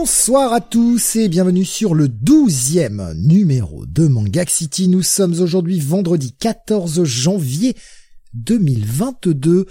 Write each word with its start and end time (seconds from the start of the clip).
Bonsoir 0.00 0.52
à 0.52 0.60
tous 0.60 1.16
et 1.16 1.28
bienvenue 1.28 1.64
sur 1.64 1.92
le 1.92 2.08
douzième 2.08 3.14
numéro 3.16 3.84
de 3.84 4.06
Manga 4.06 4.46
City. 4.46 4.86
Nous 4.86 5.02
sommes 5.02 5.40
aujourd'hui 5.40 5.80
vendredi 5.80 6.36
14 6.38 7.02
janvier 7.02 7.74
2022 8.34 9.66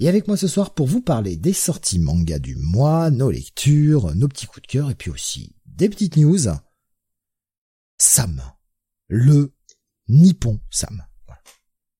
et 0.00 0.08
avec 0.08 0.26
moi 0.26 0.36
ce 0.36 0.48
soir 0.48 0.74
pour 0.74 0.88
vous 0.88 1.00
parler 1.00 1.36
des 1.36 1.52
sorties 1.52 2.00
manga 2.00 2.40
du 2.40 2.56
mois, 2.56 3.12
nos 3.12 3.30
lectures, 3.30 4.12
nos 4.16 4.26
petits 4.26 4.46
coups 4.46 4.62
de 4.62 4.66
cœur 4.66 4.90
et 4.90 4.96
puis 4.96 5.12
aussi 5.12 5.54
des 5.66 5.88
petites 5.88 6.16
news. 6.16 6.48
Sam, 7.96 8.42
le 9.06 9.54
Nippon 10.08 10.58
Sam. 10.70 11.00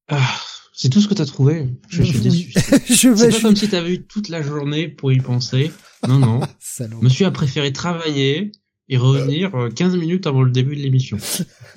Ah, 0.08 0.40
c'est 0.74 0.88
tout 0.88 1.00
ce 1.00 1.06
que 1.06 1.14
t'as 1.14 1.24
trouvé. 1.24 1.68
Je, 1.88 2.02
suis 2.02 2.18
déçu. 2.18 2.52
je 2.88 3.10
vais, 3.10 3.30
c'est 3.30 3.36
pas 3.36 3.42
comme 3.42 3.54
si 3.54 3.68
t'avais 3.68 3.94
eu 3.94 4.06
toute 4.06 4.28
la 4.28 4.42
journée 4.42 4.88
pour 4.88 5.12
y 5.12 5.20
penser. 5.20 5.70
Non, 6.08 6.18
non. 6.18 6.40
Monsieur 7.02 7.26
a 7.26 7.30
préféré 7.30 7.72
travailler 7.72 8.52
et 8.88 8.96
revenir 8.96 9.52
15 9.74 9.96
minutes 9.96 10.26
avant 10.26 10.42
le 10.42 10.50
début 10.50 10.74
de 10.74 10.80
l'émission. 10.80 11.16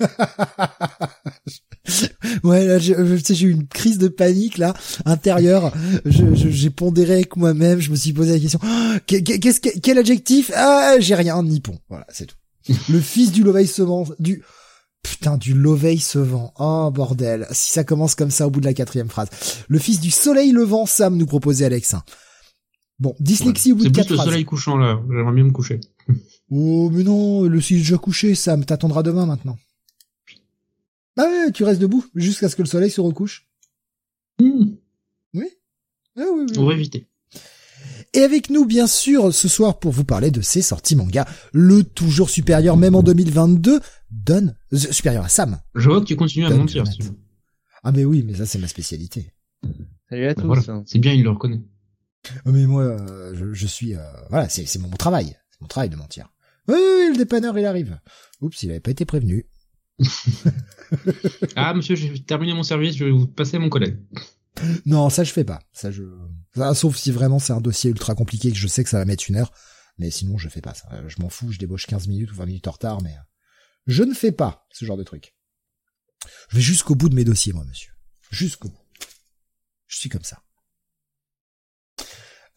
ouais, 2.42 2.66
là, 2.66 2.78
j'ai 2.78 2.94
eu 3.42 3.50
une 3.50 3.68
crise 3.68 3.98
de 3.98 4.08
panique 4.08 4.58
là 4.58 4.74
intérieure. 5.04 5.72
J'ai 6.04 6.70
pondéré 6.70 7.14
avec 7.14 7.36
moi-même. 7.36 7.78
Je 7.78 7.90
me 7.90 7.96
suis 7.96 8.12
posé 8.12 8.32
la 8.32 8.40
question 8.40 8.58
qu'est-ce 9.06 9.60
que, 9.60 9.78
quel 9.78 9.98
adjectif? 9.98 10.50
Ah, 10.54 10.96
j'ai 10.98 11.14
rien. 11.14 11.40
Nippon. 11.42 11.78
Voilà, 11.88 12.06
c'est 12.08 12.26
tout. 12.26 12.36
Le 12.88 13.00
fils 13.00 13.30
du 13.30 13.44
Loveil 13.44 13.66
Sevant, 13.68 14.06
du 14.18 14.42
Putain, 15.04 15.36
du 15.36 15.52
Loveil 15.52 16.00
se 16.00 16.18
vend. 16.18 16.52
Oh, 16.58 16.90
bordel. 16.90 17.46
Si 17.52 17.72
ça 17.72 17.84
commence 17.84 18.14
comme 18.14 18.30
ça 18.30 18.46
au 18.46 18.50
bout 18.50 18.60
de 18.60 18.66
la 18.66 18.72
quatrième 18.72 19.10
phrase. 19.10 19.28
Le 19.68 19.78
fils 19.78 20.00
du 20.00 20.10
soleil 20.10 20.50
levant, 20.50 20.86
Sam 20.86 21.16
nous 21.16 21.26
proposait 21.26 21.66
Alex. 21.66 21.94
Bon, 22.98 23.14
dyslexie 23.20 23.72
au 23.72 23.76
bout 23.76 23.84
de 23.84 23.88
quatre 23.88 24.06
phrases. 24.06 24.18
C'est 24.18 24.24
le 24.24 24.30
soleil 24.30 24.44
couchant, 24.44 24.76
là. 24.76 25.02
J'aimerais 25.10 25.34
bien 25.34 25.44
me 25.44 25.50
coucher. 25.50 25.80
oh, 26.50 26.90
mais 26.92 27.02
non, 27.02 27.42
le 27.42 27.60
soleil 27.60 27.80
est 27.80 27.84
déjà 27.84 27.98
couché, 27.98 28.34
Sam. 28.34 28.64
T'attendras 28.64 29.02
demain, 29.02 29.26
maintenant. 29.26 29.58
Ah 31.16 31.24
ouais, 31.24 31.52
tu 31.52 31.64
restes 31.64 31.80
debout 31.80 32.04
jusqu'à 32.14 32.48
ce 32.48 32.56
que 32.56 32.62
le 32.62 32.68
soleil 32.68 32.90
se 32.90 33.00
recouche. 33.00 33.46
Hmm. 34.40 34.74
Oui. 35.34 35.46
Ah, 36.16 36.22
oui, 36.34 36.46
oui. 36.48 36.58
On 36.58 36.66
va 36.66 36.74
éviter. 36.74 37.06
Et 38.14 38.20
avec 38.20 38.48
nous, 38.48 38.64
bien 38.64 38.86
sûr, 38.86 39.34
ce 39.34 39.48
soir 39.48 39.80
pour 39.80 39.90
vous 39.90 40.04
parler 40.04 40.30
de 40.30 40.40
ces 40.40 40.62
sorties 40.62 40.94
manga, 40.94 41.26
le 41.52 41.82
toujours 41.82 42.30
supérieur, 42.30 42.76
même 42.76 42.94
en 42.94 43.02
2022, 43.02 43.80
Don, 44.10 44.54
euh, 44.72 44.76
supérieur 44.76 45.24
à 45.24 45.28
Sam. 45.28 45.58
Je 45.74 45.90
vois 45.90 46.00
que 46.00 46.06
tu 46.06 46.14
continues 46.14 46.46
à 46.46 46.50
mentir. 46.50 46.84
Ah 47.82 47.90
mais 47.92 48.04
oui, 48.04 48.22
mais 48.24 48.34
ça 48.34 48.46
c'est 48.46 48.58
ma 48.58 48.68
spécialité. 48.68 49.32
Salut 50.08 50.26
à 50.26 50.34
tous. 50.34 50.70
C'est 50.86 51.00
bien, 51.00 51.12
il 51.12 51.24
le 51.24 51.30
reconnaît. 51.30 51.60
Oh, 52.46 52.52
mais 52.52 52.66
moi, 52.66 52.82
euh, 52.82 53.52
je, 53.52 53.66
suis, 53.66 53.94
euh, 53.94 54.02
voilà, 54.30 54.48
c'est 54.48 54.78
mon 54.78 54.90
travail, 54.90 55.36
c'est 55.50 55.60
mon 55.60 55.66
travail 55.66 55.90
de 55.90 55.96
mentir. 55.96 56.30
Oui, 56.68 56.76
oui, 56.76 57.08
le 57.10 57.16
dépanneur 57.16 57.58
il 57.58 57.66
arrive. 57.66 57.98
Oups, 58.40 58.62
il 58.62 58.70
avait 58.70 58.80
pas 58.80 58.90
été 58.90 59.04
prévenu. 59.04 59.46
ah 61.56 61.74
monsieur, 61.74 61.94
j'ai 61.94 62.24
terminé 62.24 62.54
mon 62.54 62.62
service, 62.62 62.96
je 62.96 63.04
vais 63.04 63.10
vous 63.10 63.26
passer 63.26 63.56
à 63.56 63.60
mon 63.60 63.68
collègue. 63.68 63.98
Non, 64.86 65.10
ça 65.10 65.24
je 65.24 65.32
fais 65.32 65.44
pas. 65.44 65.60
Ça 65.72 65.90
je, 65.90 66.04
sauf 66.74 66.96
si 66.96 67.10
vraiment 67.10 67.38
c'est 67.38 67.52
un 67.52 67.60
dossier 67.60 67.90
ultra 67.90 68.14
compliqué 68.14 68.50
que 68.50 68.56
je 68.56 68.66
sais 68.66 68.84
que 68.84 68.90
ça 68.90 68.98
va 68.98 69.04
mettre 69.04 69.24
une 69.28 69.36
heure. 69.36 69.52
Mais 69.98 70.10
sinon, 70.10 70.38
je 70.38 70.48
fais 70.48 70.60
pas 70.60 70.74
ça. 70.74 70.88
Je 71.06 71.20
m'en 71.20 71.28
fous, 71.28 71.52
je 71.52 71.58
débauche 71.58 71.86
15 71.86 72.08
minutes 72.08 72.32
ou 72.32 72.34
20 72.34 72.46
minutes 72.46 72.68
en 72.68 72.72
retard, 72.72 73.02
mais 73.02 73.14
je 73.86 74.02
ne 74.02 74.14
fais 74.14 74.32
pas 74.32 74.66
ce 74.72 74.84
genre 74.84 74.96
de 74.96 75.04
truc. 75.04 75.34
Je 76.48 76.56
vais 76.56 76.62
jusqu'au 76.62 76.94
bout 76.94 77.08
de 77.08 77.14
mes 77.14 77.24
dossiers, 77.24 77.52
moi, 77.52 77.64
monsieur. 77.64 77.92
Jusqu'au 78.30 78.68
bout. 78.68 78.80
Je 79.86 79.98
suis 79.98 80.08
comme 80.08 80.24
ça. 80.24 80.43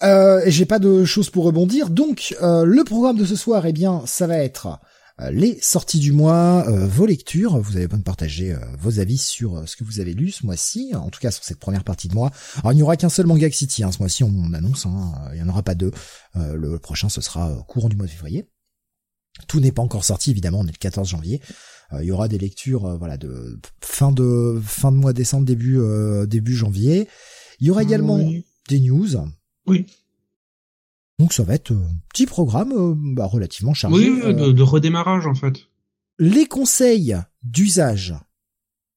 Euh, 0.04 0.42
et 0.46 0.52
j'ai 0.52 0.66
pas 0.66 0.80
de 0.80 1.06
choses 1.06 1.30
pour 1.30 1.46
rebondir. 1.46 1.90
Donc, 1.90 2.36
euh, 2.42 2.66
le 2.66 2.84
programme 2.84 3.18
de 3.18 3.26
ce 3.26 3.36
soir, 3.36 3.66
eh 3.66 3.74
bien, 3.74 4.04
ça 4.06 4.28
va 4.28 4.38
être 4.38 4.80
euh, 5.20 5.32
les 5.32 5.60
sorties 5.62 6.00
du 6.00 6.12
mois, 6.12 6.66
euh, 6.68 6.86
vos 6.86 7.08
lectures. 7.08 7.58
Vous 7.60 7.76
avez 7.76 7.88
besoin 7.88 8.00
de 8.00 8.04
partager 8.04 8.54
euh, 8.54 8.60
vos 8.80 9.00
avis 9.00 9.18
sur 9.18 9.68
ce 9.68 9.76
que 9.76 9.84
vous 9.84 10.00
avez 10.00 10.14
lu 10.14 10.30
ce 10.30 10.46
mois-ci, 10.46 10.94
en 10.94 11.10
tout 11.10 11.20
cas 11.20 11.32
sur 11.32 11.44
cette 11.44 11.60
première 11.60 11.84
partie 11.84 12.08
de 12.08 12.14
mois. 12.14 12.32
Alors 12.60 12.74
il 12.74 12.76
n'y 12.76 12.84
aura 12.84 12.98
qu'un 12.98 13.10
seul 13.10 13.26
manga 13.26 13.50
City 13.50 13.84
hein, 13.84 13.92
ce 13.92 13.98
mois-ci, 14.00 14.24
on, 14.24 14.54
annonce, 14.54 14.86
hein, 14.86 15.14
il 15.34 15.42
n'y 15.42 15.42
en 15.42 15.50
aura 15.50 15.64
pas 15.64 15.74
deux. 15.74 15.92
le 16.36 16.78
prochain 16.78 17.10
ce 17.10 17.22
sera 17.22 17.52
courant 17.68 17.90
du 17.90 17.96
mois 17.96 18.06
de 18.06 18.12
février. 18.12 18.48
Tout 19.48 19.60
n'est 19.60 19.72
pas 19.72 19.82
encore 19.82 20.04
sorti 20.04 20.32
évidemment, 20.32 20.60
on 20.60 20.68
est 20.68 20.72
le 20.72 20.78
14 20.78 21.10
janvier. 21.10 21.42
il 21.94 22.06
y 22.06 22.12
aura 22.12 22.28
des 22.28 22.38
lectures 22.38 22.98
voilà 22.98 23.18
de 23.18 23.60
fin 23.82 24.12
de 24.12 24.62
fin 24.64 24.92
de 24.92 24.98
mois 24.98 25.14
décembre 25.14 25.46
début 25.46 25.80
début 26.28 26.56
janvier. 26.56 27.08
Il 27.60 27.68
y 27.68 27.72
aura 27.72 27.82
également 27.82 28.20
des 28.70 28.80
news. 28.80 29.16
Oui. 29.68 29.86
Donc 31.20 31.34
ça 31.34 31.44
va 31.44 31.56
être 31.56 31.72
un 31.72 31.96
petit 32.10 32.26
programme 32.26 32.72
euh, 32.74 32.94
bah, 32.96 33.26
relativement 33.26 33.74
chargé. 33.74 34.10
Oui, 34.10 34.34
de, 34.34 34.52
de, 34.52 34.64
redémarrage 34.64 35.26
en 35.26 35.34
fait. 35.34 35.68
Les 36.20 36.46
conseils 36.46 37.18
d'usage. 37.44 38.16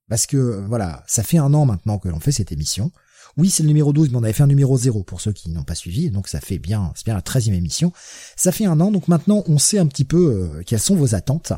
Parce 0.08 0.26
que 0.26 0.64
voilà, 0.68 1.04
ça 1.06 1.22
fait 1.22 1.38
un 1.38 1.54
an 1.54 1.64
maintenant 1.66 1.98
que 1.98 2.08
l'on 2.08 2.20
fait 2.20 2.32
cette 2.32 2.52
émission. 2.52 2.90
Oui, 3.36 3.48
c'est 3.48 3.62
le 3.62 3.68
numéro 3.68 3.92
12, 3.92 4.10
mais 4.10 4.16
on 4.16 4.22
avait 4.24 4.32
fait 4.32 4.42
un 4.42 4.48
numéro 4.48 4.76
0 4.76 5.04
pour 5.04 5.20
ceux 5.20 5.32
qui 5.32 5.50
n'ont 5.50 5.62
pas 5.62 5.74
suivi, 5.74 6.10
donc 6.10 6.26
ça 6.26 6.40
fait 6.40 6.58
bien, 6.58 6.92
c'est 6.96 7.04
bien 7.04 7.14
la 7.14 7.20
13e 7.20 7.52
émission. 7.52 7.92
Ça 8.36 8.50
fait 8.50 8.64
un 8.64 8.80
an, 8.80 8.90
donc 8.90 9.08
maintenant 9.08 9.44
on 9.46 9.58
sait 9.58 9.78
un 9.78 9.86
petit 9.86 10.04
peu 10.04 10.50
euh, 10.56 10.62
quelles 10.66 10.80
sont 10.80 10.96
vos 10.96 11.14
attentes. 11.14 11.52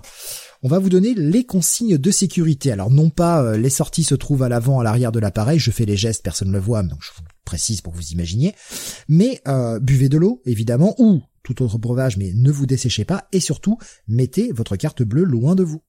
On 0.62 0.68
va 0.68 0.78
vous 0.78 0.90
donner 0.90 1.14
les 1.14 1.44
consignes 1.44 1.98
de 1.98 2.10
sécurité. 2.10 2.70
Alors 2.70 2.90
non 2.90 3.10
pas 3.10 3.42
euh, 3.42 3.56
les 3.56 3.70
sorties 3.70 4.04
se 4.04 4.14
trouvent 4.14 4.42
à 4.42 4.48
l'avant, 4.48 4.80
à 4.80 4.84
l'arrière 4.84 5.12
de 5.12 5.18
l'appareil, 5.18 5.58
je 5.58 5.70
fais 5.70 5.86
les 5.86 5.96
gestes, 5.96 6.22
personne 6.22 6.48
ne 6.48 6.52
le 6.52 6.60
voit, 6.60 6.82
donc 6.82 6.98
je 7.00 7.10
vous 7.16 7.22
précise 7.44 7.80
pour 7.80 7.92
que 7.92 7.98
vous 7.98 8.12
imaginiez. 8.12 8.54
Mais 9.08 9.40
euh, 9.48 9.78
buvez 9.80 10.08
de 10.08 10.18
l'eau, 10.18 10.42
évidemment, 10.44 10.94
ou 10.98 11.22
tout 11.42 11.62
autre 11.62 11.78
breuvage, 11.78 12.16
mais 12.16 12.32
ne 12.34 12.50
vous 12.50 12.66
desséchez 12.66 13.04
pas, 13.04 13.26
et 13.32 13.40
surtout, 13.40 13.78
mettez 14.06 14.52
votre 14.52 14.76
carte 14.76 15.02
bleue 15.02 15.24
loin 15.24 15.54
de 15.54 15.64
vous. 15.64 15.82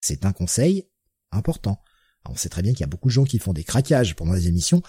C'est 0.00 0.24
un 0.24 0.32
conseil 0.32 0.88
important. 1.32 1.80
on 2.28 2.36
sait 2.36 2.48
très 2.48 2.62
bien 2.62 2.72
qu'il 2.72 2.80
y 2.80 2.84
a 2.84 2.88
beaucoup 2.88 3.08
de 3.08 3.14
gens 3.14 3.24
qui 3.24 3.38
font 3.38 3.52
des 3.52 3.64
craquages 3.64 4.14
pendant 4.14 4.34
les 4.34 4.48
émissions. 4.48 4.82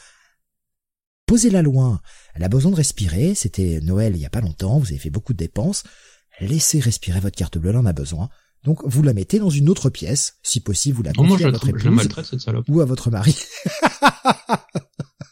Posez-la 1.26 1.62
loin. 1.62 2.02
Elle 2.36 2.44
a 2.44 2.50
besoin 2.50 2.72
de 2.72 2.76
respirer. 2.76 3.34
C'était 3.34 3.80
Noël 3.82 4.16
il 4.16 4.22
y 4.22 4.26
a 4.26 4.30
pas 4.30 4.42
longtemps. 4.42 4.78
Vous 4.78 4.88
avez 4.88 5.00
fait 5.00 5.10
beaucoup 5.10 5.34
de 5.34 5.38
dépenses. 5.38 5.84
Laissez 6.40 6.80
respirer 6.80 7.20
votre 7.20 7.36
carte 7.36 7.58
bleue. 7.58 7.72
Elle 7.72 7.78
en 7.78 7.86
a 7.86 7.94
besoin. 7.94 8.30
Donc 8.66 8.82
vous 8.86 9.04
la 9.04 9.14
mettez 9.14 9.40
dans 9.40 9.50
une 9.50 9.70
autre 9.70 9.90
pièce, 9.90 10.40
si 10.42 10.60
possible 10.60 10.98
vous 10.98 11.04
la 11.04 11.14
confiez 11.14 11.46
à 11.46 11.52
votre 11.52 11.70
épouse 11.70 12.10
ou 12.68 12.82
à 12.82 12.86
votre 12.86 13.12
mari. 13.12 13.36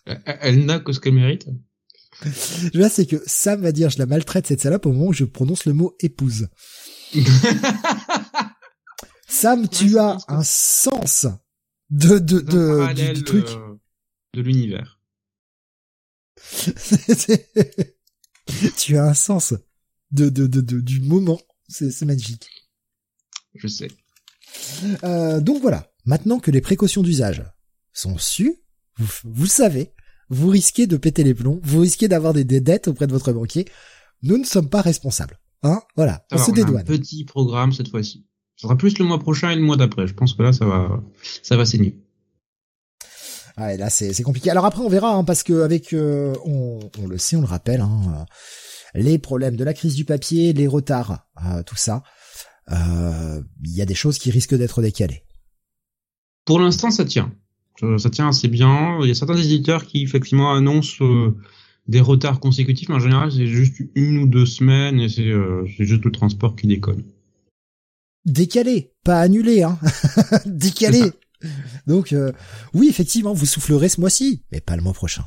elle 0.06 0.66
n'a 0.66 0.80
que 0.80 0.91
ce 0.91 1.00
qu'elle 1.00 1.14
mérite. 1.14 1.47
Là, 2.74 2.90
c'est 2.90 3.06
que 3.06 3.22
Sam 3.25 3.62
va 3.62 3.72
dire 3.72 3.90
je 3.90 3.97
la 3.97 4.06
maltraite 4.06 4.47
cette 4.47 4.62
salope 4.62 4.86
au 4.86 4.91
moment 4.91 5.08
où 5.08 5.14
je 5.14 5.25
prononce 5.25 5.66
le 5.66 5.74
mot 5.74 5.96
épouse. 6.00 6.47
Sam, 9.28 9.68
tu 9.68 9.98
as 9.98 10.18
un 10.28 10.44
sens 10.44 11.25
de 11.89 12.19
de 12.19 12.39
de 12.39 13.13
du, 13.13 13.24
truc 13.24 13.48
euh, 13.50 13.75
de 14.33 14.42
l'univers. 14.42 15.00
tu 18.78 18.98
as 18.98 19.06
un 19.06 19.13
sens 19.13 19.54
de 20.12 20.30
de 20.30 20.48
de, 20.48 20.62
de 20.62 20.80
du 20.80 21.01
moment, 21.01 21.42
c'est 21.68 22.01
magique. 22.04 22.48
Je 23.56 23.68
sais. 23.68 23.89
Euh, 25.04 25.39
donc 25.42 25.62
voilà. 25.62 25.92
Maintenant 26.06 26.39
que 26.39 26.51
les 26.51 26.62
précautions 26.62 27.01
d'usage 27.01 27.44
sont 27.94 28.18
sues, 28.18 28.62
vous, 28.98 29.07
vous 29.24 29.45
savez, 29.45 29.92
vous 30.30 30.50
risquez 30.50 30.88
de 30.88 30.98
péter 30.98 31.24
les 31.24 31.34
plombs, 31.34 31.60
vous 31.63 31.80
risquez 31.80 32.07
d'avoir 32.07 32.34
des, 32.34 32.44
dettes 32.44 32.88
auprès 32.88 33.07
de 33.07 33.12
votre 33.12 33.31
banquier. 33.31 33.66
Nous 34.22 34.38
ne 34.38 34.45
sommes 34.45 34.69
pas 34.69 34.81
responsables. 34.81 35.40
Hein 35.63 35.81
Voilà, 35.95 36.25
on 36.31 36.38
se 36.38 36.51
dédouane. 36.51 36.81
un 36.81 36.84
petit 36.84 37.24
programme 37.24 37.72
cette 37.72 37.90
fois-ci. 37.90 38.25
Ce 38.56 38.63
sera 38.63 38.78
plus 38.78 38.98
le 38.98 39.06
mois 39.06 39.19
prochain 39.19 39.50
et 39.50 39.56
le 39.56 39.62
mois 39.62 39.78
d'après. 39.78 40.07
Je 40.07 40.13
pense 40.13 40.34
que 40.34 40.44
là, 40.44 40.54
ça 40.54 40.66
va, 40.66 41.01
ça 41.42 41.57
va 41.57 41.66
saigner. 41.66 42.00
Ouais, 43.57 43.78
là 43.78 43.90
c'est 43.90 44.24
compliqué. 44.24 44.50
Alors 44.50 44.66
après 44.66 44.81
on 44.81 44.90
verra 44.90 45.13
hein, 45.13 45.24
parce 45.24 45.44
que 45.44 45.62
avec 45.62 45.94
euh, 45.94 46.34
on, 46.44 46.80
on, 47.00 47.07
le 47.07 47.19
sait, 47.19 47.36
on 47.36 47.42
le 47.42 47.48
rappelle, 47.48 47.81
hein, 47.81 48.25
les 48.95 49.19
problèmes 49.19 49.56
de 49.56 49.63
la 49.63 49.74
crise 49.74 49.95
du 49.95 50.06
papier, 50.06 50.54
les 50.54 50.68
retards, 50.68 51.28
euh, 51.45 51.62
tout 51.63 51.75
ça, 51.75 52.04
euh, 52.72 53.42
il 53.63 53.75
y 53.75 53.81
a 53.81 53.86
des 53.86 53.95
choses 53.95 54.18
qui 54.18 54.31
risquent 54.31 54.56
d'être 54.56 54.81
décalées. 54.81 55.24
Pour 56.45 56.60
l'instant, 56.60 56.92
ça 56.92 57.06
tient. 57.06 57.31
Ça 57.80 58.10
tient 58.10 58.28
assez 58.28 58.48
bien. 58.48 59.00
Il 59.02 59.08
y 59.08 59.12
a 59.12 59.16
certains 59.16 59.38
éditeurs 59.38 59.86
qui 59.86 60.04
effectivement 60.04 60.54
annoncent 60.54 61.04
euh, 61.04 61.36
des 61.88 62.00
retards 62.00 62.40
consécutifs, 62.40 62.90
mais 62.90 62.96
en 62.96 63.00
général, 63.00 63.31
c'est 63.31 63.48
juste 63.48 63.81
une 63.96 64.20
ou 64.20 64.28
deux 64.28 64.46
semaines 64.46 65.00
et 65.00 65.10
c'est 65.10 65.30
euh, 65.30 65.66
juste 65.66 66.06
le 66.06 66.12
transport 66.12 66.56
qui 66.56 66.68
déconne. 66.68 67.04
Décalé, 68.25 68.92
pas 69.04 69.20
annulé, 69.20 69.64
hein. 69.64 69.78
décalé. 70.46 71.12
Donc 71.88 72.16
oui, 72.74 72.88
effectivement, 72.90 73.34
vous 73.34 73.46
soufflerez 73.46 73.90
ce 73.90 74.00
mois-ci, 74.00 74.44
mais 74.52 74.62
pas 74.62 74.78
le 74.78 74.81
mois 74.81 74.94
prochain. 74.94 75.26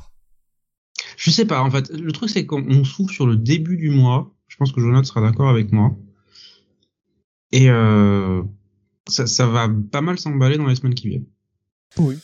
Je 1.15 1.29
sais 1.29 1.45
pas, 1.45 1.61
en 1.61 1.69
fait, 1.69 1.91
le 1.91 2.11
truc 2.11 2.29
c'est 2.29 2.45
qu'on 2.45 2.83
souffle 2.83 3.13
sur 3.13 3.27
le 3.27 3.37
début 3.37 3.77
du 3.77 3.89
mois. 3.89 4.33
Je 4.47 4.55
pense 4.57 4.71
que 4.71 4.81
Jonathan 4.81 5.03
sera 5.03 5.21
d'accord 5.21 5.49
avec 5.49 5.71
moi. 5.71 5.95
Et 7.51 7.69
euh, 7.69 8.43
ça, 9.07 9.27
ça 9.27 9.47
va 9.47 9.69
pas 9.91 10.01
mal 10.01 10.19
s'emballer 10.19 10.57
dans 10.57 10.67
les 10.67 10.75
semaines 10.75 10.95
qui 10.95 11.09
viennent. 11.09 11.27
Oui. 11.97 12.17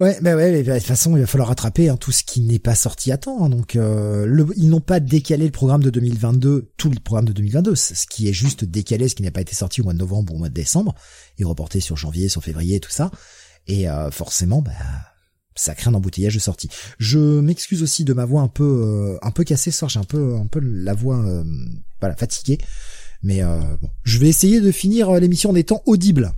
Ouais, 0.00 0.18
bah 0.22 0.34
ouais, 0.34 0.62
de 0.62 0.72
toute 0.72 0.82
façon, 0.82 1.14
il 1.14 1.20
va 1.20 1.26
falloir 1.26 1.48
rattraper 1.48 1.90
hein, 1.90 1.98
tout 1.98 2.10
ce 2.10 2.24
qui 2.24 2.40
n'est 2.40 2.58
pas 2.58 2.74
sorti 2.74 3.12
à 3.12 3.18
temps. 3.18 3.44
Hein. 3.44 3.50
donc, 3.50 3.76
euh, 3.76 4.24
le, 4.24 4.46
ils 4.56 4.70
n'ont 4.70 4.80
pas 4.80 4.98
décalé 4.98 5.44
le 5.44 5.50
programme 5.50 5.82
de 5.82 5.90
2022, 5.90 6.72
tout 6.78 6.88
le 6.88 6.98
programme 6.98 7.26
de 7.26 7.34
2022, 7.34 7.74
ce 7.74 8.06
qui 8.06 8.26
est 8.26 8.32
juste 8.32 8.64
décalé, 8.64 9.10
ce 9.10 9.14
qui 9.14 9.22
n'a 9.22 9.30
pas 9.30 9.42
été 9.42 9.54
sorti 9.54 9.82
au 9.82 9.84
mois 9.84 9.92
de 9.92 9.98
novembre 9.98 10.32
ou 10.32 10.36
au 10.36 10.38
mois 10.38 10.48
de 10.48 10.54
décembre, 10.54 10.94
et 11.38 11.44
reporté 11.44 11.80
sur 11.80 11.98
janvier, 11.98 12.30
sur 12.30 12.42
février, 12.42 12.80
tout 12.80 12.90
ça. 12.90 13.10
Et 13.66 13.90
euh, 13.90 14.10
forcément, 14.10 14.62
bah, 14.62 14.72
ça 15.54 15.74
crée 15.74 15.90
un 15.90 15.94
embouteillage 15.94 16.32
de 16.32 16.40
sortie. 16.40 16.70
Je 16.98 17.18
m'excuse 17.18 17.82
aussi 17.82 18.04
de 18.04 18.14
ma 18.14 18.24
voix 18.24 18.40
un 18.40 18.48
peu, 18.48 18.64
euh, 18.64 19.18
un 19.20 19.32
peu 19.32 19.44
cassée 19.44 19.70
ce 19.70 19.80
soir. 19.80 19.90
J'ai 19.90 20.00
un 20.00 20.04
peu, 20.04 20.34
un 20.34 20.46
peu 20.46 20.60
la 20.60 20.94
voix, 20.94 21.22
voilà, 22.00 22.16
fatiguée. 22.16 22.56
Mais 23.22 23.42
bon, 23.42 23.90
je 24.02 24.16
vais 24.16 24.28
essayer 24.28 24.62
de 24.62 24.72
finir 24.72 25.12
l'émission 25.20 25.50
en 25.50 25.54
étant 25.54 25.82
audible. 25.84 26.32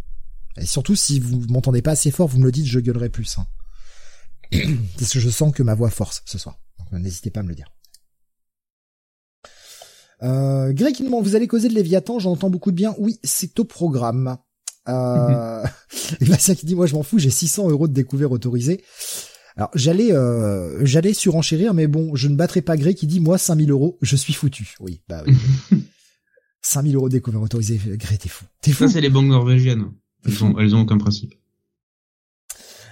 Et 0.58 0.66
surtout, 0.66 0.96
si 0.96 1.18
vous 1.18 1.40
m'entendez 1.48 1.82
pas 1.82 1.92
assez 1.92 2.10
fort, 2.10 2.28
vous 2.28 2.38
me 2.38 2.44
le 2.44 2.52
dites, 2.52 2.66
je 2.66 2.80
gueulerai 2.80 3.08
plus. 3.08 3.38
Hein. 3.38 3.46
Parce 4.98 5.12
que 5.12 5.20
je 5.20 5.30
sens 5.30 5.52
que 5.54 5.62
ma 5.62 5.74
voix 5.74 5.90
force 5.90 6.22
ce 6.26 6.38
soir. 6.38 6.58
Donc 6.78 7.00
n'hésitez 7.00 7.30
pas 7.30 7.40
à 7.40 7.42
me 7.42 7.48
le 7.48 7.54
dire. 7.54 7.72
Euh, 10.22 10.72
Greg 10.72 10.94
qui 10.94 11.02
demande, 11.02 11.24
vous 11.24 11.34
allez 11.34 11.48
causer 11.48 11.68
de 11.68 11.74
Léviathan, 11.74 12.18
j'entends 12.18 12.50
beaucoup 12.50 12.70
de 12.70 12.76
bien. 12.76 12.94
Oui, 12.98 13.18
c'est 13.24 13.58
au 13.58 13.64
programme. 13.64 14.36
Euh, 14.88 15.64
et 16.20 16.24
Bastien 16.26 16.54
qui 16.54 16.66
dit, 16.66 16.74
moi 16.74 16.86
je 16.86 16.94
m'en 16.94 17.02
fous, 17.02 17.18
j'ai 17.18 17.30
600 17.30 17.70
euros 17.70 17.88
de 17.88 17.92
découvert 17.92 18.30
autorisé. 18.30 18.82
Alors 19.56 19.70
j'allais 19.74 20.12
euh, 20.12 20.84
j'allais 20.86 21.12
surenchérir, 21.12 21.74
mais 21.74 21.86
bon, 21.86 22.14
je 22.14 22.28
ne 22.28 22.36
battrai 22.36 22.62
pas 22.62 22.76
Greg 22.76 22.96
qui 22.96 23.06
dit, 23.06 23.20
moi 23.20 23.36
5000 23.36 23.70
euros, 23.70 23.98
je 24.00 24.16
suis 24.16 24.32
foutu. 24.32 24.74
Oui, 24.80 25.02
bah 25.08 25.24
oui. 25.26 25.34
5000 26.62 26.94
euros 26.94 27.08
de 27.08 27.14
découvert 27.14 27.42
autorisé, 27.42 27.80
Greg, 27.84 28.18
t'es 28.18 28.28
fou. 28.28 28.44
T'es 28.60 28.70
fou. 28.70 28.86
Ça 28.86 28.94
c'est 28.94 29.00
les 29.00 29.10
banques 29.10 29.26
norvégiennes. 29.26 29.90
Elles 30.24 30.44
ont, 30.44 30.58
elles 30.58 30.74
ont 30.74 30.80
aucun 30.80 30.98
principe. 30.98 31.34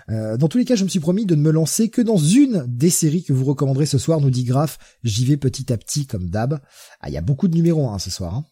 Euh, 0.08 0.36
dans 0.36 0.48
tous 0.48 0.58
les 0.58 0.64
cas, 0.64 0.74
je 0.74 0.84
me 0.84 0.88
suis 0.88 0.98
promis 0.98 1.24
de 1.24 1.34
ne 1.34 1.42
me 1.42 1.50
lancer 1.50 1.88
que 1.88 2.02
dans 2.02 2.16
une 2.16 2.64
des 2.66 2.90
séries 2.90 3.22
que 3.22 3.32
vous 3.32 3.44
recommanderez 3.44 3.86
ce 3.86 3.98
soir, 3.98 4.20
nous 4.20 4.30
dit 4.30 4.44
Graf. 4.44 4.78
J'y 5.04 5.24
vais 5.24 5.36
petit 5.36 5.72
à 5.72 5.76
petit 5.76 6.06
comme 6.06 6.28
d'hab. 6.28 6.60
Ah, 7.00 7.08
il 7.08 7.12
y 7.12 7.18
a 7.18 7.22
beaucoup 7.22 7.46
de 7.46 7.54
numéros 7.54 7.88
hein, 7.88 7.98
ce 7.98 8.10
soir. 8.10 8.34
Hein. 8.34 8.44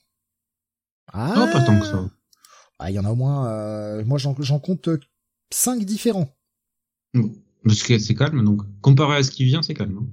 Ah, 1.13 1.35
non, 1.37 1.53
pas 1.53 1.63
tant 1.63 1.79
que 1.81 1.87
ça. 1.87 2.11
Ah, 2.79 2.91
il 2.91 2.95
y 2.95 2.99
en 2.99 3.05
a 3.05 3.11
au 3.11 3.17
moins. 3.17 3.49
Euh, 3.49 4.05
moi, 4.05 4.19
j'en 4.19 4.59
compte 4.61 4.89
cinq 5.51 5.85
différents. 5.85 6.29
Parce 7.65 7.83
que 7.83 7.99
c'est 7.99 8.15
calme, 8.15 8.45
donc 8.45 8.63
comparé 8.81 9.17
à 9.17 9.23
ce 9.23 9.31
qui 9.31 9.45
vient, 9.45 9.63
c'est 9.63 9.75
calme. 9.75 9.99
Hein. 10.01 10.07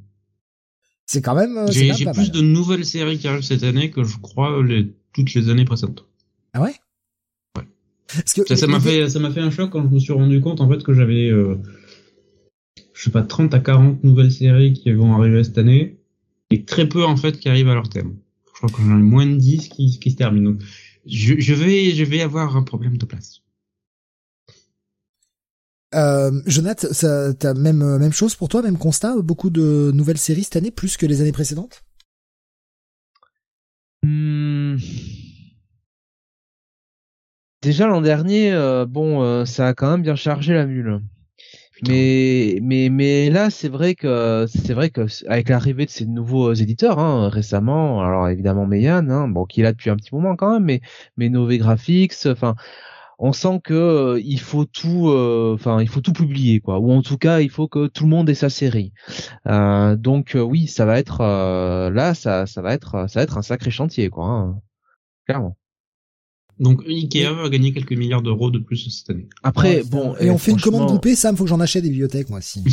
C'est 1.06 1.22
quand 1.22 1.36
même. 1.36 1.58
Euh, 1.58 1.72
j'ai 1.72 1.94
plus 2.12 2.32
de 2.32 2.42
nouvelles 2.42 2.86
séries 2.86 3.20
qui 3.20 3.28
arrivent 3.28 3.44
cette 3.44 3.64
année 3.64 3.92
que 3.92 4.04
je 4.04 4.18
crois 4.18 4.64
les, 4.64 4.96
toutes 5.14 5.34
les 5.36 5.50
années 5.50 5.66
précédentes. 5.66 6.06
Ah 6.54 6.62
ouais? 6.62 6.74
Ça 8.08 8.68
m'a 8.68 8.80
fait 8.80 9.10
ça 9.10 9.20
m'a 9.20 9.32
fait 9.32 9.42
un 9.42 9.52
choc 9.52 9.72
quand 9.72 9.84
je 9.84 9.94
me 9.94 10.00
suis 10.00 10.14
rendu 10.14 10.42
compte 10.42 10.62
en 10.62 10.70
fait 10.70 10.84
que 10.84 10.94
j'avais 10.94 11.30
euh, 11.30 11.56
je 12.94 13.04
sais 13.04 13.12
pas 13.12 13.24
30 13.24 13.54
à 13.54 13.60
40 13.60 14.04
nouvelles 14.04 14.32
séries 14.32 14.74
qui 14.74 14.92
vont 14.92 15.14
arriver 15.14 15.44
cette 15.44 15.58
année 15.58 15.98
et 16.50 16.64
très 16.64 16.88
peu 16.88 17.04
en 17.04 17.18
fait 17.18 17.40
qui 17.40 17.50
arrivent 17.50 17.70
à 17.70 17.74
leur 17.74 17.90
thème. 17.90 18.16
Je 18.48 18.52
crois 18.54 18.70
que 18.70 18.82
j'en 18.82 18.98
ai 18.98 19.02
moins 19.02 19.26
de 19.26 19.36
10 19.36 19.70
qui, 19.70 20.00
qui 20.00 20.12
se 20.12 20.16
terminent. 20.16 20.58
je, 21.06 21.36
je, 21.38 21.54
vais 21.54 21.92
je 21.92 22.04
vais 22.04 22.22
avoir 22.22 22.56
un 22.56 22.64
problème 22.64 22.98
de 22.98 23.06
place. 23.06 23.42
Euh, 25.94 26.42
Jonathan, 26.46 26.88
t'as 27.40 27.54
même 27.54 27.98
même 27.98 28.12
chose 28.12 28.36
pour 28.36 28.50
toi, 28.50 28.62
même 28.62 28.78
constat, 28.78 29.16
beaucoup 29.22 29.50
de 29.50 29.92
nouvelles 29.94 30.18
séries 30.18 30.44
cette 30.44 30.58
année, 30.58 30.72
plus 30.72 30.98
que 30.98 31.06
les 31.06 31.22
années 31.22 31.32
précédentes? 31.32 31.84
Hmm. 34.04 34.76
Déjà 37.66 37.88
l'an 37.88 38.02
dernier, 38.02 38.54
euh, 38.54 38.86
bon, 38.86 39.24
euh, 39.24 39.44
ça 39.44 39.70
a 39.70 39.74
quand 39.74 39.90
même 39.90 40.04
bien 40.04 40.14
chargé 40.16 40.54
la 40.54 40.68
mule. 40.68 41.02
Mais 41.88 42.60
mais 42.62 42.90
mais 42.90 43.32
là, 43.32 43.50
c'est 43.50 43.70
vrai 43.70 43.96
que 43.96 44.46
c'est 44.48 44.76
vrai 44.76 44.92
que 44.92 45.08
avec 45.28 45.50
l'arrivée 45.50 45.86
de 45.88 45.90
ces 45.90 46.06
nouveaux 46.06 46.54
éditeurs 46.54 47.00
hein, 47.00 47.28
récemment, 47.28 48.04
alors 48.04 48.30
évidemment 48.30 48.68
Meian, 48.68 49.10
hein, 49.10 49.28
bon, 49.28 49.46
qui 49.46 49.62
est 49.62 49.64
là 49.64 49.72
depuis 49.72 49.90
un 49.90 49.96
petit 49.96 50.14
moment 50.14 50.36
quand 50.36 50.54
même, 50.54 50.64
mais 50.64 50.82
mais 51.18 51.30
Nové 51.30 51.58
Graphics, 51.58 52.28
enfin, 52.28 52.54
on 53.18 53.34
sent 53.34 53.62
que 53.64 53.74
euh, 53.74 54.22
il 54.24 54.40
faut 54.40 54.66
tout, 54.66 55.08
enfin, 55.56 55.82
il 55.82 55.90
faut 55.90 56.02
tout 56.02 56.14
publier 56.14 56.60
quoi, 56.60 56.80
ou 56.80 56.92
en 56.92 57.02
tout 57.02 57.18
cas, 57.18 57.40
il 57.40 57.50
faut 57.50 57.68
que 57.68 57.88
tout 57.88 58.04
le 58.04 58.12
monde 58.12 58.30
ait 58.30 58.36
sa 58.36 58.50
série. 58.50 58.94
donc 59.46 60.38
oui, 60.40 60.68
ça 60.68 60.86
va 60.86 61.00
être 61.00 61.22
là, 61.92 62.14
ça 62.14 62.46
ça 62.46 62.62
va 62.62 62.74
être 62.76 63.10
ça 63.10 63.20
va 63.22 63.24
être 63.24 63.38
un 63.40 63.42
sacré 63.42 63.72
chantier 63.72 64.10
quoi, 64.10 64.28
hein, 64.28 64.62
clairement. 65.26 65.58
Donc 66.58 66.84
Ikea 66.88 67.34
va 67.34 67.50
gagner 67.50 67.74
quelques 67.74 67.92
milliards 67.92 68.22
d'euros 68.22 68.50
de 68.50 68.60
plus 68.60 68.90
cette 68.90 69.10
année. 69.10 69.28
Après, 69.44 69.84
bon, 69.84 70.16
et, 70.20 70.30
on 70.30 70.38
fait 70.38 70.52
une 70.52 70.62
commande 70.62 70.88
groupée, 70.88 71.16
Sam, 71.16 71.36
faut 71.36 71.44
que 71.44 71.50
j'en 71.50 71.60
achète 71.60 71.84
des 71.84 71.90
bibliothèques 71.90 72.30
moi 72.30 72.40
aussi. 72.40 72.64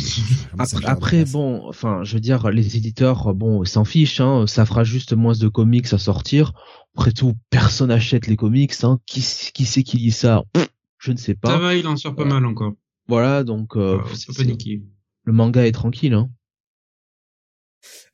après, 0.85 1.25
bon, 1.25 1.67
enfin, 1.67 2.01
je 2.03 2.13
veux 2.13 2.21
dire, 2.21 2.49
les 2.49 2.77
éditeurs, 2.77 3.33
bon, 3.33 3.65
s'en 3.65 3.83
fichent, 3.83 4.21
hein, 4.21 4.45
ça 4.47 4.65
fera 4.65 4.85
juste 4.85 5.13
moins 5.13 5.33
de 5.33 5.47
comics 5.49 5.91
à 5.91 5.97
sortir. 5.97 6.53
Après 6.95 7.11
tout, 7.11 7.33
personne 7.49 7.91
achète 7.91 8.27
les 8.27 8.37
comics, 8.37 8.73
hein. 8.83 8.99
Qui, 9.05 9.25
qui 9.53 9.65
sait 9.65 9.83
qui 9.83 9.97
lit 9.97 10.11
ça? 10.11 10.43
Je 10.99 11.11
ne 11.11 11.17
sais 11.17 11.35
pas. 11.35 11.49
Ça 11.49 11.57
va, 11.57 11.75
il 11.75 11.85
en 11.87 11.97
sort 11.97 12.15
pas 12.15 12.25
mal 12.25 12.45
encore. 12.45 12.73
Voilà, 13.09 13.43
donc 13.43 13.75
euh, 13.75 13.99
le 15.25 15.33
manga 15.33 15.67
est 15.67 15.73
tranquille, 15.73 16.13
hein. 16.13 16.29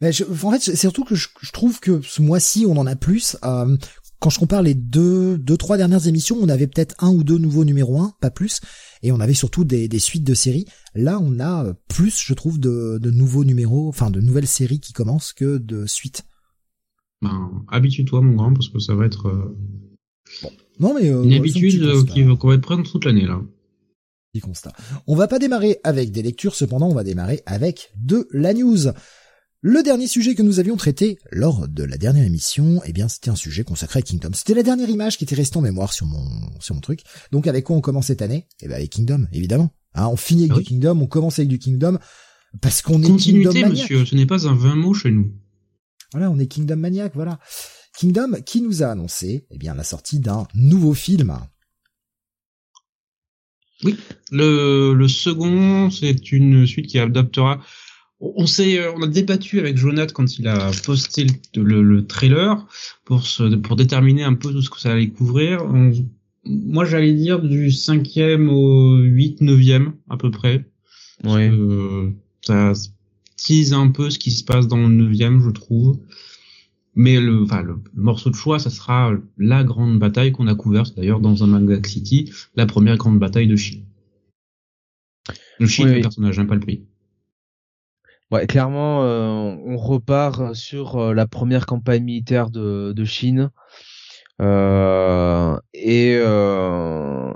Mais 0.02 0.10
en 0.10 0.52
fait, 0.52 0.60
c'est 0.60 0.76
surtout 0.76 1.04
que 1.04 1.14
je, 1.14 1.28
trouve 1.54 1.80
que 1.80 2.02
ce 2.02 2.22
mois-ci, 2.22 2.66
on 2.68 2.78
en 2.78 2.88
a 2.88 2.96
plus. 2.96 3.38
Euh, 3.44 3.78
quand 4.20 4.30
je 4.30 4.40
compare 4.40 4.62
les 4.62 4.74
deux, 4.74 5.38
deux, 5.38 5.58
trois 5.58 5.78
dernières 5.78 6.08
émissions, 6.08 6.38
on 6.40 6.50
avait 6.50 6.68
peut-être 6.68 6.96
un 7.00 7.10
ou 7.10 7.24
deux 7.24 7.38
nouveaux 7.38 7.64
numéros 7.64 8.00
1, 8.02 8.14
pas 8.20 8.30
plus, 8.30 8.60
et 9.02 9.12
on 9.12 9.20
avait 9.20 9.34
surtout 9.34 9.64
des, 9.64 9.88
des 9.88 10.00
suites 10.00 10.26
de 10.26 10.34
séries. 10.34 10.66
Là, 10.94 11.20
on 11.22 11.40
a 11.40 11.66
euh, 11.66 11.74
plus, 11.88 12.22
je 12.22 12.34
trouve, 12.34 12.60
de, 12.60 13.00
de 13.02 13.12
nouveaux 13.12 13.46
numéros, 13.46 13.88
enfin 13.88 14.10
de 14.10 14.20
nouvelles 14.20 14.48
séries 14.48 14.80
qui 14.80 14.94
commencent 14.94 15.34
que 15.34 15.58
de 15.58 15.86
suites. 15.86 16.24
Ben, 17.22 17.64
habitue-toi, 17.70 18.22
mon 18.22 18.36
grand, 18.36 18.54
parce 18.54 18.70
que 18.70 18.80
ça 18.80 18.96
va 18.96 19.06
être 19.06 19.28
euh, 19.28 19.58
bon. 20.42 20.52
non, 20.80 20.94
mais, 20.94 21.10
euh, 21.10 21.24
une 21.24 21.34
habitude 21.34 22.06
qui 22.06 22.26
qu'on 22.38 22.48
va 22.48 22.56
être 22.56 22.62
prendre 22.62 22.90
toute 22.90 23.06
l'année 23.06 23.26
là. 23.26 23.42
Constat. 24.40 24.72
On 25.08 25.16
va 25.16 25.28
pas 25.28 25.40
démarrer 25.40 25.80
avec 25.84 26.12
des 26.12 26.22
lectures, 26.22 26.56
cependant, 26.56 26.88
on 26.88 26.94
va 26.94 27.04
démarrer 27.04 27.42
avec 27.46 27.92
de 27.98 28.28
la 28.32 28.54
news. 28.54 28.78
Le 29.62 29.84
dernier 29.84 30.08
sujet 30.08 30.36
que 30.36 30.42
nous 30.42 30.60
avions 30.60 30.78
traité 30.78 31.18
lors 31.32 31.68
de 31.68 31.84
la 31.84 31.98
dernière 31.98 32.24
émission, 32.24 32.82
eh 32.86 32.94
bien, 32.94 33.10
c'était 33.10 33.30
un 33.30 33.36
sujet 33.36 33.66
consacré 33.66 34.00
à 34.00 34.02
Kingdom. 34.02 34.30
C'était 34.34 34.54
la 34.54 34.64
dernière 34.64 34.90
image 34.90 35.18
qui 35.18 35.26
était 35.26 35.36
restée 35.36 35.58
en 35.58 35.62
mémoire 35.62 35.92
sur 35.92 36.06
mon, 36.06 36.26
sur 36.62 36.76
mon 36.76 36.80
truc. 36.80 37.02
Donc, 37.34 37.46
avec 37.46 37.66
quoi 37.66 37.76
on 37.76 37.82
commence 37.82 38.08
cette 38.08 38.22
année? 38.22 38.48
Eh 38.62 38.70
ben, 38.70 38.76
avec 38.76 38.90
Kingdom, 38.90 39.28
évidemment. 39.34 39.76
Hein, 39.96 40.08
on 40.08 40.16
finit 40.16 40.44
avec 40.44 40.54
ah 40.56 40.60
du 40.60 40.64
Kingdom, 40.64 41.02
on 41.02 41.08
commence 41.08 41.40
avec 41.40 41.50
du 41.50 41.60
Kingdom, 41.60 41.98
parce 42.62 42.82
qu'on 42.82 43.04
est 43.04 43.18
Kingdom 43.18 43.70
monsieur, 43.70 44.06
ce 44.06 44.16
n'est 44.16 44.26
pas 44.26 44.48
un 44.48 44.56
20 44.56 44.76
mots 44.76 44.94
chez 44.94 45.12
nous. 45.12 45.30
Voilà, 46.14 46.32
on 46.32 46.40
est 46.40 46.48
Kingdom 46.48 46.78
maniaque, 46.78 47.16
voilà. 47.16 47.38
Kingdom 47.98 48.42
qui 48.46 48.62
nous 48.62 48.82
a 48.82 48.88
annoncé, 48.88 49.46
eh 49.52 49.58
bien, 49.58 49.76
la 49.76 49.84
sortie 49.84 50.22
d'un 50.22 50.48
nouveau 50.54 50.94
film. 50.94 51.38
Oui, 53.84 53.98
le, 54.32 54.94
le 54.94 55.08
second, 55.10 55.90
c'est 55.90 56.32
une 56.32 56.66
suite 56.66 56.88
qui 56.88 56.98
adaptera 56.98 57.60
on 58.22 58.46
s'est, 58.46 58.80
euh, 58.80 58.92
on 58.96 59.02
a 59.02 59.08
débattu 59.08 59.60
avec 59.60 59.78
Jonathan 59.78 60.14
quand 60.14 60.40
il 60.40 60.48
a 60.48 60.72
posté 60.86 61.26
le, 61.56 61.82
le, 61.82 62.06
trailer 62.06 62.66
pour 63.06 63.26
se, 63.26 63.56
pour 63.56 63.76
déterminer 63.76 64.24
un 64.24 64.34
peu 64.34 64.52
tout 64.52 64.62
ce 64.62 64.70
que 64.70 64.80
ça 64.80 64.92
allait 64.92 65.10
couvrir. 65.10 65.66
moi, 66.46 66.86
j'allais 66.86 67.14
dire 67.14 67.42
du 67.42 67.72
cinquième 67.72 68.50
au 68.50 68.98
8 68.98 69.42
neuvième 69.42 69.94
à 70.10 70.18
peu 70.18 70.32
près. 70.32 70.66
Oui. 71.24 71.50
ça 72.42 72.74
tease 73.36 73.74
un 73.74 73.90
peu 73.90 74.10
ce 74.10 74.20
qui 74.20 74.32
se 74.32 74.44
passe 74.44 74.68
dans 74.68 74.78
le 74.78 74.90
neuvième, 74.90 75.42
je 75.42 75.50
trouve. 75.50 76.00
Mais 76.96 77.20
le, 77.20 77.44
enfin, 77.44 77.62
le, 77.62 77.80
morceau 77.94 78.30
de 78.30 78.36
choix, 78.36 78.60
ça 78.60 78.70
sera 78.70 79.14
la 79.38 79.64
grande 79.64 80.00
bataille 80.00 80.32
qu'on 80.32 80.48
a 80.48 80.56
couverte 80.56 80.96
d'ailleurs 80.96 81.20
dans 81.20 81.44
un 81.44 81.48
Manga 81.48 81.80
City, 81.86 82.32
la 82.56 82.66
première 82.66 82.98
grande 82.98 83.20
bataille 83.20 83.48
de 83.48 83.56
Chine. 83.56 83.86
Le 85.60 85.68
Chine, 85.68 85.88
le 85.88 86.02
personnage, 86.02 86.36
j'aime 86.36 86.48
pas 86.48 86.56
le 86.56 86.62
prix. 86.62 86.84
Ouais, 88.32 88.46
clairement, 88.46 89.04
euh, 89.04 89.56
on 89.66 89.76
repart 89.78 90.54
sur 90.54 90.98
euh, 90.98 91.14
la 91.16 91.26
première 91.26 91.66
campagne 91.66 92.04
militaire 92.04 92.52
de, 92.52 92.94
de 92.96 93.04
Chine. 93.06 93.50
Euh, 94.40 95.58
et 95.74 96.14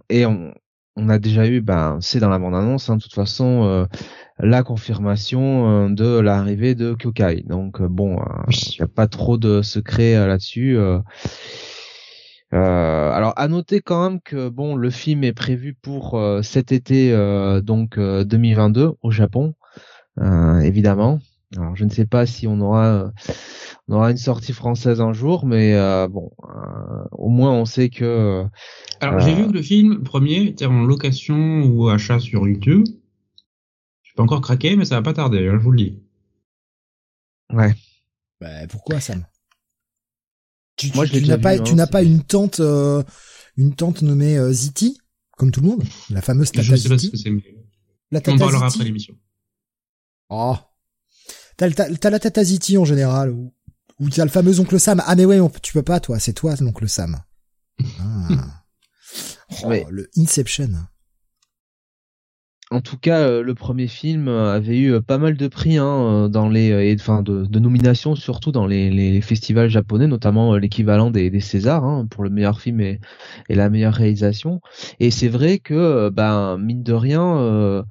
et 0.09 0.25
on, 0.27 0.53
on, 0.95 1.09
a 1.09 1.17
déjà 1.19 1.47
eu, 1.47 1.61
ben, 1.61 1.97
c'est 1.99 2.19
dans 2.19 2.29
la 2.29 2.37
bande-annonce, 2.37 2.89
hein, 2.89 2.97
de 2.97 3.01
toute 3.01 3.13
façon, 3.13 3.87
la 4.39 4.63
confirmation 4.63 5.89
de 5.89 6.19
l'arrivée 6.19 6.75
de 6.75 6.93
Kyokai. 6.93 7.43
Donc 7.47 7.81
bon, 7.81 8.19
il 8.49 8.75
n'y 8.79 8.83
a 8.83 8.87
pas 8.87 9.07
trop 9.07 9.37
de 9.37 9.61
secrets 9.63 10.13
là-dessus. 10.27 10.77
alors 12.51 13.33
à 13.35 13.47
noter 13.47 13.81
quand 13.81 14.09
même 14.09 14.21
que 14.21 14.49
bon, 14.49 14.75
le 14.75 14.89
film 14.91 15.23
est 15.23 15.33
prévu 15.33 15.73
pour 15.73 16.21
cet 16.43 16.71
été 16.71 17.11
donc 17.63 17.99
2022 17.99 18.93
au 19.01 19.11
Japon. 19.11 19.55
Euh, 20.19 20.59
évidemment. 20.59 21.19
Alors 21.55 21.75
je 21.75 21.83
ne 21.85 21.89
sais 21.89 22.05
pas 22.05 22.25
si 22.25 22.47
on 22.47 22.59
aura 22.61 23.11
on 23.87 23.95
aura 23.95 24.09
une 24.11 24.17
sortie 24.17 24.53
française 24.53 25.01
un 25.01 25.13
jour, 25.13 25.45
mais 25.45 25.75
euh, 25.75 26.07
bon, 26.07 26.31
euh, 26.43 27.03
au 27.11 27.29
moins 27.29 27.51
on 27.51 27.65
sait 27.65 27.89
que. 27.89 28.43
Alors 29.01 29.19
j'ai 29.19 29.33
vu 29.35 29.47
que 29.47 29.51
le 29.53 29.61
film 29.61 30.03
premier 30.03 30.43
était 30.43 30.65
en 30.65 30.83
location 30.83 31.63
ou 31.63 31.89
achat 31.89 32.19
sur 32.19 32.47
YouTube. 32.47 32.85
J'ai 34.03 34.13
pas 34.15 34.23
encore 34.23 34.41
craqué, 34.41 34.75
mais 34.75 34.85
ça 34.85 34.95
va 34.95 35.01
pas 35.03 35.13
tarder, 35.13 35.47
hein, 35.47 35.57
je 35.59 35.63
vous 35.63 35.71
le 35.71 35.77
dis. 35.77 35.99
Ouais. 37.51 37.75
Bah, 38.41 38.67
pourquoi, 38.67 38.99
Sam? 38.99 39.25
Tu, 40.75 40.91
Moi, 40.95 41.05
tu- 41.05 41.09
je 41.09 41.13
l'ai 41.13 41.19
tu 41.19 41.25
déjà 41.25 41.37
n'as 41.37 41.41
pas, 41.43 41.55
vu, 41.57 41.63
tu 41.63 41.71
hein, 41.73 41.75
n'as 41.75 41.87
pas 41.87 42.03
une 42.03 42.23
tante, 42.23 42.59
euh, 42.61 43.03
une 43.57 43.75
tante 43.75 44.01
nommée 44.01 44.37
euh, 44.37 44.51
Ziti, 44.51 44.97
comme 45.37 45.51
tout 45.51 45.61
le 45.61 45.67
monde, 45.67 45.83
la 46.09 46.21
fameuse 46.21 46.47
Je 46.53 46.61
Tata 46.61 46.77
sais 46.77 46.89
pas 46.89 46.97
ce 46.97 47.09
que 47.09 47.17
Ziti. 47.17 47.17
c'est, 47.23 47.29
mais 47.29 47.43
La 48.11 48.19
on 48.19 48.21
en 48.21 48.21
Tata 48.23 48.37
parlera 48.39 48.67
Ziti. 48.69 48.77
après 48.79 48.85
l'émission. 48.85 49.15
Oh. 50.35 50.55
T'as, 51.57 51.69
t'as, 51.69 52.09
la 52.09 52.17
Tata 52.19 52.43
Ziti 52.43 52.77
en 52.79 52.85
général, 52.85 53.29
ou, 53.29 53.53
ou 53.99 54.09
t'as 54.09 54.23
le 54.23 54.31
fameux 54.31 54.59
oncle 54.59 54.79
Sam. 54.79 55.01
Ah 55.05 55.15
mais 55.15 55.25
ouais, 55.25 55.39
on- 55.39 55.49
tu 55.61 55.73
peux 55.73 55.83
pas, 55.83 55.99
toi, 55.99 56.17
c'est 56.17 56.33
toi 56.33 56.55
l'oncle 56.59 56.89
Sam. 56.89 57.21
Ah. 57.99 58.63
Oh, 59.63 59.67
Ouais. 59.67 59.85
Le 59.91 60.09
Inception. 60.17 60.69
En 62.71 62.81
tout 62.81 62.97
cas, 62.97 63.19
euh, 63.19 63.43
le 63.43 63.53
premier 63.53 63.87
film 63.87 64.27
euh, 64.27 64.51
avait 64.55 64.77
eu 64.79 64.93
euh, 64.93 65.01
pas 65.01 65.19
mal 65.19 65.37
de 65.37 65.47
prix 65.47 65.77
hein, 65.77 66.27
dans 66.29 66.49
les, 66.49 66.69
et, 66.69 66.95
enfin 66.99 67.21
de, 67.21 67.45
de 67.45 67.59
nominations 67.59 68.15
surtout 68.15 68.51
dans 68.51 68.65
les, 68.65 68.89
les 68.89 69.21
festivals 69.21 69.69
japonais, 69.69 70.07
notamment 70.07 70.55
l'équivalent 70.55 71.11
des, 71.11 71.29
des 71.29 71.39
Césars 71.41 71.83
hein, 71.83 72.07
pour 72.09 72.23
le 72.23 72.31
meilleur 72.31 72.59
film 72.59 72.81
et, 72.81 72.99
et 73.49 73.53
la 73.53 73.69
meilleure 73.69 73.93
réalisation. 73.93 74.59
Et 74.99 75.11
c'est 75.11 75.27
vrai 75.27 75.59
que, 75.59 76.09
ben 76.09 76.57
mine 76.57 76.81
de 76.81 76.93
rien, 76.93 77.37
euh, 77.37 77.83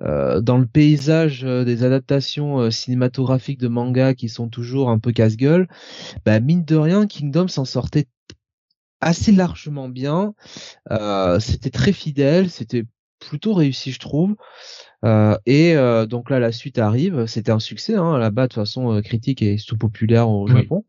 dans 0.00 0.58
le 0.58 0.66
paysage 0.66 1.44
euh, 1.44 1.64
des 1.64 1.84
adaptations 1.84 2.60
euh, 2.60 2.70
cinématographiques 2.70 3.58
de 3.58 3.68
manga 3.68 4.14
qui 4.14 4.28
sont 4.28 4.48
toujours 4.48 4.90
un 4.90 4.98
peu 4.98 5.12
casse-gueule, 5.12 5.68
ben 6.24 6.42
mine 6.44 6.64
de 6.64 6.76
rien, 6.76 7.06
Kingdom 7.06 7.48
s'en 7.48 7.64
sortait 7.64 8.06
assez 9.00 9.32
largement 9.32 9.88
bien. 9.88 10.34
Euh, 10.90 11.40
c'était 11.40 11.70
très 11.70 11.92
fidèle, 11.92 12.50
c'était 12.50 12.84
plutôt 13.18 13.52
réussi, 13.54 13.92
je 13.92 13.98
trouve. 13.98 14.36
Euh, 15.04 15.36
et 15.46 15.74
euh, 15.76 16.06
donc 16.06 16.30
là, 16.30 16.38
la 16.38 16.52
suite 16.52 16.78
arrive. 16.78 17.26
C'était 17.26 17.52
un 17.52 17.60
succès 17.60 17.94
hein, 17.94 18.18
là-bas, 18.18 18.48
de 18.48 18.54
façon 18.54 18.92
euh, 18.94 19.00
critique 19.00 19.42
et 19.42 19.58
surtout 19.58 19.78
populaire 19.78 20.28
au 20.28 20.46
Oui. 20.46 20.52
Japon. 20.52 20.84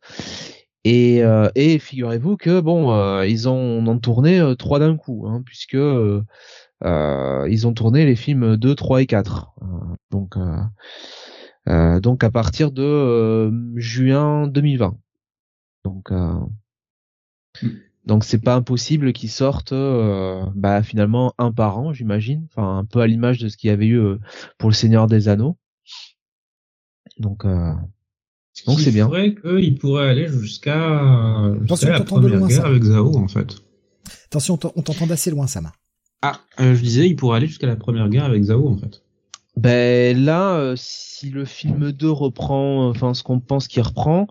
Et, 0.84 1.24
euh, 1.24 1.48
et 1.54 1.78
figurez-vous 1.78 2.38
que 2.38 2.60
bon, 2.60 2.92
euh, 2.92 3.28
ils 3.28 3.48
ont, 3.48 3.80
en 3.82 3.88
ont 3.88 4.00
tourné 4.00 4.40
euh, 4.40 4.56
trois 4.56 4.80
d'un 4.80 4.98
coup, 4.98 5.26
hein, 5.28 5.44
puisque 5.46 5.76
euh, 5.76 6.18
euh, 6.18 6.24
ils 6.84 7.68
ont 7.68 7.74
tourné 7.74 8.06
les 8.06 8.16
films 8.16 8.58
2, 8.58 8.76
3 8.76 9.02
et 9.02 9.06
4. 9.06 9.52
Euh, 9.62 9.66
donc, 10.12 10.38
euh, 10.38 10.58
euh, 11.70 12.00
donc 12.00 12.24
à 12.24 12.32
partir 12.32 12.72
de 12.72 12.82
euh, 12.84 13.52
juin 13.76 14.48
2020. 14.48 14.98
Donc, 15.86 16.12
euh, 16.12 16.34
Mm. 17.62 17.68
donc 18.06 18.24
c'est 18.24 18.40
pas 18.42 18.56
impossible 18.56 19.12
qu'ils 19.14 19.30
sortent 19.30 19.74
euh, 19.74 20.42
bah, 20.56 20.82
finalement 20.84 21.34
un 21.38 21.52
par 21.52 21.78
an, 21.80 21.92
j'imagine. 21.94 22.48
Enfin, 22.50 22.78
un 22.78 22.86
peu 22.86 23.00
à 23.02 23.08
l'image 23.08 23.40
de 23.40 23.50
ce 23.50 23.58
qu'il 23.58 23.68
y 23.70 23.74
avait 23.74 23.88
eu 23.88 24.00
euh, 24.00 24.18
pour 24.58 24.70
le 24.70 24.74
Seigneur 24.76 25.08
des 25.08 25.28
Anneaux. 25.28 25.58
Donc, 27.18 27.46
euh, 27.46 27.74
Donc 28.68 28.80
c'est 28.80 28.92
bien. 28.92 29.08
ferait 29.08 29.36
qu'il 29.36 29.78
pourrait 29.78 30.08
aller 30.10 30.28
jusqu'à 30.28 31.54
jusqu'à 31.64 31.90
la 31.90 32.04
première 32.06 32.38
loin, 32.38 32.48
guerre 32.48 32.62
ça. 32.62 32.68
avec 32.68 32.84
Zhao, 32.84 33.16
en 33.18 33.28
fait. 33.28 33.56
Attention, 34.28 34.54
on 34.56 34.58
t'en- 34.58 34.74
on 34.78 34.82
t'entend 34.82 35.08
d'assez 35.08 35.30
loin, 35.30 35.46
Sam. 35.48 35.70
Ah, 36.22 36.40
euh, 36.60 36.76
je 36.76 36.82
disais, 36.82 37.08
il 37.08 37.16
pourrait 37.16 37.38
aller 37.38 37.48
jusqu'à 37.48 37.68
la 37.68 37.76
première 37.76 38.08
guerre 38.10 38.26
avec 38.26 38.44
Zhao, 38.44 38.68
en 38.68 38.78
fait. 38.78 39.02
Ben 39.58 40.18
là, 40.24 40.56
euh, 40.56 40.76
si 40.78 41.30
le 41.30 41.46
film 41.46 41.92
2 41.92 42.10
reprend, 42.10 42.88
enfin 42.90 43.14
ce 43.14 43.22
qu'on 43.24 43.40
pense 43.40 43.68
qu'il 43.68 43.82
reprend, 43.82 44.28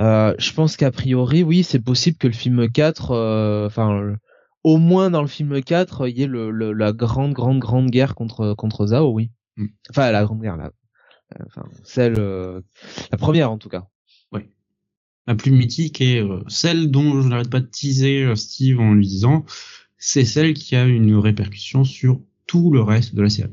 euh, 0.00 0.34
je 0.38 0.52
pense 0.52 0.76
qu'a 0.76 0.90
priori, 0.90 1.42
oui, 1.42 1.62
c'est 1.62 1.80
possible 1.80 2.16
que 2.16 2.26
le 2.26 2.32
film 2.32 2.70
4, 2.70 3.10
euh, 3.10 3.66
enfin 3.66 4.16
au 4.64 4.78
moins 4.78 5.10
dans 5.10 5.20
le 5.20 5.28
film 5.28 5.62
4, 5.62 6.08
il 6.08 6.18
y 6.18 6.22
ait 6.22 6.26
le, 6.26 6.50
le- 6.50 6.72
la 6.72 6.92
grande, 6.92 7.32
grande, 7.32 7.58
grande 7.58 7.90
guerre 7.90 8.14
contre 8.14 8.54
contre 8.54 8.86
Zhao, 8.86 9.12
oui. 9.12 9.30
Mm. 9.56 9.66
Enfin 9.90 10.10
la 10.10 10.24
grande 10.24 10.40
guerre, 10.40 10.56
là. 10.56 10.70
Enfin 11.46 11.64
celle, 11.84 12.14
euh, 12.18 12.62
la 13.12 13.18
première 13.18 13.50
en 13.50 13.58
tout 13.58 13.68
cas. 13.68 13.86
La 15.28 15.34
plus 15.34 15.50
mythique 15.50 16.00
est 16.00 16.22
euh, 16.22 16.40
celle 16.46 16.90
dont 16.90 17.20
je 17.20 17.28
n'arrête 17.28 17.50
pas 17.50 17.58
de 17.60 17.66
teaser 17.66 18.22
euh, 18.22 18.36
Steve 18.36 18.78
en 18.78 18.94
lui 18.94 19.06
disant, 19.08 19.44
c'est 20.08 20.24
celle 20.24 20.54
qui 20.54 20.76
a 20.76 20.84
une 20.84 21.16
répercussion 21.16 21.82
sur 21.82 22.20
tout 22.46 22.70
le 22.72 22.80
reste 22.80 23.16
de 23.16 23.22
la 23.22 23.28
série. 23.28 23.50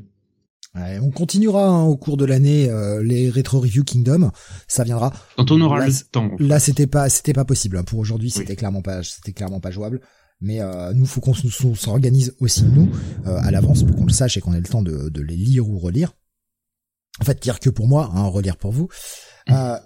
Ouais, 0.76 1.00
on 1.00 1.10
continuera 1.10 1.66
hein, 1.68 1.82
au 1.82 1.96
cours 1.96 2.16
de 2.16 2.24
l'année 2.24 2.68
euh, 2.70 3.02
les 3.02 3.28
rétro 3.28 3.58
review 3.60 3.82
Kingdom, 3.82 4.30
ça 4.68 4.84
viendra. 4.84 5.12
Quand 5.36 5.50
on 5.50 5.60
aura 5.60 5.80
Là, 5.80 5.86
le 5.88 5.92
temps. 6.12 6.30
Là, 6.38 6.60
c'était 6.60 6.86
pas, 6.86 7.08
c'était 7.08 7.32
pas 7.32 7.44
possible. 7.44 7.76
hein. 7.76 7.82
Pour 7.82 7.98
aujourd'hui, 7.98 8.28
Oui. 8.28 8.34
c'était 8.38 8.54
clairement 8.54 8.82
pas, 8.82 9.02
c'était 9.02 9.32
clairement 9.32 9.58
pas 9.58 9.72
jouable. 9.72 10.00
Mais 10.40 10.60
euh, 10.60 10.92
nous, 10.94 11.06
faut 11.06 11.20
qu'on 11.20 11.34
s'organise 11.34 12.34
aussi 12.38 12.62
nous 12.64 12.88
euh, 13.26 13.36
à 13.42 13.50
l'avance 13.50 13.82
pour 13.82 13.96
qu'on 13.96 14.06
le 14.06 14.12
sache 14.12 14.36
et 14.36 14.40
qu'on 14.40 14.52
ait 14.52 14.60
le 14.60 14.66
temps 14.68 14.82
de, 14.82 15.08
de 15.08 15.20
les 15.22 15.36
lire 15.36 15.68
ou 15.68 15.78
relire. 15.80 16.12
En 17.20 17.24
fait, 17.24 17.44
lire 17.44 17.58
que 17.58 17.70
pour 17.70 17.88
moi, 17.88 18.10
hein, 18.14 18.24
relire 18.26 18.56
pour 18.56 18.70
vous. 18.70 18.88
Euh, 19.50 19.76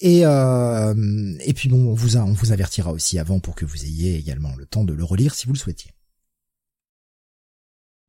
et 0.00 0.24
euh, 0.24 1.34
et 1.44 1.52
puis 1.54 1.68
bon, 1.68 1.88
on 1.88 1.94
vous 1.94 2.16
a, 2.16 2.20
on 2.20 2.32
vous 2.32 2.52
avertira 2.52 2.92
aussi 2.92 3.18
avant 3.18 3.40
pour 3.40 3.54
que 3.54 3.64
vous 3.64 3.84
ayez 3.84 4.16
également 4.16 4.54
le 4.56 4.66
temps 4.66 4.84
de 4.84 4.92
le 4.92 5.04
relire 5.04 5.34
si 5.34 5.46
vous 5.46 5.52
le 5.52 5.58
souhaitiez. 5.58 5.90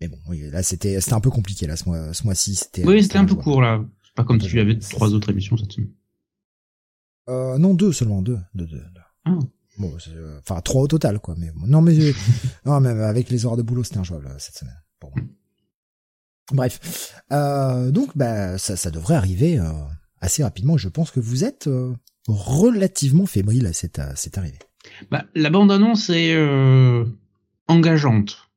Mais 0.02 0.08
bon, 0.08 0.20
oui, 0.28 0.50
là 0.50 0.64
c'était, 0.64 1.02
c'était 1.02 1.14
un 1.14 1.20
peu 1.20 1.30
compliqué 1.32 1.68
là 1.68 1.76
ce 1.76 1.86
mois, 1.86 2.14
ce 2.14 2.24
mois-ci. 2.24 2.56
C'était. 2.56 2.86
Oui, 2.86 3.04
c'était 3.04 3.18
un 3.18 3.26
peu 3.26 3.36
court, 3.36 3.62
là. 3.62 3.84
C'est 4.04 4.14
pas 4.16 4.24
comme 4.24 4.40
si 4.40 4.48
tu 4.48 4.60
avais 4.60 4.78
trois 4.78 5.14
autres 5.14 5.30
émissions 5.30 5.58
cette 5.58 5.72
semaine. 5.72 5.92
Euh, 7.30 7.58
non, 7.58 7.74
deux 7.74 7.92
seulement, 7.92 8.22
deux. 8.22 8.40
deux, 8.54 8.66
deux, 8.66 8.78
deux. 8.78 9.02
Ah. 9.26 9.38
Bon, 9.78 9.96
euh, 10.10 10.40
enfin 10.40 10.62
trois 10.62 10.82
au 10.82 10.88
total, 10.88 11.20
quoi. 11.20 11.36
Mais 11.38 11.52
bon, 11.52 11.68
non, 11.68 11.82
mais 11.82 11.98
euh, 11.98 12.14
non, 12.66 12.80
même 12.80 13.02
avec 13.02 13.30
les 13.30 13.46
horaires 13.46 13.58
de 13.58 13.62
boulot, 13.62 13.84
c'était 13.84 14.00
injouable 14.00 14.28
euh, 14.28 14.36
cette 14.38 14.56
semaine 14.56 14.82
pour 15.00 15.12
moi. 15.16 15.26
Bref, 16.52 17.14
euh, 17.32 17.92
donc 17.92 18.18
bah 18.18 18.58
ça, 18.58 18.76
ça 18.76 18.90
devrait 18.90 19.16
arriver 19.16 19.60
euh, 19.60 19.72
assez 20.22 20.44
rapidement. 20.44 20.78
Je 20.78 20.90
pense 20.90 21.12
que 21.12 21.20
vous 21.20 21.44
êtes 21.44 21.68
euh, 21.68 21.94
relativement 22.28 23.26
fébrile 23.26 23.66
à 23.66 23.74
cette, 23.74 24.00
à 24.00 24.16
cette 24.16 24.38
arrivée. 24.38 24.60
Bah, 25.12 25.26
la 25.36 25.50
bande-annonce 25.50 26.10
est 26.10 26.34
euh, 26.36 27.06
engageante. 27.68 28.50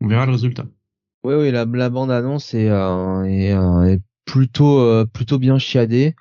On 0.00 0.08
verra 0.08 0.26
le 0.26 0.32
résultat. 0.32 0.66
Oui, 1.24 1.34
oui, 1.34 1.50
la, 1.52 1.64
la 1.64 1.90
bande 1.90 2.10
annonce 2.10 2.54
est, 2.54 2.68
euh, 2.68 3.24
est, 3.24 3.52
euh, 3.52 3.84
est 3.84 4.00
plutôt 4.24 4.80
euh, 4.80 5.04
plutôt 5.04 5.38
bien 5.38 5.58
chiadée. 5.58 6.16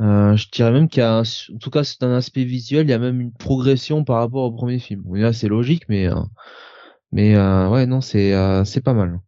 Euh, 0.00 0.36
je 0.36 0.48
dirais 0.50 0.70
même 0.70 0.88
qu'il 0.88 1.00
y 1.00 1.04
a, 1.04 1.20
en 1.20 1.58
tout 1.58 1.70
cas, 1.70 1.82
c'est 1.84 2.02
un 2.02 2.14
aspect 2.14 2.44
visuel, 2.44 2.86
il 2.86 2.90
y 2.90 2.94
a 2.94 2.98
même 2.98 3.20
une 3.20 3.32
progression 3.32 4.04
par 4.04 4.16
rapport 4.18 4.44
au 4.44 4.52
premier 4.52 4.78
film. 4.78 5.02
Oui, 5.04 5.20
là, 5.20 5.32
c'est 5.32 5.48
logique, 5.48 5.84
mais 5.88 6.06
euh, 6.06 6.14
mais 7.12 7.34
euh, 7.34 7.68
ouais, 7.68 7.84
non, 7.86 8.00
c'est 8.00 8.32
euh, 8.32 8.64
c'est 8.64 8.80
pas 8.80 8.94
mal. 8.94 9.20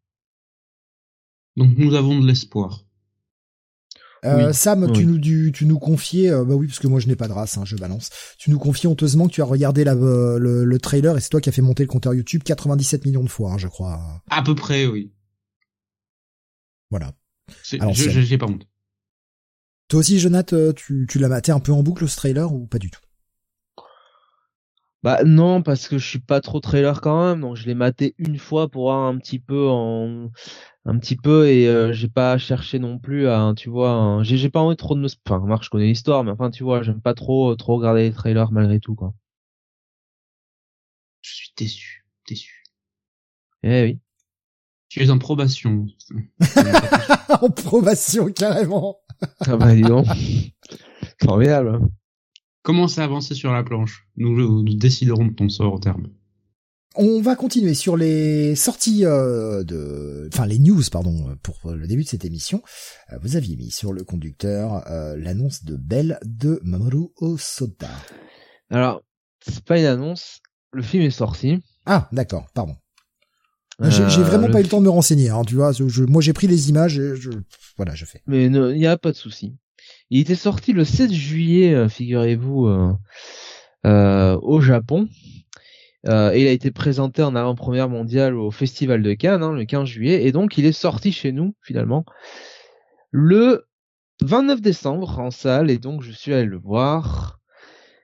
Donc 1.56 1.76
nous 1.76 1.94
avons 1.94 2.18
de 2.20 2.26
l'espoir. 2.26 2.85
Euh, 4.26 4.48
Oui. 4.48 4.54
Sam, 4.54 4.92
tu 4.92 5.06
nous 5.06 5.18
du, 5.18 5.50
tu 5.54 5.64
nous 5.64 5.78
confiais, 5.78 6.30
euh, 6.30 6.44
bah 6.44 6.54
oui, 6.54 6.66
parce 6.66 6.78
que 6.78 6.86
moi 6.86 7.00
je 7.00 7.06
n'ai 7.08 7.16
pas 7.16 7.26
de 7.28 7.32
race, 7.32 7.56
hein, 7.56 7.64
je 7.64 7.76
balance. 7.76 8.10
Tu 8.38 8.50
nous 8.50 8.58
confies 8.58 8.86
honteusement 8.86 9.26
que 9.28 9.32
tu 9.32 9.40
as 9.40 9.46
regardé 9.46 9.82
la, 9.84 9.94
euh, 9.94 10.38
le, 10.38 10.64
le 10.64 10.78
trailer 10.78 11.16
et 11.16 11.20
c'est 11.20 11.30
toi 11.30 11.40
qui 11.40 11.48
as 11.48 11.52
fait 11.52 11.62
monter 11.62 11.82
le 11.84 11.88
compteur 11.88 12.12
YouTube 12.12 12.42
97 12.42 13.04
millions 13.06 13.24
de 13.24 13.28
fois, 13.30 13.52
hein, 13.52 13.58
je 13.58 13.68
crois. 13.68 14.22
À 14.30 14.42
peu 14.42 14.54
près, 14.54 14.86
oui. 14.86 15.10
Voilà. 16.90 17.12
Alors, 17.80 17.94
je- 17.94 18.20
J'ai 18.20 18.38
pas 18.38 18.46
honte. 18.46 18.66
Toi 19.88 20.00
aussi, 20.00 20.18
Jonathan, 20.20 20.72
tu, 20.74 21.06
tu 21.08 21.18
l'as 21.18 21.28
maté 21.28 21.50
un 21.52 21.60
peu 21.60 21.72
en 21.72 21.82
boucle 21.82 22.08
ce 22.08 22.16
trailer 22.16 22.52
ou 22.52 22.66
pas 22.66 22.78
du 22.78 22.90
tout? 22.90 23.00
Bah 25.02 25.25
non, 25.25 25.62
parce 25.62 25.88
que 25.88 25.97
je 25.99 26.07
suis 26.07 26.19
pas 26.19 26.40
trop 26.42 26.61
trailer 26.61 27.00
quand 27.00 27.26
même, 27.28 27.40
donc 27.40 27.57
je 27.57 27.66
l'ai 27.66 27.75
maté 27.75 28.14
une 28.19 28.38
fois 28.38 28.69
pour 28.69 28.83
voir 28.85 28.99
un 29.07 29.16
petit 29.19 29.38
peu 29.38 29.66
en 29.69 30.30
un 30.87 30.99
petit 30.99 31.16
peu 31.16 31.49
et 31.49 31.69
euh, 31.69 31.92
j'ai 31.92 32.09
pas 32.09 32.37
cherché 32.38 32.78
non 32.78 32.99
plus 32.99 33.26
à 33.28 33.52
tu 33.57 33.71
vois 33.71 33.90
un- 33.92 34.23
j'ai 34.23 34.37
j'ai 34.38 34.50
pas 34.50 34.61
envie 34.61 34.76
trop 34.76 34.95
de 34.95 35.00
me 35.00 35.09
enfin 35.26 35.38
Marc 35.47 35.64
je 35.64 35.71
connais 35.71 35.87
l'histoire 35.87 36.25
mais 36.25 36.30
enfin 36.30 36.50
tu 36.50 36.64
vois 36.64 36.83
j'aime 36.83 37.00
pas 37.02 37.14
trop 37.14 37.54
trop 37.57 37.76
regarder 37.76 38.02
les 38.09 38.12
trailers 38.12 38.52
malgré 38.52 38.80
tout 38.80 38.95
quoi. 38.95 39.14
Je 41.23 41.35
suis 41.35 41.52
déçu. 41.57 42.04
Déçu. 42.28 42.62
Eh 43.62 43.83
oui. 43.85 43.99
Tu 44.88 45.02
es 45.02 45.11
en 45.11 45.19
probation. 45.19 45.87
En 47.42 47.50
probation, 47.50 48.26
carrément 48.33 48.99
Ah 49.47 49.57
bah 49.57 49.75
dis 49.75 49.83
donc. 49.83 50.07
Formidable. 51.23 51.80
Hein. 52.61 52.62
Commence 52.62 52.99
à 52.99 53.05
avancer 53.05 53.35
sur 53.35 53.52
la 53.52 53.62
planche? 53.62 54.07
Nous, 54.17 54.62
nous 54.62 54.75
déciderons 54.75 55.26
de 55.26 55.35
ton 55.35 55.49
sort 55.49 55.75
au 55.75 55.79
terme. 55.79 56.09
On 56.97 57.21
va 57.23 57.37
continuer 57.37 57.75
sur 57.75 57.97
les 57.97 58.57
sorties 58.57 59.05
euh, 59.05 59.62
de, 59.62 60.29
enfin 60.33 60.45
les 60.45 60.59
news 60.59 60.83
pardon 60.90 61.37
pour 61.40 61.71
le 61.71 61.87
début 61.87 62.02
de 62.02 62.09
cette 62.09 62.25
émission. 62.25 62.62
Euh, 63.12 63.17
vous 63.23 63.37
aviez 63.37 63.57
mis 63.57 63.71
sur 63.71 63.93
le 63.93 64.02
conducteur 64.02 64.83
euh, 64.90 65.17
l'annonce 65.17 65.64
de 65.64 65.76
Belle 65.76 66.19
de 66.25 66.61
Mamoru 66.64 67.11
Osoda. 67.21 67.90
Alors, 68.71 69.02
c'est 69.40 69.64
pas 69.64 69.79
une 69.79 69.85
annonce, 69.85 70.40
le 70.73 70.83
film 70.83 71.05
est 71.05 71.11
sorti. 71.11 71.62
Ah 71.87 72.09
d'accord, 72.11 72.49
pardon. 72.55 72.75
J'ai 73.83 74.11
j'ai 74.11 74.23
vraiment 74.23 74.49
le 74.49 74.52
pas 74.52 74.61
eu 74.61 74.64
le 74.64 74.69
temps 74.69 74.81
de 74.81 74.85
me 74.85 74.90
renseigner. 74.90 75.31
Hein, 75.31 75.43
tu 75.47 75.55
vois, 75.55 75.73
je, 75.73 76.02
moi 76.02 76.21
j'ai 76.21 76.33
pris 76.33 76.49
les 76.49 76.69
images 76.71 76.99
et 76.99 77.14
je, 77.17 77.31
voilà, 77.76 77.95
je 77.95 78.05
fais. 78.05 78.21
Mais 78.26 78.47
il 78.47 78.50
n'y 78.50 78.87
a 78.87 78.99
pas 78.99 79.12
de 79.12 79.17
souci. 79.17 79.57
Il 80.11 80.21
était 80.21 80.35
sorti 80.35 80.73
le 80.73 80.85
16 80.85 81.12
juillet, 81.12 81.73
euh, 81.73 81.88
figurez-vous, 81.88 82.67
euh, 82.67 82.93
euh, 83.87 84.37
au 84.43 84.61
Japon. 84.61 85.09
Il 86.05 86.11
a 86.11 86.50
été 86.50 86.71
présenté 86.71 87.23
en 87.23 87.37
avant-première 87.37 87.88
mondiale 87.88 88.35
au 88.35 88.50
Festival 88.50 89.02
de 89.02 89.12
Cannes 89.14 89.43
hein, 89.43 89.52
le 89.52 89.64
15 89.64 89.87
juillet. 89.87 90.25
Et 90.25 90.33
donc 90.33 90.59
il 90.59 90.64
est 90.64 90.73
sorti 90.73 91.12
chez 91.12 91.31
nous 91.31 91.55
finalement 91.62 92.05
le 93.11 93.67
29 94.23 94.62
décembre 94.62 95.19
en 95.19 95.31
salle. 95.31 95.71
Et 95.71 95.79
donc 95.79 96.02
je 96.02 96.11
suis 96.11 96.33
allé 96.33 96.47
le 96.47 96.59
voir. 96.59 97.38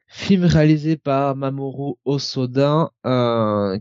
Film 0.09 0.45
réalisé 0.45 0.97
par 0.97 1.37
Mamoru 1.37 1.95
Osoda, 2.05 2.91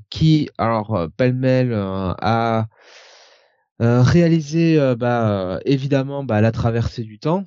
qui, 0.09 0.49
alors, 0.57 1.07
pêle-mêle, 1.17 1.73
a 1.73 2.67
réalisé, 3.79 4.95
bah, 4.97 5.59
évidemment, 5.65 6.23
bah, 6.23 6.41
La 6.41 6.51
Traversée 6.51 7.03
du 7.03 7.19
Temps, 7.19 7.45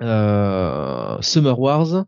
Summer 0.00 1.58
Wars, 1.58 2.04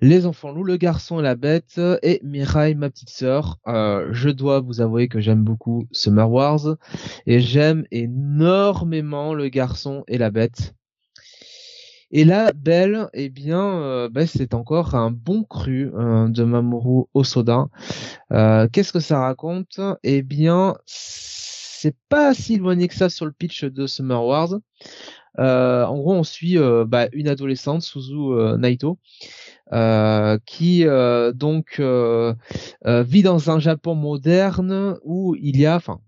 Les 0.00 0.26
Enfants 0.26 0.52
Loups, 0.52 0.64
Le 0.64 0.76
Garçon 0.76 1.20
et 1.20 1.22
la 1.22 1.34
Bête, 1.34 1.80
et 2.02 2.20
Mirai, 2.22 2.74
ma 2.74 2.90
petite 2.90 3.10
sœur. 3.10 3.58
je 3.66 4.30
dois 4.30 4.60
vous 4.60 4.80
avouer 4.80 5.08
que 5.08 5.20
j'aime 5.20 5.44
beaucoup 5.44 5.86
Summer 5.92 6.30
Wars, 6.30 6.76
et 7.26 7.40
j'aime 7.40 7.84
énormément 7.90 9.34
Le 9.34 9.48
Garçon 9.48 10.04
et 10.08 10.18
la 10.18 10.30
Bête. 10.30 10.74
Et 12.16 12.24
là, 12.24 12.52
Belle, 12.54 13.08
eh 13.12 13.28
bien, 13.28 13.82
euh, 13.82 14.08
ben, 14.08 14.24
c'est 14.24 14.54
encore 14.54 14.94
un 14.94 15.10
bon 15.10 15.42
cru 15.42 15.90
euh, 15.94 16.28
de 16.28 16.44
Mamoru 16.44 17.06
Osoda. 17.12 17.66
Euh, 18.32 18.68
Qu'est-ce 18.72 18.92
que 18.92 19.00
ça 19.00 19.18
raconte? 19.18 19.80
Eh 20.04 20.22
bien, 20.22 20.76
c'est 20.86 21.96
pas 22.08 22.32
si 22.32 22.54
éloigné 22.54 22.86
que 22.86 22.94
ça 22.94 23.08
sur 23.08 23.26
le 23.26 23.32
pitch 23.32 23.64
de 23.64 23.88
Summer 23.88 24.24
Wars. 24.24 24.60
Euh, 25.38 25.84
en 25.84 25.96
gros, 25.98 26.14
on 26.14 26.24
suit 26.24 26.56
bah, 26.86 27.08
une 27.12 27.28
adolescente, 27.28 27.82
Suzu 27.82 28.56
Naito, 28.58 28.98
qui 30.46 30.84
donc 31.34 31.80
vit 32.84 33.22
dans 33.22 33.50
un 33.50 33.58
Japon 33.58 33.94
moderne 33.94 34.98
où 35.02 35.34
il 35.36 35.58
y 35.58 35.66
a, 35.66 35.76
enfin, 35.76 36.00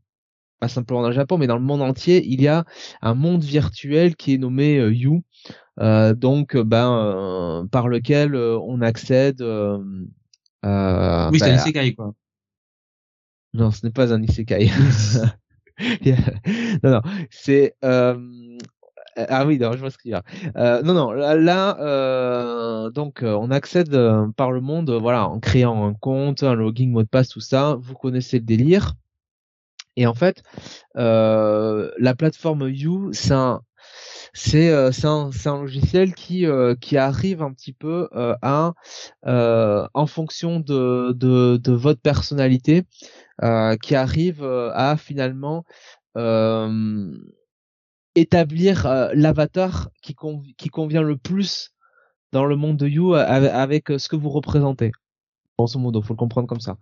pas 0.60 0.68
simplement 0.68 1.02
dans 1.02 1.08
le 1.08 1.14
Japon, 1.14 1.38
mais 1.38 1.46
dans 1.46 1.58
le 1.58 1.62
monde 1.62 1.82
entier, 1.82 2.24
il 2.26 2.40
y 2.40 2.48
a 2.48 2.64
un 3.02 3.14
monde 3.14 3.44
virtuel 3.44 4.16
qui 4.16 4.34
est 4.34 4.38
nommé 4.38 4.76
You, 4.76 5.22
euh, 5.78 6.14
donc 6.14 6.56
ben 6.56 6.92
euh, 6.92 7.66
par 7.66 7.88
lequel 7.88 8.34
euh, 8.34 8.58
on 8.60 8.80
accède. 8.80 9.42
oui, 9.42 10.08
c'est 10.62 10.68
un 10.68 11.30
ben, 11.30 11.56
isekai 11.56 11.94
quoi. 11.94 12.14
Non, 13.52 13.70
ce 13.70 13.84
n'est 13.84 13.92
pas 13.92 14.12
un 14.12 14.22
isekai. 14.22 14.70
non, 16.82 16.90
non, 16.90 17.02
c'est 17.30 17.74
ah 19.16 19.46
oui, 19.46 19.58
non, 19.58 19.72
je 19.72 19.78
vois 19.78 19.90
ce 19.90 19.98
qu'il 19.98 20.10
y 20.10 20.14
a. 20.14 20.22
Euh, 20.56 20.82
non, 20.82 20.94
non, 20.94 21.12
là, 21.12 21.78
euh, 21.80 22.90
donc 22.90 23.20
on 23.22 23.50
accède 23.50 23.96
par 24.36 24.52
le 24.52 24.60
monde, 24.60 24.90
voilà, 24.90 25.28
en 25.28 25.40
créant 25.40 25.86
un 25.86 25.94
compte, 25.94 26.42
un 26.42 26.54
login, 26.54 26.88
mot 26.88 27.02
de 27.02 27.08
passe, 27.08 27.28
tout 27.28 27.40
ça. 27.40 27.76
Vous 27.80 27.94
connaissez 27.94 28.38
le 28.38 28.44
délire. 28.44 28.94
Et 29.96 30.06
en 30.06 30.14
fait, 30.14 30.42
euh, 30.96 31.90
la 31.98 32.14
plateforme 32.14 32.68
You, 32.68 33.10
c'est 33.12 33.32
un, 33.32 33.62
euh, 34.54 34.90
un, 35.04 35.60
logiciel 35.60 36.14
qui 36.14 36.46
euh, 36.46 36.74
arrive 36.94 37.42
un 37.42 37.52
petit 37.52 37.72
peu 37.72 38.08
euh, 38.14 38.34
à 38.42 38.74
en 39.24 40.06
fonction 40.06 40.60
de 40.60 41.72
votre 41.72 42.00
personnalité 42.00 42.84
qui 43.82 43.94
arrive 43.94 44.44
à 44.44 44.96
finalement 44.98 45.64
établir 48.16 48.88
l'avatar 49.14 49.90
qui, 50.02 50.14
convient 50.14 51.02
le 51.02 51.16
plus 51.16 51.72
dans 52.32 52.44
le 52.44 52.56
monde 52.56 52.76
de 52.76 52.88
You 52.88 53.14
avec, 53.14 53.88
ce 53.88 54.08
que 54.08 54.16
vous 54.16 54.30
représentez. 54.30 54.92
ce 55.64 55.78
modo, 55.78 56.02
faut 56.02 56.14
le 56.14 56.18
comprendre 56.18 56.48
comme 56.48 56.60
ça. 56.60 56.76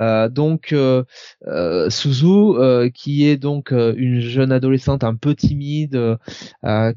Euh, 0.00 0.28
donc 0.28 0.72
euh, 0.72 1.04
euh, 1.46 1.90
Suzu, 1.90 2.90
qui 2.92 3.26
est 3.26 3.36
donc 3.36 3.72
une 3.72 4.20
jeune 4.20 4.52
adolescente 4.52 5.04
un 5.04 5.14
peu 5.14 5.34
timide, 5.34 6.18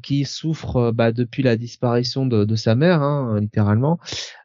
qui 0.02 0.24
souffre 0.24 0.92
bah, 0.92 1.12
depuis 1.12 1.42
la 1.42 1.56
disparition 1.56 2.26
de, 2.26 2.56
sa 2.56 2.74
mère, 2.74 3.02
hein, 3.02 3.38
littéralement. 3.40 3.98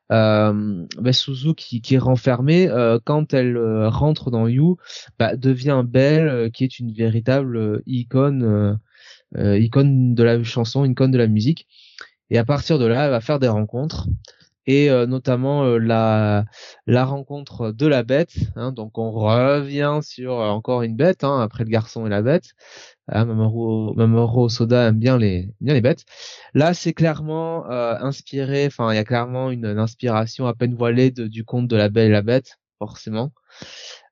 Euh, 0.10 0.86
bah, 1.00 1.14
Suzu 1.14 1.54
qui, 1.54 1.82
qui 1.82 1.96
est 1.96 2.00
renfermée 2.00 2.70
quand 3.04 3.34
elle 3.34 3.58
rentre 3.88 4.32
dans 4.32 4.48
You 4.48 4.78
bah, 5.20 5.36
devient 5.36 5.84
Belle 5.86 6.52
qui 6.52 6.64
est 6.64 6.80
une 6.80 6.94
véritable 6.94 7.82
icône 7.86 8.80
icône 9.36 10.16
de 10.16 10.24
la 10.24 10.44
chanson 10.44 10.86
icône 10.86 11.12
de 11.12 11.18
la 11.18 11.28
musique 11.28 11.68
et 12.30 12.38
à 12.38 12.46
partir 12.46 12.80
de 12.80 12.86
là 12.86 13.06
elle 13.06 13.12
va 13.12 13.22
faire 13.22 13.40
des 13.40 13.48
rencontres 13.48 14.08
et 14.68 14.90
euh, 14.92 15.06
notamment 15.08 15.64
euh, 15.64 15.80
la 15.80 16.46
la 16.86 17.06
rencontre 17.06 17.72
de 17.72 17.88
la 17.88 18.04
bête. 18.04 18.36
Hein, 18.56 18.72
donc 18.74 18.98
on 18.98 19.12
revient 19.12 20.00
sur 20.04 20.40
euh, 20.40 20.50
encore 20.50 20.84
une 20.84 20.96
bête 20.96 21.24
hein, 21.24 21.40
après 21.42 21.64
le 21.64 21.70
garçon 21.70 22.06
et 22.06 22.10
la 22.10 22.22
bête. 22.22 22.52
Hein, 23.08 23.26
Mamoru, 23.26 24.50
Soda 24.50 24.90
aime 24.90 25.00
bien 25.00 25.18
les 25.18 25.50
bien 25.62 25.74
les 25.74 25.82
bêtes. 25.82 26.04
Là 26.54 26.74
c'est 26.74 26.94
clairement 26.94 27.66
inspiré. 27.70 28.68
Enfin 28.68 28.92
il 28.92 28.96
y 28.98 29.00
a 29.00 29.06
clairement 29.06 29.50
une, 29.52 29.66
inspiration 29.66 30.46
à 30.48 30.54
peine 30.54 30.76
voilée 30.76 31.12
du 31.12 31.46
conte 31.46 31.68
de 31.68 31.76
la 31.78 31.90
belle 31.90 32.10
et 32.10 32.12
la 32.12 32.22
bête 32.22 32.58
forcément. 32.80 33.32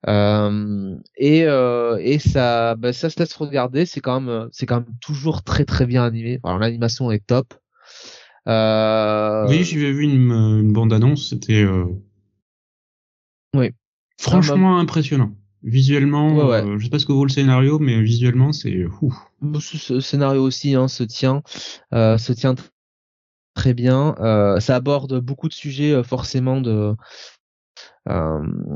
Euh, 0.07 0.95
et 1.17 1.39
et 1.39 2.19
ça 2.19 2.75
bah, 2.75 2.93
ça 2.93 3.09
se 3.09 3.19
laisse 3.19 3.33
regarder 3.35 3.85
c'est 3.85 4.01
quand 4.01 4.21
même 4.21 4.49
c'est 4.51 4.65
quand 4.65 4.81
même 4.81 4.95
toujours 5.01 5.43
très 5.43 5.65
très 5.65 5.87
bien 5.87 6.03
animé 6.03 6.39
alors 6.43 6.59
l'animation 6.59 7.09
est 7.11 7.25
top 7.25 7.55
euh... 8.47 9.47
Oui, 9.47 9.63
j'avais 9.63 9.91
vu 9.91 10.03
une, 10.03 10.31
une 10.31 10.73
bande-annonce, 10.73 11.29
c'était 11.29 11.63
euh... 11.63 11.85
oui. 13.55 13.71
franchement 14.19 14.79
impressionnant. 14.79 15.35
Visuellement, 15.63 16.35
ouais, 16.35 16.43
ouais. 16.43 16.63
Euh, 16.63 16.77
je 16.77 16.83
sais 16.83 16.91
pas 16.91 16.99
ce 16.99 17.07
que 17.07 17.11
vaut 17.11 17.25
le 17.25 17.31
scénario, 17.31 17.79
mais 17.79 17.99
visuellement, 18.01 18.51
c'est 18.51 18.85
Ce 19.59 19.99
scénario 19.99 20.43
aussi 20.43 20.75
hein, 20.75 20.87
se 20.87 21.03
tient, 21.03 21.41
euh, 21.93 22.19
se 22.19 22.33
tient 22.33 22.53
très 23.55 23.73
bien. 23.73 24.15
Euh, 24.19 24.59
ça 24.59 24.75
aborde 24.75 25.19
beaucoup 25.21 25.47
de 25.47 25.53
sujets 25.53 25.91
euh, 25.91 26.03
forcément 26.03 26.61
de 26.61 26.69
euh, 26.69 26.93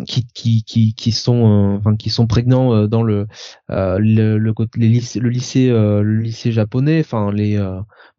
qui, 0.07 0.25
qui, 0.33 0.63
qui, 0.63 0.93
qui 0.95 1.11
sont 1.11 1.73
euh, 1.73 1.77
enfin 1.77 1.95
qui 1.95 2.09
sont 2.09 2.25
prégnants 2.25 2.73
euh, 2.73 2.87
dans 2.87 3.03
le 3.03 3.27
le, 3.69 4.37
le, 4.37 4.37
le 4.37 5.29
lycée 5.29 5.69
le 5.69 6.19
lycée 6.19 6.51
japonais 6.51 7.01
enfin 7.01 7.31
les 7.31 7.57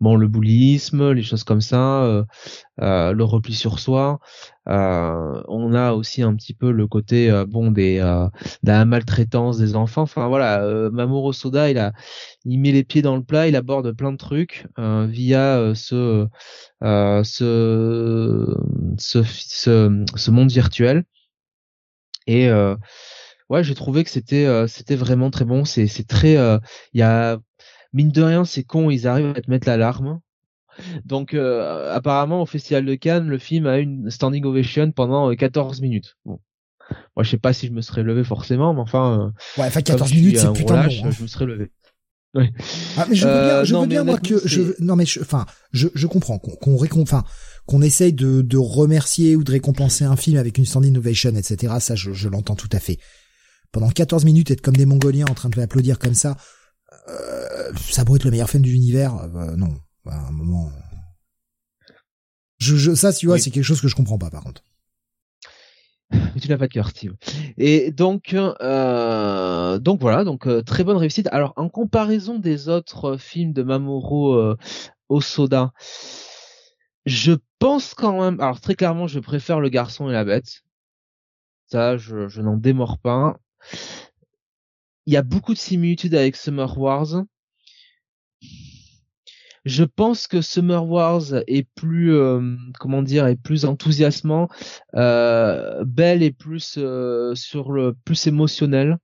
bon 0.01 0.17
le 0.17 0.29
boulisme 0.29 1.13
les 1.13 1.23
choses 1.23 1.45
comme 1.45 1.61
ça 1.61 2.25
le 2.79 3.23
repli 3.23 3.55
sur 3.55 3.81
soi 3.81 4.21
on 4.67 5.75
a 5.75 5.93
aussi 5.93 6.23
un 6.23 6.35
petit 6.35 6.55
peu 6.55 6.71
le 6.71 6.87
côté 6.87 7.31
bon 7.49 7.73
des 7.73 7.99
de 7.99 8.71
la 8.71 8.85
maltraitance 8.85 9.59
des 9.59 9.75
enfants 9.75 10.03
enfin 10.03 10.29
voilà 10.29 10.91
Mamoru 10.93 11.35
Soda 11.35 11.71
il 11.71 11.79
a 11.79 11.93
il 12.45 12.59
met 12.59 12.73
les 12.73 12.85
pieds 12.85 13.03
dans 13.03 13.17
le 13.17 13.25
plat 13.25 13.49
il 13.49 13.57
aborde 13.57 13.93
plein 13.93 14.13
de 14.13 14.17
trucs 14.17 14.67
via 14.79 15.73
ce 15.75 16.29
euh, 16.83 17.23
ce, 17.25 18.57
ce, 18.99 19.23
ce, 20.17 20.31
monde 20.31 20.51
virtuel. 20.51 21.00
Et 22.27 22.49
euh, 22.49 22.77
ouais, 23.49 23.65
j'ai 23.65 23.75
trouvé 23.75 24.05
que 24.05 24.11
c'était 24.11 24.47
euh, 24.47 24.67
c'était 24.67 24.97
vraiment 24.97 25.31
très 25.31 25.45
bon. 25.45 25.65
C'est 25.65 25.87
c'est 25.87 26.07
très 26.07 26.35
il 26.35 26.99
y 26.99 27.03
a 27.03 27.39
mine 27.93 28.11
de 28.11 28.23
rien, 28.23 28.45
c'est 28.45 28.65
con, 28.65 28.91
ils 28.91 29.07
arrivent 29.07 29.35
à 29.37 29.41
te 29.41 29.51
mettre 29.51 29.67
l'alarme. 29.67 30.21
Donc 31.05 31.35
apparemment 31.35 32.43
au 32.43 32.47
festival 32.47 32.85
de 32.85 32.95
Cannes, 32.95 33.29
le 33.29 33.39
film 33.39 33.67
a 33.67 33.79
une 33.79 34.11
standing 34.11 34.45
ovation 34.45 34.93
pendant 34.93 35.35
14 35.35 35.81
minutes. 35.81 36.17
Bon. 36.25 36.41
Moi, 37.17 37.23
je 37.23 37.31
sais 37.31 37.39
pas 37.39 37.53
si 37.53 37.69
je 37.69 37.73
me 37.73 37.83
serais 37.83 38.03
levé 38.03 38.25
forcément, 38.25 38.75
mais 38.75 38.81
enfin. 38.81 39.33
ouais, 39.59 39.67
enfin 39.67 39.81
14 39.81 40.13
minutes, 40.13 40.39
c'est 40.39 40.53
putain 40.53 40.83
bon, 40.83 40.89
hein. 41.05 41.11
Je 41.11 41.23
me 41.23 41.29
serais 41.29 41.47
levé. 41.47 41.71
Ah, 42.97 43.07
mais 43.09 43.17
je 43.17 43.27
veux 43.27 43.33
bien, 43.33 43.65
je 43.65 43.75
veux 43.75 43.87
bien 43.87 44.05
moi 44.05 44.19
que 44.19 44.47
je 44.47 44.63
non 44.79 44.95
mais 44.95 45.05
enfin 45.21 45.47
je, 45.73 45.89
je 45.97 46.07
comprends 46.07 46.39
qu'on 46.39 46.55
qu'on 46.55 47.03
enfin 47.03 47.25
qu'on 47.71 47.83
essaye 47.83 48.13
de, 48.13 48.43
de 48.43 48.57
remercier 48.57 49.37
ou 49.37 49.45
de 49.45 49.53
récompenser 49.53 50.05
un 50.05 50.17
film 50.17 50.39
avec 50.39 50.59
une 50.59 50.65
standing 50.65 50.91
innovation 50.91 51.31
etc 51.37 51.75
ça 51.79 51.95
je, 51.95 52.13
je 52.13 52.29
l'entends 52.29 52.57
tout 52.57 52.69
à 52.73 52.81
fait 52.81 52.99
pendant 53.71 53.89
14 53.89 54.25
minutes 54.25 54.51
être 54.51 54.61
comme 54.61 54.77
des 54.77 54.87
mongoliens 54.87 55.27
en 55.31 55.35
train 55.35 55.51
de 55.51 55.57
l'applaudir 55.57 56.01
comme 56.01 56.15
ça 56.15 56.37
euh, 57.09 57.73
ça 57.77 58.05
pourrait 58.05 58.17
être 58.17 58.25
le 58.25 58.33
meilleur 58.33 58.51
film 58.51 58.65
de 58.65 58.69
l'univers 58.69 59.15
euh, 59.15 59.55
non 59.55 59.73
à 60.07 60.27
un 60.27 60.33
moment 60.33 60.73
je, 62.59 62.75
je 62.75 62.93
ça 62.97 63.13
tu 63.13 63.27
vois 63.27 63.39
c'est 63.39 63.53
quelque 63.53 63.63
chose 63.63 63.81
que 63.81 63.87
je 63.87 63.95
comprends 63.95 64.19
pas 64.19 64.31
par 64.31 64.43
contre 64.43 64.65
tu 66.43 66.49
n'as 66.49 66.59
pas 66.59 66.67
de 66.67 66.73
cœur, 66.73 66.89
Steve. 66.89 67.15
Et 67.57 67.93
donc, 67.93 68.35
euh, 68.35 69.79
donc 69.79 70.01
voilà, 70.01 70.25
donc 70.25 70.49
très 70.65 70.83
bonne 70.83 70.97
réussite. 70.97 71.29
Alors, 71.31 71.53
en 71.55 71.69
comparaison 71.69 72.41
des 72.41 72.69
autres 72.69 73.17
films 73.17 73.53
de 73.53 73.63
Mamoru 73.63 74.57
Osoda, 75.09 75.73
je 77.11 77.33
pense 77.59 77.95
quand 77.95 78.21
même. 78.21 78.41
Alors 78.41 78.61
très 78.61 78.75
clairement, 78.75 79.07
je 79.07 79.21
préfère 79.21 79.61
Le 79.61 79.69
Garçon 79.69 80.09
et 80.09 80.13
la 80.13 80.25
Bête. 80.25 80.63
Ça, 81.67 81.97
je, 81.97 82.29
je 82.29 82.41
n'en 82.41 82.57
démords 82.57 82.99
pas. 82.99 83.39
Il 85.07 85.13
y 85.13 85.17
a 85.17 85.23
beaucoup 85.23 85.55
de 85.55 85.59
similitudes 85.59 86.15
avec 86.15 86.37
Summer 86.37 86.79
Wars. 86.79 87.25
je 89.65 89.85
pense 89.85 90.27
que 90.27 90.41
Summer 90.41 90.87
Wars 90.87 91.35
est 91.47 91.69
plus 91.75 92.15
euh, 92.15 92.57
comment 92.79 93.03
dire 93.03 93.27
est 93.27 93.37
plus 93.37 93.65
enthousiasmant 93.65 94.49
euh, 94.95 95.85
Belle 95.85 96.23
est 96.23 96.33
plus 96.33 96.77
euh, 96.79 97.35
sur 97.35 97.73
le 97.73 97.95
plus 98.05 98.27
émotionnel 98.27 98.99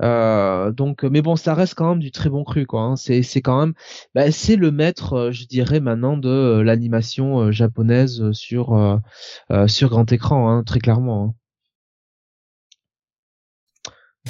euh, 0.00 0.72
donc 0.72 1.04
mais 1.04 1.20
bon 1.20 1.36
ça 1.36 1.54
reste 1.54 1.74
quand 1.74 1.90
même 1.90 1.98
du 1.98 2.10
très 2.10 2.30
bon 2.30 2.44
cru 2.44 2.66
quoi 2.66 2.80
hein. 2.80 2.96
c'est 2.96 3.22
c'est 3.22 3.42
quand 3.42 3.60
même 3.60 3.74
bah, 4.14 4.32
c'est 4.32 4.56
le 4.56 4.70
maître 4.70 5.30
je 5.32 5.44
dirais 5.44 5.80
maintenant 5.80 6.16
de 6.16 6.60
l'animation 6.64 7.52
japonaise 7.52 8.32
sur 8.32 9.00
sur 9.66 9.90
grand 9.90 10.10
écran 10.10 10.50
hein, 10.50 10.64
très 10.64 10.80
clairement 10.80 11.24
hein. 11.24 11.34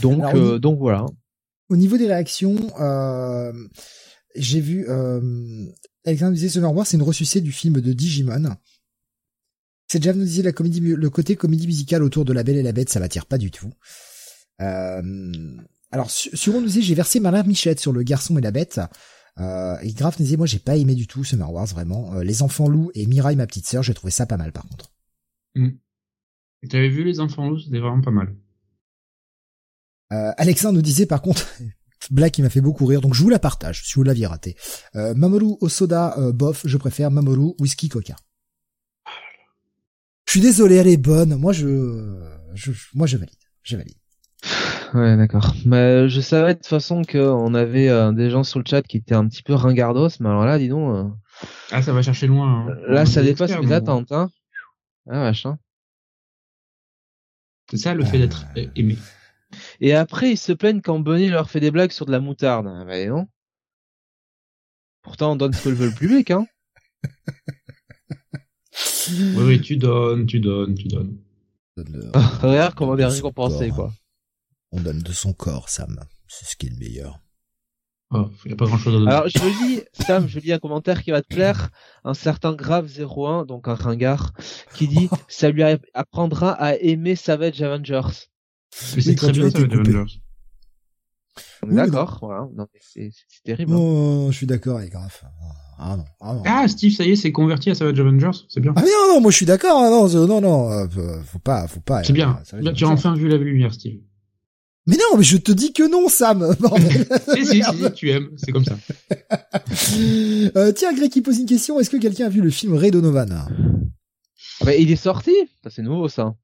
donc 0.00 0.24
Alors, 0.24 0.60
donc 0.60 0.78
voilà 0.78 1.06
Au 1.68 1.76
niveau 1.76 1.96
des 1.96 2.06
réactions, 2.06 2.56
euh, 2.80 3.52
j'ai 4.34 4.60
vu 4.60 4.86
euh, 4.88 5.20
Alexandre 6.04 6.32
disait 6.32 6.48
Summer 6.48 6.74
Wars, 6.74 6.86
c'est 6.86 6.96
une 6.96 7.02
ressucée 7.02 7.40
du 7.40 7.52
film 7.52 7.80
de 7.80 7.92
Digimon. 7.92 8.56
C'est 9.88 9.98
déjà 9.98 10.12
nous 10.12 10.24
disait 10.24 10.42
la 10.42 10.52
comédie, 10.52 10.80
le 10.80 11.10
côté 11.10 11.36
comédie 11.36 11.66
musicale 11.66 12.02
autour 12.02 12.24
de 12.24 12.32
La 12.32 12.42
Belle 12.42 12.56
et 12.56 12.62
la 12.62 12.72
Bête, 12.72 12.88
ça 12.88 13.00
m'attire 13.00 13.26
pas 13.26 13.38
du 13.38 13.50
tout. 13.50 13.70
Euh, 14.60 15.56
alors 15.90 16.10
sur 16.10 16.52
nous 16.54 16.66
disait 16.66 16.82
j'ai 16.82 16.94
versé 16.94 17.20
ma 17.20 17.42
michette 17.42 17.80
sur 17.80 17.92
le 17.92 18.02
garçon 18.02 18.38
et 18.38 18.40
la 18.40 18.50
bête. 18.50 18.80
Euh, 19.40 19.78
et 19.80 19.92
Graf 19.92 20.18
nous 20.18 20.24
disait 20.24 20.36
moi 20.36 20.46
j'ai 20.46 20.58
pas 20.58 20.76
aimé 20.76 20.94
du 20.94 21.06
tout 21.06 21.24
Summer 21.24 21.50
Wars 21.50 21.66
vraiment. 21.66 22.14
Euh, 22.14 22.22
les 22.22 22.42
enfants 22.42 22.68
loups 22.68 22.90
et 22.94 23.06
Mirai 23.06 23.36
ma 23.36 23.46
petite 23.46 23.66
sœur 23.66 23.82
j'ai 23.82 23.94
trouvé 23.94 24.10
ça 24.10 24.26
pas 24.26 24.36
mal 24.36 24.52
par 24.52 24.66
contre. 24.68 24.92
Mm. 25.54 25.70
T'avais 26.68 26.88
vu 26.88 27.04
les 27.04 27.20
enfants 27.20 27.48
loups? 27.48 27.60
C'était 27.60 27.80
vraiment 27.80 28.02
pas 28.02 28.10
mal. 28.10 28.34
Euh, 30.12 30.32
Alexandre 30.36 30.74
nous 30.74 30.82
disait 30.82 31.06
par 31.06 31.22
contre 31.22 31.48
blague 32.10 32.32
qui 32.32 32.42
m'a 32.42 32.50
fait 32.50 32.60
beaucoup 32.60 32.84
rire, 32.84 33.00
donc 33.00 33.14
je 33.14 33.22
vous 33.22 33.30
la 33.30 33.38
partage 33.38 33.84
si 33.84 33.94
vous 33.94 34.02
l'aviez 34.02 34.26
raté. 34.26 34.56
Euh, 34.96 35.14
Mamoru 35.14 35.56
au 35.60 35.68
soda, 35.68 36.18
euh, 36.18 36.32
bof, 36.32 36.62
je 36.64 36.76
préfère 36.76 37.10
Mamoru 37.10 37.54
whisky 37.58 37.88
coca. 37.88 38.16
Je 40.26 40.32
suis 40.32 40.40
désolé, 40.40 40.76
elle 40.76 40.88
est 40.88 40.96
bonne. 40.96 41.36
Moi 41.36 41.52
je, 41.52 42.18
je 42.54 42.72
moi 42.94 43.06
je 43.06 43.16
valide, 43.16 43.34
je 43.62 43.76
valide. 43.76 43.96
Ouais, 44.94 45.16
d'accord. 45.16 45.54
Mais 45.64 46.08
je 46.08 46.20
savais 46.20 46.52
de 46.54 46.58
toute 46.58 46.66
façon 46.66 47.02
qu'on 47.02 47.54
avait 47.54 47.88
euh, 47.88 48.12
des 48.12 48.28
gens 48.30 48.44
sur 48.44 48.58
le 48.58 48.64
chat 48.68 48.82
qui 48.82 48.98
étaient 48.98 49.14
un 49.14 49.26
petit 49.26 49.42
peu 49.42 49.54
ringardos, 49.54 50.08
mais 50.20 50.28
alors 50.28 50.44
là, 50.44 50.58
dis 50.58 50.68
donc. 50.68 50.94
euh, 50.94 51.08
Ah 51.70 51.80
ça 51.82 51.92
va 51.92 52.02
chercher 52.02 52.26
loin. 52.26 52.66
hein. 52.68 52.76
là, 52.88 53.02
On 53.02 53.06
ça 53.06 53.22
dépasse 53.22 53.50
mes 53.58 53.72
attentes, 53.72 54.12
hein. 54.12 54.30
Ah, 55.08 55.20
machin. 55.20 55.58
C'est 57.70 57.78
ça 57.78 57.94
le 57.94 58.04
fait 58.04 58.18
d'être 58.18 58.44
Euh. 58.56 58.66
aimé. 58.76 58.98
Et 59.80 59.94
après, 59.94 60.32
ils 60.32 60.36
se 60.38 60.52
plaignent 60.52 60.80
quand 60.82 60.98
Bunny 60.98 61.28
leur 61.30 61.48
fait 61.50 61.60
des 61.60 61.70
blagues 61.70 61.90
sur 61.92 62.04
de 62.06 62.12
la 62.12 62.20
moutarde. 62.20 62.66
Ah, 62.68 62.84
bah, 62.84 63.06
non. 63.06 63.26
Pourtant, 65.02 65.32
on 65.32 65.36
donne 65.36 65.52
ce 65.54 65.64
que 65.64 65.68
veut 65.70 65.86
le 65.86 65.94
public, 65.94 66.30
hein. 66.30 66.46
Oui, 69.10 69.42
oui, 69.44 69.60
tu 69.60 69.76
donnes, 69.76 70.26
tu 70.26 70.38
donnes, 70.40 70.74
tu 70.74 70.88
donnes. 70.88 71.16
Regarde 71.76 72.74
comment 72.74 72.92
on 72.92 72.98
est 72.98 73.04
récompensé, 73.06 73.70
quoi. 73.70 73.92
On 74.72 74.80
donne 74.80 75.00
de 75.00 75.12
son 75.12 75.32
corps, 75.32 75.68
Sam. 75.68 76.00
C'est 76.26 76.46
ce 76.46 76.56
qui 76.56 76.66
est 76.66 76.70
le 76.70 76.76
meilleur. 76.76 77.20
Oh, 78.14 78.28
y 78.44 78.52
a 78.52 78.56
pas 78.56 78.66
grand 78.66 78.76
chose 78.76 78.94
à 78.94 78.98
donner. 78.98 79.10
Alors, 79.10 79.28
je 79.28 79.64
lis, 79.64 79.80
Sam, 79.92 80.28
je 80.28 80.38
lis 80.38 80.52
un 80.52 80.58
commentaire 80.58 81.02
qui 81.02 81.10
va 81.10 81.22
te 81.22 81.28
plaire. 81.28 81.70
Un 82.04 82.14
certain 82.14 82.52
Grave 82.52 82.90
01, 82.98 83.44
donc 83.46 83.68
un 83.68 83.74
ringard, 83.74 84.32
qui 84.74 84.88
dit, 84.88 85.08
ça 85.28 85.50
lui 85.50 85.62
apprendra 85.94 86.52
à 86.52 86.74
aimer 86.74 87.16
Savage 87.16 87.62
Avengers. 87.62 88.28
Mais 88.96 89.02
c'est 89.02 89.14
très 89.14 89.32
bien 89.32 89.50
coupé. 89.50 89.74
Avengers. 89.74 90.20
On 91.62 91.68
est 91.68 91.70
Oui, 91.70 91.76
D'accord, 91.76 92.18
voilà. 92.20 92.46
C'est 92.80 93.10
terrible. 93.44 93.72
Non, 93.72 94.30
je 94.30 94.36
suis 94.36 94.46
d'accord 94.46 94.78
avec 94.78 94.90
Graf. 94.90 95.24
Ah 95.78 95.96
non, 95.96 96.04
ah 96.20 96.34
non. 96.34 96.42
Ah, 96.44 96.68
Steve, 96.68 96.92
ça 96.92 97.04
y 97.04 97.12
est, 97.12 97.16
c'est 97.16 97.32
converti 97.32 97.70
à 97.70 97.74
Savage 97.74 97.98
Avengers, 97.98 98.30
c'est 98.48 98.60
bien. 98.60 98.72
Ah 98.76 98.82
mais 98.82 98.90
non, 98.90 99.14
non, 99.14 99.20
moi 99.20 99.30
je 99.30 99.36
suis 99.36 99.46
d'accord. 99.46 99.82
hein, 99.82 99.90
non, 99.90 100.08
non, 100.08 100.26
non, 100.26 100.40
non, 100.40 100.70
euh, 100.70 101.22
faut 101.24 101.38
pas, 101.38 101.66
faut 101.66 101.80
pas. 101.80 102.04
C'est 102.04 102.12
bien. 102.12 102.38
être 102.52 102.72
tu 102.74 102.84
as 102.84 102.88
enfin 102.88 103.14
vu 103.14 103.28
la 103.28 103.36
lumière, 103.36 103.72
Steve. 103.72 104.00
Mais 104.86 104.96
non, 104.96 105.16
mais 105.16 105.22
je 105.22 105.36
te 105.36 105.52
dis 105.52 105.72
que 105.72 105.88
non, 105.88 106.08
Sam. 106.08 106.56
Bordel. 106.60 107.06
si, 107.34 107.46
si, 107.46 107.62
si, 107.62 107.92
tu 107.92 108.10
aimes, 108.10 108.30
c'est 108.36 108.52
comme 108.52 108.64
ça. 108.64 108.76
Euh, 110.56 110.72
tiens, 110.72 110.92
Greg 110.92 111.10
qui 111.10 111.22
pose 111.22 111.38
une 111.38 111.46
question. 111.46 111.78
Est-ce 111.78 111.90
que 111.90 111.96
quelqu'un 111.96 112.26
a 112.26 112.28
vu 112.28 112.40
le 112.40 112.50
film 112.50 112.74
Ray 112.74 112.90
Donovan 112.90 113.32
Ah 113.32 114.64
bah, 114.64 114.74
il 114.74 114.90
est 114.90 114.96
sorti 114.96 115.32
Ça, 115.62 115.70
C'est 115.70 115.82
nouveau, 115.82 116.08
ça. 116.08 116.34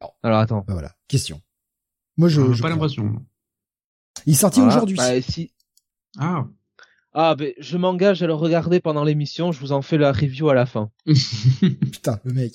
Non. 0.00 0.08
Alors, 0.22 0.38
attends. 0.38 0.64
Bah, 0.66 0.72
Voilà, 0.72 0.94
question. 1.06 1.40
Moi, 2.16 2.28
je. 2.28 2.52
J'ai 2.52 2.62
pas 2.62 2.68
l'impression. 2.70 3.14
Il 4.26 4.32
est 4.32 4.36
sorti 4.36 4.60
Voilà. 4.60 4.74
aujourd'hui. 4.74 4.96
Bah, 4.96 5.20
si... 5.22 5.52
Ah. 6.18 6.46
Ah, 7.12 7.34
ben, 7.34 7.52
je 7.58 7.76
m'engage 7.76 8.22
à 8.22 8.26
le 8.26 8.34
regarder 8.34 8.80
pendant 8.80 9.04
l'émission. 9.04 9.52
Je 9.52 9.60
vous 9.60 9.72
en 9.72 9.82
fais 9.82 9.98
la 9.98 10.12
review 10.12 10.48
à 10.48 10.54
la 10.54 10.66
fin. 10.66 10.90
Putain, 11.60 12.20
le 12.24 12.32
mec. 12.32 12.54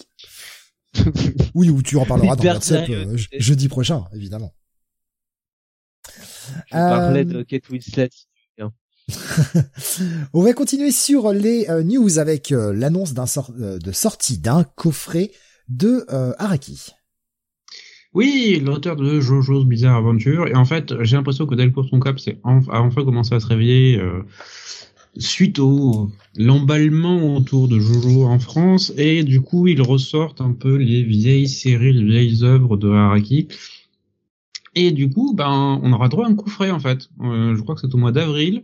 Oui, 1.53 1.69
ou 1.69 1.81
tu 1.81 1.97
en 1.97 2.05
parleras 2.05 2.35
dans 2.35 2.45
euh, 2.45 2.59
sais. 2.59 3.39
jeudi 3.39 3.67
prochain, 3.67 4.05
évidemment. 4.13 4.53
Je 6.67 6.73
parlais 6.73 7.21
Euh, 7.21 7.23
de 7.39 7.43
Kate 7.43 7.69
Winslet. 7.69 8.09
On 10.33 10.41
va 10.43 10.53
continuer 10.53 10.91
sur 10.91 11.33
les 11.33 11.69
euh, 11.69 11.83
news 11.83 12.19
avec 12.19 12.51
euh, 12.53 12.71
l'annonce 12.73 13.13
d'un 13.13 13.25
sort- 13.25 13.51
euh, 13.59 13.77
de 13.77 13.91
sortie 13.91 14.37
d'un 14.37 14.63
coffret 14.63 15.31
de 15.67 16.05
euh, 16.09 16.33
Araki. 16.39 16.91
Oui, 18.13 18.61
l'auteur 18.63 18.95
de 18.95 19.19
Jojo's 19.19 19.65
Bizarre 19.65 19.97
Adventure. 19.97 20.47
Et 20.47 20.55
en 20.55 20.65
fait, 20.65 20.93
j'ai 21.03 21.15
l'impression 21.17 21.45
que 21.47 21.55
Delcourt 21.55 21.85
Son 21.89 21.99
Cap 21.99 22.19
c'est 22.19 22.39
enf- 22.43 22.69
a 22.71 22.81
enfin 22.81 23.03
commencé 23.03 23.33
à 23.35 23.39
se 23.39 23.47
réveiller 23.47 23.99
euh, 23.99 24.21
suite 25.17 25.59
au 25.59 26.09
l'emballement 26.37 27.35
autour 27.35 27.67
de 27.67 27.79
Jojo 27.79 28.25
en 28.25 28.39
France. 28.39 28.93
Et 28.97 29.23
du 29.23 29.41
coup, 29.41 29.67
ils 29.67 29.81
ressortent 29.81 30.41
un 30.41 30.53
peu 30.53 30.75
les 30.75 31.03
vieilles 31.03 31.49
séries, 31.49 31.91
les 31.93 32.05
vieilles 32.05 32.43
œuvres 32.43 32.77
de 32.77 32.89
Araki. 32.89 33.47
Et 34.75 34.91
du 34.91 35.09
coup, 35.09 35.33
ben, 35.33 35.79
on 35.83 35.93
aura 35.93 36.09
droit 36.09 36.25
à 36.25 36.29
un 36.29 36.35
coffret 36.35 36.71
en 36.71 36.79
fait. 36.79 37.09
Euh, 37.21 37.55
je 37.55 37.61
crois 37.61 37.75
que 37.75 37.81
c'est 37.81 37.93
au 37.93 37.97
mois 37.97 38.11
d'avril. 38.11 38.63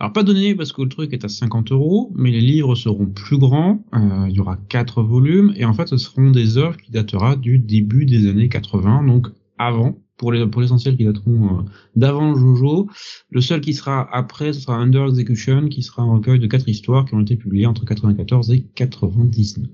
Alors 0.00 0.12
pas 0.12 0.24
donné 0.24 0.56
parce 0.56 0.72
que 0.72 0.82
le 0.82 0.88
truc 0.88 1.12
est 1.12 1.24
à 1.24 1.28
50 1.28 1.70
euros, 1.70 2.12
mais 2.16 2.30
les 2.30 2.40
livres 2.40 2.74
seront 2.74 3.06
plus 3.06 3.38
grands. 3.38 3.84
Euh, 3.94 4.26
il 4.28 4.34
y 4.34 4.40
aura 4.40 4.56
quatre 4.68 5.02
volumes 5.02 5.52
et 5.56 5.64
en 5.64 5.72
fait 5.72 5.86
ce 5.86 5.96
seront 5.96 6.30
des 6.30 6.58
œuvres 6.58 6.76
qui 6.78 6.90
datera 6.90 7.36
du 7.36 7.58
début 7.58 8.04
des 8.04 8.28
années 8.28 8.48
80, 8.48 9.04
donc 9.04 9.28
avant 9.56 9.96
pour 10.16 10.32
les 10.32 10.46
pour 10.46 10.62
l'essentiel 10.62 10.96
qui 10.96 11.04
dateront 11.04 11.58
euh, 11.58 11.62
d'avant 11.94 12.34
Jojo. 12.34 12.88
Le 13.30 13.40
seul 13.40 13.60
qui 13.60 13.72
sera 13.72 14.08
après 14.12 14.52
ce 14.52 14.60
sera 14.60 14.76
Under 14.76 15.06
Execution 15.06 15.68
qui 15.68 15.82
sera 15.82 16.02
un 16.02 16.12
recueil 16.12 16.40
de 16.40 16.46
quatre 16.48 16.68
histoires 16.68 17.04
qui 17.04 17.14
ont 17.14 17.20
été 17.20 17.36
publiées 17.36 17.66
entre 17.66 17.84
94 17.84 18.50
et 18.50 18.66
99. 18.74 19.68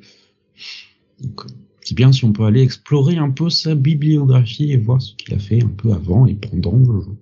Donc, 1.23 1.47
c'est 1.83 1.95
bien 1.95 2.13
si 2.13 2.25
on 2.25 2.33
peut 2.33 2.45
aller 2.45 2.63
explorer 2.63 3.17
un 3.17 3.31
peu 3.31 3.51
sa 3.51 3.75
bibliographie 3.75 4.73
et 4.73 4.77
voir 4.77 5.01
ce 5.01 5.15
qu'il 5.15 5.35
a 5.35 5.39
fait 5.39 5.63
un 5.63 5.69
peu 5.69 5.93
avant 5.93 6.27
et 6.27 6.35
pendant 6.35 6.83
Jojo. 6.85 7.17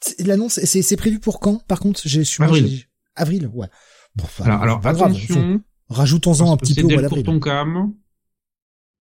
C'est- 0.00 0.26
L'annonce, 0.26 0.60
c'est 0.64 0.82
c'est 0.82 0.96
prévu 0.96 1.20
pour 1.20 1.40
quand? 1.40 1.64
Par 1.66 1.80
contre, 1.80 2.00
j'ai 2.04 2.24
suis- 2.24 2.42
Avril. 2.42 2.80
Avril, 3.16 3.50
ouais. 3.52 3.68
Bon, 4.16 4.24
enfin, 4.24 4.44
Alors, 4.44 4.62
alors 4.62 4.86
attention. 4.86 5.62
Rajoutons-en 5.88 6.52
un 6.52 6.56
petit 6.56 6.74
c'est 6.74 6.82
peu 6.82 6.88
Delcourt 6.88 7.02
d'avril. 7.02 7.24
Tonkam. 7.24 7.92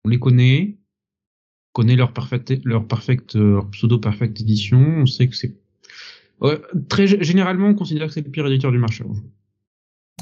On 0.04 0.10
les 0.10 0.20
connaît. 0.20 0.78
On 1.70 1.82
connaît 1.82 1.96
leur 1.96 2.12
leur 3.36 3.70
pseudo 3.70 4.00
perfect 4.00 4.42
édition. 4.42 4.80
On 4.80 5.06
sait 5.06 5.28
que 5.28 5.36
c'est, 5.36 5.56
Ouais, 6.42 6.60
très 6.90 7.06
généralement, 7.06 7.68
on 7.68 7.76
considère 7.76 8.08
que 8.08 8.14
c'est 8.14 8.26
le 8.26 8.32
pire 8.32 8.48
éditeur 8.48 8.72
du 8.72 8.80
marché. 8.80 9.04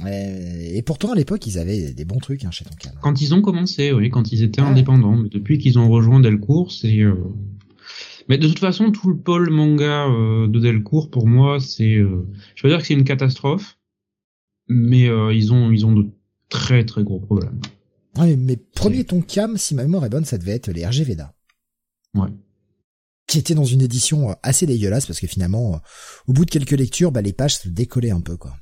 Et, 0.07 0.77
et 0.77 0.81
pourtant, 0.81 1.11
à 1.11 1.15
l'époque, 1.15 1.45
ils 1.47 1.57
avaient 1.59 1.93
des 1.93 2.05
bons 2.05 2.19
trucs 2.19 2.45
hein, 2.45 2.51
chez 2.51 2.65
Tonkam. 2.65 2.93
Quand 3.01 3.21
ils 3.21 3.33
ont 3.33 3.41
commencé, 3.41 3.91
oui, 3.91 4.09
quand 4.09 4.31
ils 4.31 4.43
étaient 4.43 4.61
Ouais. 4.61 4.67
indépendants, 4.67 5.15
mais 5.17 5.29
depuis 5.29 5.57
qu'ils 5.57 5.77
ont 5.79 5.89
rejoint 5.89 6.19
Delcourt, 6.19 6.71
c'est. 6.71 6.99
euh, 7.01 7.15
Mais 8.29 8.37
de 8.37 8.47
toute 8.47 8.59
façon, 8.59 8.91
tout 8.91 9.09
le 9.09 9.17
pôle 9.17 9.49
manga 9.49 10.07
euh, 10.07 10.47
de 10.47 10.59
Delcourt, 10.59 11.09
pour 11.09 11.27
moi, 11.27 11.59
c'est. 11.59 11.95
euh, 11.95 12.25
Je 12.55 12.63
veux 12.65 12.69
dire 12.73 12.79
que 12.79 12.87
c'est 12.87 12.93
une 12.93 13.03
catastrophe, 13.03 13.77
mais 14.67 15.07
euh, 15.09 15.33
ils 15.33 15.51
ont 15.53 15.71
ils 15.71 15.85
ont 15.85 15.93
de 15.93 16.07
très 16.49 16.85
très 16.85 17.03
gros 17.03 17.19
problèmes. 17.19 17.59
Ouais, 18.17 18.35
mais 18.35 18.55
premier 18.57 19.03
Tonkam, 19.03 19.57
si 19.57 19.75
ma 19.75 19.83
mémoire 19.83 20.05
est 20.05 20.09
bonne, 20.09 20.25
ça 20.25 20.37
devait 20.37 20.51
être 20.53 20.69
les 20.71 20.85
RG 20.85 21.03
Veda. 21.03 21.33
Ouais. 22.15 22.29
Qui 23.27 23.37
était 23.37 23.53
dans 23.53 23.65
une 23.65 23.81
édition 23.81 24.31
euh, 24.31 24.33
assez 24.41 24.65
dégueulasse 24.65 25.05
parce 25.05 25.19
que 25.19 25.27
finalement, 25.27 25.75
euh, 25.75 25.77
au 26.27 26.33
bout 26.33 26.45
de 26.45 26.49
quelques 26.51 26.71
lectures, 26.71 27.11
bah, 27.11 27.21
les 27.21 27.33
pages 27.33 27.57
se 27.57 27.69
décollaient 27.69 28.09
un 28.11 28.21
peu, 28.21 28.35
quoi. 28.37 28.55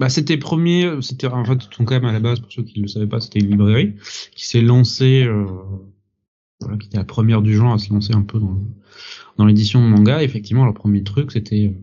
Bah, 0.00 0.08
c'était 0.08 0.38
premier, 0.38 0.90
c'était 1.02 1.26
en 1.26 1.44
fait 1.44 1.58
Tonkam 1.68 2.06
à 2.06 2.12
la 2.12 2.20
base, 2.20 2.40
pour 2.40 2.50
ceux 2.50 2.62
qui 2.62 2.78
ne 2.78 2.84
le 2.84 2.88
savaient 2.88 3.06
pas, 3.06 3.20
c'était 3.20 3.38
une 3.38 3.50
librairie 3.50 3.96
qui 4.34 4.46
s'est 4.46 4.62
lancée, 4.62 5.24
euh, 5.24 5.44
voilà, 6.58 6.78
qui 6.78 6.86
était 6.86 6.96
la 6.96 7.04
première 7.04 7.42
du 7.42 7.54
genre 7.54 7.74
à 7.74 7.78
se 7.78 7.92
lancer 7.92 8.14
un 8.14 8.22
peu 8.22 8.38
dans, 8.40 8.58
dans 9.36 9.44
l'édition 9.44 9.78
manga. 9.82 10.22
Effectivement, 10.22 10.64
leur 10.64 10.72
premier 10.72 11.04
truc, 11.04 11.30
c'était, 11.32 11.66
euh, 11.66 11.78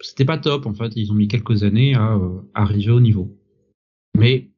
c'était 0.00 0.24
pas 0.24 0.38
top 0.38 0.64
en 0.64 0.72
fait. 0.72 0.94
Ils 0.96 1.12
ont 1.12 1.14
mis 1.14 1.28
quelques 1.28 1.62
années 1.62 1.94
à 1.94 2.14
euh, 2.14 2.40
arriver 2.54 2.90
au 2.90 3.00
niveau. 3.00 3.36
Mais 4.16 4.50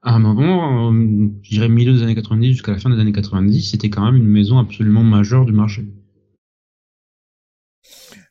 à 0.00 0.14
un 0.14 0.18
moment, 0.18 0.90
euh, 0.90 1.28
je 1.42 1.50
dirais 1.50 1.68
milieu 1.68 1.92
des 1.92 2.02
années 2.02 2.14
90 2.14 2.52
jusqu'à 2.52 2.72
la 2.72 2.78
fin 2.78 2.88
des 2.88 2.98
années 2.98 3.12
90, 3.12 3.60
c'était 3.60 3.90
quand 3.90 4.06
même 4.06 4.16
une 4.16 4.26
maison 4.26 4.58
absolument 4.58 5.04
majeure 5.04 5.44
du 5.44 5.52
marché. 5.52 5.84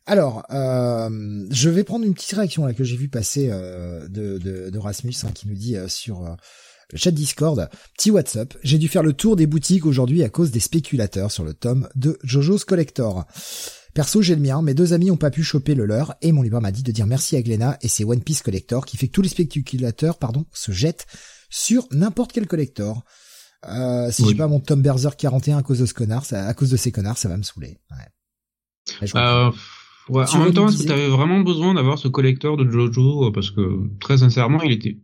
Alors, 0.07 0.45
euh, 0.51 1.45
je 1.51 1.69
vais 1.69 1.83
prendre 1.83 2.05
une 2.05 2.13
petite 2.13 2.31
réaction 2.31 2.65
là 2.65 2.73
que 2.73 2.85
j'ai 2.85 2.95
vu 2.95 3.09
passer 3.09 3.49
euh, 3.51 4.07
de, 4.07 4.37
de, 4.37 4.69
de, 4.69 4.79
Rasmus 4.79 5.13
hein, 5.23 5.31
qui 5.33 5.49
nous 5.49 5.53
dit 5.53 5.75
euh, 5.75 5.89
sur 5.89 6.21
le 6.91 6.97
chat 6.97 7.11
Discord, 7.11 7.69
petit 7.97 8.09
WhatsApp, 8.09 8.55
j'ai 8.63 8.77
dû 8.77 8.87
faire 8.87 9.03
le 9.03 9.11
tour 9.11 9.35
des 9.35 9.47
boutiques 9.47 9.85
aujourd'hui 9.85 10.23
à 10.23 10.29
cause 10.29 10.51
des 10.51 10.61
spéculateurs 10.61 11.29
sur 11.29 11.43
le 11.43 11.53
tome 11.53 11.89
de 11.95 12.17
Jojo's 12.23 12.63
Collector. 12.63 13.25
Perso, 13.93 14.21
j'ai 14.21 14.35
le 14.35 14.41
mien, 14.41 14.61
mes 14.61 14.73
deux 14.73 14.93
amis 14.93 15.11
ont 15.11 15.17
pas 15.17 15.29
pu 15.29 15.43
choper 15.43 15.75
le 15.75 15.85
leur 15.85 16.15
et 16.21 16.31
mon 16.31 16.41
libraire 16.41 16.61
m'a 16.61 16.71
dit 16.71 16.83
de 16.83 16.91
dire 16.93 17.05
merci 17.05 17.35
à 17.35 17.41
Glenna 17.41 17.77
et 17.81 17.89
ses 17.89 18.05
One 18.05 18.21
Piece 18.21 18.43
Collector 18.43 18.85
qui 18.85 18.95
fait 18.95 19.07
que 19.07 19.11
tous 19.11 19.21
les 19.21 19.29
spéculateurs, 19.29 20.19
pardon, 20.19 20.45
se 20.53 20.71
jettent 20.71 21.05
sur 21.49 21.85
n'importe 21.91 22.31
quel 22.31 22.47
collector. 22.47 23.03
Euh, 23.67 24.09
si 24.09 24.25
j'ai 24.25 24.35
pas 24.35 24.47
mon 24.47 24.61
Tom 24.61 24.81
Berserk 24.81 25.19
41 25.19 25.57
à 25.57 25.63
cause 25.63 25.79
de 25.79 25.85
ce 25.85 25.93
connard, 25.93 26.25
ça, 26.25 26.47
à 26.47 26.53
cause 26.53 26.69
de 26.69 26.77
ces 26.77 26.93
connards, 26.93 27.17
ça 27.17 27.27
va 27.27 27.35
me 27.35 27.43
saouler. 27.43 27.77
Ouais. 27.91 29.09
Euh, 29.15 29.51
ouais, 30.09 30.25
en 30.33 30.43
même 30.43 30.53
temps, 30.53 30.67
est-ce 30.67 30.83
que 30.83 30.87
t'avais 30.87 31.07
vraiment 31.07 31.39
besoin 31.41 31.73
d'avoir 31.73 31.97
ce 31.97 32.07
collector 32.07 32.57
de 32.57 32.69
Jojo 32.69 33.31
Parce 33.31 33.51
que, 33.51 33.81
très 33.99 34.19
sincèrement, 34.19 34.61
il 34.61 34.71
était 34.71 34.97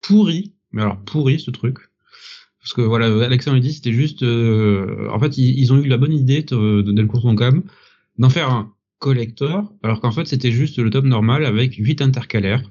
pourri. 0.00 0.54
Mais 0.72 0.82
alors, 0.82 0.98
pourri, 0.98 1.40
ce 1.40 1.50
truc. 1.50 1.78
Parce 2.60 2.74
que, 2.74 2.82
voilà, 2.82 3.06
Alexandre 3.24 3.58
dit, 3.58 3.72
c'était 3.72 3.92
juste... 3.92 4.22
Euh, 4.22 5.08
en 5.10 5.18
fait, 5.18 5.38
ils, 5.38 5.72
ont 5.72 5.78
eu 5.78 5.88
la 5.88 5.96
bonne 5.96 6.12
idée 6.12 6.42
de, 6.42 6.82
de 6.82 6.92
Delcourt 6.92 7.34
Cam 7.36 7.62
d'en 8.18 8.30
faire 8.30 8.50
un 8.50 8.72
collector, 8.98 9.72
alors 9.82 10.00
qu'en 10.00 10.10
fait, 10.10 10.26
c'était 10.26 10.52
juste 10.52 10.78
le 10.78 10.90
top 10.90 11.04
normal 11.04 11.44
avec 11.44 11.74
8 11.74 12.02
intercalaires. 12.02 12.62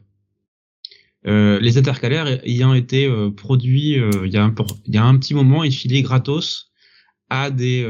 Euh, 1.25 1.59
les 1.59 1.77
intercalaires 1.77 2.39
ayant 2.45 2.73
été 2.73 3.05
euh, 3.05 3.31
produits 3.31 3.99
euh, 3.99 4.11
il, 4.25 4.31
y 4.31 4.37
a 4.37 4.43
un, 4.43 4.53
il 4.85 4.93
y 4.93 4.97
a 4.97 5.03
un 5.03 5.17
petit 5.17 5.33
moment 5.33 5.63
et 5.63 5.71
filés 5.71 6.03
gratos 6.03 6.71
à 7.29 7.49
des 7.49 7.85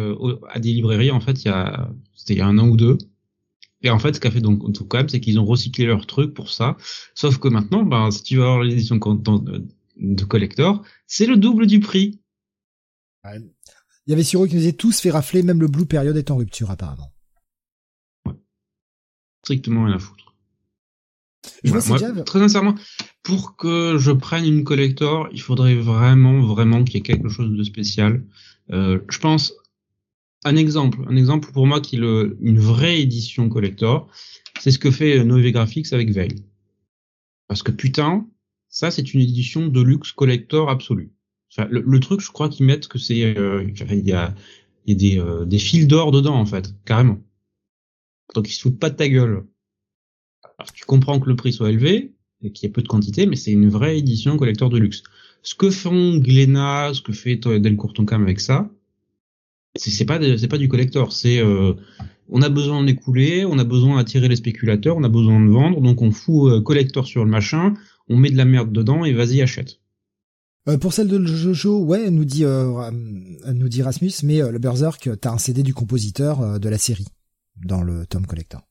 à 0.49 0.59
des 0.59 0.73
librairies 0.73 1.11
en 1.11 1.19
fait 1.19 1.43
il 1.43 1.49
y 1.49 1.51
a 1.51 1.91
c'était 2.15 2.33
il 2.33 2.37
y 2.39 2.41
a 2.41 2.47
un 2.47 2.57
an 2.57 2.67
ou 2.67 2.77
deux 2.77 2.97
et 3.81 3.89
en 3.89 3.99
fait 3.99 4.15
ce 4.15 4.19
qu'a 4.19 4.31
fait 4.31 4.41
donc 4.41 4.63
même 4.63 5.09
c'est 5.09 5.19
qu'ils 5.19 5.39
ont 5.39 5.45
recyclé 5.45 5.85
leur 5.85 6.05
truc 6.07 6.33
pour 6.33 6.51
ça. 6.51 6.77
Sauf 7.15 7.37
que 7.37 7.47
maintenant 7.47 7.83
ben 7.83 8.11
si 8.11 8.23
tu 8.23 8.37
veux 8.37 8.43
avoir 8.43 8.63
l'édition 8.63 8.95
de 8.97 10.23
collector 10.23 10.83
c'est 11.05 11.25
le 11.25 11.37
double 11.37 11.67
du 11.67 11.79
prix. 11.79 12.19
Il 13.25 14.11
y 14.11 14.13
avait 14.13 14.23
eux 14.43 14.47
qui 14.47 14.53
nous 14.55 14.61
disaient 14.61 14.73
tous 14.73 14.99
fait 14.99 15.11
rafler 15.11 15.43
même 15.43 15.59
le 15.59 15.67
blue 15.67 15.85
period 15.85 16.15
est 16.15 16.31
en 16.31 16.37
rupture 16.37 16.71
apparemment. 16.71 17.11
Ouais. 18.25 18.33
strictement 19.43 19.85
rien 19.85 19.95
à 19.95 19.99
foutre. 19.99 20.27
Je 21.63 21.71
moi, 21.71 22.23
très 22.23 22.39
sincèrement, 22.39 22.75
pour 23.23 23.55
que 23.55 23.97
je 23.97 24.11
prenne 24.11 24.45
une 24.45 24.63
collector, 24.63 25.29
il 25.31 25.41
faudrait 25.41 25.75
vraiment, 25.75 26.41
vraiment 26.41 26.83
qu'il 26.83 26.95
y 26.95 26.97
ait 26.97 27.01
quelque 27.01 27.29
chose 27.29 27.51
de 27.51 27.63
spécial. 27.63 28.23
Euh, 28.71 28.99
je 29.09 29.19
pense, 29.19 29.53
un 30.45 30.55
exemple, 30.55 30.99
un 31.07 31.15
exemple 31.15 31.51
pour 31.51 31.67
moi 31.67 31.81
qui 31.81 31.97
le, 31.97 32.37
une 32.41 32.59
vraie 32.59 33.01
édition 33.01 33.49
collector, 33.49 34.09
c'est 34.59 34.71
ce 34.71 34.79
que 34.79 34.91
fait 34.91 35.23
Nové 35.23 35.51
Graphics 35.51 35.93
avec 35.93 36.11
Veil. 36.11 36.35
Parce 37.47 37.63
que 37.63 37.71
putain, 37.71 38.27
ça 38.69 38.91
c'est 38.91 39.13
une 39.13 39.21
édition 39.21 39.67
de 39.67 39.81
luxe 39.81 40.11
collector 40.11 40.69
absolue. 40.69 41.11
Enfin, 41.51 41.67
le, 41.71 41.99
truc, 41.99 42.19
je 42.19 42.29
crois 42.29 42.49
qu'ils 42.49 42.65
mettent 42.65 42.87
que 42.87 42.99
c'est, 42.99 43.37
euh, 43.37 43.63
il 43.65 44.07
y 44.07 44.11
a, 44.11 44.25
a 44.25 44.35
euh, 44.89 45.45
des 45.45 45.59
fils 45.59 45.87
d'or 45.87 46.11
dedans 46.11 46.35
en 46.35 46.45
fait, 46.45 46.75
carrément. 46.85 47.19
Donc 48.35 48.49
ils 48.49 48.53
se 48.53 48.61
foutent 48.61 48.79
pas 48.79 48.89
de 48.89 48.95
ta 48.95 49.07
gueule. 49.07 49.45
Alors, 50.59 50.73
tu 50.73 50.85
comprends 50.85 51.19
que 51.19 51.29
le 51.29 51.35
prix 51.35 51.53
soit 51.53 51.69
élevé 51.69 52.13
et 52.41 52.51
qu'il 52.51 52.67
y 52.67 52.69
ait 52.69 52.73
peu 52.73 52.81
de 52.81 52.87
quantité, 52.87 53.25
mais 53.25 53.35
c'est 53.35 53.51
une 53.51 53.69
vraie 53.69 53.97
édition 53.97 54.37
collector 54.37 54.69
de 54.69 54.77
luxe. 54.77 55.03
Ce 55.41 55.55
que 55.55 55.69
font 55.69 56.17
Glénat, 56.17 56.93
ce 56.93 57.01
que 57.01 57.13
fait 57.13 57.37
Delcourt 57.37 57.93
Toncam 57.93 58.23
avec 58.23 58.39
ça, 58.39 58.69
c'est 59.75 60.05
pas 60.05 60.19
c'est 60.37 60.47
pas 60.47 60.57
du 60.57 60.67
collector, 60.67 61.11
c'est 61.11 61.39
euh, 61.39 61.73
on 62.29 62.41
a 62.41 62.49
besoin 62.49 62.83
d'écouler, 62.83 63.45
on 63.45 63.59
a 63.59 63.63
besoin 63.63 63.97
d'attirer 63.97 64.27
les 64.27 64.35
spéculateurs, 64.35 64.97
on 64.97 65.03
a 65.03 65.09
besoin 65.09 65.39
de 65.39 65.49
vendre, 65.49 65.81
donc 65.81 66.01
on 66.01 66.11
fout 66.11 66.51
euh, 66.51 66.61
collector 66.61 67.05
sur 67.05 67.23
le 67.23 67.29
machin, 67.29 67.73
on 68.09 68.17
met 68.17 68.29
de 68.29 68.37
la 68.37 68.45
merde 68.45 68.71
dedans 68.71 69.05
et 69.05 69.13
vas-y 69.13 69.41
achète. 69.41 69.79
Euh, 70.67 70.77
pour 70.77 70.93
celle 70.93 71.07
de 71.07 71.23
Jojo, 71.25 71.83
ouais, 71.83 72.09
nous 72.09 72.25
dit 72.25 72.43
nous 72.43 73.69
dit 73.69 73.81
Rasmus, 73.81 74.13
mais 74.23 74.39
le 74.39 74.59
Berserk, 74.59 75.09
t'as 75.21 75.31
un 75.31 75.37
CD 75.37 75.63
du 75.63 75.73
compositeur 75.73 76.59
de 76.59 76.69
la 76.69 76.77
série 76.77 77.07
dans 77.65 77.81
le 77.81 78.05
tome 78.05 78.25
collector 78.25 78.67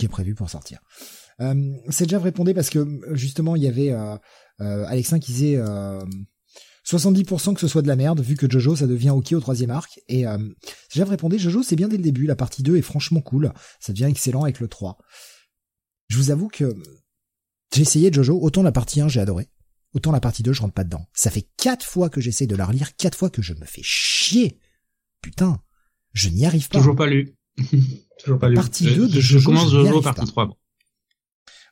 qui 0.00 0.06
est 0.06 0.08
prévu 0.08 0.34
pour 0.34 0.50
sortir. 0.50 0.80
Euh, 1.40 1.74
c'est 1.90 2.04
déjà 2.04 2.18
répondait 2.18 2.54
parce 2.54 2.70
que 2.70 3.00
justement 3.12 3.54
il 3.54 3.62
y 3.62 3.68
avait 3.68 3.92
euh, 3.92 4.16
euh, 4.60 4.84
Alexin 4.86 5.20
qui 5.20 5.32
disait 5.32 5.60
70% 6.90 7.54
que 7.54 7.60
ce 7.60 7.68
soit 7.68 7.82
de 7.82 7.88
la 7.88 7.96
merde 7.96 8.20
vu 8.20 8.34
que 8.34 8.50
Jojo 8.50 8.74
ça 8.74 8.86
devient 8.86 9.10
ok 9.10 9.32
au 9.32 9.40
troisième 9.40 9.70
arc. 9.70 10.00
Et 10.08 10.26
euh, 10.26 10.38
déjà 10.92 11.04
répondait 11.04 11.38
Jojo 11.38 11.62
c'est 11.62 11.76
bien 11.76 11.88
dès 11.88 11.96
le 11.96 12.02
début 12.02 12.26
la 12.26 12.36
partie 12.36 12.62
2 12.62 12.76
est 12.76 12.82
franchement 12.82 13.20
cool. 13.20 13.52
Ça 13.78 13.92
devient 13.92 14.06
excellent 14.06 14.44
avec 14.44 14.60
le 14.60 14.68
3 14.68 14.98
je 16.08 16.16
vous 16.16 16.30
avoue 16.32 16.48
que 16.48 16.74
j'ai 17.72 17.82
essayé 17.82 18.12
Jojo 18.12 18.38
autant 18.40 18.62
la 18.62 18.72
partie 18.72 19.00
1 19.00 19.08
j'ai 19.08 19.20
adoré. 19.20 19.48
Autant 19.92 20.12
la 20.12 20.20
partie 20.20 20.42
2 20.42 20.52
je 20.52 20.62
rentre 20.62 20.74
pas 20.74 20.84
dedans. 20.84 21.06
Ça 21.14 21.30
fait 21.30 21.48
quatre 21.56 21.86
fois 21.86 22.10
que 22.10 22.20
j'essaie 22.20 22.46
de 22.46 22.56
la 22.56 22.66
relire 22.66 22.96
quatre 22.96 23.16
fois 23.16 23.30
que 23.30 23.42
je 23.42 23.54
me 23.54 23.64
fais 23.64 23.82
chier. 23.84 24.58
Putain 25.22 25.60
je 26.12 26.28
n'y 26.28 26.44
arrive 26.44 26.68
pas. 26.68 26.78
Toujours 26.78 26.96
pas 26.96 27.06
lu. 27.06 27.36
Toujours 28.24 28.38
pas 28.38 28.52
Partie 28.52 28.84
2 28.84 29.08
de 29.08 29.20
je, 29.20 29.38
commence 29.38 29.70
Jojo 29.70 30.02
partie 30.02 30.26
3. 30.26 30.50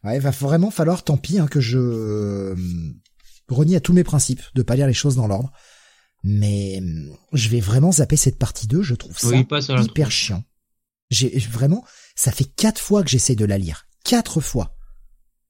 Ouais, 0.05 0.17
il 0.17 0.21
va 0.21 0.31
vraiment 0.31 0.71
falloir, 0.71 1.03
tant 1.03 1.17
pis, 1.17 1.39
hein, 1.39 1.49
que 1.49 1.61
je 1.61 2.55
euh, 3.51 3.55
renie 3.55 3.77
à 3.77 3.81
tous 3.81 3.93
mes 3.93 4.05
principes 4.05 4.43
de 4.55 4.63
pas 4.63 4.77
lire 4.77 4.87
les 4.87 4.95
choses 4.95 5.17
dans 5.17 5.27
l'ordre. 5.27 5.53
Mais 6.25 6.83
je 7.33 7.49
vais 7.49 7.61
vraiment 7.61 7.93
zapper 7.93 8.17
cette 8.17 8.39
partie 8.39 8.67
2, 8.67 8.83
je 8.83 8.95
trouve 8.95 9.19
ça 9.19 9.37
hyper 9.37 10.11
chiant. 10.11 10.45
J'ai 11.11 11.39
vraiment, 11.39 11.85
ça 12.17 12.33
fait 12.33 12.45
quatre 12.45 12.81
fois 12.81 13.03
que 13.03 13.09
j'essaie 13.09 13.37
de 13.37 13.45
la 13.45 13.57
lire. 13.57 13.87
Quatre 14.05 14.41
fois. 14.41 14.77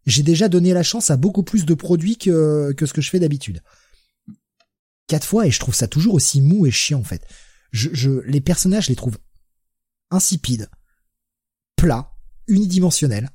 J'ai 0.06 0.22
déjà 0.22 0.48
donné 0.48 0.72
la 0.72 0.82
chance 0.82 1.10
à 1.10 1.16
beaucoup 1.16 1.42
plus 1.42 1.66
de 1.66 1.74
produits 1.74 2.16
que, 2.16 2.72
que 2.72 2.86
ce 2.86 2.92
que 2.92 3.00
je 3.00 3.10
fais 3.10 3.18
d'habitude. 3.18 3.62
Quatre 5.06 5.26
fois 5.26 5.46
et 5.46 5.50
je 5.50 5.58
trouve 5.58 5.74
ça 5.74 5.88
toujours 5.88 6.14
aussi 6.14 6.40
mou 6.40 6.66
et 6.66 6.70
chiant 6.70 7.00
en 7.00 7.04
fait. 7.04 7.26
Je, 7.72 7.90
je, 7.92 8.10
les 8.20 8.40
personnages, 8.40 8.84
je 8.84 8.90
les 8.90 8.96
trouve 8.96 9.18
insipides, 10.10 10.70
plat, 11.76 12.14
unidimensionnel. 12.46 13.30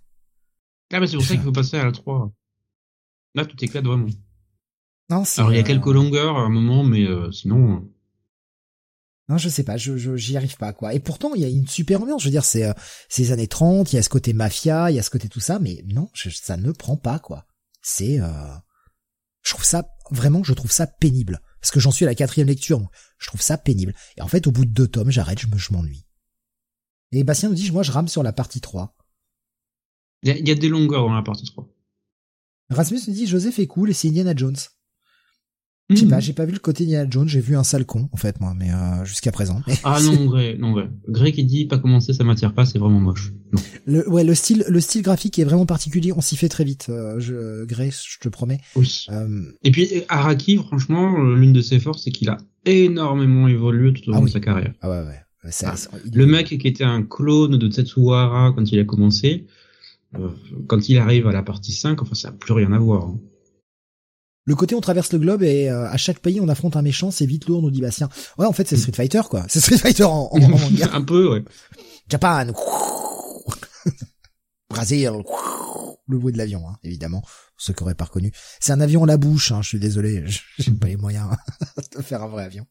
Ah 0.92 1.00
bah 1.00 1.08
c'est 1.08 1.18
pour 1.18 1.26
ça 1.26 1.36
qu'il 1.36 1.44
faut 1.44 1.52
passer 1.52 1.78
à 1.78 1.86
la 1.86 1.92
3. 1.92 2.32
Là 3.36 3.46
tout 3.46 3.64
éclate 3.64 3.86
vraiment. 3.86 4.08
Non, 5.10 5.24
Alors 5.38 5.52
il 5.52 5.58
y 5.58 5.60
a 5.60 5.64
quelques 5.64 5.88
euh, 5.88 5.94
longueurs 5.94 6.38
à 6.38 6.42
un 6.42 6.50
moment, 6.50 6.84
mais 6.84 7.04
euh, 7.04 7.32
sinon. 7.32 7.76
Euh, 7.76 7.80
non, 9.30 9.38
je 9.38 9.50
sais 9.50 9.64
pas, 9.64 9.78
je 9.78 10.16
j'y 10.16 10.38
arrive 10.38 10.58
pas 10.58 10.74
quoi. 10.74 10.94
Et 10.94 11.00
pourtant 11.00 11.34
il 11.34 11.42
y 11.42 11.46
a 11.46 11.50
une 11.50 11.68
super 11.68 12.02
ambiance. 12.02 12.22
Je 12.22 12.28
veux 12.28 12.32
dire, 12.32 12.46
c'est 12.46 12.74
ces 13.10 13.32
années 13.32 13.48
30, 13.48 13.94
il 13.94 13.96
y 13.96 14.00
a 14.00 14.04
ce 14.04 14.10
côté 14.10 14.34
mafia, 14.34 14.92
il 14.92 14.96
y 14.96 15.00
a 15.00 15.04
ce 15.04 15.10
côté 15.10 15.30
tout 15.30 15.40
ça, 15.40 15.60
mais 15.60 15.84
non, 15.88 16.10
ça 16.14 16.58
ne 16.58 16.72
prend 16.72 16.98
pas 16.98 17.20
quoi. 17.20 17.46
C'est, 17.82 18.20
je 19.42 19.54
trouve 19.54 19.64
ça 19.64 19.88
vraiment, 20.12 20.44
je 20.44 20.54
trouve 20.54 20.72
ça 20.72 20.88
pénible 20.88 21.42
parce 21.62 21.72
que 21.72 21.80
j'en 21.80 21.92
suis 21.92 22.04
à 22.04 22.10
la 22.10 22.16
quatrième 22.16 22.50
lecture. 22.50 22.86
je 23.18 23.28
trouve 23.28 23.42
ça 23.42 23.58
pénible. 23.58 23.96
Et 24.18 24.22
en 24.22 24.28
fait, 24.28 24.46
au 24.46 24.52
bout 24.52 24.66
de 24.66 24.72
deux 24.72 24.88
tomes, 24.88 25.10
j'arrête, 25.10 25.40
je 25.40 25.48
me, 25.48 25.58
je 25.58 25.72
m'ennuie. 25.72 26.06
Et 27.14 27.24
Bastien 27.24 27.50
nous 27.50 27.56
dit, 27.56 27.72
moi 27.72 27.84
je 27.84 27.92
rame 27.92 28.08
sur 28.08 28.24
la 28.24 28.34
partie 28.34 28.60
3. 28.60 28.96
Il 30.24 30.48
y, 30.48 30.52
a 30.52 30.56
des 30.56 30.70
longueurs 30.70 31.06
dans 31.06 31.14
la 31.14 31.22
partie 31.22 31.46
3. 31.46 31.70
Rasmus 32.70 33.00
nous 33.08 33.14
dit, 33.14 33.28
Joseph 33.28 33.60
est 33.60 33.68
cool 33.68 33.90
et 33.90 33.94
c'est 33.94 34.08
Indiana 34.08 34.34
Jones. 34.36 34.56
Je 35.94 36.00
sais 36.02 36.06
hmm. 36.06 36.10
pas, 36.10 36.20
j'ai 36.20 36.34
pas 36.34 36.46
vu 36.46 36.54
le 36.54 36.60
côté 36.60 36.84
Indiana 36.84 37.08
Jones, 37.10 37.28
j'ai 37.28 37.40
vu 37.40 37.56
un 37.56 37.64
sale 37.64 37.86
con, 37.86 38.10
en 38.12 38.18
fait, 38.18 38.40
moi, 38.40 38.54
mais 38.58 38.72
euh, 38.72 39.06
jusqu'à 39.06 39.32
présent. 39.32 39.62
ah 39.84 40.00
non, 40.02 40.26
vrai, 40.26 40.56
non, 40.60 40.72
vrai. 40.72 40.90
Grey 41.08 41.32
qui 41.32 41.44
dit 41.44 41.66
pas 41.66 41.78
commencer, 41.78 42.14
ça 42.14 42.24
m'attire 42.24 42.54
pas, 42.54 42.66
c'est 42.66 42.80
vraiment 42.80 43.00
moche. 43.00 43.34
Le, 43.86 44.08
ouais, 44.10 44.24
le 44.24 44.34
style, 44.34 44.66
le 44.68 44.80
style 44.80 45.02
graphique 45.02 45.38
est 45.40 45.44
vraiment 45.44 45.66
particulier, 45.66 46.12
on 46.12 46.22
s'y 46.22 46.38
fait 46.38 46.50
très 46.50 46.64
vite, 46.64 46.88
euh, 46.90 47.20
je, 47.20 47.66
Grey, 47.66 47.92
je 47.92 48.20
te 48.20 48.30
promets. 48.30 48.60
Oui. 48.76 49.06
Euh... 49.10 49.44
Et 49.64 49.72
puis, 49.72 49.90
Araki, 50.10 50.58
franchement, 50.58 51.18
l'une 51.22 51.54
de 51.54 51.62
ses 51.62 51.80
forces, 51.80 52.04
c'est 52.04 52.12
qu'il 52.12 52.30
a 52.30 52.38
énormément 52.66 53.48
évolué 53.48 53.94
tout 53.94 54.10
au 54.10 54.14
long 54.14 54.20
ah 54.22 54.26
de 54.26 54.30
sa 54.30 54.40
carrière. 54.40 54.74
Ah 54.82 54.90
ouais, 54.90 55.02
ouais. 55.06 55.20
Ah. 55.64 55.76
Le 56.14 56.26
mec 56.26 56.48
qui 56.58 56.68
était 56.68 56.84
un 56.84 57.04
clone 57.04 57.58
de 57.58 57.68
Tetsuhara 57.68 58.54
quand 58.56 58.72
il 58.72 58.80
a 58.80 58.86
commencé, 58.86 59.46
euh, 60.18 60.30
quand 60.68 60.88
il 60.90 60.98
arrive 60.98 61.28
à 61.28 61.34
la 61.34 61.44
partie 61.44 61.74
5, 61.74 62.02
enfin 62.02 62.16
ça 62.16 62.30
n'a 62.30 62.38
plus 62.38 62.54
rien 62.54 62.72
à 62.72 62.80
voir. 62.80 63.08
Hein. 63.08 63.20
Le 64.46 64.56
côté 64.56 64.76
on 64.76 64.82
traverse 64.82 65.14
le 65.14 65.20
globe 65.20 65.44
et 65.44 65.70
euh, 65.70 65.88
à 65.88 65.98
chaque 65.98 66.20
pays 66.20 66.42
on 66.42 66.50
affronte 66.50 66.76
un 66.76 66.82
méchant, 66.82 67.12
c'est 67.12 67.26
vite 67.26 67.48
lourd, 67.48 67.62
nous 67.62 67.72
dit 67.72 67.82
Bastien. 67.82 68.10
Ouais, 68.38 68.46
en 68.46 68.52
fait 68.52 68.68
c'est 68.68 68.78
Street 68.78 68.92
Fighter 68.92 69.22
quoi. 69.30 69.46
C'est 69.48 69.62
Street 69.62 69.78
Fighter 69.78 70.04
en, 70.04 70.30
en, 70.32 70.38
un 70.94 71.02
peu, 71.02 71.30
ouais. 71.32 71.44
Japan. 72.10 72.48
Brésil. 74.70 75.12
Le 76.08 76.18
bruit 76.18 76.34
de 76.34 76.38
l'avion, 76.38 76.68
hein, 76.68 76.78
évidemment. 76.84 77.24
Ceux 77.58 77.74
qui 77.74 77.84
auraient 77.84 77.96
pas 77.96 78.04
reconnu. 78.06 78.34
C'est 78.60 78.74
un 78.74 78.82
avion 78.82 79.04
à 79.06 79.08
la 79.08 79.16
bouche, 79.16 79.54
hein, 79.54 79.62
je 79.62 79.70
suis 79.70 79.80
désolé. 79.80 80.26
J'ai 80.60 80.72
pas 80.72 80.88
les 80.88 80.98
moyens 80.98 81.30
de 81.96 82.02
faire 82.02 82.22
un 82.22 82.28
vrai 82.28 82.44
avion. 82.44 82.66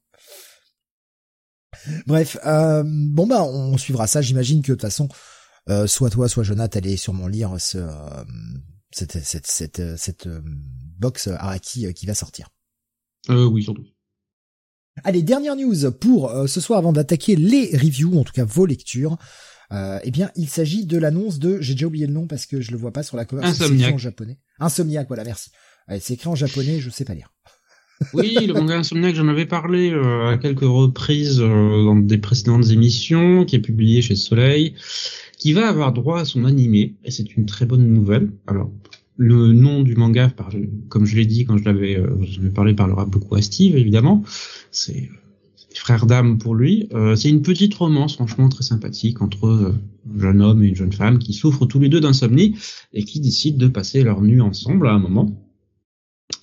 Bref, 2.07 2.37
euh, 2.45 2.85
bon 2.87 3.27
bah 3.27 3.43
on 3.43 3.79
suivra 3.79 4.07
ça. 4.07 4.21
J'imagine 4.21 4.61
que 4.61 4.73
de 4.73 4.75
toute 4.75 4.83
façon, 4.83 5.09
euh, 5.71 5.87
soit 5.87 6.11
toi, 6.11 6.29
soit 6.29 6.43
Jonathan, 6.43 6.79
allez 6.79 6.99
sûrement 6.99 7.27
lire 7.27 7.59
ce, 7.59 7.79
cette, 8.91 9.25
cette, 9.25 9.47
cette, 9.47 9.97
cette 9.97 10.29
box 11.03 11.27
Araki 11.27 11.93
qui 11.93 12.07
va 12.07 12.15
sortir. 12.15 12.49
Euh, 13.29 13.45
oui, 13.45 13.63
surtout. 13.63 13.85
Allez, 15.05 15.23
dernière 15.23 15.57
news 15.57 15.91
pour 15.93 16.33
ce 16.47 16.61
soir 16.61 16.79
avant 16.79 16.93
d'attaquer 16.93 17.37
les 17.37 17.71
reviews, 17.77 18.19
en 18.19 18.25
tout 18.25 18.33
cas 18.33 18.45
vos 18.45 18.67
lectures. 18.67 19.19
Euh, 19.73 19.99
eh 20.05 20.11
bien, 20.11 20.31
il 20.37 20.49
s'agit 20.49 20.85
de 20.85 20.99
l'annonce 20.99 21.39
de, 21.39 21.61
j'ai 21.61 21.73
déjà 21.73 21.87
oublié 21.87 22.07
le 22.07 22.13
nom 22.13 22.27
parce 22.27 22.45
que 22.45 22.61
je 22.61 22.73
le 22.73 22.77
vois 22.77 22.93
pas 22.93 23.03
sur 23.03 23.17
la 23.17 23.25
cover, 23.25 23.45
Insomniac. 23.45 23.95
en 23.95 23.99
japonais. 23.99 24.39
Insomniac, 24.59 25.09
voilà, 25.09 25.25
merci. 25.25 25.51
C'est 25.99 26.15
écrit 26.15 26.29
en 26.29 26.35
japonais, 26.35 26.79
je 26.79 26.91
sais 26.91 27.05
pas 27.05 27.15
lire. 27.15 27.33
Oui, 28.15 28.35
le 28.35 28.53
manga 28.53 28.79
Insomniac, 28.79 29.15
j'en 29.15 29.29
avais 29.29 29.47
parlé 29.47 29.93
euh, 29.93 30.33
à 30.33 30.37
quelques 30.37 30.63
reprises 30.63 31.41
euh, 31.41 31.85
dans 31.85 31.95
des 31.95 32.19
précédentes 32.19 32.69
émissions, 32.71 33.45
qui 33.45 33.55
est 33.55 33.61
publié 33.61 34.03
chez 34.03 34.17
Soleil, 34.17 34.75
qui 35.39 35.53
va 35.53 35.69
avoir 35.69 35.93
droit 35.93 36.19
à 36.19 36.25
son 36.25 36.45
animé, 36.45 36.97
et 37.05 37.13
c'est 37.13 37.37
une 37.37 37.47
très 37.47 37.65
bonne 37.65 37.87
nouvelle. 37.87 38.33
Alors, 38.49 38.73
le 39.17 39.53
nom 39.53 39.83
du 39.83 39.95
manga, 39.95 40.29
par- 40.31 40.51
comme 40.89 41.05
je 41.05 41.17
l'ai 41.17 41.27
dit 41.27 41.45
quand 41.45 41.59
je 41.59 41.65
l'avais 41.65 41.97
euh, 41.99 42.17
parlé, 42.55 42.75
parlera 42.75 43.05
beaucoup 43.05 43.35
à 43.35 43.43
Steve, 43.43 43.77
évidemment. 43.77 44.23
C'est 44.71 45.09
frère 45.75 46.07
d'âme 46.07 46.39
pour 46.39 46.55
lui. 46.55 46.89
Euh, 46.93 47.17
c'est 47.17 47.31
une 47.31 47.43
petite 47.43 47.75
romance, 47.75 48.15
franchement 48.15 48.49
très 48.49 48.63
sympathique, 48.63 49.23
entre 49.23 49.47
euh, 49.47 49.75
un 50.15 50.21
jeune 50.21 50.43
homme 50.43 50.63
et 50.63 50.69
une 50.69 50.77
jeune 50.77 50.93
femme 50.93 51.19
qui 51.19 51.33
souffrent 51.33 51.67
tous 51.67 51.79
les 51.79 51.89
deux 51.89 52.01
d'insomnie 52.01 52.57
et 52.93 53.05
qui 53.05 53.21
décident 53.21 53.59
de 53.59 53.69
passer 53.69 54.03
leur 54.03 54.21
nuit 54.21 54.41
ensemble 54.41 54.87
à 54.89 54.93
un 54.93 54.99
moment 54.99 55.39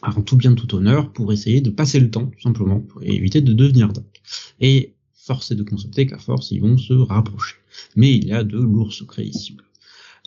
en 0.02 0.22
tout 0.22 0.38
bien 0.38 0.54
tout 0.54 0.74
honneur 0.76 1.12
pour 1.12 1.34
essayer 1.34 1.62
de 1.62 1.70
passer 1.70 2.00
le 2.00 2.10
temps 2.10 2.28
tout 2.28 2.40
simplement 2.42 2.80
pour 2.80 3.04
éviter 3.04 3.42
de 3.42 3.54
devenir 3.54 3.92
dingue. 3.92 4.06
Et 4.62 4.94
force 5.14 5.52
est 5.52 5.56
de 5.56 5.64
constater 5.64 6.06
qu'à 6.08 6.18
force 6.18 6.52
ils 6.52 6.62
vont 6.62 6.78
se 6.78 6.94
rapprocher. 6.94 7.56
Mais 7.96 8.16
il 8.16 8.26
y 8.26 8.32
a 8.32 8.44
de 8.44 8.58
lourds 8.58 8.94
secrets 8.94 9.26
ici. 9.26 9.58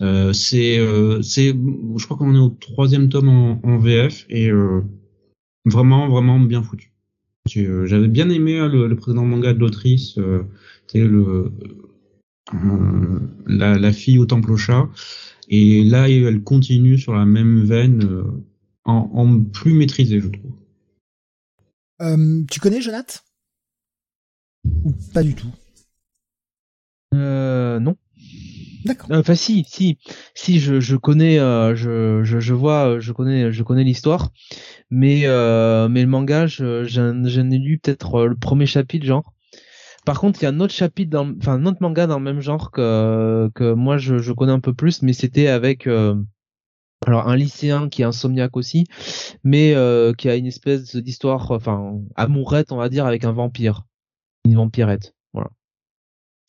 Euh, 0.01 0.33
c'est 0.33 0.79
euh, 0.79 1.21
c'est 1.23 1.49
je 1.49 2.05
crois 2.05 2.17
qu'on 2.17 2.35
est 2.35 2.39
au 2.39 2.49
troisième 2.49 3.09
tome 3.09 3.29
en, 3.29 3.61
en 3.63 3.79
VF 3.79 4.27
et 4.31 4.51
euh, 4.51 4.81
vraiment 5.65 6.09
vraiment 6.09 6.41
bien 6.41 6.63
foutu. 6.63 6.93
J'avais 7.47 8.09
bien 8.09 8.31
aimé 8.31 8.59
le, 8.69 8.87
le 8.87 8.97
précédent 8.97 9.25
manga 9.25 9.53
de 9.53 9.59
l'autrice, 9.59 10.17
euh, 10.19 10.45
c'était 10.87 11.07
le 11.07 11.53
euh, 12.55 13.21
la, 13.47 13.79
la 13.79 13.93
fille 13.93 14.19
au 14.19 14.27
temple 14.27 14.53
au 14.53 14.57
chat. 14.57 14.89
Et 15.49 15.85
là, 15.85 16.09
elle 16.09 16.43
continue 16.43 16.99
sur 16.99 17.15
la 17.15 17.25
même 17.25 17.63
veine, 17.65 18.05
euh, 18.05 18.25
en, 18.85 19.11
en 19.13 19.41
plus 19.41 19.75
maîtrisé, 19.75 20.21
je 20.21 20.29
trouve. 20.29 20.53
Euh, 22.01 22.43
tu 22.51 22.61
connais 22.61 22.81
Jonathan? 22.81 23.21
Ou 24.85 24.93
pas 25.13 25.23
du 25.23 25.35
tout? 25.35 25.51
Euh, 27.15 27.81
non. 27.81 27.97
D'accord. 28.85 29.09
Enfin 29.13 29.35
si, 29.35 29.65
si, 29.69 29.99
si 30.35 30.59
je, 30.59 30.81
je 30.81 30.97
connais, 30.97 31.39
euh, 31.39 31.75
je, 31.77 32.23
je, 32.25 32.55
vois, 32.55 32.95
euh, 32.95 33.01
je 33.01 33.13
connais, 33.13 33.53
je 33.53 33.63
connais 33.63 33.85
l'histoire, 33.85 34.31
mais 34.91 35.23
euh, 35.25 35.89
mais 35.89 36.03
le 36.03 36.09
manga, 36.09 36.47
je, 36.47 36.85
j'en, 36.85 37.23
ai 37.25 37.59
lu 37.59 37.79
peut-être 37.79 38.15
euh, 38.17 38.27
le 38.29 38.37
premier 38.37 38.67
chapitre 38.67 39.07
genre. 39.07 39.33
Par 40.05 40.19
contre, 40.21 40.41
il 40.41 40.45
y 40.45 40.47
a 40.47 40.51
un 40.51 40.61
autre 40.61 40.75
chapitre, 40.75 41.11
dans, 41.11 41.33
enfin 41.39 41.55
un 41.55 41.67
autre 41.67 41.79
manga 41.81 42.07
dans 42.07 42.19
le 42.19 42.25
même 42.25 42.41
genre 42.41 42.73
que 42.73 43.51
que 43.55 43.73
moi 43.73 43.99
je, 43.99 44.19
je 44.19 44.33
connais 44.33 44.53
un 44.53 44.61
peu 44.61 44.75
plus, 44.75 45.03
mais 45.03 45.13
c'était 45.13 45.47
avec 45.47 45.87
euh, 45.87 46.17
alors 47.07 47.29
un 47.29 47.37
lycéen 47.37 47.89
qui 47.89 48.03
est 48.03 48.05
insomniaque 48.05 48.57
aussi, 48.57 48.87
mais 49.45 49.75
euh, 49.75 50.13
qui 50.13 50.29
a 50.29 50.37
une 50.37 50.47
espèce 50.47 50.97
d'histoire, 50.97 51.51
enfin 51.53 52.01
amourette 52.17 52.73
on 52.73 52.77
va 52.77 52.89
dire 52.89 53.07
avec 53.07 53.25
un 53.25 53.33
vampire, 53.33 53.85
une 54.45 54.57
vampirette. 54.57 55.15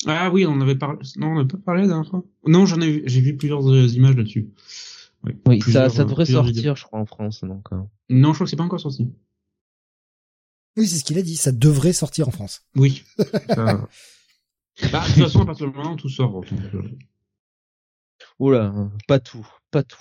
Ah 0.05 0.29
oui, 0.31 0.45
on 0.45 0.59
avait 0.61 0.75
parlé. 0.75 0.99
Non, 1.17 1.27
on 1.27 1.35
n'a 1.35 1.45
pas 1.45 1.57
parlé 1.57 1.81
la 1.83 1.87
dernière 1.89 2.09
fois. 2.09 2.23
Non, 2.45 2.65
j'en 2.65 2.79
ai 2.81 2.91
vu, 2.91 3.03
j'ai 3.05 3.21
vu 3.21 3.37
plusieurs 3.37 3.67
euh, 3.69 3.87
images 3.87 4.15
là-dessus. 4.15 4.49
Ouais, 5.23 5.37
Oui, 5.47 5.61
ça, 5.61 5.85
euh, 5.85 5.89
devrait 5.89 6.25
sortir, 6.25 6.43
vidéos. 6.43 6.75
je 6.75 6.83
crois, 6.83 6.99
en 6.99 7.05
France, 7.05 7.43
donc. 7.43 7.67
euh. 7.71 7.77
Non, 8.09 8.29
je 8.29 8.37
crois 8.37 8.45
que 8.45 8.49
c'est 8.49 8.55
pas 8.57 8.63
encore 8.63 8.79
sorti. 8.79 9.09
Oui, 10.75 10.87
c'est 10.87 10.97
ce 10.97 11.03
qu'il 11.03 11.17
a 11.17 11.21
dit, 11.21 11.37
ça 11.37 11.51
devrait 11.51 11.93
sortir 11.93 12.27
en 12.27 12.31
France. 12.31 12.61
Oui. 12.75 13.03
Ça- 13.17 13.87
bah, 14.91 15.03
de 15.07 15.13
toute 15.13 15.23
façon, 15.23 15.41
à 15.41 15.45
partir 15.45 15.69
du 15.71 15.77
moment 15.77 15.93
où 15.93 15.95
tout 15.95 16.09
sort, 16.09 16.31
donc, 16.31 16.47
euh, 16.73 16.81
Oula, 18.39 18.73
pas 19.07 19.19
tout, 19.19 19.47
pas 19.71 19.83
tout. 19.83 19.97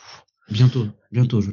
bientôt, 0.51 0.87
bientôt, 1.11 1.41
je. 1.41 1.51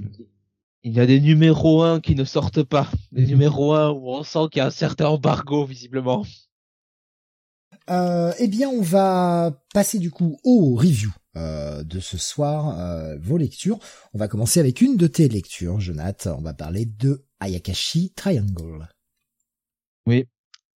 Il 0.83 0.93
y 0.93 0.99
a 1.01 1.05
des 1.05 1.19
numéros 1.19 1.83
1 1.83 1.99
qui 1.99 2.15
ne 2.15 2.23
sortent 2.23 2.63
pas. 2.63 2.89
Des 3.11 3.25
numéros 3.25 3.73
1 3.73 3.89
où 3.91 4.09
on 4.11 4.23
sent 4.23 4.39
qu'il 4.51 4.59
y 4.59 4.61
a 4.61 4.67
un 4.67 4.71
certain 4.71 5.07
embargo, 5.09 5.65
visiblement. 5.65 6.25
Euh, 7.89 8.31
eh 8.37 8.47
bien, 8.47 8.69
on 8.69 8.81
va 8.81 9.51
passer 9.73 9.97
du 9.97 10.11
coup 10.11 10.39
au 10.43 10.75
review 10.75 11.11
euh, 11.35 11.83
de 11.83 11.99
ce 11.99 12.17
soir, 12.17 12.79
euh, 12.79 13.17
vos 13.19 13.37
lectures. 13.37 13.79
On 14.13 14.19
va 14.19 14.27
commencer 14.27 14.59
avec 14.59 14.81
une 14.81 14.95
de 14.95 15.07
tes 15.07 15.27
lectures, 15.27 15.79
Jonathan. 15.79 16.37
On 16.37 16.41
va 16.41 16.53
parler 16.53 16.85
de 16.85 17.25
Ayakashi 17.39 18.13
Triangle. 18.15 18.87
Oui. 20.05 20.25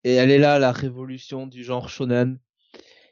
Et 0.04 0.14
elle 0.14 0.32
est 0.32 0.40
là, 0.40 0.58
la 0.58 0.72
révolution 0.72 1.46
du 1.46 1.64
genre 1.64 1.88
shonen. 1.88 2.40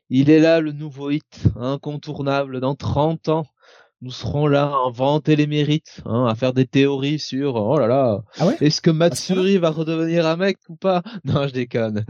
Il 0.09 0.29
est 0.29 0.39
là, 0.39 0.59
le 0.61 0.71
nouveau 0.71 1.11
hit, 1.11 1.43
incontournable. 1.55 2.59
Dans 2.59 2.75
30 2.75 3.29
ans, 3.29 3.45
nous 4.01 4.11
serons 4.11 4.47
là 4.47 4.63
à 4.65 4.87
inventer 4.87 5.35
les 5.35 5.45
mérites, 5.45 6.01
hein, 6.05 6.25
à 6.25 6.33
faire 6.35 6.53
des 6.53 6.65
théories 6.65 7.19
sur, 7.19 7.55
oh 7.55 7.77
là 7.77 7.85
là, 7.87 8.23
Ah 8.39 8.47
ouais? 8.47 8.57
est-ce 8.59 8.81
que 8.81 8.89
Matsuri 8.89 9.57
va 9.59 9.69
redevenir 9.69 10.25
un 10.25 10.37
mec 10.37 10.57
ou 10.69 10.75
pas? 10.75 11.03
Non, 11.23 11.47
je 11.47 11.53
déconne. 11.53 12.03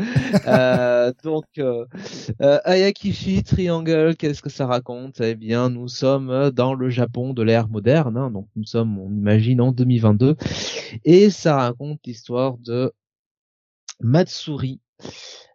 Euh, 0.47 1.11
donc, 1.23 1.43
euh, 1.57 1.85
euh, 2.41 2.59
Ayakishi 2.63 3.43
Triangle, 3.43 4.15
qu'est-ce 4.17 4.41
que 4.41 4.49
ça 4.49 4.65
raconte? 4.67 5.19
Eh 5.19 5.35
bien, 5.35 5.69
nous 5.69 5.89
sommes 5.89 6.49
dans 6.51 6.73
le 6.73 6.89
Japon 6.89 7.33
de 7.33 7.43
l'ère 7.43 7.67
moderne, 7.67 8.15
hein, 8.15 8.31
donc 8.31 8.47
nous 8.55 8.65
sommes, 8.65 8.97
on 8.97 9.09
imagine, 9.11 9.59
en 9.59 9.71
2022, 9.73 10.35
et 11.03 11.29
ça 11.29 11.57
raconte 11.57 11.99
l'histoire 12.05 12.57
de 12.57 12.93
Matsuri. 13.99 14.79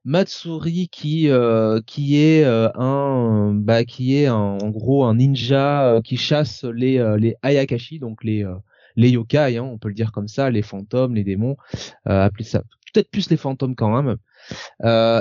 Matsuri 0.05 0.89
qui 0.89 1.29
euh, 1.29 1.81
qui 1.85 2.23
est 2.23 2.45
euh, 2.45 2.71
un 2.75 3.53
bah 3.55 3.85
qui 3.85 4.17
est 4.17 4.29
en 4.29 4.57
gros 4.71 5.05
un 5.05 5.17
ninja 5.17 5.87
euh, 5.89 6.01
qui 6.01 6.17
chasse 6.17 6.65
les 6.65 7.03
les 7.19 7.35
Ayakashi 7.43 7.99
donc 7.99 8.23
les 8.23 8.47
les 8.95 9.11
yokai 9.11 9.57
hein, 9.57 9.65
on 9.65 9.79
peut 9.79 9.89
le 9.89 9.95
dire 9.95 10.13
comme 10.13 10.29
ça 10.29 10.51
les 10.51 10.63
fantômes 10.63 11.15
les 11.15 11.25
démons 11.25 11.57
appelez 12.05 12.45
ça 12.45 12.63
peut-être 12.93 13.11
plus 13.11 13.29
les 13.29 13.37
fantômes 13.37 13.75
quand 13.75 14.03
même. 14.03 14.17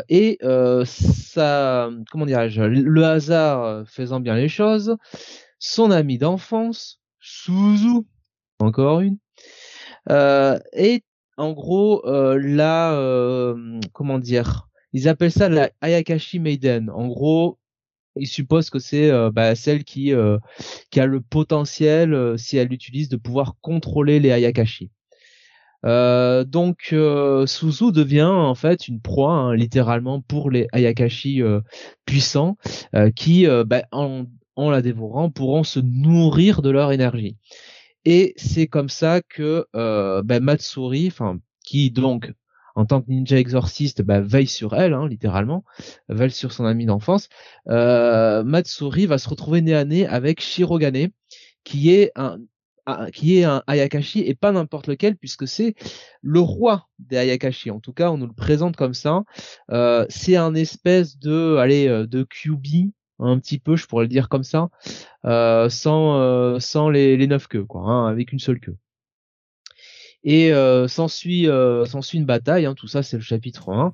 Et 0.09 0.37
ça 0.85 1.89
comment 2.11 2.25
dirais-je 2.25 2.61
le 2.61 3.03
hasard 3.03 3.87
faisant 3.87 4.19
bien 4.19 4.35
les 4.35 4.49
choses 4.49 4.95
son 5.57 5.89
ami 5.91 6.17
d'enfance 6.17 7.01
Suzu 7.19 8.05
encore 8.59 8.99
une 9.01 9.17
euh, 10.09 10.59
est 10.73 11.03
en 11.37 11.53
gros 11.53 12.05
euh, 12.05 12.39
la 12.41 12.93
euh, 12.93 13.79
comment 13.93 14.19
dire 14.19 14.67
ils 14.93 15.09
appellent 15.09 15.31
ça 15.31 15.49
la 15.49 15.71
Ayakashi 15.81 16.39
Maiden. 16.39 16.89
En 16.89 17.07
gros 17.07 17.59
ils 18.15 18.27
supposent 18.27 18.69
que 18.69 18.79
c'est 18.79 19.11
euh, 19.11 19.29
bah, 19.31 19.55
celle 19.55 19.83
qui 19.83 20.13
euh, 20.13 20.37
qui 20.89 20.99
a 20.99 21.05
le 21.05 21.21
potentiel 21.21 22.13
euh, 22.13 22.37
si 22.37 22.57
elle 22.57 22.69
l'utilise 22.69 23.09
de 23.09 23.17
pouvoir 23.17 23.55
contrôler 23.61 24.19
les 24.19 24.31
Ayakashi. 24.31 24.91
Donc 25.83 26.95
Suzu 27.45 27.91
devient 27.91 28.23
en 28.23 28.55
fait 28.55 28.87
une 28.87 28.99
proie 28.99 29.33
hein, 29.33 29.55
littéralement 29.55 30.19
pour 30.19 30.49
les 30.49 30.67
Ayakashi 30.71 31.43
puissants 32.05 32.57
qui 33.15 33.45
bah, 33.67 33.83
en 33.91 34.25
la 34.71 34.81
dévorant 34.81 35.29
pourront 35.29 35.63
se 35.63 35.79
nourrir 35.79 36.63
de 36.63 36.71
leur 36.71 36.91
énergie 36.91 37.37
et 38.05 38.33
c'est 38.37 38.67
comme 38.67 38.89
ça 38.89 39.21
que 39.21 39.65
euh, 39.75 40.21
bah, 40.23 40.39
Matsuri, 40.39 41.07
enfin 41.07 41.39
qui 41.63 41.91
donc 41.91 42.31
en 42.75 42.85
tant 42.85 43.01
que 43.01 43.09
ninja 43.09 43.37
exorciste 43.37 44.01
bah, 44.01 44.21
veille 44.21 44.47
sur 44.47 44.75
elle, 44.75 44.93
hein, 44.93 45.07
littéralement, 45.07 45.63
veille 46.09 46.31
sur 46.31 46.51
son 46.51 46.65
ami 46.65 46.85
d'enfance, 46.85 47.29
euh, 47.69 48.43
Matsuri 48.43 49.05
va 49.05 49.17
se 49.17 49.29
retrouver 49.29 49.61
nez 49.61 49.73
à 49.73 49.85
nez 49.85 50.05
avec 50.05 50.41
Shirogane, 50.41 51.09
qui 51.63 51.91
est 51.93 52.11
un 52.15 52.37
qui 53.13 53.39
est 53.39 53.43
un 53.43 53.63
Ayakashi 53.67 54.19
et 54.19 54.35
pas 54.35 54.51
n'importe 54.51 54.87
lequel 54.87 55.17
puisque 55.17 55.47
c'est 55.47 55.73
le 56.21 56.39
roi 56.39 56.87
des 56.99 57.17
Ayakashi. 57.17 57.71
En 57.71 57.79
tout 57.79 57.93
cas, 57.93 58.11
on 58.11 58.17
nous 58.17 58.27
le 58.27 58.33
présente 58.33 58.75
comme 58.75 58.93
ça. 58.93 59.23
Euh, 59.71 60.05
c'est 60.09 60.35
un 60.35 60.53
espèce 60.53 61.17
de, 61.17 61.57
allez, 61.57 61.87
euh, 61.87 62.05
de 62.05 62.23
QB 62.23 62.91
un 63.19 63.39
petit 63.39 63.59
peu, 63.59 63.75
je 63.75 63.87
pourrais 63.87 64.05
le 64.05 64.09
dire 64.09 64.29
comme 64.29 64.43
ça, 64.43 64.69
euh, 65.25 65.69
sans 65.69 66.17
euh, 66.19 66.59
sans 66.59 66.89
les, 66.89 67.27
neuf 67.27 67.47
queues, 67.47 67.65
quoi, 67.65 67.81
hein, 67.83 68.07
avec 68.07 68.31
une 68.31 68.39
seule 68.39 68.59
queue. 68.59 68.75
Et 70.23 70.51
euh, 70.51 70.87
s'ensuit 70.87 71.47
euh, 71.47 71.85
s'ensuit 71.85 72.17
une 72.17 72.25
bataille, 72.25 72.65
hein, 72.65 72.73
tout 72.73 72.87
ça 72.87 73.03
c'est 73.03 73.17
le 73.17 73.23
chapitre 73.23 73.69
1. 73.71 73.93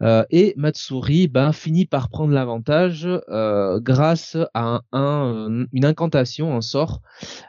Euh, 0.00 0.24
et 0.30 0.54
Matsuri 0.56 1.28
ben, 1.28 1.52
finit 1.52 1.84
par 1.84 2.08
prendre 2.08 2.32
l'avantage 2.32 3.06
grâce 3.28 4.36
à 4.54 4.76
un, 4.76 4.82
un- 4.92 5.66
une 5.72 5.84
incantation, 5.84 6.56
un 6.56 6.60
sort 6.62 7.02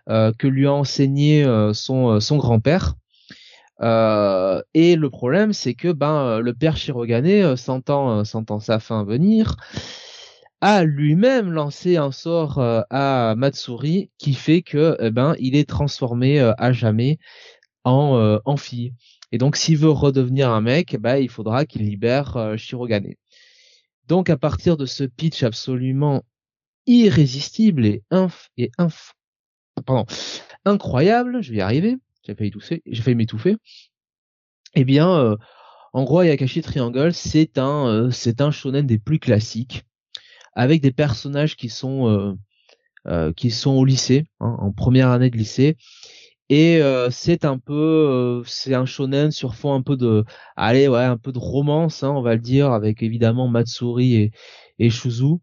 que 0.08 0.48
lui 0.48 0.68
a 0.68 0.74
enseigné 0.74 1.46
son, 1.74 2.20
son 2.20 2.38
grand-père. 2.38 2.96
Et 3.82 4.96
le 4.96 5.10
problème, 5.10 5.54
c'est 5.54 5.74
que 5.74 5.92
ben 5.92 6.40
le 6.40 6.54
père 6.54 6.76
Shirogane, 6.76 7.26
euh, 7.28 7.56
sentant, 7.56 8.26
sentant 8.26 8.60
sa 8.60 8.80
fin 8.80 9.04
venir, 9.06 9.56
a 10.62 10.84
lui-même 10.84 11.52
lancé 11.52 11.98
un 11.98 12.12
sort 12.12 12.60
euh, 12.60 12.82
à 12.90 13.36
Matsuri 13.38 14.12
qui 14.18 14.34
fait 14.34 14.62
que 14.62 14.98
eh 15.00 15.12
ben 15.12 15.36
il 15.40 15.56
est 15.56 15.68
transformé 15.68 16.40
euh, 16.40 16.54
à 16.58 16.74
jamais 16.74 17.18
en, 17.84 18.18
euh, 18.18 18.40
en 18.46 18.58
fille. 18.58 18.94
Et 19.32 19.38
donc 19.38 19.56
s'il 19.56 19.78
veut 19.78 19.90
redevenir 19.90 20.50
un 20.50 20.62
mec, 20.62 20.98
ben 21.00 21.18
il 21.18 21.30
faudra 21.30 21.66
qu'il 21.66 21.84
libère 21.84 22.56
Shirogane. 22.58 23.14
Donc 24.08 24.30
à 24.30 24.38
partir 24.38 24.76
de 24.76 24.86
ce 24.86 25.04
pitch 25.04 25.44
absolument 25.44 26.24
irrésistible 26.88 27.86
et 27.86 28.04
inf 28.10 28.50
et 28.58 28.72
inf 28.78 29.14
pardon, 29.86 30.06
incroyable, 30.66 31.42
je 31.42 31.52
vais 31.52 31.60
y 31.60 31.62
arriver, 31.62 31.96
j'ai 32.26 32.36
failli 32.36 32.52
tousser, 32.52 32.82
j'ai 32.86 33.02
failli 33.02 33.16
m'étouffer. 33.16 33.56
Eh 34.74 34.84
bien, 34.84 35.38
en 35.94 36.04
gros, 36.04 36.22
Yakashi 36.22 36.62
Triangle, 36.62 37.14
c'est 37.14 37.58
un, 37.58 38.10
c'est 38.12 38.42
un 38.42 38.52
shonen 38.52 38.86
des 38.86 39.00
plus 39.00 39.20
classiques, 39.20 39.86
avec 40.60 40.82
des 40.82 40.92
personnages 40.92 41.56
qui 41.56 41.70
sont, 41.70 42.08
euh, 42.10 42.34
euh 43.08 43.34
qui 43.34 43.52
sont 43.52 43.72
au 43.72 43.86
lycée, 43.86 44.26
hein, 44.40 44.56
en 44.60 44.72
première 44.72 45.10
année 45.10 45.30
de 45.30 45.38
lycée, 45.38 45.78
et 46.50 46.82
c'est 47.12 47.46
un 47.46 47.60
peu, 47.60 48.42
c'est 48.48 48.74
un 48.74 48.86
shonen 48.86 49.30
sur 49.30 49.54
fond 49.54 49.76
un 49.76 49.84
peu 49.84 49.96
de, 49.96 50.26
allez, 50.56 50.88
ouais, 50.88 51.04
un 51.04 51.18
peu 51.18 51.32
de 51.32 51.38
romance, 51.38 52.02
hein, 52.02 52.10
on 52.10 52.24
va 52.24 52.34
le 52.34 52.42
dire, 52.42 52.72
avec 52.72 53.04
évidemment 53.04 53.48
Matsuri 53.48 54.16
et, 54.16 54.32
et 54.80 54.90
Shuzu. 54.90 55.36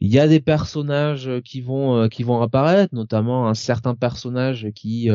Il 0.00 0.12
y 0.12 0.18
a 0.18 0.26
des 0.26 0.40
personnages 0.40 1.30
qui 1.44 1.60
vont 1.60 2.08
qui 2.08 2.24
vont 2.24 2.42
apparaître, 2.42 2.92
notamment 2.92 3.48
un 3.48 3.54
certain 3.54 3.94
personnage 3.94 4.66
qui 4.74 5.10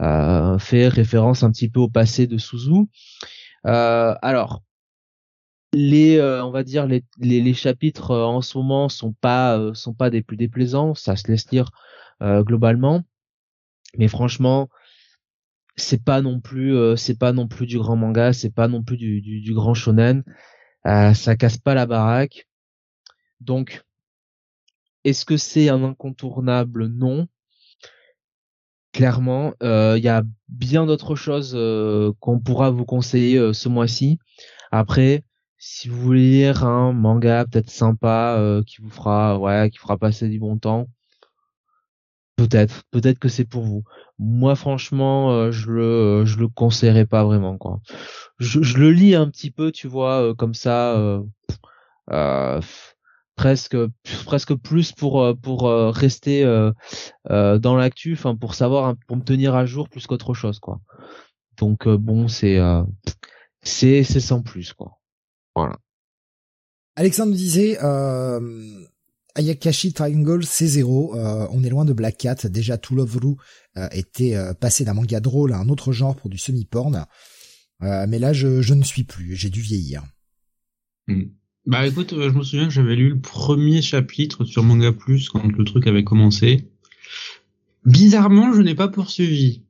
euh, 0.00 0.58
fait 0.58 0.86
référence 0.88 1.42
un 1.42 1.50
petit 1.50 1.68
peu 1.68 1.80
au 1.80 1.88
passé 1.88 2.26
de 2.26 2.38
Suzu. 2.38 2.86
Euh, 3.66 4.14
alors, 4.22 4.62
les, 5.72 6.16
euh, 6.18 6.44
on 6.44 6.50
va 6.50 6.64
dire 6.64 6.86
les, 6.86 7.04
les, 7.18 7.40
les 7.40 7.54
chapitres 7.54 8.12
euh, 8.12 8.24
en 8.24 8.40
ce 8.40 8.56
moment 8.58 8.88
sont 8.88 9.12
pas 9.12 9.58
euh, 9.58 9.74
sont 9.74 9.94
pas 9.94 10.10
des 10.10 10.22
plus 10.22 10.36
déplaisants, 10.36 10.94
ça 10.94 11.16
se 11.16 11.28
laisse 11.28 11.46
dire 11.46 11.70
globalement. 12.20 13.04
Mais 13.96 14.08
franchement, 14.08 14.68
c'est 15.76 16.02
pas 16.04 16.20
non 16.20 16.40
plus 16.40 16.76
c'est 16.96 17.18
pas 17.18 17.32
non 17.32 17.46
plus 17.46 17.66
du 17.66 17.78
grand 17.78 17.94
manga, 17.96 18.32
c'est 18.32 18.50
pas 18.50 18.66
non 18.66 18.82
plus 18.82 18.96
du, 18.96 19.20
du, 19.20 19.40
du 19.40 19.54
grand 19.54 19.74
shonen. 19.74 20.24
ça 20.84 21.36
casse 21.36 21.58
pas 21.58 21.74
la 21.74 21.86
baraque. 21.86 22.48
Donc, 23.40 23.84
est-ce 25.04 25.24
que 25.24 25.36
c'est 25.36 25.68
un 25.68 25.84
incontournable? 25.84 26.88
Non 26.88 27.28
clairement. 28.98 29.54
Euh, 29.62 29.94
il 29.96 30.02
y 30.04 30.08
a 30.08 30.24
bien 30.48 30.84
d'autres 30.86 31.14
choses 31.14 31.52
euh, 31.54 32.12
qu'on 32.18 32.40
pourra 32.40 32.70
vous 32.70 32.84
conseiller 32.84 33.38
euh, 33.38 33.52
ce 33.52 33.68
mois-ci. 33.68 34.18
Après, 34.72 35.22
si 35.58 35.88
vous 35.88 36.00
voulez 36.00 36.30
lire 36.30 36.64
un 36.64 36.92
manga 36.92 37.44
peut-être 37.46 37.70
sympa 37.70 38.60
qui 38.66 38.80
vous 38.80 38.90
fera, 38.90 39.38
ouais, 39.38 39.70
qui 39.70 39.78
fera 39.78 39.96
passer 39.98 40.28
du 40.28 40.38
bon 40.38 40.58
temps, 40.58 40.88
peut-être, 42.36 42.82
peut-être 42.90 43.18
que 43.18 43.28
c'est 43.28 43.44
pour 43.44 43.64
vous. 43.64 43.84
Moi, 44.18 44.54
franchement, 44.54 45.50
je 45.50 45.70
le, 45.70 46.24
je 46.24 46.38
le 46.38 46.48
conseillerais 46.48 47.06
pas 47.06 47.24
vraiment, 47.24 47.58
quoi. 47.58 47.80
Je, 48.38 48.62
je 48.62 48.78
le 48.78 48.92
lis 48.92 49.14
un 49.14 49.28
petit 49.28 49.50
peu, 49.50 49.72
tu 49.72 49.88
vois, 49.88 50.34
comme 50.36 50.54
ça. 50.54 50.96
Euh, 52.10 52.60
presque 53.38 53.76
presque 54.26 54.54
plus 54.56 54.92
pour 54.92 55.22
euh, 55.22 55.32
pour 55.32 55.68
euh, 55.68 55.90
rester 55.90 56.44
euh, 56.44 56.72
dans 57.58 57.76
l'actu 57.76 58.12
enfin 58.12 58.34
pour 58.34 58.54
savoir 58.54 58.94
pour 59.06 59.16
me 59.16 59.22
tenir 59.22 59.54
à 59.54 59.64
jour 59.64 59.88
plus 59.88 60.06
qu'autre 60.06 60.34
chose 60.34 60.58
quoi 60.58 60.80
donc 61.56 61.88
bon 61.88 62.28
c'est 62.28 62.58
c'est 63.62 64.02
c'est 64.02 64.20
sans 64.20 64.42
plus 64.42 64.72
quoi 64.72 64.98
voilà 65.58 65.78
Alexandre 66.96 67.32
disait 67.32 67.78
Ayakashi 69.34 69.92
Triangle 69.92 70.44
c'est 70.44 70.66
zéro 70.66 71.14
on 71.14 71.62
est 71.62 71.70
loin 71.70 71.84
de 71.84 71.92
Black 71.92 72.18
Cat 72.18 72.48
déjà 72.48 72.76
To 72.78 72.94
Love 72.94 73.18
Ru 73.22 73.36
était 73.92 74.36
passé 74.60 74.84
d'un 74.84 74.94
manga 74.94 75.20
drôle 75.20 75.52
à 75.52 75.58
un 75.58 75.68
autre 75.68 75.92
genre 75.92 76.16
pour 76.16 76.28
du 76.28 76.38
semi-porn 76.38 77.06
mais 77.80 78.18
là 78.18 78.32
je, 78.32 78.62
je 78.62 78.74
ne 78.74 78.82
suis 78.82 79.04
plus 79.04 79.36
j'ai 79.36 79.50
dû 79.50 79.60
vieillir 79.60 80.02
hmm. 81.06 81.28
Bah 81.68 81.86
écoute, 81.86 82.14
euh, 82.14 82.30
je 82.30 82.34
me 82.34 82.42
souviens 82.42 82.64
que 82.64 82.72
j'avais 82.72 82.96
lu 82.96 83.10
le 83.10 83.20
premier 83.20 83.82
chapitre 83.82 84.46
sur 84.46 84.62
Manga 84.62 84.90
Plus 84.90 85.28
quand 85.28 85.46
le 85.46 85.64
truc 85.64 85.86
avait 85.86 86.02
commencé. 86.02 86.66
Bizarrement, 87.84 88.54
je 88.54 88.62
n'ai 88.62 88.74
pas 88.74 88.88
poursuivi. 88.88 89.64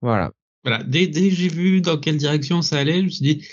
Voilà. 0.00 0.32
Voilà. 0.64 0.82
Dès, 0.84 1.06
dès 1.06 1.28
que 1.28 1.34
j'ai 1.34 1.48
vu 1.48 1.80
dans 1.80 1.98
quelle 1.98 2.16
direction 2.16 2.62
ça 2.62 2.78
allait, 2.78 2.98
je 3.00 3.04
me 3.04 3.08
suis 3.08 3.22
dit, 3.22 3.46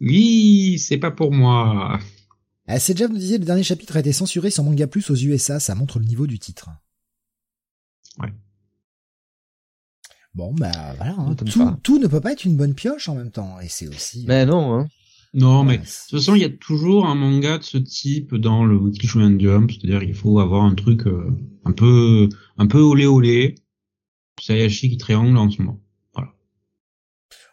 oui, 0.00 0.78
c'est 0.78 0.98
pas 0.98 1.10
pour 1.10 1.32
moi. 1.32 1.98
Ah, 2.66 2.78
c'est 2.78 2.94
déjà, 2.94 3.08
me 3.08 3.18
disait, 3.18 3.38
le 3.38 3.44
dernier 3.44 3.62
chapitre 3.62 3.96
a 3.96 4.00
été 4.00 4.12
censuré 4.12 4.50
sur 4.50 4.64
Manga 4.64 4.86
Plus 4.86 5.10
aux 5.10 5.16
USA, 5.16 5.60
ça 5.60 5.74
montre 5.74 5.98
le 5.98 6.04
niveau 6.04 6.26
du 6.26 6.38
titre. 6.38 6.70
Ouais. 8.18 8.32
Bon, 10.34 10.54
bah 10.54 10.70
voilà, 10.96 11.14
hein. 11.18 11.34
tout, 11.34 11.76
tout, 11.82 11.98
ne 11.98 12.06
peut 12.06 12.20
pas 12.20 12.32
être 12.32 12.44
une 12.44 12.56
bonne 12.56 12.74
pioche 12.74 13.08
en 13.08 13.14
même 13.14 13.30
temps, 13.30 13.60
et 13.60 13.68
c'est 13.68 13.88
aussi... 13.88 14.24
Mais 14.26 14.46
non, 14.46 14.74
hein. 14.74 14.88
Non, 15.34 15.64
mais 15.64 15.78
de 15.78 15.82
toute 15.82 16.10
façon, 16.10 16.34
il 16.34 16.42
y 16.42 16.44
a 16.44 16.50
toujours 16.50 17.06
un 17.06 17.14
manga 17.14 17.56
de 17.56 17.62
ce 17.62 17.78
type 17.78 18.34
dans 18.34 18.64
le 18.64 18.76
Weekly 18.76 19.08
Shonen 19.08 19.40
Jump, 19.40 19.70
c'est-à-dire 19.70 20.00
qu'il 20.00 20.14
faut 20.14 20.38
avoir 20.40 20.64
un 20.64 20.74
truc 20.74 21.06
euh, 21.06 21.30
un 21.64 21.72
peu 21.72 22.28
un 22.58 22.66
peu 22.66 22.80
olé 22.80 23.06
olé. 23.06 23.54
C'est 24.38 24.52
Ayashi 24.52 24.90
qui 24.90 24.98
triangle 24.98 25.36
en 25.38 25.50
ce 25.50 25.62
moment. 25.62 25.81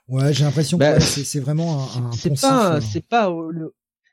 Ouais, 0.09 0.33
j'ai 0.33 0.43
l'impression 0.43 0.77
que 0.77 0.83
bah, 0.83 0.99
c'est 0.99 1.39
vraiment 1.39 1.83
un, 1.83 2.05
un 2.07 2.11
C'est 2.11 2.39
pas 2.39 2.75
euh. 2.75 2.81
c'est 2.81 3.05
pas 3.07 3.31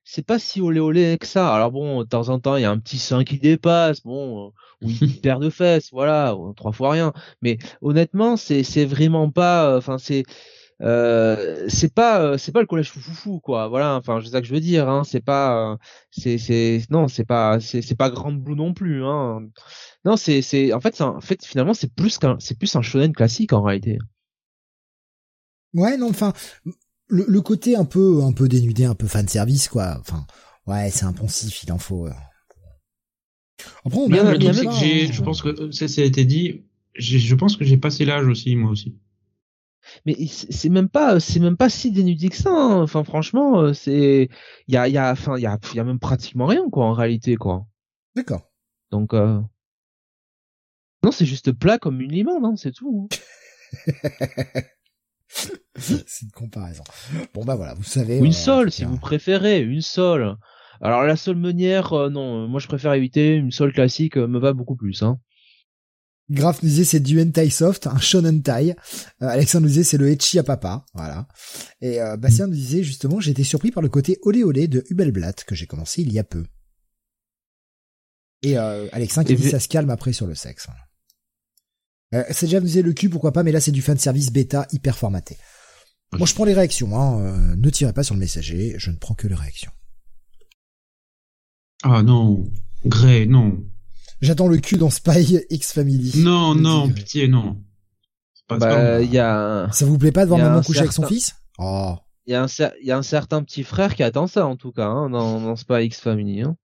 c'est 0.05 0.25
pas 0.25 0.39
si 0.39 0.61
olé 0.61 0.79
olé 0.79 1.19
que 1.19 1.27
ça. 1.27 1.53
Alors 1.53 1.73
bon, 1.73 2.03
de 2.03 2.09
temps 2.09 2.29
en 2.29 2.39
temps, 2.39 2.57
il 2.57 2.63
y 2.63 2.65
a 2.65 2.71
un 2.71 2.79
petit 2.79 2.99
sein 2.99 3.25
qui 3.25 3.39
dépasse, 3.39 4.03
bon, 4.03 4.53
ou 4.83 4.89
une 4.89 5.15
paire 5.23 5.41
de 5.41 5.51
fesses, 5.51 5.89
voilà, 5.91 6.37
trois 6.57 6.73
fois 6.73 6.93
rien. 6.93 7.13
Mais 7.43 7.59
honnêtement, 7.83 8.37
c'est 8.37 8.63
c'est 8.63 8.85
vraiment 8.85 9.31
pas, 9.31 9.77
enfin 9.77 9.99
c'est 9.99 10.25
euh, 10.83 11.65
c'est 11.69 11.95
pas 11.95 12.21
euh, 12.21 12.39
c'est 12.39 12.53
pas 12.53 12.61
le 12.61 12.67
collège 12.67 12.91
foufoufou 12.91 13.41
quoi 13.41 13.67
voilà 13.69 13.95
enfin 13.95 14.21
c'est 14.23 14.31
ça 14.31 14.43
que 14.43 14.47
je 14.47 14.53
veux 14.53 14.61
dire 14.61 14.91
hein 14.91 15.05
c'est 15.05 15.25
pas 15.25 15.73
euh, 15.73 15.77
c'est 16.11 16.37
c'est 16.37 16.83
non 16.91 17.09
c'est 17.09 17.25
pas 17.25 17.61
c'est 17.61 17.81
c'est 17.81 17.95
pas 17.95 18.11
grande 18.11 18.43
blue 18.43 18.55
non 18.55 18.75
plus 18.75 19.03
hein 19.03 19.41
non 20.05 20.19
c'est 20.19 20.43
c'est 20.43 20.75
en 20.75 20.81
fait 20.81 21.01
en 21.01 21.23
fait 21.23 21.43
finalement 21.47 21.73
c'est 21.73 21.91
plus 21.95 22.19
qu'un 22.19 22.37
c'est 22.41 22.59
plus 22.59 22.77
un 22.77 22.83
shonen 22.83 23.15
classique 23.15 23.55
en 23.55 23.63
réalité 23.63 23.97
ouais 25.77 25.97
non 25.97 26.11
enfin 26.11 26.33
le, 27.09 27.25
le 27.29 27.41
côté 27.41 27.77
un 27.77 27.85
peu 27.85 28.23
un 28.23 28.33
peu 28.33 28.49
dénudé 28.49 28.85
un 28.85 28.95
peu 28.95 29.07
fan 29.07 29.29
service 29.29 29.69
quoi. 29.69 29.99
Enfin 30.01 30.27
ouais 30.67 30.91
c'est 30.91 31.05
un 31.05 31.13
poncif 31.13 31.63
il 31.63 31.73
en 31.73 31.79
faut 31.79 32.09
après 33.85 33.99
on 34.01 34.09
bien, 34.09 34.37
bien, 34.37 34.53
que 34.53 34.73
j'ai 34.73 35.13
je 35.13 35.23
pense 35.23 35.43
que 35.43 35.71
ça, 35.71 35.89
ça 35.89 36.03
a 36.03 36.05
été 36.05 36.25
dit 36.25 36.65
je 36.99 37.35
pense 37.35 37.57
que 37.57 37.65
j'ai 37.65 37.77
passé 37.77 38.05
l'âge 38.05 38.27
aussi 38.27 38.57
moi 38.57 38.71
aussi. 38.71 38.97
Mais 40.05 40.17
c'est 40.27 40.69
même 40.69 40.89
pas 40.89 41.21
c'est 41.21 41.41
même 41.41 41.57
pas 41.57 41.69
si 41.69 41.93
dénudé 41.93 42.29
que 42.29 42.37
ça 42.37 42.51
hein. 42.51 42.83
enfin 42.83 43.05
franchement 43.05 43.61
euh, 43.61 43.73
c'est 43.73 44.29
il 44.67 44.75
y 44.75 44.77
a 44.77 44.89
il 44.89 44.95
y 44.95 44.99
a 44.99 45.13
enfin 45.13 45.37
il 45.37 45.43
y 45.43 45.47
a 45.47 45.59
il 45.73 45.77
y 45.77 45.81
a 45.81 45.85
même 45.85 46.01
pratiquement 46.01 46.47
rien 46.47 46.69
quoi 46.71 46.87
en 46.87 46.93
réalité 46.93 47.37
quoi. 47.37 47.67
D'accord. 48.17 48.51
Donc 48.91 49.15
euh... 49.15 49.41
non 51.05 51.13
c'est 51.13 51.27
juste 51.27 51.53
plat 51.53 51.79
comme 51.79 52.01
une 52.01 52.13
limande 52.13 52.45
hein, 52.45 52.55
c'est 52.57 52.73
tout 52.73 53.09
hein. 53.87 53.93
c'est 55.77 56.23
une 56.23 56.31
comparaison 56.31 56.85
bon 57.35 57.45
bah 57.45 57.57
voilà 57.57 57.75
vous 57.75 57.83
savez 57.83 58.19
une 58.19 58.27
euh, 58.27 58.33
sole 58.33 58.71
si 58.71 58.85
vous 58.85 58.99
préférez 58.99 59.61
une 59.61 59.83
sole 59.83 60.37
alors 60.81 61.03
la 61.03 61.17
seule 61.17 61.37
meunière 61.37 61.93
euh, 61.93 62.11
non 62.11 62.47
moi 62.47 62.61
je 62.61 62.69
préfère 62.69 62.93
éviter 62.93 63.35
une 63.35 63.51
sole 63.51 63.73
classique 63.73 64.17
me 64.17 64.39
va 64.39 64.53
beaucoup 64.53 64.77
plus 64.77 65.03
hein 65.03 65.19
Graf 66.29 66.63
nous 66.63 66.69
disait 66.69 66.85
c'est 66.85 67.01
du 67.01 67.21
hentai 67.21 67.51
soft, 67.51 67.87
un 67.87 67.99
shonen 67.99 68.43
tai. 68.43 68.71
Euh, 68.71 68.75
Alexandre 69.29 69.63
nous 69.63 69.69
disait 69.69 69.85
c'est 69.85 69.99
le 69.99 70.11
etchi 70.11 70.39
à 70.39 70.43
papa, 70.43 70.85
voilà. 70.93 71.29
Et 71.81 72.01
euh, 72.01 72.17
Bastien 72.17 72.49
nous 72.49 72.55
disait 72.55 72.83
justement 72.83 73.21
j'ai 73.21 73.31
été 73.31 73.45
surpris 73.45 73.71
par 73.71 73.83
le 73.83 73.89
côté 73.89 74.19
olé 74.23 74.43
olé 74.43 74.67
de 74.67 74.85
Hubelblatt 74.91 75.45
que 75.45 75.55
j'ai 75.55 75.67
commencé 75.67 76.03
il 76.03 76.13
y 76.13 76.19
a 76.19 76.25
peu. 76.25 76.45
Et 78.43 78.59
euh, 78.59 78.89
Alexandre 78.93 79.29
qui 79.29 79.37
dit 79.37 79.49
ça 79.49 79.61
se 79.61 79.69
calme 79.69 79.91
après 79.91 80.13
sur 80.13 80.27
le 80.27 80.35
sexe. 80.35 80.67
Euh, 82.17 82.25
c'est 82.31 82.47
déjà 82.47 82.61
nous 82.61 82.67
disait 82.67 82.83
le 82.83 82.93
cul 82.93 83.09
pourquoi 83.09 83.33
pas 83.33 83.43
mais 83.43 83.53
là 83.53 83.61
c'est 83.61 83.71
du 83.71 83.83
fan 83.83 83.99
service 83.99 84.33
bêta 84.33 84.67
hyper 84.73 84.97
formaté. 84.97 85.37
Moi 86.13 86.27
je 86.27 86.35
prends 86.35 86.45
les 86.45 86.55
réactions, 86.55 86.99
hein. 86.99 87.21
Euh, 87.21 87.57
ne 87.57 87.71
tirez 87.71 87.93
pas 87.93 88.03
sur 88.03 88.15
le 88.15 88.21
messager, 88.21 88.75
je 88.79 88.91
ne 88.91 88.97
prends 88.97 89.15
que 89.15 89.27
les 89.27 89.35
réactions. 89.35 89.73
Ah 91.83 92.03
non, 92.03 92.45
Grey, 92.85 93.27
non. 93.27 93.63
J'attends 94.21 94.49
le 94.49 94.57
cul 94.57 94.77
dans 94.77 94.91
Spy 94.91 95.41
X 95.51 95.73
Family. 95.73 96.23
Non, 96.23 96.55
non, 96.55 96.89
pitié, 96.89 97.29
non. 97.29 97.63
Bah, 98.49 99.03
il 99.03 99.13
y 99.13 99.19
a. 99.19 99.69
Ça 99.73 99.85
vous 99.85 99.99
plaît 99.99 100.13
pas 100.13 100.25
de 100.25 100.29
voir 100.29 100.41
maman 100.41 100.63
coucher 100.63 100.81
avec 100.81 100.93
son 100.93 101.07
fils? 101.07 101.35
Oh. 101.59 101.97
Il 102.27 102.33
y 102.33 102.35
a 102.35 102.43
un, 102.45 102.47
il 102.81 102.87
y 102.87 102.93
a 102.93 102.97
un 102.97 103.03
certain 103.03 103.43
petit 103.43 103.63
frère 103.63 103.95
qui 103.95 104.03
attend 104.03 104.27
ça 104.27 104.47
en 104.47 104.57
tout 104.57 104.73
cas 104.73 104.87
hein, 104.87 105.11
dans, 105.11 105.41
dans 105.41 105.57
Spy 105.57 105.85
X 105.85 106.01
Family. 106.01 106.43
Hein. 106.43 106.57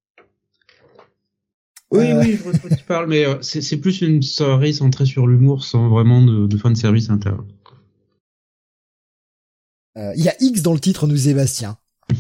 Oui, 1.93 2.07
oui, 2.15 2.37
je 2.37 2.43
vois 2.43 2.53
de 2.53 2.59
quoi 2.59 2.71
tu 2.71 2.85
parles, 2.85 3.07
mais 3.07 3.27
euh, 3.27 3.37
c'est 3.43 3.77
plus 3.77 4.01
une 4.01 4.23
soirée 4.23 4.73
centrée 4.73 5.05
sur 5.05 5.27
l'humour 5.27 5.65
sans 5.65 5.89
vraiment 5.89 6.23
de, 6.23 6.47
de 6.47 6.57
fan 6.57 6.75
service 6.75 7.11
interne. 7.11 7.45
Euh, 9.99 10.13
il 10.17 10.25
y 10.25 10.29
a 10.29 10.35
X 10.41 10.63
dans 10.63 10.73
le 10.73 10.81
titre, 10.81 11.07
nous 11.07 11.17
Sébastien. 11.17 11.77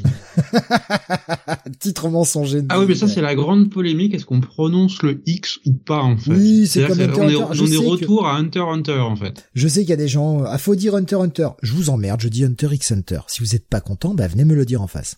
Titre 1.80 2.08
mensonger. 2.08 2.62
Ah 2.68 2.80
oui, 2.80 2.86
mais 2.88 2.94
ça 2.94 3.08
c'est 3.08 3.20
la 3.20 3.34
grande 3.34 3.70
polémique. 3.70 4.14
Est-ce 4.14 4.24
qu'on 4.24 4.40
prononce 4.40 5.02
le 5.02 5.22
X 5.26 5.58
ou 5.66 5.72
pas 5.72 6.02
en 6.02 6.16
fait? 6.16 6.32
Oui, 6.32 6.66
c'est 6.66 6.86
comme 6.86 7.00
Hunter, 7.00 7.20
on 7.20 7.28
est, 7.28 7.36
on 7.36 7.66
est 7.66 7.76
retour 7.76 8.26
à 8.26 8.36
Hunter 8.36 8.60
Hunter 8.60 9.00
en 9.00 9.16
fait. 9.16 9.48
Je 9.54 9.68
sais 9.68 9.80
qu'il 9.80 9.90
y 9.90 9.94
a 9.94 9.96
des 9.96 10.08
gens. 10.08 10.44
Ah, 10.44 10.58
faut 10.58 10.74
dire 10.74 10.94
Hunter 10.94 11.16
Hunter. 11.16 11.48
Je 11.62 11.72
vous 11.72 11.90
emmerde. 11.90 12.20
Je 12.20 12.28
dis 12.28 12.44
Hunter 12.44 12.68
X 12.72 12.92
Hunter. 12.92 13.20
Si 13.26 13.40
vous 13.40 13.54
êtes 13.54 13.68
pas 13.68 13.80
content, 13.80 14.14
bah 14.14 14.28
venez 14.28 14.44
me 14.44 14.54
le 14.54 14.64
dire 14.64 14.82
en 14.82 14.86
face. 14.86 15.16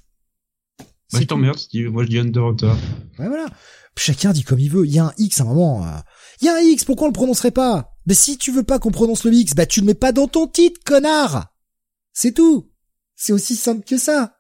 Bah, 1.12 1.20
je 1.20 1.26
t'emmerde, 1.26 1.59
moi 1.90 2.05
je 2.05 2.09
dis 2.09 2.18
Hunter 2.18 2.40
Hunter. 2.40 2.72
Ouais, 3.18 3.28
voilà. 3.28 3.46
Chacun 3.97 4.32
dit 4.32 4.42
comme 4.42 4.59
il 4.59 4.70
veut. 4.70 4.86
Il 4.86 4.92
y 4.92 4.99
a 4.99 5.07
un 5.07 5.12
X 5.18 5.40
à 5.40 5.45
un 5.45 5.47
moment. 5.47 5.84
Euh. 5.86 5.90
Il 6.40 6.47
y 6.47 6.49
a 6.49 6.57
un 6.57 6.61
X, 6.61 6.84
pourquoi 6.84 7.07
on 7.07 7.11
le 7.11 7.14
prononcerait 7.14 7.51
pas? 7.51 7.92
Mais 8.07 8.14
si 8.14 8.38
tu 8.38 8.51
veux 8.51 8.64
pas 8.64 8.78
qu'on 8.78 8.90
prononce 8.90 9.24
le 9.24 9.32
X, 9.32 9.55
bah 9.55 9.66
tu 9.66 9.80
le 9.80 9.86
mets 9.86 9.95
pas 9.95 10.12
dans 10.12 10.28
ton 10.28 10.47
titre, 10.47 10.80
connard 10.84 11.47
C'est 12.12 12.32
tout. 12.32 12.70
C'est 13.14 13.32
aussi 13.32 13.57
simple 13.57 13.84
que 13.84 13.97
ça. 13.97 14.34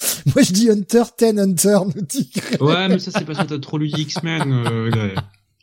Moi 0.26 0.42
je 0.42 0.52
dis 0.52 0.70
Hunter, 0.70 1.04
Ten 1.16 1.38
Hunter, 1.38 1.78
nous 1.94 2.02
dit. 2.02 2.30
Ouais, 2.60 2.88
mais 2.88 2.98
ça 2.98 3.10
c'est 3.10 3.24
parce 3.24 3.38
que 3.38 3.44
t'as 3.44 3.58
trop 3.58 3.78
lu 3.78 3.88
X-Men. 3.88 4.52
Euh, 4.52 5.14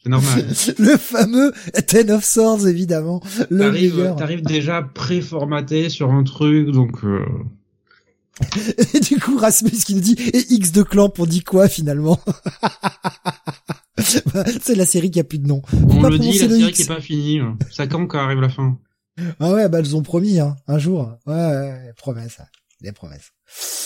c'est 0.04 0.10
normal. 0.10 0.46
le 0.80 0.98
fameux 0.98 1.54
Ten 1.88 2.12
of 2.12 2.26
Swords, 2.26 2.68
évidemment. 2.68 3.22
T'arrives 4.18 4.44
déjà 4.44 4.82
préformaté 4.82 5.90
sur 5.90 6.12
un 6.12 6.24
truc, 6.24 6.72
donc... 6.72 7.04
Euh... 7.04 7.26
Et 8.94 9.00
du 9.00 9.20
coup, 9.20 9.38
Rasmus 9.38 9.72
qui 9.72 9.96
nous 9.96 10.02
dit, 10.02 10.16
et 10.20 10.54
X 10.54 10.72
de 10.72 10.84
clan 10.84 11.10
pour 11.10 11.28
dit 11.28 11.44
quoi 11.44 11.68
finalement? 11.70 12.20
C'est 14.00 14.76
la 14.76 14.86
série 14.86 15.12
qui 15.12 15.20
a 15.20 15.24
plus 15.24 15.40
de 15.40 15.48
nom. 15.48 15.62
On 15.90 16.02
le 16.10 16.18
dit, 16.18 16.40
la 16.40 16.50
série 16.50 16.72
qui 16.72 16.82
est 16.82 16.88
pas 16.88 17.00
finie. 17.00 17.40
Ça 17.72 17.88
quand 17.88 18.08
qu'arrive 18.08 18.42
la 18.42 18.50
fin 18.50 18.78
Ah 19.40 19.52
ouais, 19.52 19.70
bah 19.70 19.80
elles 19.80 19.96
ont 19.96 20.02
promis, 20.02 20.40
hein, 20.40 20.56
un 20.68 20.80
jour. 20.80 21.12
Ouais, 21.26 21.34
ouais, 21.34 21.94
promesses, 21.96 22.40
des 22.82 22.92
promesses. 22.92 23.32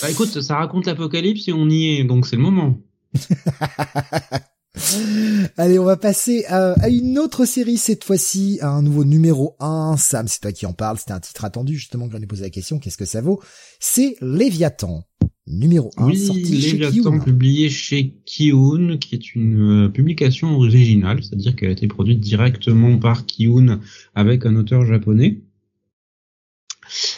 Bah 0.02 0.10
écoute, 0.10 0.42
ça 0.42 0.58
raconte 0.58 0.86
l'apocalypse 0.86 1.48
et 1.48 1.54
on 1.54 1.70
y 1.70 1.98
est, 1.98 2.04
donc 2.04 2.26
c'est 2.26 2.38
le 2.38 2.42
moment. 2.42 2.78
Allez, 5.58 5.80
on 5.80 5.84
va 5.84 5.98
passer 5.98 6.46
à, 6.46 6.90
une 6.90 7.18
autre 7.20 7.46
série 7.46 7.78
cette 7.78 8.04
fois-ci, 8.04 8.60
à 8.62 8.70
un 8.70 8.82
nouveau 8.82 9.04
numéro 9.04 9.56
1. 9.60 9.96
Sam, 9.98 10.28
c'est 10.28 10.40
toi 10.42 10.52
qui 10.52 10.66
en 10.66 10.74
parle, 10.74 10.98
c'était 10.98 11.14
un 11.14 11.20
titre 11.20 11.46
attendu 11.46 11.76
justement 11.76 12.08
que 12.08 12.14
j'en 12.14 12.22
ai 12.22 12.28
posé 12.28 12.44
la 12.44 12.50
question, 12.50 12.80
qu'est-ce 12.80 12.98
que 12.98 13.06
ça 13.06 13.22
vaut? 13.22 13.42
C'est 13.80 14.16
Léviathan, 14.22 15.04
numéro 15.48 15.92
1, 15.98 16.08
oui, 16.08 16.18
sorti 16.18 16.44
Léviathan, 16.44 17.20
publié 17.20 17.70
chez 17.70 18.14
Kiun, 18.26 18.98
qui 18.98 19.16
est 19.16 19.36
une 19.36 19.86
euh, 19.86 19.90
publication 19.90 20.56
originale, 20.56 21.24
c'est-à-dire 21.24 21.56
qu'elle 21.56 21.70
a 21.70 21.74
été 21.74 21.88
produite 21.88 22.20
directement 22.20 22.98
par 22.98 23.26
Kiun 23.26 23.80
avec 24.16 24.46
un 24.46 24.56
auteur 24.56 24.86
japonais. 24.86 25.42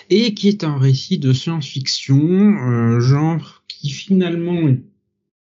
Et 0.09 0.33
qui 0.33 0.47
est 0.47 0.63
un 0.63 0.77
récit 0.77 1.19
de 1.19 1.31
science-fiction, 1.31 2.17
euh, 2.17 2.99
genre 2.99 3.63
qui 3.67 3.91
finalement 3.91 4.67
est 4.67 4.81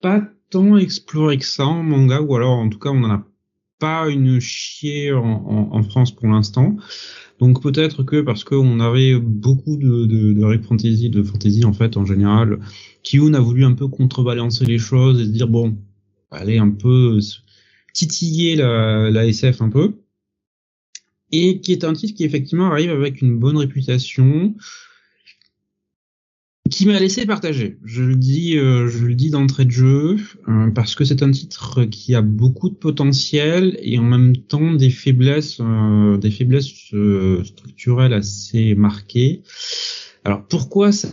pas 0.03 0.29
tant 0.51 0.77
exploré 0.77 1.39
que 1.39 1.47
ça 1.47 1.67
en 1.67 1.83
manga, 1.83 2.21
ou 2.21 2.35
alors 2.35 2.59
en 2.59 2.69
tout 2.69 2.79
cas 2.79 2.91
on 2.91 3.01
n'en 3.01 3.11
a 3.11 3.27
pas 3.79 4.09
une 4.11 4.41
chier 4.41 5.13
en, 5.13 5.83
France 5.83 6.15
pour 6.15 6.29
l'instant. 6.29 6.77
Donc 7.39 7.63
peut-être 7.63 8.03
que 8.03 8.21
parce 8.21 8.45
qu'on 8.45 8.79
avait 8.81 9.19
beaucoup 9.19 9.77
de, 9.77 10.05
de, 10.05 10.33
de 10.35 10.63
fantasy, 10.63 11.09
de 11.09 11.23
fantasy 11.23 11.65
en 11.65 11.73
fait 11.73 11.97
en 11.97 12.05
général, 12.05 12.61
Kiyun 13.03 13.33
a 13.35 13.41
voulu 13.41 13.65
un 13.65 13.73
peu 13.73 13.89
contrebalancer 13.89 14.67
les 14.67 14.79
choses 14.79 15.21
et 15.21 15.25
se 15.25 15.31
dire 15.31 15.49
bon, 15.49 15.79
allez 16.31 16.59
un 16.59 16.71
peu 16.71 17.19
titiller 17.95 18.57
la, 18.57 19.11
la 19.11 19.27
SF 19.27 19.63
un 19.63 19.71
peu. 19.71 19.95
Et 21.33 21.61
qui 21.61 21.73
est 21.73 21.85
un 21.85 21.93
titre 21.93 22.17
qui 22.17 22.25
effectivement 22.25 22.73
arrive 22.73 22.91
avec 22.91 23.23
une 23.23 23.39
bonne 23.39 23.57
réputation, 23.57 24.55
qui 26.71 26.87
m'a 26.87 26.99
laissé 26.99 27.27
partager. 27.27 27.79
Je 27.85 28.03
le 28.03 28.17
dis, 28.17 28.57
euh, 28.57 28.89
je 28.89 29.05
le 29.05 29.15
dis 29.15 29.31
d'entrée 29.31 29.65
de 29.65 29.71
jeu 29.71 30.17
euh, 30.49 30.71
parce 30.71 30.95
que 30.95 31.05
c'est 31.05 31.23
un 31.23 31.31
titre 31.31 31.85
qui 31.85 32.15
a 32.15 32.23
beaucoup 32.23 32.69
de 32.69 32.75
potentiel 32.75 33.79
et 33.83 33.99
en 33.99 34.05
même 34.05 34.37
temps 34.37 34.73
des 34.73 34.91
faiblesses, 34.91 35.59
euh, 35.61 36.17
des 36.17 36.31
faiblesses 36.31 36.69
structurelles 37.45 38.13
assez 38.13 38.75
marquées. 38.75 39.43
Alors 40.25 40.47
pourquoi 40.47 40.93
ça, 40.93 41.09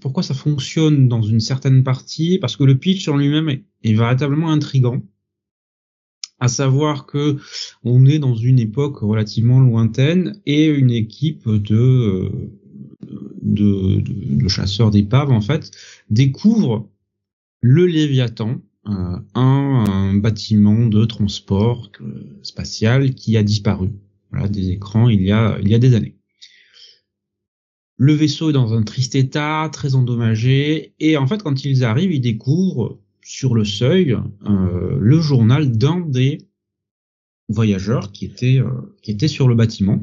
pourquoi 0.00 0.22
ça 0.22 0.34
fonctionne 0.34 1.08
dans 1.08 1.22
une 1.22 1.40
certaine 1.40 1.82
partie? 1.82 2.38
Parce 2.38 2.56
que 2.56 2.64
le 2.64 2.76
pitch 2.76 3.08
en 3.08 3.16
lui-même 3.16 3.48
est, 3.48 3.64
est, 3.82 3.94
véritablement 3.94 4.50
intrigant. 4.50 5.02
À 6.38 6.48
savoir 6.48 7.06
que 7.06 7.36
on 7.84 8.06
est 8.06 8.18
dans 8.18 8.34
une 8.34 8.58
époque 8.58 8.98
relativement 9.00 9.60
lointaine 9.60 10.40
et 10.46 10.66
une 10.66 10.90
équipe 10.90 11.48
de 11.48 12.30
de, 13.42 14.48
chasseurs 14.48 14.90
d'épaves 14.90 15.30
en 15.30 15.40
fait 15.40 15.70
découvre 16.08 16.88
le 17.60 17.86
Léviathan, 17.86 18.60
euh, 18.88 19.18
un, 19.34 20.14
bâtiment 20.14 20.86
de 20.86 21.04
transport 21.04 21.90
euh, 22.00 22.38
spatial 22.42 23.14
qui 23.14 23.36
a 23.36 23.42
disparu 23.42 23.90
voilà, 24.30 24.48
des 24.48 24.70
écrans 24.70 25.08
il 25.08 25.22
y 25.22 25.32
a 25.32 25.58
il 25.62 25.68
y 25.68 25.74
a 25.74 25.78
des 25.78 25.94
années. 25.94 26.16
Le 27.96 28.14
vaisseau 28.14 28.50
est 28.50 28.54
dans 28.54 28.72
un 28.72 28.82
triste 28.82 29.14
état, 29.14 29.68
très 29.72 29.94
endommagé, 29.94 30.94
et 31.00 31.16
en 31.16 31.26
fait 31.26 31.42
quand 31.42 31.64
ils 31.64 31.84
arrivent, 31.84 32.12
ils 32.12 32.20
découvrent 32.20 32.98
sur 33.22 33.54
le 33.54 33.64
seuil 33.64 34.16
euh, 34.46 34.98
le 34.98 35.20
journal 35.20 35.70
d'un 35.70 36.00
des 36.00 36.38
voyageurs 37.48 38.12
qui 38.12 38.26
était 38.26 39.28
sur 39.28 39.48
le 39.48 39.54
bâtiment 39.54 40.02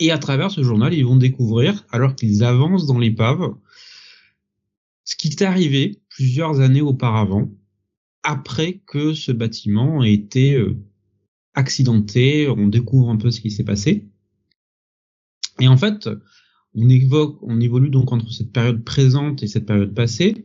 et 0.00 0.10
à 0.10 0.18
travers 0.18 0.50
ce 0.50 0.62
journal, 0.62 0.94
ils 0.94 1.04
vont 1.04 1.16
découvrir, 1.16 1.84
alors 1.92 2.16
qu'ils 2.16 2.42
avancent 2.42 2.86
dans 2.86 2.98
l'épave, 2.98 3.54
ce 5.04 5.14
qui 5.14 5.28
est 5.28 5.42
arrivé 5.42 6.00
plusieurs 6.08 6.60
années 6.60 6.80
auparavant, 6.80 7.50
après 8.22 8.80
que 8.86 9.12
ce 9.12 9.30
bâtiment 9.30 10.02
ait 10.02 10.14
été 10.14 10.54
euh, 10.54 10.76
accidenté. 11.54 12.48
On 12.48 12.66
découvre 12.66 13.10
un 13.10 13.16
peu 13.16 13.30
ce 13.30 13.40
qui 13.40 13.50
s'est 13.50 13.64
passé. 13.64 14.08
Et 15.58 15.68
en 15.68 15.76
fait, 15.76 16.08
on 16.74 17.60
évolue 17.60 17.90
donc 17.90 18.12
entre 18.12 18.32
cette 18.32 18.52
période 18.52 18.82
présente 18.84 19.42
et 19.42 19.46
cette 19.46 19.66
période 19.66 19.94
passée. 19.94 20.44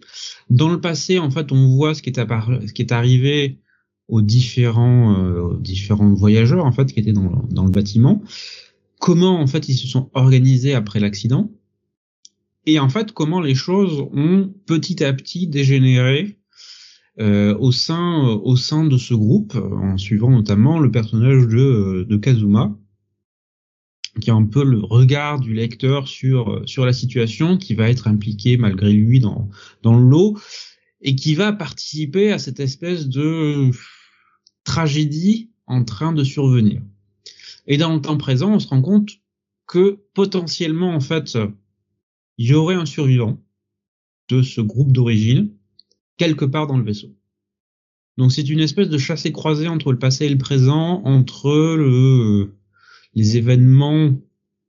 Dans 0.49 0.70
le 0.70 0.82
passé, 0.82 1.20
en 1.20 1.32
fait, 1.32 1.51
on 1.51 1.76
voit 1.76 1.93
ce 1.93 2.01
qui 2.01 2.10
est, 2.10 2.91
arrivé 2.91 3.62
aux 4.08 4.22
différents, 4.22 5.18
euh, 5.18 5.41
aux 5.41 5.58
différents 5.58 6.14
voyageurs 6.14 6.66
en 6.66 6.72
fait 6.72 6.91
qui 6.91 6.99
étaient 6.99 7.14
dans 7.14 7.66
le 7.66 7.72
bâtiment 7.72 8.22
comment 9.06 9.39
en 9.39 9.45
fait 9.45 9.70
ils 9.70 9.78
se 9.78 9.88
sont 9.88 10.10
organisés 10.16 10.74
après 10.74 10.99
l'accident 10.99 11.51
et 12.66 12.80
en 12.80 12.89
fait 12.89 13.12
comment 13.12 13.39
les 13.39 13.53
choses 13.53 13.99
ont 14.12 14.51
petit 14.66 15.03
à 15.03 15.14
petit 15.14 15.45
dégénéré 15.45 16.39
euh, 17.20 17.56
au 17.60 17.72
sein 17.72 18.24
au 18.24 18.56
sein 18.56 18.84
de 18.84 18.97
ce 18.97 19.14
groupe 19.14 19.53
en 19.56 19.95
suivant 19.99 20.32
notamment 20.32 20.80
le 20.80 20.89
personnage 20.89 21.45
de, 21.45 22.08
de 22.10 22.18
Kazuma 22.18 22.76
qui 24.22 24.32
a 24.32 24.34
un 24.34 24.45
peu 24.45 24.64
le 24.64 24.80
regard 24.80 25.39
du 25.39 25.53
lecteur 25.53 26.08
sur 26.08 26.64
sur 26.66 26.84
la 26.84 26.93
situation 26.93 27.60
qui 27.60 27.76
va 27.76 27.88
être 27.91 28.08
impliqué 28.08 28.58
malgré 28.58 28.91
lui 28.91 29.20
dans 29.20 29.49
dans 29.84 29.99
et 31.01 31.16
qui 31.16 31.36
va 31.36 31.53
participer 31.53 32.32
à 32.32 32.39
cette 32.39 32.60
espèce 32.60 33.08
de 33.08 33.70
tragédie 34.64 35.51
en 35.68 35.84
train 35.84 36.12
de 36.12 36.24
survenir. 36.24 36.82
Et 37.68 37.78
dans 37.78 37.93
le 37.93 38.01
temps 38.01 38.18
présent, 38.18 38.53
on 38.53 38.59
se 38.59 38.68
rend 38.68 38.82
compte 38.82 39.11
que 39.68 39.99
potentiellement, 40.13 40.93
en 40.93 40.99
fait, 40.99 41.38
il 42.38 42.47
y 42.47 42.53
aurait 42.53 42.76
un 42.76 42.86
survivant 42.86 43.39
de 44.30 44.41
ce 44.41 44.61
groupe 44.61 44.91
d'origine 44.91 45.51
quelque 46.18 46.45
part 46.45 46.68
dans 46.68 46.78
le 46.78 46.84
vaisseau. 46.84 47.16
Donc 48.18 48.32
c'est 48.32 48.47
une 48.47 48.59
espèce 48.59 48.89
de 48.89 48.97
chassé-croisé 48.97 49.68
entre 49.68 49.91
le 49.91 49.99
passé 49.99 50.26
et 50.26 50.30
le 50.30 50.38
présent, 50.38 51.01
entre 51.03 51.76
le, 51.76 52.55
les 53.13 53.38
événements 53.38 54.16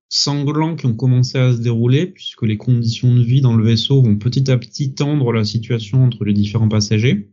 sanglants 0.09 0.76
qui 0.76 0.86
ont 0.86 0.94
commencé 0.94 1.38
à 1.38 1.53
se 1.53 1.59
dérouler, 1.59 2.07
puisque 2.07 2.42
les 2.42 2.57
conditions 2.57 3.14
de 3.14 3.22
vie 3.22 3.40
dans 3.40 3.57
le 3.57 3.64
vaisseau 3.64 4.03
vont 4.03 4.16
petit 4.16 4.51
à 4.51 4.59
petit 4.59 4.94
tendre 4.94 5.32
la 5.32 5.44
situation 5.44 6.05
entre 6.05 6.24
les 6.24 6.32
différents 6.32 6.68
passagers, 6.68 7.30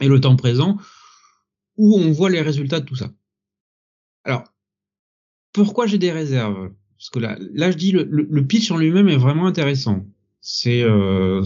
et 0.00 0.08
le 0.08 0.20
temps 0.20 0.36
présent, 0.36 0.76
où 1.76 1.96
on 1.96 2.12
voit 2.12 2.30
les 2.30 2.42
résultats 2.42 2.80
de 2.80 2.86
tout 2.86 2.96
ça. 2.96 3.12
Alors, 4.24 4.44
pourquoi 5.56 5.86
j'ai 5.86 5.96
des 5.96 6.12
réserves? 6.12 6.70
Parce 6.98 7.08
que 7.08 7.18
là, 7.18 7.38
là 7.54 7.70
je 7.70 7.78
dis 7.78 7.92
le, 7.92 8.04
le, 8.04 8.46
pitch 8.46 8.70
en 8.70 8.76
lui-même 8.76 9.08
est 9.08 9.16
vraiment 9.16 9.46
intéressant. 9.46 10.04
C'est 10.42 10.82
euh, 10.82 11.42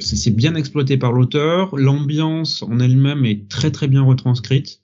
c'est 0.00 0.34
bien 0.34 0.56
exploité 0.56 0.98
par 0.98 1.12
l'auteur. 1.12 1.76
L'ambiance 1.76 2.64
en 2.64 2.80
elle-même 2.80 3.24
est 3.24 3.48
très 3.48 3.70
très 3.70 3.86
bien 3.86 4.02
retranscrite 4.02 4.80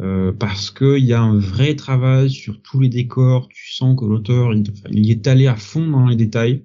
euh, 0.00 0.32
parce 0.32 0.70
qu'il 0.70 1.04
y 1.04 1.14
a 1.14 1.22
un 1.22 1.38
vrai 1.38 1.76
travail 1.76 2.30
sur 2.30 2.60
tous 2.60 2.80
les 2.80 2.90
décors. 2.90 3.48
Tu 3.48 3.72
sens 3.72 3.98
que 3.98 4.04
l'auteur 4.04 4.52
il, 4.52 4.64
il, 4.90 5.10
est 5.10 5.26
allé 5.26 5.46
à 5.46 5.56
fond 5.56 5.86
dans 5.88 6.06
les 6.08 6.16
détails 6.16 6.62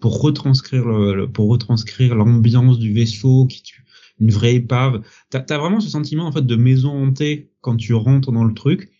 pour 0.00 0.20
retranscrire 0.20 0.84
le, 0.86 1.26
pour 1.26 1.48
retranscrire 1.48 2.14
l'ambiance 2.14 2.78
du 2.78 2.92
vaisseau 2.92 3.46
qui 3.46 3.62
une 4.20 4.30
vraie 4.30 4.54
épave. 4.54 5.02
T'as 5.30 5.44
as 5.48 5.58
vraiment 5.58 5.80
ce 5.80 5.88
sentiment 5.88 6.26
en 6.26 6.32
fait 6.32 6.46
de 6.46 6.56
maison 6.56 6.90
hantée 6.90 7.50
quand 7.60 7.76
tu 7.76 7.94
rentres 7.94 8.32
dans 8.32 8.44
le 8.44 8.54
truc. 8.54 8.90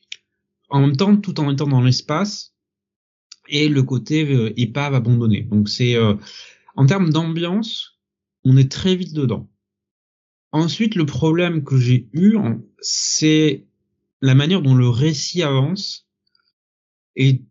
En 0.69 0.81
même 0.81 0.97
temps, 0.97 1.17
tout 1.17 1.39
en 1.41 1.51
étant 1.51 1.67
dans 1.67 1.81
l'espace 1.81 2.55
et 3.49 3.69
le 3.69 3.83
côté 3.83 4.25
euh, 4.25 4.53
épave 4.57 4.95
abandonnée. 4.95 5.43
Donc 5.43 5.69
c'est 5.69 5.95
euh, 5.95 6.15
en 6.77 6.87
termes 6.87 7.11
d'ambiance, 7.11 8.01
on 8.45 8.57
est 8.57 8.71
très 8.71 8.97
vite 8.97 9.15
dedans. 9.15 9.49
Ensuite, 10.53 10.95
le 10.95 11.07
problème 11.07 11.65
que 11.65 11.77
j'ai 11.77 12.09
eu, 12.13 12.37
c'est 12.81 13.67
la 14.21 14.35
manière 14.35 14.63
dont 14.63 14.75
le 14.75 14.89
récit 14.89 15.43
avance 15.43 16.09
et 17.17 17.43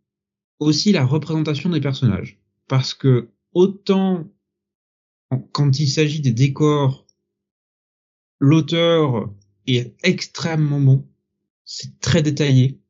aussi 0.60 0.92
la 0.92 1.06
représentation 1.06 1.70
des 1.70 1.82
personnages. 1.82 2.40
Parce 2.68 2.94
que 2.94 3.30
autant 3.54 4.30
quand 5.52 5.80
il 5.80 5.88
s'agit 5.88 6.22
des 6.22 6.32
décors, 6.32 7.03
l'auteur 8.44 9.34
est 9.68 9.96
extrêmement 10.04 10.82
bon. 10.82 11.08
C'est 11.64 11.98
très 12.02 12.22
détaillé. 12.22 12.82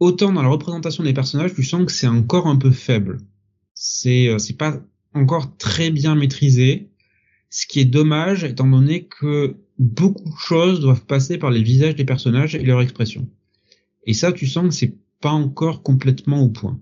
Autant 0.00 0.32
dans 0.32 0.40
la 0.40 0.48
représentation 0.48 1.04
des 1.04 1.12
personnages, 1.12 1.52
tu 1.54 1.62
sens 1.62 1.84
que 1.84 1.92
c'est 1.92 2.06
encore 2.06 2.46
un 2.46 2.56
peu 2.56 2.70
faible. 2.70 3.18
C'est 3.74 4.28
euh, 4.28 4.38
c'est 4.38 4.56
pas 4.56 4.80
encore 5.12 5.58
très 5.58 5.90
bien 5.90 6.14
maîtrisé. 6.14 6.88
Ce 7.50 7.66
qui 7.66 7.80
est 7.80 7.84
dommage, 7.84 8.44
étant 8.44 8.66
donné 8.66 9.04
que 9.04 9.56
beaucoup 9.78 10.30
de 10.30 10.38
choses 10.38 10.80
doivent 10.80 11.04
passer 11.04 11.36
par 11.36 11.50
les 11.50 11.62
visages 11.62 11.94
des 11.94 12.06
personnages 12.06 12.54
et 12.54 12.64
leurs 12.64 12.80
expressions. 12.80 13.28
Et 14.06 14.14
ça, 14.14 14.32
tu 14.32 14.46
sens 14.46 14.68
que 14.68 14.74
c'est 14.74 14.96
pas 15.20 15.32
encore 15.32 15.82
complètement 15.82 16.40
au 16.42 16.48
point. 16.48 16.80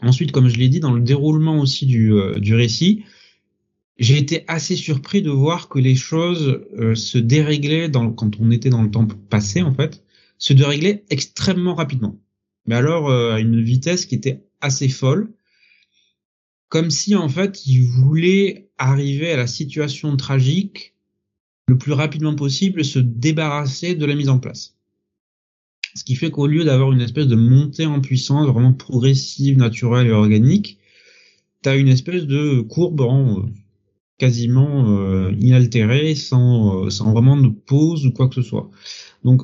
Ensuite, 0.00 0.30
comme 0.30 0.48
je 0.48 0.56
l'ai 0.56 0.68
dit, 0.68 0.80
dans 0.80 0.92
le 0.92 1.02
déroulement 1.02 1.58
aussi 1.58 1.84
du, 1.86 2.12
euh, 2.12 2.38
du 2.38 2.54
récit, 2.54 3.04
j'ai 3.98 4.18
été 4.18 4.44
assez 4.48 4.76
surpris 4.76 5.22
de 5.22 5.30
voir 5.30 5.68
que 5.68 5.78
les 5.78 5.94
choses 5.94 6.64
euh, 6.78 6.94
se 6.94 7.18
déréglaient 7.18 7.88
dans, 7.88 8.10
quand 8.10 8.40
on 8.40 8.50
était 8.50 8.70
dans 8.70 8.82
le 8.82 8.90
temps 8.90 9.06
passé, 9.06 9.62
en 9.62 9.72
fait, 9.72 10.02
se 10.38 10.52
déréglaient 10.52 11.04
extrêmement 11.10 11.74
rapidement. 11.74 12.18
Mais 12.66 12.74
alors, 12.74 13.08
euh, 13.08 13.34
à 13.34 13.40
une 13.40 13.62
vitesse 13.62 14.06
qui 14.06 14.14
était 14.14 14.44
assez 14.60 14.88
folle. 14.88 15.32
Comme 16.68 16.90
si, 16.90 17.14
en 17.14 17.28
fait, 17.28 17.66
ils 17.66 17.82
voulaient 17.82 18.68
arriver 18.78 19.30
à 19.30 19.36
la 19.36 19.46
situation 19.46 20.16
tragique 20.16 20.94
le 21.68 21.78
plus 21.78 21.92
rapidement 21.92 22.34
possible 22.34 22.80
et 22.80 22.84
se 22.84 22.98
débarrasser 22.98 23.94
de 23.94 24.04
la 24.04 24.14
mise 24.14 24.28
en 24.28 24.38
place. 24.38 24.76
Ce 25.94 26.02
qui 26.02 26.16
fait 26.16 26.30
qu'au 26.30 26.48
lieu 26.48 26.64
d'avoir 26.64 26.90
une 26.90 27.00
espèce 27.00 27.28
de 27.28 27.36
montée 27.36 27.86
en 27.86 28.00
puissance 28.00 28.48
vraiment 28.48 28.72
progressive, 28.72 29.56
naturelle 29.56 30.08
et 30.08 30.12
organique, 30.12 30.78
tu 31.62 31.68
as 31.68 31.76
une 31.76 31.88
espèce 31.88 32.26
de 32.26 32.60
courbe 32.60 33.02
en, 33.02 33.46
quasiment 34.18 34.88
euh, 34.88 35.32
inaltérée, 35.40 36.14
sans, 36.14 36.84
euh, 36.84 36.90
sans 36.90 37.12
vraiment 37.12 37.36
de 37.36 37.48
pause 37.48 38.06
ou 38.06 38.12
quoi 38.12 38.28
que 38.28 38.34
ce 38.36 38.42
soit. 38.42 38.70
Donc 39.24 39.42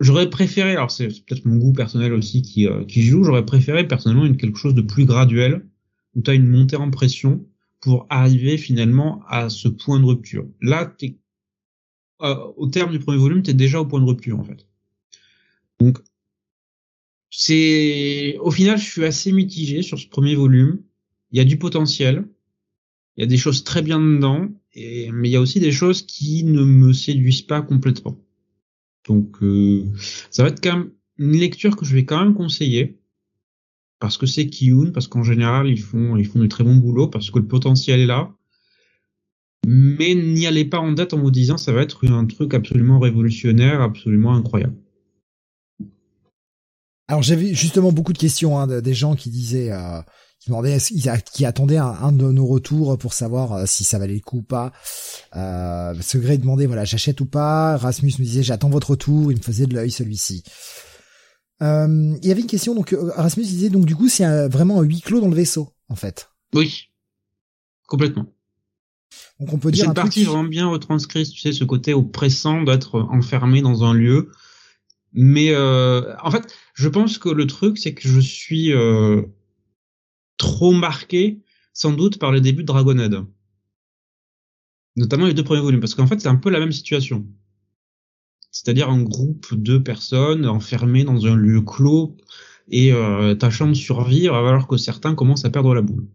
j'aurais 0.00 0.30
préféré, 0.30 0.72
alors 0.72 0.90
c'est 0.90 1.08
peut-être 1.08 1.44
mon 1.44 1.56
goût 1.56 1.72
personnel 1.72 2.12
aussi 2.12 2.42
qui, 2.42 2.66
euh, 2.66 2.84
qui 2.84 3.02
joue, 3.02 3.24
j'aurais 3.24 3.46
préféré 3.46 3.86
personnellement 3.86 4.26
une, 4.26 4.36
quelque 4.36 4.58
chose 4.58 4.74
de 4.74 4.82
plus 4.82 5.04
graduel, 5.04 5.66
où 6.14 6.22
tu 6.22 6.30
as 6.30 6.34
une 6.34 6.48
montée 6.48 6.76
en 6.76 6.90
pression 6.90 7.46
pour 7.80 8.06
arriver 8.10 8.58
finalement 8.58 9.22
à 9.28 9.48
ce 9.48 9.68
point 9.68 9.98
de 9.98 10.04
rupture. 10.04 10.46
Là, 10.60 10.94
es, 11.02 11.16
au 12.20 12.68
terme 12.68 12.92
du 12.92 13.00
premier 13.00 13.18
volume, 13.18 13.42
tu 13.42 13.50
es 13.50 13.54
déjà 13.54 13.80
au 13.80 13.86
point 13.86 14.00
de 14.00 14.04
rupture 14.04 14.38
en 14.38 14.44
fait. 14.44 14.66
Donc, 15.80 15.98
c'est 17.30 18.36
au 18.40 18.50
final, 18.50 18.78
je 18.78 18.84
suis 18.84 19.04
assez 19.04 19.32
mitigé 19.32 19.82
sur 19.82 19.98
ce 19.98 20.06
premier 20.06 20.34
volume. 20.34 20.82
Il 21.32 21.38
y 21.38 21.40
a 21.40 21.44
du 21.44 21.58
potentiel, 21.58 22.28
il 23.16 23.20
y 23.20 23.24
a 23.24 23.26
des 23.26 23.36
choses 23.36 23.64
très 23.64 23.82
bien 23.82 24.00
dedans, 24.00 24.48
mais 24.74 25.28
il 25.28 25.30
y 25.30 25.36
a 25.36 25.40
aussi 25.40 25.60
des 25.60 25.72
choses 25.72 26.02
qui 26.02 26.44
ne 26.44 26.64
me 26.64 26.92
séduisent 26.92 27.42
pas 27.42 27.62
complètement. 27.62 28.18
Donc, 29.06 29.42
euh, 29.42 29.84
ça 30.30 30.42
va 30.42 30.48
être 30.48 30.62
quand 30.62 30.76
même 30.76 30.90
une 31.18 31.36
lecture 31.36 31.76
que 31.76 31.84
je 31.84 31.94
vais 31.94 32.04
quand 32.04 32.22
même 32.22 32.34
conseiller 32.34 32.98
parce 34.02 34.18
que 34.18 34.26
c'est 34.26 34.46
Kiyun, 34.46 34.90
parce 34.90 35.06
qu'en 35.06 35.22
général 35.22 35.68
ils 35.68 35.80
font 35.80 36.16
ils 36.16 36.28
du 36.28 36.48
très 36.48 36.64
bon 36.64 36.74
boulot, 36.74 37.06
parce 37.06 37.30
que 37.30 37.38
le 37.38 37.46
potentiel 37.46 38.00
est 38.00 38.06
là. 38.06 38.32
Mais 39.64 40.16
n'y 40.16 40.44
allez 40.44 40.64
pas 40.64 40.80
en 40.80 40.90
date 40.90 41.14
en 41.14 41.20
vous 41.20 41.30
disant 41.30 41.56
ça 41.56 41.70
va 41.70 41.82
être 41.82 42.04
un 42.10 42.26
truc 42.26 42.52
absolument 42.52 42.98
révolutionnaire, 42.98 43.80
absolument 43.80 44.34
incroyable. 44.34 44.74
Alors 47.06 47.22
j'avais 47.22 47.54
justement 47.54 47.92
beaucoup 47.92 48.12
de 48.12 48.18
questions 48.18 48.58
hein, 48.58 48.80
des 48.80 48.94
gens 48.94 49.14
qui 49.14 49.30
disaient, 49.30 49.70
euh, 49.70 50.00
qui 50.42 50.50
demandaient, 50.50 50.78
qui 51.32 51.44
attendaient 51.46 51.76
un, 51.76 52.10
de 52.10 52.32
nos 52.32 52.46
retours 52.46 52.98
pour 52.98 53.12
savoir 53.12 53.52
euh, 53.52 53.64
si 53.66 53.84
ça 53.84 54.00
valait 54.00 54.14
le 54.14 54.20
coup 54.20 54.38
ou 54.38 54.42
pas. 54.42 54.72
Euh, 55.36 55.94
demandait 56.36 56.66
voilà 56.66 56.84
j'achète 56.84 57.20
ou 57.20 57.26
pas. 57.26 57.76
Rasmus 57.76 58.14
me 58.18 58.24
disait 58.24 58.42
j'attends 58.42 58.68
votre 58.68 58.90
retour. 58.90 59.30
Il 59.30 59.38
me 59.38 59.42
faisait 59.42 59.66
de 59.66 59.74
l'œil 59.74 59.92
celui-ci. 59.92 60.42
Euh, 61.62 62.16
il 62.20 62.26
y 62.26 62.32
avait 62.32 62.40
une 62.40 62.48
question 62.48 62.74
donc 62.74 62.92
euh, 62.92 63.12
Rasmus 63.14 63.44
disait 63.44 63.70
donc 63.70 63.84
du 63.84 63.94
coup 63.94 64.08
c'est 64.08 64.48
vraiment 64.48 64.80
un 64.80 64.82
huis 64.82 65.00
clos 65.00 65.20
dans 65.20 65.28
le 65.28 65.36
vaisseau 65.36 65.72
en 65.88 65.94
fait. 65.94 66.30
Oui, 66.54 66.88
complètement. 67.86 68.26
Donc 69.38 69.52
on 69.52 69.58
peut 69.58 69.70
dire. 69.70 69.86
Cette 69.86 69.94
partie 69.94 70.24
vraiment 70.24 70.44
bien 70.44 70.68
retranscrit, 70.68 71.28
tu 71.28 71.38
sais, 71.38 71.52
ce 71.52 71.62
côté 71.62 71.94
oppressant 71.94 72.62
d'être 72.62 73.00
enfermé 73.10 73.62
dans 73.62 73.84
un 73.84 73.94
lieu. 73.94 74.30
Mais 75.12 75.50
euh, 75.50 76.14
en 76.22 76.30
fait, 76.30 76.52
je 76.74 76.88
pense 76.88 77.18
que 77.18 77.28
le 77.28 77.46
truc, 77.46 77.78
c'est 77.78 77.94
que 77.94 78.08
je 78.08 78.20
suis 78.20 78.72
euh, 78.72 79.22
trop 80.36 80.72
marqué, 80.72 81.40
sans 81.72 81.92
doute, 81.92 82.18
par 82.18 82.32
le 82.32 82.40
début 82.40 82.62
de 82.62 82.66
Dragonhead. 82.66 83.24
Notamment 84.96 85.26
les 85.26 85.34
deux 85.34 85.44
premiers 85.44 85.60
volumes, 85.60 85.80
parce 85.80 85.94
qu'en 85.94 86.06
fait, 86.06 86.20
c'est 86.20 86.28
un 86.28 86.36
peu 86.36 86.50
la 86.50 86.60
même 86.60 86.72
situation. 86.72 87.26
C'est-à-dire 88.50 88.90
un 88.90 89.02
groupe 89.02 89.54
de 89.54 89.78
personnes 89.78 90.46
enfermées 90.46 91.04
dans 91.04 91.26
un 91.26 91.34
lieu 91.34 91.62
clos 91.62 92.16
et 92.68 92.92
euh, 92.92 93.34
tâchant 93.34 93.68
de 93.68 93.74
survivre 93.74 94.34
alors 94.34 94.68
que 94.68 94.76
certains 94.76 95.14
commencent 95.14 95.46
à 95.46 95.50
perdre 95.50 95.74
la 95.74 95.80
boule. 95.80 96.06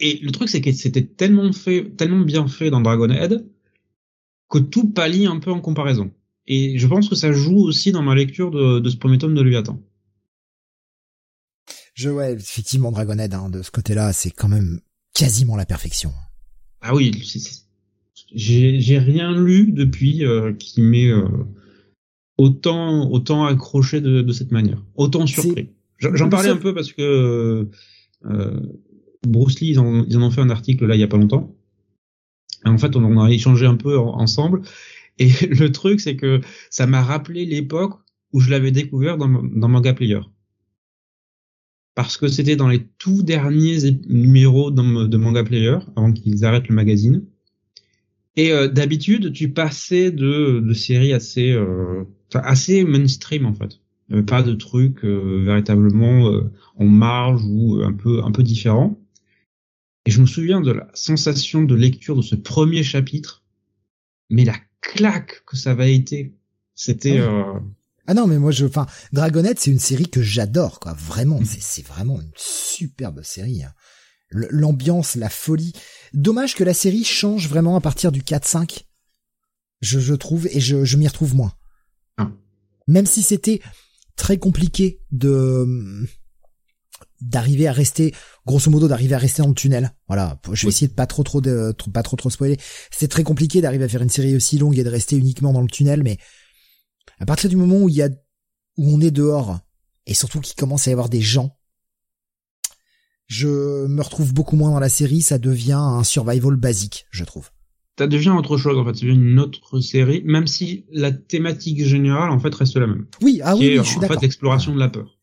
Et 0.00 0.18
le 0.18 0.30
truc, 0.32 0.48
c'est 0.48 0.60
que 0.60 0.72
c'était 0.72 1.06
tellement 1.06 1.52
fait, 1.52 1.96
tellement 1.96 2.20
bien 2.20 2.46
fait 2.46 2.70
dans 2.70 2.82
Dragonhead 2.82 3.46
que 4.50 4.58
tout 4.58 4.90
pâlit 4.90 5.26
un 5.26 5.38
peu 5.38 5.50
en 5.50 5.60
comparaison. 5.60 6.12
Et 6.46 6.78
je 6.78 6.86
pense 6.86 7.08
que 7.08 7.14
ça 7.14 7.32
joue 7.32 7.58
aussi 7.58 7.90
dans 7.90 8.02
ma 8.02 8.14
lecture 8.14 8.50
de, 8.50 8.80
de 8.80 8.90
ce 8.90 8.96
premier 8.96 9.18
tome 9.18 9.34
de 9.34 9.40
Léviathan. 9.40 9.80
Je 11.94 12.10
ouais, 12.10 12.34
effectivement 12.34 12.90
Dragonhead 12.90 13.34
hein, 13.34 13.48
de 13.48 13.62
ce 13.62 13.70
côté-là, 13.70 14.12
c'est 14.12 14.30
quand 14.30 14.48
même 14.48 14.80
quasiment 15.14 15.56
la 15.56 15.64
perfection. 15.64 16.12
Ah 16.80 16.94
oui, 16.94 17.12
j'ai 18.34 18.98
rien 18.98 19.32
lu 19.32 19.72
depuis 19.72 20.24
euh, 20.24 20.52
qui 20.52 20.82
m'ait 20.82 21.08
euh, 21.08 21.24
autant 22.36 23.10
autant 23.10 23.46
accroché 23.46 24.00
de, 24.00 24.22
de 24.22 24.32
cette 24.32 24.50
manière, 24.50 24.84
autant 24.96 25.26
surpris. 25.26 25.70
J'en 25.98 26.28
parlais 26.28 26.50
un 26.50 26.56
peu 26.56 26.74
parce 26.74 26.92
que 26.92 27.68
euh, 28.24 28.60
Bruce 29.26 29.60
Lee 29.60 29.68
ils 29.70 29.78
en, 29.78 30.04
ils 30.04 30.18
en, 30.18 30.22
ont 30.22 30.30
fait 30.30 30.40
un 30.40 30.50
article 30.50 30.84
là 30.86 30.96
il 30.96 31.00
y 31.00 31.04
a 31.04 31.08
pas 31.08 31.16
longtemps. 31.16 31.54
Et 32.66 32.68
en 32.68 32.78
fait, 32.78 32.96
on 32.96 33.04
en 33.04 33.22
a 33.22 33.30
échangé 33.30 33.66
un 33.66 33.76
peu 33.76 33.98
ensemble 33.98 34.62
et 35.18 35.28
le 35.46 35.70
truc, 35.70 36.00
c'est 36.00 36.16
que 36.16 36.40
ça 36.70 36.86
m'a 36.86 37.02
rappelé 37.02 37.46
l'époque 37.46 38.00
où 38.32 38.40
je 38.40 38.50
l'avais 38.50 38.72
découvert 38.72 39.16
dans, 39.16 39.28
dans 39.28 39.68
Manga 39.68 39.94
Player. 39.94 40.20
Parce 41.94 42.16
que 42.16 42.28
c'était 42.28 42.56
dans 42.56 42.68
les 42.68 42.84
tout 42.98 43.22
derniers 43.22 43.92
numéros 44.08 44.70
de 44.70 45.16
Manga 45.16 45.44
Player, 45.44 45.78
avant 45.96 46.12
qu'ils 46.12 46.44
arrêtent 46.44 46.68
le 46.68 46.74
magazine. 46.74 47.24
Et 48.36 48.52
euh, 48.52 48.68
d'habitude, 48.68 49.32
tu 49.32 49.50
passais 49.50 50.10
de, 50.10 50.60
de 50.60 50.74
séries 50.74 51.12
assez, 51.12 51.52
euh, 51.52 52.04
assez 52.34 52.84
mainstream 52.84 53.46
en 53.46 53.54
fait. 53.54 53.80
pas 54.26 54.42
de 54.42 54.54
trucs 54.54 55.04
euh, 55.04 55.42
véritablement 55.44 56.30
euh, 56.30 56.50
en 56.76 56.86
marge 56.86 57.42
ou 57.44 57.80
un 57.82 57.92
peu, 57.92 58.24
un 58.24 58.32
peu 58.32 58.42
différents. 58.42 58.98
Et 60.06 60.10
je 60.10 60.20
me 60.20 60.26
souviens 60.26 60.60
de 60.60 60.72
la 60.72 60.88
sensation 60.94 61.62
de 61.62 61.74
lecture 61.74 62.16
de 62.16 62.22
ce 62.22 62.34
premier 62.34 62.82
chapitre, 62.82 63.42
mais 64.30 64.44
la 64.44 64.56
claque 64.80 65.44
que 65.46 65.56
ça 65.56 65.74
va 65.74 65.88
été. 65.88 66.34
C'était. 66.74 67.20
Ah, 67.20 67.54
euh... 67.54 67.60
ah, 68.06 68.14
non, 68.14 68.26
mais 68.26 68.38
moi 68.38 68.50
je, 68.50 68.66
enfin, 68.66 68.86
Dragonette, 69.12 69.60
c'est 69.60 69.70
une 69.70 69.78
série 69.78 70.08
que 70.08 70.22
j'adore, 70.22 70.80
quoi. 70.80 70.92
Vraiment, 70.92 71.40
mm. 71.40 71.46
c'est 71.60 71.86
vraiment 71.86 72.20
une 72.20 72.32
superbe 72.36 73.22
série. 73.22 73.62
Hein. 73.62 73.72
L'ambiance, 74.30 75.14
la 75.14 75.30
folie. 75.30 75.72
Dommage 76.12 76.54
que 76.54 76.64
la 76.64 76.74
série 76.74 77.04
change 77.04 77.48
vraiment 77.48 77.76
à 77.76 77.80
partir 77.80 78.12
du 78.12 78.22
4-5. 78.22 78.84
Je, 79.80 80.00
je 80.00 80.14
trouve 80.14 80.46
et 80.48 80.60
je, 80.60 80.84
je 80.84 80.96
m'y 80.96 81.06
retrouve 81.06 81.34
moins. 81.34 81.54
Ah. 82.18 82.30
Même 82.88 83.06
si 83.06 83.22
c'était 83.22 83.60
très 84.16 84.38
compliqué 84.38 85.00
de 85.10 86.06
d'arriver 87.20 87.66
à 87.66 87.72
rester 87.72 88.14
grosso 88.44 88.70
modo 88.70 88.86
d'arriver 88.86 89.14
à 89.14 89.18
rester 89.18 89.42
dans 89.42 89.48
le 89.48 89.54
tunnel. 89.54 89.92
Voilà, 90.08 90.38
je 90.52 90.66
vais 90.66 90.68
essayer 90.68 90.88
de 90.88 90.92
pas 90.92 91.06
trop 91.06 91.22
trop 91.22 91.40
de 91.40 91.74
pas 91.92 92.02
trop 92.02 92.16
trop 92.16 92.28
spoiler. 92.28 92.58
C'est 92.90 93.08
très 93.08 93.24
compliqué 93.24 93.60
d'arriver 93.60 93.84
à 93.84 93.88
faire 93.88 94.02
une 94.02 94.10
série 94.10 94.36
aussi 94.36 94.58
longue 94.58 94.78
et 94.78 94.84
de 94.84 94.90
rester 94.90 95.16
uniquement 95.16 95.52
dans 95.52 95.62
le 95.62 95.68
tunnel 95.68 96.02
mais 96.02 96.18
à 97.24 97.26
partir 97.26 97.48
du 97.48 97.56
moment 97.56 97.78
où 97.78 97.88
il 97.88 97.94
y 97.94 98.02
a 98.02 98.10
où 98.76 98.94
on 98.94 99.00
est 99.00 99.10
dehors 99.10 99.58
et 100.06 100.12
surtout 100.12 100.40
qu'il 100.40 100.56
commence 100.56 100.86
à 100.86 100.90
y 100.90 100.92
avoir 100.92 101.08
des 101.08 101.22
gens 101.22 101.56
je 103.26 103.86
me 103.86 104.02
retrouve 104.02 104.34
beaucoup 104.34 104.56
moins 104.56 104.70
dans 104.70 104.78
la 104.78 104.90
série, 104.90 105.22
ça 105.22 105.38
devient 105.38 105.72
un 105.72 106.04
survival 106.04 106.56
basique, 106.56 107.06
je 107.10 107.24
trouve. 107.24 107.48
Ça 107.98 108.06
devient 108.06 108.28
autre 108.28 108.58
chose 108.58 108.76
en 108.76 108.84
fait, 108.84 108.94
ça 108.94 109.06
devient 109.06 109.18
une 109.18 109.40
autre 109.40 109.80
série, 109.80 110.22
même 110.26 110.46
si 110.46 110.84
la 110.92 111.10
thématique 111.10 111.82
générale 111.82 112.30
en 112.30 112.38
fait 112.38 112.54
reste 112.54 112.76
la 112.76 112.86
même. 112.86 113.06
Oui, 113.22 113.40
ah 113.42 113.56
oui, 113.56 113.76
je 113.78 113.82
suis 113.82 113.98
d'accord. 113.98 114.18
En 114.18 114.20
fait, 114.20 114.26
l'exploration 114.26 114.74
de 114.74 114.78
la 114.78 114.90
peur. 114.90 115.18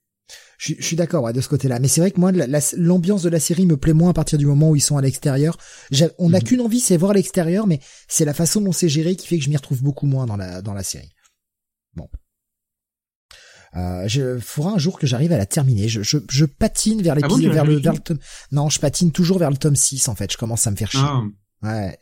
Je, 0.58 0.74
suis 0.80 0.96
d'accord 0.96 1.24
ouais, 1.24 1.34
de 1.34 1.42
ce 1.42 1.50
côté-là. 1.50 1.78
Mais 1.78 1.88
c'est 1.88 2.02
vrai 2.02 2.10
que 2.10 2.20
moi, 2.20 2.32
l'ambiance 2.76 3.22
de 3.22 3.30
la 3.30 3.40
série 3.40 3.68
me 3.68 3.78
plaît 3.78 3.94
moins 3.94 4.10
à 4.10 4.14
partir 4.14 4.40
du 4.40 4.48
moment 4.48 4.72
où 4.72 4.76
ils 4.76 4.82
sont 4.82 4.98
à 4.98 5.02
l'extérieur. 5.04 5.60
On 6.18 6.32
n'a 6.32 6.40
mhm. 6.40 6.44
qu'une 6.44 6.62
envie, 6.62 6.80
c'est 6.80 6.98
voir 6.98 7.14
l'extérieur, 7.14 7.68
mais 7.68 7.80
c'est 8.08 8.26
la 8.26 8.34
façon 8.34 8.62
dont 8.62 8.72
c'est 8.72 8.90
géré 8.90 9.16
qui 9.16 9.28
fait 9.28 9.38
que 9.38 9.44
je 9.44 9.50
m'y 9.50 9.58
retrouve 9.58 9.84
beaucoup 9.84 10.08
moins 10.08 10.26
dans 10.26 10.38
la 10.38 10.64
dans 10.64 10.74
la 10.74 10.84
série. 10.84 11.12
Euh, 13.76 14.04
je 14.08 14.38
faudra 14.40 14.72
un 14.74 14.78
jour 14.78 15.00
que 15.00 15.08
j'arrive 15.08 15.32
à 15.32 15.38
la 15.38 15.46
terminer. 15.46 15.88
Je, 15.88 16.02
je, 16.04 16.18
je 16.30 16.46
patine 16.46 17.02
vers 17.02 17.16
Ah 17.22 17.28
bon, 17.28 17.38
tu 17.38 17.48
l'as 17.48 17.54
vers 17.54 17.66
le, 17.66 17.76
vers 17.78 17.94
le 17.94 18.00
tome. 18.00 18.20
Non, 18.52 18.70
je 18.70 18.80
patine 18.80 19.12
toujours 19.12 19.38
vers 19.40 19.50
le 19.50 19.58
tome 19.58 19.76
6 19.76 20.08
en 20.10 20.16
fait. 20.16 20.32
Je 20.32 20.38
commence 20.38 20.68
à 20.68 20.72
me 20.72 20.76
faire 20.76 20.92
chier. 20.92 21.02
Ah, 21.04 21.22
Ouais. 21.64 21.98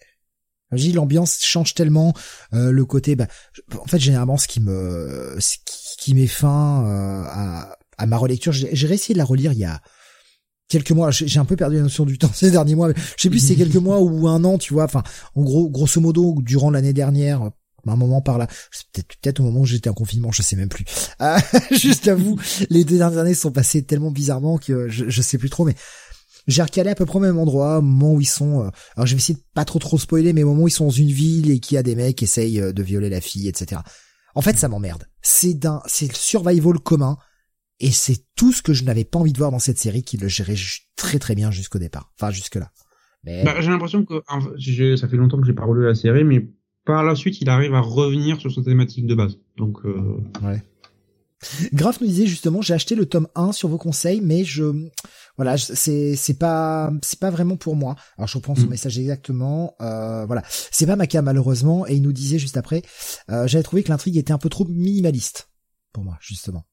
L'ambiance 0.93 1.39
change 1.41 1.73
tellement, 1.73 2.13
euh, 2.53 2.71
le 2.71 2.85
côté, 2.85 3.15
bah, 3.15 3.27
je- 3.53 3.77
en 3.77 3.85
fait 3.85 3.97
généralement 3.99 4.37
ce 4.37 4.47
qui 4.47 4.61
me, 4.61 5.35
ce 5.39 5.57
qui, 5.65 5.97
qui 5.97 6.13
met 6.13 6.27
fin 6.27 6.85
euh, 6.85 7.23
à, 7.27 7.75
à 7.97 8.05
ma 8.05 8.17
relecture, 8.17 8.51
j'ai 8.53 8.87
réessayé 8.87 9.13
de 9.15 9.17
la 9.19 9.25
relire 9.25 9.51
il 9.51 9.57
y 9.59 9.65
a 9.65 9.81
quelques 10.69 10.91
mois. 10.91 11.09
J'ai 11.11 11.39
un 11.39 11.45
peu 11.45 11.55
perdu 11.55 11.77
la 11.77 11.81
notion 11.81 12.05
du 12.05 12.17
temps 12.19 12.29
ces 12.33 12.51
derniers 12.51 12.75
mois. 12.75 12.87
mais 12.89 12.93
Je 13.17 13.21
sais 13.23 13.29
plus 13.31 13.39
si 13.39 13.47
c'est 13.47 13.55
quelques 13.55 13.75
mois 13.83 13.99
ou 13.99 14.27
un 14.27 14.43
an, 14.43 14.57
tu 14.59 14.73
vois. 14.73 14.83
Enfin, 14.85 15.01
en 15.35 15.41
gros, 15.41 15.69
grosso 15.69 15.99
modo, 16.01 16.35
durant 16.41 16.69
l'année 16.69 16.93
dernière, 16.93 17.49
un 17.87 17.95
moment 17.95 18.21
par 18.21 18.37
là, 18.37 18.47
peut-être 18.93 19.07
peut-être 19.07 19.39
au 19.39 19.43
moment 19.43 19.61
où 19.61 19.65
j'étais 19.65 19.89
en 19.89 19.93
confinement, 19.93 20.31
je 20.31 20.41
sais 20.41 20.55
même 20.55 20.69
plus. 20.69 20.85
Ah, 21.19 21.39
juste 21.71 22.07
à 22.07 22.15
vous, 22.15 22.37
les 22.69 22.83
deux 22.85 22.97
dernières 22.97 23.19
années 23.19 23.33
sont 23.33 23.51
passées 23.51 23.83
tellement 23.83 24.11
bizarrement 24.11 24.57
que 24.57 24.87
je, 24.89 25.09
je 25.09 25.21
sais 25.21 25.37
plus 25.37 25.49
trop, 25.49 25.65
mais 25.65 25.75
j'ai 26.47 26.63
recalé 26.63 26.89
à 26.89 26.95
peu 26.95 27.05
près 27.05 27.17
au 27.17 27.21
même 27.21 27.37
endroit, 27.37 27.79
au 27.79 27.81
moment 27.81 28.13
où 28.13 28.21
ils 28.21 28.25
sont. 28.25 28.61
euh, 28.63 28.69
alors 28.95 29.05
je 29.05 29.13
vais 29.13 29.17
essayer 29.19 29.35
de 29.35 29.43
pas 29.53 29.65
trop 29.65 29.79
trop 29.79 29.97
spoiler, 29.97 30.33
mais 30.33 30.43
au 30.43 30.49
moment 30.49 30.63
où 30.63 30.67
ils 30.67 30.71
sont 30.71 30.85
dans 30.85 30.91
une 30.91 31.11
ville 31.11 31.51
et 31.51 31.59
qu'il 31.59 31.75
y 31.75 31.77
a 31.77 31.83
des 31.83 31.95
mecs 31.95 32.15
qui 32.17 32.23
essayent 32.23 32.61
euh, 32.61 32.71
de 32.71 32.81
violer 32.83 33.09
la 33.09 33.21
fille, 33.21 33.47
etc. 33.47 33.81
En 34.35 34.41
fait, 34.41 34.57
ça 34.57 34.67
m'emmerde. 34.69 35.05
C'est 35.21 35.53
d'un, 35.53 35.81
c'est 35.85 36.07
le 36.07 36.15
survival 36.15 36.79
commun, 36.79 37.17
et 37.79 37.91
c'est 37.91 38.25
tout 38.35 38.51
ce 38.53 38.61
que 38.61 38.73
je 38.73 38.83
n'avais 38.83 39.03
pas 39.05 39.19
envie 39.19 39.33
de 39.33 39.37
voir 39.37 39.51
dans 39.51 39.59
cette 39.59 39.77
série 39.79 40.03
qui 40.03 40.17
le 40.17 40.27
gérait 40.27 40.55
très 40.95 41.19
très 41.19 41.35
bien 41.35 41.51
jusqu'au 41.51 41.79
départ. 41.79 42.11
Enfin 42.19 42.31
jusque 42.31 42.55
là. 42.55 42.71
Mais 43.23 43.43
Bah, 43.43 43.55
j'ai 43.59 43.69
l'impression 43.69 44.05
que 44.05 44.21
ça 44.95 45.07
fait 45.07 45.17
longtemps 45.17 45.39
que 45.39 45.45
j'ai 45.47 45.53
pas 45.53 45.65
relu 45.65 45.85
la 45.85 45.95
série, 45.95 46.23
mais 46.23 46.47
par 46.93 47.03
la 47.03 47.15
suite, 47.15 47.39
il 47.41 47.49
arrive 47.49 47.73
à 47.75 47.81
revenir 47.81 48.39
sur 48.41 48.51
sa 48.51 48.61
thématique 48.63 49.05
de 49.05 49.13
base. 49.15 49.37
Donc, 49.57 49.77
euh, 49.85 50.17
Graf 51.73 52.01
nous 52.01 52.07
disait 52.07 52.25
justement, 52.25 52.61
j'ai 52.61 52.73
acheté 52.73 52.95
le 52.95 53.05
tome 53.05 53.27
1 53.35 53.53
sur 53.53 53.69
vos 53.69 53.77
conseils, 53.77 54.19
mais 54.21 54.43
je, 54.43 54.63
voilà, 55.37 55.57
c'est 55.57 56.15
c'est 56.17 56.37
pas 56.37 56.91
c'est 57.01 57.19
pas 57.19 57.29
vraiment 57.29 57.55
pour 57.55 57.77
moi. 57.77 57.95
Alors 58.17 58.27
je 58.27 58.37
reprends 58.37 58.55
son 58.55 58.65
Mm. 58.65 58.69
message 58.69 58.99
exactement. 58.99 59.73
Euh, 59.79 60.25
voilà, 60.25 60.43
c'est 60.49 60.85
pas 60.85 60.97
ma 60.97 61.07
cas 61.07 61.21
malheureusement. 61.21 61.87
Et 61.87 61.95
il 61.95 62.01
nous 62.01 62.11
disait 62.11 62.39
juste 62.39 62.57
après, 62.57 62.81
euh, 63.31 63.47
j'avais 63.47 63.63
trouvé 63.63 63.83
que 63.83 63.89
l'intrigue 63.89 64.17
était 64.17 64.33
un 64.33 64.37
peu 64.37 64.49
trop 64.49 64.65
minimaliste 64.65 65.49
pour 65.93 66.03
moi 66.03 66.17
justement. 66.19 66.65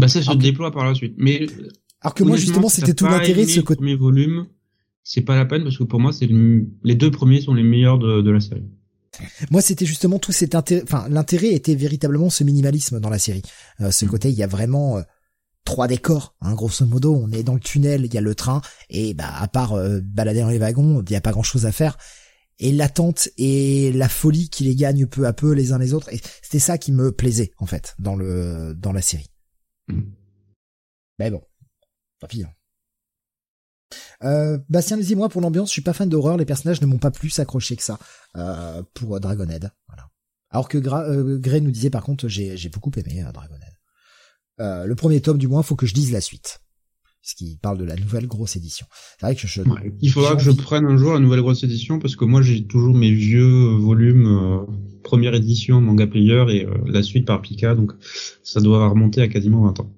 bah, 0.00 0.08
ça 0.08 0.20
se 0.22 0.32
déploie 0.34 0.72
par 0.72 0.84
la 0.84 0.94
suite. 0.94 1.14
Mais 1.18 1.46
Alors 2.00 2.14
que 2.14 2.24
moi 2.24 2.36
justement 2.38 2.68
c'était 2.70 2.94
tout 2.94 3.06
l'intérêt 3.06 3.44
de 3.44 3.50
ce 3.50 3.60
côté. 3.60 3.76
premier 3.76 3.94
volume, 3.94 4.46
c'est 5.04 5.20
pas 5.22 5.36
la 5.36 5.44
peine 5.44 5.62
parce 5.62 5.78
que 5.78 5.84
pour 5.84 6.00
moi, 6.00 6.12
c'est 6.12 6.26
le- 6.26 6.66
les 6.82 6.96
deux 6.96 7.10
premiers 7.12 7.40
sont 7.40 7.54
les 7.54 7.62
meilleurs 7.62 7.98
de, 8.00 8.20
de 8.20 8.30
la 8.32 8.40
série. 8.40 8.64
Moi 9.50 9.60
c'était 9.60 9.86
justement 9.86 10.18
tout 10.18 10.32
cet 10.32 10.54
intérêt. 10.54 10.82
Enfin 10.82 11.06
l'intérêt 11.08 11.48
était 11.52 11.74
véritablement 11.74 12.30
ce 12.30 12.44
minimalisme 12.44 13.00
dans 13.00 13.10
la 13.10 13.18
série. 13.18 13.42
Euh, 13.80 13.90
ce 13.90 14.04
Mm. 14.04 14.08
côté 14.08 14.30
il 14.30 14.36
y 14.36 14.42
a 14.42 14.46
vraiment 14.46 14.98
euh, 14.98 15.02
trois 15.64 15.88
décors, 15.88 16.34
hein, 16.40 16.54
grosso 16.54 16.86
modo. 16.86 17.14
On 17.14 17.30
est 17.32 17.42
dans 17.42 17.54
le 17.54 17.60
tunnel, 17.60 18.04
il 18.06 18.14
y 18.14 18.18
a 18.18 18.20
le 18.20 18.34
train, 18.34 18.62
et 18.88 19.14
bah 19.14 19.30
à 19.36 19.48
part 19.48 19.72
euh, 19.74 20.00
balader 20.02 20.40
dans 20.40 20.48
les 20.48 20.58
wagons, 20.58 21.02
il 21.06 21.12
y 21.12 21.16
a 21.16 21.20
pas 21.20 21.32
grand 21.32 21.42
chose 21.42 21.66
à 21.66 21.72
faire. 21.72 21.98
Et 22.62 22.72
l'attente 22.72 23.28
et 23.38 23.90
la 23.92 24.08
folie 24.08 24.50
qui 24.50 24.64
les 24.64 24.74
gagne 24.76 25.06
peu 25.06 25.26
à 25.26 25.32
peu 25.32 25.52
les 25.52 25.72
uns 25.72 25.78
les 25.78 25.94
autres. 25.94 26.12
Et 26.12 26.20
c'était 26.42 26.58
ça 26.58 26.76
qui 26.78 26.92
me 26.92 27.10
plaisait 27.10 27.52
en 27.58 27.66
fait 27.66 27.94
dans 27.98 28.14
le 28.16 28.74
dans 28.76 28.92
la 28.92 29.02
série. 29.02 29.30
Mm. 29.88 30.00
Mais 31.18 31.30
bon, 31.30 31.42
tant 32.20 32.26
pis. 32.28 32.44
hein. 32.44 32.50
Euh, 34.22 34.58
Bastien 34.68 34.96
nous 34.96 35.02
dit 35.02 35.16
moi 35.16 35.28
pour 35.28 35.40
l'ambiance 35.40 35.68
je 35.68 35.72
suis 35.72 35.82
pas 35.82 35.92
fan 35.92 36.08
d'horreur 36.08 36.36
les 36.36 36.44
personnages 36.44 36.80
ne 36.80 36.86
m'ont 36.86 36.98
pas 36.98 37.10
plus 37.10 37.38
accroché 37.38 37.76
que 37.76 37.82
ça 37.82 37.98
euh, 38.36 38.82
pour 38.94 39.18
Dragonhead 39.18 39.70
voilà 39.88 40.08
alors 40.50 40.68
que 40.68 40.78
Gra 40.78 41.04
euh, 41.04 41.38
Gray 41.38 41.60
nous 41.60 41.70
disait 41.70 41.90
par 41.90 42.02
contre 42.02 42.28
j'ai 42.28 42.68
beaucoup 42.68 42.92
aimé 42.96 43.24
Dragonhead 43.32 44.86
le 44.86 44.94
premier 44.94 45.20
tome 45.20 45.38
du 45.38 45.48
moins 45.48 45.62
faut 45.62 45.76
que 45.76 45.86
je 45.86 45.94
lise 45.94 46.12
la 46.12 46.20
suite 46.20 46.60
ce 47.22 47.34
qui 47.34 47.58
parle 47.60 47.78
de 47.78 47.84
la 47.84 47.96
nouvelle 47.96 48.26
grosse 48.26 48.56
édition 48.56 48.86
c'est 49.18 49.26
vrai 49.26 49.34
que 49.34 49.46
je 49.46 49.62
Ouais. 49.62 49.92
Il 50.00 50.10
faudra 50.10 50.36
que 50.36 50.42
je 50.42 50.50
prenne 50.50 50.84
un 50.84 50.96
jour 50.96 51.14
la 51.14 51.20
nouvelle 51.20 51.40
grosse 51.40 51.64
édition 51.64 51.98
parce 51.98 52.16
que 52.16 52.24
moi, 52.24 52.40
j'ai 52.40 52.66
toujours 52.66 52.94
mes 52.94 53.12
vieux 53.12 53.76
volumes 53.76 54.66
première 55.02 55.34
édition 55.34 55.80
manga 55.80 56.06
player 56.06 56.44
et 56.48 56.66
la 56.86 57.02
suite 57.02 57.26
par 57.26 57.42
Pika, 57.42 57.74
donc 57.74 57.92
ça 58.42 58.60
doit 58.60 58.88
remonter 58.88 59.20
à 59.20 59.28
quasiment 59.28 59.64
20 59.64 59.80
ans. 59.80 59.92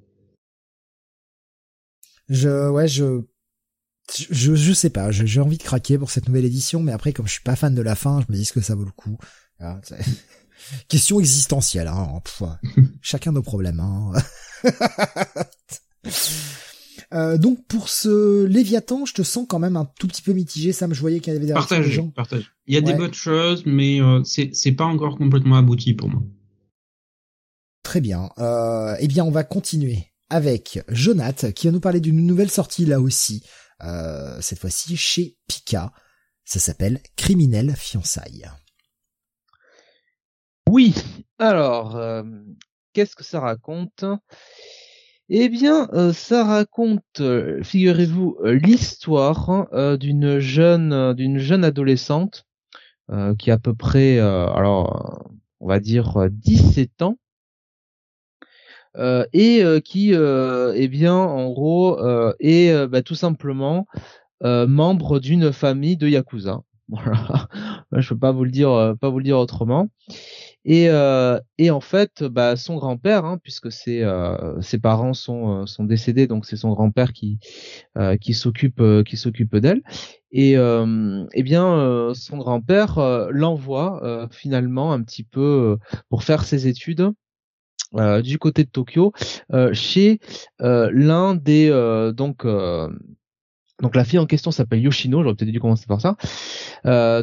Je, 2.29 2.71
ouais, 2.71 2.89
je, 2.89 3.23
je, 4.31 4.55
je 4.55 4.73
sais 4.73 4.91
pas. 4.91 5.11
J'ai 5.11 5.41
envie 5.41 5.59
de 5.59 5.63
craquer 5.63 5.99
pour 5.99 6.11
cette 6.11 6.29
nouvelle 6.29 6.45
édition, 6.45 6.83
mais 6.83 6.93
après, 6.93 7.13
comme 7.13 7.27
je 7.27 7.33
suis 7.33 7.43
pas 7.43 7.57
fan 7.57 7.75
de 7.75 7.83
la 7.83 7.95
fin, 7.95 8.21
je 8.27 8.33
me 8.33 8.37
dis 8.39 8.49
que 8.51 8.61
ça 8.61 8.75
vaut 8.75 8.85
le 8.85 8.91
coup. 8.93 9.17
C'est- 9.83 9.99
Question 10.89 11.19
existentielle, 11.19 11.89
hein. 11.89 12.21
Pff. 12.25 12.43
Chacun 13.03 13.33
nos 13.33 13.43
problèmes, 13.43 13.81
hein. 13.81 14.13
Euh, 17.15 17.37
donc 17.37 17.67
pour 17.67 17.91
ce 17.91 18.47
Léviathan, 18.47 19.05
je 19.05 19.13
te 19.13 19.23
sens 19.23 19.45
quand 19.47 19.59
même 19.59 19.77
un 19.77 19.85
tout 19.99 20.09
petit 20.09 20.23
peu 20.23 20.33
mitigé. 20.33 20.73
Sam, 20.73 20.95
je 20.95 21.01
voyais 21.01 21.21
qu'il 21.21 21.35
y 21.35 21.37
avait 21.37 21.45
des 21.45 21.53
Partage, 21.53 21.87
gens. 21.91 22.09
partage. 22.09 22.55
Il 22.67 22.75
y 22.75 22.79
a 22.79 22.81
des 22.81 22.95
bonnes 22.95 23.13
choses, 23.13 23.65
mais 23.67 24.01
euh, 24.01 24.23
c'est 24.25 24.51
c'est 24.55 24.73
pas 24.73 24.85
encore 24.87 25.19
complètement 25.19 25.57
abouti 25.59 25.93
pour 25.93 26.09
moi. 26.09 26.23
Très 27.83 28.01
bien. 28.01 28.31
Euh, 28.39 28.97
eh 28.99 29.09
bien, 29.09 29.25
on 29.25 29.31
va 29.31 29.45
continuer 29.45 30.07
avec 30.31 30.81
Jonath, 30.89 31.53
qui 31.53 31.67
va 31.67 31.73
nous 31.73 31.81
parler 31.81 32.01
d'une 32.01 32.25
nouvelle 32.25 32.51
sortie 32.51 32.87
là 32.87 32.99
aussi. 32.99 33.43
Euh, 33.83 34.41
cette 34.41 34.59
fois-ci 34.59 34.97
chez 34.97 35.37
Pika. 35.47 35.93
Ça 36.45 36.59
s'appelle 36.59 37.01
Criminel 37.17 37.75
Fiançailles. 37.77 38.51
Oui. 40.69 40.95
Alors, 41.39 41.97
euh, 41.97 42.23
qu'est-ce 42.93 43.17
que 43.17 43.25
ça 43.25 43.41
raconte? 43.41 44.05
Eh 45.29 45.49
bien, 45.49 45.89
euh, 45.93 46.13
ça 46.13 46.45
raconte, 46.45 47.23
figurez-vous, 47.63 48.39
l'histoire 48.45 49.69
euh, 49.73 49.97
d'une 49.97 50.39
jeune, 50.39 51.15
d'une 51.15 51.39
jeune 51.39 51.65
adolescente 51.65 52.47
qui 53.39 53.51
a 53.51 53.55
à 53.55 53.59
peu 53.59 53.75
près, 53.75 54.19
alors, 54.19 55.29
on 55.63 55.69
va 55.69 55.79
dire 55.79 56.17
euh, 56.17 56.29
17 56.29 57.03
ans. 57.03 57.17
Euh, 58.97 59.25
et 59.33 59.65
euh, 59.65 59.81
qui, 59.81 60.15
euh, 60.15 60.73
eh 60.77 60.89
bien, 60.89 61.15
en 61.15 61.51
gros, 61.51 61.99
est 62.41 62.87
bah, 62.89 63.03
tout 63.03 63.15
simplement 63.15 63.87
membre 64.43 65.21
d'une 65.21 65.53
famille 65.53 65.97
de 65.97 66.09
yakuza. 66.09 66.61
Voilà, 66.89 67.49
je 67.93 68.09
peux 68.11 68.19
pas 68.19 68.33
vous 68.33 68.45
le 68.45 68.51
dire, 68.51 68.95
pas 69.01 69.09
vous 69.09 69.19
le 69.19 69.25
dire 69.25 69.39
autrement. 69.39 69.89
Et, 70.65 70.89
euh, 70.89 71.41
et 71.59 71.71
en 71.71 71.81
fait, 71.81 72.23
bah, 72.23 72.57
son 72.57 72.77
grand-père, 72.77 73.25
hein, 73.25 73.39
puisque 73.43 73.73
ses, 73.73 74.03
euh, 74.03 74.61
ses 74.61 74.79
parents 74.79 75.15
sont, 75.15 75.67
sont 75.67 75.85
décédés, 75.85 76.27
donc 76.27 76.47
c'est 76.47 76.57
son 76.57 76.71
grand-père 76.71 77.13
qui, 77.13 77.39
euh, 77.99 78.17
qui 78.17 78.35
s'occupe, 78.35 78.83
qui 79.05 79.17
s'occupe 79.17 79.57
d'elle. 79.57 79.83
Et 80.31 80.53
eh 80.55 81.43
bien, 81.43 82.13
son 82.15 82.39
grand-père 82.39 82.99
l'envoie 83.31 84.29
finalement 84.31 84.93
un 84.93 85.03
petit 85.03 85.25
peu 85.25 85.79
pour 86.09 86.25
faire 86.25 86.45
ses 86.45 86.69
études 86.69 87.13
euh, 87.95 88.23
du 88.23 88.39
côté 88.39 88.65
de 88.65 88.71
Tokyo, 88.71 89.13
euh, 89.53 89.75
chez 89.75 90.19
euh, 90.63 90.91
l'un 90.95 91.35
des 91.35 91.69
euh, 91.71 92.13
donc 92.13 92.47
donc 93.83 93.97
la 93.97 94.05
fille 94.05 94.19
en 94.21 94.27
question 94.27 94.51
s'appelle 94.53 94.81
Yoshino, 94.81 95.23
j'aurais 95.23 95.35
peut-être 95.35 95.51
dû 95.51 95.59
commencer 95.61 95.87
par 95.89 96.01
ça. 96.01 96.17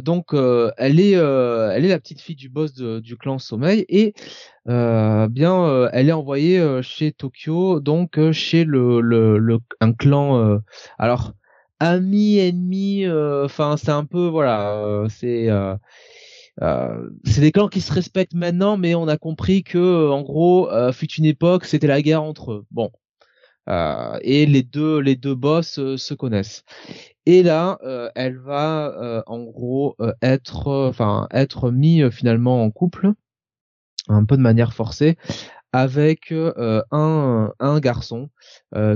Donc 0.02 0.34
elle 0.34 1.00
est 1.00 1.12
elle 1.14 1.86
est 1.86 1.90
la 1.90 2.00
petite 2.00 2.20
fille 2.22 2.36
du 2.36 2.50
boss 2.50 2.74
du 2.74 3.16
clan 3.18 3.40
Sommeil 3.40 3.86
et 3.88 4.14
bien 4.66 5.90
elle 5.94 6.10
est 6.10 6.14
envoyée 6.14 6.82
chez 6.82 7.14
Tokyo 7.14 7.80
donc 7.80 8.20
chez 8.34 8.66
le, 8.66 9.00
le, 9.00 9.38
le 9.38 9.60
un 9.80 9.94
clan 9.94 10.60
alors 10.98 11.32
ami 11.80 12.40
ennemi 12.40 13.08
enfin 13.10 13.78
c'est 13.78 13.92
un 13.92 14.04
peu 14.04 14.28
voilà 14.28 15.06
c'est 15.08 15.48
euh, 16.62 17.10
c'est 17.24 17.42
des 17.42 17.52
clans 17.52 17.70
qui 17.70 17.82
se 17.82 17.94
respectent 17.94 18.34
maintenant, 18.34 18.78
mais 18.78 18.96
on 18.96 19.08
a 19.08 19.18
compris 19.18 19.64
que, 19.64 19.78
euh, 19.78 20.12
en 20.12 20.22
gros, 20.22 20.70
euh, 20.72 20.92
fut 20.92 21.12
une 21.14 21.26
époque, 21.26 21.66
c'était 21.66 21.88
la 21.88 22.02
guerre 22.02 22.24
entre 22.24 22.52
eux. 22.52 22.66
Bon, 22.72 22.92
Euh, 23.70 24.18
et 24.24 24.48
les 24.48 24.64
deux, 24.64 25.00
les 25.00 25.16
deux 25.16 25.36
boss 25.36 25.80
se 25.96 26.14
connaissent. 26.16 26.64
Et 27.28 27.44
là, 27.44 27.78
elle 28.16 28.38
va, 28.38 29.24
en 29.28 29.44
gros, 29.44 29.96
être, 30.24 30.88
enfin, 30.90 31.28
être 31.32 31.72
finalement 32.12 32.64
en 32.64 32.72
couple, 32.72 33.14
un 34.08 34.26
peu 34.26 34.38
de 34.38 34.42
manière 34.42 34.74
forcée, 34.74 35.18
avec 35.72 36.34
un, 36.34 37.54
un 37.60 37.80
garçon 37.80 38.32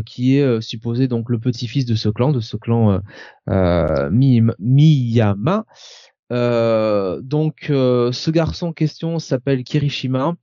qui 0.07 0.37
est 0.37 0.61
supposé 0.61 1.07
donc 1.07 1.29
le 1.29 1.37
petit-fils 1.37 1.85
de 1.85 1.93
ce 1.93 2.09
clan, 2.09 2.31
de 2.31 2.39
ce 2.39 2.57
clan 2.57 2.99
Mi- 3.47 4.41
Miyama. 4.57 5.65
Euh, 6.33 7.21
donc 7.21 7.67
euh, 7.69 8.11
ce 8.11 8.31
garçon 8.31 8.67
en 8.67 8.73
question 8.73 9.19
s'appelle 9.19 9.63
Kirishima 9.63 10.33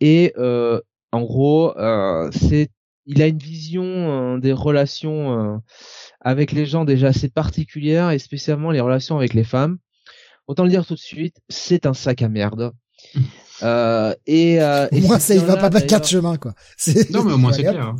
et 0.00 0.34
euh, 0.36 0.80
en 1.10 1.22
gros 1.22 1.74
euh, 1.78 2.28
c'est 2.32 2.68
il 3.06 3.22
a 3.22 3.26
une 3.26 3.38
vision 3.38 3.84
euh, 3.84 4.38
des 4.38 4.52
relations 4.52 5.54
euh, 5.54 5.56
avec 6.20 6.52
les 6.52 6.66
gens 6.66 6.84
déjà 6.84 7.08
assez 7.08 7.28
particulière 7.28 8.10
et 8.10 8.18
spécialement 8.18 8.70
les 8.70 8.80
relations 8.80 9.16
avec 9.16 9.34
les 9.34 9.42
femmes. 9.42 9.78
Autant 10.46 10.64
le 10.64 10.70
dire 10.70 10.86
tout 10.86 10.94
de 10.94 11.00
suite, 11.00 11.36
c'est 11.48 11.86
un 11.86 11.94
sac 11.94 12.22
à 12.22 12.28
merde. 12.28 12.72
Euh, 13.62 14.14
et, 14.26 14.62
euh, 14.62 14.86
Au 14.90 14.96
et 14.96 15.00
moins, 15.02 15.18
ça, 15.18 15.34
il 15.34 15.42
va 15.42 15.58
pas 15.58 15.68
battre 15.68 15.86
quatre 15.86 16.08
chemins, 16.08 16.38
quoi. 16.38 16.54
Non, 17.10 17.24
mais 17.24 17.32
au 17.34 17.36
moins 17.36 17.52
c'est 17.52 17.66
Allez, 17.66 17.78
hop. 17.78 17.96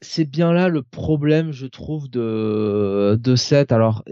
C'est 0.00 0.24
bien 0.24 0.52
là 0.52 0.68
le 0.68 0.82
problème, 0.82 1.52
je 1.52 1.66
trouve, 1.66 2.08
de 2.10 3.18
de 3.20 3.36
cette. 3.36 3.72
Alors, 3.72 4.04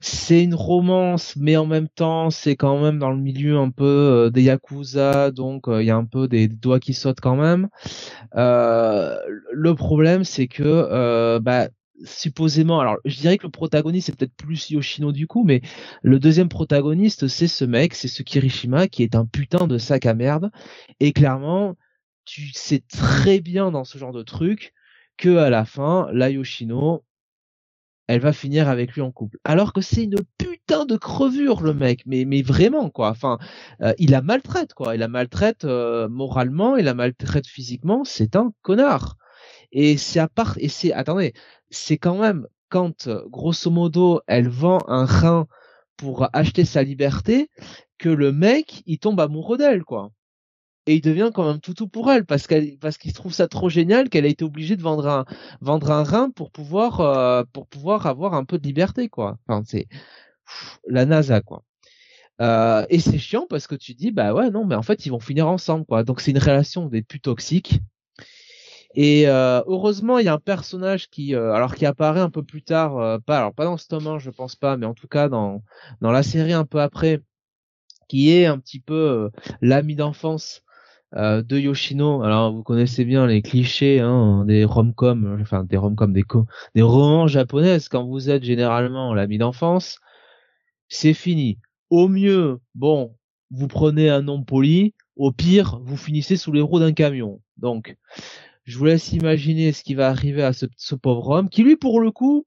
c'est 0.00 0.42
une 0.42 0.54
romance, 0.54 1.34
mais 1.36 1.56
en 1.56 1.66
même 1.66 1.88
temps, 1.88 2.30
c'est 2.30 2.56
quand 2.56 2.80
même 2.82 2.98
dans 2.98 3.10
le 3.10 3.18
milieu 3.18 3.58
un 3.58 3.70
peu 3.70 3.84
euh, 3.84 4.30
des 4.30 4.42
yakuza, 4.42 5.30
donc 5.30 5.68
euh, 5.68 5.82
il 5.82 5.86
y 5.86 5.90
a 5.90 5.96
un 5.96 6.04
peu 6.04 6.28
des, 6.28 6.48
des 6.48 6.56
doigts 6.56 6.80
qui 6.80 6.94
sautent 6.94 7.20
quand 7.20 7.36
même. 7.36 7.68
Euh, 8.36 9.16
le 9.52 9.74
problème, 9.74 10.24
c'est 10.24 10.48
que, 10.48 10.62
euh, 10.64 11.40
bah, 11.40 11.68
supposément, 12.04 12.80
alors 12.80 12.96
je 13.04 13.16
dirais 13.20 13.38
que 13.38 13.44
le 13.44 13.50
protagoniste 13.50 14.06
c'est 14.06 14.16
peut-être 14.16 14.34
plus 14.36 14.70
Yoshino 14.70 15.12
du 15.12 15.26
coup, 15.28 15.44
mais 15.44 15.62
le 16.02 16.18
deuxième 16.18 16.48
protagoniste 16.48 17.28
c'est 17.28 17.46
ce 17.48 17.64
mec, 17.64 17.94
c'est 17.94 18.08
ce 18.08 18.22
Kirishima 18.24 18.88
qui 18.88 19.04
est 19.04 19.14
un 19.14 19.24
putain 19.26 19.68
de 19.68 19.78
sac 19.78 20.06
à 20.06 20.14
merde, 20.14 20.50
et 21.00 21.12
clairement, 21.12 21.76
tu 22.24 22.50
sais 22.54 22.82
très 22.88 23.40
bien 23.40 23.70
dans 23.70 23.84
ce 23.84 23.98
genre 23.98 24.12
de 24.12 24.22
truc 24.22 24.72
que 25.22 25.36
à 25.36 25.50
la 25.50 25.64
fin, 25.64 26.08
la 26.12 26.30
Yoshino, 26.30 27.04
elle 28.08 28.20
va 28.20 28.32
finir 28.32 28.68
avec 28.68 28.92
lui 28.92 29.02
en 29.02 29.12
couple. 29.12 29.38
Alors 29.44 29.72
que 29.72 29.80
c'est 29.80 30.02
une 30.02 30.16
putain 30.36 30.84
de 30.84 30.96
crevure 30.96 31.62
le 31.62 31.74
mec, 31.74 32.02
mais 32.06 32.42
vraiment 32.42 32.90
quoi. 32.90 33.10
Enfin, 33.10 33.38
euh, 33.82 33.92
il 33.98 34.10
la 34.10 34.20
maltraite 34.20 34.74
quoi. 34.74 34.96
Il 34.96 34.98
la 34.98 35.06
maltraite 35.06 35.64
euh, 35.64 36.08
moralement, 36.08 36.76
il 36.76 36.86
la 36.86 36.94
maltraite 36.94 37.46
physiquement. 37.46 38.02
C'est 38.04 38.34
un 38.34 38.52
connard. 38.62 39.16
Et 39.70 39.96
c'est 39.96 40.18
à 40.18 40.26
part 40.28 40.54
et 40.58 40.68
c'est 40.68 40.92
attendez, 40.92 41.34
c'est 41.70 41.98
quand 41.98 42.18
même 42.18 42.48
quand 42.68 43.08
grosso 43.28 43.70
modo 43.70 44.22
elle 44.26 44.48
vend 44.48 44.80
un 44.88 45.04
rein 45.04 45.46
pour 45.96 46.28
acheter 46.32 46.64
sa 46.64 46.82
liberté 46.82 47.48
que 47.98 48.08
le 48.08 48.32
mec 48.32 48.82
il 48.86 48.98
tombe 48.98 49.20
amoureux 49.20 49.58
d'elle 49.58 49.84
quoi 49.84 50.10
et 50.86 50.96
il 50.96 51.00
devient 51.00 51.30
quand 51.32 51.46
même 51.46 51.60
toutou 51.60 51.88
pour 51.88 52.10
elle 52.10 52.24
parce 52.24 52.46
qu'elle 52.46 52.76
parce 52.78 52.98
qu'il 52.98 53.12
trouve 53.12 53.32
ça 53.32 53.48
trop 53.48 53.68
génial 53.68 54.08
qu'elle 54.08 54.24
a 54.24 54.28
été 54.28 54.44
obligée 54.44 54.76
de 54.76 54.82
vendre 54.82 55.08
un 55.08 55.24
vendre 55.60 55.90
un 55.90 56.02
rein 56.02 56.30
pour 56.30 56.50
pouvoir 56.50 57.00
euh, 57.00 57.44
pour 57.52 57.66
pouvoir 57.68 58.06
avoir 58.06 58.34
un 58.34 58.44
peu 58.44 58.58
de 58.58 58.64
liberté 58.66 59.08
quoi. 59.08 59.38
Enfin 59.46 59.62
c'est 59.66 59.86
la 60.88 61.06
NASA 61.06 61.40
quoi. 61.40 61.62
Euh, 62.40 62.86
et 62.90 62.98
c'est 63.00 63.18
chiant 63.18 63.46
parce 63.48 63.66
que 63.66 63.76
tu 63.76 63.94
dis 63.94 64.10
bah 64.10 64.34
ouais 64.34 64.50
non 64.50 64.64
mais 64.66 64.74
en 64.74 64.82
fait 64.82 65.06
ils 65.06 65.10
vont 65.10 65.20
finir 65.20 65.48
ensemble 65.48 65.86
quoi. 65.86 66.04
Donc 66.04 66.20
c'est 66.20 66.32
une 66.32 66.38
relation 66.38 66.86
des 66.86 67.02
plus 67.02 67.20
toxiques. 67.20 67.80
Et 68.94 69.28
euh, 69.28 69.62
heureusement 69.66 70.18
il 70.18 70.26
y 70.26 70.28
a 70.28 70.34
un 70.34 70.38
personnage 70.38 71.08
qui 71.08 71.34
alors 71.34 71.74
qui 71.76 71.86
apparaît 71.86 72.20
un 72.20 72.30
peu 72.30 72.42
plus 72.42 72.62
tard 72.62 73.20
pas 73.22 73.38
alors 73.38 73.54
pas 73.54 73.64
dans 73.64 73.76
ce 73.78 73.88
tome 73.88 74.06
1 74.06 74.18
je 74.18 74.30
pense 74.30 74.56
pas 74.56 74.76
mais 74.76 74.86
en 74.86 74.94
tout 74.94 75.08
cas 75.08 75.28
dans 75.28 75.62
dans 76.02 76.12
la 76.12 76.22
série 76.22 76.52
un 76.52 76.66
peu 76.66 76.80
après 76.80 77.22
qui 78.08 78.30
est 78.32 78.44
un 78.46 78.58
petit 78.58 78.80
peu 78.80 79.30
l'ami 79.62 79.96
d'enfance 79.96 80.62
euh, 81.14 81.42
de 81.42 81.58
Yoshino. 81.58 82.22
Alors 82.22 82.52
vous 82.52 82.62
connaissez 82.62 83.04
bien 83.04 83.26
les 83.26 83.42
clichés 83.42 84.00
hein, 84.00 84.44
des 84.46 84.64
rom-com, 84.64 85.38
enfin 85.40 85.64
des 85.64 85.76
rom-com, 85.76 86.12
des, 86.12 86.82
romans 86.82 87.26
japonaises. 87.26 87.88
Quand 87.88 88.06
vous 88.06 88.30
êtes 88.30 88.44
généralement 88.44 89.14
l'ami 89.14 89.38
d'enfance, 89.38 89.98
c'est 90.88 91.14
fini. 91.14 91.58
Au 91.90 92.08
mieux, 92.08 92.60
bon, 92.74 93.14
vous 93.50 93.68
prenez 93.68 94.08
un 94.08 94.22
nom 94.22 94.42
poli. 94.42 94.94
Au 95.16 95.32
pire, 95.32 95.78
vous 95.84 95.98
finissez 95.98 96.36
sous 96.36 96.52
les 96.52 96.62
roues 96.62 96.80
d'un 96.80 96.94
camion. 96.94 97.42
Donc, 97.58 97.96
je 98.64 98.78
vous 98.78 98.86
laisse 98.86 99.12
imaginer 99.12 99.72
ce 99.72 99.82
qui 99.84 99.94
va 99.94 100.08
arriver 100.08 100.42
à 100.42 100.54
ce, 100.54 100.66
ce 100.76 100.94
pauvre 100.94 101.28
homme, 101.30 101.50
qui 101.50 101.62
lui, 101.62 101.76
pour 101.76 102.00
le 102.00 102.10
coup, 102.10 102.46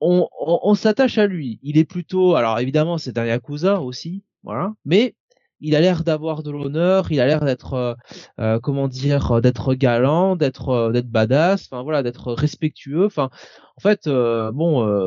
on, 0.00 0.28
on, 0.40 0.60
on 0.62 0.74
s'attache 0.74 1.18
à 1.18 1.26
lui. 1.26 1.58
Il 1.62 1.78
est 1.78 1.84
plutôt, 1.84 2.36
alors 2.36 2.58
évidemment, 2.60 2.98
c'est 2.98 3.18
un 3.18 3.26
yakuza 3.26 3.80
aussi, 3.80 4.22
voilà, 4.44 4.72
mais 4.84 5.14
il 5.60 5.76
a 5.76 5.80
l'air 5.80 6.04
d'avoir 6.04 6.42
de 6.42 6.50
l'honneur, 6.50 7.10
il 7.12 7.20
a 7.20 7.26
l'air 7.26 7.44
d'être, 7.44 7.74
euh, 7.74 7.94
euh, 8.40 8.58
comment 8.60 8.88
dire, 8.88 9.32
euh, 9.32 9.40
d'être 9.40 9.74
galant, 9.74 10.36
d'être, 10.36 10.68
euh, 10.70 10.92
d'être 10.92 11.08
badass, 11.10 11.68
enfin 11.70 11.82
voilà, 11.82 12.02
d'être 12.02 12.32
respectueux. 12.32 13.06
Enfin, 13.06 13.30
en 13.76 13.80
fait, 13.80 14.06
euh, 14.06 14.52
bon, 14.52 14.86
euh, 14.86 15.06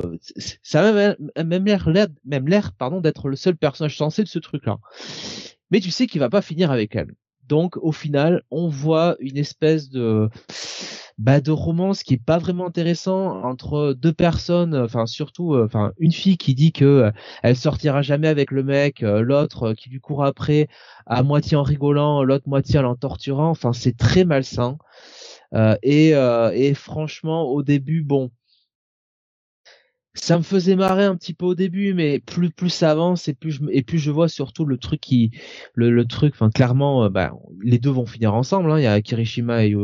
ça 0.63 0.87
a 1.35 1.43
même, 1.43 1.65
l'air, 1.65 1.89
même 2.25 2.47
l'air, 2.47 2.71
pardon, 2.73 3.01
d'être 3.01 3.27
le 3.29 3.35
seul 3.35 3.55
personnage 3.55 3.97
sensé 3.97 4.23
de 4.23 4.27
ce 4.29 4.39
truc-là. 4.39 4.77
Mais 5.71 5.79
tu 5.79 5.91
sais 5.91 6.07
qu'il 6.07 6.19
va 6.19 6.29
pas 6.29 6.41
finir 6.41 6.71
avec 6.71 6.95
elle. 6.95 7.13
Donc, 7.47 7.77
au 7.77 7.91
final, 7.91 8.43
on 8.51 8.67
voit 8.67 9.15
une 9.19 9.37
espèce 9.37 9.89
de 9.89 10.29
bah, 11.17 11.41
de 11.41 11.51
romance 11.51 12.03
qui 12.03 12.15
est 12.15 12.23
pas 12.23 12.37
vraiment 12.39 12.65
intéressant 12.67 13.43
entre 13.43 13.93
deux 13.93 14.13
personnes, 14.13 14.75
enfin 14.75 15.05
surtout, 15.05 15.53
euh, 15.53 15.65
enfin 15.65 15.93
une 15.99 16.11
fille 16.11 16.37
qui 16.37 16.55
dit 16.55 16.71
que 16.71 16.85
euh, 16.85 17.11
elle 17.43 17.55
sortira 17.55 18.01
jamais 18.01 18.27
avec 18.27 18.51
le 18.51 18.63
mec, 18.63 19.03
euh, 19.03 19.21
l'autre 19.21 19.73
qui 19.73 19.89
lui 19.89 19.99
court 19.99 20.25
après 20.25 20.67
à 21.05 21.21
moitié 21.23 21.55
en 21.55 21.63
rigolant, 21.63 22.23
l'autre 22.23 22.47
moitié 22.47 22.79
en 22.79 22.83
l'en 22.83 22.95
torturant. 22.95 23.49
Enfin, 23.49 23.73
c'est 23.73 23.95
très 23.97 24.25
malsain. 24.25 24.77
Et, 25.83 26.09
et 26.09 26.73
franchement, 26.73 27.43
au 27.43 27.61
début, 27.61 28.01
bon, 28.01 28.31
ça 30.16 30.38
me 30.38 30.43
faisait 30.43 30.76
marrer 30.76 31.05
un 31.05 31.16
petit 31.16 31.34
peu 31.34 31.45
au 31.45 31.55
début, 31.55 31.93
mais 31.93 32.20
plus 32.20 32.51
plus 32.51 32.70
ça 32.70 32.91
avance 32.91 33.28
et 33.28 33.34
plus 33.34 33.51
je 33.51 33.61
et 33.72 33.82
plus 33.84 33.97
je 33.97 34.11
vois 34.11 34.30
surtout 34.30 34.66
le 34.66 34.78
truc 34.78 35.01
qui 35.01 35.32
le, 35.76 35.89
le 35.91 36.05
truc, 36.05 36.34
enfin 36.36 36.49
clairement, 36.49 37.05
euh, 37.05 37.09
bah, 37.09 37.34
les 37.64 37.80
deux 37.80 37.89
vont 37.89 38.05
finir 38.05 38.34
ensemble. 38.36 38.72
Hein, 38.72 38.80
il 38.80 38.84
y 38.84 38.88
a 38.88 39.01
Kirishima 39.01 39.66
et, 39.66 39.76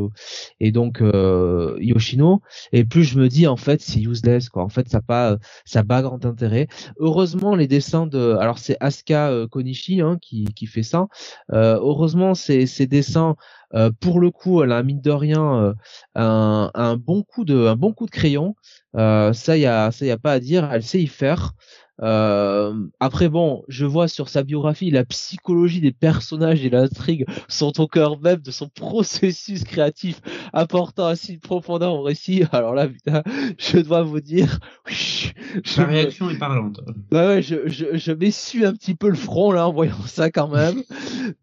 et 0.60 0.72
donc 0.72 1.02
euh, 1.02 1.78
Yoshino. 1.80 2.42
Et 2.72 2.84
plus 2.86 3.04
je 3.04 3.20
me 3.20 3.28
dis 3.28 3.48
en 3.48 3.58
fait 3.58 3.82
c'est 3.82 4.00
useless 4.02 4.50
quoi. 4.50 4.64
En 4.64 4.70
fait 4.70 4.88
ça 4.90 5.02
pas 5.02 5.38
ça 5.66 5.84
pas 5.84 6.02
grand 6.02 6.26
intérêt. 6.26 6.68
Heureusement 7.00 7.56
les 7.56 7.68
dessins 7.68 8.08
de 8.08 8.36
alors 8.40 8.60
c'est 8.60 8.78
Asuka 8.80 9.30
euh, 9.32 9.48
Konishi 9.48 10.02
hein, 10.02 10.18
qui 10.22 10.46
qui 10.56 10.66
fait 10.68 10.84
ça. 10.84 11.08
Euh, 11.54 11.78
heureusement 11.82 12.36
ces 12.36 12.68
ces 12.68 12.88
dessins 12.88 13.36
euh, 13.76 13.91
pour 13.99 14.20
le 14.20 14.32
coup 14.32 14.63
elle 14.63 14.72
a 14.72 14.82
mine 14.84 15.01
de 15.01 15.11
rien 15.11 15.55
euh, 15.63 15.74
un, 16.15 16.72
un 16.74 16.95
bon 16.97 17.24
coup 17.24 17.45
de 17.45 17.67
un 17.67 17.76
bon 17.76 17.93
coup 17.93 18.05
de 18.05 18.11
crayon. 18.11 18.55
Euh, 18.95 19.34
ça 19.34 19.57
y 19.57 19.65
a 19.65 19.91
ça 19.91 20.05
y 20.05 20.11
a 20.11 20.17
pas 20.17 20.34
à 20.34 20.39
dire. 20.39 20.70
Elle 20.72 20.84
sait 20.84 21.01
y 21.01 21.07
faire. 21.07 21.53
Euh, 22.02 22.74
après 23.00 23.28
bon, 23.30 23.64
je 23.68 23.86
vois 23.86 24.08
sur 24.08 24.30
sa 24.30 24.43
biographie 24.43 24.89
la 24.89 25.04
psychologie 25.06 25.82
des 25.82 25.91
personnages 25.91 26.64
et 26.64 26.70
l'intrigue 26.70 27.26
sont 27.50 27.80
au 27.82 27.88
cœur 27.88 28.20
même 28.22 28.39
de 28.41 28.52
son 28.52 28.70
processus 28.76 29.64
créatif 29.66 30.22
apportant 30.54 31.08
ainsi 31.08 31.34
une 31.34 31.39
profondeur 31.39 31.93
au 31.93 32.02
récit. 32.02 32.43
Alors 32.54 32.74
là, 32.74 32.88
putain, 32.88 33.22
je 33.58 33.80
dois 33.80 34.04
vous 34.04 34.22
dire, 34.22 34.60
je, 34.88 35.30
La 35.78 35.88
me- 35.88 35.91
réaction 35.93 36.30
est 36.30 36.38
parlante. 36.38 36.80
Ouais, 37.12 37.26
ouais, 37.26 37.41
je, 37.41 37.68
je, 37.68 37.97
je 37.97 38.12
m'essuie 38.12 38.66
un 38.66 38.74
petit 38.74 38.93
peu 38.95 39.10
le 39.10 39.16
front 39.16 39.52
là 39.52 39.68
en 39.68 39.74
voyant 39.74 40.00
ça 40.06 40.30
quand 40.30 40.47
même. 40.47 40.84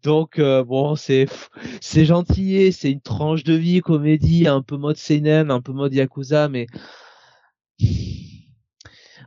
Donc 0.03 0.39
euh, 0.39 0.63
bon, 0.63 0.95
c'est 0.95 1.27
c'est 1.81 2.05
gentil, 2.05 2.71
c'est 2.71 2.91
une 2.91 3.01
tranche 3.01 3.43
de 3.43 3.53
vie, 3.53 3.81
comédie, 3.81 4.47
un 4.47 4.61
peu 4.61 4.77
mode 4.77 4.97
seinen, 4.97 5.51
un 5.51 5.61
peu 5.61 5.73
mode 5.73 5.93
yakuza, 5.93 6.47
mais 6.49 6.67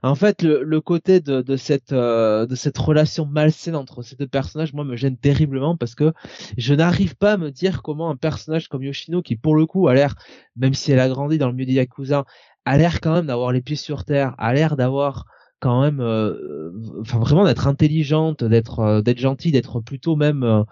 en 0.03 0.15
fait 0.15 0.43
le, 0.43 0.81
côté 0.81 1.21
de, 1.21 1.57
cette 1.57 1.93
euh, 1.93 2.47
de 2.47 2.55
cette 2.55 2.79
relation 2.79 3.27
malsaine 3.27 3.77
entre 3.77 4.03
ces 4.03 4.17
deux 4.17 4.27
personnages, 4.27 4.73
moi 4.73 4.85
me 4.85 4.97
gêne 4.97 5.17
terriblement 5.17 5.77
parce 5.77 5.95
que 5.95 6.13
je 6.57 6.75
n'arrive 6.75 7.17
pas 7.17 7.33
à 7.33 7.37
me 7.37 7.51
dire 7.51 7.83
comment 7.83 8.11
un 8.11 8.17
personnage 8.17 8.69
comme 8.69 8.83
Yoshino, 8.83 9.23
qui 9.23 9.37
pour 9.37 9.55
le 9.55 9.67
coup 9.67 9.89
a 9.89 9.95
l'air, 9.95 10.15
même 10.57 10.75
si 10.75 10.93
elle 10.93 11.01
a 11.01 11.09
grandi 11.09 11.39
dans 11.39 11.49
le 11.49 11.55
milieu 11.55 11.67
des 11.67 11.75
yakuza, 11.75 12.25
a 12.65 12.79
l'air 12.79 13.01
quand 13.01 13.15
même 13.15 13.27
d'avoir 13.27 13.53
les 13.53 13.61
pieds 13.61 13.77
sur 13.77 14.05
terre, 14.05 14.35
a 14.39 14.55
l'air 14.55 14.77
d'avoir 14.77 15.27
quand 15.61 15.83
même 15.83 16.01
euh, 16.01 16.73
enfin 17.01 17.19
vraiment 17.19 17.45
d'être 17.45 17.67
intelligente 17.67 18.43
d'être 18.43 18.79
euh, 18.81 19.03
d'être 19.03 19.19
gentille 19.19 19.53
d'être 19.53 19.81
plutôt 19.81 20.17
même 20.17 20.65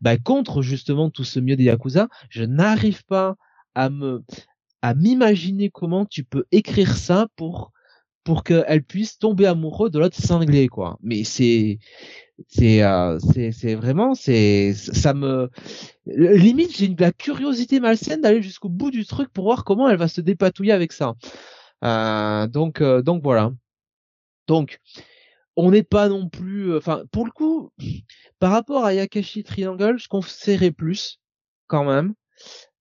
bah, 0.00 0.16
contre 0.16 0.62
justement 0.62 1.10
tout 1.10 1.24
ce 1.24 1.40
milieu 1.40 1.56
des 1.56 1.64
yakuza. 1.64 2.08
Je 2.30 2.44
n'arrive 2.44 3.04
pas 3.04 3.34
à 3.74 3.90
me 3.90 4.22
à 4.82 4.94
m'imaginer 4.94 5.70
comment 5.70 6.06
tu 6.06 6.22
peux 6.22 6.44
écrire 6.52 6.96
ça 6.96 7.26
pour 7.36 7.72
pour 8.28 8.44
qu'elle 8.44 8.82
puisse 8.82 9.18
tomber 9.18 9.46
amoureux 9.46 9.88
de 9.88 9.98
l'autre 9.98 10.20
cinglé 10.20 10.68
quoi. 10.68 10.98
Mais 11.02 11.24
c'est 11.24 11.78
c'est 12.46 12.82
euh, 12.82 13.18
c'est 13.20 13.52
c'est 13.52 13.74
vraiment 13.74 14.14
c'est 14.14 14.74
ça 14.74 15.14
me 15.14 15.48
limite 16.04 16.76
j'ai 16.76 16.94
la 16.98 17.10
curiosité 17.10 17.80
malsaine 17.80 18.20
d'aller 18.20 18.42
jusqu'au 18.42 18.68
bout 18.68 18.90
du 18.90 19.06
truc 19.06 19.30
pour 19.32 19.44
voir 19.44 19.64
comment 19.64 19.88
elle 19.88 19.96
va 19.96 20.08
se 20.08 20.20
dépatouiller 20.20 20.72
avec 20.72 20.92
ça. 20.92 21.14
Euh, 21.84 22.46
donc 22.46 22.82
euh, 22.82 23.00
donc 23.00 23.22
voilà. 23.22 23.50
Donc, 24.46 24.78
on 25.56 25.70
n'est 25.70 25.82
pas 25.82 26.10
non 26.10 26.28
plus, 26.28 26.76
enfin, 26.76 27.04
pour 27.10 27.24
le 27.24 27.30
coup, 27.30 27.70
par 28.38 28.50
rapport 28.50 28.84
à 28.84 28.92
Yakashi 28.92 29.42
Triangle, 29.42 29.98
je 29.98 30.08
conseillerais 30.08 30.70
plus, 30.70 31.18
quand 31.66 31.84
même. 31.84 32.12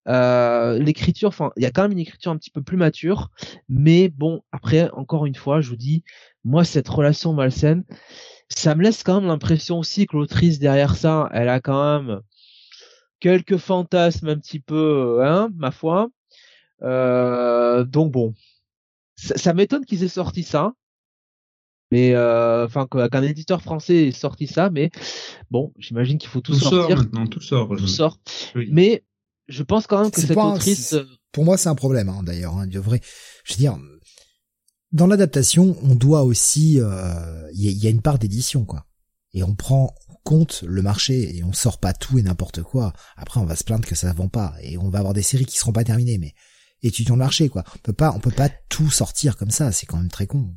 Euh, 0.08 0.80
l'écriture, 0.80 1.30
enfin, 1.30 1.52
il 1.58 1.64
y 1.64 1.66
a 1.66 1.72
quand 1.72 1.82
même 1.82 1.92
une 1.92 2.00
écriture 2.00 2.32
un 2.32 2.38
petit 2.38 2.52
peu 2.52 2.62
plus 2.62 2.78
mature, 2.78 3.30
mais 3.68 4.10
bon, 4.10 4.42
après, 4.52 4.90
encore 4.92 5.26
une 5.26 5.36
fois, 5.36 5.62
je 5.62 5.70
vous 5.70 5.76
dis, 5.76 6.04
moi, 6.46 6.64
cette 6.64 6.88
relation 6.88 7.34
malsaine, 7.34 7.84
ça 8.50 8.76
me 8.76 8.84
laisse 8.84 9.04
quand 9.04 9.20
même 9.20 9.28
l'impression 9.28 9.80
aussi 9.80 10.08
que 10.08 10.16
l'autrice 10.16 10.60
derrière 10.60 10.96
ça, 10.96 11.30
elle 11.34 11.50
a 11.50 11.60
quand 11.60 12.00
même 12.00 12.22
quelques 13.20 13.58
fantasmes 13.58 14.30
un 14.30 14.38
petit 14.38 14.60
peu, 14.60 15.20
hein, 15.26 15.50
ma 15.56 15.72
foi. 15.72 16.10
Euh, 16.84 17.84
donc 17.84 18.12
bon, 18.12 18.34
ça, 19.16 19.38
ça 19.38 19.54
m'étonne 19.54 19.84
qu'ils 19.84 20.04
aient 20.04 20.08
sorti 20.08 20.44
ça 20.44 20.74
Mais 21.92 22.14
euh, 22.14 22.66
enfin 22.66 22.86
qu'un 22.86 23.24
éditeur 23.24 23.64
français 23.64 24.08
ait 24.08 24.12
sorti 24.12 24.46
ça, 24.46 24.70
mais 24.70 24.92
bon, 25.50 25.74
j'imagine 25.80 26.20
qu'il 26.20 26.30
faut 26.30 26.42
tout, 26.42 26.54
tout 26.54 26.60
sortir. 26.60 26.98
Sort 26.98 26.98
maintenant, 26.98 27.26
tout 27.26 27.42
sort. 27.42 27.76
Tout 27.76 27.88
sort. 27.88 28.20
Mais 28.56 29.04
je 29.48 29.64
pense 29.64 29.88
quand 29.88 30.02
même 30.02 30.12
que 30.12 30.22
cette 30.22 30.36
autrice. 30.36 30.96
pour 31.32 31.46
moi, 31.46 31.58
c'est 31.58 31.70
un 31.70 31.76
problème 31.76 32.10
hein, 32.10 32.22
d'ailleurs. 32.24 32.58
Hein, 32.58 32.68
de 32.68 32.80
vrai. 32.80 33.02
Je 33.44 33.54
veux 33.54 33.58
dire, 33.58 33.78
dans 34.92 35.08
l'adaptation, 35.08 35.78
on 35.84 35.96
doit 35.96 36.24
aussi, 36.24 36.76
il 36.76 36.82
euh, 36.82 37.52
y, 37.54 37.72
y, 37.72 37.88
a 37.88 37.90
une 37.90 38.02
part 38.02 38.20
d'édition 38.20 38.66
quoi. 38.66 38.86
Et 39.34 39.44
on 39.44 39.56
prend 39.56 39.94
compte 40.24 40.64
le 40.68 40.82
marché 40.82 41.38
et 41.38 41.44
on 41.44 41.54
sort 41.54 41.80
pas 41.80 41.94
tout 41.94 42.18
et 42.18 42.24
n'importe 42.24 42.62
quoi. 42.62 42.94
Après, 43.16 43.40
on 43.40 43.46
va 43.46 43.56
se 43.56 43.64
plaindre 43.64 43.88
que 43.88 43.96
ça 43.96 44.12
vend 44.14 44.30
pas 44.30 44.56
et 44.62 44.78
on 44.78 44.90
va 44.90 45.00
avoir 45.00 45.14
des 45.14 45.22
séries 45.22 45.46
qui 45.46 45.58
seront 45.58 45.74
pas 45.74 45.84
terminées. 45.84 46.18
Mais 46.18 46.34
étudions 46.82 47.16
le 47.16 47.20
marché 47.20 47.50
quoi. 47.50 47.64
On 47.76 47.80
peut 47.80 47.94
pas, 47.94 48.12
on 48.16 48.20
peut 48.20 48.32
pas 48.32 48.50
tout 48.70 48.90
sortir 48.90 49.38
comme 49.38 49.52
ça. 49.52 49.72
C'est 49.72 49.86
quand 49.86 49.98
même 49.98 50.10
très 50.10 50.28
con 50.28 50.54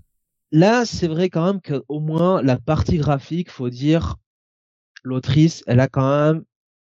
là, 0.50 0.84
c'est 0.84 1.08
vrai 1.08 1.28
quand 1.28 1.46
même 1.46 1.60
qu'au 1.60 2.00
moins 2.00 2.42
la 2.42 2.58
partie 2.58 2.98
graphique, 2.98 3.50
faut 3.50 3.70
dire, 3.70 4.16
l'autrice, 5.02 5.62
elle 5.66 5.80
a 5.80 5.88
quand 5.88 6.08
même, 6.08 6.44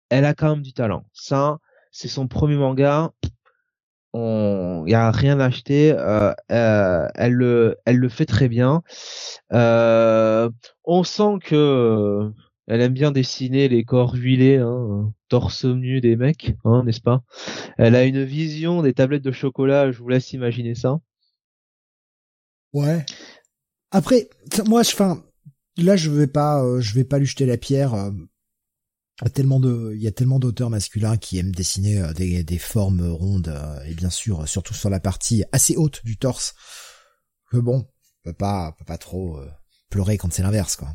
elle 0.09 0.25
a 0.25 0.33
quand 0.33 0.49
même 0.49 0.63
du 0.63 0.73
talent. 0.73 1.05
Ça, 1.13 1.57
c'est 1.93 2.09
son 2.09 2.27
premier 2.27 2.55
manga. 2.57 3.13
On, 4.13 4.83
y 4.85 4.93
a 4.93 5.11
rien 5.11 5.39
à 5.39 5.45
acheter. 5.45 5.93
Euh, 5.93 6.33
euh, 6.51 7.07
elle 7.15 7.33
le, 7.33 7.77
elle 7.85 7.97
le 7.97 8.09
fait 8.09 8.25
très 8.25 8.49
bien. 8.49 8.83
Euh, 9.53 10.49
on 10.83 11.03
sent 11.03 11.39
que 11.41 12.31
elle 12.67 12.81
aime 12.81 12.93
bien 12.93 13.11
dessiner 13.11 13.67
les 13.69 13.83
corps 13.83 14.15
huilés, 14.15 14.57
hein, 14.57 15.13
torse 15.29 15.65
nu 15.65 16.01
des 16.01 16.15
mecs, 16.15 16.55
hein, 16.65 16.83
n'est-ce 16.85 17.01
pas? 17.01 17.23
Elle 17.77 17.95
a 17.95 18.05
une 18.05 18.23
vision 18.23 18.81
des 18.81 18.93
tablettes 18.93 19.23
de 19.23 19.31
chocolat. 19.31 19.91
Je 19.91 19.99
vous 19.99 20.09
laisse 20.09 20.33
imaginer 20.33 20.75
ça. 20.75 20.99
Ouais. 22.73 23.05
Après, 23.91 24.29
moi, 24.65 24.81
je, 24.81 24.93
enfin, 24.93 25.23
là, 25.77 25.95
je 25.95 26.09
vais 26.09 26.27
pas, 26.27 26.63
je 26.79 26.93
vais 26.95 27.03
pas 27.03 27.19
lui 27.19 27.27
jeter 27.27 27.45
la 27.45 27.57
pierre. 27.57 27.93
Euh, 29.21 29.25
il 29.25 29.25
y 29.25 29.27
a 29.27 29.29
tellement 29.29 29.59
de, 29.59 29.93
il 29.95 30.01
y 30.01 30.07
a 30.07 30.11
tellement 30.11 30.39
d'auteurs 30.39 30.69
masculins 30.69 31.17
qui 31.17 31.37
aiment 31.37 31.53
dessiner 31.53 32.01
euh, 32.01 32.13
des, 32.13 32.43
des 32.43 32.57
formes 32.57 33.07
rondes 33.07 33.53
et 33.85 33.93
bien 33.93 34.09
sûr, 34.09 34.47
surtout 34.47 34.73
sur 34.73 34.89
la 34.89 34.99
partie 34.99 35.43
assez 35.51 35.75
haute 35.75 36.03
du 36.03 36.17
torse. 36.17 36.55
Que 37.51 37.57
bon, 37.57 37.87
on 38.25 38.29
peut 38.29 38.33
pas, 38.33 38.73
peut 38.77 38.85
pas 38.85 38.97
trop 38.97 39.39
pleurer 39.89 40.17
quand 40.17 40.33
c'est 40.33 40.43
l'inverse, 40.43 40.75
quoi. 40.75 40.93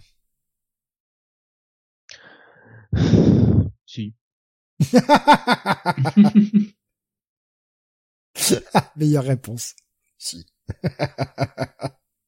Si. 3.87 4.15
Meilleure 8.97 9.25
réponse. 9.25 9.75
Si. 10.19 10.47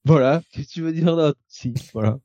Voilà, 0.05 0.43
qu'est-ce 0.51 0.69
que 0.69 0.73
tu 0.73 0.83
veux 0.83 0.93
dire 0.93 1.17
d'autre? 1.17 1.39
Si, 1.47 1.75
voilà. 1.93 2.19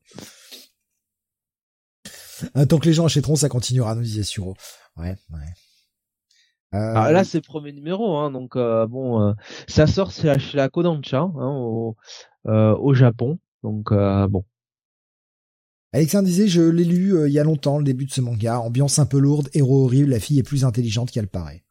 Euh, 2.56 2.66
tant 2.66 2.78
que 2.78 2.86
les 2.86 2.92
gens 2.92 3.06
achèteront, 3.06 3.36
ça 3.36 3.48
continuera, 3.48 3.94
nous 3.94 4.02
disait 4.02 4.22
Suro. 4.22 4.54
Ouais, 4.96 5.16
ouais. 5.30 5.48
Euh... 6.74 6.92
Ah, 6.94 7.12
là, 7.12 7.24
c'est 7.24 7.38
le 7.38 7.42
premier 7.42 7.72
numéro, 7.72 8.16
hein, 8.16 8.30
donc 8.30 8.56
euh, 8.56 8.86
bon, 8.86 9.22
euh, 9.22 9.32
ça 9.68 9.86
sort 9.86 10.10
chez 10.10 10.26
la, 10.26 10.38
chez 10.38 10.56
la 10.56 10.68
Kodansha, 10.68 11.20
hein, 11.20 11.32
au, 11.34 11.96
au 12.44 12.94
Japon, 12.94 13.38
donc 13.62 13.92
bon. 13.92 14.44
Alexandre 15.92 16.26
disait, 16.26 16.48
je 16.48 16.62
l'ai 16.62 16.84
lu 16.84 17.26
il 17.26 17.32
y 17.32 17.38
a 17.38 17.44
longtemps, 17.44 17.78
le 17.78 17.84
début 17.84 18.04
de 18.04 18.12
ce 18.12 18.20
manga, 18.20 18.58
ambiance 18.58 18.98
un 18.98 19.06
peu 19.06 19.18
lourde, 19.18 19.48
héros 19.54 19.84
horrible, 19.84 20.10
la 20.10 20.20
fille 20.20 20.38
est 20.38 20.42
plus 20.42 20.64
intelligente 20.64 21.10
qu'elle 21.10 21.28
paraît. 21.28 21.62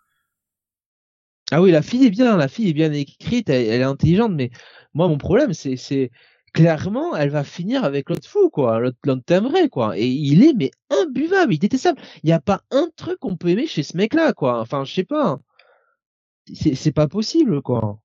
Ah 1.52 1.62
oui, 1.62 1.70
la 1.70 1.84
fille 1.84 2.08
est 2.08 2.10
bien, 2.10 2.38
la 2.38 2.48
fille 2.48 2.70
est 2.70 2.74
bien 2.74 2.92
écrite, 2.92 3.50
elle 3.50 3.82
est 3.82 3.84
intelligente, 3.84 4.32
mais 4.34 4.50
moi, 4.96 5.08
mon 5.08 5.20
problème, 5.20 5.54
c'est, 5.54 5.76
c'est 5.76 6.10
clairement, 6.56 7.16
elle 7.18 7.30
va 7.30 7.44
finir 7.44 7.84
avec 7.84 8.10
l'autre 8.10 8.28
fou, 8.28 8.50
quoi, 8.50 8.80
l'autre, 8.80 8.98
l'autre 9.06 9.68
quoi. 9.70 9.98
Et 9.98 10.08
il 10.08 10.44
est 10.44 10.54
mais 10.54 10.72
imbuvable, 10.90 11.54
il 11.54 11.58
est 11.58 11.60
détestable. 11.60 12.02
Il 12.24 12.28
n'y 12.28 12.34
a 12.34 12.40
pas 12.40 12.62
un 12.72 12.90
truc 12.96 13.20
qu'on 13.20 13.36
peut 13.38 13.50
aimer 13.50 13.68
chez 13.68 13.84
ce 13.84 13.98
mec-là, 13.98 14.34
quoi. 14.34 14.62
Enfin, 14.62 14.86
je 14.86 14.94
sais 14.94 15.04
pas. 15.04 15.40
C'est, 16.54 16.76
c'est 16.76 16.92
pas 16.92 17.08
possible, 17.08 17.62
quoi 17.62 18.00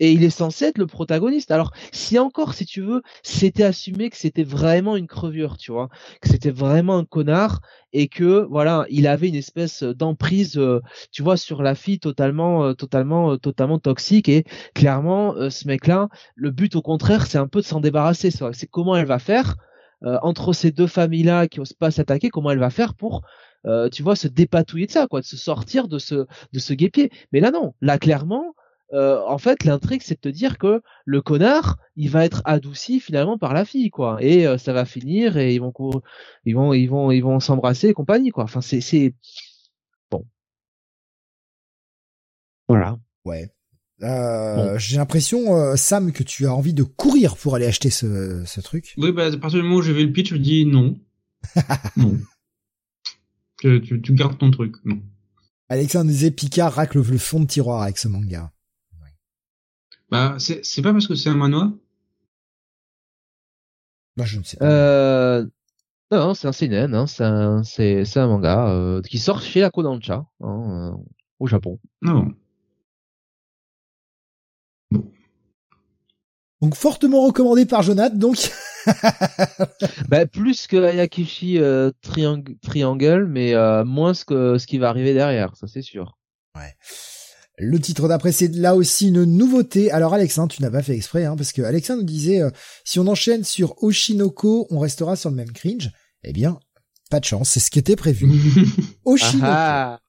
et 0.00 0.12
il 0.12 0.24
est 0.24 0.30
censé 0.30 0.66
être 0.66 0.78
le 0.78 0.86
protagoniste. 0.86 1.50
Alors, 1.50 1.72
si 1.92 2.18
encore, 2.18 2.54
si 2.54 2.66
tu 2.66 2.80
veux, 2.80 3.02
c'était 3.22 3.62
assumé 3.62 4.10
que 4.10 4.16
c'était 4.16 4.44
vraiment 4.44 4.96
une 4.96 5.06
crevure, 5.06 5.56
tu 5.56 5.72
vois, 5.72 5.88
que 6.20 6.28
c'était 6.28 6.50
vraiment 6.50 6.98
un 6.98 7.04
connard 7.04 7.60
et 7.92 8.08
que 8.08 8.46
voilà, 8.50 8.86
il 8.90 9.06
avait 9.06 9.28
une 9.28 9.36
espèce 9.36 9.82
d'emprise, 9.82 10.58
euh, 10.58 10.80
tu 11.12 11.22
vois, 11.22 11.36
sur 11.36 11.62
la 11.62 11.74
fille 11.74 12.00
totalement, 12.00 12.64
euh, 12.64 12.72
totalement, 12.74 13.32
euh, 13.32 13.36
totalement 13.36 13.78
toxique 13.78 14.28
et 14.28 14.44
clairement, 14.74 15.34
ce 15.50 15.66
mec-là, 15.68 16.08
le 16.34 16.50
but 16.50 16.74
au 16.76 16.82
contraire, 16.82 17.26
c'est 17.26 17.38
un 17.38 17.48
peu 17.48 17.60
de 17.60 17.66
s'en 17.66 17.80
débarrasser. 17.80 18.30
C'est 18.30 18.66
comment 18.66 18.96
elle 18.96 19.06
va 19.06 19.18
faire 19.18 19.56
entre 20.02 20.52
ces 20.52 20.70
deux 20.70 20.86
familles-là 20.86 21.48
qui 21.48 21.60
osent 21.60 21.72
pas 21.72 21.90
s'attaquer, 21.90 22.28
comment 22.28 22.50
elle 22.50 22.58
va 22.58 22.70
faire 22.70 22.94
pour 22.94 23.22
tu 23.92 24.02
vois, 24.02 24.16
se 24.16 24.28
dépatouiller 24.28 24.86
de 24.86 24.90
ça, 24.90 25.06
quoi, 25.06 25.20
de 25.20 25.24
se 25.26 25.36
sortir 25.38 25.88
de 25.88 25.98
ce, 25.98 26.26
de 26.52 26.58
ce 26.58 26.74
guépier. 26.74 27.10
Mais 27.32 27.40
là, 27.40 27.50
non. 27.50 27.72
Là, 27.80 27.98
clairement, 27.98 28.54
euh, 28.92 29.20
en 29.26 29.38
fait, 29.38 29.64
l'intrigue, 29.64 30.02
c'est 30.04 30.14
de 30.14 30.20
te 30.20 30.28
dire 30.28 30.58
que 30.58 30.82
le 31.04 31.22
connard, 31.22 31.78
il 31.96 32.10
va 32.10 32.24
être 32.24 32.42
adouci 32.44 33.00
finalement 33.00 33.38
par 33.38 33.54
la 33.54 33.64
fille, 33.64 33.90
quoi. 33.90 34.18
Et 34.20 34.46
euh, 34.46 34.58
ça 34.58 34.72
va 34.72 34.84
finir 34.84 35.36
et 35.36 35.54
ils 35.54 35.60
vont, 35.60 35.72
ils 36.44 36.54
vont, 36.54 36.74
ils 36.74 36.86
vont, 36.86 37.10
ils 37.10 37.22
vont 37.22 37.40
s'embrasser 37.40 37.88
et 37.88 37.94
compagnie, 37.94 38.30
quoi. 38.30 38.44
Enfin, 38.44 38.60
c'est, 38.60 38.80
c'est 38.80 39.14
bon. 40.10 40.26
Voilà. 42.68 42.98
Ouais. 43.24 43.50
Euh, 44.02 44.78
J'ai 44.78 44.96
l'impression, 44.98 45.56
euh, 45.56 45.76
Sam, 45.76 46.12
que 46.12 46.22
tu 46.22 46.46
as 46.46 46.54
envie 46.54 46.74
de 46.74 46.82
courir 46.82 47.36
pour 47.36 47.54
aller 47.54 47.66
acheter 47.66 47.90
ce, 47.90 48.44
ce 48.44 48.60
truc. 48.60 48.94
Oui, 48.98 49.12
bah, 49.12 49.26
à 49.26 49.36
partir 49.36 49.60
du 49.60 49.62
moment 49.62 49.76
où 49.76 49.82
j'ai 49.82 49.92
vu 49.92 50.06
le 50.06 50.12
pitch, 50.12 50.30
je 50.30 50.34
me 50.34 50.40
dis 50.40 50.66
non. 50.66 50.98
non. 51.96 52.18
Tu, 53.60 53.80
tu, 53.80 54.02
tu, 54.02 54.12
gardes 54.12 54.38
ton 54.38 54.50
truc, 54.50 54.76
non. 54.84 55.00
Alexandre 55.68 56.10
disait 56.10 56.30
Picard 56.30 56.74
racle 56.74 56.98
le 56.98 57.18
fond 57.18 57.40
de 57.40 57.46
tiroir 57.46 57.82
avec 57.82 57.98
ce 57.98 58.08
manga. 58.08 58.52
Bah, 60.10 60.36
c'est 60.38 60.82
pas 60.82 60.92
parce 60.92 61.06
que 61.06 61.14
c'est 61.14 61.30
un 61.30 61.36
manoir? 61.36 61.70
Bah, 64.16 64.24
je 64.24 64.38
ne 64.38 64.44
sais 64.44 64.56
pas. 64.56 64.66
Euh... 64.66 65.46
Non, 66.10 66.34
c'est 66.34 66.46
un 66.46 66.52
seinen, 66.52 66.94
hein, 66.94 67.06
c'est 67.06 67.24
un, 67.24 67.62
un 67.62 68.26
manga 68.28 68.68
euh, 68.68 69.02
qui 69.02 69.18
sort 69.18 69.42
chez 69.42 69.60
la 69.60 69.70
Kodansha, 69.70 70.26
hein, 70.40 70.92
euh, 70.92 70.96
au 71.40 71.46
Japon. 71.46 71.80
Non. 72.02 72.28
Bon? 74.92 75.10
Donc 76.60 76.76
fortement 76.76 77.26
recommandé 77.26 77.66
par 77.66 77.82
Jonathan, 77.82 78.14
donc. 78.14 78.52
bah, 80.08 80.26
plus 80.26 80.66
que 80.66 80.76
Ayakishi 80.76 81.58
euh, 81.58 81.90
Triangle, 82.02 83.26
mais 83.26 83.54
euh, 83.54 83.84
moins 83.84 84.12
que 84.12 84.58
ce 84.58 84.66
qui 84.66 84.78
va 84.78 84.90
arriver 84.90 85.14
derrière, 85.14 85.56
ça 85.56 85.66
c'est 85.66 85.82
sûr. 85.82 86.16
Ouais. 86.54 86.76
Le 87.56 87.78
titre 87.78 88.08
d'après, 88.08 88.32
c'est 88.32 88.48
là 88.48 88.74
aussi 88.74 89.08
une 89.08 89.24
nouveauté. 89.24 89.90
Alors 89.92 90.12
Alexandre, 90.12 90.52
tu 90.52 90.60
n'as 90.62 90.70
pas 90.70 90.82
fait 90.82 90.96
exprès, 90.96 91.24
hein, 91.24 91.36
parce 91.36 91.52
que 91.52 91.62
Alexandre 91.62 92.00
nous 92.00 92.06
disait, 92.06 92.42
euh, 92.42 92.50
si 92.84 92.98
on 92.98 93.06
enchaîne 93.06 93.44
sur 93.44 93.80
Oshinoko, 93.82 94.66
on 94.70 94.78
restera 94.80 95.14
sur 95.14 95.30
le 95.30 95.36
même 95.36 95.52
cringe. 95.52 95.92
Eh 96.24 96.32
bien, 96.32 96.58
pas 97.10 97.20
de 97.20 97.24
chance, 97.24 97.50
c'est 97.50 97.60
ce 97.60 97.70
qui 97.70 97.78
était 97.78 97.96
prévu. 97.96 98.28
Oshinoko. 99.04 99.46
Ah 99.46 99.94
ah. 99.94 100.00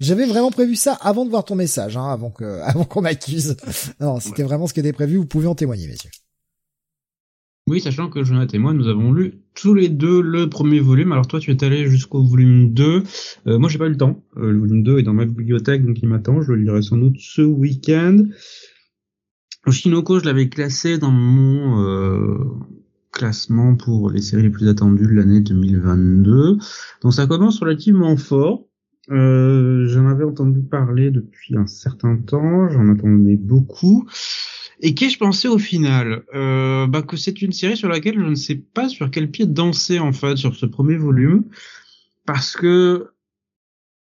J'avais 0.00 0.26
vraiment 0.26 0.50
prévu 0.50 0.76
ça 0.76 0.92
avant 0.94 1.24
de 1.24 1.30
voir 1.30 1.44
ton 1.44 1.54
message, 1.54 1.96
hein, 1.96 2.10
avant 2.10 2.30
que, 2.30 2.60
avant 2.64 2.84
qu'on 2.84 3.02
m'accuse. 3.02 3.56
non, 4.00 4.20
c'était 4.20 4.42
vraiment 4.42 4.66
ce 4.66 4.74
qui 4.74 4.80
était 4.80 4.92
prévu. 4.92 5.16
Vous 5.16 5.26
pouvez 5.26 5.46
en 5.46 5.54
témoigner, 5.54 5.88
messieurs. 5.88 6.10
Oui, 7.68 7.80
sachant 7.80 8.08
que 8.08 8.22
Jonathan 8.22 8.54
et 8.54 8.58
moi, 8.60 8.72
nous 8.72 8.86
avons 8.86 9.12
lu 9.12 9.40
tous 9.54 9.74
les 9.74 9.88
deux 9.88 10.22
le 10.22 10.48
premier 10.48 10.78
volume. 10.78 11.10
Alors 11.10 11.26
toi, 11.26 11.40
tu 11.40 11.50
es 11.50 11.64
allé 11.64 11.90
jusqu'au 11.90 12.22
volume 12.22 12.72
2. 12.72 13.02
Euh, 13.48 13.58
moi, 13.58 13.68
j'ai 13.68 13.76
pas 13.76 13.86
eu 13.86 13.90
le 13.90 13.96
temps. 13.96 14.22
Euh, 14.36 14.52
le 14.52 14.58
volume 14.60 14.84
2 14.84 14.98
est 14.98 15.02
dans 15.02 15.14
ma 15.14 15.24
bibliothèque, 15.24 15.84
donc 15.84 16.00
il 16.00 16.08
m'attend. 16.08 16.42
Je 16.42 16.52
le 16.52 16.62
lirai 16.62 16.82
sans 16.82 16.96
doute 16.96 17.16
ce 17.18 17.42
week-end. 17.42 18.22
Oshinoko, 19.66 20.20
je 20.20 20.26
l'avais 20.26 20.48
classé 20.48 20.96
dans 20.98 21.10
mon 21.10 21.82
euh, 21.82 22.38
classement 23.10 23.74
pour 23.74 24.10
les 24.10 24.22
séries 24.22 24.44
les 24.44 24.50
plus 24.50 24.68
attendues 24.68 25.08
de 25.08 25.14
l'année 25.14 25.40
2022. 25.40 26.58
Donc 27.02 27.12
ça 27.12 27.26
commence 27.26 27.58
relativement 27.58 28.16
fort. 28.16 28.62
Euh, 29.10 29.86
j'en 29.88 30.06
avais 30.06 30.24
entendu 30.24 30.62
parler 30.62 31.10
depuis 31.10 31.56
un 31.56 31.66
certain 31.66 32.16
temps. 32.16 32.68
J'en 32.70 32.88
attendais 32.92 33.34
beaucoup. 33.34 34.06
Et 34.80 34.94
qu'ai-je 34.94 35.18
pensé 35.18 35.48
au 35.48 35.58
final? 35.58 36.24
Euh, 36.34 36.86
bah, 36.86 37.02
Que 37.02 37.16
c'est 37.16 37.42
une 37.42 37.52
série 37.52 37.76
sur 37.76 37.88
laquelle 37.88 38.18
je 38.18 38.24
ne 38.24 38.34
sais 38.34 38.56
pas 38.56 38.88
sur 38.88 39.10
quel 39.10 39.30
pied 39.30 39.46
danser 39.46 39.98
en 39.98 40.12
fait 40.12 40.36
sur 40.36 40.54
ce 40.54 40.66
premier 40.66 40.96
volume, 40.96 41.44
parce 42.26 42.56
que 42.56 43.10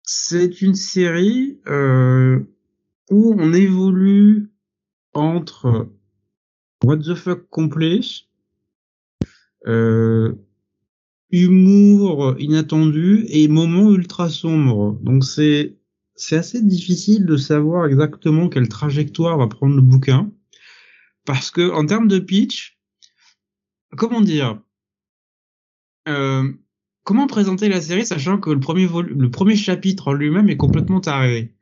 c'est 0.03 0.61
une 0.61 0.75
série 0.75 1.59
euh, 1.67 2.39
où 3.09 3.35
on 3.37 3.53
évolue 3.53 4.49
entre 5.13 5.89
what 6.83 6.97
the 6.97 7.15
fuck 7.15 7.49
complet, 7.49 8.01
euh, 9.67 10.33
humour 11.31 12.35
inattendu 12.39 13.25
et 13.29 13.47
moments 13.47 13.91
ultra 13.91 14.29
sombres. 14.29 14.97
Donc 15.01 15.23
c'est 15.23 15.75
c'est 16.15 16.37
assez 16.37 16.61
difficile 16.61 17.25
de 17.25 17.37
savoir 17.37 17.87
exactement 17.87 18.47
quelle 18.49 18.67
trajectoire 18.69 19.37
va 19.37 19.47
prendre 19.47 19.75
le 19.75 19.81
bouquin. 19.81 20.31
Parce 21.25 21.51
que 21.51 21.71
en 21.71 21.85
termes 21.85 22.07
de 22.07 22.19
pitch, 22.19 22.77
comment 23.97 24.21
dire, 24.21 24.61
euh, 26.07 26.51
comment 27.03 27.27
présenter 27.27 27.69
la 27.69 27.81
série 27.81 28.05
sachant 28.05 28.37
que 28.37 28.49
le 28.49 28.59
premier 28.59 28.87
le 28.87 29.31
premier 29.31 29.55
chapitre 29.55 30.09
en 30.09 30.13
lui-même 30.13 30.49
est 30.49 30.57
complètement 30.57 31.01
taré? 31.01 31.53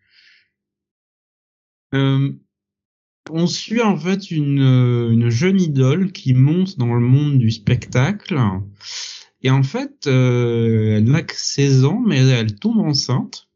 Euh, 1.94 2.32
on 3.30 3.48
suit 3.48 3.82
en 3.82 3.98
fait 3.98 4.32
une, 4.32 4.62
une 5.12 5.30
jeune 5.30 5.60
idole 5.60 6.12
qui 6.12 6.34
monte 6.34 6.78
dans 6.78 6.94
le 6.94 7.02
monde 7.02 7.38
du 7.38 7.52
spectacle 7.52 8.40
et 9.44 9.52
en 9.52 9.64
fait 9.64 10.08
euh, 10.08 10.98
elle 10.98 11.04
n'a 11.06 11.22
que 11.22 11.36
16 11.36 11.86
ans 11.86 12.02
mais 12.06 12.26
elle 12.28 12.56
tombe 12.56 12.80
enceinte 12.80 13.51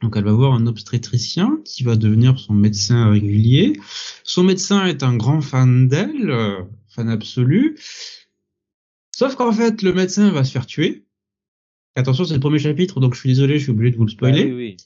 donc 0.00 0.16
elle 0.16 0.24
va 0.24 0.32
voir 0.32 0.52
un 0.52 0.66
obstétricien 0.66 1.60
qui 1.64 1.82
va 1.82 1.96
devenir 1.96 2.38
son 2.38 2.54
médecin 2.54 3.10
régulier. 3.10 3.78
Son 4.22 4.44
médecin 4.44 4.86
est 4.86 5.02
un 5.02 5.16
grand 5.16 5.40
fan 5.40 5.88
d'elle, 5.88 6.30
euh, 6.30 6.62
fan 6.88 7.08
absolu. 7.08 7.76
Sauf 9.14 9.34
qu'en 9.34 9.52
fait, 9.52 9.82
le 9.82 9.92
médecin 9.92 10.30
va 10.30 10.44
se 10.44 10.52
faire 10.52 10.66
tuer. 10.66 11.04
Attention, 11.96 12.24
c'est 12.24 12.34
le 12.34 12.40
premier 12.40 12.60
chapitre, 12.60 13.00
donc 13.00 13.14
je 13.14 13.20
suis 13.20 13.30
désolé, 13.30 13.58
je 13.58 13.64
suis 13.64 13.72
obligé 13.72 13.90
de 13.90 13.96
vous 13.96 14.04
le 14.04 14.10
spoiler. 14.10 14.48
Ah 14.48 14.54
oui, 14.54 14.76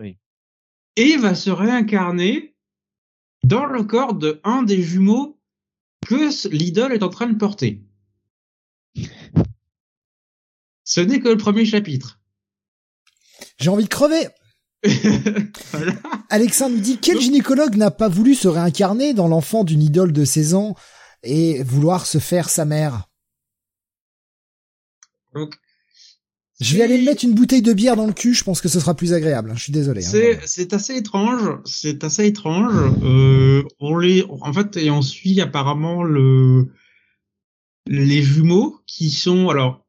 oui. 0.00 0.16
Et 0.96 1.10
il 1.10 1.20
va 1.20 1.34
se 1.34 1.50
réincarner 1.50 2.54
dans 3.42 3.66
le 3.66 3.82
corps 3.82 4.14
de 4.14 4.40
un 4.44 4.62
des 4.62 4.80
jumeaux 4.80 5.38
que 6.06 6.48
l'idole 6.48 6.92
est 6.92 7.02
en 7.02 7.10
train 7.10 7.26
de 7.26 7.36
porter. 7.36 7.82
Ce 10.84 11.00
n'est 11.00 11.20
que 11.20 11.28
le 11.28 11.36
premier 11.36 11.66
chapitre. 11.66 12.20
J'ai 13.58 13.68
envie 13.68 13.84
de 13.84 13.88
crever. 13.88 14.28
Voilà. 15.72 15.92
Alexandre 16.30 16.76
nous 16.76 16.82
dit 16.82 16.98
quel 17.00 17.20
gynécologue 17.20 17.76
n'a 17.76 17.90
pas 17.90 18.08
voulu 18.08 18.34
se 18.34 18.48
réincarner 18.48 19.14
dans 19.14 19.28
l'enfant 19.28 19.64
d'une 19.64 19.82
idole 19.82 20.12
de 20.12 20.24
16 20.24 20.54
ans 20.54 20.74
et 21.22 21.62
vouloir 21.62 22.06
se 22.06 22.18
faire 22.18 22.50
sa 22.50 22.64
mère? 22.64 23.08
Donc, 25.34 25.56
je 26.60 26.76
vais 26.76 26.82
aller 26.82 26.98
me 26.98 27.04
mettre 27.04 27.24
une 27.24 27.34
bouteille 27.34 27.62
de 27.62 27.72
bière 27.72 27.96
dans 27.96 28.06
le 28.06 28.12
cul, 28.12 28.32
je 28.32 28.44
pense 28.44 28.60
que 28.60 28.68
ce 28.68 28.78
sera 28.78 28.94
plus 28.94 29.12
agréable. 29.12 29.52
Je 29.56 29.62
suis 29.64 29.72
désolé. 29.72 30.02
C'est 30.02 30.38
c'est 30.46 30.72
assez 30.72 30.96
étrange, 30.96 31.58
c'est 31.64 32.04
assez 32.04 32.26
étrange. 32.26 32.74
Euh, 33.02 33.64
on 33.80 33.98
les, 33.98 34.24
en 34.28 34.52
fait, 34.52 34.76
et 34.76 34.90
on 34.90 35.02
suit 35.02 35.40
apparemment 35.40 36.04
le 36.04 36.68
les 37.86 38.22
jumeaux 38.22 38.80
qui 38.86 39.10
sont 39.10 39.48
alors 39.48 39.83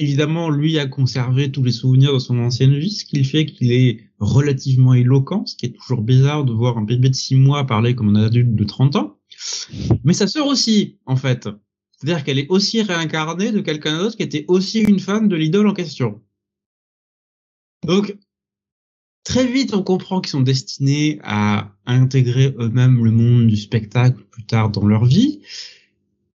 évidemment, 0.00 0.48
lui 0.48 0.78
a 0.78 0.86
conservé 0.86 1.52
tous 1.52 1.62
les 1.62 1.72
souvenirs 1.72 2.14
de 2.14 2.18
son 2.18 2.38
ancienne 2.38 2.76
vie, 2.76 2.90
ce 2.90 3.04
qui 3.04 3.22
fait 3.22 3.44
qu'il 3.44 3.70
est 3.70 4.00
relativement 4.18 4.94
éloquent, 4.94 5.44
ce 5.46 5.54
qui 5.56 5.66
est 5.66 5.76
toujours 5.76 6.00
bizarre 6.00 6.44
de 6.44 6.52
voir 6.52 6.78
un 6.78 6.82
bébé 6.82 7.10
de 7.10 7.14
6 7.14 7.36
mois 7.36 7.66
parler 7.66 7.94
comme 7.94 8.16
un 8.16 8.24
adulte 8.24 8.54
de 8.54 8.64
30 8.64 8.96
ans. 8.96 9.18
Mais 10.04 10.14
sa 10.14 10.26
sœur 10.26 10.46
aussi, 10.46 10.98
en 11.04 11.16
fait. 11.16 11.48
C'est-à-dire 11.92 12.24
qu'elle 12.24 12.38
est 12.38 12.48
aussi 12.48 12.80
réincarnée 12.80 13.52
de 13.52 13.60
quelqu'un 13.60 13.98
d'autre 13.98 14.16
qui 14.16 14.22
était 14.22 14.46
aussi 14.48 14.80
une 14.80 15.00
fan 15.00 15.28
de 15.28 15.36
l'idole 15.36 15.68
en 15.68 15.74
question. 15.74 16.22
Donc, 17.86 18.16
très 19.22 19.46
vite, 19.46 19.74
on 19.74 19.82
comprend 19.82 20.22
qu'ils 20.22 20.30
sont 20.30 20.40
destinés 20.40 21.18
à 21.22 21.76
intégrer 21.84 22.54
eux-mêmes 22.58 23.04
le 23.04 23.10
monde 23.10 23.46
du 23.46 23.56
spectacle 23.56 24.22
plus 24.30 24.44
tard 24.44 24.70
dans 24.70 24.86
leur 24.86 25.04
vie. 25.04 25.42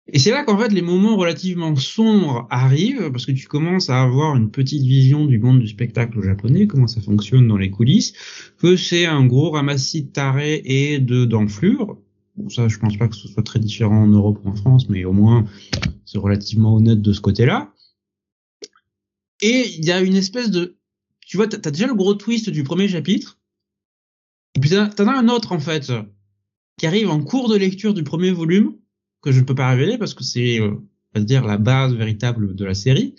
Et 0.07 0.19
c'est 0.19 0.31
là 0.31 0.43
qu'en 0.43 0.57
fait 0.57 0.69
les 0.69 0.81
moments 0.81 1.15
relativement 1.15 1.75
sombres 1.77 2.45
arrivent 2.49 3.09
parce 3.11 3.25
que 3.25 3.31
tu 3.31 3.47
commences 3.47 3.89
à 3.89 4.01
avoir 4.01 4.35
une 4.35 4.51
petite 4.51 4.83
vision 4.83 5.25
du 5.25 5.39
monde 5.39 5.59
du 5.59 5.67
spectacle 5.67 6.21
japonais, 6.21 6.67
comment 6.67 6.87
ça 6.87 6.99
fonctionne 6.99 7.47
dans 7.47 7.57
les 7.57 7.71
coulisses, 7.71 8.13
que 8.57 8.75
c'est 8.75 9.05
un 9.05 9.25
gros 9.25 9.51
ramassis 9.51 10.03
de 10.03 10.09
tarés 10.09 10.61
et 10.65 10.99
de 10.99 11.23
d'enflures. 11.23 11.97
Bon 12.35 12.49
ça 12.49 12.67
je 12.67 12.77
pense 12.79 12.97
pas 12.97 13.07
que 13.07 13.15
ce 13.15 13.29
soit 13.29 13.43
très 13.43 13.59
différent 13.59 14.03
en 14.03 14.07
Europe 14.07 14.39
ou 14.43 14.49
en 14.49 14.55
France, 14.55 14.89
mais 14.89 15.05
au 15.05 15.13
moins 15.13 15.45
c'est 16.05 16.17
relativement 16.17 16.75
honnête 16.75 17.01
de 17.01 17.13
ce 17.13 17.21
côté-là. 17.21 17.73
Et 19.41 19.69
il 19.77 19.85
y 19.85 19.91
a 19.91 20.01
une 20.01 20.15
espèce 20.15 20.51
de, 20.51 20.77
tu 21.25 21.37
vois, 21.37 21.47
t'as 21.47 21.71
déjà 21.71 21.87
le 21.87 21.95
gros 21.95 22.13
twist 22.13 22.49
du 22.49 22.63
premier 22.63 22.89
chapitre, 22.89 23.39
et 24.55 24.59
puis 24.59 24.69
t'en 24.69 25.07
as 25.07 25.17
un 25.17 25.29
autre 25.29 25.53
en 25.53 25.59
fait 25.59 25.93
qui 26.77 26.87
arrive 26.87 27.09
en 27.09 27.21
cours 27.23 27.49
de 27.49 27.55
lecture 27.55 27.93
du 27.93 28.03
premier 28.03 28.31
volume 28.31 28.75
que 29.23 29.31
je 29.31 29.39
ne 29.39 29.45
peux 29.45 29.55
pas 29.55 29.69
révéler 29.69 29.97
parce 29.97 30.13
que 30.13 30.23
c'est, 30.23 30.59
euh, 30.59 30.75
on 31.15 31.19
dire, 31.21 31.45
la 31.45 31.57
base 31.57 31.95
véritable 31.95 32.53
de 32.53 32.65
la 32.65 32.75
série. 32.75 33.15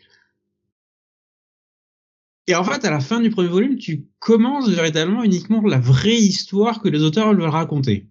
Et 2.46 2.54
en 2.54 2.62
fait, 2.62 2.84
à 2.84 2.90
la 2.90 3.00
fin 3.00 3.20
du 3.20 3.30
premier 3.30 3.48
volume, 3.48 3.78
tu 3.78 4.06
commences 4.18 4.68
véritablement 4.68 5.24
uniquement 5.24 5.62
la 5.62 5.78
vraie 5.78 6.20
histoire 6.20 6.82
que 6.82 6.88
les 6.88 7.02
auteurs 7.02 7.32
veulent 7.32 7.42
raconter. 7.48 8.06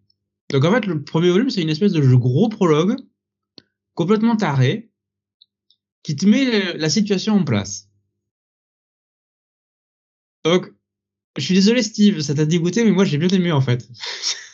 Donc 0.50 0.66
en 0.66 0.72
fait, 0.72 0.88
le 0.88 1.04
premier 1.04 1.30
volume, 1.30 1.52
c'est 1.52 1.62
une 1.62 1.70
espèce 1.70 1.91
de 1.91 2.16
gros 2.16 2.50
prologue, 2.50 2.96
complètement 3.94 4.36
taré, 4.36 4.89
qui 6.02 6.16
te 6.16 6.26
met 6.26 6.76
la 6.76 6.89
situation 6.89 7.36
en 7.36 7.44
place. 7.44 7.89
Donc, 10.44 10.74
je 11.38 11.44
suis 11.44 11.54
désolé 11.54 11.84
Steve, 11.84 12.22
ça 12.22 12.34
t'a 12.34 12.46
dégoûté, 12.46 12.84
mais 12.84 12.91
moi 12.91 13.06
j'ai 13.06 13.18
bien 13.18 13.30
aimé 13.30 13.52
en 13.52 13.62
fait. 13.62 13.88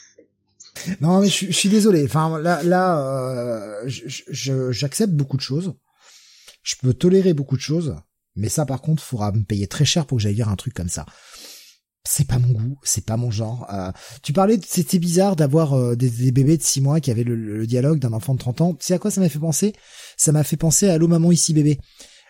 Non, 1.01 1.21
mais 1.21 1.29
je, 1.29 1.51
suis 1.51 1.69
désolé. 1.69 2.03
Enfin, 2.05 2.39
là, 2.39 2.63
là, 2.63 2.99
euh, 2.99 3.89
j'accepte 4.71 5.13
beaucoup 5.13 5.37
de 5.37 5.41
choses. 5.41 5.73
Je 6.63 6.75
peux 6.81 6.93
tolérer 6.93 7.33
beaucoup 7.33 7.55
de 7.55 7.61
choses, 7.61 7.95
mais 8.35 8.49
ça, 8.49 8.65
par 8.65 8.81
contre, 8.81 9.01
faudra 9.01 9.31
me 9.31 9.43
payer 9.43 9.67
très 9.67 9.85
cher 9.85 10.05
pour 10.05 10.17
que 10.17 10.23
j'aille 10.23 10.35
lire 10.35 10.49
un 10.49 10.55
truc 10.55 10.73
comme 10.73 10.89
ça. 10.89 11.05
C'est 12.05 12.27
pas 12.27 12.39
mon 12.39 12.51
goût, 12.51 12.79
c'est 12.83 13.05
pas 13.05 13.17
mon 13.17 13.29
genre. 13.29 13.67
Euh, 13.71 13.91
tu 14.23 14.33
parlais, 14.33 14.59
c'était 14.65 14.99
bizarre 14.99 15.35
d'avoir 15.35 15.73
euh, 15.73 15.95
des, 15.95 16.31
bébés 16.31 16.57
de 16.57 16.63
6 16.63 16.81
mois 16.81 16.99
qui 16.99 17.11
avaient 17.11 17.23
le, 17.23 17.35
le 17.35 17.67
dialogue 17.67 17.99
d'un 17.99 18.13
enfant 18.13 18.33
de 18.33 18.39
30 18.39 18.61
ans. 18.61 18.77
C'est 18.79 18.93
à 18.93 18.99
quoi 18.99 19.11
ça 19.11 19.21
m'a 19.21 19.29
fait 19.29 19.39
penser? 19.39 19.73
Ça 20.17 20.31
m'a 20.31 20.43
fait 20.43 20.57
penser 20.57 20.89
à 20.89 20.93
Allô 20.93 21.07
maman 21.07 21.31
ici 21.31 21.53
bébé. 21.53 21.79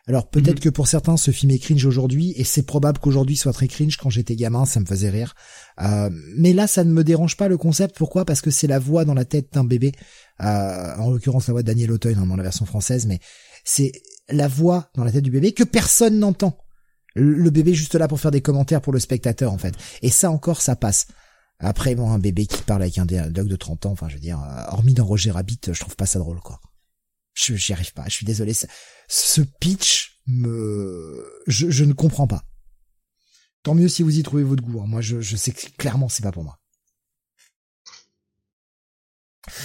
Alors 0.10 0.28
peut-être 0.28 0.56
mhm. 0.56 0.62
que 0.62 0.70
pour 0.70 0.88
certains 0.88 1.18
ce 1.18 1.30
film 1.30 1.52
est 1.52 1.60
cringe 1.60 1.86
aujourd'hui 1.86 2.34
et 2.36 2.44
c'est 2.44 2.64
probable 2.64 2.98
qu'aujourd'hui 2.98 3.38
soit 3.38 3.54
très 3.54 3.68
cringe. 3.68 3.96
Quand 3.98 4.10
j'étais 4.10 4.36
gamin, 4.36 4.66
ça 4.66 4.80
me 4.80 4.86
faisait 4.86 5.12
rire. 5.12 5.36
Euh, 5.82 6.10
mais 6.36 6.52
là, 6.52 6.66
ça 6.66 6.84
ne 6.84 6.92
me 6.92 7.04
dérange 7.04 7.38
pas 7.38 7.48
le 7.48 7.58
concept. 7.58 7.96
Pourquoi? 7.96 8.26
Parce 8.26 8.42
que 8.42 8.50
c'est 8.50 8.66
la 8.66 8.80
voix 8.80 9.06
dans 9.06 9.14
la 9.14 9.24
tête 9.24 9.54
d'un 9.54 9.64
bébé. 9.64 9.92
Euh, 10.42 10.96
en 10.98 11.12
l'occurrence, 11.12 11.46
la 11.46 11.54
voix 11.54 11.62
de 11.62 11.68
Daniel 11.68 11.92
Auteuil 11.92 12.16
dans 12.16 12.36
la 12.36 12.42
version 12.42 12.66
française, 12.66 13.06
mais 13.06 13.20
c'est 13.64 13.92
la 14.30 14.48
voix 14.48 14.90
dans 14.96 15.04
la 15.04 15.12
tête 15.12 15.24
du 15.24 15.30
bébé 15.30 15.52
que 15.52 15.64
personne 15.64 16.18
n'entend. 16.18 16.58
Le 17.14 17.50
bébé 17.52 17.76
juste 17.76 17.94
là 17.94 18.08
pour 18.08 18.20
faire 18.20 18.32
des 18.32 18.42
commentaires 18.42 18.82
pour 18.82 18.94
le 18.94 19.00
spectateur 19.00 19.54
en 19.54 19.60
fait. 19.60 19.76
Et 20.02 20.10
ça 20.10 20.32
encore, 20.32 20.62
ça 20.62 20.76
passe. 20.76 21.06
Après, 21.60 21.94
bon, 21.94 22.10
un 22.10 22.20
bébé 22.20 22.48
qui 22.48 22.64
parle 22.64 22.82
avec 22.82 22.98
un 22.98 23.06
dialogue 23.06 23.48
de 23.48 23.56
30 23.56 23.86
ans, 23.86 23.92
enfin 23.92 24.10
je 24.10 24.16
veux 24.16 24.22
dire, 24.22 24.40
euh, 24.40 24.72
hormis 24.72 24.94
dans 24.96 25.06
Roger 25.06 25.30
Rabbit, 25.30 25.60
je 25.72 25.80
trouve 25.80 25.96
pas 25.96 26.06
ça 26.08 26.18
drôle 26.18 26.40
quoi. 26.40 26.60
Je 27.40 27.56
j'y 27.56 27.74
arrive 27.74 27.94
pas. 27.94 28.04
Je 28.08 28.14
suis 28.14 28.26
désolé. 28.26 28.54
Ce 29.08 29.42
pitch 29.60 30.20
me, 30.28 31.26
je, 31.48 31.70
je 31.70 31.86
ne 31.86 31.94
comprends 31.94 32.28
pas. 32.28 32.44
Tant 33.64 33.76
mieux 33.76 33.88
si 33.88 34.04
vous 34.04 34.18
y 34.18 34.24
trouvez 34.24 34.44
votre 34.44 34.64
goût. 34.64 34.82
Hein. 34.82 34.88
Moi, 34.88 35.02
je, 35.02 35.22
je 35.22 35.36
sais 35.36 35.52
que 35.52 35.68
clairement, 35.78 36.10
c'est 36.10 36.24
pas 36.24 36.32
pour 36.32 36.44
moi. 36.44 36.58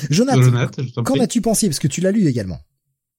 Jonathan, 0.09 0.69
qu'en 1.05 1.21
as-tu 1.21 1.41
pensé? 1.41 1.69
Parce 1.69 1.79
que 1.79 1.89
tu 1.89 2.01
l'as 2.01 2.13
lu 2.13 2.27
également. 2.27 2.61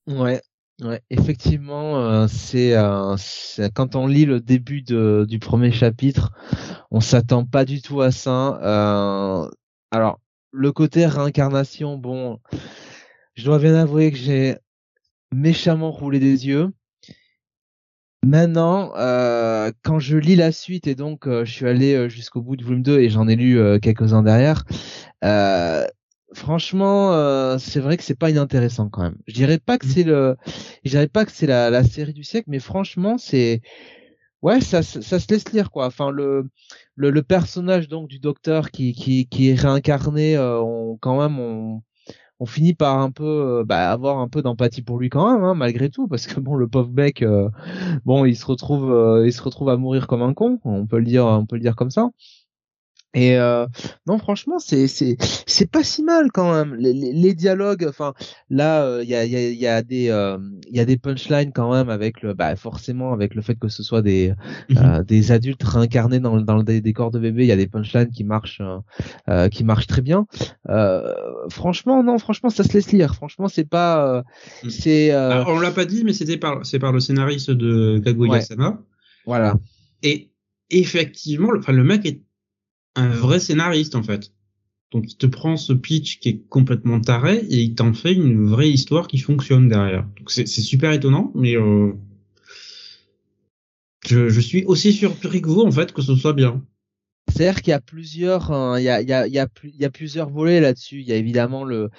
Ouais, 0.07 0.41
ouais, 0.82 1.02
effectivement, 1.10 1.99
euh, 1.99 2.27
c'est 2.27 2.76
euh, 2.76 3.15
quand 3.73 3.95
on 3.95 4.07
lit 4.07 4.26
le 4.26 4.40
début 4.40 4.82
de, 4.82 5.26
du 5.27 5.40
premier 5.40 5.72
chapitre, 5.72 6.32
on 6.91 7.02
s'attend 7.02 7.45
pas 7.45 7.65
du 7.65 7.82
tout 7.82 8.02
à 8.02 8.11
ça. 8.11 8.60
Euh, 8.64 9.49
alors, 9.91 10.19
le 10.52 10.72
côté 10.72 11.06
réincarnation, 11.06 11.98
bon, 11.98 12.40
je 13.36 13.45
dois 13.45 13.60
bien 13.60 13.76
avouer 13.76 14.12
que 14.12 14.18
j'ai 14.18 14.56
méchamment 15.32 15.91
roulé 15.91 16.20
des 16.20 16.48
yeux. 16.48 16.72
Maintenant, 18.24 18.91
euh, 18.98 19.72
quand 19.84 19.99
je 19.99 20.18
lis 20.18 20.36
la 20.36 20.52
suite 20.52 20.88
et 20.88 20.95
donc 20.95 21.28
euh, 21.28 21.45
je 21.45 21.52
suis 21.52 21.68
allé 21.68 21.94
euh, 21.94 22.10
jusqu'au 22.10 22.41
bout 22.41 22.56
du 22.56 22.64
volume 22.64 22.82
2 22.82 22.99
et 22.99 23.10
j'en 23.10 23.28
ai 23.28 23.36
lu 23.36 23.60
quelques-uns 23.82 24.24
derrière, 24.24 24.64
franchement, 26.34 27.57
c'est 27.60 27.80
vrai 27.80 27.98
que 27.98 28.03
c'est 28.03 28.18
pas 28.18 28.30
inintéressant 28.32 28.90
quand 28.90 29.03
même. 29.03 29.18
Je 29.28 29.34
dirais 29.34 29.60
pas 29.60 29.78
que 29.78 29.86
mmh. 29.86 29.90
c'est 29.90 30.03
le, 30.03 30.38
je 30.84 30.90
dirais 30.90 31.07
pas 31.07 31.26
que 31.26 31.32
c'est 31.32 31.45
la, 31.45 31.70
la, 31.70 31.84
série 31.84 32.14
du 32.14 32.24
siècle, 32.24 32.49
mais 32.49 32.60
franchement, 32.60 33.18
c'est, 33.18 33.62
ouais, 34.41 34.60
ça, 34.60 34.82
ça, 34.82 35.20
se 35.20 35.28
laisse 35.32 35.52
lire 35.52 35.70
quoi. 35.70 35.86
Enfin 35.86 36.10
le, 36.10 36.49
le, 36.95 37.12
le 37.12 37.22
personnage 37.24 37.88
donc 37.88 38.07
du 38.10 38.20
docteur 38.20 38.72
qui 38.72 38.94
qui, 38.94 39.28
qui 39.28 39.49
est 39.49 39.56
réincarné, 39.56 40.38
on, 40.40 40.98
quand 40.99 41.22
même 41.22 41.40
on 41.40 41.84
on 42.40 42.45
finit 42.45 42.74
par 42.74 42.99
un 42.99 43.12
peu 43.12 43.24
euh, 43.62 43.64
bah, 43.64 43.91
avoir 43.91 44.20
un 44.20 44.28
peu 44.28 44.41
d'empathie 44.41 44.82
pour 44.82 44.99
lui 44.99 45.10
quand 45.10 45.32
même 45.32 45.44
hein, 45.44 45.53
malgré 45.56 45.90
tout 45.90 46.07
parce 46.07 46.28
que 46.28 46.40
bon 46.40 46.56
le 46.56 46.68
pauvre 46.68 46.91
mec 46.91 47.22
euh, 47.22 47.49
bon 48.06 48.26
il 48.26 48.36
se 48.36 48.45
retrouve 48.45 48.91
euh, 48.91 49.26
il 49.26 49.34
se 49.34 49.41
retrouve 49.41 49.70
à 49.70 49.78
mourir 49.78 50.07
comme 50.07 50.22
un 50.22 50.34
con 50.34 50.60
on 50.64 50.86
peut 50.86 50.99
le 50.99 51.06
dire 51.06 51.26
on 51.26 51.45
peut 51.45 51.56
le 51.56 51.62
dire 51.62 51.76
comme 51.76 51.91
ça 51.91 52.10
Et 53.16 53.38
euh, 53.38 53.66
non, 54.08 54.18
franchement, 54.18 54.60
c'est 54.60 54.88
c'est 54.88 55.18
c'est 55.48 55.72
pas 55.72 55.84
si 55.84 56.04
mal 56.04 56.32
quand 56.32 56.54
même. 56.54 56.76
Les, 56.76 56.94
les, 56.94 57.14
les 57.14 57.34
dialogues, 57.34 57.86
enfin 57.88 58.14
là, 58.50 59.02
il 59.02 59.10
y, 59.10 59.16
a, 59.16 59.26
y, 59.26 59.36
a, 59.36 59.50
y 59.50 59.68
a 59.68 59.82
des 59.82 60.06
il 60.70 60.76
y 60.76 60.80
a 60.80 60.86
des 60.86 60.98
punchlines 60.98 61.52
quand 61.54 61.72
même 61.74 61.90
avec 61.90 62.22
le 62.22 62.34
bah 62.34 62.56
forcément 62.58 63.14
avec 63.14 63.34
le 63.34 63.42
fait 63.42 63.56
que 63.56 63.70
ce 63.70 63.82
soit 63.84 64.02
des 64.02 64.34
Mhm. 64.70 65.04
des 65.04 65.32
adultes 65.32 65.64
réincarnés 65.64 66.20
dans 66.20 66.40
dans 66.42 66.58
le 66.58 66.64
décor 66.64 67.10
de 67.10 67.20
bébé, 67.20 67.44
il 67.46 67.48
y 67.48 67.52
a 67.52 67.56
des 67.56 67.68
punchlines 67.68 68.10
qui 68.12 68.24
marchent 68.26 68.62
euh, 69.30 69.48
qui 69.50 69.64
marchent 69.64 69.88
très 69.88 70.02
bien. 70.02 70.28
franchement, 71.50 72.04
non, 72.04 72.18
franchement, 72.18 72.50
ça 72.50 72.64
se 72.64 72.74
laisse 72.74 72.92
lire. 72.92 73.16
Franchement, 73.16 73.48
c'est 73.48 73.70
pas 73.70 74.24
Mhm. 74.64 74.70
c'est 74.70 75.12
Alors, 75.12 75.50
on 75.50 75.60
l'a 75.60 75.72
pas 75.72 75.86
dit, 75.86 76.04
mais 76.04 76.14
c'était 76.14 76.38
par 76.38 76.66
c'est 76.66 76.80
par 76.80 76.92
le 76.92 77.00
scénariste 77.00 77.52
de 77.52 78.00
Kaguya-sama. 78.04 78.82
Voilà. 79.26 79.56
Et 80.04 80.32
effectivement, 80.70 81.52
le, 81.52 81.60
enfin, 81.60 81.72
le 81.72 81.84
mec 81.84 82.06
est 82.06 82.22
un 82.96 83.10
vrai 83.10 83.40
scénariste 83.40 83.96
en 83.96 84.04
fait. 84.04 84.32
Donc 84.92 85.12
il 85.12 85.18
te 85.18 85.26
prend 85.26 85.58
ce 85.58 85.74
pitch 85.74 86.20
qui 86.20 86.30
est 86.30 86.48
complètement 86.48 87.02
taré 87.02 87.38
et 87.50 87.62
il 87.62 87.76
t'en 87.76 87.94
fait 87.94 88.14
une 88.14 88.46
vraie 88.48 88.70
histoire 88.70 89.08
qui 89.08 89.18
fonctionne 89.18 89.68
derrière. 89.68 90.08
Donc 90.18 90.32
c'est 90.32 90.46
super 90.46 90.92
étonnant, 90.92 91.32
mais 91.36 91.56
euh, 91.58 91.94
je, 94.06 94.30
je 94.30 94.40
suis 94.40 94.64
aussi 94.66 94.94
surpris 94.94 95.42
que 95.42 95.50
vous 95.50 95.62
en 95.62 95.72
fait 95.72 95.92
que 95.92 96.02
ce 96.02 96.16
soit 96.16 96.34
bien. 96.34 96.64
C'est-à-dire 97.27 97.61
qu'il 97.61 97.72
y 97.72 97.73
a 97.73 97.81
plusieurs, 97.81 98.52
hein, 98.52 98.80
il 98.80 98.84
y 98.84 98.89
a, 98.89 99.02
il 99.02 99.10
y 99.10 99.14
a, 99.14 99.27
il 99.27 99.34
y 99.34 99.39
a, 99.39 99.47
il 99.64 99.76
y 99.81 99.85
a 99.85 99.89
plusieurs 99.89 100.30
volets 100.30 100.61
là-dessus. 100.61 100.99
Il 101.02 101.07
y 101.07 101.11
a 101.11 101.15
évidemment 101.15 101.64
le, 101.65 101.89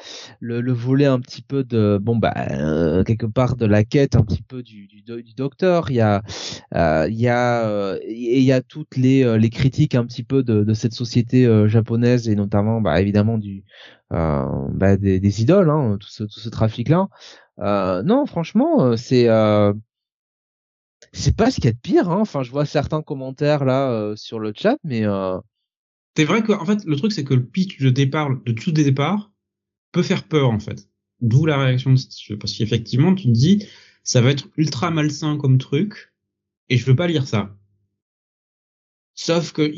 le, 0.40 0.60
le 0.60 0.72
volet 0.72 1.04
un 1.04 1.20
petit 1.20 1.42
peu 1.42 1.62
de, 1.64 1.98
bon 2.00 2.16
bah 2.16 2.32
euh, 2.52 3.02
quelque 3.04 3.26
part 3.26 3.56
de 3.56 3.66
la 3.66 3.84
quête 3.84 4.16
un 4.16 4.22
petit 4.22 4.42
peu 4.42 4.62
du, 4.62 4.86
du, 4.86 5.02
du 5.02 5.34
docteur. 5.34 5.90
Il 5.90 5.96
y 5.96 6.00
a, 6.00 6.22
euh, 6.74 7.06
il 7.10 7.20
y 7.20 7.28
a, 7.28 7.66
euh, 7.68 7.98
et 8.02 8.38
il 8.38 8.44
y 8.44 8.52
a 8.52 8.62
toutes 8.62 8.96
les, 8.96 9.24
euh, 9.24 9.36
les 9.36 9.50
critiques 9.50 9.94
un 9.94 10.06
petit 10.06 10.22
peu 10.22 10.42
de, 10.42 10.64
de 10.64 10.74
cette 10.74 10.94
société 10.94 11.44
euh, 11.46 11.68
japonaise 11.68 12.28
et 12.28 12.34
notamment, 12.34 12.80
bah 12.80 13.00
évidemment 13.00 13.36
du, 13.36 13.64
bah, 14.10 14.96
des, 14.96 15.20
des 15.20 15.42
idoles, 15.42 15.68
hein, 15.70 15.96
tout 16.00 16.08
ce, 16.08 16.24
tout 16.24 16.40
ce 16.40 16.48
trafic-là. 16.48 17.08
non, 17.58 18.26
franchement, 18.26 18.96
c'est 18.96 19.28
c'est 21.12 21.36
pas 21.36 21.50
ce 21.50 21.56
qu'il 21.56 21.66
y 21.66 21.68
a 21.68 21.72
de 21.72 21.78
pire. 21.78 22.10
Hein. 22.10 22.20
Enfin, 22.20 22.42
je 22.42 22.50
vois 22.50 22.66
certains 22.66 23.02
commentaires 23.02 23.64
là 23.64 23.90
euh, 23.90 24.16
sur 24.16 24.38
le 24.38 24.52
chat, 24.54 24.76
mais 24.84 25.04
euh... 25.04 25.38
c'est 26.16 26.24
vrai 26.24 26.42
que 26.42 26.52
en 26.52 26.64
fait 26.64 26.84
le 26.84 26.96
truc 26.96 27.12
c'est 27.12 27.24
que 27.24 27.34
le 27.34 27.44
pitch 27.44 27.80
de 27.80 27.90
départ, 27.90 28.30
de 28.44 28.52
tout 28.52 28.72
départ, 28.72 29.30
peut 29.92 30.02
faire 30.02 30.24
peur 30.28 30.50
en 30.50 30.60
fait. 30.60 30.88
D'où 31.20 31.46
la 31.46 31.58
réaction 31.58 31.92
de 31.92 31.96
Steve, 31.96 32.36
parce 32.36 32.52
qu'effectivement 32.52 33.14
tu 33.14 33.24
te 33.24 33.32
dis 33.32 33.66
ça 34.02 34.20
va 34.20 34.30
être 34.30 34.48
ultra 34.56 34.90
malsain 34.90 35.36
comme 35.38 35.58
truc 35.58 36.12
et 36.68 36.76
je 36.76 36.84
veux 36.84 36.96
pas 36.96 37.06
lire 37.06 37.26
ça. 37.26 37.56
Sauf 39.14 39.52
que 39.52 39.72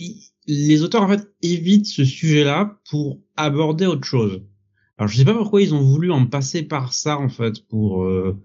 les 0.46 0.82
auteurs 0.82 1.02
en 1.02 1.09
fait 1.09 1.32
évitent 1.42 1.86
ce 1.86 2.05
sujet-là 2.05 2.80
pour 2.90 3.20
aborder 3.36 3.86
autre 3.86 4.06
chose. 4.06 4.42
Alors 4.98 5.09
je 5.09 5.16
sais 5.16 5.24
pas 5.24 5.34
pourquoi 5.34 5.62
ils 5.62 5.74
ont 5.74 5.82
voulu 5.82 6.10
en 6.10 6.26
passer 6.26 6.64
par 6.64 6.92
ça 6.92 7.18
en 7.18 7.28
fait 7.28 7.64
pour 7.68 8.02
euh, 8.02 8.36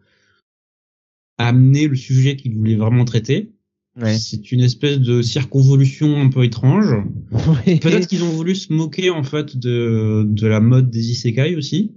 amener 1.38 1.88
le 1.88 1.95
sujet 1.95 2.35
qu'ils 2.35 2.55
voulaient 2.55 2.76
vraiment 2.76 3.05
traiter. 3.05 3.51
Ouais. 3.99 4.18
C'est 4.18 4.51
une 4.51 4.61
espèce 4.61 4.99
de 4.99 5.22
circonvolution 5.22 6.19
un 6.19 6.30
peu 6.30 6.43
étrange. 6.43 6.95
Oui. 7.31 7.80
Peut-être 7.80 8.07
qu'ils 8.07 8.23
ont 8.23 8.30
voulu 8.30 8.55
se 8.55 8.73
moquer 8.73 9.10
en 9.11 9.23
fait 9.23 9.55
de, 9.55 10.26
de 10.27 10.47
la 10.47 10.60
mode 10.60 10.89
des 10.89 11.11
isekai 11.11 11.55
aussi. 11.55 11.91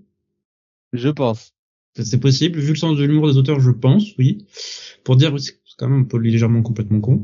Je 0.93 1.09
pense. 1.09 1.55
C'est 1.99 2.21
possible, 2.21 2.59
vu 2.59 2.71
le 2.71 2.77
sens 2.77 2.99
de 2.99 3.05
l'humour 3.05 3.29
des 3.29 3.39
auteurs, 3.39 3.61
je 3.61 3.71
pense, 3.71 4.15
oui. 4.19 4.45
Pour 5.05 5.17
dire, 5.17 5.35
c'est 5.41 5.55
quand 5.79 5.89
même 5.89 6.01
un 6.01 6.05
peu 6.05 6.19
légèrement 6.19 6.63
complètement 6.63 7.01
con. 7.01 7.23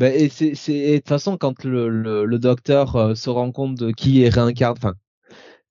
Bah, 0.00 0.12
et 0.12 0.28
c'est, 0.28 0.56
c'est, 0.56 0.94
de 0.94 0.96
toute 0.96 1.08
façon, 1.08 1.36
quand 1.36 1.62
le, 1.62 1.88
le, 1.88 2.24
le 2.24 2.38
docteur 2.40 2.96
euh, 2.96 3.14
se 3.14 3.30
rend 3.30 3.52
compte 3.52 3.76
de 3.78 3.92
qui 3.92 4.22
est 4.22 4.28
réincarné, 4.28 4.76
enfin, 4.76 4.94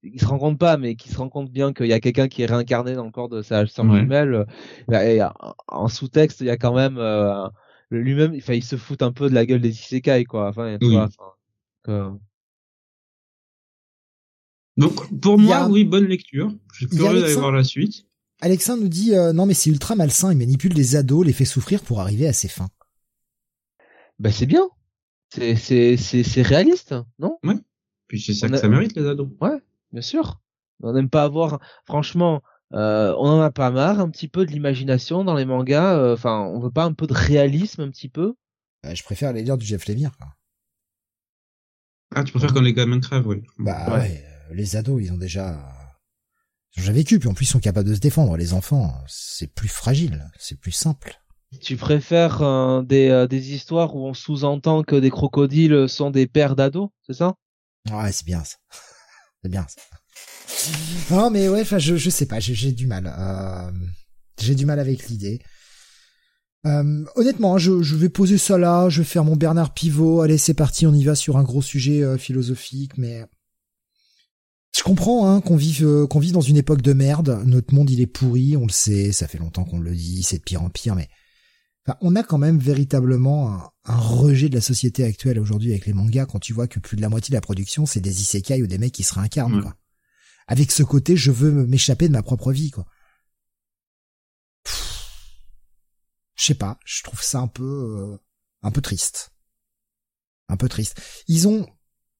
il 0.02 0.20
se 0.20 0.26
rend 0.26 0.38
compte 0.38 0.58
pas, 0.58 0.76
mais 0.76 0.94
qui 0.96 1.08
se 1.10 1.16
rend 1.18 1.28
compte 1.28 1.50
bien 1.50 1.72
qu'il 1.72 1.86
y 1.86 1.92
a 1.92 2.00
quelqu'un 2.00 2.28
qui 2.28 2.42
est 2.42 2.46
réincarné 2.46 2.94
dans 2.94 3.04
le 3.04 3.10
corps 3.10 3.28
de 3.28 3.42
sa 3.42 3.66
sœur 3.66 3.84
Ouais. 3.86 4.00
jumelle. 4.00 4.46
bah, 4.88 5.04
et, 5.06 5.20
en 5.68 5.88
sous-texte, 5.88 6.40
il 6.40 6.46
y 6.46 6.50
a 6.50 6.56
quand 6.56 6.74
même 6.74 6.96
euh, 6.98 7.46
lui-même, 7.90 8.34
enfin, 8.36 8.54
il 8.54 8.64
se 8.64 8.76
fout 8.76 9.02
un 9.02 9.12
peu 9.12 9.28
de 9.28 9.34
la 9.34 9.44
gueule 9.46 9.60
des 9.60 9.70
isekai, 9.70 10.24
quoi. 10.24 10.48
Enfin, 10.48 10.78
Oui. 10.80 10.94
vois, 10.94 11.04
enfin, 11.04 11.32
que- 11.82 12.10
Donc, 14.76 15.20
pour 15.20 15.38
moi, 15.38 15.56
a- 15.64 15.68
oui, 15.68 15.84
bonne 15.84 16.06
lecture. 16.06 16.52
Je 16.72 16.86
suis 16.86 16.96
curieux 16.96 17.20
d'aller 17.20 17.34
voir 17.34 17.52
la 17.52 17.64
suite. 17.64 18.06
Alexandre 18.40 18.82
nous 18.82 18.88
dit 18.88 19.14
euh, 19.14 19.34
non 19.34 19.44
mais 19.44 19.52
c'est 19.52 19.68
ultra 19.68 19.96
malsain, 19.96 20.32
il 20.32 20.38
manipule 20.38 20.72
des 20.72 20.96
ados, 20.96 21.26
les 21.26 21.34
fait 21.34 21.44
souffrir 21.44 21.82
pour 21.82 22.00
arriver 22.00 22.26
à 22.26 22.32
ses 22.32 22.48
fins. 22.48 22.70
bah, 24.18 24.32
c'est 24.32 24.46
bien. 24.46 24.62
C'est, 25.28 25.56
c'est, 25.56 25.96
c'est, 25.98 26.22
c'est 26.22 26.42
réaliste, 26.42 26.94
non? 27.18 27.38
Puis 28.08 28.20
c'est 28.20 28.32
ça 28.34 28.46
On 28.46 28.50
que 28.50 28.54
a- 28.56 28.58
ça 28.58 28.68
mérite, 28.68 28.96
les 28.96 29.06
ados. 29.06 29.28
Bien 29.92 30.02
sûr. 30.02 30.40
On 30.82 30.92
n'aime 30.92 31.10
pas 31.10 31.24
avoir, 31.24 31.60
franchement, 31.84 32.42
euh, 32.72 33.14
on 33.18 33.28
en 33.28 33.40
a 33.40 33.50
pas 33.50 33.70
marre 33.70 34.00
un 34.00 34.08
petit 34.10 34.28
peu 34.28 34.46
de 34.46 34.50
l'imagination 34.52 35.24
dans 35.24 35.34
les 35.34 35.44
mangas. 35.44 35.96
euh, 35.98 36.14
Enfin, 36.14 36.40
on 36.40 36.60
veut 36.60 36.70
pas 36.70 36.84
un 36.84 36.92
peu 36.94 37.06
de 37.06 37.12
réalisme 37.14 37.82
un 37.82 37.90
petit 37.90 38.08
peu. 38.08 38.34
Euh, 38.86 38.94
je 38.94 39.02
préfère 39.02 39.32
les 39.32 39.42
lire 39.42 39.58
du 39.58 39.66
Jeff 39.66 39.86
Lemire. 39.86 40.12
quoi. 40.16 40.28
Ah, 42.14 42.24
tu 42.24 42.32
préfères 42.32 42.52
quand 42.54 42.60
les 42.62 42.72
gamins 42.74 43.00
crèvent, 43.00 43.26
oui. 43.26 43.42
Bah 43.58 43.86
Ouais. 43.88 43.98
ouais, 43.98 44.24
euh, 44.50 44.54
les 44.54 44.76
ados 44.76 45.00
ils 45.02 45.12
ont 45.12 45.16
déjà 45.18 45.60
ils 46.76 46.80
ont 46.80 46.82
déjà 46.82 46.92
vécu, 46.92 47.18
puis 47.18 47.28
en 47.28 47.34
plus 47.34 47.44
ils 47.44 47.48
sont 47.50 47.60
capables 47.60 47.88
de 47.88 47.94
se 47.94 48.00
défendre. 48.00 48.36
Les 48.36 48.52
enfants 48.54 48.94
c'est 49.06 49.52
plus 49.54 49.68
fragile, 49.68 50.24
c'est 50.38 50.58
plus 50.58 50.72
simple. 50.72 51.20
Tu 51.60 51.76
préfères 51.76 52.42
euh, 52.42 52.82
des, 52.82 53.08
euh, 53.10 53.26
des 53.26 53.52
histoires 53.52 53.94
où 53.96 54.06
on 54.06 54.14
sous-entend 54.14 54.82
que 54.82 54.96
des 54.96 55.10
crocodiles 55.10 55.88
sont 55.88 56.10
des 56.10 56.26
pères 56.26 56.56
d'ados, 56.56 56.90
c'est 57.06 57.12
ça? 57.14 57.34
Ouais 57.90 58.10
c'est 58.12 58.24
bien 58.26 58.42
ça, 58.44 58.56
c'est 59.42 59.50
bien 59.50 59.66
ça. 59.68 59.80
Non 61.10 61.30
mais 61.30 61.48
ouais, 61.48 61.62
enfin 61.62 61.78
je 61.78 61.96
je 61.96 62.10
sais 62.10 62.26
pas, 62.26 62.40
j'ai 62.40 62.72
du 62.72 62.86
mal. 62.86 63.12
Euh, 63.18 63.70
j'ai 64.40 64.54
du 64.54 64.66
mal 64.66 64.78
avec 64.78 65.08
l'idée. 65.08 65.40
Euh, 66.66 67.04
honnêtement, 67.14 67.56
je, 67.56 67.82
je 67.82 67.96
vais 67.96 68.10
poser 68.10 68.36
ça 68.36 68.58
là, 68.58 68.90
je 68.90 69.00
vais 69.00 69.06
faire 69.06 69.24
mon 69.24 69.36
Bernard 69.36 69.72
Pivot. 69.72 70.20
Allez, 70.20 70.36
c'est 70.36 70.54
parti, 70.54 70.86
on 70.86 70.92
y 70.92 71.04
va 71.04 71.14
sur 71.14 71.38
un 71.38 71.42
gros 71.42 71.62
sujet 71.62 72.02
euh, 72.02 72.18
philosophique, 72.18 72.98
mais 72.98 73.24
je 74.76 74.82
comprends 74.82 75.30
hein, 75.30 75.40
qu'on 75.40 75.56
vive 75.56 76.06
qu'on 76.08 76.20
vit 76.20 76.32
dans 76.32 76.40
une 76.40 76.58
époque 76.58 76.82
de 76.82 76.92
merde. 76.92 77.42
Notre 77.46 77.74
monde 77.74 77.90
il 77.90 78.00
est 78.00 78.06
pourri, 78.06 78.56
on 78.56 78.66
le 78.66 78.72
sait, 78.72 79.12
ça 79.12 79.26
fait 79.26 79.38
longtemps 79.38 79.64
qu'on 79.64 79.80
le 79.80 79.94
dit, 79.94 80.22
c'est 80.22 80.38
de 80.38 80.42
pire 80.42 80.62
en 80.62 80.70
pire, 80.70 80.94
mais 80.94 81.08
enfin, 81.86 81.98
on 82.00 82.16
a 82.16 82.22
quand 82.22 82.38
même 82.38 82.58
véritablement 82.58 83.52
un, 83.52 83.70
un 83.84 83.96
rejet 83.96 84.48
de 84.48 84.54
la 84.54 84.60
société 84.60 85.04
actuelle 85.04 85.38
aujourd'hui 85.38 85.70
avec 85.70 85.86
les 85.86 85.92
mangas 85.92 86.26
quand 86.26 86.38
tu 86.38 86.52
vois 86.52 86.68
que 86.68 86.78
plus 86.78 86.96
de 86.96 87.02
la 87.02 87.08
moitié 87.08 87.32
de 87.32 87.36
la 87.36 87.40
production 87.40 87.86
c'est 87.86 88.00
des 88.00 88.20
isekai 88.20 88.62
ou 88.62 88.66
des 88.66 88.78
mecs 88.78 88.92
qui 88.92 89.02
se 89.02 89.14
réincarnent 89.14 89.62
quoi. 89.62 89.76
Avec 90.46 90.72
ce 90.72 90.82
côté, 90.82 91.16
je 91.16 91.30
veux 91.30 91.52
m'échapper 91.64 92.08
de 92.08 92.12
ma 92.12 92.22
propre 92.22 92.52
vie 92.52 92.72
quoi. 92.72 92.86
Je 96.34 96.44
sais 96.44 96.54
pas, 96.54 96.78
je 96.84 97.02
trouve 97.02 97.22
ça 97.22 97.38
un 97.38 97.46
peu 97.48 97.62
euh, 97.62 98.16
un 98.62 98.70
peu 98.70 98.80
triste. 98.80 99.30
Un 100.48 100.56
peu 100.56 100.68
triste. 100.68 101.00
Ils 101.28 101.46
ont 101.46 101.68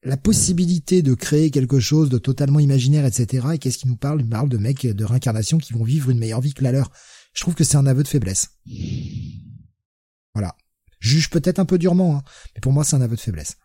la 0.03 0.17
possibilité 0.17 1.03
de 1.03 1.15
créer 1.15 1.51
quelque 1.51 1.81
chose 1.81 2.09
de 2.09 2.19
totalement 2.19 2.61
imaginaire, 2.61 3.05
etc. 3.05 3.49
Et 3.55 3.59
qu'est-ce 3.59 3.79
qu'ils 3.79 3.91
nous 3.91 3.97
parlent 3.97 4.21
Ils 4.21 4.25
nous 4.25 4.31
parlent 4.31 4.49
de 4.49 4.59
mecs 4.59 4.87
de 4.87 5.05
réincarnation 5.05 5.59
qui 5.59 5.73
vont 5.73 5.85
vivre 5.85 6.11
une 6.11 6.19
meilleure 6.19 6.41
vie 6.41 6.55
que 6.55 6.63
la 6.63 6.73
leur. 6.73 6.93
Je 7.35 7.41
trouve 7.43 7.55
que 7.55 7.65
c'est 7.65 7.77
un 7.77 7.87
aveu 7.87 8.03
de 8.03 8.09
faiblesse. 8.09 8.51
Voilà. 10.35 10.55
Juge 11.01 11.31
peut-être 11.31 11.59
un 11.59 11.65
peu 11.65 11.79
durement, 11.79 12.17
hein, 12.17 12.23
mais 12.55 12.61
pour 12.61 12.73
moi 12.73 12.85
c'est 12.85 12.97
un 12.97 13.01
aveu 13.01 13.17
de 13.17 13.21
faiblesse. 13.21 13.57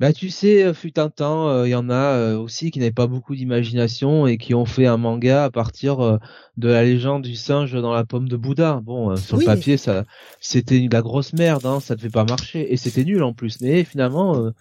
Bah 0.00 0.14
tu 0.14 0.30
sais, 0.30 0.64
euh, 0.64 0.72
fut 0.72 0.98
un 0.98 1.10
temps, 1.10 1.62
il 1.64 1.68
y 1.68 1.74
en 1.74 1.90
a 1.90 2.14
euh, 2.14 2.38
aussi 2.38 2.70
qui 2.70 2.78
n'avaient 2.78 2.90
pas 2.90 3.06
beaucoup 3.06 3.36
d'imagination 3.36 4.26
et 4.26 4.38
qui 4.38 4.54
ont 4.54 4.64
fait 4.64 4.86
un 4.86 4.96
manga 4.96 5.44
à 5.44 5.50
partir 5.50 6.00
euh, 6.00 6.16
de 6.56 6.68
la 6.68 6.84
légende 6.84 7.22
du 7.22 7.36
singe 7.36 7.74
dans 7.74 7.92
la 7.92 8.06
pomme 8.06 8.26
de 8.26 8.36
Bouddha. 8.38 8.80
Bon, 8.82 9.10
euh, 9.10 9.16
sur 9.16 9.36
Oui, 9.36 9.44
le 9.44 9.46
papier, 9.46 9.76
ça, 9.76 10.06
c'était 10.40 10.80
de 10.80 10.90
la 10.90 11.02
grosse 11.02 11.34
merde, 11.34 11.66
hein, 11.66 11.80
ça 11.80 11.96
devait 11.96 12.08
pas 12.08 12.24
marcher 12.24 12.72
et 12.72 12.78
c'était 12.78 13.04
nul 13.04 13.22
en 13.22 13.34
plus. 13.34 13.60
Mais 13.60 13.84
finalement, 13.84 14.42
euh, 14.42 14.52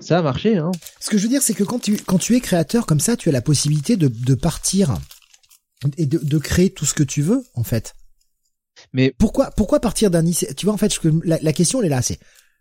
ça 0.00 0.18
a 0.18 0.22
marché. 0.22 0.58
Hein. 0.58 0.70
Ce 1.00 1.08
que 1.08 1.16
je 1.16 1.22
veux 1.22 1.30
dire, 1.30 1.40
c'est 1.40 1.54
que 1.54 1.64
quand 1.64 1.78
tu, 1.78 1.96
quand 1.96 2.18
tu 2.18 2.36
es 2.36 2.40
créateur 2.40 2.84
comme 2.84 3.00
ça, 3.00 3.16
tu 3.16 3.30
as 3.30 3.32
la 3.32 3.40
possibilité 3.40 3.96
de, 3.96 4.08
de 4.08 4.34
partir 4.34 4.98
et 5.96 6.04
de, 6.04 6.18
de 6.18 6.38
créer 6.38 6.68
tout 6.68 6.84
ce 6.84 6.92
que 6.92 7.02
tu 7.02 7.22
veux, 7.22 7.42
en 7.54 7.64
fait. 7.64 7.94
Mais 8.94 9.14
Pourquoi, 9.18 9.50
pourquoi 9.50 9.80
partir 9.80 10.10
d'un 10.10 10.24
isekai 10.24 10.54
Tu 10.54 10.64
vois, 10.64 10.74
en 10.74 10.78
fait, 10.78 10.92
la, 11.24 11.38
la 11.42 11.52
question 11.52 11.80
elle 11.80 11.86
est 11.86 11.90
là, 11.90 12.00
c'est 12.00 12.18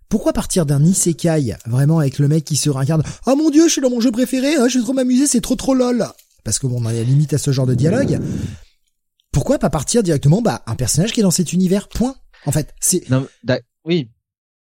pourquoi 0.10 0.34
partir 0.34 0.65
d'un 0.65 0.84
isekai 0.84 1.55
vraiment 1.65 1.99
avec 1.99 2.19
le 2.19 2.27
mec 2.27 2.43
qui 2.43 2.55
se 2.57 2.69
réincarne? 2.69 3.03
Oh 3.26 3.35
mon 3.35 3.49
dieu, 3.49 3.68
je 3.68 3.73
suis 3.73 3.81
dans 3.81 3.89
mon 3.89 4.01
jeu 4.01 4.11
préféré, 4.11 4.55
hein, 4.57 4.68
je 4.68 4.77
vais 4.80 4.84
trop 4.84 4.93
m'amuser, 4.93 5.26
c'est 5.27 5.41
trop 5.41 5.55
trop 5.55 5.73
lol. 5.73 6.05
Parce 6.43 6.60
que 6.60 6.68
bon, 6.68 6.81
on 6.81 6.85
a 6.85 6.91
la 6.91 7.03
limite 7.03 7.34
à 7.34 7.38
ce 7.38 7.51
genre 7.51 7.65
de 7.65 7.73
dialogue. 7.76 8.19
Pourquoi 9.31 9.57
pas 9.60 9.69
partir 9.69 10.03
directement, 10.03 10.41
bah, 10.41 10.61
un 10.68 10.76
personnage 10.76 11.11
qui 11.14 11.22
est 11.22 11.23
dans 11.23 11.31
cet 11.31 11.53
univers, 11.53 11.88
point. 11.88 12.15
En 12.45 12.51
fait, 12.51 12.73
c'est, 12.81 13.03
oui, 13.85 14.10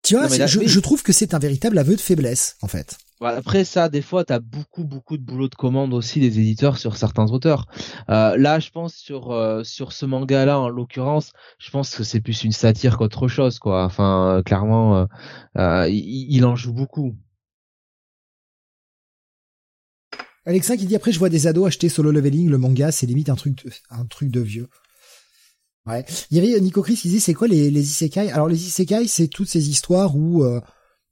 tu 0.03 0.13
vois, 0.15 0.23
Non, 0.23 0.29
mais 0.29 0.35
c'est- 0.35 0.39
là, 0.39 0.47
je, 0.47 0.59
oui. 0.59 0.67
je 0.67 0.79
trouve 0.79 1.03
que 1.03 1.11
c'est 1.13 1.33
un 1.33 1.39
véritable 1.39 1.77
aveu 1.77 1.95
de 1.95 2.01
faiblesse, 2.01 2.55
en 2.61 2.67
fait. 2.67 2.97
Après 3.23 3.65
ça, 3.65 3.87
des 3.87 4.01
fois, 4.01 4.25
t'as 4.25 4.39
beaucoup 4.39 4.83
beaucoup 4.83 5.15
de 5.17 5.23
boulot 5.23 5.47
de 5.47 5.55
commande 5.55 5.93
aussi 5.93 6.19
des 6.19 6.39
éditeurs 6.39 6.77
sur 6.77 6.97
certains 6.97 7.31
auteurs. 7.31 7.67
Euh, 8.09 8.35
là, 8.35 8.59
je 8.59 8.71
pense 8.71 8.95
sur 8.95 9.31
euh, 9.31 9.63
sur 9.63 9.91
ce 9.93 10.07
manga-là, 10.07 10.59
en 10.59 10.69
l'occurrence, 10.69 11.31
je 11.59 11.69
pense 11.69 11.95
que 11.95 12.03
c'est 12.03 12.19
plus 12.19 12.43
une 12.43 12.51
satire 12.51 12.97
qu'autre 12.97 13.27
chose, 13.27 13.59
quoi. 13.59 13.83
Enfin, 13.83 14.37
euh, 14.37 14.41
clairement, 14.41 15.07
il, 15.55 16.45
en 16.45 16.55
joue 16.55 16.73
beaucoup. 16.73 17.15
Alexa 20.45 20.75
qui 20.75 20.87
dit 20.87 20.95
après, 20.95 21.11
je 21.11 21.19
vois 21.19 21.29
des 21.29 21.45
ados 21.45 21.67
acheter 21.67 21.89
Solo 21.89 22.11
Leveling, 22.11 22.49
le 22.49 22.57
manga, 22.57 22.91
c'est 22.91 23.05
limite 23.05 23.29
un 23.29 23.35
truc 23.35 23.63
de, 23.63 23.71
un 23.91 24.05
truc 24.05 24.31
de 24.31 24.39
vieux. 24.39 24.67
Ouais. 25.85 26.03
Il 26.31 26.37
y 26.37 26.39
avait 26.39 26.59
Nico 26.59 26.81
Chris 26.81 26.95
qui 26.95 27.09
disait 27.09 27.19
c'est 27.19 27.35
quoi 27.35 27.47
les, 27.47 27.69
les 27.69 27.81
isekai? 27.81 28.31
Alors 28.31 28.47
les 28.47 28.65
isekai, 28.65 29.07
c'est 29.07 29.27
toutes 29.27 29.49
ces 29.49 29.69
histoires 29.69 30.15
où 30.15 30.43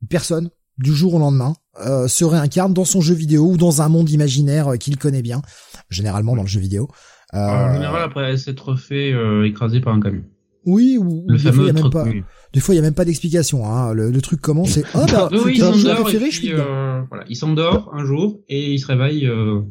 personne 0.09 0.49
du 0.79 0.93
jour 0.95 1.13
au 1.15 1.19
lendemain 1.19 1.53
euh, 1.85 2.07
se 2.07 2.25
réincarne 2.25 2.73
dans 2.73 2.85
son 2.85 3.01
jeu 3.01 3.15
vidéo 3.15 3.51
ou 3.51 3.57
dans 3.57 3.81
un 3.81 3.89
monde 3.89 4.09
imaginaire 4.09 4.73
euh, 4.73 4.77
qu'il 4.77 4.97
connaît 4.97 5.21
bien, 5.21 5.41
généralement 5.89 6.35
dans 6.35 6.43
le 6.43 6.47
jeu 6.47 6.59
vidéo. 6.59 6.89
Euh, 7.33 7.37
en 7.37 7.73
général, 7.73 8.03
après 8.03 8.37
s'être 8.37 8.75
fait 8.75 9.13
euh, 9.13 9.45
écraser 9.45 9.81
par 9.81 9.93
un 9.93 9.99
camion. 9.99 10.23
Oui, 10.65 10.97
ou, 10.99 11.25
le 11.27 11.37
des, 11.37 11.51
fois, 11.51 11.65
y 11.65 11.69
a 11.69 11.73
même 11.73 11.89
pas, 11.89 12.05
des 12.53 12.59
fois 12.59 12.73
il 12.73 12.77
y 12.77 12.79
a 12.79 12.83
même 12.83 12.93
pas 12.93 13.05
d'explication. 13.05 13.65
Hein. 13.65 13.93
Le, 13.93 14.11
le, 14.11 14.21
truc 14.21 14.41
commence 14.41 14.77
et 14.77 14.83
oh 14.93 15.05
bah, 15.09 15.29
oui, 15.31 15.53
il 15.55 15.59
s'endort, 15.59 15.99
euh, 16.49 17.01
voilà, 17.09 17.25
un 17.93 18.05
jour 18.05 18.39
et 18.49 18.73
il 18.73 18.79
se 18.79 18.87
réveille 18.87 19.25
euh, 19.25 19.61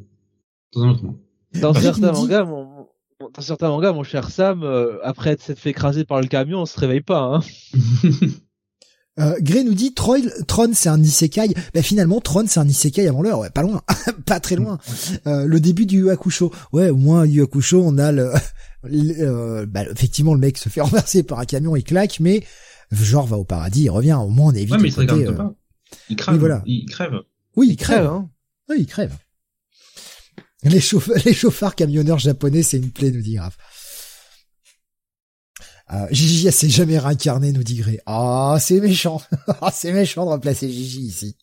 dans 0.73 0.83
un 0.85 0.91
autre 0.91 1.05
monde. 1.05 1.19
Dans 1.61 1.75
certains 1.75 2.13
mangas, 2.13 2.45
mon, 2.45 2.87
dans 3.35 3.43
certains 3.43 3.69
mangas, 3.69 3.93
mon 3.93 4.03
cher 4.03 4.31
Sam, 4.31 4.65
après 5.03 5.31
être 5.31 5.55
fait 5.55 5.71
écraser 5.71 6.05
par 6.05 6.21
le 6.21 6.27
camion, 6.27 6.61
on 6.61 6.67
se 6.67 6.79
réveille 6.79 7.03
pas. 7.03 7.23
Hein. 7.23 7.41
Euh, 9.19 9.37
Gray 9.41 9.65
nous 9.65 9.75
dit 9.75 9.95
Troy, 9.95 10.19
Tron 10.47 10.71
c'est 10.73 10.89
un 10.89 11.03
isekai. 11.03 11.55
Ben 11.75 11.83
finalement 11.83 12.21
Tron 12.21 12.45
c'est 12.47 12.61
un 12.61 12.69
isekai 12.69 13.09
avant 13.09 13.23
l'heure, 13.23 13.41
ouais, 13.41 13.51
pas 13.51 13.63
loin, 13.63 13.83
pas 14.27 14.41
très 14.41 14.57
loin. 14.57 14.79
Euh, 15.27 15.47
le 15.47 15.61
début 15.61 15.87
du 15.87 15.99
Yu 15.99 16.11
Hakusho. 16.11 16.53
Ouais, 16.73 16.91
au 16.91 16.97
moins 16.97 17.27
Yu 17.27 17.43
Hakusho, 17.43 17.83
on 17.85 17.99
a 17.99 18.13
le, 18.13 18.33
euh, 18.85 19.67
bah, 19.67 19.85
effectivement 19.91 20.35
le 20.35 20.41
mec 20.41 20.59
se 20.59 20.69
fait 20.69 20.81
renverser 20.83 21.23
par 21.23 21.41
un 21.41 21.45
camion, 21.45 21.77
il 21.77 21.85
claque, 21.85 22.21
mais 22.21 22.45
genre 22.93 23.27
va 23.27 23.37
au 23.37 23.45
paradis, 23.45 23.85
il 23.85 23.91
revient. 23.91 24.15
Au 24.15 24.29
moins 24.29 24.53
on 24.53 24.55
évite. 24.55 24.73
Ouais, 24.73 24.79
mais 24.79 24.89
il, 24.89 24.95
côté, 24.95 25.27
euh, 25.27 25.33
pas. 25.33 25.55
il 26.09 26.17
crève. 26.17 26.35
Oui, 26.35 26.41
voilà. 26.41 26.63
Il 26.67 26.87
crève. 26.87 27.15
Oui, 27.57 27.69
il, 27.71 27.77
crève. 27.77 28.07
Hein. 28.07 28.31
Oui, 28.69 28.77
il 28.81 28.87
crève. 28.87 29.17
Les, 30.65 30.81
les 31.25 31.35
chauffards 31.35 31.75
camionneurs 31.77 32.19
japonais, 32.19 32.63
c'est 32.63 32.79
une 32.79 32.91
plaie, 32.91 33.11
nous 33.11 33.23
dit 33.23 33.39
Raph. 33.39 33.57
Euh, 35.93 36.07
Gigi, 36.11 36.47
elle 36.47 36.53
s'est 36.53 36.69
jamais 36.69 36.99
réincarnée, 36.99 37.53
nous 37.53 37.63
dit 37.63 37.77
Gray. 37.77 38.01
Ah, 38.07 38.55
oh, 38.55 38.59
c'est 38.61 38.81
méchant. 38.81 39.21
Ah, 39.61 39.73
c'est 39.75 39.93
méchant 39.93 40.25
de 40.25 40.31
remplacer 40.31 40.71
Gigi 40.71 41.01
ici. 41.01 41.37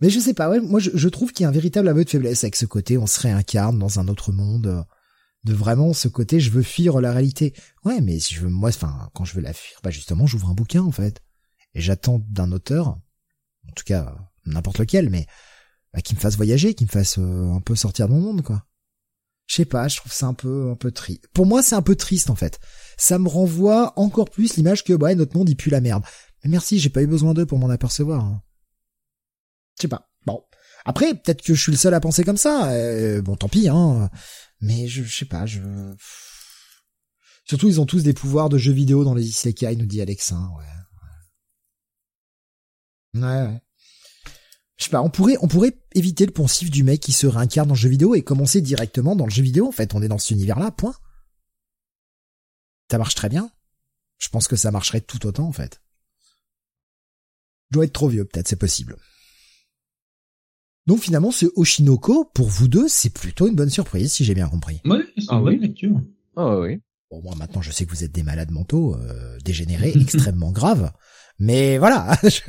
Mais 0.00 0.10
je 0.10 0.20
sais 0.20 0.34
pas, 0.34 0.48
ouais, 0.48 0.60
moi 0.60 0.78
je, 0.80 1.08
trouve 1.08 1.32
qu'il 1.32 1.42
y 1.42 1.46
a 1.46 1.48
un 1.48 1.52
véritable 1.52 1.88
aveu 1.88 2.04
de 2.04 2.10
faiblesse 2.10 2.44
avec 2.44 2.54
ce 2.54 2.66
côté, 2.66 2.96
on 2.98 3.08
se 3.08 3.20
réincarne 3.20 3.78
dans 3.78 3.98
un 3.98 4.06
autre 4.06 4.30
monde, 4.30 4.84
de 5.42 5.54
vraiment 5.54 5.92
ce 5.92 6.06
côté, 6.06 6.38
je 6.38 6.50
veux 6.50 6.62
fuir 6.62 7.00
la 7.00 7.12
réalité. 7.12 7.52
Ouais, 7.84 8.00
mais 8.00 8.20
si 8.20 8.34
je 8.34 8.42
veux, 8.42 8.48
moi, 8.48 8.68
enfin, 8.68 9.10
quand 9.14 9.24
je 9.24 9.34
veux 9.34 9.40
la 9.40 9.52
fuir, 9.52 9.80
bah 9.82 9.90
justement, 9.90 10.26
j'ouvre 10.26 10.50
un 10.50 10.54
bouquin 10.54 10.82
en 10.82 10.92
fait, 10.92 11.20
et 11.74 11.80
j'attends 11.80 12.24
d'un 12.28 12.52
auteur, 12.52 12.88
en 12.88 13.72
tout 13.74 13.84
cas 13.84 14.14
n'importe 14.46 14.78
lequel, 14.78 15.10
mais 15.10 15.26
bah, 15.92 16.00
qui 16.00 16.14
me 16.14 16.20
fasse 16.20 16.36
voyager, 16.36 16.74
qui 16.74 16.84
me 16.84 16.90
fasse 16.90 17.18
euh, 17.18 17.52
un 17.52 17.60
peu 17.60 17.74
sortir 17.74 18.08
de 18.08 18.12
mon 18.12 18.20
monde, 18.20 18.42
quoi. 18.42 18.64
Je 19.48 19.54
sais 19.54 19.64
pas, 19.64 19.88
je 19.88 19.96
trouve 19.96 20.12
ça 20.12 20.26
un 20.26 20.34
peu 20.34 20.70
un 20.70 20.76
peu 20.76 20.92
triste. 20.92 21.26
Pour 21.32 21.46
moi, 21.46 21.62
c'est 21.62 21.74
un 21.74 21.82
peu 21.82 21.96
triste 21.96 22.28
en 22.28 22.36
fait. 22.36 22.60
Ça 22.98 23.18
me 23.18 23.28
renvoie 23.28 23.98
encore 23.98 24.28
plus 24.30 24.56
l'image 24.56 24.84
que 24.84 24.92
ouais, 24.92 25.14
notre 25.14 25.36
monde 25.36 25.48
il 25.48 25.56
pue 25.56 25.70
la 25.70 25.80
merde. 25.80 26.04
Mais 26.44 26.50
merci, 26.50 26.78
j'ai 26.78 26.90
pas 26.90 27.02
eu 27.02 27.06
besoin 27.06 27.32
d'eux 27.32 27.46
pour 27.46 27.58
m'en 27.58 27.70
apercevoir. 27.70 28.22
Hein. 28.22 28.42
Je 29.76 29.82
sais 29.82 29.88
pas. 29.88 30.10
Bon. 30.26 30.44
Après, 30.84 31.14
peut-être 31.14 31.42
que 31.42 31.54
je 31.54 31.62
suis 31.62 31.72
le 31.72 31.78
seul 31.78 31.94
à 31.94 32.00
penser 32.00 32.24
comme 32.24 32.36
ça. 32.36 32.70
Euh, 32.72 33.22
bon, 33.22 33.36
tant 33.36 33.48
pis, 33.48 33.68
hein. 33.68 34.10
Mais 34.60 34.86
je, 34.86 35.02
je 35.02 35.16
sais 35.16 35.24
pas, 35.24 35.46
je. 35.46 35.60
Surtout, 37.46 37.68
ils 37.68 37.80
ont 37.80 37.86
tous 37.86 38.02
des 38.02 38.12
pouvoirs 38.12 38.50
de 38.50 38.58
jeux 38.58 38.72
vidéo 38.72 39.04
dans 39.04 39.14
les 39.14 39.26
isekai, 39.26 39.76
nous 39.76 39.86
dit 39.86 40.02
Alexin. 40.02 40.50
Ouais. 40.58 40.64
Ouais, 43.14 43.42
ouais 43.46 43.62
je 44.78 44.84
sais 44.84 44.90
pas, 44.90 45.02
on 45.02 45.10
pourrait, 45.10 45.36
on 45.42 45.48
pourrait 45.48 45.76
éviter 45.94 46.24
le 46.24 46.32
poncif 46.32 46.70
du 46.70 46.84
mec 46.84 47.00
qui 47.00 47.12
se 47.12 47.26
réincarne 47.26 47.68
dans 47.68 47.74
le 47.74 47.80
jeu 47.80 47.88
vidéo 47.88 48.14
et 48.14 48.22
commencer 48.22 48.60
directement 48.60 49.16
dans 49.16 49.26
le 49.26 49.30
jeu 49.30 49.42
vidéo. 49.42 49.66
En 49.66 49.72
fait, 49.72 49.92
on 49.94 50.02
est 50.02 50.08
dans 50.08 50.18
cet 50.18 50.30
univers-là, 50.30 50.70
point. 50.70 50.94
Ça 52.90 52.96
marche 52.96 53.16
très 53.16 53.28
bien. 53.28 53.50
Je 54.18 54.28
pense 54.28 54.46
que 54.46 54.56
ça 54.56 54.70
marcherait 54.70 55.00
tout 55.00 55.26
autant, 55.26 55.48
en 55.48 55.52
fait. 55.52 55.82
Je 57.70 57.74
dois 57.74 57.84
être 57.84 57.92
trop 57.92 58.08
vieux, 58.08 58.24
peut-être, 58.24 58.48
c'est 58.48 58.56
possible. 58.56 58.96
Donc 60.86 61.00
finalement, 61.00 61.32
ce 61.32 61.46
Oshinoko, 61.56 62.24
pour 62.32 62.48
vous 62.48 62.68
deux, 62.68 62.88
c'est 62.88 63.10
plutôt 63.10 63.46
une 63.46 63.56
bonne 63.56 63.68
surprise, 63.68 64.12
si 64.12 64.24
j'ai 64.24 64.34
bien 64.34 64.48
compris. 64.48 64.80
Ouais, 64.86 65.04
c'est 65.18 65.26
ah, 65.28 65.42
oui. 65.42 65.58
lecture. 65.58 66.00
Ah 66.34 66.58
oui. 66.60 66.80
Bon, 67.10 67.20
moi 67.20 67.34
maintenant, 67.34 67.60
je 67.60 67.72
sais 67.72 67.84
que 67.84 67.90
vous 67.90 68.04
êtes 68.04 68.12
des 68.12 68.22
malades 68.22 68.52
mentaux, 68.52 68.94
euh, 68.96 69.36
dégénérés, 69.44 69.92
extrêmement 70.00 70.52
graves. 70.52 70.92
Mais 71.38 71.78
voilà, 71.78 72.18
je, 72.24 72.40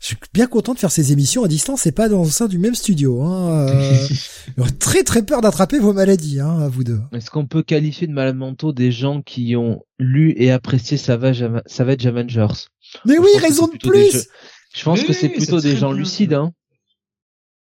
suis 0.00 0.16
bien 0.34 0.46
content 0.46 0.74
de 0.74 0.78
faire 0.78 0.90
ces 0.90 1.12
émissions 1.12 1.42
à 1.42 1.48
distance 1.48 1.86
et 1.86 1.92
pas 1.92 2.08
dans 2.08 2.22
le 2.22 2.28
sein 2.28 2.48
du 2.48 2.58
même 2.58 2.74
studio. 2.74 3.22
Hein. 3.22 3.68
Euh, 3.68 4.64
très 4.78 5.04
très 5.04 5.22
peur 5.22 5.40
d'attraper 5.40 5.78
vos 5.78 5.94
maladies, 5.94 6.40
hein, 6.40 6.60
à 6.60 6.68
vous 6.68 6.84
deux. 6.84 7.00
Est-ce 7.12 7.30
qu'on 7.30 7.46
peut 7.46 7.62
qualifier 7.62 8.06
de 8.06 8.12
malades 8.12 8.36
mentaux 8.36 8.72
des 8.72 8.92
gens 8.92 9.22
qui 9.22 9.56
ont 9.56 9.82
lu 9.98 10.34
et 10.36 10.50
apprécié 10.50 10.98
Savage, 10.98 11.44
Savage 11.64 12.06
Avengers? 12.06 12.68
Mais 13.06 13.18
oui, 13.18 13.28
raison 13.38 13.68
de 13.68 13.78
plus 13.78 14.28
Je 14.74 14.84
pense 14.84 15.02
que 15.02 15.14
c'est 15.14 15.30
plutôt 15.30 15.60
des 15.60 15.76
gens 15.76 15.92
lucides. 15.92 16.34
Hein. 16.34 16.52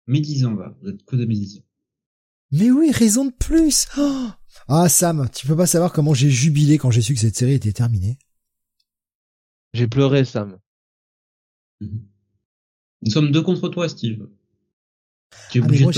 Médisant, 0.07 0.55
va. 0.55 0.77
Vous 0.81 0.91
êtes 0.91 1.05
que 1.05 1.17
des 1.17 1.27
médisants. 1.27 1.63
Mais 2.53 2.71
oui, 2.71 2.93
raison 2.93 3.25
de 3.25 3.33
plus 3.33 3.89
oh 3.99 4.29
Ah 4.69 4.89
Sam, 4.89 5.29
tu 5.35 5.49
peux 5.49 5.57
pas 5.57 5.67
savoir 5.67 5.93
comment 5.93 6.15
j'ai 6.15 6.31
jubilé 6.31 6.79
quand 6.79 6.93
j'ai 6.93 7.03
su 7.03 7.15
que 7.15 7.21
cette 7.21 7.37
série 7.37 7.55
était 7.55 7.73
terminée. 7.73 8.19
J'ai 9.77 9.86
pleuré, 9.86 10.24
Sam. 10.24 10.59
Mhm. 11.81 12.01
Nous 13.03 13.11
sommes 13.11 13.31
deux 13.31 13.43
contre 13.43 13.69
toi, 13.69 13.89
Steve. 13.89 14.27
Tu 15.51 15.59
es 15.59 15.62
ah, 15.62 15.66
moi, 15.66 15.93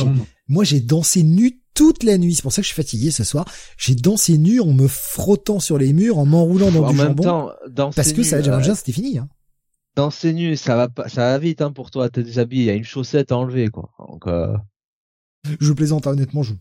moi, 0.48 0.64
j'ai 0.64 0.80
dansé 0.80 1.22
nu 1.22 1.62
toute 1.74 2.02
la 2.02 2.18
nuit. 2.18 2.34
C'est 2.34 2.42
pour 2.42 2.52
ça 2.52 2.60
que 2.60 2.66
je 2.66 2.72
suis 2.72 2.82
fatigué 2.82 3.12
ce 3.12 3.22
soir. 3.22 3.44
J'ai 3.76 3.94
dansé 3.94 4.36
nu 4.36 4.60
en 4.60 4.72
me 4.72 4.88
frottant 4.88 5.60
sur 5.60 5.78
les 5.78 5.92
murs, 5.92 6.18
en 6.18 6.26
m'enroulant 6.26 6.72
dans 6.72 6.84
en 6.84 6.90
du 6.90 6.96
même 6.96 7.08
jambon. 7.08 7.22
Temps, 7.22 7.90
parce 7.94 8.12
que 8.12 8.24
ça 8.24 8.42
déjà 8.42 8.74
c'était 8.74 8.92
fini. 8.92 9.18
Hein. 9.18 9.28
Danser 9.94 10.32
nu, 10.32 10.56
ça 10.56 10.74
va 10.76 10.88
pas, 10.88 11.08
ça 11.08 11.22
va 11.22 11.38
vite 11.38 11.62
hein, 11.62 11.70
pour 11.70 11.90
toi. 11.90 12.08
T'es 12.08 12.24
déshabillé, 12.24 12.62
il 12.62 12.66
y 12.66 12.70
a 12.70 12.74
une 12.74 12.84
chaussette 12.84 13.30
à 13.30 13.36
enlever 13.36 13.68
quoi. 13.68 13.90
Donc. 13.98 14.26
Euh... 14.26 14.56
Je 15.60 15.72
plaisante 15.72 16.06
hein, 16.06 16.12
honnêtement. 16.12 16.42
Je, 16.42 16.54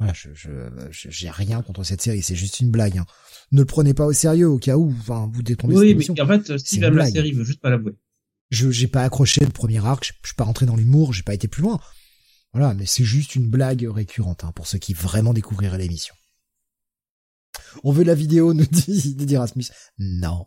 voilà, 0.00 0.14
je, 0.14 0.30
je, 0.32 0.50
j'ai 0.90 1.30
rien 1.30 1.62
contre 1.62 1.84
cette 1.84 2.00
série. 2.00 2.22
C'est 2.22 2.34
juste 2.34 2.58
une 2.60 2.70
blague. 2.70 2.98
Hein 2.98 3.06
ne 3.52 3.60
le 3.60 3.66
prenez 3.66 3.94
pas 3.94 4.06
au 4.06 4.12
sérieux 4.12 4.48
au 4.48 4.58
cas 4.58 4.76
où, 4.76 4.94
enfin, 5.00 5.30
vous 5.32 5.42
détournez 5.42 5.76
Oui, 5.76 5.94
mais 5.94 6.20
en 6.20 6.26
fait, 6.26 6.56
Steve 6.58 6.84
aime 6.84 6.96
la 6.96 7.10
série, 7.10 7.32
veut 7.32 7.44
juste 7.44 7.60
pas 7.60 7.70
l'avouer. 7.70 7.96
Je, 8.50 8.70
j'ai 8.70 8.88
pas 8.88 9.02
accroché 9.02 9.44
le 9.44 9.50
premier 9.50 9.84
arc, 9.84 10.04
je, 10.04 10.12
suis 10.26 10.34
pas 10.34 10.44
rentré 10.44 10.66
dans 10.66 10.76
l'humour, 10.76 11.12
j'ai 11.12 11.22
pas 11.22 11.34
été 11.34 11.48
plus 11.48 11.62
loin. 11.62 11.80
Voilà, 12.52 12.74
mais 12.74 12.86
c'est 12.86 13.04
juste 13.04 13.36
une 13.36 13.48
blague 13.48 13.86
récurrente, 13.88 14.44
hein, 14.44 14.52
pour 14.54 14.66
ceux 14.66 14.78
qui 14.78 14.92
vraiment 14.92 15.32
découvriraient 15.32 15.78
l'émission. 15.78 16.14
On 17.84 17.92
veut 17.92 18.04
la 18.04 18.14
vidéo, 18.14 18.54
nous 18.54 18.66
dit, 18.70 19.14
dit 19.14 19.36
Rasmus. 19.36 19.66
Non. 19.98 20.46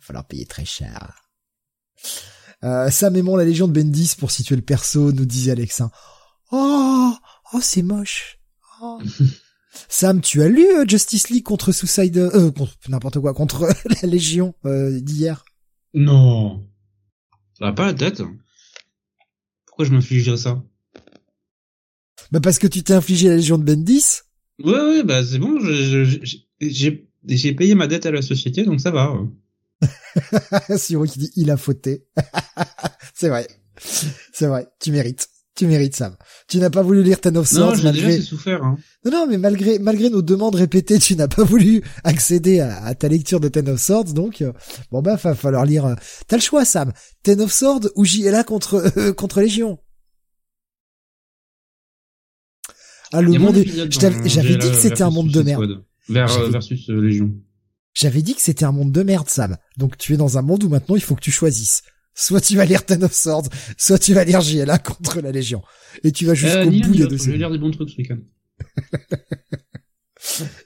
Falloir 0.00 0.26
payer 0.26 0.46
très 0.46 0.64
cher. 0.64 1.22
Euh, 2.62 2.90
Sam 2.90 3.16
aimant 3.16 3.36
la 3.36 3.44
Légion 3.44 3.68
de 3.68 3.72
Bendis 3.72 4.14
pour 4.18 4.30
situer 4.30 4.56
le 4.56 4.62
perso, 4.62 5.12
nous 5.12 5.24
disait 5.24 5.52
Alexin. 5.52 5.90
Oh, 6.52 7.14
oh, 7.54 7.60
c'est 7.62 7.82
moche. 7.82 8.39
Oh. 8.82 8.98
Sam, 9.88 10.20
tu 10.20 10.42
as 10.42 10.48
lu 10.48 10.64
euh, 10.64 10.84
Justice 10.86 11.28
League 11.30 11.44
contre 11.44 11.72
Suicide, 11.72 12.16
euh, 12.16 12.50
contre 12.50 12.76
n'importe 12.88 13.20
quoi, 13.20 13.34
contre 13.34 13.68
la 14.02 14.08
Légion 14.08 14.54
euh, 14.64 15.00
d'hier? 15.00 15.44
Non, 15.94 16.66
ça 17.58 17.66
va 17.66 17.72
pas 17.72 17.86
la 17.86 17.94
tête. 17.94 18.22
Pourquoi 19.66 19.84
je 19.84 19.92
m'infligerais 19.92 20.36
ça? 20.36 20.62
Bah 22.32 22.40
parce 22.40 22.58
que 22.58 22.66
tu 22.66 22.82
t'es 22.82 22.94
infligé 22.94 23.28
la 23.28 23.36
Légion 23.36 23.58
de 23.58 23.64
Bendis. 23.64 24.20
Ouais, 24.62 24.72
ouais, 24.72 25.02
bah 25.02 25.24
c'est 25.24 25.38
bon, 25.38 25.58
j'ai 26.60 27.54
payé 27.54 27.74
ma 27.74 27.86
dette 27.86 28.06
à 28.06 28.10
la 28.10 28.22
société, 28.22 28.64
donc 28.64 28.80
ça 28.80 28.90
va. 28.90 29.14
Siro 30.76 31.04
qui 31.04 31.18
dit 31.18 31.32
il 31.36 31.50
a 31.50 31.56
fauté. 31.56 32.04
c'est 33.14 33.28
vrai, 33.28 33.48
c'est 33.78 34.46
vrai, 34.46 34.68
tu 34.80 34.92
mérites. 34.92 35.29
Tu 35.60 35.66
mérites 35.66 35.94
ça. 35.94 36.16
Tu 36.48 36.56
n'as 36.56 36.70
pas 36.70 36.80
voulu 36.80 37.02
lire 37.02 37.20
Ten 37.20 37.36
of 37.36 37.46
Swords 37.46 37.76
non, 37.76 37.82
malgré. 37.82 38.16
Déjà 38.16 38.22
souffert. 38.22 38.64
Hein. 38.64 38.78
Non, 39.04 39.10
non, 39.10 39.26
mais 39.28 39.36
malgré 39.36 39.78
malgré 39.78 40.08
nos 40.08 40.22
demandes 40.22 40.54
répétées, 40.54 40.98
tu 40.98 41.16
n'as 41.16 41.28
pas 41.28 41.44
voulu 41.44 41.82
accéder 42.02 42.60
à, 42.60 42.94
ta 42.94 43.08
lecture 43.08 43.40
de 43.40 43.48
Ten 43.48 43.68
of 43.68 43.78
Swords, 43.78 44.14
donc 44.14 44.40
euh, 44.40 44.54
bon 44.90 45.02
bah 45.02 45.16
va 45.16 45.34
falloir 45.34 45.66
lire. 45.66 45.84
Euh, 45.84 45.94
t'as 46.28 46.36
le 46.36 46.40
choix, 46.40 46.64
Sam. 46.64 46.94
Ten 47.22 47.42
of 47.42 47.52
Swords 47.52 47.90
ou 47.94 48.06
JLA 48.06 48.42
contre 48.42 48.90
euh, 48.96 49.12
contre 49.12 49.42
Légion. 49.42 49.78
Ah 53.12 53.20
le 53.20 53.32
monde. 53.32 53.62
J'avais 54.24 54.56
dit 54.56 54.70
que 54.70 54.76
c'était 54.76 55.02
un 55.02 55.10
monde 55.10 55.30
de 55.30 55.42
merde. 55.42 55.84
versus 56.08 56.88
Légion. 56.88 57.34
J'avais 57.92 58.22
dit 58.22 58.34
que 58.34 58.40
c'était 58.40 58.64
un 58.64 58.72
monde 58.72 58.92
de 58.92 59.02
merde, 59.02 59.28
Sam. 59.28 59.58
Donc 59.76 59.98
tu 59.98 60.14
es 60.14 60.16
dans 60.16 60.38
un 60.38 60.42
monde 60.42 60.64
où 60.64 60.70
maintenant 60.70 60.96
il 60.96 61.02
faut 61.02 61.16
que 61.16 61.20
tu 61.20 61.30
choisisses 61.30 61.82
soit 62.20 62.40
tu 62.40 62.56
vas 62.56 62.64
lire 62.64 62.84
Ten 62.84 63.02
of 63.04 63.12
Swords, 63.12 63.48
soit 63.76 63.98
tu 63.98 64.14
vas 64.14 64.24
lire 64.24 64.40
JLA 64.40 64.78
contre 64.78 65.20
la 65.20 65.32
Légion. 65.32 65.62
Et 66.04 66.12
tu 66.12 66.26
vas 66.26 66.34
jusqu'au 66.34 66.58
Euh, 66.58 66.64
bout 66.66 66.92
des 66.94 67.06
deux 67.06 67.16
Je 67.16 67.30
vais 67.30 67.38
lire 67.38 67.50
des 67.50 67.58
bons 67.58 67.70
trucs 67.70 67.90
ce 67.90 67.96
week-end. 67.96 68.18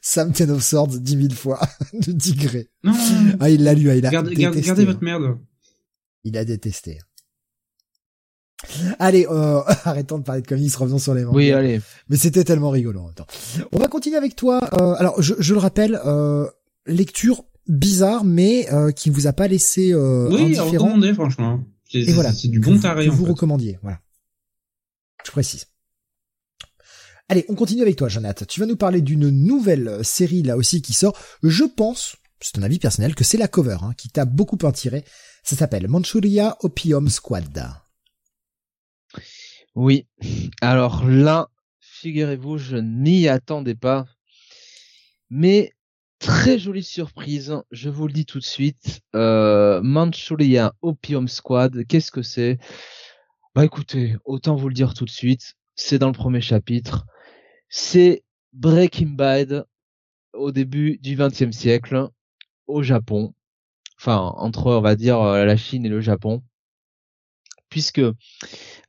Sam 0.02 0.32
Ten 0.32 0.51
of 0.51 0.62
Swords, 0.62 0.98
dix 1.01 1.16
mille 1.16 1.35
fois, 1.35 1.60
de 1.93 2.12
Digré. 2.12 2.68
Non, 2.82 2.93
non, 2.93 3.20
non. 3.22 3.36
Ah, 3.40 3.51
il 3.51 3.62
l'a 3.62 3.74
lu, 3.74 3.89
ah, 3.90 3.94
il 3.97 4.05
a 4.05 4.10
Gardez, 4.10 4.31
détesté. 4.31 4.43
gardez, 4.43 4.60
gardez 4.62 4.82
hein. 4.82 4.86
votre 4.86 5.02
merde. 5.05 5.39
Il 6.24 6.36
a 6.36 6.44
détesté. 6.44 6.98
Allez, 8.98 9.26
euh, 9.31 9.60
arrêtons 9.85 10.18
de 10.18 10.24
parler 10.24 10.43
de 10.43 10.47
comics, 10.47 10.74
revenons 10.74 10.98
sur 10.98 11.14
les 11.14 11.24
mangas. 11.24 11.36
Oui, 11.36 11.52
allez. 11.52 11.81
Mais 12.09 12.16
c'était 12.16 12.44
tellement 12.44 12.70
rigolo 12.70 13.01
en 13.01 13.05
même 13.06 13.14
temps. 13.14 13.26
On 13.72 13.78
va 13.78 13.86
continuer 13.89 14.16
avec 14.16 14.35
toi. 14.35 14.60
euh, 14.81 14.94
alors, 14.94 15.20
je, 15.22 15.35
je 15.39 15.55
le 15.55 15.60
rappelle, 15.60 16.01
euh, 16.05 16.48
lecture 16.86 17.44
bizarre, 17.66 18.24
mais 18.24 18.73
euh, 18.73 18.91
qui 18.93 19.11
vous 19.11 19.27
a 19.27 19.32
pas 19.32 19.49
laissé 19.49 19.93
euh, 19.93 20.28
Oui, 20.31 20.43
indifférent. 20.45 20.70
recommander, 20.70 21.15
franchement. 21.15 21.62
C'est 21.91 22.01
Et 22.01 22.12
voilà. 22.12 22.32
c'est 22.32 22.49
du 22.49 22.61
bon 22.61 22.78
taré, 22.78 23.07
que 23.07 23.11
en 23.11 23.15
vous 23.15 23.24
fait. 23.24 23.31
recommandiez. 23.32 23.78
Voilà. 23.82 24.01
Je 25.24 25.31
précise. 25.31 25.66
Allez, 27.28 27.47
on 27.49 27.55
continue 27.55 27.82
avec 27.82 27.97
toi, 27.97 28.09
Jonathan. 28.09 28.45
Tu 28.47 28.61
vas 28.61 28.66
nous 28.66 28.77
parler 28.77 29.01
d'une 29.01 29.31
nouvelle 29.31 30.05
série 30.05 30.43
là 30.43 30.57
aussi 30.57 30.82
qui 30.82 30.93
sort. 30.93 31.16
Je 31.43 31.65
pense, 31.65 32.16
c'est 32.41 32.59
un 32.59 32.62
avis 32.62 32.78
personnel, 32.78 33.15
que 33.15 33.24
c'est 33.24 33.39
la 33.39 33.49
cover 33.49 33.78
hein, 33.81 33.95
qui 33.97 34.09
t'a 34.11 34.24
beaucoup 34.27 34.59
attiré. 34.66 35.05
Ça 35.43 35.57
s'appelle 35.57 35.89
Manchuria 35.89 36.57
Opium 36.61 37.09
Squad. 37.09 37.66
Oui. 39.74 40.07
Alors 40.61 41.07
là, 41.09 41.49
figurez-vous, 41.81 42.59
je 42.59 42.77
n'y 42.77 43.28
attendais 43.28 43.74
pas. 43.74 44.07
Mais 45.31 45.73
très 46.25 46.59
jolie 46.59 46.83
surprise, 46.83 47.55
je 47.71 47.91
vous 47.91 48.07
le 48.07 48.13
dis 48.15 48.25
tout 48.25 48.39
de 48.39 48.45
suite. 48.45 49.03
Euh, 49.15 49.83
Manchuria 49.83 50.73
Opium 50.81 51.29
Squad, 51.29 51.85
qu'est-ce 51.87 52.11
que 52.11 52.23
c'est? 52.23 52.59
Bah 53.55 53.63
écoutez, 53.63 54.17
autant 54.25 54.57
vous 54.57 54.69
le 54.69 54.75
dire 54.75 54.95
tout 54.95 55.05
de 55.05 55.11
suite, 55.11 55.53
c'est 55.75 55.99
dans 55.99 56.07
le 56.07 56.15
premier 56.15 56.41
chapitre. 56.41 57.05
C'est 57.69 58.25
Breaking 58.55 59.11
Bad 59.11 59.67
au 60.33 60.51
début 60.51 60.99
du 61.03 61.15
XXe 61.15 61.51
siècle 61.55 62.09
au 62.69 62.83
Japon. 62.83 63.35
Enfin, 64.01 64.33
entre, 64.39 64.69
on 64.69 64.81
va 64.81 64.97
dire, 64.97 65.21
euh, 65.21 65.45
la 65.45 65.59
Chine 65.59 65.85
et 65.85 65.91
le 65.91 66.01
Japon. 66.01 66.43
Puisque 67.69 68.01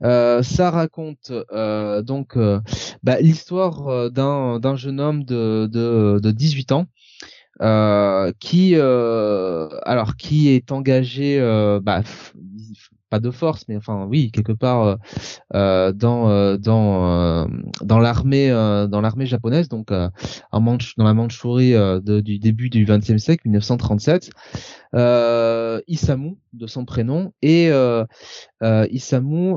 euh, 0.04 0.42
ça 0.42 0.72
raconte 0.72 1.34
euh, 1.52 2.02
donc 2.02 2.38
bah, 3.04 3.20
l'histoire 3.20 4.10
d'un 4.10 4.60
d'un 4.60 4.76
jeune 4.78 5.02
homme 5.02 5.26
de, 5.26 5.68
de, 5.70 6.20
de 6.22 6.32
18 6.32 6.72
ans 6.72 6.88
euh, 7.62 8.32
qui 8.40 8.74
euh, 8.76 9.70
alors 9.84 10.16
qui 10.18 10.50
est 10.50 10.72
engagé 10.72 11.40
euh, 11.40 11.80
bah, 11.82 12.02
pas 13.12 13.20
de 13.20 13.30
force 13.32 13.66
mais 13.70 13.78
enfin 13.78 14.08
oui 14.10 14.32
quelque 14.32 14.52
part 14.52 14.84
euh, 14.84 14.96
euh, 15.54 15.92
dans 15.94 16.58
dans 16.58 17.48
dans 17.82 18.00
l'armée 18.00 18.50
dans 18.50 19.00
l'armée 19.00 19.26
japonaise 19.26 19.70
donc 19.70 19.92
en 19.92 20.60
Manch 20.62 20.96
dans 20.98 21.06
la 21.06 21.14
Mandchourie 21.14 21.74
de- 21.74 22.20
du 22.20 22.40
début 22.40 22.70
du 22.70 22.84
XXe 22.86 23.18
siècle 23.18 23.44
1937 23.46 24.32
euh, 24.96 25.80
Isamu 25.88 26.36
de 26.54 26.68
son 26.68 26.84
prénom 26.84 27.32
et 27.42 27.70
Isamu 28.92 29.56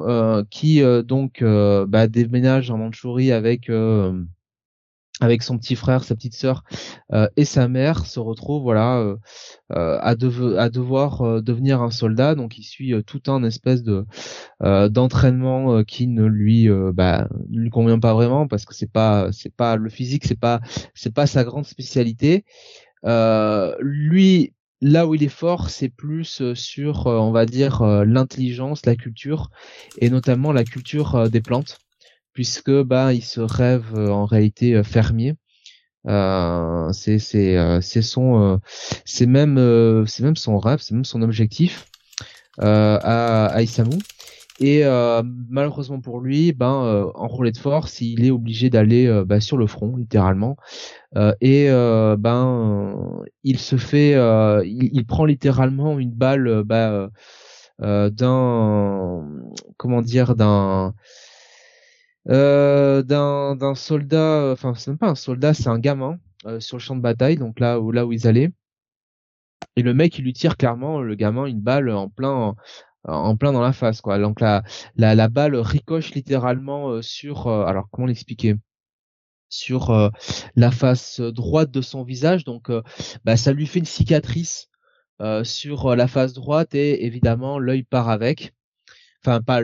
qui 0.50 0.82
donc 1.04 1.42
bah, 1.42 2.06
déménage 2.06 2.70
en 2.70 2.76
Mandchourie 2.78 3.32
avec 3.32 3.70
avec 5.20 5.42
son 5.42 5.58
petit 5.58 5.74
frère, 5.74 6.04
sa 6.04 6.14
petite 6.14 6.34
sœur 6.34 6.62
euh, 7.12 7.28
et 7.36 7.44
sa 7.44 7.66
mère 7.68 8.06
se 8.06 8.20
retrouve 8.20 8.62
voilà 8.62 8.98
euh, 8.98 9.16
euh, 9.72 9.98
à, 10.00 10.10
à 10.10 10.68
devoir 10.68 11.22
euh, 11.22 11.40
devenir 11.42 11.82
un 11.82 11.90
soldat. 11.90 12.34
Donc 12.34 12.58
il 12.58 12.62
suit 12.62 12.94
euh, 12.94 13.02
tout 13.02 13.22
un 13.26 13.42
espèce 13.44 13.82
de 13.82 14.04
d'entraînement 14.60 15.82
qui 15.84 16.06
ne 16.06 16.24
lui 16.24 16.68
bah, 16.92 17.28
ne 17.48 17.60
lui 17.60 17.70
convient 17.70 17.98
pas 17.98 18.14
vraiment 18.14 18.46
parce 18.48 18.64
que 18.64 18.74
c'est 18.74 18.90
pas 18.90 19.30
c'est 19.32 19.54
pas 19.54 19.76
le 19.76 19.88
physique 19.88 20.24
c'est 20.24 20.38
pas 20.38 20.60
c'est 20.94 21.14
pas 21.14 21.26
sa 21.26 21.44
grande 21.44 21.66
spécialité. 21.66 22.44
Lui 23.04 24.52
là 24.80 25.06
où 25.06 25.14
il 25.14 25.22
est 25.22 25.28
fort 25.28 25.70
c'est 25.70 25.88
plus 25.88 26.54
sur 26.54 27.06
on 27.06 27.30
va 27.30 27.46
dire 27.46 27.84
l'intelligence 28.04 28.84
la 28.86 28.96
culture 28.96 29.50
et 29.98 30.10
notamment 30.10 30.52
la 30.52 30.64
culture 30.64 31.30
des 31.30 31.40
plantes 31.40 31.78
puisque 32.32 32.70
bah 32.82 33.12
il 33.14 33.24
se 33.24 33.40
rêve 33.40 33.94
euh, 33.94 34.08
en 34.08 34.24
réalité 34.24 34.74
euh, 34.74 34.82
fermier. 34.82 35.34
Euh, 36.06 36.92
c'est 36.92 37.18
c'est 37.18 37.56
c'est 37.82 38.02
son 38.02 38.60
c'est 39.04 39.26
même 39.26 39.56
c'est 40.06 40.22
même 40.22 40.36
son 40.36 40.58
rêve 40.58 40.78
c'est 40.80 40.94
même 40.94 41.04
son 41.04 41.22
objectif 41.22 41.86
à, 42.58 43.46
à 43.46 43.62
Isamu 43.62 43.98
et 44.60 44.84
euh, 44.84 45.22
malheureusement 45.48 46.00
pour 46.00 46.20
lui 46.20 46.52
ben 46.52 46.82
euh, 46.84 47.10
en 47.14 47.28
relais 47.28 47.52
de 47.52 47.58
force 47.58 48.00
il 48.00 48.24
est 48.24 48.30
obligé 48.30 48.70
d'aller 48.70 49.22
bah, 49.24 49.40
sur 49.40 49.56
le 49.56 49.66
front 49.66 49.96
littéralement. 49.96 50.56
Et 51.40 51.68
ben 51.70 53.24
il 53.44 53.58
se 53.58 53.76
fait 53.76 54.12
il, 54.64 55.06
prend 55.06 55.24
littéralement 55.24 55.98
une 55.98 56.12
balle 56.12 56.62
bah, 56.64 57.08
d'un 57.80 59.24
comment 59.76 60.02
dire 60.02 60.34
d'un 60.34 60.94
euh, 62.30 63.02
d'un 63.02 63.74
soldat 63.74 64.50
enfin 64.52 64.74
c'est 64.74 64.90
même 64.90 64.98
pas 64.98 65.08
un 65.08 65.14
soldat 65.14 65.54
c'est 65.54 65.68
un 65.68 65.78
gamin 65.78 66.18
euh, 66.46 66.60
sur 66.60 66.76
le 66.76 66.80
champ 66.82 66.96
de 66.96 67.00
bataille 67.02 67.36
donc 67.36 67.60
là 67.60 67.80
où 67.80 67.90
là 67.92 68.06
où 68.06 68.12
ils 68.12 68.26
allaient. 68.26 68.50
Et 69.76 69.82
le 69.82 69.94
mec 69.94 70.18
il 70.18 70.24
lui 70.24 70.32
tire 70.32 70.56
clairement 70.56 71.00
le 71.00 71.14
gamin 71.14 71.46
une 71.46 71.60
balle 71.60 71.90
en 71.90 72.08
plein 72.08 72.54
en 73.04 73.36
plein 73.36 73.52
dans 73.52 73.60
la 73.62 73.72
face 73.72 74.00
quoi. 74.00 74.18
Donc 74.18 74.40
la 74.40 74.62
la, 74.96 75.14
la 75.14 75.28
balle 75.28 75.56
ricoche 75.56 76.12
littéralement 76.14 76.90
euh, 76.90 77.02
sur 77.02 77.46
euh, 77.46 77.64
alors 77.64 77.88
comment 77.90 78.06
l'expliquer? 78.06 78.56
Sur 79.50 79.90
euh, 79.90 80.10
la 80.56 80.70
face 80.70 81.20
droite 81.20 81.70
de 81.70 81.80
son 81.80 82.02
visage. 82.04 82.44
Donc 82.44 82.70
euh, 82.70 82.82
bah, 83.24 83.36
ça 83.36 83.52
lui 83.52 83.66
fait 83.66 83.78
une 83.78 83.86
cicatrice 83.86 84.68
euh, 85.22 85.42
sur 85.44 85.86
euh, 85.86 85.96
la 85.96 86.06
face 86.08 86.34
droite 86.34 86.74
et 86.74 87.06
évidemment 87.06 87.58
l'œil 87.58 87.82
part 87.82 88.10
avec. 88.10 88.52
Enfin 89.24 89.40
pas 89.40 89.62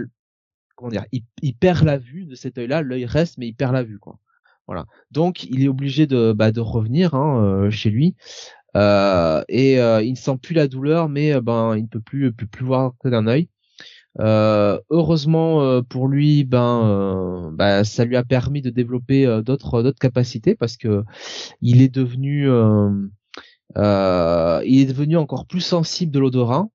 comment 0.75 0.91
dire 0.91 1.05
il, 1.13 1.23
il 1.43 1.55
perd 1.55 1.85
la 1.85 1.99
vue 1.99 2.25
de 2.27 2.35
cet 2.35 2.59
œil 2.59 2.69
là 2.69 2.83
l'œil 2.83 3.07
reste 3.07 3.39
mais 3.39 3.47
il 3.49 3.55
perd 3.55 3.73
la 3.73 3.83
vue 3.83 3.99
quoi. 3.99 4.19
Voilà. 4.67 4.87
Donc 5.11 5.45
il 5.45 5.63
est 5.63 5.69
obligé 5.69 6.07
de 6.07 6.33
bah, 6.33 6.51
de 6.53 6.61
revenir 6.61 7.15
hein, 7.15 7.45
euh, 7.45 7.71
chez 7.71 7.91
lui. 7.91 8.17
Euh, 8.77 9.45
et 9.49 9.79
euh, 9.81 10.03
il 10.03 10.13
ne 10.13 10.17
sent 10.17 10.37
plus 10.43 10.55
la 10.55 10.67
douleur 10.67 11.09
mais 11.09 11.33
euh, 11.35 11.41
ben 11.41 11.77
il 11.77 11.83
ne 11.83 11.89
peut 11.89 12.01
plus 12.01 12.33
plus 12.33 12.65
voir 12.65 12.93
que 12.99 13.09
d'un 13.09 13.27
œil. 13.27 13.49
Euh, 14.21 14.81
heureusement 14.91 15.63
euh, 15.63 15.83
pour 15.83 16.07
lui, 16.09 16.45
ben, 16.45 17.53
bah, 17.55 17.85
ça 17.85 18.05
lui 18.05 18.17
a 18.17 18.25
permis 18.25 18.63
de 18.63 18.71
développer 18.71 19.27
d'autres 19.45 19.83
d'autres 19.83 19.99
capacités 19.99 20.55
parce 20.55 20.77
que 20.77 21.05
il 21.61 21.83
est 21.83 21.89
devenu 21.93 22.49
il 23.77 24.81
est 24.81 24.87
devenu 24.87 25.17
encore 25.17 25.47
plus 25.47 25.61
sensible 25.61 26.13
de 26.13 26.21
l'odorat, 26.21 26.69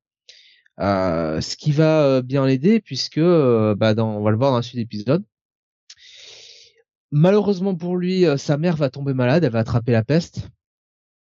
euh, 0.80 1.42
ce 1.42 1.58
qui 1.58 1.72
va 1.72 2.04
euh, 2.04 2.22
bien 2.22 2.46
l'aider 2.46 2.80
puisque 2.80 3.18
euh, 3.18 3.76
bah, 3.76 3.94
dans, 3.94 4.18
on 4.18 4.24
va 4.24 4.32
le 4.32 4.38
voir 4.38 4.52
dans 4.52 4.58
la 4.58 4.64
suite 4.64 4.76
de 4.76 4.82
l'épisode. 4.82 5.24
Malheureusement 7.12 7.76
pour 7.76 7.98
lui, 7.98 8.26
sa 8.38 8.58
mère 8.58 8.76
va 8.76 8.90
tomber 8.90 9.14
malade, 9.14 9.44
elle 9.44 9.52
va 9.52 9.60
attraper 9.60 9.92
la 9.92 10.04
peste. 10.04 10.50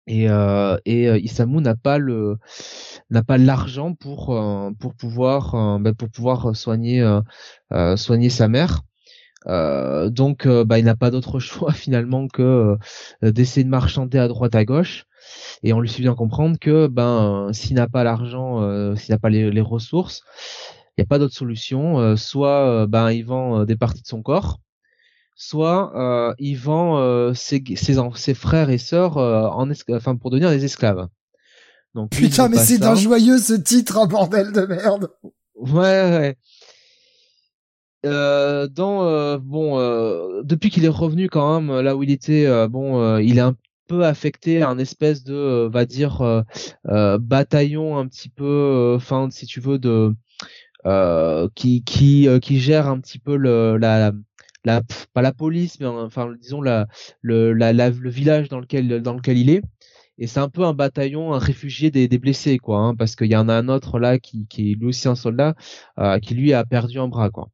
Et 0.07 0.29
euh, 0.29 0.77
et 0.85 1.09
euh, 1.09 1.19
Isamu 1.19 1.61
n'a 1.61 1.77
pas 1.77 1.97
le 1.97 2.37
n'a 3.11 3.23
pas 3.23 3.39
l'argent 3.39 3.95
pour 3.95 4.39
pour 4.79 4.95
pouvoir 4.95 5.79
bah, 5.81 5.95
pour 5.95 6.11
pouvoir 6.11 6.55
soigner 6.57 7.03
soigner 7.97 8.29
sa 8.29 8.49
mère. 8.49 8.83
Donc 9.47 10.47
bah, 10.47 10.79
il 10.79 10.85
n'a 10.85 10.97
pas 10.97 11.11
d'autre 11.11 11.39
choix 11.41 11.73
finalement 11.73 12.29
que 12.29 12.77
d'essayer 13.23 13.65
de 13.65 13.71
marchander 13.71 14.19
à 14.19 14.29
droite 14.29 14.55
à 14.55 14.65
gauche 14.65 15.07
et 15.63 15.73
on 15.73 15.81
lui 15.81 15.89
fait 15.89 16.03
bien 16.03 16.15
comprendre 16.15 16.59
que 16.59 16.87
ben 16.87 17.51
s'il 17.53 17.77
n'a 17.77 17.89
pas 17.89 18.05
l'argent 18.05 18.63
euh, 18.63 18.95
s'il 18.97 19.13
n'a 19.13 19.19
pas 19.19 19.31
les, 19.31 19.51
les 19.51 19.61
ressources 19.61 20.23
il 20.97 21.01
n'y 21.01 21.05
a 21.05 21.07
pas 21.07 21.19
d'autre 21.19 21.35
solution 21.35 21.99
euh, 22.01 22.17
soit 22.17 22.67
euh, 22.69 22.87
ben 22.87 23.11
il 23.11 23.25
vend 23.25 23.65
des 23.65 23.77
parties 23.77 24.03
de 24.03 24.07
son 24.07 24.23
corps 24.23 24.59
soit 25.35 26.35
il 26.39 26.55
vend 26.55 27.33
ses, 27.35 27.63
ses, 27.75 27.99
en- 27.99 28.15
ses 28.15 28.35
frères 28.35 28.71
et 28.71 28.79
sœurs 28.79 29.17
en 29.17 29.69
enfin 29.91 30.15
pour 30.15 30.31
devenir 30.31 30.51
des 30.51 30.65
esclaves. 30.65 31.09
Donc 31.95 32.11
Putain, 32.11 32.49
mais 32.49 32.59
c'est 32.59 32.79
d'un 32.79 32.95
joyeux 32.95 33.39
ce 33.39 33.55
titre, 33.55 33.99
un 33.99 34.07
bordel 34.07 34.53
de 34.53 34.63
merde. 34.67 35.11
Ouais, 35.57 35.81
ouais. 35.81 36.37
Euh, 38.05 38.67
dans 38.67 39.05
euh, 39.05 39.39
bon, 39.39 39.79
euh, 39.79 40.43
depuis 40.43 40.71
qu'il 40.71 40.85
est 40.85 40.89
revenu 40.89 41.29
quand 41.29 41.61
même 41.61 41.81
là 41.81 41.97
où 41.97 42.03
il 42.03 42.11
était, 42.11 42.47
bon, 42.69 43.19
il 43.19 43.39
est 43.39 43.43
un 43.43 43.55
peu 43.87 44.05
affecté 44.05 44.63
à 44.63 44.69
un 44.71 44.79
espèce 44.79 45.25
de, 45.25 45.35
euh, 45.35 45.69
va 45.69 45.85
dire, 45.87 46.23
euh, 46.23 46.43
euh, 46.89 47.19
bataillon 47.19 47.99
un 47.99 48.07
petit 48.09 48.29
peu, 48.29 48.95
enfin, 48.97 49.29
si 49.31 49.47
tu 49.47 49.61
veux, 49.61 49.79
de 49.79 50.15
qui 51.55 51.85
qui 51.85 52.29
qui 52.41 52.61
gère 52.61 52.89
un 52.89 53.01
petit 53.01 53.19
peu 53.19 53.37
la 53.37 54.13
pas 55.13 55.23
la 55.23 55.33
police 55.33 55.79
mais 55.81 55.87
enfin 55.87 56.33
disons 56.41 56.61
la 56.61 56.87
le 57.21 57.53
le 57.53 58.11
village 58.11 58.49
dans 58.49 58.61
lequel 58.61 59.01
dans 59.03 59.15
lequel 59.15 59.39
il 59.39 59.51
est 59.51 59.63
et 60.19 60.27
c'est 60.27 60.41
un 60.41 60.49
peu 60.49 60.65
un 60.65 60.75
bataillon, 60.75 61.33
un 61.35 61.39
réfugié 61.39 61.91
des, 61.91 62.07
blessés, 62.19 62.59
quoi, 62.59 62.79
hein, 62.79 62.95
parce 62.95 63.17
qu'il 63.17 63.29
y 63.33 63.37
en 63.37 63.49
a 63.49 63.55
un 63.55 63.69
autre 63.69 63.99
là 63.99 64.19
qui, 64.19 64.47
qui 64.47 64.73
est 64.73 64.75
lui 64.75 64.87
aussi 64.87 65.09
un 65.09 65.15
soldat, 65.15 65.55
qui 66.23 66.35
lui 66.35 66.53
a 66.53 66.65
perdu 66.65 66.99
un 67.01 67.09
bras, 67.09 67.31
quoi. 67.31 67.49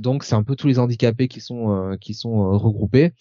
Donc 0.00 0.24
c'est 0.24 0.34
un 0.34 0.42
peu 0.42 0.56
tous 0.56 0.68
les 0.68 0.78
handicapés 0.78 1.28
qui 1.28 1.40
sont 1.40 1.96
qui 2.00 2.14
sont 2.14 2.58
regroupés 2.58 3.12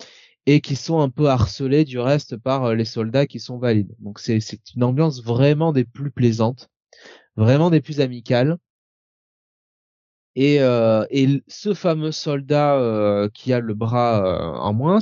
et 0.52 0.62
qui 0.62 0.76
sont 0.76 1.00
un 1.00 1.10
peu 1.10 1.28
harcelés 1.28 1.86
du 1.86 2.00
reste 2.00 2.36
par 2.36 2.74
les 2.74 2.86
soldats 2.86 3.28
qui 3.28 3.40
sont 3.40 3.60
valides. 3.60 3.96
Donc 4.00 4.18
c'est 4.20 4.40
une 4.76 4.84
ambiance 4.84 5.24
vraiment 5.24 5.72
des 5.74 5.86
plus 5.86 6.10
plaisantes, 6.10 6.72
vraiment 7.36 7.70
des 7.70 7.82
plus 7.82 8.02
amicales. 8.02 8.58
Et, 10.36 10.60
euh, 10.62 11.06
ce 11.48 11.76
fameux 11.76 12.12
soldat 12.12 12.78
euh, 12.78 13.30
qui 13.32 13.54
a 13.54 13.60
le 13.60 13.76
bras 13.76 14.26
euh, 14.26 14.58
en 14.58 14.74
moins, 14.74 15.00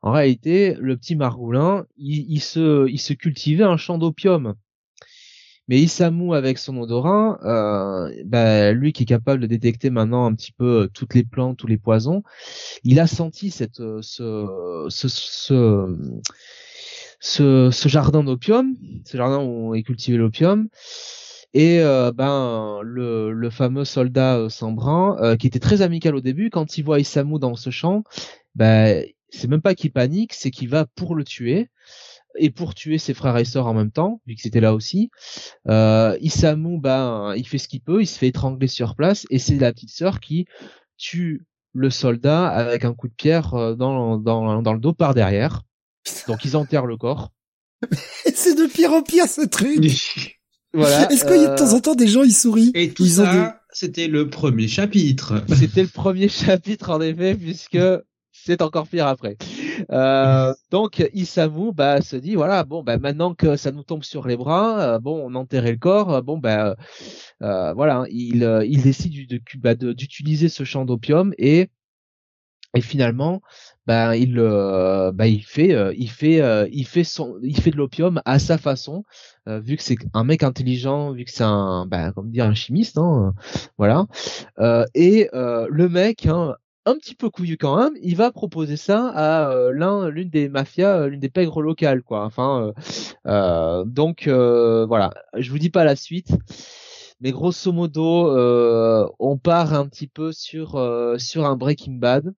en 0.00 0.12
réalité, 0.12 0.74
le 0.80 0.96
petit 0.96 1.16
Margoulin, 1.16 1.84
il 1.98 2.40
se 2.40 3.12
cultivait 3.12 3.64
un 3.64 3.76
champ 3.76 3.98
d'opium. 3.98 4.54
Mais 5.68 5.78
Isamu, 5.80 6.34
avec 6.34 6.58
son 6.58 6.76
odorin, 6.78 7.38
euh, 7.44 8.12
bah, 8.24 8.72
lui 8.72 8.92
qui 8.92 9.02
est 9.04 9.06
capable 9.06 9.42
de 9.42 9.46
détecter 9.46 9.90
maintenant 9.90 10.26
un 10.26 10.34
petit 10.34 10.52
peu 10.52 10.88
toutes 10.94 11.14
les 11.14 11.24
plantes, 11.24 11.58
tous 11.58 11.66
les 11.66 11.78
poisons, 11.78 12.22
il 12.84 13.00
a 13.00 13.06
senti 13.06 13.50
cette, 13.50 13.76
ce, 13.76 14.86
ce, 14.88 15.08
ce, 17.20 17.70
ce 17.70 17.88
jardin 17.88 18.24
d'opium, 18.24 18.76
ce 19.04 19.16
jardin 19.16 19.44
où 19.44 19.74
est 19.74 19.82
cultivé 19.82 20.16
l'opium, 20.16 20.68
et 21.54 21.80
euh, 21.80 22.12
ben 22.12 22.80
le, 22.82 23.32
le, 23.32 23.50
fameux 23.50 23.84
soldat 23.84 24.36
euh, 24.36 24.48
Sambrin, 24.48 25.16
euh, 25.20 25.36
qui 25.36 25.46
était 25.46 25.58
très 25.58 25.82
amical 25.82 26.14
au 26.14 26.20
début, 26.20 26.50
quand 26.50 26.76
il 26.76 26.84
voit 26.84 27.00
Isamu 27.00 27.38
dans 27.38 27.56
ce 27.56 27.70
champ, 27.70 28.04
ben 28.54 29.04
c'est 29.30 29.48
même 29.48 29.62
pas 29.62 29.74
qu'il 29.74 29.92
panique, 29.92 30.34
c'est 30.34 30.50
qu'il 30.50 30.68
va 30.68 30.86
pour 30.86 31.14
le 31.14 31.24
tuer 31.24 31.68
et 32.38 32.50
pour 32.50 32.74
tuer 32.74 32.98
ses 32.98 33.14
frères 33.14 33.36
et 33.36 33.44
sœurs 33.44 33.66
en 33.66 33.74
même 33.74 33.90
temps, 33.90 34.20
vu 34.26 34.34
que 34.34 34.40
c'était 34.40 34.60
là 34.60 34.74
aussi. 34.74 35.10
Euh, 35.68 36.16
Isamu, 36.20 36.80
ben, 36.80 37.34
il 37.36 37.46
fait 37.46 37.58
ce 37.58 37.68
qu'il 37.68 37.80
peut, 37.80 38.00
il 38.02 38.06
se 38.06 38.18
fait 38.18 38.28
étrangler 38.28 38.68
sur 38.68 38.96
place, 38.96 39.26
et 39.30 39.38
c'est 39.38 39.56
la 39.56 39.72
petite 39.72 39.90
sœur 39.90 40.20
qui 40.20 40.46
tue 40.96 41.46
le 41.74 41.90
soldat 41.90 42.46
avec 42.48 42.84
un 42.84 42.94
coup 42.94 43.08
de 43.08 43.14
pierre 43.14 43.76
dans, 43.76 44.16
dans, 44.16 44.62
dans 44.62 44.72
le 44.72 44.80
dos 44.80 44.92
par 44.92 45.14
derrière. 45.14 45.62
Donc 46.26 46.44
ils 46.44 46.56
enterrent 46.56 46.86
le 46.86 46.96
corps. 46.96 47.30
c'est 48.34 48.54
de 48.56 48.66
pire 48.66 48.92
en 48.92 49.02
pire 49.02 49.26
ce 49.26 49.42
truc. 49.42 49.84
Voilà. 50.74 51.10
Est-ce 51.10 51.24
qu'il 51.24 51.40
y 51.40 51.46
a 51.46 51.54
de 51.54 51.56
temps 51.56 51.72
en 51.72 51.80
temps 51.80 51.94
des 51.94 52.06
gens 52.06 52.22
ils 52.22 52.34
sourient 52.34 52.72
Et 52.74 52.90
tout 52.90 53.06
ça, 53.06 53.62
c'était 53.72 54.06
le 54.06 54.28
premier 54.28 54.68
chapitre. 54.68 55.42
C'était 55.56 55.80
le 55.80 55.88
premier 55.88 56.28
chapitre 56.28 56.90
en 56.90 57.00
effet, 57.00 57.34
puisque 57.34 57.78
c'est 58.32 58.60
encore 58.60 58.86
pire 58.86 59.06
après. 59.06 59.38
Euh, 59.90 60.54
donc 60.70 61.08
Isamu 61.14 61.72
bah 61.72 62.00
se 62.00 62.16
dit 62.16 62.34
voilà 62.34 62.64
bon 62.64 62.82
bah 62.82 62.98
maintenant 62.98 63.34
que 63.34 63.56
ça 63.56 63.72
nous 63.72 63.82
tombe 63.82 64.02
sur 64.02 64.26
les 64.26 64.36
bras, 64.36 64.94
euh, 64.94 64.98
bon 64.98 65.20
on 65.24 65.34
enterrait 65.34 65.72
le 65.72 65.78
corps, 65.78 66.14
euh, 66.14 66.22
bon 66.22 66.38
bah 66.38 66.76
euh, 67.42 67.72
voilà 67.74 68.04
il 68.10 68.42
il 68.66 68.82
décide 68.82 69.40
bah, 69.56 69.74
d'utiliser 69.74 70.46
de, 70.46 70.52
ce 70.52 70.64
champ 70.64 70.84
d'opium 70.84 71.32
et 71.38 71.68
et 72.74 72.80
finalement 72.82 73.40
bah 73.86 74.16
il 74.16 74.34
bah 74.34 75.26
il 75.26 75.42
fait 75.42 75.74
il 75.96 76.10
fait 76.10 76.68
il 76.70 76.86
fait 76.86 77.04
son 77.04 77.38
il 77.42 77.58
fait 77.60 77.70
de 77.70 77.76
l'opium 77.76 78.20
à 78.24 78.38
sa 78.38 78.58
façon 78.58 79.04
euh, 79.48 79.60
vu 79.60 79.76
que 79.76 79.82
c'est 79.82 79.96
un 80.12 80.24
mec 80.24 80.42
intelligent, 80.42 81.12
vu 81.12 81.24
que 81.24 81.30
c'est 81.30 81.44
un, 81.44 81.86
bah, 81.86 82.12
comme 82.12 82.30
dire 82.30 82.44
un 82.44 82.54
chimiste, 82.54 82.98
hein, 82.98 83.34
voilà. 83.78 84.06
Euh, 84.58 84.84
et 84.94 85.30
euh, 85.34 85.66
le 85.70 85.88
mec, 85.88 86.26
hein, 86.26 86.54
un 86.86 86.94
petit 86.96 87.14
peu 87.14 87.30
couillu 87.30 87.56
quand 87.56 87.76
même, 87.76 87.92
il 88.02 88.16
va 88.16 88.30
proposer 88.30 88.76
ça 88.76 89.08
à 89.08 89.70
l'un, 89.72 90.08
l'une 90.08 90.30
des 90.30 90.48
mafias, 90.48 91.06
l'une 91.08 91.20
des 91.20 91.28
pègres 91.28 91.62
locales, 91.62 92.02
quoi. 92.02 92.24
Enfin, 92.24 92.72
donc 93.86 94.28
voilà, 94.28 95.10
je 95.36 95.50
vous 95.50 95.58
dis 95.58 95.70
pas 95.70 95.84
la 95.84 95.96
suite. 95.96 96.30
Mais 97.20 97.32
grosso 97.32 97.72
modo, 97.72 98.30
on 99.18 99.38
part 99.38 99.74
un 99.74 99.86
petit 99.86 100.06
peu 100.06 100.32
sur 100.32 100.80
sur 101.18 101.46
un 101.46 101.56
Breaking 101.56 101.94
Bad. 101.94 102.32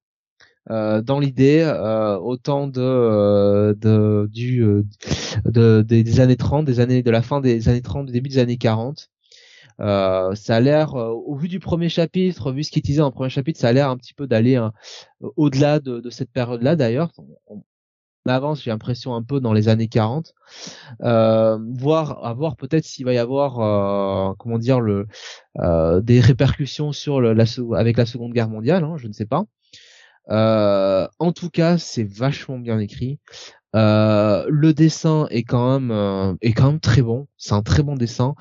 Euh, 0.70 1.02
dans 1.02 1.18
l'idée 1.18 1.62
euh, 1.62 2.16
autant 2.18 2.68
de, 2.68 2.80
euh, 2.80 3.74
de 3.74 4.28
du 4.30 4.62
de, 5.44 5.82
des, 5.82 6.20
années 6.20 6.36
30, 6.36 6.64
des 6.64 6.80
années 6.80 7.02
de 7.02 7.10
la 7.10 7.22
fin 7.22 7.40
des 7.40 7.68
années 7.68 7.82
30, 7.82 8.06
du 8.06 8.12
début 8.12 8.28
des 8.28 8.38
années 8.38 8.58
40. 8.58 9.09
Euh, 9.81 10.35
ça 10.35 10.57
a 10.57 10.61
l'air, 10.61 10.94
au 10.94 11.35
vu 11.36 11.48
du 11.48 11.61
premier 11.61 11.89
chapitre, 11.89 12.52
vu 12.52 12.65
ce 12.65 12.70
qu'il 12.70 12.82
disait 12.82 13.02
en 13.02 13.11
premier 13.11 13.31
chapitre, 13.31 13.59
ça 13.59 13.69
a 13.69 13.73
l'air 13.73 13.89
un 13.90 13.97
petit 13.97 14.15
peu 14.15 14.27
d'aller 14.27 14.57
hein, 14.57 14.73
au-delà 15.36 15.81
de, 15.81 16.01
de, 16.01 16.11
cette 16.11 16.31
période-là. 16.31 16.77
D'ailleurs, 16.77 17.11
on, 17.47 17.62
avance, 18.27 18.62
j'ai 18.62 18.70
l'impression 18.70 19.15
un 19.15 19.23
peu 19.24 19.40
dans 19.40 19.52
les 19.52 19.69
années 19.69 19.89
40, 19.89 20.35
euh, 21.02 21.59
voir, 21.73 22.24
à 22.24 22.32
voir 22.35 22.55
peut-être 22.57 22.85
s'il 22.85 23.05
va 23.05 23.15
y 23.15 23.19
avoir, 23.19 24.36
comment 24.36 24.59
dire, 24.59 24.81
le, 24.81 25.07
des 26.02 26.20
répercussions 26.20 26.93
sur 26.93 27.20
le, 27.20 27.32
la, 27.32 27.44
avec 27.77 27.97
la 27.97 28.07
Seconde 28.07 28.32
Guerre 28.32 28.48
mondiale. 28.48 28.85
Hein, 28.85 28.97
je 28.98 29.09
ne 29.09 29.12
sais 29.12 29.27
pas. 29.27 29.47
Euh, 30.31 31.09
en 31.19 31.32
tout 31.32 31.51
cas, 31.51 31.78
c'est 31.78 32.05
vachement 32.05 32.59
bien 32.59 32.78
écrit. 32.78 33.19
Euh, 33.77 34.47
le 34.48 34.74
dessin 34.74 35.27
est 35.31 35.44
quand 35.44 35.78
même 35.78 35.90
euh, 35.90 36.35
est 36.40 36.52
quand 36.52 36.66
même 36.66 36.81
très 36.81 37.02
bon. 37.02 37.27
C'est 37.36 37.55
un 37.55 37.62
très 37.62 37.82
bon 37.82 37.94
dessin. 37.94 38.35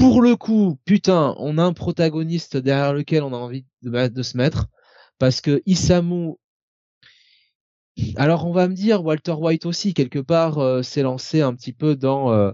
Pour 0.00 0.22
le 0.22 0.34
coup, 0.34 0.78
putain, 0.84 1.34
on 1.38 1.58
a 1.58 1.62
un 1.62 1.72
protagoniste 1.72 2.56
derrière 2.56 2.92
lequel 2.92 3.22
on 3.22 3.32
a 3.32 3.36
envie 3.36 3.64
de, 3.82 4.22
se 4.22 4.36
mettre 4.36 4.66
parce 5.18 5.40
que 5.40 5.62
Isamu. 5.66 6.32
Alors 8.16 8.46
on 8.46 8.52
va 8.52 8.66
me 8.66 8.74
dire 8.74 9.04
Walter 9.04 9.32
White 9.32 9.66
aussi 9.66 9.92
quelque 9.92 10.18
part 10.18 10.82
s'est 10.82 11.02
lancé 11.02 11.42
un 11.42 11.54
petit 11.54 11.74
peu 11.74 11.96
dans 11.96 12.52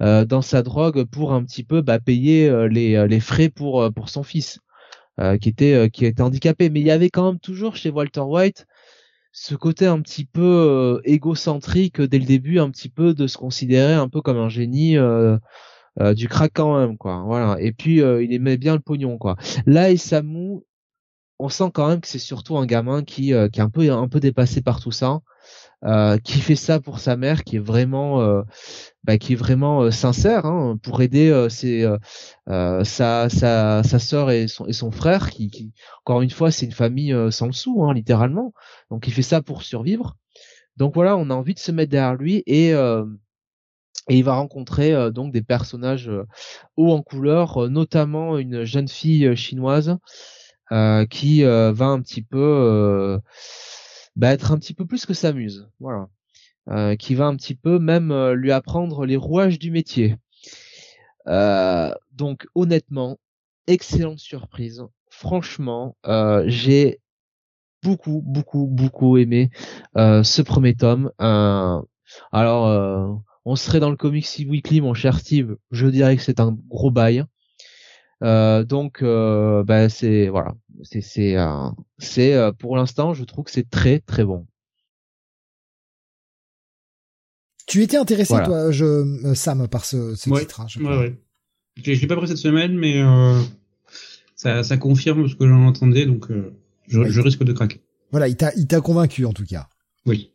dans 0.00 0.42
sa 0.42 0.62
drogue 0.62 1.04
pour 1.04 1.32
un 1.34 1.44
petit 1.44 1.64
peu 1.64 1.82
bah, 1.82 2.00
payer 2.00 2.50
les 2.68 3.20
frais 3.20 3.50
pour 3.50 3.92
pour 3.92 4.08
son 4.08 4.22
fils. 4.22 4.58
Euh, 5.18 5.38
qui 5.38 5.48
était 5.48 5.72
euh, 5.72 5.88
qui 5.88 6.04
était 6.04 6.20
handicapé, 6.20 6.68
mais 6.68 6.80
il 6.80 6.86
y 6.86 6.90
avait 6.90 7.08
quand 7.08 7.24
même 7.24 7.40
toujours 7.40 7.74
chez 7.74 7.88
Walter 7.88 8.20
White 8.20 8.66
ce 9.32 9.54
côté 9.54 9.86
un 9.86 10.02
petit 10.02 10.26
peu 10.26 10.42
euh, 10.42 11.00
égocentrique 11.04 12.02
dès 12.02 12.18
le 12.18 12.26
début, 12.26 12.58
un 12.58 12.70
petit 12.70 12.90
peu 12.90 13.14
de 13.14 13.26
se 13.26 13.38
considérer 13.38 13.94
un 13.94 14.10
peu 14.10 14.20
comme 14.20 14.36
un 14.36 14.50
génie 14.50 14.96
du 16.14 16.28
crack 16.28 16.52
quand 16.54 16.78
même, 16.78 16.96
quoi. 16.96 17.22
Voilà. 17.26 17.56
Et 17.60 17.72
puis 17.72 17.96
il 17.96 18.32
aimait 18.32 18.56
bien 18.56 18.74
le 18.74 18.80
pognon, 18.80 19.18
quoi. 19.18 19.36
Là, 19.66 19.90
Isamu, 19.90 20.60
on 21.38 21.48
sent 21.48 21.70
quand 21.72 21.88
même 21.88 22.00
que 22.00 22.08
c'est 22.08 22.18
surtout 22.18 22.56
un 22.58 22.66
gamin 22.66 23.02
qui 23.02 23.32
qui 23.52 23.60
est 23.60 23.60
un 23.60 23.70
peu 23.70 23.90
un 23.90 24.08
peu 24.08 24.20
dépassé 24.20 24.62
par 24.62 24.80
tout 24.80 24.92
ça. 24.92 25.20
Euh, 25.84 26.18
qui 26.18 26.40
fait 26.40 26.56
ça 26.56 26.80
pour 26.80 26.98
sa 27.00 27.16
mère, 27.16 27.44
qui 27.44 27.56
est 27.56 27.60
vraiment, 27.60 28.20
euh, 28.22 28.42
bah, 29.04 29.18
qui 29.18 29.34
est 29.34 29.36
vraiment 29.36 29.82
euh, 29.82 29.90
sincère 29.90 30.46
hein, 30.46 30.78
pour 30.82 31.02
aider 31.02 31.46
ses, 31.50 31.86
sa, 32.46 33.28
sa, 33.28 33.82
sa 33.82 33.98
sœur 33.98 34.30
et 34.30 34.48
son, 34.48 34.66
et 34.66 34.72
son 34.72 34.90
frère, 34.90 35.30
qui, 35.30 35.50
qui 35.50 35.72
encore 36.04 36.22
une 36.22 36.30
fois, 36.30 36.50
c'est 36.50 36.66
une 36.66 36.72
famille 36.72 37.14
sans 37.30 37.46
le 37.46 37.52
sou, 37.52 37.84
hein, 37.84 37.94
littéralement. 37.94 38.52
Donc 38.90 39.06
il 39.06 39.12
fait 39.12 39.22
ça 39.22 39.42
pour 39.42 39.62
survivre. 39.62 40.16
Donc 40.76 40.94
voilà, 40.94 41.16
on 41.16 41.30
a 41.30 41.34
envie 41.34 41.54
de 41.54 41.58
se 41.58 41.72
mettre 41.72 41.90
derrière 41.90 42.14
lui 42.14 42.42
et 42.46 42.72
et 44.08 44.18
il 44.18 44.24
va 44.24 44.34
rencontrer 44.34 45.10
donc 45.10 45.32
des 45.32 45.42
personnages 45.42 46.10
hauts 46.76 46.92
en 46.92 47.02
couleur, 47.02 47.68
notamment 47.68 48.38
une 48.38 48.64
jeune 48.64 48.88
fille 48.88 49.34
chinoise 49.36 49.98
qui 51.10 51.42
va 51.42 51.86
un 51.86 52.00
petit 52.00 52.22
peu 52.22 53.20
bah, 54.16 54.32
être 54.32 54.50
un 54.50 54.58
petit 54.58 54.74
peu 54.74 54.86
plus 54.86 55.04
que 55.06 55.14
s'amuse, 55.14 55.68
voilà, 55.78 56.08
euh, 56.68 56.96
qui 56.96 57.14
va 57.14 57.26
un 57.26 57.36
petit 57.36 57.54
peu 57.54 57.78
même 57.78 58.10
euh, 58.10 58.34
lui 58.34 58.50
apprendre 58.50 59.04
les 59.04 59.16
rouages 59.16 59.58
du 59.58 59.70
métier. 59.70 60.16
Euh, 61.28 61.92
donc 62.12 62.46
honnêtement, 62.54 63.18
excellente 63.66 64.18
surprise. 64.18 64.82
Franchement, 65.10 65.96
euh, 66.06 66.44
j'ai 66.46 67.00
beaucoup, 67.82 68.22
beaucoup, 68.24 68.66
beaucoup 68.66 69.18
aimé 69.18 69.50
euh, 69.96 70.22
ce 70.22 70.42
premier 70.42 70.74
tome. 70.74 71.12
alors, 72.32 73.22
on 73.46 73.54
serait 73.54 73.78
dans 73.78 73.90
le 73.90 73.96
Comics 73.96 74.26
Weekly, 74.46 74.80
mon 74.80 74.92
cher 74.92 75.20
Steve. 75.20 75.56
Je 75.70 75.86
dirais 75.86 76.16
que 76.16 76.22
c'est 76.22 76.40
un 76.40 76.52
gros 76.68 76.90
bail. 76.90 77.24
Euh, 78.22 78.64
donc, 78.64 79.02
euh, 79.02 79.62
bah, 79.62 79.88
c'est 79.88 80.28
voilà, 80.28 80.54
c'est 80.82 81.00
c'est 81.00 81.36
euh, 81.36 81.68
c'est 81.98 82.34
euh, 82.34 82.50
pour 82.50 82.76
l'instant, 82.76 83.14
je 83.14 83.22
trouve 83.24 83.44
que 83.44 83.52
c'est 83.52 83.70
très 83.70 84.00
très 84.00 84.24
bon. 84.24 84.46
Tu 87.66 87.82
étais 87.82 87.96
intéressé, 87.96 88.34
toi, 88.44 88.70
je, 88.70 89.32
Sam, 89.34 89.68
par 89.68 89.84
ce, 89.84 90.14
ce 90.14 90.30
titre. 90.30 90.60
Hein, 90.60 90.66
je 90.68 90.80
ouais, 90.80 90.96
ouais. 91.84 92.06
Pas 92.06 92.16
pris 92.16 92.28
cette 92.28 92.36
semaine, 92.38 92.76
mais 92.76 93.02
ça, 94.34 94.62
ça 94.62 94.76
confirme 94.76 95.28
ce 95.28 95.34
que 95.34 95.48
j'en 95.48 95.66
entendais, 95.66 96.06
donc 96.06 96.28
je, 96.86 97.04
je 97.04 97.20
risque 97.20 97.44
de 97.44 97.52
craquer. 97.52 97.80
Voilà, 98.12 98.28
il 98.28 98.36
t'a 98.36 98.52
il 98.54 98.66
t'a 98.66 98.80
convaincu 98.80 99.24
en 99.24 99.32
tout 99.32 99.44
cas. 99.44 99.68
Oui. 100.04 100.32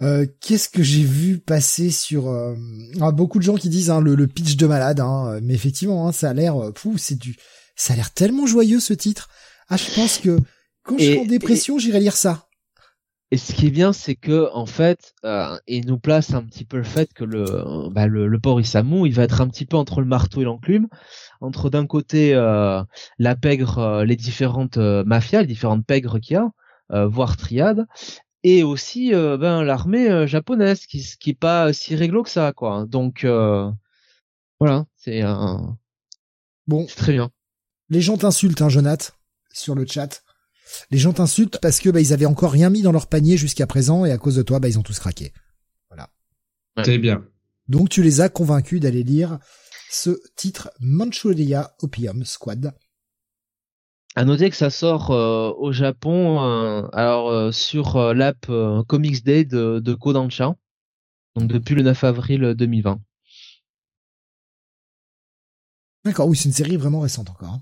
Euh, 0.00 0.26
qu'est-ce 0.40 0.68
que 0.68 0.82
j'ai 0.82 1.02
vu 1.02 1.38
passer 1.38 1.90
sur 1.90 2.28
euh, 2.28 2.54
ah, 3.00 3.10
beaucoup 3.10 3.38
de 3.38 3.44
gens 3.44 3.56
qui 3.56 3.68
disent 3.68 3.90
hein, 3.90 4.00
le, 4.00 4.26
pitch 4.28 4.56
de 4.56 4.66
malade, 4.66 5.00
hein, 5.00 5.40
mais 5.42 5.54
effectivement, 5.54 6.06
hein, 6.06 6.12
ça 6.12 6.30
a 6.30 6.34
l'air, 6.34 6.56
euh, 6.56 6.72
c'est 6.96 7.18
du, 7.18 7.36
ça 7.74 7.94
a 7.94 7.96
l'air 7.96 8.12
tellement 8.12 8.46
joyeux 8.46 8.80
ce 8.80 8.94
titre. 8.94 9.28
Ah, 9.68 9.76
je 9.76 9.92
pense 9.94 10.18
que 10.18 10.38
quand 10.84 10.96
je 10.98 11.04
suis 11.04 11.18
en 11.18 11.24
dépression, 11.24 11.78
j'irai 11.78 12.00
lire 12.00 12.16
ça. 12.16 12.48
Et 13.30 13.36
ce 13.36 13.52
qui 13.52 13.66
est 13.66 13.70
bien, 13.70 13.92
c'est 13.92 14.14
que 14.14 14.48
en 14.54 14.64
fait, 14.64 15.14
euh, 15.24 15.58
il 15.66 15.86
nous 15.86 15.98
place 15.98 16.32
un 16.32 16.42
petit 16.42 16.64
peu 16.64 16.78
le 16.78 16.84
fait 16.84 17.12
que 17.12 17.24
le, 17.24 17.90
bah, 17.90 18.06
le, 18.06 18.26
le 18.26 18.40
port 18.40 18.58
Isamu, 18.58 19.06
il 19.06 19.12
va 19.12 19.24
être 19.24 19.42
un 19.42 19.48
petit 19.48 19.66
peu 19.66 19.76
entre 19.76 20.00
le 20.00 20.06
marteau 20.06 20.40
et 20.40 20.44
l'enclume, 20.44 20.88
entre 21.42 21.68
d'un 21.68 21.86
côté 21.86 22.34
euh, 22.34 22.82
la 23.18 23.36
pègre, 23.36 23.78
euh, 23.78 24.04
les 24.04 24.16
différentes 24.16 24.78
euh, 24.78 25.04
mafias, 25.04 25.42
les 25.42 25.46
différentes 25.46 25.84
pègres 25.84 26.18
qu'il 26.20 26.34
y 26.34 26.36
a, 26.36 26.48
euh, 26.92 27.06
voire 27.06 27.36
triades, 27.36 27.86
et 28.56 28.62
aussi 28.62 29.10
ben 29.12 29.62
l'armée 29.62 30.26
japonaise, 30.26 30.86
qui 30.86 31.04
qui 31.18 31.30
est 31.30 31.38
pas 31.38 31.72
si 31.72 31.96
réglo 31.96 32.22
que 32.22 32.30
ça, 32.30 32.52
quoi. 32.52 32.86
Donc 32.88 33.26
voilà, 34.60 34.86
c'est 34.96 35.22
un 35.22 35.78
bon, 36.66 36.86
très 36.86 37.12
bien. 37.12 37.30
Les 37.90 38.00
gens 38.00 38.16
t'insultent, 38.16 38.60
hein, 38.62 38.68
Jonath, 38.68 39.16
sur 39.52 39.74
le 39.74 39.86
chat. 39.86 40.22
Les 40.90 40.98
gens 40.98 41.14
t'insultent 41.14 41.58
parce 41.62 41.80
que 41.80 41.88
bah, 41.88 42.00
ils 42.00 42.12
avaient 42.12 42.26
encore 42.26 42.52
rien 42.52 42.68
mis 42.68 42.82
dans 42.82 42.92
leur 42.92 43.06
panier 43.06 43.36
jusqu'à 43.38 43.66
présent 43.66 44.04
et 44.04 44.12
à 44.12 44.18
cause 44.18 44.36
de 44.36 44.42
toi, 44.42 44.60
bah, 44.60 44.68
ils 44.68 44.78
ont 44.78 44.82
tous 44.82 44.98
craqué. 44.98 45.32
Voilà. 45.88 46.10
C'est 46.84 46.98
bien. 46.98 47.24
Donc 47.68 47.88
tu 47.88 48.02
les 48.02 48.20
as 48.20 48.28
convaincus 48.28 48.80
d'aller 48.80 49.02
lire 49.02 49.38
ce 49.90 50.20
titre 50.36 50.70
Manchuria 50.80 51.74
Opium 51.80 52.24
Squad. 52.24 52.74
À 54.16 54.24
noter 54.24 54.50
que 54.50 54.56
ça 54.56 54.70
sort 54.70 55.10
euh, 55.10 55.52
au 55.58 55.72
Japon, 55.72 56.42
euh, 56.42 56.88
alors 56.92 57.28
euh, 57.28 57.52
sur 57.52 58.14
l'app 58.14 58.50
Comics 58.88 59.22
Day 59.24 59.44
de, 59.44 59.80
de 59.80 59.94
Kodansha, 59.94 60.56
donc 61.36 61.48
depuis 61.48 61.74
le 61.74 61.82
9 61.82 62.04
avril 62.04 62.54
2020. 62.56 63.00
D'accord, 66.04 66.26
oui, 66.26 66.36
c'est 66.36 66.48
une 66.48 66.54
série 66.54 66.76
vraiment 66.76 67.00
récente 67.00 67.30
encore. 67.30 67.50
Hein 67.50 67.60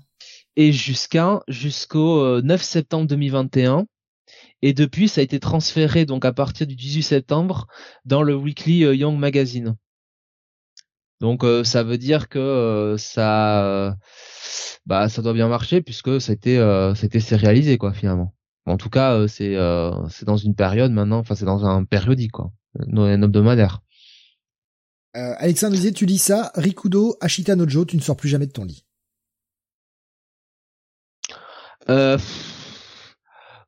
et 0.57 0.73
jusqu'à 0.73 1.41
jusqu'au 1.47 2.41
9 2.41 2.59
euh, 2.59 2.63
septembre 2.63 3.07
2021. 3.07 3.85
Et 4.63 4.73
depuis, 4.73 5.07
ça 5.07 5.21
a 5.21 5.23
été 5.23 5.39
transféré 5.39 6.05
donc 6.05 6.25
à 6.25 6.33
partir 6.33 6.65
du 6.65 6.75
18 6.75 7.03
septembre 7.03 7.67
dans 8.05 8.23
le 8.23 8.35
Weekly 8.35 8.79
Young 8.79 9.17
Magazine. 9.17 9.77
Donc 11.19 11.43
euh, 11.43 11.63
ça 11.63 11.83
veut 11.83 11.97
dire 11.97 12.29
que 12.29 12.95
ça, 12.97 13.95
bah 14.85 15.09
ça 15.09 15.21
doit 15.21 15.33
bien 15.33 15.47
marcher 15.47 15.81
puisque 15.81 16.21
c'était 16.21 16.59
c'était 16.95 17.19
sérialisé 17.19 17.77
quoi 17.77 17.93
finalement. 17.93 18.33
En 18.65 18.77
tout 18.77 18.89
cas, 18.89 19.27
c'est 19.27 19.55
c'est 20.09 20.25
dans 20.25 20.37
une 20.37 20.55
période 20.55 20.91
maintenant, 20.91 21.19
enfin 21.19 21.35
c'est 21.35 21.45
dans 21.45 21.65
un 21.65 21.83
périodique 21.83 22.31
quoi, 22.31 22.51
un 22.79 23.21
hebdomadaire. 23.21 23.81
Alexandre 25.13 25.73
disait, 25.73 25.93
tu 25.93 26.05
lis 26.05 26.19
ça, 26.19 26.51
Rikudo, 26.53 27.17
Ashita 27.21 27.55
Nojo, 27.55 27.85
tu 27.85 27.97
ne 27.97 28.01
sors 28.01 28.15
plus 28.15 28.29
jamais 28.29 28.45
de 28.45 28.51
ton 28.51 28.65
lit. 28.65 28.85
Euh, 31.89 32.17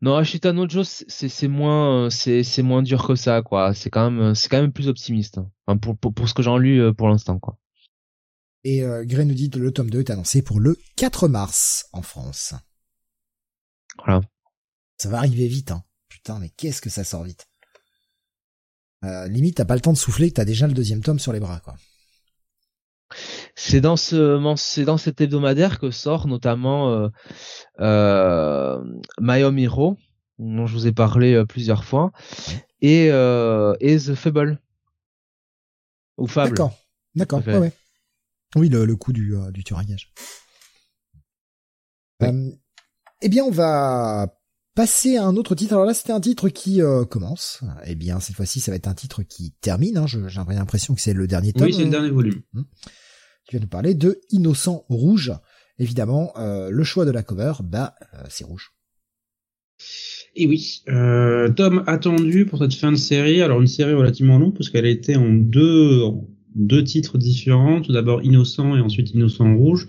non, 0.01 0.15
Ashita 0.15 0.53
Nojo, 0.53 0.84
c'est 0.85 1.27
c'est 1.27 1.47
moins 1.49 2.05
euh, 2.05 2.09
c'est 2.09 2.43
c'est 2.43 2.61
moins 2.61 2.81
dur 2.81 3.05
que 3.05 3.15
ça 3.15 3.41
quoi. 3.41 3.73
C'est 3.73 3.89
quand 3.89 4.09
même 4.09 4.34
c'est 4.34 4.47
quand 4.47 4.61
même 4.61 4.71
plus 4.71 4.88
optimiste. 4.88 5.39
Hein. 5.39 5.51
Enfin, 5.67 5.77
pour, 5.77 5.97
pour, 5.97 6.13
pour 6.13 6.30
ce 6.30 6.34
que 6.34 6.41
j'en 6.41 6.57
lu 6.57 6.81
euh, 6.81 6.93
pour 6.93 7.09
l'instant 7.09 7.38
quoi. 7.38 7.57
Et 8.63 8.84
euh, 8.84 9.03
Gray 9.05 9.26
nous 9.26 9.34
dit 9.34 9.49
que 9.49 9.59
le 9.59 9.71
tome 9.71 9.89
2 9.89 9.99
est 9.99 10.09
annoncé 10.09 10.41
pour 10.41 10.59
le 10.61 10.77
4 10.95 11.27
mars 11.27 11.88
en 11.91 12.01
France. 12.01 12.53
Voilà. 13.97 14.21
Ça 14.97 15.09
va 15.09 15.17
arriver 15.17 15.47
vite 15.47 15.71
hein. 15.71 15.84
Putain, 16.07 16.39
mais 16.39 16.49
qu'est-ce 16.49 16.81
que 16.81 16.89
ça 16.89 17.03
sort 17.03 17.23
vite. 17.23 17.47
Euh, 19.03 19.27
limite, 19.27 19.57
t'as 19.57 19.65
pas 19.65 19.76
le 19.76 19.81
temps 19.81 19.93
de 19.93 19.97
souffler 19.97 20.31
t'as 20.31 20.45
déjà 20.45 20.67
le 20.67 20.73
deuxième 20.73 21.01
tome 21.01 21.19
sur 21.19 21.34
les 21.34 21.39
bras 21.41 21.59
quoi. 21.59 21.76
C'est 23.61 23.81
dans 23.81 23.98
ce 23.98 24.56
c'est 24.56 24.86
dans 24.86 24.98
cet 24.98 25.19
hebdomadaire 25.19 25.80
que 25.80 25.91
sort 25.91 26.27
notamment 26.27 26.91
euh, 26.94 27.10
euh, 27.81 28.81
My 29.19 29.44
Home 29.44 29.60
Hero, 29.60 29.98
dont 30.38 30.65
je 30.65 30.73
vous 30.73 30.88
ai 30.88 30.94
parlé 30.94 31.34
euh, 31.34 31.45
plusieurs 31.45 31.84
fois, 31.84 32.14
et, 32.81 33.10
euh, 33.11 33.76
et 33.81 33.98
The 33.98 34.15
Fable. 34.15 34.61
Ou 36.18 36.26
Fable. 36.27 36.52
D'accord, 36.52 36.73
d'accord, 37.15 37.45
ouais, 37.45 37.57
ouais. 37.57 37.73
Oui, 38.56 38.69
le, 38.69 38.86
le 38.86 38.95
coup 38.95 39.11
du, 39.11 39.36
euh, 39.36 39.52
du 39.52 39.65
tueur 39.65 39.80
à 39.80 39.84
gage. 39.84 40.14
Euh, 42.23 42.52
eh 43.22 43.27
bien, 43.27 43.44
on 43.44 43.52
va 43.52 44.38
passer 44.73 45.18
à 45.18 45.26
un 45.26 45.36
autre 45.36 45.53
titre. 45.53 45.73
Alors 45.73 45.86
là, 45.86 45.94
c'était 45.94 46.14
un 46.14 46.22
titre 46.22 46.48
qui 46.48 46.81
euh, 46.81 47.03
commence. 47.03 47.61
Eh 47.86 47.95
bien, 47.95 48.22
cette 48.22 48.38
fois-ci, 48.38 48.61
ça 48.61 48.72
va 48.72 48.77
être 48.77 48.88
un 48.88 48.94
titre 48.95 49.23
qui 49.23 49.52
termine. 49.60 49.98
Hein. 49.98 50.07
J'ai 50.07 50.19
l'impression 50.19 50.95
que 50.95 51.02
c'est 51.02 51.14
le 51.14 51.27
dernier 51.27 51.52
tome. 51.52 51.68
Oui, 51.68 51.73
c'est 51.73 51.84
le 51.84 51.90
dernier 51.90 52.10
volume. 52.10 52.41
Tu 53.49 53.55
viens 53.55 53.61
nous 53.63 53.67
parler 53.67 53.95
de 53.95 54.21
Innocent 54.30 54.85
Rouge. 54.89 55.34
Évidemment, 55.80 56.34
euh, 56.38 56.69
le 56.69 56.84
choix 56.84 57.03
de 57.03 57.09
la 57.09 57.23
cover, 57.23 57.53
bah, 57.63 57.95
euh, 58.13 58.19
c'est 58.30 58.43
rouge. 58.43 58.73
Et 60.35 60.45
oui, 60.45 60.84
euh, 60.88 61.49
tome 61.49 61.84
attendu 61.88 62.45
pour 62.45 62.59
cette 62.59 62.76
fin 62.76 62.91
de 62.91 62.97
série. 62.97 63.41
Alors 63.41 63.59
une 63.59 63.65
série 63.65 63.95
relativement 63.95 64.38
longue 64.38 64.53
parce 64.53 64.69
qu'elle 64.69 64.85
a 64.85 64.89
été 64.89 65.15
en 65.15 65.34
deux, 65.34 66.03
deux 66.53 66.84
titres 66.84 67.17
différents. 67.17 67.81
Tout 67.81 67.91
d'abord 67.91 68.21
Innocent 68.21 68.77
et 68.77 68.81
ensuite 68.81 69.15
Innocent 69.15 69.57
Rouge. 69.57 69.88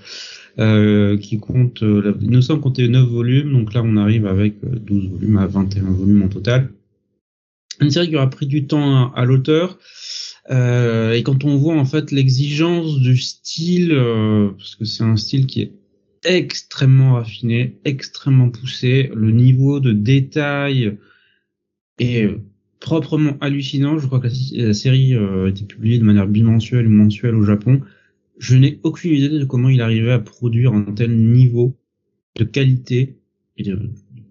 Euh, 0.58 1.18
qui 1.18 1.38
compte 1.38 1.84
Innocent 2.22 2.58
comptait 2.60 2.88
9 2.88 3.06
volumes, 3.08 3.52
donc 3.52 3.74
là 3.74 3.82
on 3.84 3.96
arrive 3.98 4.26
avec 4.26 4.54
12 4.62 5.10
volumes 5.10 5.36
à 5.36 5.46
21 5.46 5.82
volumes 5.82 6.22
en 6.22 6.28
total. 6.28 6.70
Une 7.82 7.90
série 7.90 8.08
qui 8.08 8.16
aura 8.16 8.30
pris 8.30 8.46
du 8.46 8.66
temps 8.66 9.12
à 9.12 9.26
l'auteur. 9.26 9.78
Euh, 10.50 11.12
et 11.12 11.22
quand 11.22 11.44
on 11.44 11.56
voit 11.56 11.76
en 11.76 11.84
fait 11.84 12.10
l'exigence 12.10 12.98
du 12.98 13.16
style, 13.16 13.92
euh, 13.92 14.50
parce 14.56 14.74
que 14.74 14.84
c'est 14.84 15.04
un 15.04 15.16
style 15.16 15.46
qui 15.46 15.62
est 15.62 15.72
extrêmement 16.24 17.14
raffiné, 17.14 17.78
extrêmement 17.84 18.50
poussé, 18.50 19.10
le 19.14 19.30
niveau 19.30 19.80
de 19.80 19.92
détail 19.92 20.98
est 21.98 22.28
proprement 22.80 23.36
hallucinant. 23.40 23.98
Je 23.98 24.06
crois 24.06 24.18
que 24.18 24.28
la, 24.54 24.74
série 24.74 25.14
euh, 25.14 25.46
a 25.46 25.48
été 25.50 25.64
publiée 25.64 25.98
de 25.98 26.04
manière 26.04 26.26
bimensuelle 26.26 26.86
ou 26.86 26.90
mensuelle 26.90 27.36
au 27.36 27.44
Japon. 27.44 27.80
Je 28.38 28.56
n'ai 28.56 28.80
aucune 28.82 29.12
idée 29.12 29.28
de 29.28 29.44
comment 29.44 29.68
il 29.68 29.80
arrivait 29.80 30.12
à 30.12 30.18
produire 30.18 30.72
un 30.72 30.82
tel 30.94 31.14
niveau 31.16 31.76
de 32.36 32.44
qualité 32.44 33.18
et 33.56 33.62
de 33.62 33.78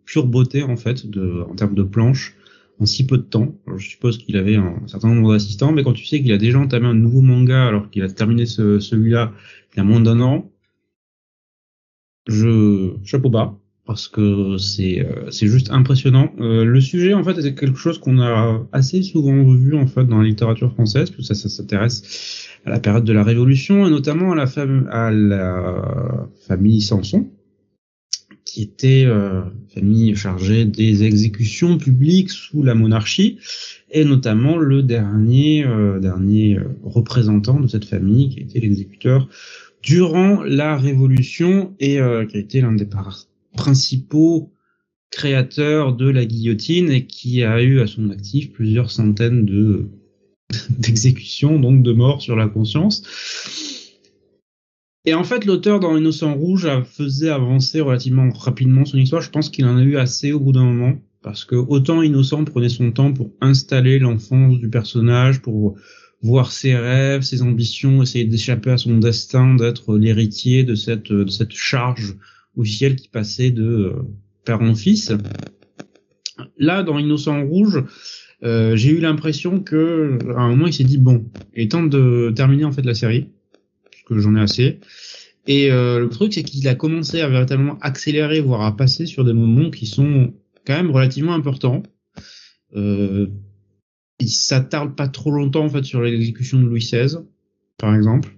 pure 0.04 0.26
beauté 0.26 0.64
en 0.64 0.76
fait, 0.76 1.06
en 1.48 1.56
termes 1.56 1.76
de 1.76 1.84
planches 1.84 2.36
en 2.80 2.86
si 2.86 3.06
peu 3.06 3.18
de 3.18 3.24
temps. 3.24 3.56
Alors, 3.68 3.80
je 3.80 3.90
suppose 3.90 4.18
qu'il 4.18 4.38
avait 4.38 4.56
un 4.56 4.88
certain 4.88 5.10
nombre 5.10 5.34
d'assistants, 5.34 5.72
mais 5.72 5.84
quand 5.84 5.94
tu 5.94 6.06
sais 6.06 6.22
qu'il 6.22 6.32
a 6.32 6.38
déjà 6.38 6.60
entamé 6.60 6.88
un 6.88 6.94
nouveau 6.94 7.22
manga 7.22 7.68
alors 7.68 7.90
qu'il 7.90 8.04
a 8.04 8.10
terminé 8.10 8.46
ce, 8.46 8.80
celui-là 8.80 9.34
il 9.74 9.78
y 9.78 9.80
a 9.82 9.84
moins 9.84 10.00
d'un 10.00 10.20
an, 10.22 10.50
je 12.28 12.94
chapeau 13.04 13.30
bas 13.30 13.58
parce 13.86 14.08
que 14.08 14.58
c'est 14.58 15.04
euh, 15.04 15.32
c'est 15.32 15.48
juste 15.48 15.72
impressionnant. 15.72 16.32
Euh, 16.40 16.64
le 16.64 16.80
sujet 16.82 17.14
en 17.14 17.24
fait 17.24 17.42
c'est 17.42 17.56
quelque 17.56 17.78
chose 17.78 18.00
qu'on 18.00 18.20
a 18.20 18.68
assez 18.72 19.02
souvent 19.02 19.44
vu 19.44 19.76
en 19.76 19.88
fait 19.88 20.06
dans 20.06 20.20
la 20.20 20.26
littérature 20.26 20.72
française, 20.72 21.12
tout 21.12 21.24
ça 21.24 21.34
ça 21.34 21.50
s'intéresse 21.50 22.48
à 22.66 22.70
la 22.70 22.80
période 22.80 23.04
de 23.04 23.14
la 23.14 23.24
Révolution 23.24 23.88
et 23.88 23.90
notamment 23.90 24.32
à 24.32 24.36
la, 24.36 24.48
fam 24.48 24.88
à 24.92 25.12
la 25.12 26.30
famille 26.48 26.82
Samson 26.82 27.30
qui 28.50 28.64
était 28.64 29.06
euh, 29.06 29.42
famille 29.74 30.16
chargée 30.16 30.66
des 30.66 31.04
exécutions 31.04 31.78
publiques 31.78 32.32
sous 32.32 32.64
la 32.64 32.76
monarchie, 32.76 33.38
et 33.92 34.04
notamment 34.04 34.58
le 34.58 34.84
dernier 34.84 35.66
euh, 35.66 36.00
dernier 36.00 36.58
euh, 36.58 36.64
représentant 36.84 37.60
de 37.60 37.68
cette 37.68 37.86
famille 37.86 38.30
qui 38.30 38.40
été 38.40 38.60
l'exécuteur 38.60 39.28
durant 39.82 40.44
la 40.44 40.78
Révolution 40.78 41.76
et 41.80 42.00
euh, 42.00 42.26
qui 42.26 42.38
a 42.38 42.40
été 42.40 42.62
l'un 42.62 42.74
des 42.74 42.88
principaux 43.56 44.52
créateurs 45.12 45.96
de 45.96 46.10
la 46.10 46.26
guillotine 46.26 46.92
et 46.92 47.06
qui 47.06 47.44
a 47.44 47.62
eu 47.62 47.80
à 47.80 47.88
son 47.88 48.10
actif 48.10 48.52
plusieurs 48.52 48.92
centaines 48.92 49.46
de 49.46 49.88
d'exécutions, 50.70 51.60
donc 51.60 51.84
de 51.84 51.92
morts 51.94 52.22
sur 52.22 52.36
la 52.36 52.48
conscience. 52.48 53.04
Et 55.06 55.14
en 55.14 55.24
fait, 55.24 55.46
l'auteur 55.46 55.80
dans 55.80 55.96
Innocent 55.96 56.34
Rouge 56.34 56.68
faisait 56.84 57.30
avancer 57.30 57.82
relativement 57.82 58.30
rapidement 58.32 58.86
son 58.86 58.98
histoire. 58.98 59.22
Je 59.22 59.30
pense 59.30 59.50
qu'il 59.50 59.66
en 59.66 59.78
a 59.78 59.82
eu 59.82 59.98
assez 59.98 60.34
au 60.34 60.40
bout 60.40 60.52
d'un 60.52 60.66
moment. 60.66 61.00
Parce 61.22 61.46
que 61.46 61.56
autant 61.56 62.02
Innocent 62.02 62.46
prenait 62.46 62.70
son 62.70 62.92
temps 62.92 63.12
pour 63.12 63.32
installer 63.42 64.00
l'enfance 64.00 64.58
du 64.58 64.70
personnage, 64.70 65.42
pour 65.42 65.78
voir 66.22 66.52
ses 66.52 66.76
rêves, 66.76 67.22
ses 67.22 67.42
ambitions, 67.42 68.02
essayer 68.02 68.26
d'échapper 68.26 68.72
à 68.72 68.78
son 68.78 68.98
destin, 68.98 69.56
d'être 69.56 69.98
l'héritier 69.98 70.64
de 70.64 70.76
cette, 70.76 71.12
de 71.12 71.30
cette 71.30 71.54
charge 71.54 72.16
officielle 72.58 72.96
qui 72.96 73.08
passait 73.08 73.52
de 73.52 73.64
euh, 73.64 73.94
père 74.46 74.62
en 74.62 74.76
fils. 74.76 75.14
Là, 76.58 76.84
dans 76.84 76.98
Innocent 76.98 77.46
Rouge, 77.46 77.84
euh, 78.44 78.76
j'ai 78.76 78.92
eu 78.92 79.00
l'impression 79.00 79.62
que 79.62 80.18
à 80.36 80.42
un 80.42 80.50
moment 80.50 80.68
il 80.68 80.74
s'est 80.74 80.86
dit 80.86 80.98
bon, 80.98 81.26
il 81.54 81.64
est 81.64 81.72
temps 81.72 81.84
de 81.84 82.32
terminer 82.36 82.64
en 82.64 82.72
fait 82.72 82.86
la 82.86 82.94
série 82.94 83.30
que 84.16 84.20
j'en 84.20 84.36
ai 84.36 84.42
assez. 84.42 84.80
Et 85.48 85.72
euh, 85.72 86.00
le 86.00 86.10
truc, 86.10 86.34
c'est 86.34 86.44
qu'il 86.44 86.68
a 86.68 86.76
commencé 86.76 87.22
à 87.22 87.30
véritablement 87.30 87.80
accélérer, 87.80 88.42
voire 88.42 88.62
à 88.62 88.76
passer 88.76 89.06
sur 89.06 89.24
des 89.24 89.34
moments 89.34 89.70
qui 89.70 89.86
sont 89.86 90.34
quand 90.66 90.76
même 90.76 90.92
relativement 90.92 91.34
importants. 91.34 91.84
Euh, 92.76 93.28
il 94.20 94.30
s'attarde 94.30 94.96
pas 94.96 95.08
trop 95.08 95.32
longtemps 95.32 95.66
en 95.66 95.70
fait 95.70 95.84
sur 95.84 96.02
l'exécution 96.02 96.60
de 96.60 96.66
Louis 96.66 96.82
XVI, 96.82 97.18
par 97.78 97.96
exemple. 97.96 98.30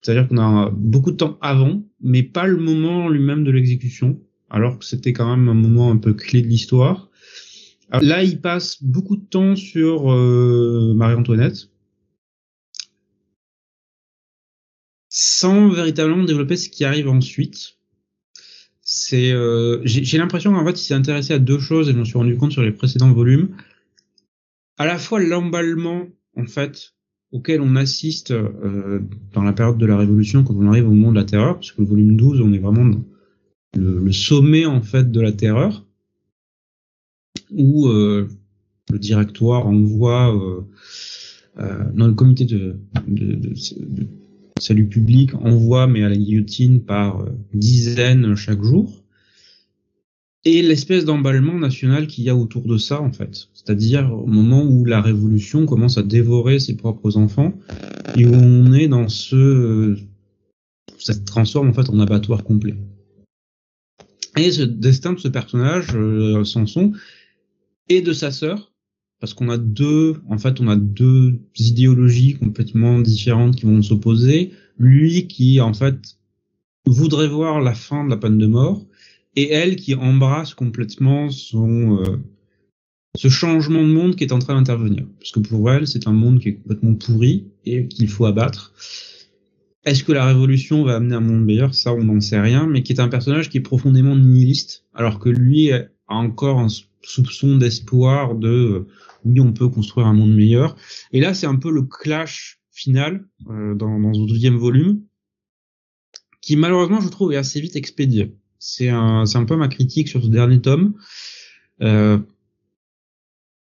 C'est-à-dire 0.00 0.28
qu'on 0.28 0.38
a 0.38 0.70
beaucoup 0.70 1.10
de 1.10 1.16
temps 1.16 1.38
avant, 1.40 1.82
mais 2.00 2.22
pas 2.22 2.46
le 2.46 2.56
moment 2.56 3.08
lui-même 3.08 3.44
de 3.44 3.50
l'exécution, 3.50 4.20
alors 4.48 4.78
que 4.78 4.84
c'était 4.84 5.12
quand 5.12 5.28
même 5.36 5.48
un 5.48 5.54
moment 5.54 5.90
un 5.90 5.96
peu 5.96 6.14
clé 6.14 6.40
de 6.40 6.46
l'histoire. 6.46 7.10
là, 8.00 8.22
il 8.22 8.40
passe 8.40 8.82
beaucoup 8.82 9.16
de 9.16 9.24
temps 9.24 9.56
sur 9.56 10.12
euh, 10.12 10.94
Marie-Antoinette, 10.94 11.68
sans 15.20 15.68
véritablement 15.68 16.22
développer 16.22 16.56
ce 16.56 16.68
qui 16.68 16.84
arrive 16.84 17.08
ensuite. 17.08 17.76
Euh, 19.14 19.80
j'ai 19.82 20.16
l'impression 20.16 20.52
qu'en 20.52 20.64
fait, 20.64 20.80
il 20.80 20.84
s'est 20.84 20.94
intéressé 20.94 21.32
à 21.32 21.40
deux 21.40 21.58
choses 21.58 21.88
et 21.88 21.92
je 21.92 21.98
m'en 21.98 22.04
suis 22.04 22.16
rendu 22.16 22.36
compte 22.36 22.52
sur 22.52 22.62
les 22.62 22.70
précédents 22.70 23.12
volumes. 23.12 23.48
À 24.76 24.86
la 24.86 24.96
fois 24.96 25.18
l'emballement, 25.18 26.06
en 26.36 26.46
fait, 26.46 26.94
auquel 27.32 27.60
on 27.60 27.74
assiste 27.74 28.30
euh, 28.30 29.00
dans 29.32 29.42
la 29.42 29.52
période 29.52 29.76
de 29.76 29.86
la 29.86 29.96
Révolution 29.96 30.44
quand 30.44 30.54
on 30.54 30.68
arrive 30.68 30.86
au 30.86 30.92
moment 30.92 31.10
de 31.10 31.18
la 31.18 31.24
Terreur, 31.24 31.54
parce 31.56 31.72
que 31.72 31.82
le 31.82 31.88
volume 31.88 32.16
12, 32.16 32.40
on 32.40 32.52
est 32.52 32.58
vraiment 32.58 32.84
dans 32.84 33.04
le, 33.74 34.12
sommet 34.12 34.66
en 34.66 34.82
fait 34.82 35.10
de 35.10 35.20
la 35.20 35.32
Terreur 35.32 35.84
où 37.50 37.88
euh, 37.88 38.28
le 38.88 38.98
directoire 39.00 39.66
envoie 39.66 40.32
dans 41.56 42.06
le 42.06 42.14
comité 42.14 42.44
de, 42.44 42.78
salut 44.60 44.86
public 44.86 45.34
envoie 45.34 45.86
mais 45.86 46.02
à 46.04 46.08
la 46.08 46.16
guillotine 46.16 46.80
par 46.80 47.24
dizaines 47.54 48.34
chaque 48.34 48.62
jour. 48.62 49.04
Et 50.44 50.62
l'espèce 50.62 51.04
d'emballement 51.04 51.58
national 51.58 52.06
qu'il 52.06 52.24
y 52.24 52.30
a 52.30 52.36
autour 52.36 52.66
de 52.66 52.78
ça 52.78 53.00
en 53.00 53.12
fait. 53.12 53.48
C'est-à-dire 53.52 54.12
au 54.12 54.26
moment 54.26 54.64
où 54.64 54.84
la 54.84 55.00
révolution 55.00 55.66
commence 55.66 55.98
à 55.98 56.02
dévorer 56.02 56.58
ses 56.58 56.76
propres 56.76 57.16
enfants 57.16 57.52
et 58.16 58.24
où 58.26 58.34
on 58.34 58.72
est 58.72 58.88
dans 58.88 59.08
ce 59.08 59.96
ça 60.98 61.12
se 61.12 61.20
transforme 61.20 61.70
en 61.70 61.72
fait 61.72 61.90
en 61.90 62.00
abattoir 62.00 62.44
complet. 62.44 62.74
Et 64.36 64.52
ce 64.52 64.62
destin 64.62 65.12
de 65.12 65.18
ce 65.18 65.28
personnage 65.28 65.88
euh, 65.94 66.44
Samson 66.44 66.92
et 67.88 68.02
de 68.02 68.12
sa 68.12 68.30
sœur, 68.30 68.67
parce 69.20 69.34
qu'on 69.34 69.48
a 69.48 69.58
deux, 69.58 70.16
en 70.28 70.38
fait, 70.38 70.60
on 70.60 70.68
a 70.68 70.76
deux 70.76 71.40
idéologies 71.58 72.34
complètement 72.34 73.00
différentes 73.00 73.56
qui 73.56 73.66
vont 73.66 73.82
s'opposer. 73.82 74.52
Lui 74.78 75.26
qui, 75.26 75.60
en 75.60 75.74
fait, 75.74 75.98
voudrait 76.86 77.28
voir 77.28 77.60
la 77.60 77.74
fin 77.74 78.04
de 78.04 78.10
la 78.10 78.16
peine 78.16 78.38
de 78.38 78.46
mort, 78.46 78.86
et 79.36 79.52
elle 79.52 79.76
qui 79.76 79.94
embrasse 79.94 80.54
complètement 80.54 81.30
son 81.30 82.02
euh, 82.02 82.16
ce 83.16 83.28
changement 83.28 83.82
de 83.82 83.88
monde 83.88 84.16
qui 84.16 84.24
est 84.24 84.32
en 84.32 84.38
train 84.38 84.54
d'intervenir. 84.54 85.06
Parce 85.18 85.32
que 85.32 85.40
pour 85.40 85.70
elle, 85.70 85.86
c'est 85.86 86.06
un 86.06 86.12
monde 86.12 86.38
qui 86.40 86.50
est 86.50 86.54
complètement 86.54 86.94
pourri 86.94 87.48
et 87.64 87.88
qu'il 87.88 88.08
faut 88.08 88.26
abattre. 88.26 88.72
Est-ce 89.84 90.04
que 90.04 90.12
la 90.12 90.26
révolution 90.26 90.84
va 90.84 90.96
amener 90.96 91.14
un 91.14 91.20
monde 91.20 91.44
meilleur? 91.44 91.74
Ça, 91.74 91.92
on 91.94 92.04
n'en 92.04 92.20
sait 92.20 92.40
rien, 92.40 92.66
mais 92.66 92.82
qui 92.82 92.92
est 92.92 93.00
un 93.00 93.08
personnage 93.08 93.48
qui 93.48 93.58
est 93.58 93.62
profondément 93.62 94.14
nihiliste, 94.14 94.84
alors 94.94 95.18
que 95.18 95.30
lui 95.30 95.72
a 95.72 95.88
encore 96.08 96.60
un 96.60 96.68
soupçon 97.02 97.56
d'espoir 97.56 98.34
de 98.34 98.48
euh, 98.48 98.86
oui 99.24 99.40
on 99.40 99.52
peut 99.52 99.68
construire 99.68 100.06
un 100.06 100.14
monde 100.14 100.34
meilleur. 100.34 100.76
Et 101.12 101.20
là 101.20 101.34
c'est 101.34 101.46
un 101.46 101.56
peu 101.56 101.70
le 101.70 101.82
clash 101.82 102.60
final 102.72 103.26
euh, 103.50 103.74
dans, 103.74 103.98
dans 103.98 104.10
le 104.10 104.26
deuxième 104.26 104.56
volume 104.56 105.02
qui 106.40 106.56
malheureusement 106.56 107.00
je 107.00 107.08
trouve 107.08 107.32
est 107.32 107.36
assez 107.36 107.60
vite 107.60 107.76
expédié. 107.76 108.34
C'est 108.58 108.88
un 108.88 109.26
c'est 109.26 109.38
un 109.38 109.44
peu 109.44 109.56
ma 109.56 109.68
critique 109.68 110.08
sur 110.08 110.22
ce 110.22 110.28
dernier 110.28 110.60
tome. 110.60 110.94
Euh, 111.82 112.18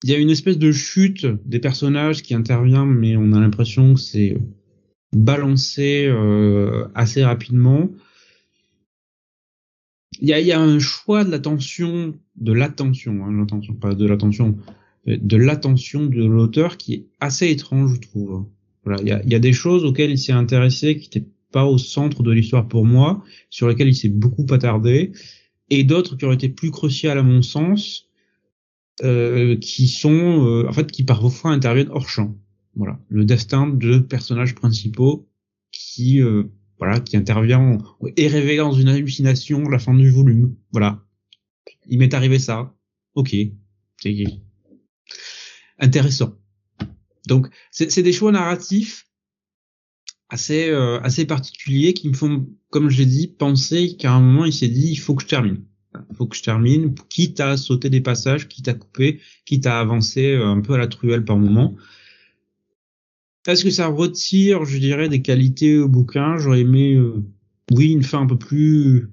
il 0.02 0.10
y 0.10 0.14
a 0.14 0.18
une 0.18 0.30
espèce 0.30 0.58
de 0.58 0.72
chute 0.72 1.26
des 1.44 1.58
personnages 1.58 2.22
qui 2.22 2.34
intervient 2.34 2.86
mais 2.86 3.16
on 3.16 3.32
a 3.32 3.40
l'impression 3.40 3.94
que 3.94 4.00
c'est 4.00 4.36
balancé 5.12 6.12
assez 6.94 7.24
rapidement 7.24 7.90
il 10.20 10.28
y 10.28 10.32
a, 10.32 10.40
y 10.40 10.52
a, 10.52 10.60
un 10.60 10.78
choix 10.78 11.24
de 11.24 11.30
l'attention, 11.30 12.14
de 12.36 12.52
l'attention, 12.52 13.24
hein, 13.24 13.32
l'attention, 13.38 13.74
pas 13.74 13.94
de 13.94 14.06
l'attention, 14.06 14.56
de 15.06 15.36
l'attention 15.36 16.06
de 16.06 16.24
l'auteur 16.24 16.76
qui 16.76 16.94
est 16.94 17.06
assez 17.20 17.50
étrange, 17.50 17.94
je 17.94 18.00
trouve. 18.00 18.46
Voilà, 18.84 19.02
il 19.02 19.08
y 19.08 19.12
a, 19.12 19.24
y 19.24 19.34
a, 19.34 19.38
des 19.38 19.52
choses 19.52 19.84
auxquelles 19.84 20.10
il 20.10 20.18
s'est 20.18 20.32
intéressé 20.32 20.96
qui 20.96 21.08
n'étaient 21.08 21.28
pas 21.52 21.64
au 21.64 21.78
centre 21.78 22.22
de 22.22 22.30
l'histoire 22.30 22.68
pour 22.68 22.84
moi, 22.84 23.24
sur 23.50 23.68
lesquelles 23.68 23.88
il 23.88 23.96
s'est 23.96 24.08
beaucoup 24.08 24.46
attardé, 24.50 25.12
et 25.70 25.84
d'autres 25.84 26.16
qui 26.16 26.24
auraient 26.24 26.34
été 26.34 26.48
plus 26.48 26.70
cruciales 26.70 27.18
à 27.18 27.22
mon 27.22 27.42
sens, 27.42 28.08
euh, 29.04 29.56
qui 29.56 29.88
sont, 29.88 30.46
euh, 30.46 30.68
en 30.68 30.72
fait, 30.72 30.90
qui 30.90 31.04
parfois 31.04 31.50
interviennent 31.50 31.90
hors 31.90 32.08
champ. 32.08 32.34
Voilà, 32.74 32.98
le 33.08 33.24
destin 33.24 33.68
de 33.68 33.98
personnages 33.98 34.54
principaux 34.54 35.28
qui 35.72 36.20
euh, 36.20 36.44
voilà, 36.78 37.00
qui 37.00 37.16
intervient 37.16 37.78
et 38.16 38.28
révélé 38.28 38.58
dans 38.58 38.72
une 38.72 38.88
hallucination 38.88 39.68
la 39.68 39.78
fin 39.78 39.94
du 39.94 40.10
volume. 40.10 40.54
Voilà. 40.72 41.02
Il 41.88 41.98
m'est 41.98 42.14
arrivé 42.14 42.38
ça. 42.38 42.74
Ok. 43.14 43.34
C'est 44.02 44.24
intéressant. 45.78 46.36
Donc, 47.26 47.48
c'est 47.70 48.02
des 48.02 48.12
choix 48.12 48.32
narratifs 48.32 49.06
assez 50.28 50.68
euh, 50.70 51.00
assez 51.00 51.24
particuliers 51.24 51.94
qui 51.94 52.08
me 52.08 52.14
font, 52.14 52.48
comme 52.70 52.90
je 52.90 52.98
l'ai 52.98 53.06
dit, 53.06 53.28
penser 53.28 53.96
qu'à 53.96 54.12
un 54.12 54.20
moment 54.20 54.44
il 54.44 54.52
s'est 54.52 54.68
dit 54.68 54.88
il 54.90 54.96
faut 54.96 55.14
que 55.14 55.22
je 55.22 55.28
termine. 55.28 55.64
Il 56.10 56.16
faut 56.16 56.26
que 56.26 56.36
je 56.36 56.42
termine, 56.42 56.94
quitte 57.08 57.40
à 57.40 57.56
sauter 57.56 57.88
des 57.88 58.02
passages, 58.02 58.48
quitte 58.48 58.68
à 58.68 58.74
couper, 58.74 59.20
quitte 59.46 59.66
à 59.66 59.80
avancer 59.80 60.34
euh, 60.34 60.46
un 60.46 60.60
peu 60.60 60.74
à 60.74 60.78
la 60.78 60.88
truelle 60.88 61.24
par 61.24 61.36
moment. 61.36 61.74
Est-ce 63.46 63.64
que 63.64 63.70
ça 63.70 63.86
retire, 63.86 64.64
je 64.64 64.78
dirais, 64.78 65.08
des 65.08 65.22
qualités 65.22 65.78
au 65.78 65.88
bouquin? 65.88 66.36
J'aurais 66.38 66.62
aimé, 66.62 66.94
euh, 66.94 67.24
oui, 67.70 67.92
une 67.92 68.02
fin 68.02 68.20
un 68.20 68.26
peu 68.26 68.38
plus 68.38 69.10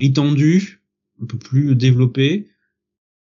étendue, 0.00 0.82
un 1.22 1.26
peu 1.26 1.38
plus 1.38 1.74
développée. 1.74 2.48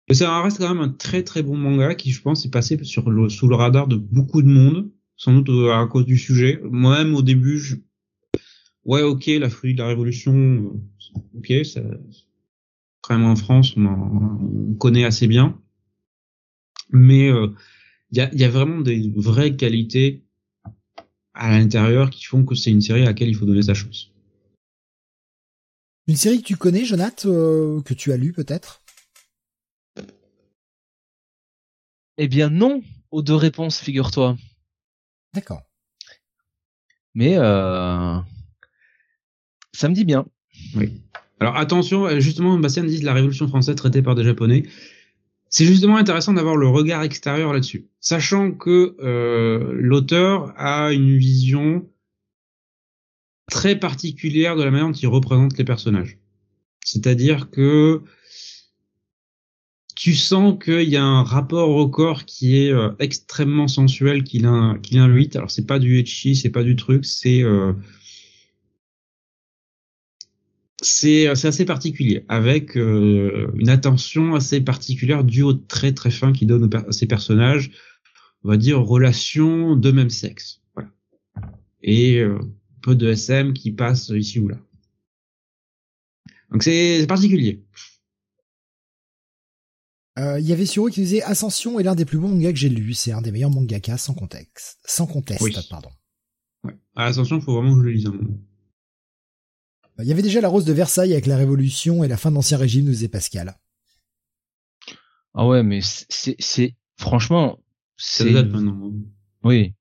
Mais 0.08 0.14
ça 0.14 0.42
reste 0.42 0.58
quand 0.58 0.74
même 0.74 0.82
un 0.82 0.88
très 0.88 1.22
très 1.22 1.42
bon 1.42 1.56
manga 1.56 1.94
qui, 1.94 2.12
je 2.12 2.22
pense, 2.22 2.46
est 2.46 2.50
passé 2.50 2.78
sous 2.82 3.02
le 3.48 3.54
radar 3.54 3.88
de 3.88 3.96
beaucoup 3.96 4.40
de 4.40 4.48
monde, 4.48 4.90
sans 5.16 5.34
doute 5.34 5.50
euh, 5.50 5.72
à 5.72 5.86
cause 5.86 6.06
du 6.06 6.16
sujet. 6.16 6.60
Moi-même, 6.62 7.14
au 7.14 7.22
début, 7.22 7.58
je... 7.58 7.76
ouais, 8.84 9.02
ok, 9.02 9.26
la 9.26 9.50
fruit 9.50 9.74
de 9.74 9.80
la 9.80 9.88
révolution, 9.88 10.34
euh, 10.34 11.38
ok, 11.38 11.66
ça... 11.66 11.82
quand 13.02 13.18
même 13.18 13.26
en 13.26 13.36
France, 13.36 13.74
on, 13.76 14.74
connaît 14.76 15.04
assez 15.04 15.26
bien. 15.26 15.60
Mais 16.90 17.26
il 17.26 17.32
euh, 17.32 17.48
y, 18.12 18.20
a, 18.20 18.34
y 18.34 18.44
a 18.44 18.48
vraiment 18.48 18.80
des 18.80 19.12
vraies 19.14 19.56
qualités 19.56 20.24
à 21.38 21.50
l'intérieur 21.50 22.10
qui 22.10 22.24
font 22.24 22.44
que 22.44 22.54
c'est 22.54 22.70
une 22.70 22.82
série 22.82 23.02
à 23.02 23.06
laquelle 23.06 23.28
il 23.28 23.36
faut 23.36 23.46
donner 23.46 23.62
sa 23.62 23.74
chance. 23.74 24.10
Une 26.08 26.16
série 26.16 26.42
que 26.42 26.46
tu 26.46 26.56
connais, 26.56 26.84
Jonathan, 26.84 27.28
euh, 27.28 27.80
que 27.82 27.94
tu 27.94 28.12
as 28.12 28.16
lu 28.16 28.32
peut-être? 28.32 28.82
Eh 32.16 32.26
bien 32.26 32.50
non, 32.50 32.82
aux 33.12 33.22
deux 33.22 33.36
réponses, 33.36 33.78
figure-toi. 33.78 34.36
D'accord. 35.32 35.62
Mais 37.14 37.36
euh, 37.38 38.18
ça 39.72 39.88
me 39.88 39.94
dit 39.94 40.04
bien. 40.04 40.26
Oui. 40.74 41.00
Alors 41.38 41.56
attention, 41.56 42.18
justement, 42.18 42.58
Bastien 42.58 42.82
dit 42.82 43.00
la 43.02 43.12
Révolution 43.12 43.46
française 43.46 43.76
traitée 43.76 44.02
par 44.02 44.16
des 44.16 44.24
Japonais 44.24 44.64
c'est 45.50 45.64
justement 45.64 45.96
intéressant 45.96 46.32
d'avoir 46.32 46.56
le 46.56 46.68
regard 46.68 47.02
extérieur 47.02 47.52
là-dessus, 47.52 47.88
sachant 48.00 48.52
que 48.52 48.96
euh, 49.00 49.72
l'auteur 49.74 50.52
a 50.56 50.92
une 50.92 51.16
vision 51.16 51.88
très 53.50 53.78
particulière 53.78 54.56
de 54.56 54.62
la 54.62 54.70
manière 54.70 54.88
dont 54.88 54.92
il 54.92 55.08
représente 55.08 55.56
les 55.56 55.64
personnages. 55.64 56.18
C'est-à-dire 56.84 57.50
que 57.50 58.02
tu 59.96 60.14
sens 60.14 60.56
qu'il 60.62 60.88
y 60.88 60.96
a 60.96 61.02
un 61.02 61.24
rapport 61.24 61.70
au 61.70 61.88
corps 61.88 62.24
qui 62.24 62.56
est 62.56 62.70
euh, 62.70 62.90
extrêmement 63.00 63.66
sensuel 63.66 64.22
qu'il 64.22 64.48
qu'il 64.82 64.98
invite. 64.98 65.34
Alors 65.34 65.50
c'est 65.50 65.66
pas 65.66 65.78
du 65.78 65.98
etchi, 65.98 66.36
c'est 66.36 66.50
pas 66.50 66.62
du 66.62 66.76
truc, 66.76 67.04
c'est 67.04 67.42
euh, 67.42 67.72
c'est 70.80 71.26
assez 71.26 71.64
particulier, 71.64 72.24
avec 72.28 72.76
euh, 72.76 73.50
une 73.56 73.68
attention 73.68 74.34
assez 74.34 74.60
particulière 74.60 75.24
due 75.24 75.42
au 75.42 75.52
très 75.52 75.92
très 75.92 76.10
fin 76.10 76.32
qui 76.32 76.46
donne 76.46 76.72
à 76.72 76.92
ces 76.92 77.06
personnages, 77.06 77.72
on 78.44 78.48
va 78.48 78.56
dire 78.56 78.80
relations 78.80 79.74
de 79.74 79.90
même 79.90 80.10
sexe, 80.10 80.62
voilà. 80.74 80.90
Et 81.82 82.18
euh, 82.20 82.38
peu 82.80 82.94
de 82.94 83.10
SM 83.10 83.54
qui 83.54 83.72
passe 83.72 84.10
ici 84.10 84.38
ou 84.38 84.48
là. 84.48 84.58
Donc 86.52 86.62
c'est 86.62 87.04
particulier. 87.08 87.64
Euh, 90.18 90.40
il 90.40 90.46
y 90.46 90.52
avait 90.52 90.66
Suro 90.66 90.88
qui 90.88 91.00
disait 91.00 91.22
Ascension 91.22 91.78
est 91.78 91.84
l'un 91.84 91.94
des 91.94 92.04
plus 92.04 92.18
bons 92.18 92.28
mangas 92.28 92.52
que 92.52 92.58
j'ai 92.58 92.68
lu. 92.68 92.92
C'est 92.94 93.12
un 93.12 93.22
des 93.22 93.30
meilleurs 93.30 93.50
mangakas 93.50 93.98
sans 93.98 94.14
contexte, 94.14 94.78
sans 94.84 95.06
conteste, 95.06 95.42
oui. 95.42 95.54
pardon. 95.70 95.90
Ouais. 96.64 96.76
À 96.96 97.06
Ascension, 97.06 97.40
faut 97.40 97.54
vraiment 97.54 97.74
que 97.74 97.80
je 97.80 97.84
le 97.84 97.92
lise 97.92 98.06
un 98.06 98.12
moment. 98.12 98.38
Il 100.00 100.06
y 100.06 100.12
avait 100.12 100.22
déjà 100.22 100.40
la 100.40 100.48
rose 100.48 100.64
de 100.64 100.72
Versailles 100.72 101.12
avec 101.12 101.26
la 101.26 101.36
Révolution 101.36 102.04
et 102.04 102.08
la 102.08 102.16
fin 102.16 102.30
de 102.30 102.36
l'Ancien 102.36 102.56
Régime, 102.56 102.84
nous 102.84 102.92
disait 102.92 103.08
Pascal. 103.08 103.58
Ah 105.34 105.46
ouais, 105.46 105.62
mais 105.62 105.80
c'est, 105.82 106.76
franchement, 106.96 107.58
c'est. 107.96 108.34
Oui. 109.42 109.74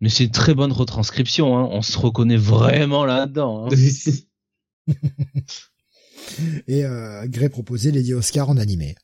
Mais 0.00 0.08
c'est 0.08 0.24
une 0.24 0.30
très 0.30 0.54
bonne 0.54 0.72
retranscription, 0.72 1.58
hein. 1.58 1.68
On 1.72 1.82
se 1.82 1.98
reconnaît 1.98 2.36
vraiment 2.36 3.04
là-dedans. 3.04 3.66
Hein. 3.66 3.76
et 6.68 6.84
euh, 6.84 7.26
Gray 7.26 7.48
proposait 7.48 7.90
Lady 7.90 8.14
Oscar 8.14 8.48
en 8.48 8.56
animé. 8.58 8.94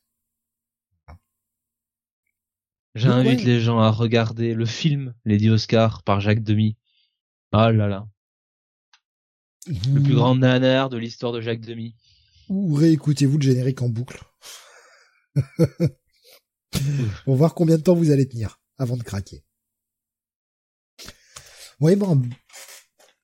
J'invite 2.94 3.42
les 3.42 3.60
gens 3.60 3.80
à 3.80 3.90
regarder 3.90 4.54
le 4.54 4.66
film 4.66 5.14
Lady 5.24 5.50
Oscar 5.50 6.04
par 6.04 6.20
Jacques 6.20 6.44
Demy. 6.44 6.76
Oh 7.52 7.70
là 7.70 7.88
là. 7.88 8.06
Le 9.66 10.02
plus 10.02 10.14
grand 10.14 10.34
nanar 10.34 10.90
de 10.90 10.98
l'histoire 10.98 11.32
de 11.32 11.40
Jacques 11.40 11.62
Demy. 11.62 11.94
Ou 12.48 12.74
réécoutez-vous 12.74 13.38
le 13.38 13.42
générique 13.42 13.82
en 13.82 13.88
boucle. 13.88 14.22
Pour 17.24 17.36
voir 17.36 17.54
combien 17.54 17.76
de 17.76 17.82
temps 17.82 17.94
vous 17.94 18.10
allez 18.10 18.28
tenir 18.28 18.60
avant 18.78 18.96
de 18.96 19.02
craquer. 19.02 19.44
Oui, 21.80 21.96
bon, 21.96 22.22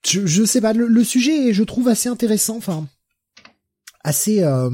je, 0.07 0.27
je 0.27 0.45
sais 0.45 0.61
pas, 0.61 0.73
le, 0.73 1.05
sujet 1.05 1.53
je 1.53 1.63
trouve 1.63 1.89
assez 1.89 2.09
intéressant, 2.09 2.57
enfin, 2.57 2.89
assez 4.03 4.43
euh, 4.43 4.71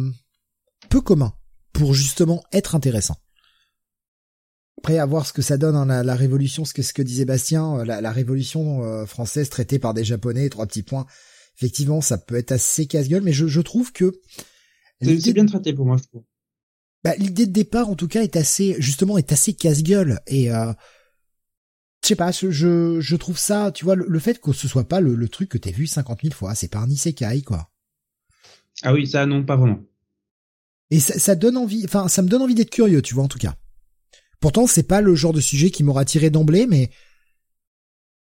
peu 0.88 1.00
commun 1.00 1.34
pour 1.72 1.94
justement 1.94 2.42
être 2.52 2.74
intéressant. 2.74 3.16
Après, 4.78 4.98
à 4.98 5.06
voir 5.06 5.26
ce 5.26 5.32
que 5.32 5.42
ça 5.42 5.56
donne, 5.56 5.74
hein, 5.74 6.02
la, 6.02 6.14
révolution, 6.14 6.64
ce 6.64 6.72
que, 6.72 6.82
ce 6.82 6.92
que 6.92 7.02
disait 7.02 7.24
Bastien, 7.24 7.80
euh, 7.80 7.84
la, 7.84 8.12
révolution 8.12 8.84
euh, 8.84 9.06
française 9.06 9.50
traitée 9.50 9.78
par 9.78 9.94
des 9.94 10.04
Japonais, 10.04 10.48
trois 10.48 10.66
petits 10.66 10.82
points. 10.82 11.06
Effectivement, 11.56 12.00
ça 12.00 12.18
peut 12.18 12.36
être 12.36 12.52
assez 12.52 12.86
casse-gueule, 12.86 13.22
mais 13.22 13.32
je, 13.32 13.46
je 13.46 13.60
trouve 13.60 13.92
que... 13.92 14.20
C'est 15.02 15.32
bien 15.32 15.46
traité 15.46 15.72
pour 15.72 15.86
moi, 15.86 15.96
je 15.96 16.04
trouve. 16.04 16.24
Bah, 17.04 17.14
l'idée 17.18 17.46
de 17.46 17.52
départ, 17.52 17.88
en 17.88 17.94
tout 17.94 18.08
cas, 18.08 18.22
est 18.22 18.36
assez, 18.36 18.76
justement, 18.78 19.16
est 19.18 19.32
assez 19.32 19.54
casse-gueule. 19.54 20.20
Et, 20.26 20.50
euh, 20.52 20.72
je 22.02 22.08
sais 22.08 22.16
pas, 22.16 22.30
je, 22.30 23.00
je 23.00 23.16
trouve 23.16 23.38
ça, 23.38 23.72
tu 23.72 23.84
vois, 23.84 23.96
le, 23.96 24.18
fait 24.20 24.40
que 24.40 24.52
ce 24.52 24.68
soit 24.68 24.86
pas 24.86 25.00
le, 25.00 25.14
le 25.14 25.28
truc 25.28 25.48
que 25.48 25.58
t'as 25.58 25.72
vu 25.72 25.86
50 25.86 26.22
000 26.22 26.34
fois, 26.34 26.54
c'est 26.54 26.68
pas 26.68 26.78
un 26.78 26.88
isekai, 26.88 27.42
quoi. 27.42 27.70
Ah 28.82 28.92
oui, 28.92 29.08
ça, 29.08 29.26
non, 29.26 29.44
pas 29.44 29.56
vraiment. 29.56 29.80
Et 30.90 31.00
ça, 31.00 31.18
ça 31.18 31.34
donne 31.34 31.56
envie, 31.56 31.84
enfin, 31.84 32.06
ça 32.08 32.22
me 32.22 32.28
donne 32.28 32.42
envie 32.42 32.54
d'être 32.54 32.70
curieux, 32.70 33.02
tu 33.02 33.14
vois, 33.14 33.24
en 33.24 33.28
tout 33.28 33.38
cas. 33.38 33.56
Pourtant, 34.38 34.66
c'est 34.68 34.84
pas 34.84 35.00
le 35.00 35.14
genre 35.16 35.32
de 35.32 35.40
sujet 35.40 35.70
qui 35.70 35.82
m'aura 35.82 36.04
tiré 36.04 36.30
d'emblée, 36.30 36.66
mais 36.66 36.90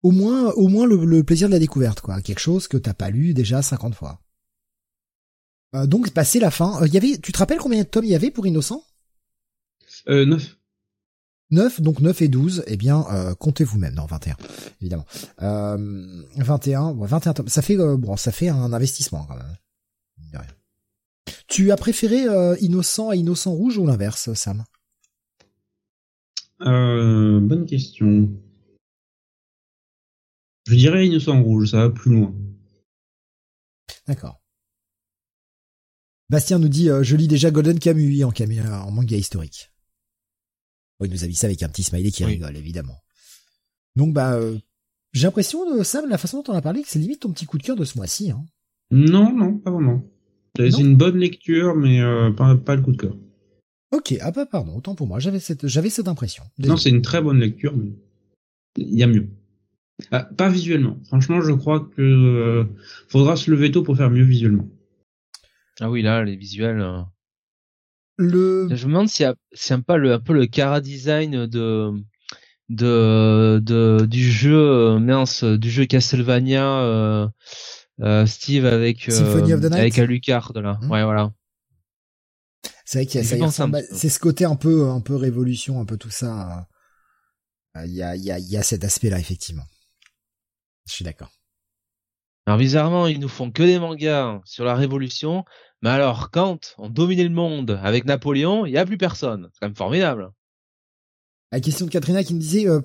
au 0.03 0.11
moins, 0.11 0.51
au 0.53 0.69
moins 0.69 0.87
le, 0.87 1.23
plaisir 1.23 1.49
de 1.49 1.53
la 1.53 1.59
découverte, 1.59 2.01
quoi. 2.01 2.21
Quelque 2.21 2.41
chose 2.41 2.69
que 2.69 2.77
t'as 2.77 2.95
pas 2.95 3.11
lu 3.11 3.35
déjà 3.35 3.63
50 3.63 3.95
fois. 3.95 4.21
Euh, 5.75 5.87
donc, 5.87 6.11
passé 6.11 6.41
la 6.41 6.51
fin, 6.51 6.79
il 6.81 6.85
euh, 6.85 6.89
y 6.89 6.97
avait, 6.97 7.19
tu 7.19 7.33
te 7.33 7.39
rappelles 7.39 7.59
combien 7.59 7.83
de 7.83 7.89
tomes 7.89 8.05
il 8.05 8.11
y 8.11 8.15
avait 8.15 8.31
pour 8.31 8.47
Innocent? 8.47 8.83
Euh, 10.09 10.25
9. 10.25 10.57
9, 11.53 11.81
donc 11.81 12.01
9 12.01 12.23
et 12.23 12.29
12, 12.29 12.65
eh 12.67 12.77
bien, 12.77 13.05
euh, 13.11 13.35
comptez 13.35 13.65
vous-même, 13.65 13.95
non, 13.95 14.07
21, 14.07 14.37
évidemment. 14.81 15.05
Euh, 15.43 16.23
21, 16.37 16.95
21 16.95 17.33
tomes, 17.35 17.49
ça 17.49 17.63
fait, 17.63 17.79
euh, 17.79 17.97
bon, 17.97 18.17
ça 18.17 18.33
fait 18.33 18.49
un 18.49 18.73
investissement, 18.73 19.27
quand 19.27 19.37
même. 19.37 19.57
Tu 21.47 21.73
as 21.73 21.77
préféré 21.77 22.27
Innocent 22.61 23.09
à 23.09 23.17
Innocent 23.17 23.51
Rouge 23.51 23.77
ou 23.77 23.87
l'inverse, 23.87 24.33
Sam? 24.35 24.65
Euh, 26.63 27.41
bonne 27.41 27.67
question. 27.67 28.29
Je 30.71 30.77
dirais 30.77 31.05
Innocent 31.05 31.43
Rouge, 31.43 31.73
ça 31.73 31.79
va 31.79 31.91
plus 31.91 32.13
loin. 32.13 32.33
D'accord. 34.07 34.41
Bastien 36.29 36.61
nous 36.61 36.69
dit 36.69 36.89
euh, 36.89 37.03
je 37.03 37.17
lis 37.17 37.27
déjà 37.27 37.51
Golden 37.51 37.81
Kamuy 37.81 38.23
en, 38.23 38.31
en 38.31 38.91
manga 38.93 39.17
historique. 39.17 39.73
Oui, 41.01 41.09
il 41.09 41.13
nous 41.13 41.25
a 41.25 41.27
dit 41.27 41.35
ça 41.35 41.49
avec 41.49 41.61
un 41.65 41.69
petit 41.69 41.83
smiley 41.83 42.13
qui 42.13 42.25
rigole, 42.25 42.57
évidemment. 42.57 42.95
Donc 43.97 44.15
bah 44.15 44.35
euh, 44.35 44.61
j'ai 45.13 45.27
l'impression 45.27 45.77
de 45.77 45.83
Sam, 45.83 46.09
la 46.09 46.19
façon 46.19 46.41
dont 46.41 46.53
on 46.53 46.57
a 46.57 46.63
parlé, 46.63 46.83
que 46.83 46.89
c'est 46.89 47.01
limite 47.01 47.19
ton 47.19 47.33
petit 47.33 47.47
coup 47.47 47.59
de 47.59 47.65
cœur 47.65 47.75
de 47.75 47.85
ce 47.85 47.99
mois-ci. 47.99 48.31
Hein. 48.31 48.45
Non, 48.93 49.35
non, 49.35 49.59
pas 49.59 49.73
vraiment. 49.73 50.05
C'est 50.57 50.79
une 50.79 50.97
bonne 50.97 51.19
lecture, 51.19 51.75
mais 51.75 52.01
euh, 52.01 52.31
pas, 52.31 52.55
pas 52.55 52.77
le 52.77 52.83
coup 52.83 52.93
de 52.93 52.97
cœur. 52.97 53.17
Ok, 53.91 54.15
ah 54.21 54.31
bah 54.31 54.47
pardon, 54.47 54.77
autant 54.77 54.95
pour 54.95 55.09
moi, 55.09 55.19
j'avais 55.19 55.41
cette, 55.41 55.67
j'avais 55.67 55.91
cette 55.91 56.07
impression. 56.07 56.45
Non, 56.61 56.77
c'est 56.77 56.91
une 56.91 57.03
très 57.03 57.21
bonne 57.21 57.41
lecture, 57.41 57.77
mais 57.77 57.91
il 58.77 58.97
y 58.97 59.03
a 59.03 59.09
mieux. 59.09 59.29
Ah, 60.11 60.25
pas 60.25 60.49
visuellement. 60.49 60.99
Franchement, 61.07 61.41
je 61.41 61.53
crois 61.53 61.81
que 61.81 62.03
euh, 62.03 62.65
faudra 63.09 63.37
se 63.37 63.51
lever 63.51 63.71
tôt 63.71 63.83
pour 63.83 63.97
faire 63.97 64.11
mieux 64.11 64.25
visuellement. 64.25 64.69
Ah 65.81 65.91
oui, 65.91 66.03
là, 66.03 66.25
les 66.25 66.37
visuels. 66.37 66.81
Euh. 66.81 67.03
Le. 68.17 68.69
Je 68.71 68.87
me 68.87 68.93
demande 68.93 69.09
si 69.09 69.25
c'est 69.53 69.75
un 69.75 69.81
peu 69.81 69.97
le, 69.97 70.13
un 70.13 70.21
peu 70.21 70.35
le 70.35 70.47
cara 70.47 70.81
design 70.81 71.47
de 71.47 71.93
de, 72.69 73.61
de 73.63 74.07
du 74.07 74.31
jeu 74.31 74.57
euh, 74.57 74.99
mince, 74.99 75.45
du 75.45 75.71
jeu 75.71 75.87
Castlevania. 75.87 77.31
Steve 78.27 78.65
avec 78.65 79.11
avec 79.11 79.99
Alucard 79.99 80.55
de 80.55 80.61
là. 80.61 80.79
Hmm. 80.81 80.91
Ouais, 80.91 81.05
voilà. 81.05 81.33
C'est 82.87 82.99
vrai 82.99 83.07
qu'il 83.07 83.21
y 83.21 83.25
a 83.25 83.51
ça, 83.51 83.69
c'est 83.93 84.09
ce 84.09 84.19
côté 84.19 84.45
un 84.45 84.57
peu, 84.57 84.89
un 84.89 85.01
peu 85.01 85.15
révolution, 85.15 85.81
un 85.81 85.85
peu 85.85 85.97
tout 85.97 86.11
ça. 86.11 86.67
Euh, 87.77 87.87
il 87.87 87.93
y 87.93 88.03
a, 88.03 88.17
il 88.17 88.25
y 88.25 88.33
a, 88.33 88.39
il 88.39 88.49
y 88.49 88.57
a 88.57 88.63
cet 88.63 88.85
aspect-là, 88.85 89.19
effectivement. 89.21 89.63
Je 90.91 90.97
suis 90.97 91.05
d'accord. 91.05 91.31
Alors 92.47 92.59
bizarrement, 92.59 93.07
ils 93.07 93.21
nous 93.21 93.29
font 93.29 93.53
que 93.53 93.63
des 93.63 93.79
mangas 93.79 94.41
sur 94.45 94.65
la 94.65 94.75
révolution, 94.75 95.45
mais 95.83 95.91
alors 95.91 96.33
quand 96.33 96.75
on 96.79 96.89
dominait 96.89 97.23
le 97.23 97.31
monde 97.31 97.79
avec 97.83 98.07
Napoléon, 98.07 98.67
il 98.67 98.73
y 98.73 98.77
a 98.77 98.85
plus 98.85 98.99
personne. 98.99 99.49
C'est 99.53 99.61
quand 99.61 99.69
même 99.69 99.77
formidable. 99.77 100.33
La 101.53 101.61
question 101.61 101.87
de 101.87 101.93
Katrina 101.93 102.25
qui 102.25 102.35
me 102.35 102.41
disait, 102.41 102.67
euh, 102.69 102.81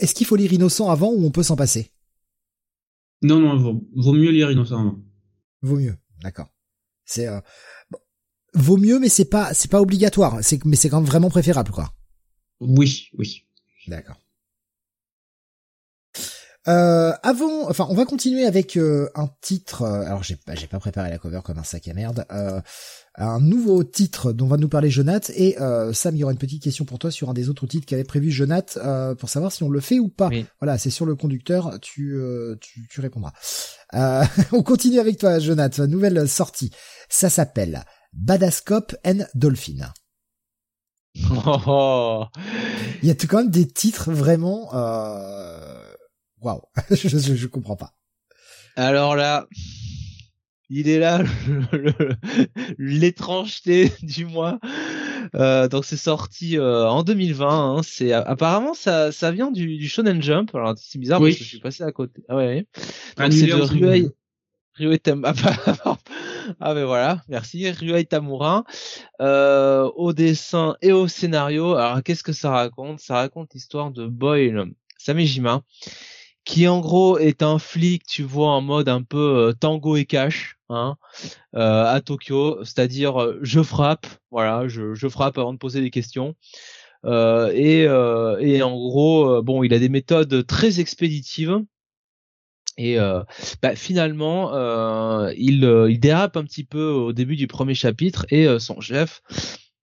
est-ce 0.00 0.14
qu'il 0.14 0.26
faut 0.26 0.36
lire 0.36 0.52
Innocent 0.52 0.88
avant 0.88 1.10
ou 1.10 1.26
on 1.26 1.30
peut 1.30 1.42
s'en 1.42 1.56
passer? 1.56 1.92
Non, 3.20 3.38
non, 3.38 3.58
vaut, 3.58 3.86
vaut 3.96 4.14
mieux 4.14 4.30
lire 4.30 4.50
Innocent 4.50 4.80
avant. 4.80 4.98
Vaut 5.60 5.76
mieux, 5.76 5.96
d'accord. 6.22 6.48
C'est 7.04 7.28
euh, 7.28 7.40
vaut 8.54 8.78
mieux, 8.78 8.98
mais 8.98 9.10
c'est 9.10 9.28
pas 9.28 9.52
c'est 9.52 9.70
pas 9.70 9.82
obligatoire. 9.82 10.38
C'est 10.42 10.64
mais 10.64 10.76
c'est 10.76 10.88
quand 10.88 11.00
même 11.00 11.06
vraiment 11.08 11.28
préférable, 11.28 11.70
quoi. 11.70 11.92
Oui, 12.60 13.10
oui. 13.18 13.46
D'accord. 13.88 14.16
Euh, 16.68 17.12
avant, 17.24 17.68
enfin, 17.68 17.86
on 17.90 17.94
va 17.94 18.04
continuer 18.04 18.44
avec 18.44 18.76
euh, 18.76 19.08
un 19.14 19.28
titre. 19.40 19.82
Euh, 19.82 20.06
alors, 20.06 20.22
j'ai 20.22 20.36
pas, 20.36 20.54
j'ai 20.54 20.68
pas 20.68 20.78
préparé 20.78 21.10
la 21.10 21.18
cover 21.18 21.40
comme 21.44 21.58
un 21.58 21.64
sac 21.64 21.88
à 21.88 21.94
merde. 21.94 22.24
Euh, 22.30 22.60
un 23.16 23.40
nouveau 23.40 23.82
titre 23.82 24.32
dont 24.32 24.46
va 24.46 24.56
nous 24.56 24.68
parler 24.68 24.90
Jonath. 24.90 25.30
Et 25.30 25.56
Sam, 25.92 26.14
il 26.14 26.18
y 26.18 26.24
aura 26.24 26.32
une 26.32 26.38
petite 26.38 26.62
question 26.62 26.84
pour 26.84 26.98
toi 26.98 27.10
sur 27.10 27.28
un 27.28 27.34
des 27.34 27.50
autres 27.50 27.66
titres 27.66 27.84
qu'avait 27.84 28.04
prévu 28.04 28.30
Jonath 28.30 28.78
pour 29.18 29.28
savoir 29.28 29.52
si 29.52 29.62
on 29.62 29.68
le 29.68 29.80
fait 29.80 29.98
ou 29.98 30.08
pas. 30.08 30.30
Voilà, 30.60 30.78
c'est 30.78 30.88
sur 30.88 31.04
le 31.04 31.14
conducteur. 31.14 31.78
Tu, 31.82 32.18
tu, 32.62 32.88
tu 32.88 33.00
répondras. 33.02 33.32
on 34.52 34.62
continue 34.62 34.98
avec 34.98 35.18
toi, 35.18 35.38
Jonath. 35.38 35.78
Nouvelle 35.80 36.26
sortie. 36.26 36.70
Ça 37.10 37.28
s'appelle 37.28 37.84
Badascope 38.14 38.94
and 39.04 39.24
Dolphin. 39.34 39.92
Oh. 41.66 42.24
Il 43.02 43.08
y 43.08 43.10
a 43.10 43.14
tout 43.14 43.26
quand 43.26 43.38
même 43.38 43.50
des 43.50 43.68
titres 43.68 44.10
vraiment 44.10 44.70
euh... 44.72 45.81
waouh, 46.42 46.62
je, 46.90 47.08
je, 47.08 47.46
comprends 47.46 47.76
pas. 47.76 47.92
Alors 48.76 49.16
là, 49.16 49.46
il 50.68 50.88
est 50.88 50.98
là 50.98 51.22
l'étrangeté 52.78 53.92
du 54.02 54.26
mois. 54.26 54.58
Euh, 55.34 55.68
donc 55.68 55.84
c'est 55.84 55.96
sorti 55.96 56.58
euh, 56.58 56.88
en 56.88 57.02
2020. 57.02 57.48
Hein. 57.48 57.80
C'est 57.82 58.12
apparemment 58.12 58.74
ça 58.74 59.12
ça 59.12 59.30
vient 59.30 59.50
du, 59.50 59.76
du 59.76 59.88
Shonen 59.88 60.22
Jump. 60.22 60.54
Alors 60.54 60.74
c'est 60.76 60.98
bizarre 60.98 61.20
parce 61.20 61.36
que 61.36 61.44
je 61.44 61.48
suis 61.48 61.60
passé 61.60 61.84
à 61.84 61.92
côté. 61.92 62.22
Ah 62.28 62.36
ouais. 62.36 62.66
Donc 63.16 63.32
c'est 63.32 63.46
de 63.46 63.54
Ruei 63.54 64.08
Ryuei 64.74 64.98
ah 66.60 66.74
ben 66.74 66.84
voilà, 66.84 67.22
merci. 67.28 67.70
Ryuei 67.70 68.06
Tamura 68.06 68.64
euh, 69.20 69.90
au 69.96 70.14
dessin 70.14 70.76
et 70.80 70.92
au 70.92 71.08
scénario. 71.08 71.74
Alors 71.74 72.02
qu'est-ce 72.02 72.22
que 72.22 72.32
ça 72.32 72.50
raconte? 72.50 73.00
Ça 73.00 73.16
raconte 73.16 73.52
l'histoire 73.52 73.90
de 73.90 74.06
Boyle 74.06 74.72
Samejima, 74.96 75.62
qui 76.44 76.66
en 76.68 76.80
gros 76.80 77.18
est 77.18 77.42
un 77.42 77.58
flic, 77.58 78.04
tu 78.06 78.22
vois, 78.22 78.50
en 78.50 78.60
mode 78.60 78.88
un 78.88 79.02
peu 79.02 79.48
euh, 79.48 79.52
tango 79.52 79.96
et 79.96 80.04
cash, 80.04 80.58
hein, 80.68 80.96
euh, 81.54 81.84
à 81.86 82.00
Tokyo, 82.00 82.64
c'est-à-dire 82.64 83.20
euh, 83.20 83.38
je 83.42 83.62
frappe, 83.62 84.06
voilà, 84.30 84.68
je, 84.68 84.94
je, 84.94 85.08
frappe 85.08 85.38
avant 85.38 85.52
de 85.52 85.58
poser 85.58 85.80
des 85.80 85.90
questions. 85.90 86.34
et, 87.04 87.82
et 87.82 88.62
en 88.62 88.76
gros, 88.76 89.42
bon, 89.42 89.62
il 89.62 89.74
a 89.74 89.78
des 89.78 89.88
méthodes 89.88 90.46
très 90.46 90.80
expéditives 90.80 91.62
et 92.78 92.98
euh, 92.98 93.22
bah, 93.62 93.76
finalement, 93.76 94.54
euh, 94.54 95.32
il, 95.36 95.64
euh, 95.64 95.90
il, 95.90 96.00
dérape 96.00 96.36
un 96.36 96.44
petit 96.44 96.64
peu 96.64 96.84
au 96.84 97.12
début 97.12 97.36
du 97.36 97.46
premier 97.46 97.74
chapitre 97.74 98.26
et 98.30 98.58
son 98.58 98.80
chef, 98.80 99.22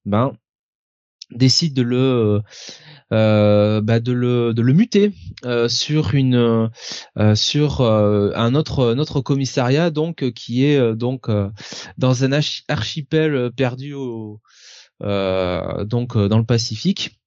ben, 0.06 0.34
décide 1.32 1.74
de 1.74 1.82
le, 1.82 2.42
bah, 3.10 4.00
de 4.00 4.12
le, 4.12 4.54
de 4.54 4.62
le 4.62 4.74
muter 4.74 5.14
sur 5.68 6.14
une, 6.14 6.70
sur 7.36 7.82
un 7.82 8.56
autre, 8.56 8.94
notre 8.94 9.22
commissariat 9.22 9.90
donc 9.90 10.32
qui 10.32 10.66
est 10.66 10.96
donc 10.96 11.28
dans 11.98 12.24
un 12.24 12.40
archipel 12.68 13.52
perdu 13.56 13.94
au, 13.94 14.40
donc 15.02 16.18
dans 16.18 16.38
le 16.38 16.46
Pacifique. 16.46 17.20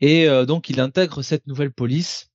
Et 0.00 0.26
donc 0.46 0.68
il 0.68 0.80
intègre 0.80 1.22
cette 1.22 1.46
nouvelle 1.46 1.72
police 1.72 2.31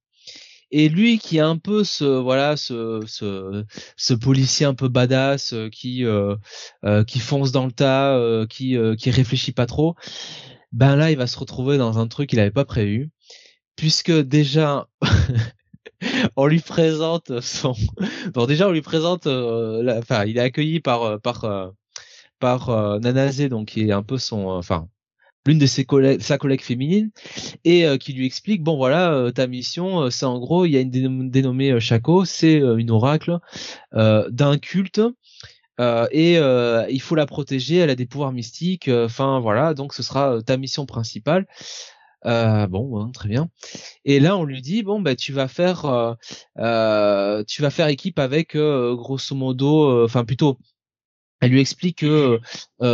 et 0.72 0.90
lui 0.90 1.20
qui 1.20 1.38
est 1.38 1.42
un 1.42 1.58
peu 1.58 1.84
ce 1.84 2.04
voilà 2.06 2.58
ce 2.58 3.02
ce, 3.08 3.64
ce 3.96 4.14
policier 4.14 4.66
un 4.66 4.74
peu 4.74 4.90
badass 4.90 5.54
euh, 5.54 5.70
qui 5.70 6.06
euh, 6.06 6.36
euh, 6.86 7.04
qui 7.04 7.20
fonce 7.20 7.52
dans 7.52 7.66
le 7.66 7.72
tas, 7.72 8.20
qui 8.50 8.78
qui 8.98 9.12
réfléchit 9.12 9.54
pas 9.54 9.66
trop, 9.66 9.96
ben 10.72 10.96
là 10.96 11.12
il 11.12 11.18
va 11.18 11.28
se 11.28 11.40
retrouver 11.40 11.78
dans 11.78 12.00
un 12.00 12.08
truc 12.08 12.30
qu'il 12.30 12.40
avait 12.40 12.52
pas 12.52 12.66
prévu, 12.66 13.10
puisque 13.76 14.12
déjà 14.12 14.88
on 16.36 16.46
lui 16.48 16.60
présente 16.60 17.42
son, 17.42 17.74
bon 18.34 18.46
déjà 18.46 18.68
on 18.68 18.72
lui 18.72 18.82
présente, 18.82 19.28
euh, 19.28 20.00
enfin 20.00 20.26
il 20.26 20.38
est 20.38 20.42
accueilli 20.42 20.80
par 20.80 21.04
euh, 21.04 21.18
par 21.18 21.44
euh, 21.46 21.70
par 22.40 22.70
euh, 22.70 23.00
Nanazé 23.00 23.50
donc 23.50 23.70
qui 23.70 23.90
est 23.90 23.92
un 23.92 24.04
peu 24.04 24.18
son, 24.18 24.48
enfin 24.48 24.88
l'une 25.48 25.60
de 25.60 25.66
ses 25.66 25.86
collègues, 25.86 26.22
sa 26.22 26.38
collègue 26.38 26.62
féminine, 26.62 27.10
et 27.66 27.86
qui 28.00 28.14
lui 28.14 28.26
explique 28.26 28.64
bon 28.64 28.76
voilà 28.78 29.32
ta 29.34 29.48
mission, 29.48 30.10
c'est 30.12 30.26
en 30.26 30.40
gros 30.40 30.66
il 30.66 30.72
y 30.72 30.78
a 30.78 30.82
une 30.82 31.30
dénommée 31.30 31.80
Chaco, 31.80 32.26
c'est 32.26 32.58
une 32.58 32.92
oracle 32.92 33.40
d'un 33.94 34.58
culte 34.58 35.02
euh, 35.80 36.08
et 36.12 36.38
euh, 36.38 36.86
il 36.90 37.02
faut 37.02 37.16
la 37.16 37.26
protéger. 37.26 37.78
Elle 37.78 37.90
a 37.90 37.96
des 37.96 38.06
pouvoirs 38.06 38.32
mystiques. 38.32 38.88
Euh, 38.88 39.06
enfin 39.06 39.40
voilà, 39.40 39.74
donc 39.74 39.94
ce 39.94 40.04
sera 40.04 40.42
ta 40.44 40.58
mission 40.58 40.86
principale. 40.86 41.48
bon, 42.24 43.00
hein, 43.00 43.12
très 43.14 43.30
bien. 43.30 43.50
Et 44.06 44.20
là, 44.20 44.38
on 44.38 44.44
lui 44.44 44.62
dit 44.62 44.84
bon 44.84 45.02
bah 45.02 45.16
tu 45.16 45.34
vas 45.34 45.48
faire, 45.48 45.82
tu 47.48 47.62
vas 47.62 47.70
faire 47.70 47.88
équipe 47.88 48.20
avec 48.20 48.56
grosso 48.56 49.36
modo, 49.36 50.04
enfin 50.04 50.26
plutôt, 50.26 50.58
elle 51.42 51.52
lui 51.52 51.62
explique 51.62 52.00
que 52.00 52.40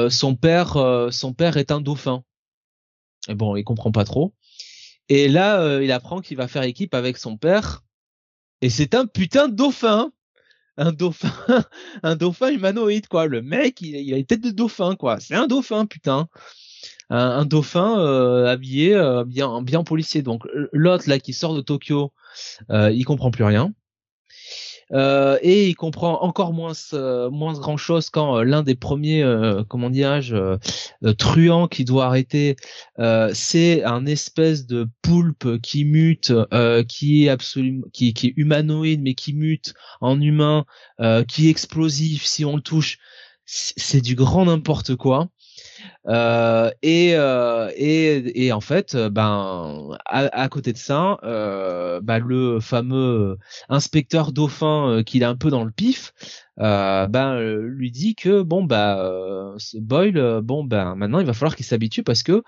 son 0.10 0.36
père, 0.36 1.08
son 1.12 1.34
père 1.34 1.58
est 1.58 1.72
un 1.72 1.82
dauphin. 1.82 2.24
Et 3.30 3.36
bon, 3.36 3.56
il 3.56 3.64
comprend 3.64 3.92
pas 3.92 4.04
trop. 4.04 4.34
Et 5.10 5.28
là, 5.28 5.82
il 5.82 5.92
apprend 5.92 6.22
qu'il 6.22 6.38
va 6.38 6.48
faire 6.48 6.64
équipe 6.64 6.94
avec 6.94 7.18
son 7.18 7.38
père. 7.38 7.84
Et 8.62 8.70
c'est 8.70 8.96
un 8.96 9.06
putain 9.06 9.48
de 9.48 9.56
dauphin 9.56 10.12
un 10.78 10.92
dauphin, 10.92 11.32
un 12.04 12.16
dauphin 12.16 12.52
humanoïde 12.52 13.08
quoi. 13.08 13.28
Le 13.28 13.42
mec, 13.42 13.82
il, 13.82 14.14
a 14.14 14.18
une 14.18 14.26
tête 14.26 14.42
de 14.42 14.52
dauphin 14.52 14.96
quoi. 14.96 15.20
C'est 15.20 15.36
un 15.36 15.48
dauphin 15.48 15.86
putain. 15.86 16.28
Un, 17.10 17.46
dauphin 17.46 18.00
euh, 18.00 18.48
habillé 18.48 18.96
euh, 18.96 19.24
bien 19.24 19.62
bien 19.62 19.84
policier. 19.84 20.24
Donc 20.24 20.48
l'autre 20.72 21.08
là 21.08 21.20
qui 21.20 21.34
sort 21.34 21.54
de 21.54 21.62
Tokyo, 21.62 22.12
euh, 22.72 22.92
il 22.92 23.04
comprend 23.06 23.30
plus 23.30 23.44
rien. 23.44 23.72
Euh, 24.94 25.40
et 25.42 25.70
il 25.70 25.76
comprend 25.76 26.22
encore 26.22 26.54
moins 26.54 26.74
euh, 26.94 27.30
moins 27.32 27.54
grand 27.54 27.78
chose 27.78 28.10
quand 28.10 28.38
euh, 28.38 28.44
l'un 28.44 28.62
des 28.62 28.76
premiers 28.76 29.24
comment 29.68 29.90
dirais-je 29.90 30.58
truands 31.18 31.68
qui 31.68 31.86
doit 31.86 32.06
arrêter 32.06 32.56
c'est 33.34 33.84
un 33.84 34.06
espèce 34.06 34.66
de 34.66 34.88
poulpe 35.02 35.62
qui 35.62 35.86
mute 35.86 36.34
qui 36.88 37.26
est 37.26 37.30
absolument 37.30 37.86
qui 37.92 38.10
est 38.10 38.34
humanoïde 38.38 39.02
mais 39.02 39.16
qui 39.16 39.34
mute 39.34 39.74
en 40.02 40.20
humain 40.22 40.66
qui 41.28 41.48
est 41.48 41.50
explosif 41.50 42.26
si 42.26 42.46
on 42.46 42.56
le 42.56 42.62
touche. 42.62 42.98
C'est 43.46 44.02
du 44.02 44.16
grand 44.16 44.46
n'importe 44.46 44.96
quoi 44.96 45.28
euh, 46.08 46.70
et, 46.82 47.14
euh, 47.16 47.72
et, 47.76 48.46
et 48.46 48.52
en 48.52 48.62
fait, 48.62 48.96
euh, 48.96 49.10
ben 49.10 49.98
à, 50.06 50.50
côté 50.50 50.74
de 50.74 50.78
ça, 50.78 51.18
euh, 51.24 52.02
ben, 52.02 52.20
le 52.20 52.60
fameux 52.60 53.38
inspecteur 53.70 54.32
dauphin 54.32 55.04
qu'il 55.06 55.22
est 55.22 55.26
un 55.26 55.36
peu 55.36 55.50
dans 55.50 55.64
le 55.64 55.72
pif, 55.72 56.14
ben 56.58 57.40
lui 57.40 57.92
dit 57.92 58.16
que 58.16 58.42
bon 58.42 58.64
bah 58.64 59.56
Boyle, 59.76 60.42
bon 60.44 60.64
ben 60.64 60.96
maintenant 60.96 61.20
il 61.20 61.26
va 61.26 61.34
falloir 61.34 61.56
qu'il 61.56 61.66
s'habitue 61.66 62.04
parce 62.04 62.24
que 62.24 62.44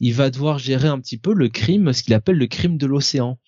il 0.00 0.14
va 0.14 0.30
devoir 0.30 0.58
gérer 0.58 0.88
un 0.88 0.98
petit 1.00 1.18
peu 1.18 1.34
le 1.34 1.48
crime, 1.48 1.92
ce 1.92 2.02
qu'il 2.02 2.14
appelle 2.14 2.38
le 2.38 2.46
crime 2.46 2.78
de 2.78 2.86
l'océan. 2.86 3.38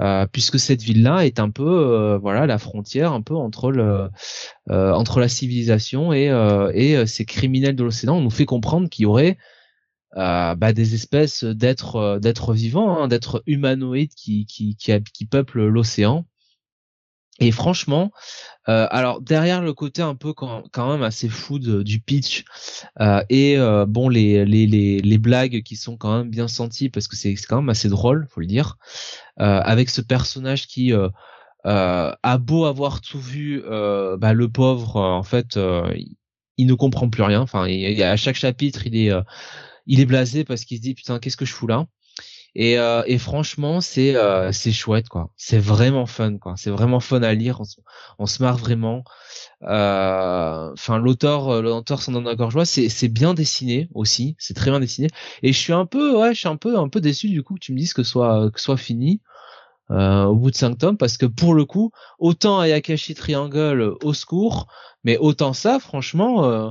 Euh, 0.00 0.26
puisque 0.30 0.58
cette 0.58 0.82
ville-là 0.82 1.26
est 1.26 1.38
un 1.38 1.50
peu 1.50 1.68
euh, 1.68 2.18
voilà 2.18 2.46
la 2.46 2.58
frontière 2.58 3.12
un 3.12 3.20
peu 3.20 3.34
entre 3.36 3.70
le 3.70 4.08
euh, 4.70 4.92
entre 4.92 5.20
la 5.20 5.28
civilisation 5.28 6.12
et 6.12 6.30
et 6.74 7.06
ces 7.06 7.24
criminels 7.24 7.76
de 7.76 7.84
l'océan. 7.84 8.16
On 8.16 8.22
nous 8.22 8.30
fait 8.30 8.46
comprendre 8.46 8.88
qu'il 8.88 9.04
y 9.04 9.06
aurait 9.06 9.38
bah, 10.14 10.72
des 10.72 10.94
espèces 10.94 11.44
d'êtres 11.44 12.18
d'êtres 12.20 12.54
vivants, 12.54 13.02
hein, 13.02 13.08
d'êtres 13.08 13.42
humanoïdes 13.46 14.14
qui 14.14 14.46
qui 14.46 14.76
qui, 14.76 14.92
qui 15.12 15.26
peuplent 15.26 15.66
l'océan 15.66 16.26
et 17.40 17.50
franchement, 17.50 18.12
euh, 18.68 18.86
alors 18.90 19.20
derrière 19.20 19.62
le 19.62 19.72
côté 19.72 20.02
un 20.02 20.14
peu 20.14 20.34
quand, 20.34 20.62
même 20.76 21.02
assez 21.02 21.28
fou 21.28 21.58
du 21.58 21.98
pitch 21.98 22.44
euh, 23.00 23.22
et 23.30 23.56
euh, 23.58 23.86
bon 23.86 24.08
les, 24.08 25.18
blagues 25.18 25.62
qui 25.62 25.76
sont 25.76 25.96
quand 25.96 26.18
même 26.18 26.30
bien 26.30 26.46
senties 26.46 26.90
parce 26.90 27.08
que 27.08 27.16
c'est 27.16 27.34
quand 27.34 27.56
même 27.56 27.70
assez 27.70 27.88
drôle, 27.88 28.26
faut 28.30 28.40
le 28.40 28.46
dire, 28.46 28.76
avec 29.38 29.88
ce 29.88 30.02
personnage 30.02 30.66
qui 30.66 30.92
a 31.64 32.38
beau 32.38 32.64
avoir 32.66 33.00
tout 33.00 33.20
vu, 33.20 33.62
bah, 33.66 34.32
le 34.34 34.48
pauvre 34.48 34.96
en 34.96 35.22
fait 35.22 35.58
il, 36.58 36.66
ne 36.66 36.74
comprend 36.74 37.08
plus 37.08 37.22
rien. 37.22 37.40
Enfin, 37.40 37.66
il, 37.66 38.02
à 38.02 38.16
chaque 38.16 38.36
chapitre 38.36 38.86
il 38.86 38.96
est 38.96 39.12
il 39.86 40.00
est 40.00 40.06
blasé 40.06 40.44
parce 40.44 40.64
qu'il 40.64 40.76
se 40.76 40.82
dit 40.82 40.94
putain 40.94 41.18
qu'est-ce 41.18 41.36
que 41.36 41.46
je 41.46 41.52
fous 41.52 41.66
là? 41.66 41.86
Et, 42.54 42.78
euh, 42.78 43.02
et 43.06 43.18
franchement, 43.18 43.80
c'est 43.80 44.14
euh, 44.14 44.52
c'est 44.52 44.72
chouette 44.72 45.08
quoi. 45.08 45.30
C'est 45.36 45.58
vraiment 45.58 46.06
fun 46.06 46.36
quoi. 46.38 46.54
C'est 46.56 46.70
vraiment 46.70 47.00
fun 47.00 47.22
à 47.22 47.32
lire. 47.34 47.60
On 47.60 47.64
se, 47.64 47.76
on 48.18 48.26
se 48.26 48.42
marre 48.42 48.58
vraiment. 48.58 49.04
Euh, 49.62 50.70
enfin, 50.72 50.98
l'auteur, 50.98 51.62
l'auteur 51.62 52.02
s'en 52.02 52.12
donne 52.12 52.28
encore 52.28 52.50
joie. 52.50 52.66
C'est 52.66 52.88
c'est 52.88 53.08
bien 53.08 53.34
dessiné 53.34 53.88
aussi. 53.94 54.36
C'est 54.38 54.54
très 54.54 54.70
bien 54.70 54.80
dessiné. 54.80 55.08
Et 55.42 55.52
je 55.52 55.58
suis 55.58 55.72
un 55.72 55.86
peu, 55.86 56.16
ouais, 56.18 56.34
je 56.34 56.40
suis 56.40 56.48
un 56.48 56.56
peu 56.56 56.78
un 56.78 56.88
peu 56.88 57.00
déçu 57.00 57.28
du 57.30 57.42
coup 57.42 57.54
que 57.54 57.60
tu 57.60 57.72
me 57.72 57.78
dises 57.78 57.94
que 57.94 58.02
soit 58.02 58.50
que 58.50 58.60
soit 58.60 58.76
fini. 58.76 59.22
Euh, 59.90 60.24
au 60.24 60.36
bout 60.36 60.50
de 60.50 60.56
cinq 60.56 60.78
tomes 60.78 60.96
parce 60.96 61.18
que 61.18 61.26
pour 61.26 61.54
le 61.54 61.66
coup 61.66 61.90
autant 62.18 62.60
Ayakashi 62.60 63.14
Triangle 63.14 63.94
au 64.02 64.14
secours 64.14 64.68
mais 65.04 65.18
autant 65.18 65.52
ça 65.52 65.80
franchement 65.80 66.44
euh, 66.44 66.70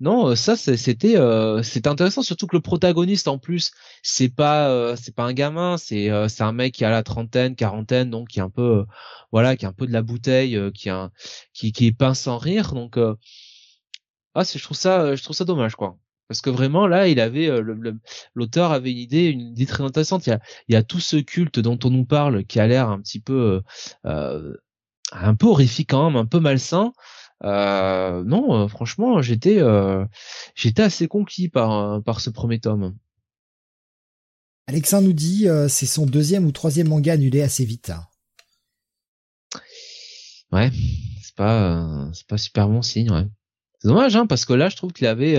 non, 0.00 0.28
euh, 0.28 0.34
ça 0.36 0.56
c'était 0.56 1.16
euh, 1.16 1.62
c'est 1.64 1.88
intéressant 1.88 2.22
surtout 2.22 2.46
que 2.46 2.54
le 2.56 2.62
protagoniste 2.62 3.26
en 3.26 3.38
plus 3.38 3.72
c'est 4.02 4.28
pas 4.28 4.68
euh, 4.70 4.94
c'est 4.96 5.14
pas 5.14 5.24
un 5.24 5.32
gamin, 5.32 5.76
c'est 5.76 6.08
c'est 6.28 6.44
un 6.44 6.52
mec 6.52 6.74
qui 6.74 6.84
a 6.84 6.90
la 6.90 7.02
trentaine, 7.02 7.56
quarantaine 7.56 8.08
donc 8.10 8.28
qui 8.28 8.38
est 8.38 8.42
un 8.42 8.50
peu 8.50 8.84
voilà, 9.32 9.56
qui 9.56 9.66
a 9.66 9.68
un 9.70 9.72
peu 9.72 9.86
de 9.88 9.92
la 9.92 10.02
bouteille, 10.02 10.58
qui 10.72 10.88
a 10.88 11.10
qui 11.52 11.72
qui 11.72 11.86
est 11.86 11.92
peint 11.92 12.14
sans 12.14 12.38
rire 12.38 12.74
donc 12.74 12.96
ah 14.34 14.42
je 14.44 14.62
trouve 14.62 14.76
ça 14.76 15.16
je 15.16 15.22
trouve 15.22 15.36
ça 15.36 15.44
dommage 15.44 15.74
quoi. 15.74 15.96
Parce 16.28 16.42
que 16.42 16.50
vraiment 16.50 16.86
là, 16.86 17.08
il 17.08 17.20
avait 17.20 17.48
l'auteur 18.34 18.72
avait 18.72 18.92
une 18.92 18.98
idée, 18.98 19.26
une 19.28 19.40
idée 19.40 19.64
très 19.64 19.82
intéressante. 19.82 20.26
Il 20.26 20.30
y 20.30 20.32
a, 20.34 20.40
il 20.68 20.74
y 20.74 20.76
a 20.76 20.82
tout 20.82 21.00
ce 21.00 21.16
culte 21.16 21.58
dont 21.58 21.78
on 21.84 21.90
nous 21.90 22.04
parle 22.04 22.44
qui 22.44 22.60
a 22.60 22.66
l'air 22.66 22.90
un 22.90 23.00
petit 23.00 23.20
peu 23.20 23.62
un 24.04 25.34
peu 25.34 25.46
horrifique 25.46 25.90
quand 25.90 26.10
même, 26.10 26.16
un 26.16 26.26
peu 26.26 26.40
malsain. 26.40 26.92
Euh, 27.44 28.24
non, 28.24 28.64
euh, 28.64 28.68
franchement, 28.68 29.22
j'étais 29.22 29.60
euh, 29.60 30.04
j'étais 30.54 30.82
assez 30.82 31.06
conquis 31.08 31.48
par 31.48 32.02
par 32.02 32.20
ce 32.20 32.30
premier 32.30 32.60
tome. 32.60 32.96
Alexandre 34.66 35.06
nous 35.06 35.12
dit 35.12 35.46
c'est 35.68 35.86
son 35.86 36.04
deuxième 36.04 36.44
ou 36.44 36.52
troisième 36.52 36.88
manga 36.88 37.12
annulé 37.14 37.42
assez 37.42 37.64
vite. 37.64 37.92
Ouais, 40.52 40.70
c'est 41.22 41.34
pas 41.34 42.10
c'est 42.12 42.26
pas 42.26 42.38
super 42.38 42.68
bon 42.68 42.82
signe, 42.82 43.10
ouais. 43.10 43.26
C'est 43.80 43.88
dommage 43.88 44.16
hein 44.16 44.26
parce 44.26 44.44
que 44.44 44.52
là 44.52 44.68
je 44.68 44.76
trouve 44.76 44.92
qu'il 44.92 45.06
avait 45.06 45.36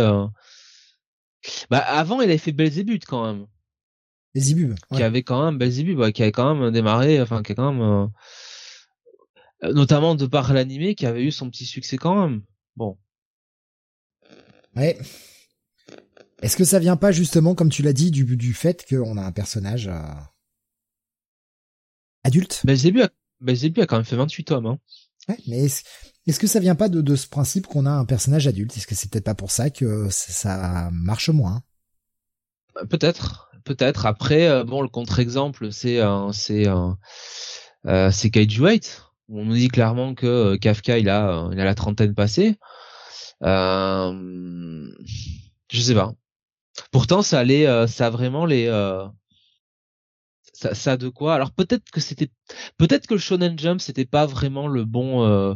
bah 1.70 1.80
avant 1.80 2.22
il 2.22 2.30
avait 2.30 2.38
fait 2.38 2.52
Belzébuth 2.52 3.06
quand 3.06 3.26
même. 3.26 3.46
Belzébuth. 4.34 4.78
Ouais. 4.92 4.98
Qui 4.98 5.04
avait 5.04 5.24
quand 5.24 5.44
même 5.46 5.58
Belzébuth, 5.58 6.12
qui 6.14 6.22
avait 6.22 6.32
quand 6.32 6.56
même 6.56 6.72
démarré, 6.72 7.22
enfin 7.22 7.42
qui 7.44 7.52
a 7.52 7.56
quand 7.56 7.72
même 7.72 7.82
euh, 7.82 8.08
notamment 9.62 10.16
de 10.16 10.26
par 10.26 10.54
l'animé 10.54 10.96
qui 10.96 11.06
avait 11.06 11.24
eu 11.24 11.32
son 11.32 11.50
petit 11.50 11.66
succès 11.66 11.98
quand 11.98 12.22
même. 12.22 12.42
Bon. 12.76 12.98
Ouais. 14.76 14.98
Est-ce 16.42 16.56
que 16.56 16.64
ça 16.64 16.80
vient 16.80 16.96
pas 16.96 17.12
justement, 17.12 17.56
comme 17.56 17.70
tu 17.70 17.82
l'as 17.82 17.94
dit, 17.94 18.12
du, 18.12 18.38
du 18.38 18.54
fait 18.54 18.86
qu'on 18.88 19.18
a 19.18 19.22
un 19.22 19.32
personnage 19.32 19.88
euh... 19.88 20.00
adulte? 22.24 22.62
Belzébuth 22.64 23.04
a, 23.04 23.10
Belzébuth 23.42 23.84
a 23.84 23.88
quand 23.88 23.98
même 23.98 24.06
fait 24.06 24.16
28 24.16 24.44
tomes. 24.46 24.66
Hein. 24.68 24.80
Ouais, 25.28 25.38
mais 25.48 25.66
est-ce, 25.66 26.40
que 26.40 26.48
ça 26.48 26.60
vient 26.60 26.76
pas 26.76 26.88
de, 26.88 27.02
de 27.02 27.16
ce 27.16 27.28
principe 27.28 27.68
qu'on 27.68 27.86
a 27.86 27.92
un 27.92 28.06
personnage 28.06 28.48
adulte? 28.48 28.76
Est-ce 28.78 28.88
que 28.88 28.96
c'est 28.96 29.12
peut-être 29.12 29.26
pas 29.26 29.36
pour 29.36 29.52
ça 29.52 29.70
que 29.70 30.08
ça 30.10 30.90
marche 30.94 31.30
moins? 31.30 31.62
Euh, 32.78 32.86
Peut-être, 32.86 33.52
peut-être. 33.66 34.06
Après, 34.06 34.48
euh, 34.48 34.64
bon, 34.64 34.82
le 34.82 34.88
contre-exemple, 34.88 35.74
c'est 35.74 36.00
c'est 36.32 36.68
euh, 36.68 38.12
c'est 38.12 38.30
Kaiju 38.30 38.66
8 38.66 39.09
on 39.32 39.46
nous 39.46 39.56
dit 39.56 39.68
clairement 39.68 40.16
que 40.16 40.26
euh, 40.26 40.58
Kafka 40.58 40.98
il 40.98 41.10
a 41.10 41.46
euh, 41.46 41.50
il 41.54 41.60
a 41.60 41.66
la 41.66 41.76
trentaine 41.76 42.16
passée. 42.16 42.58
Euh, 43.44 44.92
je 45.72 45.82
sais 45.82 45.94
pas. 45.94 46.14
Pourtant 46.92 47.22
ça 47.22 47.40
allait 47.40 47.68
euh, 47.68 47.88
ça 47.88 48.08
a 48.08 48.10
vraiment 48.10 48.46
les 48.46 48.68
ça, 50.54 50.98
de 50.98 51.08
quoi. 51.08 51.36
Alors 51.36 51.52
peut-être 51.52 51.90
que 51.90 52.02
c'était 52.02 52.30
peut-être 52.78 53.08
que 53.08 53.14
le 53.14 53.20
Shonen 53.20 53.58
Jump 53.58 53.80
c'était 53.80 54.06
pas 54.06 54.26
vraiment 54.26 54.68
le 54.68 54.84
bon 54.84 55.56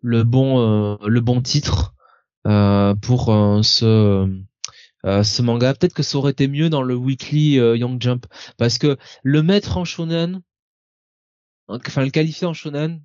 le 0.00 0.22
bon 0.24 0.96
le 1.04 1.20
bon 1.20 1.42
titre 1.42 1.94
pour 2.44 3.26
ce 3.62 4.42
ce 5.04 5.42
manga. 5.42 5.74
Peut-être 5.74 5.94
que 5.94 6.02
ça 6.02 6.16
aurait 6.18 6.32
été 6.32 6.48
mieux 6.48 6.70
dans 6.70 6.82
le 6.82 6.94
Weekly 6.94 7.54
Young 7.56 8.00
Jump 8.00 8.26
parce 8.56 8.78
que 8.78 8.96
le 9.22 9.42
mettre 9.42 9.76
en 9.76 9.84
shonen 9.84 10.40
enfin 11.68 12.04
le 12.04 12.10
qualifier 12.10 12.46
en 12.46 12.54
shonen, 12.54 13.02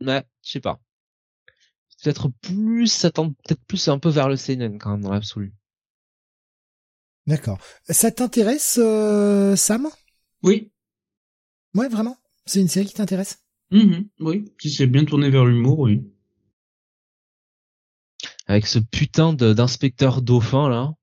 mais 0.00 0.24
je 0.42 0.52
sais 0.52 0.60
pas. 0.60 0.80
Peut-être 2.02 2.28
plus, 2.40 2.88
ça 2.88 3.10
tend 3.10 3.30
peut-être 3.30 3.64
plus 3.64 3.88
un 3.88 3.98
peu 3.98 4.08
vers 4.08 4.28
le 4.28 4.36
seinen 4.36 4.78
quand 4.78 4.90
même 4.90 5.02
dans 5.02 5.12
l'absolu. 5.12 5.54
D'accord. 7.28 7.58
Ça 7.88 8.10
t'intéresse, 8.10 8.80
euh, 8.82 9.54
Sam? 9.54 9.88
Oui. 10.42 10.72
Ouais, 11.74 11.88
vraiment? 11.88 12.16
C'est 12.44 12.60
une 12.60 12.68
série 12.68 12.86
qui 12.86 12.94
t'intéresse? 12.94 13.38
Mhm, 13.70 14.08
Oui. 14.20 14.44
Si 14.60 14.70
c'est 14.70 14.86
bien 14.86 15.04
tourné 15.04 15.30
vers 15.30 15.44
l'humour, 15.44 15.78
oui. 15.78 16.02
Avec 18.46 18.66
ce 18.66 18.78
putain 18.80 19.32
d'inspecteur 19.32 20.20
dauphin 20.20 20.68
là. 20.68 20.94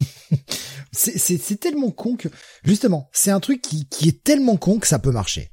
c'est 0.96 1.60
tellement 1.60 1.90
con 1.90 2.16
que 2.16 2.28
justement, 2.64 3.08
c'est 3.12 3.30
un 3.30 3.40
truc 3.40 3.60
qui, 3.60 4.08
est 4.08 4.22
tellement 4.24 4.56
con 4.56 4.78
que 4.78 4.86
ça 4.86 4.98
peut 4.98 5.12
marcher. 5.12 5.50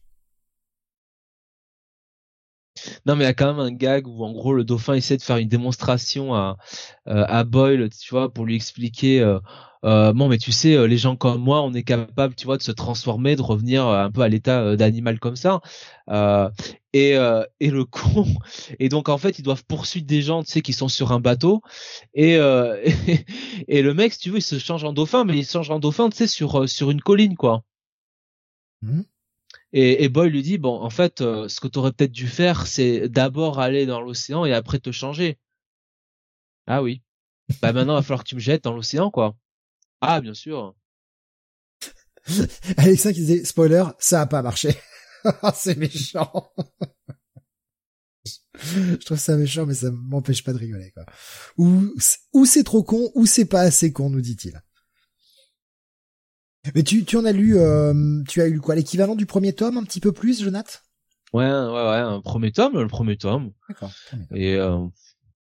Non, 3.05 3.15
mais 3.15 3.25
il 3.25 3.27
y 3.27 3.29
a 3.29 3.33
quand 3.33 3.53
même 3.53 3.59
un 3.59 3.71
gag 3.71 4.07
où 4.07 4.23
en 4.23 4.31
gros 4.31 4.53
le 4.53 4.63
dauphin 4.63 4.95
essaie 4.95 5.17
de 5.17 5.21
faire 5.21 5.37
une 5.37 5.47
démonstration 5.47 6.33
à 6.33 6.57
euh, 7.07 7.23
à 7.27 7.43
Boyle, 7.43 7.89
tu 7.89 8.09
vois, 8.09 8.33
pour 8.33 8.45
lui 8.45 8.55
expliquer. 8.55 9.21
Euh, 9.21 9.39
euh, 9.83 10.13
bon, 10.13 10.27
mais 10.27 10.37
tu 10.37 10.51
sais, 10.51 10.87
les 10.87 10.97
gens 10.97 11.15
comme 11.15 11.41
moi, 11.41 11.61
on 11.61 11.73
est 11.73 11.83
capable, 11.83 12.35
tu 12.35 12.45
vois, 12.45 12.57
de 12.57 12.63
se 12.63 12.71
transformer, 12.71 13.35
de 13.35 13.41
revenir 13.41 13.85
un 13.87 14.11
peu 14.11 14.21
à 14.21 14.29
l'état 14.29 14.75
d'animal 14.75 15.19
comme 15.19 15.35
ça. 15.35 15.61
et 16.93 17.13
et 17.59 17.69
le 17.69 17.85
con. 17.85 18.25
Et 18.79 18.89
donc 18.89 19.09
en 19.09 19.17
fait, 19.17 19.39
ils 19.39 19.43
doivent 19.43 19.65
poursuivre 19.65 20.05
des 20.05 20.21
gens, 20.21 20.43
tu 20.43 20.51
sais, 20.51 20.61
qui 20.61 20.73
sont 20.73 20.89
sur 20.89 21.11
un 21.11 21.19
bateau. 21.19 21.61
Et 22.13 22.33
et, 23.67 23.81
le 23.81 23.93
mec, 23.93 24.13
si 24.13 24.19
tu 24.19 24.29
veux, 24.29 24.37
il 24.37 24.41
se 24.41 24.59
change 24.59 24.83
en 24.83 24.93
dauphin, 24.93 25.25
mais 25.25 25.37
il 25.37 25.45
se 25.45 25.53
change 25.53 25.71
en 25.71 25.79
dauphin, 25.79 26.09
tu 26.09 26.17
sais, 26.17 26.27
sur 26.27 26.69
sur 26.69 26.91
une 26.91 27.01
colline, 27.01 27.35
quoi. 27.35 27.63
Mmh. 28.81 29.01
Et, 29.73 30.03
et 30.03 30.09
Boy 30.09 30.29
lui 30.29 30.43
dit 30.43 30.57
bon, 30.59 30.79
en 30.79 30.89
fait, 30.89 31.21
euh, 31.21 31.47
ce 31.49 31.59
que 31.59 31.67
tu 31.67 31.79
aurais 31.79 31.91
peut-être 31.91 32.11
dû 32.11 32.27
faire, 32.27 32.67
c'est 32.67 33.09
d'abord 33.09 33.59
aller 33.59 33.85
dans 33.87 34.01
l'océan 34.01 34.45
et 34.45 34.53
après 34.53 34.79
te 34.79 34.91
changer. 34.91 35.39
Ah 36.67 36.81
oui. 36.83 37.01
Bah 37.61 37.73
maintenant, 37.73 37.93
il 37.93 37.97
va 37.97 38.01
falloir 38.03 38.23
que 38.23 38.29
tu 38.29 38.35
me 38.35 38.39
jettes 38.39 38.63
dans 38.63 38.73
l'océan, 38.73 39.11
quoi. 39.11 39.35
Ah, 40.05 40.19
bien 40.19 40.33
sûr. 40.33 40.75
Alexa 42.77 43.13
qui 43.13 43.21
disait 43.21 43.45
spoiler, 43.45 43.85
ça 43.99 44.19
a 44.21 44.25
pas 44.25 44.41
marché. 44.41 44.75
c'est 45.55 45.77
méchant. 45.77 46.51
Je 48.55 49.05
trouve 49.05 49.17
ça 49.17 49.37
méchant, 49.37 49.65
mais 49.65 49.73
ça 49.73 49.91
m'empêche 49.91 50.43
pas 50.43 50.51
de 50.51 50.57
rigoler, 50.57 50.91
quoi. 50.91 51.05
Ou, 51.57 51.93
ou 52.33 52.45
c'est 52.45 52.65
trop 52.65 52.83
con, 52.83 53.11
ou 53.15 53.25
c'est 53.25 53.45
pas 53.45 53.61
assez 53.61 53.93
con, 53.93 54.09
nous 54.09 54.19
dit-il. 54.19 54.61
Mais 56.75 56.83
tu, 56.83 57.05
tu 57.05 57.15
en 57.15 57.23
as 57.23 57.31
lu, 57.31 57.57
euh, 57.57 58.21
tu 58.27 58.41
as 58.41 58.47
eu 58.49 58.59
quoi, 58.59 58.75
l'équivalent 58.75 59.15
du 59.15 59.25
premier 59.25 59.53
tome, 59.53 59.77
un 59.77 59.83
petit 59.83 60.01
peu 60.01 60.11
plus, 60.11 60.43
Jonathan? 60.43 60.79
Ouais, 61.31 61.45
ouais, 61.45 61.49
ouais, 61.49 61.97
un 61.97 62.19
premier 62.19 62.51
tome, 62.51 62.77
le 62.77 62.87
premier 62.87 63.15
tome. 63.17 63.53
D'accord. 63.69 63.91
Et 64.33 64.55
euh, 64.55 64.85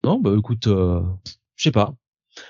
non, 0.04 0.20
bah 0.20 0.34
écoute, 0.38 0.68
euh, 0.68 1.02
je 1.56 1.64
sais 1.64 1.72
pas. 1.72 1.94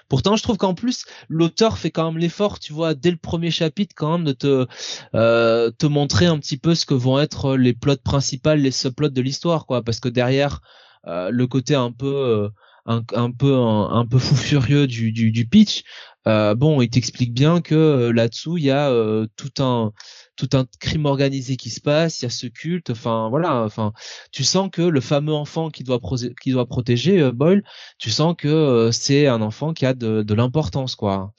Pourtant, 0.09 0.37
je 0.37 0.43
trouve 0.43 0.57
qu'en 0.57 0.75
plus, 0.75 1.05
l'auteur 1.29 1.79
fait 1.79 1.91
quand 1.91 2.11
même 2.11 2.21
l'effort, 2.21 2.59
tu 2.59 2.73
vois, 2.73 2.95
dès 2.95 3.11
le 3.11 3.17
premier 3.17 3.51
chapitre, 3.51 3.95
quand 3.97 4.19
même, 4.19 4.27
de 4.27 4.33
te 4.33 4.67
euh, 5.15 5.71
montrer 5.83 6.27
un 6.27 6.39
petit 6.39 6.57
peu 6.57 6.75
ce 6.75 6.87
que 6.87 6.95
vont 6.95 7.19
être 7.21 7.57
les 7.57 7.75
plots 7.75 7.97
principaux, 7.97 8.55
les 8.55 8.71
subplots 8.71 9.09
de 9.09 9.21
l'histoire, 9.21 9.67
quoi. 9.67 9.83
Parce 9.83 10.01
que 10.01 10.09
derrière, 10.09 10.61
euh, 11.07 11.31
le 11.31 11.47
côté 11.47 11.75
un 11.75 11.93
peu 11.93 12.51
un, 12.87 13.03
un 13.15 13.31
peu 13.31 13.55
un, 13.57 14.07
peu 14.07 14.19
fou 14.19 14.35
furieux 14.37 14.87
du, 14.87 15.13
du, 15.13 15.47
pitch, 15.47 15.85
euh, 16.27 16.55
bon, 16.55 16.81
il 16.83 16.91
t'explique 16.91 17.33
bien 17.33 17.61
que 17.61 17.75
euh, 17.75 18.13
là-dessous 18.13 18.57
il 18.59 18.65
y 18.65 18.71
a 18.71 18.91
euh, 18.91 19.27
tout 19.37 19.63
un 19.63 19.93
tout 20.37 20.49
un 20.55 20.67
crime 20.81 21.07
organisé 21.07 21.57
qui 21.57 21.71
se 21.71 21.81
passe, 21.81 22.21
il 22.21 22.25
y 22.25 22.27
a 22.27 22.31
ce 22.31 22.47
culte, 22.47 22.91
enfin 22.91 23.29
voilà, 23.31 23.63
enfin 23.65 23.93
tu 24.33 24.45
sens 24.45 24.69
que 24.71 24.83
le 24.83 25.01
fameux 25.01 25.35
enfant 25.35 25.71
qui 25.71 25.85
doit 25.85 26.01
qui 26.41 26.53
doit 26.53 26.67
protéger 26.67 27.33
Boyle, 27.33 27.63
tu 27.99 28.11
sens 28.11 28.35
que 28.37 28.91
c'est 28.93 29.27
un 29.27 29.43
enfant 29.43 29.73
qui 29.75 29.87
a 29.87 29.95
de, 29.95 30.35
l'importance 30.35 30.97
quoi. 30.97 31.33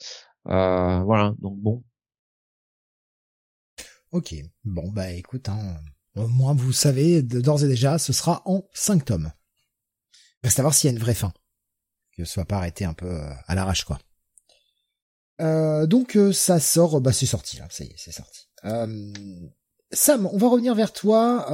voilà, 0.44 1.34
donc 1.40 1.58
bon. 1.58 1.84
Ok, 4.12 4.34
bon 4.64 4.90
bah 4.92 5.10
écoute, 5.12 5.48
hein, 5.48 5.76
au 6.16 6.28
moins 6.28 6.54
vous 6.54 6.72
savez 6.72 7.22
d'ores 7.22 7.64
et 7.64 7.68
déjà, 7.68 7.98
ce 7.98 8.12
sera 8.12 8.42
en 8.46 8.66
5 8.72 9.04
tomes. 9.04 9.32
Reste 10.42 10.58
à 10.58 10.62
voir 10.62 10.74
s'il 10.74 10.88
y 10.88 10.92
a 10.92 10.96
une 10.96 11.02
vraie 11.02 11.14
fin. 11.14 11.32
Que 12.16 12.24
ce 12.24 12.32
soit 12.32 12.44
pas 12.44 12.56
arrêté 12.56 12.84
un 12.84 12.94
peu 12.94 13.06
euh, 13.10 13.32
à 13.46 13.54
l'arrache, 13.54 13.84
quoi. 13.84 13.98
Euh, 15.42 15.86
donc 15.86 16.16
euh, 16.16 16.32
ça 16.32 16.58
sort, 16.58 17.02
bah 17.02 17.12
c'est 17.12 17.26
sorti 17.26 17.58
là, 17.58 17.66
ça 17.68 17.84
y 17.84 17.88
est, 17.88 17.94
c'est 17.98 18.12
sorti. 18.12 18.48
Sam, 18.62 20.28
on 20.32 20.36
va 20.36 20.48
revenir 20.48 20.74
vers 20.74 20.92
toi. 20.92 21.44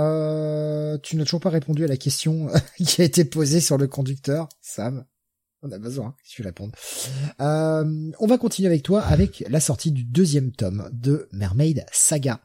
tu 1.03 1.17
n'as 1.17 1.25
toujours 1.25 1.41
pas 1.41 1.51
répondu 1.51 1.85
à 1.85 1.89
la 1.89 1.97
question 1.97 2.49
qui 2.77 3.03
a 3.03 3.05
été 3.05 3.25
posée 3.25 3.61
sur 3.61 3.79
le 3.79 3.87
conducteur, 3.87 4.49
Sam. 4.61 5.05
On 5.65 5.71
a 5.71 5.79
besoin 5.79 6.13
que 6.13 6.29
tu 6.29 6.43
répondes. 6.43 6.73
on 7.39 8.27
va 8.27 8.39
continuer 8.39 8.69
avec 8.69 8.83
toi 8.83 9.01
avec 9.03 9.45
la 9.49 9.61
sortie 9.61 9.93
du 9.93 10.05
deuxième 10.05 10.53
tome 10.53 10.89
de 10.93 11.29
Mermaid 11.33 11.85
Saga. 11.93 12.41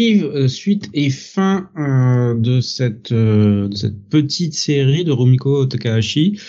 Euh, 0.00 0.48
suite 0.48 0.88
et 0.94 1.10
fin 1.10 1.68
euh, 1.76 2.34
de 2.34 2.60
cette 2.62 3.12
euh, 3.12 3.68
de 3.68 3.76
cette 3.76 4.08
petite 4.08 4.54
série 4.54 5.04
de 5.04 5.12
Rumiko 5.12 5.66
Takahashi 5.66 6.40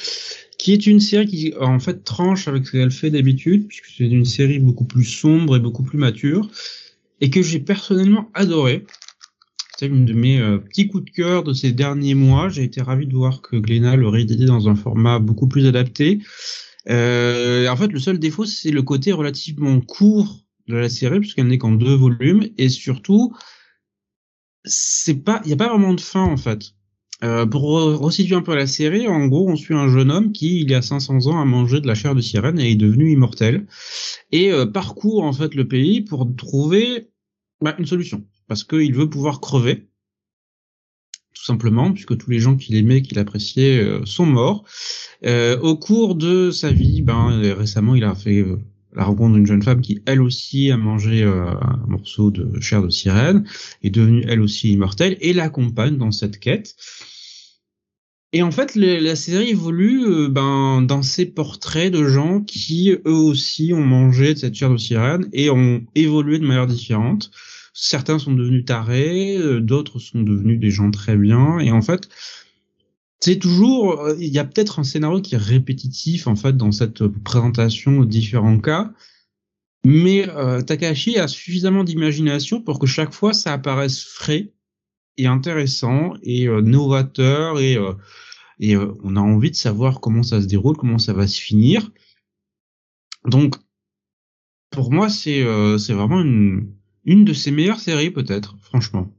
qui 0.61 0.73
est 0.73 0.85
une 0.85 0.99
série 0.99 1.25
qui 1.25 1.53
en 1.59 1.79
fait 1.79 2.03
tranche 2.03 2.47
avec 2.47 2.67
ce 2.67 2.73
qu'elle 2.73 2.91
fait 2.91 3.09
d'habitude 3.09 3.67
puisque 3.67 3.87
c'est 3.97 4.05
une 4.05 4.25
série 4.25 4.59
beaucoup 4.59 4.85
plus 4.85 5.05
sombre 5.05 5.55
et 5.55 5.59
beaucoup 5.59 5.81
plus 5.81 5.97
mature 5.97 6.51
et 7.19 7.31
que 7.31 7.41
j'ai 7.41 7.59
personnellement 7.59 8.29
adoré. 8.35 8.85
C'est 9.75 9.87
une 9.87 10.05
de 10.05 10.13
mes 10.13 10.39
petits 10.59 10.87
coups 10.87 11.05
de 11.05 11.09
cœur 11.09 11.41
de 11.41 11.53
ces 11.53 11.71
derniers 11.71 12.13
mois. 12.13 12.47
J'ai 12.49 12.61
été 12.61 12.79
ravi 12.79 13.07
de 13.07 13.15
voir 13.15 13.41
que 13.41 13.55
Glénat 13.55 13.95
le 13.95 14.07
réédité 14.07 14.45
dans 14.45 14.69
un 14.69 14.75
format 14.75 15.17
beaucoup 15.17 15.47
plus 15.47 15.65
adapté. 15.65 16.19
en 16.87 17.75
fait, 17.75 17.91
le 17.91 17.99
seul 17.99 18.19
défaut, 18.19 18.45
c'est 18.45 18.69
le 18.69 18.83
côté 18.83 19.13
relativement 19.13 19.81
court 19.81 20.45
de 20.67 20.75
la 20.75 20.89
série 20.89 21.21
puisqu'elle 21.21 21.47
n'est 21.47 21.57
qu'en 21.57 21.71
deux 21.71 21.95
volumes 21.95 22.47
et 22.59 22.69
surtout 22.69 23.33
c'est 24.63 25.15
pas 25.15 25.41
il 25.43 25.49
y 25.49 25.53
a 25.53 25.57
pas 25.57 25.69
vraiment 25.69 25.95
de 25.95 26.01
fin 26.01 26.21
en 26.21 26.37
fait. 26.37 26.75
Euh, 27.23 27.45
pour 27.45 27.63
resituer 27.99 28.35
un 28.35 28.41
peu 28.41 28.55
la 28.55 28.65
série, 28.65 29.07
en 29.07 29.27
gros, 29.27 29.47
on 29.47 29.55
suit 29.55 29.75
un 29.75 29.87
jeune 29.87 30.09
homme 30.09 30.31
qui, 30.31 30.61
il 30.61 30.71
y 30.71 30.73
a 30.73 30.81
500 30.81 31.27
ans, 31.27 31.39
a 31.39 31.45
mangé 31.45 31.79
de 31.79 31.87
la 31.87 31.93
chair 31.93 32.15
de 32.15 32.21
sirène 32.21 32.59
et 32.59 32.71
est 32.71 32.75
devenu 32.75 33.11
immortel 33.11 33.67
et 34.31 34.51
euh, 34.51 34.65
parcourt 34.65 35.23
en 35.23 35.33
fait 35.33 35.53
le 35.53 35.67
pays 35.67 36.01
pour 36.01 36.27
trouver 36.35 37.09
bah, 37.61 37.75
une 37.77 37.85
solution 37.85 38.25
parce 38.47 38.63
qu'il 38.63 38.93
veut 38.95 39.09
pouvoir 39.09 39.39
crever 39.39 39.87
tout 41.33 41.45
simplement, 41.45 41.91
puisque 41.91 42.17
tous 42.17 42.29
les 42.29 42.39
gens 42.39 42.55
qu'il 42.55 42.75
aimait, 42.75 43.01
qu'il 43.01 43.17
appréciait, 43.17 43.79
euh, 43.79 44.05
sont 44.05 44.25
morts. 44.25 44.63
Au 45.23 45.75
cours 45.77 46.15
de 46.15 46.51
sa 46.51 46.71
vie, 46.71 47.01
ben 47.01 47.39
récemment, 47.53 47.95
il 47.95 48.03
a 48.03 48.13
fait 48.13 48.45
la 48.93 49.05
rencontre 49.05 49.35
d'une 49.35 49.47
jeune 49.47 49.63
femme 49.63 49.81
qui 49.81 50.01
elle 50.05 50.21
aussi 50.21 50.71
a 50.71 50.77
mangé 50.77 51.23
un 51.23 51.85
morceau 51.87 52.31
de 52.31 52.59
chair 52.59 52.83
de 52.83 52.89
sirène, 52.89 53.45
est 53.81 53.89
devenue 53.89 54.23
elle 54.27 54.41
aussi 54.41 54.73
immortelle 54.73 55.17
et 55.21 55.33
l'accompagne 55.33 55.97
dans 55.97 56.11
cette 56.11 56.39
quête. 56.39 56.75
Et 58.33 58.43
en 58.43 58.51
fait, 58.51 58.75
la 58.75 59.15
série 59.17 59.49
évolue 59.49 60.05
euh, 60.05 60.29
ben, 60.29 60.81
dans 60.81 61.03
ces 61.03 61.25
portraits 61.25 61.91
de 61.91 62.07
gens 62.07 62.39
qui 62.41 62.91
eux 62.91 63.11
aussi 63.11 63.73
ont 63.73 63.83
mangé 63.83 64.33
de 64.33 64.39
cette 64.39 64.55
chair 64.55 64.69
de 64.69 64.77
sirène 64.77 65.27
et 65.33 65.49
ont 65.49 65.83
évolué 65.95 66.39
de 66.39 66.45
manière 66.45 66.67
différente. 66.67 67.29
Certains 67.73 68.19
sont 68.19 68.33
devenus 68.33 68.63
tarés, 68.63 69.37
euh, 69.37 69.59
d'autres 69.59 69.99
sont 69.99 70.21
devenus 70.21 70.59
des 70.59 70.71
gens 70.71 70.91
très 70.91 71.17
bien. 71.17 71.59
Et 71.59 71.71
en 71.71 71.81
fait, 71.81 72.07
c'est 73.19 73.37
toujours, 73.37 73.99
euh, 73.99 74.15
il 74.17 74.29
y 74.29 74.39
a 74.39 74.45
peut-être 74.45 74.79
un 74.79 74.85
scénario 74.85 75.21
qui 75.21 75.35
est 75.35 75.39
répétitif 75.39 76.27
en 76.27 76.37
fait 76.37 76.55
dans 76.55 76.71
cette 76.71 77.05
présentation 77.05 77.99
aux 77.99 78.05
différents 78.05 78.59
cas, 78.59 78.93
mais 79.83 80.27
Takahashi 80.67 81.17
a 81.17 81.27
suffisamment 81.27 81.83
d'imagination 81.83 82.61
pour 82.61 82.77
que 82.77 82.85
chaque 82.85 83.13
fois 83.13 83.33
ça 83.33 83.51
apparaisse 83.51 84.03
frais 84.03 84.51
et 85.21 85.27
intéressant 85.27 86.13
et 86.23 86.47
euh, 86.47 86.61
novateur 86.61 87.59
et 87.59 87.77
et 88.59 88.77
on 88.77 89.15
a 89.15 89.19
envie 89.19 89.49
de 89.49 89.55
savoir 89.55 90.01
comment 90.01 90.23
ça 90.23 90.39
se 90.41 90.45
déroule, 90.45 90.77
comment 90.77 90.99
ça 90.99 91.13
va 91.13 91.27
se 91.27 91.41
finir. 91.41 91.91
Donc 93.25 93.55
pour 94.69 94.91
moi 94.91 95.09
c'est 95.09 95.43
c'est 95.79 95.93
vraiment 95.93 96.21
une 96.21 96.71
une 97.05 97.25
de 97.25 97.33
ses 97.33 97.51
meilleures 97.51 97.79
séries 97.79 98.11
peut-être, 98.11 98.57
franchement. 98.61 99.11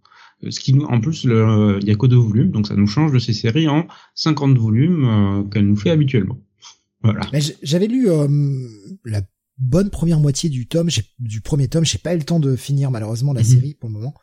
Ce 0.50 0.58
qui 0.58 0.74
nous, 0.74 0.84
en 0.84 1.00
plus, 1.00 1.24
il 1.24 1.86
y 1.86 1.90
a 1.90 1.94
que 1.94 2.06
deux 2.06 2.16
volumes, 2.16 2.50
donc 2.50 2.66
ça 2.66 2.74
nous 2.74 2.88
change 2.88 3.12
de 3.12 3.20
ces 3.20 3.32
séries 3.32 3.68
en 3.68 3.86
50 4.16 4.58
volumes 4.58 5.04
euh, 5.04 5.42
qu'elle 5.44 5.66
nous 5.66 5.76
fait 5.76 5.90
habituellement. 5.90 6.38
Voilà. 7.02 7.20
J'avais 7.62 7.86
lu 7.86 8.10
euh, 8.10 8.26
la 9.04 9.22
bonne 9.58 9.90
première 9.90 10.18
moitié 10.18 10.50
du 10.50 10.66
tome, 10.66 10.88
du 11.20 11.40
premier 11.40 11.68
tome. 11.68 11.84
J'ai 11.84 11.98
pas 11.98 12.14
eu 12.14 12.18
le 12.18 12.24
temps 12.24 12.40
de 12.40 12.56
finir 12.56 12.90
malheureusement 12.90 13.32
la 13.32 13.42
mhm. 13.42 13.46
série 13.46 13.74
pour 13.74 13.88
le 13.88 13.94
moment, 13.94 14.14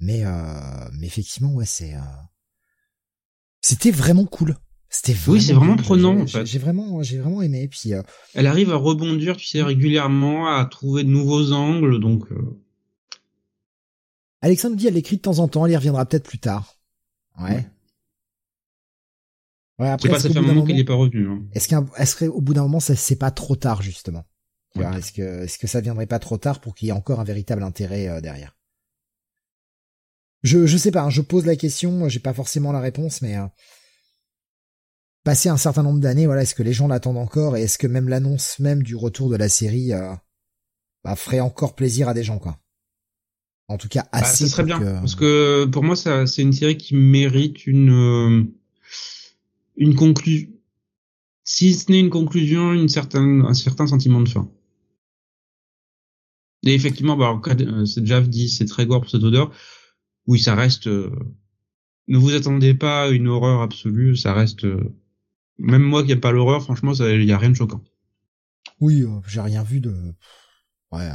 mais 0.00 0.24
euh, 0.24 0.88
mais 0.98 1.06
effectivement, 1.06 1.52
ouais, 1.52 1.66
c'est 1.66 1.94
c'était 3.60 3.90
vraiment 3.90 4.24
cool. 4.26 4.56
C'était 4.88 5.14
oui, 5.28 5.40
c'est 5.40 5.52
vraiment 5.52 5.76
prenant 5.76 6.18
en 6.18 6.26
fait. 6.26 6.44
J'ai 6.46 6.58
vraiment, 6.58 7.02
j'ai 7.02 7.18
vraiment 7.18 7.42
aimé. 7.42 7.68
Puis 7.68 7.92
elle 8.34 8.46
arrive 8.48 8.72
à 8.72 8.76
rebondir, 8.76 9.36
tu 9.36 9.46
sais, 9.46 9.62
régulièrement, 9.62 10.48
à 10.48 10.64
trouver 10.64 11.04
de 11.04 11.08
nouveaux 11.10 11.52
angles, 11.52 12.00
donc. 12.00 12.26
Alexandre 14.42 14.76
dit 14.76 14.86
elle 14.86 14.96
écrit 14.96 15.16
de 15.16 15.22
temps 15.22 15.38
en 15.38 15.48
temps, 15.48 15.66
elle 15.66 15.72
y 15.72 15.76
reviendra 15.76 16.06
peut-être 16.06 16.26
plus 16.26 16.38
tard. 16.38 16.76
Ouais. 17.38 17.66
Ouais, 19.78 19.86
C'est 19.86 19.92
après, 19.92 20.08
pas 20.08 20.18
ça 20.18 20.28
qu'au 20.28 20.34
fait 20.34 20.40
un 20.40 20.42
bout 20.42 20.48
d'un 20.48 20.54
moment 20.54 20.66
qu'il 20.66 20.74
moment, 20.74 20.80
est 20.80 20.84
pas 20.84 20.94
revenu. 20.94 21.28
hein. 21.28 21.42
est-ce 21.52 21.68
qu'un, 21.68 21.86
est-ce 21.96 22.16
qu'au 22.24 22.40
bout 22.40 22.54
d'un 22.54 22.62
moment, 22.62 22.80
ça, 22.80 22.96
c'est 22.96 23.16
pas 23.16 23.30
trop 23.30 23.56
tard, 23.56 23.82
justement? 23.82 24.24
Ouais. 24.74 24.84
Est-ce 24.98 25.12
que, 25.12 25.44
est-ce 25.44 25.58
que 25.58 25.66
ça 25.66 25.80
viendrait 25.80 26.06
pas 26.06 26.18
trop 26.18 26.36
tard 26.38 26.60
pour 26.60 26.74
qu'il 26.74 26.86
y 26.86 26.90
ait 26.90 26.94
encore 26.94 27.20
un 27.20 27.24
véritable 27.24 27.62
intérêt 27.62 28.08
euh, 28.08 28.20
derrière? 28.20 28.56
Je, 30.42 30.66
je 30.66 30.76
sais 30.76 30.90
pas, 30.90 31.02
hein, 31.02 31.10
je 31.10 31.20
pose 31.20 31.44
la 31.46 31.56
question, 31.56 32.08
j'ai 32.08 32.20
pas 32.20 32.32
forcément 32.32 32.72
la 32.72 32.80
réponse, 32.80 33.20
mais, 33.22 33.36
euh, 33.36 33.46
passé 35.24 35.48
un 35.50 35.56
certain 35.58 35.82
nombre 35.82 36.00
d'années, 36.00 36.26
voilà, 36.26 36.42
est-ce 36.42 36.54
que 36.54 36.62
les 36.62 36.72
gens 36.72 36.88
l'attendent 36.88 37.18
encore 37.18 37.56
et 37.56 37.62
est-ce 37.62 37.76
que 37.78 37.86
même 37.86 38.08
l'annonce 38.08 38.58
même 38.58 38.82
du 38.82 38.96
retour 38.96 39.28
de 39.28 39.36
la 39.36 39.48
série, 39.50 39.92
euh, 39.92 40.12
bah, 41.04 41.14
ferait 41.16 41.40
encore 41.40 41.74
plaisir 41.74 42.08
à 42.08 42.14
des 42.14 42.24
gens, 42.24 42.38
quoi? 42.38 42.58
En 43.68 43.76
tout 43.78 43.88
cas, 43.88 44.02
Bah, 44.12 44.20
assez. 44.20 44.44
ça 44.46 44.50
serait 44.56 44.64
bien. 44.64 44.78
que- 44.80 44.98
Parce 45.00 45.14
que 45.14 45.64
pour 45.66 45.84
moi, 45.84 45.94
ça, 45.94 46.26
c'est 46.26 46.42
une 46.42 46.52
série 46.52 46.76
qui 46.76 46.96
mérite 46.96 47.66
une, 47.66 47.90
euh, 47.90 48.44
une 49.76 49.94
conclusion. 49.94 50.48
Si 51.44 51.74
ce 51.74 51.90
n'est 51.90 52.00
une 52.00 52.10
conclusion, 52.10 52.72
une 52.72 52.88
certaine, 52.88 53.42
un 53.46 53.54
certain 53.54 53.86
sentiment 53.86 54.20
de 54.22 54.28
fin. 54.28 54.50
Et 56.64 56.74
effectivement, 56.74 57.16
bah, 57.16 57.40
euh, 57.46 57.84
c'est 57.86 58.00
déjà 58.02 58.20
dit, 58.20 58.48
c'est 58.48 58.66
très 58.66 58.86
gore 58.86 59.00
pour 59.02 59.10
cette 59.10 59.22
odeur. 59.22 59.52
Oui, 60.26 60.38
ça 60.38 60.54
reste. 60.54 60.86
euh, 60.86 61.10
ne 62.08 62.18
vous 62.18 62.34
attendez 62.34 62.74
pas 62.74 63.04
à 63.04 63.08
une 63.08 63.28
horreur 63.28 63.62
absolue, 63.62 64.16
ça 64.16 64.32
reste. 64.34 64.64
euh, 64.64 64.94
même 65.58 65.82
moi 65.82 66.02
qui 66.02 66.08
n'aime 66.08 66.20
pas 66.20 66.32
l'horreur, 66.32 66.62
franchement, 66.62 66.92
il 66.94 67.24
y 67.24 67.32
a 67.32 67.38
rien 67.38 67.50
de 67.50 67.54
choquant. 67.56 67.82
Oui, 68.80 69.02
euh, 69.02 69.20
j'ai 69.26 69.40
rien 69.40 69.62
vu 69.62 69.80
de. 69.80 69.94
Ouais. 70.90 71.08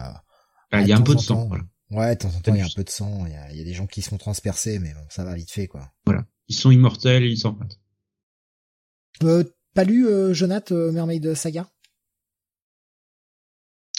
Il 0.74 0.88
y 0.88 0.92
a 0.92 0.98
un 0.98 1.02
peu 1.02 1.16
de 1.16 1.20
sang. 1.20 1.36
temps. 1.36 1.48
Voilà. 1.48 1.64
Ouais, 1.92 2.16
de 2.16 2.20
temps 2.20 2.30
en 2.36 2.40
temps, 2.42 2.54
il 2.54 2.58
y 2.58 2.62
a 2.62 2.66
un 2.66 2.76
peu 2.76 2.84
de 2.84 2.90
sang, 2.90 3.26
il 3.28 3.34
y 3.34 3.36
a, 3.36 3.52
il 3.52 3.58
y 3.58 3.62
a 3.62 3.64
des 3.64 3.74
gens 3.74 3.88
qui 3.88 4.02
se 4.02 4.10
font 4.10 4.18
transpercer, 4.18 4.80
mais 4.80 4.94
bon, 4.94 5.06
ça 5.10 5.24
va 5.24 5.36
vite 5.36 5.52
fait, 5.52 5.68
quoi. 5.68 5.92
Ils 6.48 6.56
sont 6.56 6.72
immortels, 6.72 7.24
ils 7.26 7.38
s'en. 7.38 7.58
Euh, 9.24 9.44
pas 9.74 9.84
lu, 9.84 10.08
euh, 10.08 10.34
Jonath, 10.34 10.72
euh, 10.72 10.92
Mermaid 10.92 11.34
Saga? 11.36 11.70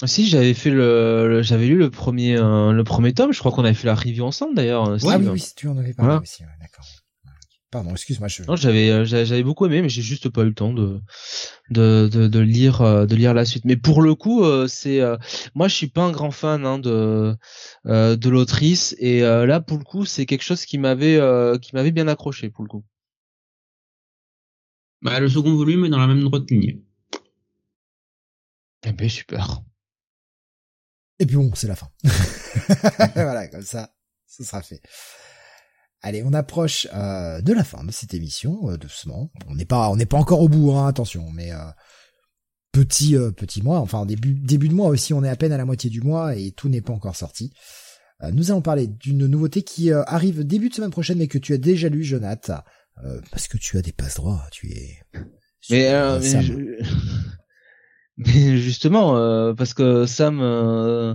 Si 0.05 0.27
j'avais 0.28 0.52
fait 0.52 0.70
le, 0.70 1.27
le- 1.28 1.43
j'avais 1.43 1.66
lu 1.66 1.77
le 1.78 1.90
premier 1.90 2.36
euh, 2.36 2.73
le 2.73 2.85
premier 2.85 3.14
tome, 3.14 3.32
je 3.32 3.39
crois 3.39 3.51
qu'on 3.51 3.64
avait 3.64 3.73
fait 3.74 3.86
la 3.86 3.94
review 3.94 4.24
ensemble 4.24 4.55
d'ailleurs. 4.55 4.89
euh, 4.90 4.98
Ah 5.09 5.16
oui, 5.18 5.27
oui, 5.28 5.43
tu 5.56 5.68
en 5.68 5.78
avais 5.78 5.94
parlé 5.94 6.09
Voilà. 6.10 6.20
aussi, 6.20 6.43
ouais, 6.43 6.48
d'accord. 6.60 6.85
Pardon, 7.70 7.90
excuse-moi, 7.93 8.28
je... 8.28 8.43
Non, 8.44 8.56
j'avais 8.56 8.90
euh, 8.90 9.05
j'a- 9.06 9.24
j'avais 9.24 9.43
beaucoup 9.43 9.64
aimé, 9.66 9.81
mais 9.82 9.89
j'ai 9.89 10.02
juste 10.02 10.28
pas 10.28 10.43
eu 10.43 10.47
le 10.48 10.55
temps 10.55 10.73
de 10.73 11.01
de 11.70 12.09
de, 12.12 12.28
de 12.28 12.39
lire 12.39 13.06
de 13.06 13.14
lire 13.16 13.32
la 13.32 13.44
suite. 13.47 13.64
Mais 13.64 13.77
pour 13.77 14.02
le 14.02 14.14
coup, 14.14 14.44
c'est 14.68 15.01
moi 15.55 15.66
je 15.66 15.74
suis 15.74 15.89
pas 15.89 16.02
un 16.05 16.12
grand 16.12 16.31
fan 16.31 16.66
hein, 16.66 16.78
de 16.78 17.35
de 17.86 18.28
l'autrice 18.28 18.94
et 18.98 19.20
là 19.20 19.60
pour 19.60 19.78
le 19.78 19.85
coup 19.85 20.05
c'est 20.05 20.27
quelque 20.27 20.44
chose 20.44 20.64
qui 20.66 20.77
m'avait 20.78 21.18
qui 21.62 21.74
m'avait 21.74 21.90
bien 21.90 22.06
accroché 22.06 22.51
pour 22.51 22.64
le 22.64 22.68
coup. 22.68 22.85
Bah, 25.02 25.20
le 25.20 25.28
second 25.28 25.55
volume 25.55 25.86
est 25.86 25.89
dans 25.90 25.98
la 25.98 26.06
même 26.06 26.23
droite 26.23 26.51
ligne. 26.51 26.81
Eh 28.85 28.93
ben 28.93 29.09
super. 29.09 29.62
Et 31.18 31.26
puis 31.26 31.36
bon, 31.36 31.51
c'est 31.55 31.68
la 31.68 31.76
fin. 31.76 31.88
voilà, 33.14 33.48
comme 33.48 33.62
ça, 33.62 33.94
ce 34.26 34.44
sera 34.44 34.62
fait. 34.62 34.80
Allez, 36.02 36.22
on 36.24 36.32
approche 36.34 36.86
euh, 36.94 37.40
de 37.40 37.52
la 37.52 37.64
fin 37.64 37.82
de 37.84 37.90
cette 37.90 38.14
émission, 38.14 38.70
euh, 38.70 38.76
doucement. 38.76 39.30
On 39.48 39.55
n'est 39.55 39.64
pas, 39.64 39.88
on 39.90 39.97
n'est 39.97 40.06
pas 40.06 40.18
encore 40.18 40.40
au 40.40 40.48
bout, 40.48 40.72
hein, 40.72 40.86
attention, 40.86 41.30
mais 41.32 41.52
euh, 41.52 41.59
petit, 42.70 43.16
euh, 43.16 43.30
petit 43.32 43.62
mois, 43.62 43.80
enfin 43.80 44.05
début, 44.06 44.34
début 44.34 44.68
de 44.68 44.74
mois 44.74 44.88
aussi, 44.88 45.14
on 45.14 45.24
est 45.24 45.28
à 45.28 45.36
peine 45.36 45.52
à 45.52 45.56
la 45.56 45.64
moitié 45.64 45.88
du 45.90 46.02
mois 46.02 46.36
et 46.36 46.52
tout 46.52 46.68
n'est 46.68 46.82
pas 46.82 46.93
encore 46.93 47.16
sorti. 47.16 47.52
Euh, 48.22 48.30
nous 48.30 48.51
allons 48.51 48.62
parler 48.62 48.86
d'une 48.86 49.26
nouveauté 49.26 49.62
qui 49.62 49.90
euh, 49.90 50.02
arrive 50.06 50.44
début 50.44 50.68
de 50.68 50.74
semaine 50.74 50.90
prochaine, 50.90 51.18
mais 51.18 51.28
que 51.28 51.38
tu 51.38 51.55
as 51.55 51.59
déjà 51.59 51.88
lu, 51.88 52.05
Jonathan, 52.05 52.60
euh, 53.05 53.20
parce 53.30 53.48
que 53.48 53.56
tu 53.56 53.76
as 53.78 53.82
des 53.82 53.93
passe 53.93 54.16
droits, 54.16 54.47
tu 54.52 54.70
es. 54.72 54.98
Mais, 55.70 55.88
euh, 55.93 56.20
mais, 56.20 56.43
je- 56.43 56.84
mais 58.18 58.56
justement 58.59 59.16
euh, 59.16 59.52
parce 59.55 59.74
que 59.74 60.06
Sam 60.06 60.40
euh, 60.40 61.14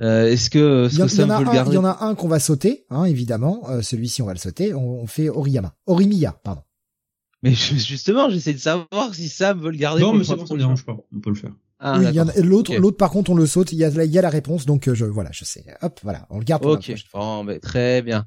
euh, 0.00 0.26
est-ce 0.28 0.50
que 0.50 0.86
est-ce 0.86 0.94
Il 0.94 0.98
y, 0.98 1.02
en- 1.02 1.06
que 1.06 1.12
Sam 1.12 1.30
a 1.30 1.38
veut 1.38 1.44
le 1.44 1.48
un, 1.50 1.52
il 1.52 1.54
garder 1.56 1.74
y 1.74 1.78
en 1.78 1.84
a 1.84 1.98
un 2.04 2.14
qu'on 2.14 2.28
va 2.28 2.40
sauter, 2.40 2.84
hein, 2.90 3.04
évidemment. 3.04 3.62
Euh, 3.70 3.80
Celui-ci, 3.82 4.22
on 4.22 4.26
va 4.26 4.32
le 4.32 4.38
sauter. 4.40 4.74
On, 4.74 5.02
on 5.02 5.06
fait 5.06 5.28
Oriyama. 5.28 5.74
Orimiya, 5.86 6.32
pardon. 6.42 6.62
Mais 7.44 7.52
je- 7.54 7.74
justement, 7.76 8.28
j'essaie 8.30 8.54
de 8.54 8.58
savoir 8.58 9.14
si 9.14 9.28
Sam 9.28 9.60
veut 9.60 9.70
le 9.70 9.76
garder. 9.76 10.00
Non, 10.02 10.12
mais 10.14 10.24
ça 10.24 10.34
ne 10.36 10.56
dérange 10.58 10.84
pas. 10.84 10.96
On 11.14 11.20
peut 11.20 11.30
le 11.30 11.36
faire. 11.36 11.52
Ah, 11.78 11.98
oui, 11.98 12.06
l'autre, 12.42 12.74
l'autre, 12.76 12.96
par 12.96 13.10
contre, 13.10 13.30
on 13.30 13.34
le 13.34 13.46
saute. 13.46 13.72
Il 13.72 13.78
y 13.78 13.84
a, 13.84 13.88
il 13.90 14.10
y 14.10 14.18
a 14.18 14.22
la 14.22 14.30
réponse, 14.30 14.64
donc 14.64 14.88
euh, 14.88 14.94
je, 14.94 15.04
voilà, 15.04 15.30
je 15.32 15.44
sais. 15.44 15.64
Hop, 15.82 16.00
voilà, 16.02 16.26
on 16.30 16.38
le 16.38 16.44
garde 16.44 16.62
pour 16.62 16.70
la 16.72 16.78
Ok, 16.78 16.84
prochaine. 16.86 16.98
bon, 17.12 17.44
ben, 17.44 17.60
très 17.60 18.00
bien. 18.02 18.24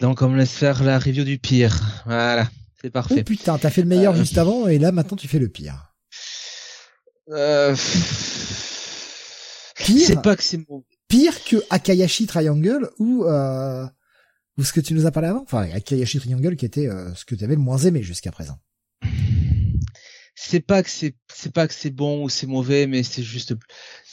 Donc, 0.00 0.22
on 0.22 0.28
me 0.30 0.38
laisse 0.38 0.52
faire 0.54 0.82
la 0.82 0.98
review 0.98 1.24
du 1.24 1.38
pire. 1.38 1.78
Voilà, 2.06 2.48
c'est 2.80 2.88
Oh 2.88 2.92
parfait. 2.92 3.22
putain, 3.22 3.58
t'as 3.58 3.68
fait 3.70 3.82
le 3.82 3.88
meilleur 3.88 4.14
Euh. 4.14 4.16
juste 4.16 4.38
avant, 4.38 4.66
et 4.66 4.78
là, 4.78 4.90
maintenant, 4.92 5.16
tu 5.18 5.28
fais 5.28 5.38
le 5.38 5.48
pire. 5.48 5.89
Euh, 7.30 7.74
Pire, 9.76 10.06
C'est 10.06 10.22
pas 10.22 10.36
que 10.36 10.42
c'est 10.42 10.60
pire 11.08 11.44
que 11.44 11.56
Akayashi 11.70 12.26
Triangle 12.26 12.90
ou 12.98 13.24
euh, 13.24 13.86
ou 14.58 14.64
ce 14.64 14.72
que 14.72 14.80
tu 14.80 14.94
nous 14.94 15.06
as 15.06 15.10
parlé 15.10 15.28
avant. 15.28 15.42
Enfin, 15.42 15.68
Akayashi 15.70 16.18
Triangle 16.18 16.56
qui 16.56 16.64
était 16.64 16.88
euh, 16.88 17.14
ce 17.14 17.24
que 17.24 17.34
tu 17.34 17.44
avais 17.44 17.54
le 17.54 17.60
moins 17.60 17.78
aimé 17.78 18.02
jusqu'à 18.02 18.30
présent. 18.30 18.58
C'est 20.34 20.60
pas 20.60 20.82
que 20.82 20.90
c'est, 20.90 21.14
c'est 21.32 21.52
pas 21.52 21.68
que 21.68 21.74
c'est 21.74 21.90
bon 21.90 22.24
ou 22.24 22.28
c'est 22.28 22.46
mauvais, 22.46 22.86
mais 22.86 23.02
c'est 23.02 23.22
juste, 23.22 23.54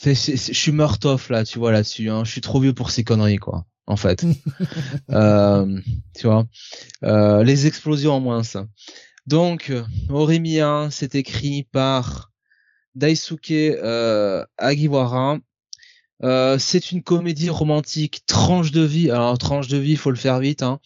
je 0.04 0.12
suis 0.12 0.72
meurt 0.72 1.02
off 1.06 1.30
là, 1.30 1.42
tu 1.44 1.58
vois 1.58 1.72
là-dessus. 1.72 2.10
Hein. 2.10 2.24
Je 2.24 2.30
suis 2.30 2.42
trop 2.42 2.60
vieux 2.60 2.74
pour 2.74 2.90
ces 2.90 3.02
conneries, 3.02 3.38
quoi. 3.38 3.64
En 3.86 3.96
fait, 3.96 4.26
euh, 5.10 5.80
tu 6.14 6.26
vois, 6.26 6.46
les 7.42 7.66
explosions 7.66 8.12
en 8.12 8.20
moins 8.20 8.42
ça. 8.42 8.66
Donc, 9.26 9.72
Orimiya, 10.10 10.88
c'est 10.90 11.14
écrit 11.14 11.66
par 11.72 12.30
Daisuke 12.98 13.50
euh, 13.50 14.44
Agiwara. 14.58 15.38
Euh, 16.24 16.58
c'est 16.58 16.90
une 16.90 17.02
comédie 17.02 17.48
romantique 17.48 18.22
tranche 18.26 18.72
de 18.72 18.82
vie. 18.82 19.10
Alors 19.10 19.38
tranche 19.38 19.68
de 19.68 19.78
vie, 19.78 19.96
faut 19.96 20.10
le 20.10 20.16
faire 20.16 20.40
vite. 20.40 20.62
Hein. 20.62 20.80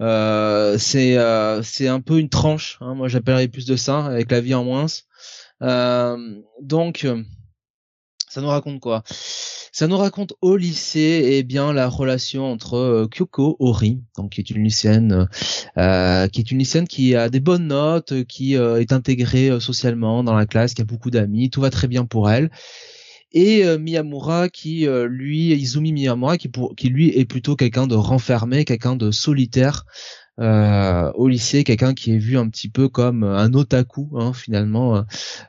Euh, 0.00 0.76
c'est 0.78 1.16
euh, 1.16 1.62
c'est 1.62 1.88
un 1.88 2.00
peu 2.00 2.18
une 2.18 2.28
tranche. 2.28 2.78
Hein. 2.80 2.94
Moi, 2.94 3.08
j'appellerais 3.08 3.48
plus 3.48 3.66
de 3.66 3.76
ça 3.76 4.04
avec 4.04 4.30
la 4.30 4.40
vie 4.40 4.54
en 4.54 4.64
moins. 4.64 4.86
Donc, 6.60 7.06
ça 8.32 8.40
nous 8.40 8.48
raconte 8.48 8.80
quoi? 8.80 9.02
Ça 9.72 9.86
nous 9.88 9.98
raconte 9.98 10.32
au 10.40 10.56
lycée, 10.56 11.22
eh 11.32 11.42
bien, 11.42 11.74
la 11.74 11.86
relation 11.86 12.50
entre 12.50 12.78
euh, 12.78 13.06
Kyoko 13.06 13.56
Ori, 13.58 14.00
donc 14.16 14.30
qui 14.30 14.40
est 14.40 14.48
une 14.48 14.64
lycéenne, 14.64 15.28
euh, 15.76 16.28
qui 16.28 16.40
est 16.40 16.50
une 16.50 16.58
lycéenne 16.58 16.88
qui 16.88 17.14
a 17.14 17.28
des 17.28 17.40
bonnes 17.40 17.66
notes, 17.66 18.12
euh, 18.12 18.24
qui 18.24 18.56
euh, 18.56 18.80
est 18.80 18.94
intégrée 18.94 19.50
euh, 19.50 19.60
socialement 19.60 20.24
dans 20.24 20.34
la 20.34 20.46
classe, 20.46 20.72
qui 20.72 20.80
a 20.80 20.86
beaucoup 20.86 21.10
d'amis, 21.10 21.50
tout 21.50 21.60
va 21.60 21.68
très 21.68 21.88
bien 21.88 22.06
pour 22.06 22.30
elle. 22.30 22.50
Et 23.34 23.64
euh, 23.64 23.78
Miyamura 23.78 24.48
qui 24.48 24.86
euh, 24.86 25.06
lui 25.06 25.52
Izumi 25.52 25.92
Miyamura 25.92 26.38
qui 26.38 26.48
pour 26.48 26.74
qui 26.74 26.88
lui 26.88 27.10
est 27.10 27.24
plutôt 27.24 27.56
quelqu'un 27.56 27.86
de 27.86 27.94
renfermé, 27.94 28.64
quelqu'un 28.64 28.96
de 28.96 29.10
solitaire 29.10 29.84
euh, 30.40 31.12
au 31.14 31.28
lycée, 31.28 31.64
quelqu'un 31.64 31.94
qui 31.94 32.14
est 32.14 32.18
vu 32.18 32.38
un 32.38 32.48
petit 32.48 32.68
peu 32.68 32.88
comme 32.88 33.22
un 33.24 33.52
otaku 33.52 34.08
hein, 34.16 34.32
finalement, 34.32 34.96
euh, 34.96 35.02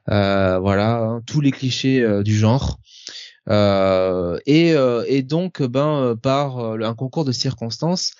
euh, 0.09 0.59
voilà 0.59 0.97
hein, 0.97 1.21
tous 1.25 1.41
les 1.41 1.51
clichés 1.51 2.01
euh, 2.01 2.23
du 2.23 2.35
genre. 2.35 2.79
Euh, 3.49 4.37
et, 4.45 4.73
et 5.07 5.21
donc 5.21 5.61
ben 5.61 6.15
par 6.21 6.59
un 6.59 6.95
concours 6.95 7.25
de 7.25 7.31
circonstances, 7.33 8.13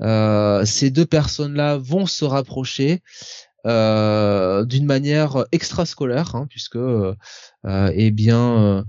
ces 0.00 0.90
deux 0.90 1.06
personnes-là 1.06 1.78
vont 1.78 2.06
se 2.06 2.24
rapprocher 2.24 3.02
d'une 3.64 4.86
manière 4.86 5.44
extrascolaire, 5.52 6.34
hein, 6.34 6.46
puisque 6.48 6.78
eh 7.66 8.10
bien 8.10 8.84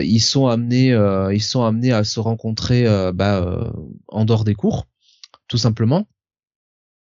ils 0.00 0.20
sont 0.20 0.46
amenés 0.46 0.96
ils 1.32 1.42
sont 1.42 1.64
amenés 1.64 1.92
à 1.92 2.04
se 2.04 2.20
rencontrer 2.20 2.86
bah, 3.12 3.72
en 4.08 4.24
dehors 4.24 4.44
des 4.44 4.54
cours, 4.54 4.86
tout 5.48 5.58
simplement. 5.58 6.06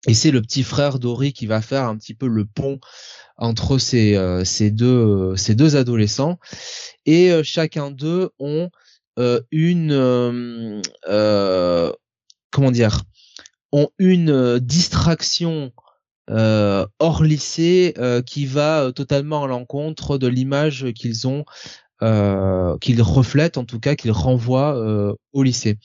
Et 0.07 0.15
c'est 0.15 0.31
le 0.31 0.41
petit 0.41 0.62
frère 0.62 0.99
d'Ori 0.99 1.33
qui 1.33 1.47
va 1.47 1.61
faire 1.61 1.85
un 1.85 1.97
petit 1.97 2.15
peu 2.15 2.29
le 2.29 2.45
pont 2.45 2.79
entre 3.37 3.79
ces, 3.79 4.16
euh, 4.16 4.45
ces 4.45 4.70
deux 4.70 5.37
ces 5.37 5.55
deux 5.55 5.77
adolescents. 5.77 6.39
Et 7.07 7.33
euh, 7.33 7.43
chacun 7.43 7.91
d'eux 7.91 8.31
ont 8.39 8.70
euh, 9.19 9.41
une 9.51 9.93
euh, 9.93 10.81
euh, 11.09 11.93
comment 12.51 12.70
dire 12.70 13.03
ont 13.73 13.91
une 13.99 14.31
euh, 14.31 14.61
distraction 14.61 15.73
euh, 16.31 16.87
hors 16.99 17.23
lycée 17.23 17.95
euh, 17.99 18.23
qui 18.23 18.47
va 18.47 18.83
euh, 18.83 18.93
totalement 18.93 19.45
à 19.45 19.47
l'encontre 19.47 20.19
de 20.19 20.27
l'image 20.27 20.93
qu'ils 20.93 21.27
ont 21.27 21.45
euh, 22.03 22.77
qu'ils 22.79 23.03
reflètent 23.03 23.59
en 23.59 23.65
tout 23.65 23.81
cas 23.81 23.97
qu'ils 23.97 24.12
renvoient 24.12 24.77
euh, 24.77 25.15
au 25.33 25.43
lycée 25.43 25.79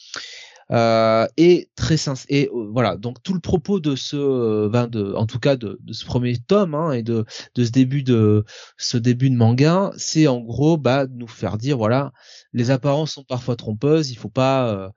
euh, 0.74 1.28
et 1.38 1.70
très 1.76 1.98
sincère 1.98 2.26
et 2.30 2.50
euh, 2.54 2.68
voilà. 2.72 2.98
Donc 2.98 3.22
tout 3.22 3.34
le 3.34 3.40
propos 3.40 3.80
de 3.80 3.96
ce 3.96 4.16
euh, 4.16 4.70
ben, 4.70 4.88
de 4.88 5.14
en 5.14 5.28
tout 5.28 5.40
cas 5.40 5.56
de, 5.56 5.80
ce 5.92 6.06
premier 6.06 6.38
tome 6.38 6.74
hein, 6.74 6.94
et 6.94 7.04
de 7.04 7.26
de 7.56 7.64
ce 7.64 7.70
début 7.70 8.02
de 8.02 8.44
ce 8.78 8.98
début 8.98 9.30
de 9.30 9.36
manga 9.36 9.92
c'est 9.98 10.28
en 10.28 10.40
gros 10.40 10.78
bah 10.78 11.06
de 11.06 11.14
nous 11.14 11.28
faire 11.28 11.58
dire 11.58 11.78
voilà 11.78 12.12
les 12.54 12.72
apparences 12.72 13.14
sont 13.14 13.24
parfois 13.24 13.56
trompeuses. 13.56 14.10
Il 14.12 14.16
faut 14.16 14.30
pas 14.30 14.92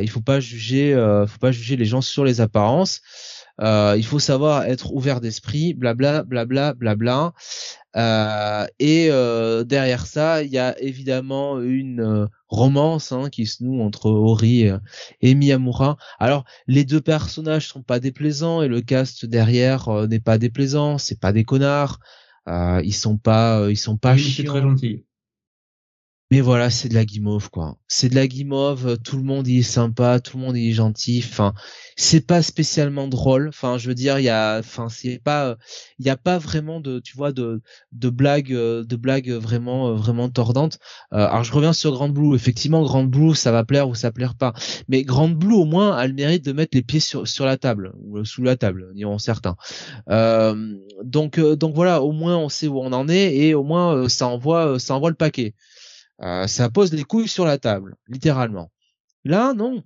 il 0.00 0.08
faut 0.10 0.20
pas 0.20 0.40
juger 0.40 0.94
faut 1.28 1.38
pas 1.38 1.52
juger 1.52 1.76
les 1.76 1.86
gens 1.86 2.02
sur 2.02 2.24
les 2.24 2.40
apparences 2.40 3.00
Euh, 3.60 3.94
il 3.96 4.04
faut 4.04 4.18
savoir 4.18 4.64
être 4.64 4.92
ouvert 4.94 5.20
d'esprit, 5.20 5.74
blabla, 5.74 6.22
blabla, 6.22 6.74
blabla. 6.74 7.32
Euh, 7.94 8.66
et 8.78 9.08
euh, 9.10 9.64
derrière 9.64 10.06
ça, 10.06 10.42
il 10.42 10.50
y 10.50 10.58
a 10.58 10.78
évidemment 10.80 11.60
une 11.60 12.00
euh, 12.00 12.26
romance 12.48 13.12
hein, 13.12 13.28
qui 13.30 13.46
se 13.46 13.62
noue 13.62 13.82
entre 13.82 14.10
Ori 14.10 14.70
et, 15.20 15.34
Miyamura. 15.34 15.96
Alors, 16.18 16.44
les 16.66 16.84
deux 16.84 17.00
personnages 17.00 17.68
sont 17.68 17.82
pas 17.82 18.00
déplaisants 18.00 18.62
et 18.62 18.68
le 18.68 18.80
cast 18.80 19.26
derrière 19.26 20.06
n'est 20.08 20.20
pas 20.20 20.38
déplaisant. 20.38 20.98
C'est 20.98 21.20
pas 21.20 21.32
des 21.32 21.44
connards. 21.44 21.98
ils 22.46 22.94
sont 22.94 23.18
pas, 23.18 23.68
ils 23.68 23.76
sont 23.76 23.96
pas 23.96 24.14
oui, 24.14 24.44
très 24.44 24.62
gentil. 24.62 25.04
Mais 26.32 26.40
voilà, 26.40 26.70
c'est 26.70 26.88
de 26.88 26.94
la 26.94 27.04
guimauve 27.04 27.50
quoi. 27.50 27.76
C'est 27.88 28.08
de 28.08 28.14
la 28.14 28.26
guimauve, 28.26 28.96
tout 29.04 29.18
le 29.18 29.22
monde 29.22 29.46
y 29.46 29.58
est 29.58 29.62
sympa, 29.62 30.18
tout 30.18 30.38
le 30.38 30.42
monde 30.42 30.56
y 30.56 30.70
est 30.70 30.72
gentil. 30.72 31.22
Enfin, 31.22 31.52
c'est 31.94 32.26
pas 32.26 32.40
spécialement 32.40 33.06
drôle. 33.06 33.48
Enfin, 33.48 33.76
je 33.76 33.86
veux 33.86 33.94
dire, 33.94 34.18
il 34.18 34.22
y 34.22 34.30
a, 34.30 34.58
enfin, 34.58 34.88
c'est 34.88 35.20
pas, 35.22 35.58
il 35.98 36.06
y 36.06 36.08
a 36.08 36.16
pas 36.16 36.38
vraiment 36.38 36.80
de, 36.80 37.00
tu 37.00 37.18
vois, 37.18 37.32
de 37.32 37.60
de 37.92 38.08
blagues, 38.08 38.50
de 38.50 38.96
blagues 38.96 39.30
vraiment 39.30 39.92
vraiment 39.92 40.30
tordantes. 40.30 40.78
Euh, 41.12 41.18
alors, 41.18 41.44
je 41.44 41.52
reviens 41.52 41.74
sur 41.74 41.92
Grand 41.92 42.08
Blue. 42.08 42.34
Effectivement, 42.34 42.82
Grand 42.82 43.04
Blue, 43.04 43.34
ça 43.34 43.52
va 43.52 43.62
plaire 43.62 43.90
ou 43.90 43.94
ça 43.94 44.10
plaire 44.10 44.34
pas. 44.34 44.54
Mais 44.88 45.02
Grand 45.02 45.28
Blue, 45.28 45.52
au 45.56 45.66
moins, 45.66 45.94
a 45.94 46.06
le 46.06 46.14
mérite 46.14 46.46
de 46.46 46.52
mettre 46.52 46.74
les 46.74 46.82
pieds 46.82 47.00
sur 47.00 47.28
sur 47.28 47.44
la 47.44 47.58
table 47.58 47.92
ou 48.00 48.24
sous 48.24 48.42
la 48.42 48.56
table, 48.56 48.88
diront 48.94 49.18
certains. 49.18 49.56
Euh, 50.08 50.78
donc 51.04 51.38
euh, 51.38 51.56
donc 51.56 51.74
voilà, 51.74 52.00
au 52.02 52.12
moins 52.12 52.38
on 52.38 52.48
sait 52.48 52.68
où 52.68 52.78
on 52.80 52.94
en 52.94 53.06
est 53.10 53.36
et 53.36 53.52
au 53.52 53.64
moins 53.64 54.08
ça 54.08 54.28
envoie 54.28 54.78
ça 54.78 54.94
envoie 54.94 55.10
le 55.10 55.16
paquet. 55.16 55.54
Euh, 56.22 56.46
ça 56.46 56.70
pose 56.70 56.92
les 56.92 57.04
couilles 57.04 57.28
sur 57.28 57.44
la 57.44 57.58
table, 57.58 57.96
littéralement. 58.08 58.70
Là, 59.24 59.54
non. 59.54 59.82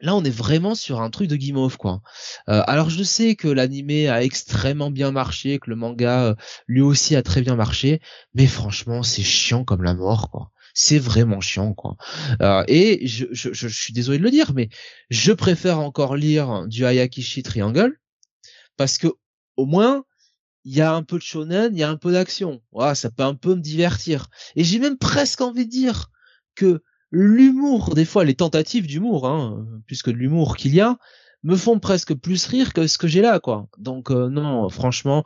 Là, 0.00 0.14
on 0.14 0.22
est 0.22 0.30
vraiment 0.30 0.76
sur 0.76 1.00
un 1.00 1.10
truc 1.10 1.28
de 1.28 1.34
guimauve, 1.34 1.76
quoi. 1.76 2.02
Euh, 2.48 2.62
alors, 2.68 2.88
je 2.88 3.02
sais 3.02 3.34
que 3.34 3.48
l'animé 3.48 4.08
a 4.08 4.22
extrêmement 4.22 4.92
bien 4.92 5.10
marché, 5.10 5.58
que 5.58 5.70
le 5.70 5.76
manga 5.76 6.26
euh, 6.26 6.34
lui 6.68 6.80
aussi 6.82 7.16
a 7.16 7.22
très 7.22 7.42
bien 7.42 7.56
marché, 7.56 8.00
mais 8.34 8.46
franchement, 8.46 9.02
c'est 9.02 9.22
chiant 9.22 9.64
comme 9.64 9.82
la 9.82 9.94
mort, 9.94 10.30
quoi. 10.30 10.50
C'est 10.74 11.00
vraiment 11.00 11.40
chiant, 11.40 11.74
quoi. 11.74 11.96
et 12.68 13.04
je, 13.04 13.26
je, 13.32 13.52
je, 13.52 13.66
suis 13.66 13.92
désolé 13.92 14.18
de 14.18 14.22
le 14.22 14.30
dire, 14.30 14.52
mais 14.54 14.68
je 15.10 15.32
préfère 15.32 15.80
encore 15.80 16.14
lire 16.14 16.68
du 16.68 16.84
Hayakishi 16.84 17.42
Triangle 17.42 17.98
parce 18.76 18.96
que 18.96 19.08
au 19.56 19.66
moins 19.66 20.04
il 20.64 20.74
y 20.74 20.80
a 20.80 20.94
un 20.94 21.02
peu 21.02 21.16
de 21.16 21.22
shonen, 21.22 21.74
il 21.74 21.78
y 21.78 21.82
a 21.82 21.90
un 21.90 21.96
peu 21.96 22.12
d'action. 22.12 22.60
Voilà, 22.72 22.94
ça 22.94 23.10
peut 23.10 23.22
un 23.22 23.34
peu 23.34 23.54
me 23.54 23.60
divertir. 23.60 24.28
Et 24.56 24.64
j'ai 24.64 24.78
même 24.78 24.98
presque 24.98 25.40
envie 25.40 25.66
de 25.66 25.70
dire 25.70 26.10
que 26.54 26.82
l'humour, 27.10 27.94
des 27.94 28.04
fois 28.04 28.24
les 28.24 28.34
tentatives 28.34 28.86
d'humour, 28.86 29.26
hein, 29.26 29.66
puisque 29.86 30.10
de 30.10 30.16
l'humour 30.16 30.56
qu'il 30.56 30.74
y 30.74 30.80
a, 30.80 30.98
me 31.42 31.56
font 31.56 31.78
presque 31.78 32.14
plus 32.14 32.46
rire 32.46 32.72
que 32.72 32.86
ce 32.86 32.98
que 32.98 33.08
j'ai 33.08 33.22
là, 33.22 33.40
quoi. 33.40 33.68
Donc 33.78 34.10
euh, 34.10 34.28
non, 34.28 34.68
franchement, 34.68 35.24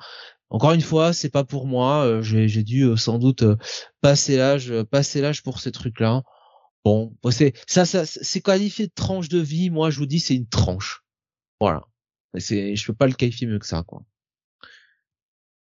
encore 0.50 0.72
une 0.72 0.82
fois, 0.82 1.12
c'est 1.12 1.30
pas 1.30 1.44
pour 1.44 1.66
moi. 1.66 2.04
Euh, 2.04 2.22
j'ai 2.22 2.62
dû 2.62 2.82
euh, 2.84 2.96
sans 2.96 3.18
doute 3.18 3.44
passer 4.00 4.36
l'âge, 4.36 4.72
passer 4.90 5.20
l'âge 5.20 5.42
pour 5.42 5.60
ces 5.60 5.72
trucs-là. 5.72 6.22
Bon, 6.84 7.16
c'est 7.30 7.54
ça, 7.66 7.84
ça 7.84 8.04
c'est 8.06 8.40
qualifié 8.40 8.86
de 8.88 8.92
tranche 8.94 9.28
de 9.28 9.38
vie. 9.38 9.70
Moi, 9.70 9.90
je 9.90 9.98
vous 9.98 10.06
dis, 10.06 10.20
c'est 10.20 10.34
une 10.34 10.48
tranche. 10.48 11.02
Voilà. 11.60 11.82
C'est, 12.38 12.76
je 12.76 12.86
peux 12.86 12.94
pas 12.94 13.06
le 13.06 13.12
qualifier 13.14 13.46
mieux 13.46 13.58
que 13.58 13.66
ça, 13.66 13.82
quoi. 13.86 14.02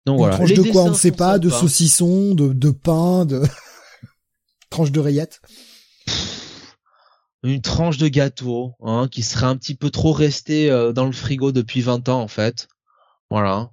Donc 0.06 0.18
voilà. 0.18 0.36
Tranche 0.36 0.54
de 0.54 0.64
quoi 0.64 0.84
on 0.84 0.90
ne 0.90 0.96
sait 0.96 1.12
pas, 1.12 1.40
de 1.40 1.50
saucisson, 1.50 2.34
de, 2.34 2.54
de 2.54 2.72
pain, 2.72 3.26
de 3.26 3.44
tranche 4.70 4.92
de 4.92 5.00
rayette. 5.00 5.42
Une 7.44 7.62
tranche 7.62 7.98
de 7.98 8.08
gâteau, 8.08 8.74
hein, 8.82 9.08
qui 9.10 9.24
serait 9.24 9.46
un 9.46 9.56
petit 9.56 9.76
peu 9.76 9.90
trop 9.90 10.12
resté 10.12 10.70
euh, 10.70 10.92
dans 10.92 11.06
le 11.06 11.14
frigo 11.14 11.52
depuis 11.52 11.82
20 11.82 12.10
ans 12.10 12.22
en 12.22 12.28
fait. 12.28 12.68
Voilà. 13.30 13.72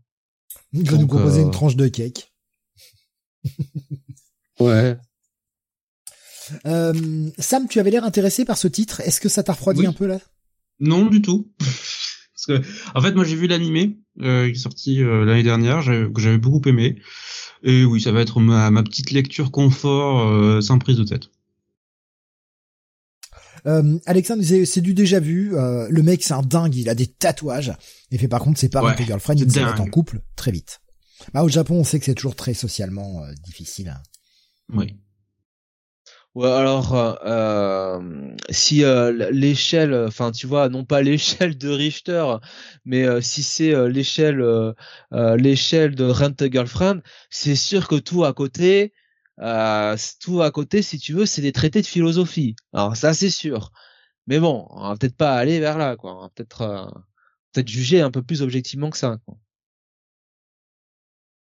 Il 0.72 0.88
va 0.88 0.98
nous 0.98 1.06
proposer 1.06 1.40
une 1.40 1.48
euh, 1.48 1.52
tranche 1.52 1.76
de 1.76 1.88
cake. 1.88 2.32
ouais. 4.60 4.96
Euh, 6.66 7.30
Sam, 7.38 7.66
tu 7.68 7.80
avais 7.80 7.90
l'air 7.90 8.04
intéressé 8.04 8.44
par 8.44 8.58
ce 8.58 8.68
titre. 8.68 9.00
Est-ce 9.00 9.20
que 9.20 9.28
ça 9.28 9.42
t'a 9.42 9.52
refroidi 9.52 9.86
un 9.86 9.92
peu 9.92 10.06
là? 10.06 10.18
Non, 10.78 11.06
du 11.06 11.22
tout. 11.22 11.50
Parce 12.46 12.60
que, 12.60 12.66
en 12.94 13.00
fait, 13.00 13.12
moi, 13.12 13.24
j'ai 13.24 13.36
vu 13.36 13.46
l'animé 13.46 13.98
euh, 14.20 14.46
qui 14.46 14.52
est 14.52 14.62
sorti 14.62 15.02
euh, 15.02 15.24
l'année 15.24 15.42
dernière, 15.42 15.84
que 15.84 16.20
j'avais 16.20 16.38
beaucoup 16.38 16.68
aimé. 16.68 17.00
Et 17.62 17.84
oui, 17.84 18.00
ça 18.00 18.12
va 18.12 18.20
être 18.20 18.40
ma, 18.40 18.70
ma 18.70 18.82
petite 18.82 19.10
lecture 19.10 19.50
confort 19.50 20.28
euh, 20.28 20.60
sans 20.60 20.78
prise 20.78 20.96
de 20.96 21.04
tête. 21.04 21.30
Euh, 23.66 23.98
Alexandre 24.06 24.44
c'est 24.44 24.80
du 24.80 24.94
déjà 24.94 25.18
vu. 25.18 25.56
Euh, 25.56 25.88
le 25.90 26.02
mec, 26.02 26.22
c'est 26.22 26.34
un 26.34 26.42
dingue. 26.42 26.76
Il 26.76 26.88
a 26.88 26.94
des 26.94 27.08
tatouages. 27.08 27.72
Et 28.12 28.18
fait 28.18 28.28
par 28.28 28.40
contre, 28.40 28.60
c'est 28.60 28.68
pas 28.68 28.84
ouais, 28.84 28.92
un 28.92 29.04
girlfriend. 29.04 29.36
Il 29.38 29.50
se 29.50 29.58
met 29.58 29.64
en 29.64 29.86
couple 29.86 30.20
très 30.36 30.52
vite. 30.52 30.80
Bah, 31.34 31.42
au 31.42 31.48
Japon, 31.48 31.76
on 31.76 31.84
sait 31.84 31.98
que 31.98 32.04
c'est 32.04 32.14
toujours 32.14 32.36
très 32.36 32.54
socialement 32.54 33.22
difficile. 33.44 33.96
Oui. 34.72 34.94
Ouais, 36.36 36.50
alors 36.50 36.94
euh, 36.94 37.14
euh 37.24 38.36
si 38.50 38.84
euh, 38.84 39.30
l'échelle, 39.32 39.94
enfin 39.94 40.32
tu 40.32 40.46
vois, 40.46 40.68
non 40.68 40.84
pas 40.84 41.00
l'échelle 41.02 41.56
de 41.56 41.70
Richter, 41.70 42.26
mais 42.84 43.04
euh, 43.06 43.22
si 43.22 43.42
c'est 43.42 43.88
l'échelle, 43.88 44.44
l'échelle 45.12 45.94
de 45.94 46.04
Rent 46.04 46.34
a 46.42 46.50
Girlfriend, 46.50 47.00
c'est 47.30 47.56
sûr 47.56 47.88
que 47.88 47.94
tout 47.96 48.24
à 48.24 48.34
côté, 48.34 48.92
tout 49.38 50.42
à 50.42 50.50
côté, 50.52 50.82
si 50.82 50.98
tu 50.98 51.14
veux, 51.14 51.24
c'est 51.24 51.40
des 51.42 51.52
traités 51.52 51.80
de 51.80 51.86
philosophie. 51.86 52.54
Alors 52.74 52.96
ça 52.96 53.14
c'est 53.14 53.30
sûr. 53.30 53.70
Mais 54.26 54.38
bon, 54.40 54.66
on 54.70 54.88
va 54.90 54.96
peut-être 54.96 55.16
pas 55.16 55.36
aller 55.36 55.60
vers 55.60 55.78
là, 55.78 55.96
quoi. 55.96 56.18
On 56.18 56.22
va 56.22 56.28
peut-être, 56.30 56.92
peut-être 57.52 57.68
juger 57.68 58.02
un 58.02 58.10
peu 58.10 58.22
plus 58.22 58.42
objectivement 58.42 58.90
que 58.90 58.98
ça. 58.98 59.18
Quoi. 59.26 59.36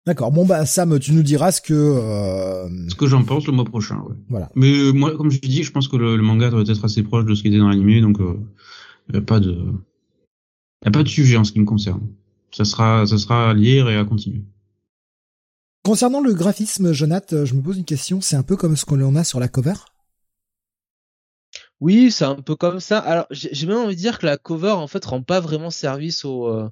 D'accord. 0.06 0.32
Bon 0.32 0.44
bah 0.44 0.66
Sam, 0.66 0.98
tu 0.98 1.12
nous 1.12 1.22
diras 1.22 1.50
ce 1.50 1.62
que 1.62 1.72
euh... 1.72 2.88
ce 2.88 2.94
que 2.94 3.06
j'en 3.06 3.24
pense 3.24 3.46
le 3.46 3.52
mois 3.52 3.64
prochain. 3.64 4.00
Ouais. 4.00 4.14
Voilà. 4.28 4.50
Mais 4.54 4.70
euh, 4.70 4.92
moi, 4.92 5.16
comme 5.16 5.30
je 5.30 5.40
dis, 5.40 5.62
je 5.62 5.72
pense 5.72 5.88
que 5.88 5.96
le, 5.96 6.18
manga 6.18 6.50
doit 6.50 6.62
être 6.66 6.84
assez 6.84 7.02
proche 7.02 7.24
de 7.24 7.34
ce 7.34 7.40
qui 7.40 7.48
était 7.48 7.58
dans 7.58 7.68
l'animé, 7.68 8.02
donc 8.02 8.18
il 8.18 8.24
euh, 8.24 9.14
y 9.14 9.16
a 9.16 9.22
pas 9.22 9.40
de 9.40 9.52
y 10.84 10.88
a 10.88 10.90
pas 10.90 11.02
de 11.02 11.08
sujet 11.08 11.38
en 11.38 11.44
ce 11.44 11.52
qui 11.52 11.60
me 11.60 11.64
concerne. 11.64 12.02
Ça 12.52 12.66
sera 12.66 13.06
ça 13.06 13.16
sera 13.16 13.50
à 13.50 13.54
lire 13.54 13.88
et 13.88 13.96
à 13.96 14.04
continuer. 14.04 14.44
Concernant 15.84 16.20
le 16.20 16.34
graphisme, 16.34 16.92
Jonathan, 16.92 17.36
euh, 17.36 17.44
je 17.46 17.54
me 17.54 17.62
pose 17.62 17.78
une 17.78 17.84
question. 17.86 18.20
C'est 18.20 18.36
un 18.36 18.42
peu 18.42 18.56
comme 18.56 18.76
ce 18.76 18.84
qu'on 18.84 19.16
a 19.16 19.24
sur 19.24 19.40
la 19.40 19.48
cover? 19.48 19.74
Oui, 21.80 22.10
c'est 22.10 22.24
un 22.24 22.36
peu 22.36 22.56
comme 22.56 22.80
ça. 22.80 22.98
Alors, 22.98 23.26
j'ai 23.30 23.66
même 23.66 23.78
envie 23.78 23.96
de 23.96 24.00
dire 24.00 24.18
que 24.18 24.26
la 24.26 24.36
cover 24.36 24.70
en 24.70 24.86
fait 24.86 25.04
rend 25.04 25.22
pas 25.22 25.40
vraiment 25.40 25.70
service 25.70 26.26
au 26.26 26.70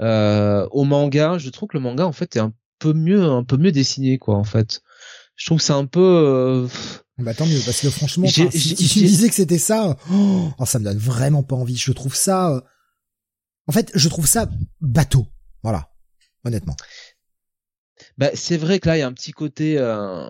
euh, 0.00 0.66
au 0.72 0.84
manga. 0.84 1.38
Je 1.38 1.50
trouve 1.50 1.68
que 1.68 1.76
le 1.76 1.82
manga 1.82 2.04
en 2.06 2.12
fait 2.12 2.34
est 2.36 2.40
un 2.40 2.52
peu 2.78 2.92
mieux, 2.92 3.24
un 3.24 3.44
peu 3.44 3.56
mieux 3.56 3.72
dessiné, 3.72 4.18
quoi, 4.18 4.36
en 4.36 4.44
fait. 4.44 4.82
Je 5.36 5.46
trouve 5.46 5.58
que 5.58 5.64
c'est 5.64 5.72
un 5.72 5.86
peu. 5.86 6.00
Euh... 6.00 6.68
Bah 7.18 7.32
tant 7.32 7.46
mieux, 7.46 7.60
parce 7.64 7.80
que 7.80 7.90
franchement, 7.90 8.26
si, 8.26 8.48
tu 8.74 9.00
me 9.00 9.06
disais 9.06 9.28
que 9.28 9.34
c'était 9.36 9.58
ça, 9.58 9.96
oh, 10.12 10.50
oh, 10.58 10.66
ça 10.66 10.80
me 10.80 10.84
donne 10.84 10.98
vraiment 10.98 11.44
pas 11.44 11.54
envie. 11.54 11.76
Je 11.76 11.92
trouve 11.92 12.16
ça. 12.16 12.50
Euh, 12.50 12.60
en 13.68 13.72
fait, 13.72 13.92
je 13.94 14.08
trouve 14.08 14.26
ça 14.26 14.48
bateau. 14.80 15.26
Voilà, 15.62 15.90
honnêtement. 16.44 16.76
Bah 18.18 18.30
c'est 18.34 18.56
vrai 18.56 18.80
que 18.80 18.88
là, 18.88 18.96
il 18.96 19.00
y 19.00 19.02
a 19.02 19.06
un 19.06 19.12
petit 19.12 19.30
côté 19.30 19.76
euh... 19.78 20.28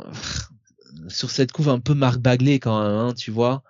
sur 1.08 1.30
cette 1.30 1.52
couve 1.52 1.70
un 1.70 1.80
peu 1.80 1.94
Marc 1.94 2.18
Bagley 2.18 2.58
quand 2.58 2.82
même, 2.82 2.96
hein, 2.96 3.14
tu 3.16 3.30
vois. 3.30 3.62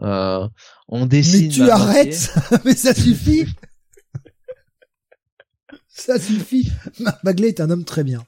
Euh, 0.00 0.48
on 0.88 1.04
dessine. 1.04 1.48
Mais 1.48 1.48
tu 1.48 1.70
arrêtes, 1.70 2.32
mais 2.64 2.74
ça 2.74 2.94
suffit. 2.94 3.46
Ça 5.94 6.18
suffit. 6.18 6.70
Marc 6.98 7.24
Bagley 7.24 7.48
est 7.48 7.60
un 7.60 7.70
homme 7.70 7.84
très 7.84 8.02
bien. 8.02 8.24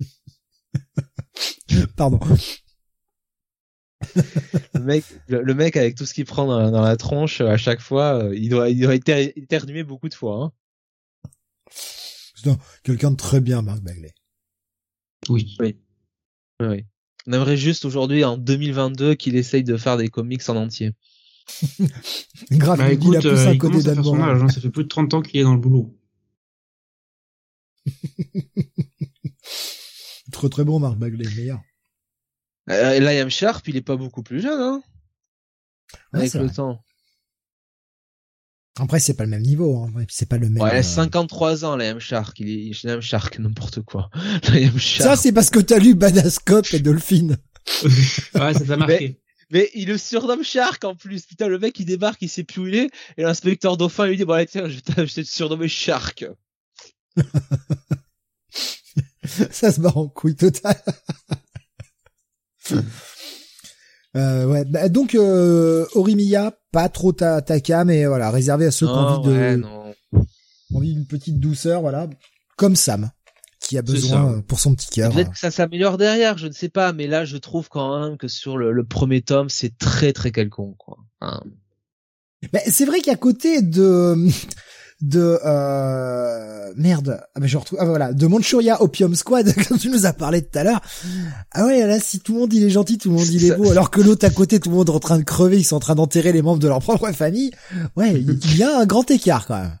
Pardon. 1.96 2.18
le 4.74 4.80
mec, 4.80 5.04
le, 5.28 5.54
mec 5.54 5.76
avec 5.76 5.94
tout 5.94 6.04
ce 6.04 6.12
qu'il 6.12 6.24
prend 6.24 6.46
dans, 6.46 6.82
la 6.82 6.96
tronche 6.96 7.40
à 7.40 7.56
chaque 7.56 7.80
fois, 7.80 8.24
euh, 8.24 8.34
il 8.36 8.50
doit, 8.50 8.68
il 8.68 8.80
doit 8.80 8.94
éternuer 8.94 9.84
beaucoup 9.84 10.08
de 10.08 10.14
fois. 10.14 10.52
Hein. 12.44 12.58
Quelqu'un 12.82 13.12
de 13.12 13.16
très 13.16 13.40
bien, 13.40 13.62
Marc 13.62 13.80
Bagley. 13.80 14.12
Oui. 15.28 15.56
Oui. 15.60 15.76
oui. 16.60 16.84
On 17.26 17.32
aimerait 17.32 17.56
juste 17.56 17.84
aujourd'hui, 17.84 18.24
en 18.24 18.36
2022, 18.36 19.14
qu'il 19.14 19.36
essaye 19.36 19.64
de 19.64 19.76
faire 19.76 19.96
des 19.96 20.08
comics 20.08 20.48
en 20.48 20.56
entier. 20.56 20.92
Grave, 22.50 22.78
bah, 22.78 22.92
il 22.92 23.16
a 23.16 23.20
plus 23.20 23.28
euh, 23.28 23.48
un 23.48 23.58
côté 23.58 23.82
d'allemand. 23.82 24.22
Hein, 24.22 24.48
ça 24.48 24.60
fait 24.60 24.70
plus 24.70 24.84
de 24.84 24.88
30 24.88 25.14
ans 25.14 25.22
qu'il 25.22 25.40
est 25.40 25.44
dans 25.44 25.54
le 25.54 25.60
boulot. 25.60 25.96
très 30.32 30.48
très 30.48 30.64
bon 30.64 30.78
Marc 30.78 30.96
Bagley, 30.96 31.28
meilleur. 31.36 31.60
Euh, 32.70 32.98
Liam 32.98 33.30
Sharp, 33.30 33.66
il 33.68 33.76
est 33.76 33.82
pas 33.82 33.96
beaucoup 33.96 34.22
plus 34.22 34.40
jeune, 34.40 34.60
hein 34.60 34.82
Avec 36.12 36.34
le 36.34 36.50
temps. 36.50 36.82
Après, 38.78 39.00
c'est 39.00 39.14
pas 39.14 39.24
le 39.24 39.30
même 39.30 39.42
niveau, 39.42 39.84
hein. 39.84 40.04
c'est 40.08 40.28
pas 40.28 40.36
le 40.36 40.50
même. 40.50 40.62
Ouais, 40.62 40.82
53 40.82 41.64
euh, 41.64 41.66
ans, 41.66 41.76
Liam 41.76 41.98
Shark, 41.98 42.38
il 42.40 42.50
est, 42.50 42.84
Liam 42.84 43.00
Shark, 43.00 43.38
n'importe 43.38 43.80
quoi. 43.82 44.10
Ça, 44.78 45.16
c'est 45.16 45.32
parce 45.32 45.48
que 45.48 45.60
t'as 45.60 45.78
lu 45.78 45.94
Badascope 45.94 46.74
et 46.74 46.80
Dolphin. 46.80 47.36
ouais, 47.84 48.54
ça 48.54 48.64
t'a 48.64 48.76
marqué. 48.76 49.18
Mais 49.50 49.70
il 49.74 49.88
le 49.88 49.98
surnomme 49.98 50.44
Shark 50.44 50.84
en 50.84 50.94
plus. 50.94 51.24
Putain, 51.24 51.48
le 51.48 51.58
mec 51.58 51.78
il 51.78 51.86
débarque, 51.86 52.20
il 52.22 52.28
sait 52.28 52.44
plus 52.44 52.60
où 52.60 52.66
il 52.66 52.74
est, 52.74 52.90
et 53.16 53.22
l'inspecteur 53.22 53.76
dauphin 53.76 54.06
lui 54.06 54.16
dit 54.16 54.24
bon 54.24 54.34
allez 54.34 54.46
tiens, 54.46 54.68
je 54.68 54.76
vais 54.76 55.06
te 55.06 55.22
surnommer 55.22 55.68
Shark. 55.68 56.26
Ça 59.50 59.72
se 59.72 59.80
barre 59.80 59.96
en 59.96 60.08
couille 60.08 60.36
total. 60.36 60.76
Euh, 64.16 64.46
ouais, 64.46 64.64
bah, 64.64 64.88
donc 64.88 65.14
euh, 65.14 65.84
Orimiya, 65.94 66.58
pas 66.72 66.88
trop 66.88 67.12
ta, 67.12 67.42
ta 67.42 67.60
cam, 67.60 67.88
mais 67.88 68.06
voilà, 68.06 68.30
réservé 68.30 68.64
à 68.64 68.70
ceux 68.70 68.86
qui 68.86 68.92
ont 68.92 68.96
envie 68.96 69.28
de, 69.28 69.56
non. 69.56 69.94
envie 70.74 70.94
d'une 70.94 71.06
petite 71.06 71.38
douceur, 71.38 71.82
voilà, 71.82 72.08
comme 72.56 72.76
Sam, 72.76 73.10
qui 73.60 73.76
a 73.76 73.82
besoin 73.82 74.32
euh, 74.32 74.40
pour 74.40 74.58
son 74.58 74.74
petit 74.74 74.88
cœur. 74.88 75.12
Peut-être 75.12 75.32
que 75.32 75.38
ça 75.38 75.50
s'améliore 75.50 75.98
derrière, 75.98 76.38
je 76.38 76.46
ne 76.46 76.52
sais 76.52 76.70
pas, 76.70 76.94
mais 76.94 77.06
là 77.06 77.26
je 77.26 77.36
trouve 77.36 77.68
quand 77.68 78.00
même 78.00 78.16
que 78.16 78.26
sur 78.26 78.56
le, 78.56 78.72
le 78.72 78.84
premier 78.84 79.20
tome, 79.20 79.50
c'est 79.50 79.76
très 79.76 80.14
très 80.14 80.32
quelconque, 80.32 80.78
quoi. 80.78 80.96
Hein. 81.20 81.42
Mais 82.54 82.62
c'est 82.70 82.86
vrai 82.86 83.00
qu'à 83.00 83.16
côté 83.16 83.60
de 83.60 84.16
de 85.02 85.38
euh, 85.44 86.72
merde 86.76 87.20
ah 87.34 87.40
ben 87.40 87.46
je 87.46 87.58
retrouve 87.58 87.78
ah 87.80 87.84
voilà 87.84 88.14
de 88.14 88.26
Manchuria 88.26 88.82
Opium 88.82 89.14
Squad 89.14 89.52
comme 89.68 89.78
tu 89.78 89.90
nous 89.90 90.06
as 90.06 90.14
parlé 90.14 90.42
tout 90.42 90.58
à 90.58 90.64
l'heure 90.64 90.80
ah 91.52 91.66
ouais 91.66 91.86
là 91.86 92.00
si 92.00 92.20
tout 92.20 92.32
le 92.32 92.40
monde 92.40 92.52
il 92.54 92.64
est 92.64 92.70
gentil 92.70 92.96
tout 92.96 93.10
le 93.10 93.16
monde 93.16 93.28
il 93.28 93.44
est 93.44 93.56
beau 93.56 93.70
alors 93.70 93.90
que 93.90 94.00
l'autre 94.00 94.24
à 94.24 94.30
côté 94.30 94.58
tout 94.58 94.70
le 94.70 94.76
monde 94.76 94.88
est 94.88 94.92
en 94.92 95.00
train 95.00 95.18
de 95.18 95.24
crever 95.24 95.58
ils 95.58 95.64
sont 95.64 95.76
en 95.76 95.80
train 95.80 95.94
d'enterrer 95.94 96.32
les 96.32 96.40
membres 96.40 96.60
de 96.60 96.68
leur 96.68 96.80
propre 96.80 97.12
famille 97.12 97.50
ouais 97.96 98.14
il 98.14 98.56
y 98.56 98.62
a 98.62 98.78
un 98.78 98.86
grand 98.86 99.10
écart 99.10 99.46
quand 99.46 99.60
même 99.60 99.78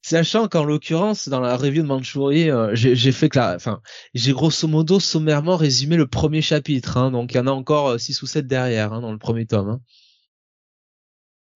Sachant 0.00 0.48
qu'en 0.48 0.64
l'occurrence, 0.64 1.28
dans 1.28 1.40
la 1.40 1.54
review 1.56 1.82
de 1.82 1.88
Manchuria, 1.88 2.56
euh, 2.56 2.70
j'ai 2.72 3.12
fait 3.12 3.28
que 3.28 3.38
la, 3.38 3.56
enfin, 3.56 3.82
j'ai 4.14 4.32
grosso 4.32 4.66
modo 4.66 5.00
sommairement 5.00 5.56
résumé 5.56 5.96
le 5.96 6.06
premier 6.06 6.40
chapitre, 6.40 6.96
hein, 6.96 7.10
donc 7.10 7.34
il 7.34 7.36
y 7.36 7.40
en 7.40 7.46
a 7.46 7.50
encore 7.50 7.88
euh, 7.88 7.98
six 7.98 8.22
ou 8.22 8.26
sept 8.26 8.46
derrière 8.46 8.94
hein, 8.94 9.02
dans 9.02 9.12
le 9.12 9.18
premier 9.18 9.44
tome. 9.44 9.68
Hein. 9.68 9.80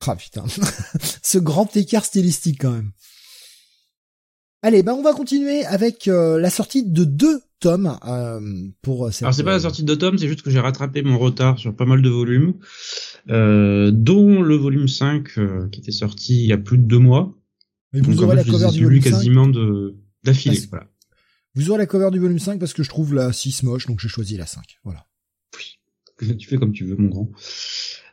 Ah 0.09 0.17
putain 0.17 0.45
ce 1.23 1.39
grand 1.39 1.77
écart 1.77 2.05
stylistique 2.05 2.61
quand 2.61 2.73
même 2.73 2.93
allez 4.63 4.83
ben 4.83 4.93
on 4.93 5.03
va 5.03 5.13
continuer 5.13 5.65
avec 5.65 6.09
euh, 6.09 6.39
la 6.39 6.51
sortie 6.51 6.85
de 6.85 7.05
deux 7.05 7.43
tomes 7.63 7.97
euh, 8.07 8.69
pour 8.83 9.11
cette 9.13 9.23
Alors 9.23 9.35
c'est 9.35 9.45
pas 9.45 9.53
la 9.53 9.61
sortie 9.61 9.83
de 9.83 9.87
deux 9.87 9.97
tomes, 9.97 10.19
c'est 10.19 10.29
juste 10.29 10.43
que 10.43 10.51
j'ai 10.51 10.61
rattrapé 10.61 11.03
mon 11.03 11.19
retard 11.19 11.59
sur 11.59 11.75
pas 11.75 11.87
mal 11.87 12.03
de 12.03 12.11
volumes, 12.11 12.55
euh, 13.31 13.91
dont 13.93 14.43
le 14.43 14.57
volume 14.57 14.89
5 14.89 15.39
euh, 15.39 15.69
qui 15.71 15.81
était 15.81 15.93
sorti 15.93 16.43
il 16.43 16.47
y 16.47 16.53
a 16.53 16.59
plus 16.59 16.77
de 16.77 16.83
deux 16.83 16.99
mois. 16.99 17.33
mais 17.93 18.01
vous 18.01 18.13
Donc, 18.13 18.21
en 18.21 18.25
aurez 18.25 18.37
fait, 18.39 18.45
la 18.45 18.53
cover 18.53 18.71
du 18.73 18.85
volume 18.85 19.03
5 19.03 19.11
quasiment 19.11 19.47
de 19.47 19.97
d'affilée. 20.25 20.61
Voilà. 20.71 20.89
vous 21.55 21.71
aurez 21.71 21.79
la 21.79 21.87
cover 21.87 22.11
du 22.11 22.19
volume 22.19 22.39
5 22.39 22.59
parce 22.59 22.75
que 22.75 22.83
je 22.83 22.89
trouve 22.89 23.15
la 23.15 23.33
6 23.33 23.63
moche 23.63 23.87
donc 23.87 24.01
j'ai 24.01 24.09
choisi 24.09 24.37
la 24.37 24.47
5 24.47 24.63
voilà 24.85 25.07
Tu 26.39 26.47
fais 26.47 26.57
comme 26.57 26.73
tu 26.73 26.85
veux, 26.85 26.95
mon 26.97 27.09
grand. 27.09 27.31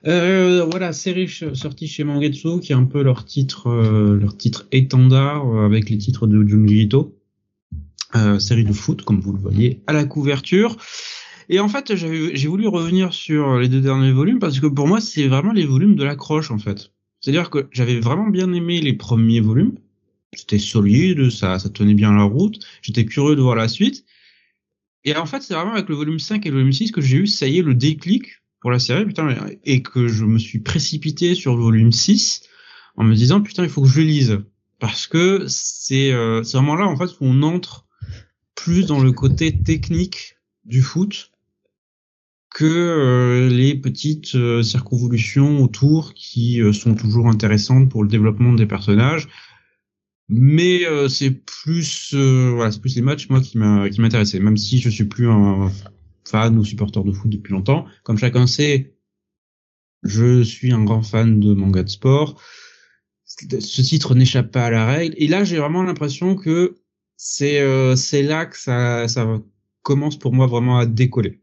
Euh, 0.08 0.66
voilà, 0.66 0.94
série 0.94 1.28
ch- 1.28 1.54
sortie 1.54 1.88
chez 1.88 2.04
Mangetsu, 2.04 2.60
qui 2.62 2.72
est 2.72 2.76
un 2.76 2.86
peu 2.86 3.02
leur 3.04 3.26
titre, 3.26 3.68
euh, 3.68 4.18
leur 4.18 4.38
titre 4.38 4.68
étendard 4.72 5.48
euh, 5.48 5.66
avec 5.66 5.90
les 5.90 5.98
titres 5.98 6.26
de 6.28 6.48
Junji 6.48 6.84
Ito. 6.84 7.16
Euh, 8.16 8.40
série 8.40 8.64
de 8.64 8.74
foot, 8.74 9.04
comme 9.04 9.20
vous 9.20 9.34
le 9.34 9.40
voyez 9.40 9.82
à 9.86 9.94
la 9.94 10.04
couverture. 10.06 10.78
Et 11.48 11.60
en 11.60 11.68
fait, 11.68 11.96
j'ai 11.96 12.48
voulu 12.48 12.68
revenir 12.68 13.14
sur 13.14 13.60
les 13.60 13.68
deux 13.68 13.82
derniers 13.82 14.12
volumes 14.12 14.40
parce 14.40 14.60
que 14.60 14.68
pour 14.68 14.88
moi, 14.88 15.02
c'est 15.02 15.28
vraiment 15.28 15.52
les 15.52 15.66
volumes 15.66 15.96
de 15.96 16.04
l'accroche, 16.04 16.50
en 16.52 16.58
fait. 16.58 16.92
C'est-à-dire 17.22 17.50
que 17.50 17.68
j'avais 17.72 18.00
vraiment 18.00 18.28
bien 18.28 18.52
aimé 18.54 18.82
les 18.82 18.94
premiers 18.94 19.42
volumes. 19.42 19.74
C'était 20.36 20.60
solide, 20.60 21.30
ça, 21.30 21.60
ça 21.60 21.70
tenait 21.70 21.96
bien 21.96 22.14
la 22.14 22.24
route. 22.24 22.60
J'étais 22.82 23.06
curieux 23.06 23.36
de 23.36 23.42
voir 23.42 23.56
la 23.56 23.68
suite. 23.68 24.06
Et 25.04 25.16
en 25.16 25.26
fait, 25.26 25.42
c'est 25.42 25.54
vraiment 25.54 25.74
avec 25.74 25.90
le 25.90 25.96
volume 25.96 26.20
5 26.20 26.46
et 26.46 26.50
le 26.50 26.56
volume 26.56 26.72
6 26.72 26.92
que 26.92 27.02
j'ai 27.02 27.18
eu, 27.18 27.28
ça 27.28 27.48
y 27.48 27.60
est, 27.60 27.62
le 27.64 27.74
déclic 27.74 28.39
pour 28.61 28.72
la 28.72 28.80
série, 28.80 29.06
putain, 29.06 29.36
et 29.64 29.81
que 29.81 30.07
je 30.07 30.26
me 30.26 30.38
suis 30.38 30.60
précipité 30.60 31.36
sur 31.36 31.56
le 31.56 31.61
volume 31.61 31.91
6 31.91 32.41
en 32.95 33.03
me 33.03 33.15
disant, 33.15 33.41
putain, 33.41 33.64
il 33.64 33.69
faut 33.69 33.81
que 33.81 33.88
je 33.88 34.02
lise. 34.02 34.40
Parce 34.80 35.07
que 35.07 35.45
c'est 35.48 36.11
euh, 36.11 36.41
vraiment 36.53 36.76
là, 36.76 36.88
en 36.88 36.95
fait, 36.95 37.11
où 37.19 37.26
on 37.26 37.41
entre 37.44 37.86
plus 38.56 38.86
dans 38.86 39.02
le 39.02 39.11
côté 39.11 39.57
technique 39.61 40.38
du 40.65 40.81
foot 40.81 41.31
que 42.49 42.65
euh, 42.65 43.49
les 43.49 43.76
petites 43.76 44.36
euh, 44.36 44.64
circonvolutions 44.64 45.61
autour 45.61 46.14
qui 46.14 46.61
euh, 46.61 46.73
sont 46.73 46.95
toujours 46.95 47.27
intéressantes 47.27 47.90
pour 47.90 48.03
le 48.03 48.10
développement 48.10 48.53
des 48.53 48.65
personnages. 48.65 49.27
Mais 50.31 50.81
c'est 51.10 51.31
plus 51.31 52.14
voilà, 52.14 52.72
c'est 52.72 52.80
plus 52.80 52.95
les 52.95 53.02
matchs 53.02 53.30
moi 53.30 53.41
qui 53.41 53.57
m'intéressaient, 53.57 54.40
même 54.40 54.57
si 54.57 54.77
je 54.80 54.88
suis 54.88 55.06
plus 55.06 55.27
un 55.27 55.72
fan 56.26 56.58
ou 56.58 56.64
supporter 56.64 57.04
de 57.04 57.12
foot 57.12 57.30
depuis 57.30 57.54
longtemps. 57.54 57.86
Comme 58.04 58.18
chacun 58.18 58.48
sait, 58.48 58.96
je 60.04 60.44
suis 60.44 60.72
un 60.72 60.84
grand 60.84 61.02
fan 61.02 61.40
de 61.40 61.54
manga 61.54 61.84
de 61.84 61.90
sport. 61.90 62.41
Ce 63.26 63.82
titre 63.82 64.16
n'échappe 64.16 64.52
pas 64.52 64.66
à 64.66 64.72
la 64.72 64.86
règle. 64.86 65.16
Et 65.18 65.28
là, 65.28 65.44
j'ai 65.44 65.58
vraiment 65.58 65.84
l'impression 65.84 66.36
que 66.36 66.78
c'est 67.18 67.60
euh, 67.62 67.96
c'est 67.96 68.24
là 68.24 68.46
que 68.46 68.58
ça 68.58 69.08
ça 69.08 69.28
commence 69.82 70.18
pour 70.18 70.34
moi 70.34 70.48
vraiment 70.48 70.78
à 70.80 70.86
décoller. 70.86 71.41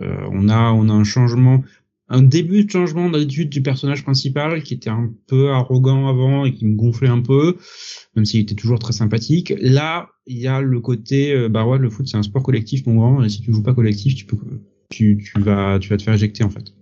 Euh, 0.00 0.28
on 0.30 0.48
a 0.48 0.70
on 0.72 0.88
a 0.88 0.92
un 0.92 1.04
changement, 1.04 1.62
un 2.10 2.22
début 2.22 2.64
de 2.64 2.70
changement 2.70 3.08
d'attitude 3.08 3.48
du 3.48 3.62
personnage 3.62 4.02
principal 4.02 4.62
qui 4.62 4.74
était 4.74 4.90
un 4.90 5.10
peu 5.28 5.50
arrogant 5.50 6.08
avant 6.08 6.44
et 6.44 6.52
qui 6.52 6.66
me 6.66 6.74
gonflait 6.74 7.08
un 7.08 7.20
peu, 7.22 7.56
même 8.16 8.24
s'il 8.24 8.40
était 8.40 8.56
toujours 8.56 8.80
très 8.80 8.92
sympathique. 8.92 9.54
Là, 9.60 10.10
il 10.26 10.38
y 10.38 10.48
a 10.48 10.60
le 10.60 10.80
côté, 10.80 11.32
euh, 11.32 11.48
bah 11.48 11.64
ouais, 11.64 11.78
le 11.78 11.88
foot 11.88 12.08
c'est 12.08 12.16
un 12.16 12.22
sport 12.22 12.42
collectif 12.42 12.84
mon 12.86 12.96
grand, 12.96 13.22
et 13.22 13.28
si 13.28 13.40
tu 13.40 13.52
joues 13.52 13.62
pas 13.62 13.74
collectif, 13.74 14.16
tu 14.16 14.26
peux, 14.26 14.36
tu, 14.90 15.22
tu 15.24 15.40
vas, 15.40 15.78
tu 15.78 15.88
vas 15.88 15.96
te 15.96 16.02
faire 16.02 16.14
éjecter 16.14 16.42
en 16.42 16.50
fait. 16.50 16.74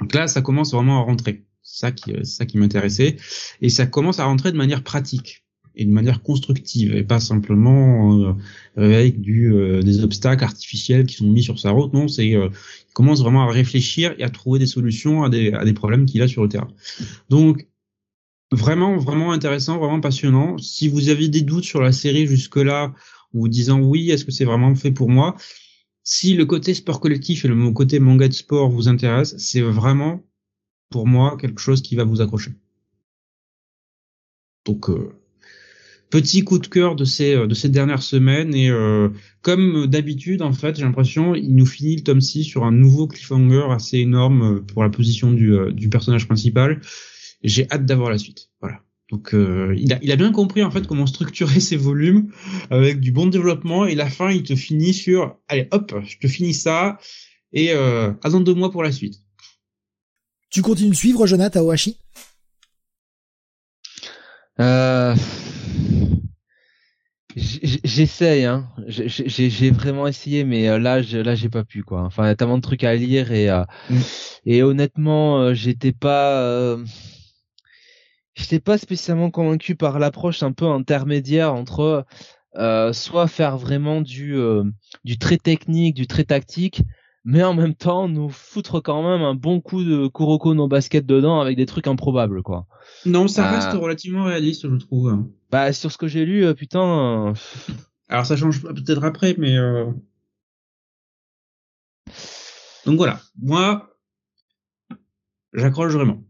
Donc 0.00 0.14
là, 0.14 0.26
ça 0.26 0.40
commence 0.40 0.72
vraiment 0.72 1.00
à 1.00 1.02
rentrer. 1.02 1.44
Ça 1.62 1.92
qui, 1.92 2.12
c'est 2.12 2.24
ça 2.24 2.46
qui 2.46 2.56
m'intéressait, 2.56 3.16
et 3.60 3.68
ça 3.68 3.86
commence 3.86 4.18
à 4.18 4.24
rentrer 4.24 4.50
de 4.50 4.56
manière 4.56 4.82
pratique 4.82 5.44
et 5.74 5.84
de 5.84 5.90
manière 5.90 6.22
constructive 6.22 6.94
et 6.94 7.04
pas 7.04 7.20
simplement 7.20 8.18
euh, 8.20 8.32
avec 8.76 9.20
du 9.20 9.52
euh, 9.52 9.82
des 9.82 10.02
obstacles 10.02 10.44
artificiels 10.44 11.06
qui 11.06 11.14
sont 11.14 11.26
mis 11.26 11.42
sur 11.42 11.58
sa 11.58 11.70
route. 11.70 11.92
Non, 11.92 12.08
c'est 12.08 12.34
euh, 12.34 12.48
il 12.88 12.92
commence 12.92 13.20
vraiment 13.20 13.48
à 13.48 13.52
réfléchir 13.52 14.14
et 14.18 14.24
à 14.24 14.30
trouver 14.30 14.58
des 14.58 14.66
solutions 14.66 15.22
à 15.22 15.28
des 15.28 15.52
à 15.52 15.64
des 15.64 15.72
problèmes 15.72 16.06
qu'il 16.06 16.22
a 16.22 16.28
sur 16.28 16.42
le 16.42 16.48
terrain. 16.48 16.68
Donc 17.28 17.68
vraiment 18.52 18.96
vraiment 18.96 19.32
intéressant, 19.32 19.78
vraiment 19.78 20.00
passionnant. 20.00 20.58
Si 20.58 20.88
vous 20.88 21.08
aviez 21.08 21.28
des 21.28 21.42
doutes 21.42 21.64
sur 21.64 21.80
la 21.80 21.92
série 21.92 22.26
jusque 22.26 22.56
là, 22.56 22.92
ou 23.32 23.48
disant 23.48 23.80
oui, 23.80 24.10
est-ce 24.10 24.24
que 24.24 24.32
c'est 24.32 24.44
vraiment 24.44 24.74
fait 24.74 24.90
pour 24.90 25.08
moi? 25.08 25.36
Si 26.02 26.34
le 26.34 26.46
côté 26.46 26.74
sport 26.74 27.00
collectif 27.00 27.44
et 27.44 27.48
le 27.48 27.70
côté 27.72 28.00
manga 28.00 28.26
de 28.26 28.32
sport 28.32 28.70
vous 28.70 28.88
intéresse, 28.88 29.36
c'est 29.38 29.60
vraiment 29.60 30.24
pour 30.90 31.06
moi 31.06 31.36
quelque 31.36 31.60
chose 31.60 31.82
qui 31.82 31.94
va 31.94 32.04
vous 32.04 32.20
accrocher. 32.20 32.52
Donc 34.64 34.90
euh, 34.90 35.19
petit 36.10 36.42
coup 36.42 36.58
de 36.58 36.66
cœur 36.66 36.96
de 36.96 37.04
ces 37.04 37.34
de 37.46 37.54
ces 37.54 37.68
dernières 37.68 38.02
semaines. 38.02 38.54
Et 38.54 38.68
euh, 38.68 39.08
comme 39.42 39.86
d'habitude 39.86 40.42
en 40.42 40.52
fait 40.52 40.76
j'ai 40.76 40.82
l'impression 40.82 41.34
il 41.34 41.54
nous 41.54 41.66
finit 41.66 41.96
le 41.96 42.02
tome 42.02 42.20
6 42.20 42.44
sur 42.44 42.64
un 42.64 42.72
nouveau 42.72 43.06
cliffhanger 43.06 43.68
assez 43.70 43.98
énorme 43.98 44.64
pour 44.66 44.82
la 44.82 44.90
position 44.90 45.32
du, 45.32 45.52
euh, 45.54 45.72
du 45.72 45.88
personnage 45.88 46.26
principal. 46.26 46.80
J'ai 47.42 47.70
hâte 47.70 47.86
d'avoir 47.86 48.10
la 48.10 48.18
suite. 48.18 48.50
Voilà. 48.60 48.80
Donc 49.10 49.34
euh, 49.34 49.74
il 49.78 49.92
a 49.92 49.98
il 50.02 50.12
a 50.12 50.16
bien 50.16 50.30
compris 50.32 50.62
en 50.62 50.70
fait 50.70 50.86
comment 50.86 51.06
structurer 51.06 51.60
ses 51.60 51.76
volumes 51.76 52.30
avec 52.70 53.00
du 53.00 53.12
bon 53.12 53.26
développement. 53.26 53.86
Et 53.86 53.94
la 53.94 54.10
fin 54.10 54.30
il 54.30 54.42
te 54.42 54.54
finit 54.54 54.92
sur 54.92 55.38
allez 55.48 55.68
hop 55.70 55.94
je 56.04 56.18
te 56.18 56.26
finis 56.26 56.54
ça. 56.54 56.98
Et 57.52 57.72
euh, 57.72 58.12
attends 58.22 58.40
deux 58.40 58.54
mois 58.54 58.70
pour 58.70 58.82
la 58.82 58.92
suite. 58.92 59.22
Tu 60.50 60.62
continues 60.62 60.90
de 60.90 60.96
suivre 60.96 61.26
Jonathan 61.26 61.60
Aohashi 61.60 61.96
Euh... 64.60 64.99
J'essaye, 67.62 68.44
hein. 68.44 68.68
J'ai 68.88 69.70
vraiment 69.70 70.06
essayé, 70.06 70.44
mais 70.44 70.68
euh, 70.68 70.78
là, 70.78 71.02
je, 71.02 71.18
là, 71.18 71.34
j'ai 71.34 71.48
pas 71.48 71.64
pu, 71.64 71.82
quoi. 71.82 72.02
Enfin, 72.02 72.24
il 72.24 72.28
y 72.28 72.30
a 72.30 72.34
tellement 72.34 72.56
de 72.56 72.62
trucs 72.62 72.84
à 72.84 72.94
lire 72.94 73.32
et 73.32 73.50
euh, 73.50 73.64
Mm. 73.90 73.98
et 74.46 74.62
honnêtement, 74.62 75.40
euh, 75.40 75.54
j'étais 75.54 75.92
pas, 75.92 76.40
euh, 76.42 76.84
j'étais 78.34 78.60
pas 78.60 78.78
spécialement 78.78 79.30
convaincu 79.30 79.74
par 79.76 79.98
l'approche 79.98 80.42
un 80.42 80.52
peu 80.52 80.66
intermédiaire 80.66 81.54
entre 81.54 82.06
euh, 82.56 82.92
soit 82.92 83.28
faire 83.28 83.56
vraiment 83.58 84.00
du 84.00 84.36
euh, 84.36 84.64
du 85.04 85.18
très 85.18 85.36
technique, 85.38 85.94
du 85.94 86.06
très 86.06 86.24
tactique, 86.24 86.82
mais 87.24 87.42
en 87.42 87.54
même 87.54 87.74
temps 87.74 88.08
nous 88.08 88.28
foutre 88.30 88.80
quand 88.80 89.02
même 89.02 89.22
un 89.22 89.34
bon 89.34 89.60
coup 89.60 89.84
de 89.84 90.06
Kuroko 90.08 90.54
no 90.54 90.68
basket 90.68 91.04
dedans 91.06 91.40
avec 91.40 91.56
des 91.56 91.66
trucs 91.66 91.86
improbables, 91.86 92.42
quoi. 92.42 92.66
non 93.06 93.28
ça 93.28 93.46
Ah. 93.48 93.54
reste 93.54 93.72
relativement 93.80 94.24
réaliste 94.24 94.68
je 94.70 94.76
trouve 94.76 95.24
Bah 95.50 95.72
sur 95.72 95.90
ce 95.92 95.98
que 95.98 96.06
j'ai 96.08 96.24
lu, 96.24 96.44
euh, 96.44 96.54
putain. 96.54 97.28
euh, 97.28 97.34
Alors 98.08 98.26
ça 98.26 98.36
change 98.36 98.62
peut-être 98.62 99.04
après, 99.04 99.34
mais 99.38 99.56
euh... 99.56 99.86
donc 102.86 102.96
voilà. 102.96 103.20
Moi, 103.40 103.88
j'accroche 105.52 105.92
vraiment. 105.92 106.22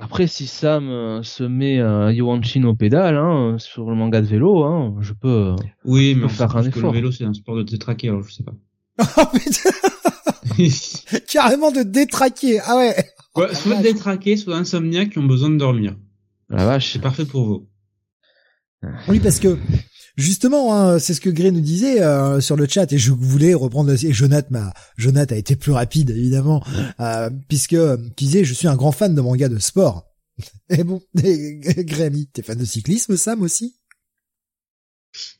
Après, 0.00 0.26
si 0.28 0.46
Sam 0.46 0.88
euh, 0.88 1.22
se 1.24 1.42
met 1.42 1.80
euh, 1.80 2.12
Yuanchin 2.12 2.62
au 2.64 2.74
pédale 2.74 3.16
hein, 3.16 3.56
sur 3.58 3.90
le 3.90 3.96
manga 3.96 4.20
de 4.20 4.26
vélo, 4.26 4.62
hein, 4.62 4.94
je 5.00 5.12
peux. 5.12 5.28
euh, 5.28 5.56
Oui, 5.84 6.14
mais 6.14 6.22
Faut 6.22 6.26
on 6.26 6.28
faire 6.28 6.56
un 6.56 6.62
tous 6.62 6.70
que 6.70 6.78
effort. 6.78 6.92
Le 6.92 6.98
vélo, 6.98 7.10
c'est 7.12 7.24
un 7.24 7.34
sport 7.34 7.56
de 7.56 7.64
détraqué, 7.64 8.08
alors 8.08 8.22
je 8.22 8.32
sais 8.32 8.44
pas. 8.44 8.54
Oh 9.18 9.26
putain 9.32 9.70
Carrément 11.28 11.70
de 11.70 11.82
détraquer. 11.82 12.60
Ah 12.60 12.76
ouais. 12.76 12.96
ouais 13.36 13.54
soit 13.54 13.80
détraquer, 13.82 14.36
soit 14.36 14.56
insomniaques 14.56 15.10
qui 15.10 15.18
ont 15.18 15.26
besoin 15.26 15.50
de 15.50 15.56
dormir. 15.56 15.96
La 16.48 16.64
vache. 16.64 16.92
C'est 16.92 17.00
parfait 17.00 17.24
pour 17.24 17.44
vous. 17.44 17.68
Oui, 19.08 19.18
parce 19.18 19.40
que 19.40 19.58
justement, 20.16 20.74
hein, 20.74 20.98
c'est 20.98 21.14
ce 21.14 21.20
que 21.20 21.30
Gray 21.30 21.52
nous 21.52 21.60
disait 21.60 22.00
euh, 22.00 22.40
sur 22.40 22.56
le 22.56 22.66
chat, 22.68 22.92
et 22.92 22.98
je 22.98 23.12
voulais 23.12 23.54
reprendre. 23.54 23.92
Et 23.92 24.12
Jonath 24.12 24.50
m'a, 24.50 24.72
Jonath 24.96 25.32
a 25.32 25.36
été 25.36 25.56
plus 25.56 25.72
rapide 25.72 26.10
évidemment, 26.10 26.62
euh, 27.00 27.28
puisque 27.48 27.76
qui 28.14 28.26
disait 28.26 28.44
je 28.44 28.54
suis 28.54 28.68
un 28.68 28.76
grand 28.76 28.92
fan 28.92 29.14
de 29.14 29.20
manga 29.20 29.48
de 29.48 29.58
sport. 29.58 30.04
Et 30.70 30.84
bon, 30.84 31.02
Grémy, 31.16 32.28
t'es 32.28 32.42
fan 32.42 32.56
de 32.56 32.64
cyclisme, 32.64 33.16
Sam 33.16 33.42
aussi? 33.42 33.74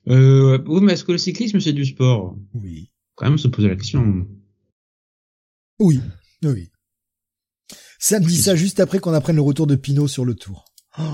Euh, 0.09 0.59
Oui, 0.67 0.81
mais 0.83 0.95
est-ce 0.95 1.05
que 1.05 1.13
le 1.13 1.19
cyclisme 1.19 1.61
c'est 1.61 1.73
du 1.73 1.85
sport? 1.85 2.37
Oui. 2.55 2.91
Quand 3.15 3.27
même 3.29 3.39
se 3.39 3.47
poser 3.49 3.69
la 3.69 3.77
question. 3.77 4.27
Oui, 5.79 6.01
oui. 6.43 6.71
Sam 7.99 8.25
dit 8.25 8.37
ça 8.37 8.55
juste 8.57 8.81
après 8.81 8.99
qu'on 8.99 9.15
apprenne 9.15 9.37
le 9.37 9.43
retour 9.43 9.67
de 9.67 9.77
Pinot 9.77 10.09
sur 10.09 10.25
le 10.25 10.35
tour. 10.35 10.65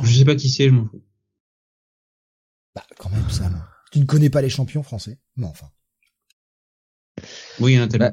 Je 0.03 0.19
sais 0.19 0.24
pas 0.24 0.35
qui 0.35 0.49
c'est, 0.49 0.69
je 0.69 0.70
m'en 0.70 0.86
fous. 0.86 1.03
Bah, 2.74 2.85
quand 2.99 3.11
même, 3.11 3.28
Sam. 3.31 3.65
Tu 3.93 4.01
ne 4.01 4.07
connais 4.07 4.31
pas 4.31 4.43
les 4.43 4.49
champions 4.49 4.82
français 4.82 5.19
Non, 5.36 5.49
enfin. 5.49 5.69
Oui, 7.61 7.73
il 7.73 7.77
y 7.77 7.78
en 7.78 7.85
a 7.85 7.89
tellement. 7.89 8.12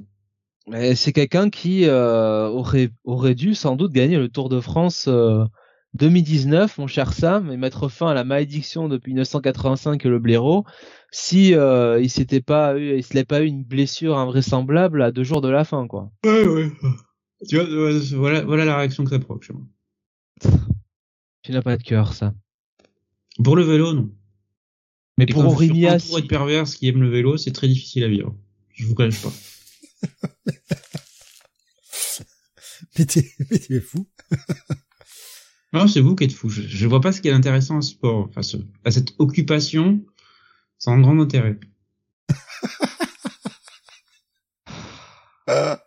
Bah, 0.68 0.96
c'est 0.96 1.14
quelqu'un 1.14 1.50
qui 1.50 1.86
euh, 1.86 2.48
aurait 2.48 2.92
aurait 3.04 3.36
dû 3.36 3.56
sans 3.56 3.76
doute 3.76 3.92
gagner 3.92 4.18
le 4.18 4.30
Tour 4.30 4.50
de 4.50 4.60
France 4.62 5.06
euh, 5.08 5.46
2019, 5.94 6.78
mon 6.78 6.88
cher 6.88 7.14
Sam, 7.14 7.52
et 7.52 7.58
mettre 7.58 7.90
fin 7.90 8.08
à 8.08 8.14
la 8.14 8.24
malédiction 8.24 8.88
depuis 8.88 9.12
1985 9.12 10.02
que 10.02 10.08
le 10.08 10.20
blaireau, 10.20 10.66
si 11.12 11.54
euh, 11.54 12.00
il 12.02 12.10
s'était 12.10 12.42
pas 12.42 12.78
eu, 12.78 12.98
il 12.98 13.04
se 13.04 13.22
pas 13.24 13.42
eu 13.42 13.46
une 13.46 13.64
blessure 13.64 14.18
invraisemblable 14.18 15.02
à 15.02 15.12
deux 15.12 15.24
jours 15.24 15.42
de 15.42 15.50
la 15.50 15.66
fin, 15.66 15.88
quoi. 15.88 16.12
Ouais, 16.26 16.48
ouais. 16.48 16.72
Tu 17.50 17.58
vois, 17.58 17.66
voilà, 18.16 18.44
voilà 18.44 18.66
la 18.66 18.78
réaction 18.78 19.04
que 19.04 19.10
ça 19.10 19.20
provoque 19.20 19.44
chez 19.44 19.54
moi. 19.54 19.64
Tu 21.42 21.52
n'as 21.52 21.62
pas 21.62 21.76
de 21.76 21.84
cœur, 21.84 22.14
ça. 22.14 22.34
Pour 23.44 23.56
le 23.56 23.64
vélo, 23.64 23.94
non. 23.94 24.12
Mais 25.18 25.26
pour 25.26 25.46
Aurignas, 25.46 26.06
pour 26.08 26.20
être 26.20 26.28
perverse 26.28 26.76
qui 26.76 26.88
aime 26.88 27.02
le 27.02 27.10
vélo, 27.10 27.38
c'est 27.38 27.52
très 27.52 27.68
difficile 27.68 28.04
à 28.04 28.08
vivre. 28.08 28.36
Je 28.74 28.86
vous 28.86 28.96
cache 28.96 29.22
pas. 29.22 29.32
mais 32.98 33.06
t'es 33.06 33.80
fou. 33.82 34.08
non, 35.74 35.88
c'est 35.88 36.02
vous 36.02 36.16
qui 36.16 36.26
êtes 36.26 36.34
fou. 36.34 36.50
Je, 36.50 36.62
je 36.62 36.88
vois 36.88 37.02
pas 37.02 37.12
ce 37.12 37.22
qui 37.22 37.30
est 37.30 37.34
intéressant 37.34 37.78
à 37.78 37.82
ce 37.82 37.92
sport, 37.92 38.28
enfin, 38.30 38.42
ce, 38.42 38.58
à 38.84 38.92
cette 38.92 39.14
occupation, 39.20 40.04
sans 40.78 41.00
grand 41.00 41.20
intérêt. 41.20 41.58
ah, 45.48 45.80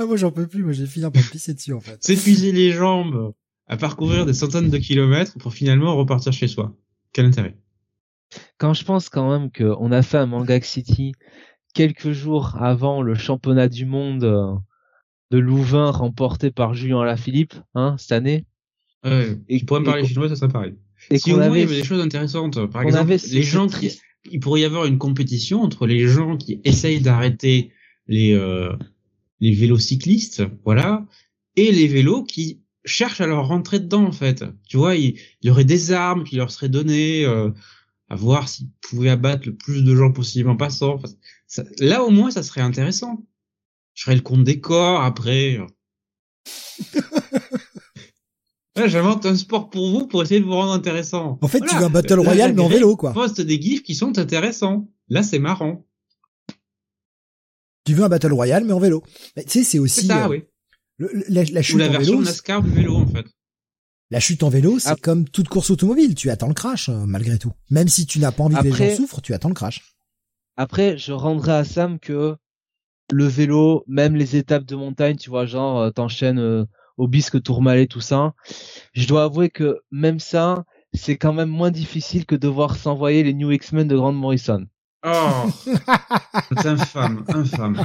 moi 0.00 0.16
j'en 0.16 0.32
peux 0.32 0.46
plus, 0.46 0.62
moi 0.62 0.72
j'ai 0.72 0.86
fini 0.86 1.10
par 1.10 1.22
pisser 1.30 1.54
dessus 1.54 1.72
en 1.72 1.80
fait. 1.80 2.02
S'épuiser 2.04 2.52
les 2.52 2.72
jambes 2.72 3.32
à 3.66 3.76
parcourir 3.76 4.26
des 4.26 4.34
centaines 4.34 4.70
de 4.70 4.78
kilomètres 4.78 5.38
pour 5.38 5.52
finalement 5.52 5.96
repartir 5.96 6.32
chez 6.32 6.48
soi. 6.48 6.74
Quel 7.12 7.26
intérêt? 7.26 7.56
Quand 8.58 8.74
je 8.74 8.84
pense 8.84 9.08
quand 9.08 9.30
même 9.30 9.50
qu'on 9.52 9.92
a 9.92 10.02
fait 10.02 10.18
un 10.18 10.26
Manga 10.26 10.60
City 10.62 11.12
quelques 11.74 12.12
jours 12.12 12.56
avant 12.60 13.02
le 13.02 13.14
championnat 13.14 13.68
du 13.68 13.86
monde 13.86 14.24
euh, 14.24 14.54
de 15.30 15.38
Louvain 15.38 15.90
remporté 15.90 16.50
par 16.50 16.74
Julien 16.74 17.00
Alaphilippe, 17.00 17.54
hein, 17.74 17.96
cette 17.98 18.12
année. 18.12 18.46
Ouais, 19.04 19.38
et 19.48 19.58
tu 19.58 19.64
pourrais 19.64 19.80
me 19.80 19.86
parler 19.86 20.06
chinois, 20.06 20.28
ça 20.28 20.36
serait 20.36 20.52
pareil. 20.52 20.74
Et 21.10 21.18
si 21.18 21.32
au 21.32 21.36
moins 21.36 21.56
il 21.56 21.60
y 21.60 21.62
avait 21.62 21.76
des 21.76 21.84
choses 21.84 22.00
intéressantes, 22.00 22.66
par 22.66 22.82
exemple, 22.82 23.16
les 23.32 23.42
gens 23.42 23.66
qui, 23.66 23.98
il 24.30 24.40
pourrait 24.40 24.60
y 24.60 24.64
avoir 24.64 24.86
une 24.86 24.98
compétition 24.98 25.62
entre 25.62 25.86
les 25.86 26.06
gens 26.06 26.36
qui 26.36 26.60
essayent 26.64 27.00
d'arrêter 27.00 27.72
les 28.06 28.32
euh, 28.32 28.72
les 29.40 29.52
vélocyclistes, 29.52 30.44
voilà, 30.64 31.04
et 31.56 31.72
les 31.72 31.88
vélos 31.88 32.22
qui 32.22 32.62
cherchent 32.84 33.20
à 33.20 33.26
leur 33.26 33.48
rentrer 33.48 33.80
dedans 33.80 34.04
en 34.04 34.12
fait. 34.12 34.44
Tu 34.68 34.76
vois, 34.76 34.94
il, 34.94 35.18
y 35.42 35.50
aurait 35.50 35.64
des 35.64 35.90
armes 35.90 36.22
qui 36.24 36.36
leur 36.36 36.52
seraient 36.52 36.68
données, 36.68 37.24
euh, 37.24 37.50
à 38.08 38.14
voir 38.14 38.48
s'ils 38.48 38.68
pouvaient 38.80 39.10
abattre 39.10 39.48
le 39.48 39.54
plus 39.56 39.82
de 39.82 39.96
gens 39.96 40.12
possible 40.12 40.48
en 40.48 40.56
passant. 40.56 41.00
ça, 41.48 41.64
là 41.78 42.04
au 42.04 42.10
moins, 42.10 42.30
ça 42.30 42.44
serait 42.44 42.60
intéressant. 42.60 43.26
Je 43.94 44.04
ferais 44.04 44.16
le 44.16 44.22
compte 44.22 44.44
des 44.44 44.60
corps 44.60 45.02
après. 45.02 45.58
Ouais, 48.82 48.88
j'invente 48.88 49.26
un 49.26 49.36
sport 49.36 49.70
pour 49.70 49.90
vous 49.90 50.06
pour 50.06 50.22
essayer 50.22 50.40
de 50.40 50.44
vous 50.44 50.52
rendre 50.52 50.72
intéressant. 50.72 51.38
En 51.40 51.48
fait, 51.48 51.60
tu 51.60 51.74
veux 51.76 51.84
un 51.84 51.90
battle 51.90 52.18
royal 52.20 52.52
mais 52.54 52.62
en 52.62 52.68
vélo, 52.68 52.96
quoi. 52.96 53.12
Poste 53.12 53.40
des 53.40 53.60
gifs 53.60 53.82
qui 53.82 53.94
sont 53.94 54.18
intéressants. 54.18 54.88
Là, 55.08 55.22
c'est 55.22 55.38
marrant. 55.38 55.84
Tu 57.84 57.94
veux 57.94 58.04
un 58.04 58.08
battle 58.08 58.32
royal 58.32 58.64
mais 58.64 58.72
en 58.72 58.78
vélo. 58.78 59.02
tu 59.36 59.42
sais, 59.48 59.64
c'est 59.64 59.78
aussi. 59.78 60.06
ça, 60.06 60.26
euh, 60.26 60.28
oui. 60.28 60.42
la, 61.28 61.44
la, 61.44 61.62
chute 61.62 61.76
Ou 61.76 61.78
la 61.78 61.88
en 61.88 61.90
version 61.92 62.12
vélo, 62.14 62.24
NASCAR 62.24 62.62
du 62.62 62.70
vélo, 62.70 62.96
en 62.96 63.06
fait. 63.06 63.26
La 64.10 64.20
chute 64.20 64.42
en 64.42 64.50
vélo, 64.50 64.78
c'est 64.78 64.90
Ah. 64.90 64.96
comme 65.00 65.28
toute 65.28 65.48
course 65.48 65.70
automobile. 65.70 66.14
Tu 66.14 66.30
attends 66.30 66.48
le 66.48 66.54
crash, 66.54 66.88
euh, 66.88 67.06
malgré 67.06 67.38
tout. 67.38 67.52
Même 67.70 67.88
si 67.88 68.04
tu 68.06 68.18
n'as 68.18 68.30
pas 68.30 68.44
envie 68.44 68.56
que 68.56 68.62
les 68.64 68.70
Après- 68.70 68.90
gens 68.90 68.96
souffrent, 68.96 69.20
tu 69.22 69.32
attends 69.34 69.48
le 69.48 69.54
crash. 69.54 69.94
Après, 70.56 70.98
je 70.98 71.12
rendrai 71.12 71.52
à 71.52 71.64
Sam 71.64 71.98
que 71.98 72.36
le 73.10 73.26
vélo, 73.26 73.84
même 73.88 74.14
les 74.14 74.36
étapes 74.36 74.64
de 74.64 74.76
montagne, 74.76 75.16
tu 75.16 75.30
vois, 75.30 75.46
genre 75.46 75.78
euh, 75.80 75.90
t'enchaînes 75.90 76.38
euh, 76.38 76.64
au 76.96 77.08
bisque 77.08 77.42
Tourmalet, 77.42 77.86
tout 77.86 78.00
ça. 78.00 78.34
Je 78.92 79.06
dois 79.06 79.24
avouer 79.24 79.50
que 79.50 79.80
même 79.90 80.20
ça, 80.20 80.64
c'est 80.92 81.16
quand 81.16 81.32
même 81.32 81.48
moins 81.48 81.70
difficile 81.70 82.26
que 82.26 82.34
de 82.34 82.40
devoir 82.40 82.76
s'envoyer 82.76 83.22
les 83.22 83.34
New 83.34 83.50
X-Men 83.50 83.88
de 83.88 83.96
Grant 83.96 84.12
Morrison. 84.12 84.66
Oh, 85.04 85.46
c'est 86.56 86.66
infâme, 86.66 87.24
infâme. 87.28 87.84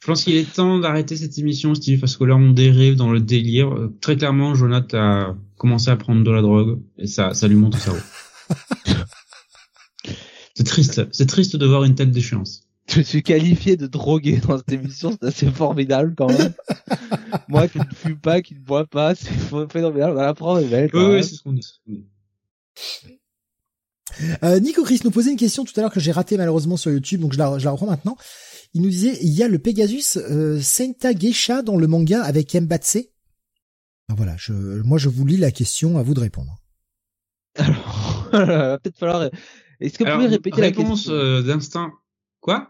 Je 0.00 0.06
pense 0.06 0.24
qu'il 0.24 0.36
est 0.36 0.50
temps 0.50 0.78
d'arrêter 0.78 1.16
cette 1.16 1.36
émission, 1.38 1.74
Steve, 1.74 2.00
parce 2.00 2.16
que 2.16 2.24
là, 2.24 2.34
on 2.36 2.50
dérive 2.50 2.96
dans 2.96 3.12
le 3.12 3.20
délire. 3.20 3.72
Euh, 3.72 3.94
Très 4.00 4.16
clairement, 4.16 4.54
Jonathan 4.54 4.98
a 4.98 5.36
commencé 5.58 5.90
à 5.90 5.96
prendre 5.96 6.24
de 6.24 6.30
la 6.30 6.40
drogue, 6.40 6.80
et 6.96 7.06
ça, 7.06 7.34
ça 7.34 7.46
lui 7.48 7.56
monte 7.56 7.74
au 7.74 7.78
cerveau. 7.78 8.00
c'est 10.54 10.64
triste, 10.64 11.06
c'est 11.12 11.26
triste 11.26 11.56
de 11.56 11.66
voir 11.66 11.84
une 11.84 11.94
telle 11.94 12.10
déchéance. 12.10 12.69
Je 12.90 13.00
suis 13.02 13.22
qualifié 13.22 13.76
de 13.76 13.86
drogué 13.86 14.38
dans 14.38 14.58
cette 14.58 14.72
émission, 14.72 15.12
c'est 15.12 15.28
assez 15.28 15.50
formidable 15.50 16.14
quand 16.16 16.26
même. 16.26 16.52
Moi 17.48 17.68
qui 17.68 17.78
ne 17.78 17.84
fume 17.94 18.18
pas, 18.18 18.42
qui 18.42 18.54
ne 18.54 18.60
bois 18.60 18.86
pas, 18.86 19.14
c'est 19.14 19.30
phénoménal. 19.70 20.10
On 20.10 20.14
va 20.14 20.22
l'apprendre, 20.26 20.66
belle. 20.68 20.90
Oui, 20.92 21.04
oui, 21.04 21.24
c'est 21.24 21.36
ce 21.36 21.42
qu'on 21.42 21.52
dit. 21.52 21.62
c'est 21.62 21.74
ce 21.74 21.80
qu'on 21.84 23.08
dit. 23.08 23.16
Euh, 24.42 24.58
Nico 24.58 24.82
Chris 24.82 25.00
nous 25.04 25.12
posait 25.12 25.30
une 25.30 25.36
question 25.36 25.64
tout 25.64 25.72
à 25.76 25.82
l'heure 25.82 25.92
que 25.92 26.00
j'ai 26.00 26.10
ratée 26.10 26.36
malheureusement 26.36 26.76
sur 26.76 26.90
YouTube, 26.90 27.20
donc 27.20 27.32
je 27.32 27.38
la, 27.38 27.58
je 27.58 27.64
la 27.64 27.70
reprends 27.70 27.86
maintenant. 27.86 28.16
Il 28.74 28.82
nous 28.82 28.90
disait, 28.90 29.16
il 29.22 29.30
y 29.30 29.42
a 29.44 29.48
le 29.48 29.58
Pegasus 29.60 30.16
euh, 30.18 30.60
Senta 30.60 31.14
Geisha 31.14 31.62
dans 31.62 31.76
le 31.76 31.86
manga 31.86 32.22
avec 32.24 32.54
Mbatse. 32.54 32.96
Alors 34.08 34.16
voilà, 34.16 34.34
je, 34.36 34.52
moi 34.82 34.98
je 34.98 35.08
vous 35.08 35.24
lis 35.24 35.36
la 35.36 35.52
question, 35.52 35.96
à 35.98 36.02
vous 36.02 36.14
de 36.14 36.20
répondre. 36.20 36.56
Alors, 37.54 38.28
il 38.32 38.38
va 38.38 38.78
peut-être 38.78 38.98
falloir. 38.98 39.30
Est-ce 39.80 39.96
que 39.96 40.02
vous 40.02 40.08
Alors, 40.08 40.18
pouvez 40.18 40.30
répéter 40.30 40.60
la 40.60 40.66
réponse 40.66 41.02
question? 41.02 41.14
euh, 41.14 41.42
d'instinct. 41.42 41.92
Quoi? 42.40 42.68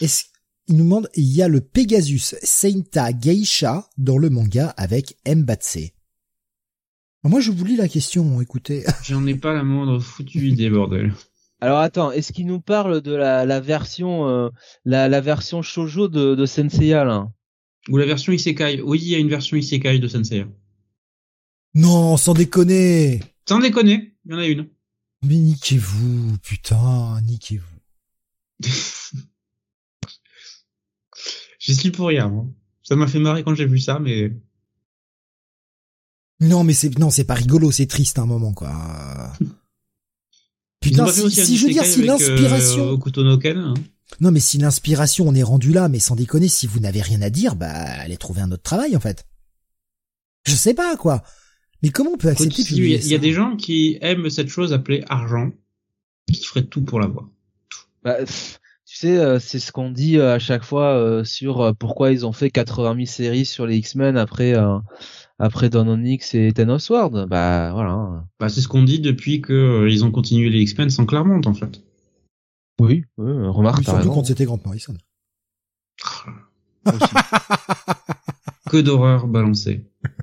Est-ce, 0.00 0.24
il 0.68 0.76
nous 0.76 0.84
demande, 0.84 1.08
il 1.14 1.24
y 1.24 1.42
a 1.42 1.48
le 1.48 1.60
Pegasus 1.60 2.34
Senta 2.42 3.12
Geisha 3.12 3.88
dans 3.98 4.18
le 4.18 4.30
manga 4.30 4.68
avec 4.76 5.16
Mbatse. 5.26 5.76
Alors 7.22 7.30
Moi 7.30 7.40
je 7.40 7.50
vous 7.50 7.64
lis 7.64 7.76
la 7.76 7.88
question, 7.88 8.40
écoutez. 8.40 8.84
J'en 9.04 9.26
ai 9.26 9.34
pas 9.34 9.52
la 9.52 9.62
moindre 9.62 9.98
foutue 10.00 10.48
idée, 10.48 10.70
bordel. 10.70 11.14
Alors 11.60 11.78
attends, 11.78 12.12
est-ce 12.12 12.32
qu'il 12.32 12.46
nous 12.46 12.60
parle 12.60 13.00
de 13.00 13.14
la, 13.14 13.46
la 13.46 13.60
version 13.60 14.28
euh, 14.28 14.50
la, 14.84 15.08
la 15.08 15.20
version 15.20 15.62
shoujo 15.62 16.08
de, 16.08 16.34
de 16.34 16.46
Senseiya 16.46 17.04
là? 17.04 17.28
Ou 17.88 17.96
la 17.96 18.06
version 18.06 18.32
Isekai. 18.32 18.82
Oui, 18.82 18.98
il 19.00 19.08
y 19.08 19.14
a 19.14 19.18
une 19.18 19.28
version 19.28 19.56
Isekai 19.56 19.98
de 19.98 20.08
Sensei. 20.08 20.44
Non, 21.74 22.16
sans 22.16 22.34
déconner 22.34 23.20
Sans 23.48 23.60
déconner, 23.60 24.16
il 24.24 24.32
y 24.32 24.34
en 24.34 24.38
a 24.38 24.46
une. 24.46 24.68
Mais 25.22 25.36
niquez-vous, 25.36 26.36
putain, 26.42 27.20
niquez-vous. 27.22 27.64
J'y 31.66 31.74
suis 31.74 31.90
pour 31.90 32.06
rien. 32.06 32.26
hein. 32.26 32.46
Ça 32.84 32.94
m'a 32.94 33.08
fait 33.08 33.18
marrer 33.18 33.42
quand 33.42 33.56
j'ai 33.56 33.66
vu 33.66 33.80
ça, 33.80 33.98
mais 33.98 34.30
Non, 36.40 36.62
mais 36.62 36.74
c'est 36.74 36.96
non, 36.98 37.10
c'est 37.10 37.24
pas 37.24 37.34
rigolo, 37.34 37.72
c'est 37.72 37.86
triste 37.86 38.20
à 38.20 38.22
un 38.22 38.26
moment 38.26 38.52
quoi. 38.54 39.32
Putain, 40.80 41.06
si, 41.08 41.56
je 41.56 41.66
veux 41.66 41.72
dire, 41.72 41.84
si 41.84 42.04
l'inspiration, 42.04 43.00
euh, 43.18 43.36
Ken, 43.38 43.58
hein. 43.58 43.74
non 44.20 44.30
mais 44.30 44.38
si 44.38 44.58
l'inspiration 44.58 45.26
on 45.26 45.34
est 45.34 45.42
rendu 45.42 45.72
là, 45.72 45.88
mais 45.88 45.98
sans 45.98 46.14
déconner, 46.14 46.46
si 46.46 46.68
vous 46.68 46.78
n'avez 46.78 47.02
rien 47.02 47.20
à 47.22 47.30
dire, 47.30 47.56
bah 47.56 47.72
allez 47.72 48.16
trouver 48.16 48.42
un 48.42 48.52
autre 48.52 48.62
travail 48.62 48.94
en 48.96 49.00
fait. 49.00 49.26
Je 50.46 50.54
sais 50.54 50.74
pas 50.74 50.96
quoi. 50.96 51.24
Mais 51.82 51.88
comment 51.90 52.12
on 52.12 52.16
peut 52.16 52.28
accepter 52.28 52.62
il 52.62 53.06
y 53.08 53.14
a 53.14 53.18
des 53.18 53.32
gens 53.32 53.56
qui 53.56 53.98
aiment 54.00 54.30
cette 54.30 54.48
chose 54.48 54.72
appelée 54.72 55.02
argent, 55.08 55.50
qui 56.32 56.44
feraient 56.44 56.66
tout 56.66 56.82
pour 56.82 57.00
l'avoir. 57.00 57.28
bah, 58.04 58.18
pff, 58.18 58.60
Tu 58.86 58.96
sais, 58.98 59.18
euh, 59.18 59.40
c'est 59.40 59.58
ce 59.58 59.72
qu'on 59.72 59.90
dit 59.90 60.16
euh, 60.16 60.34
à 60.34 60.38
chaque 60.38 60.62
fois 60.62 60.94
euh, 60.94 61.24
sur 61.24 61.74
pourquoi 61.76 62.12
ils 62.12 62.24
ont 62.24 62.30
fait 62.30 62.50
80 62.50 62.94
000 62.94 63.06
séries 63.06 63.44
sur 63.44 63.66
les 63.66 63.78
X-Men 63.78 64.16
après 64.16 64.54
après 65.40 65.68
Dawn 65.68 65.88
of 65.88 65.98
Nyx 65.98 66.34
et 66.34 66.52
Ten 66.52 66.70
of 66.70 66.80
Sword. 66.80 67.26
Bah 67.28 67.72
voilà. 67.72 68.24
Bah, 68.38 68.48
c'est 68.48 68.60
ce 68.60 68.68
qu'on 68.68 68.84
dit 68.84 69.00
depuis 69.00 69.40
que 69.40 69.88
ils 69.90 70.04
ont 70.04 70.12
continué 70.12 70.50
les 70.50 70.60
X-Men 70.60 70.88
sans 70.88 71.04
Claremont, 71.04 71.40
en 71.46 71.54
fait. 71.54 71.82
Oui, 72.80 73.04
oui 73.18 73.48
remarque. 73.48 73.78
Oui, 73.78 73.84
surtout 73.84 74.10
quand 74.10 74.24
c'était 74.24 74.44
Grant 74.44 74.60
Morrison. 74.64 74.94
que 78.70 78.76
d'horreur 78.76 79.26
balancée. 79.26 79.84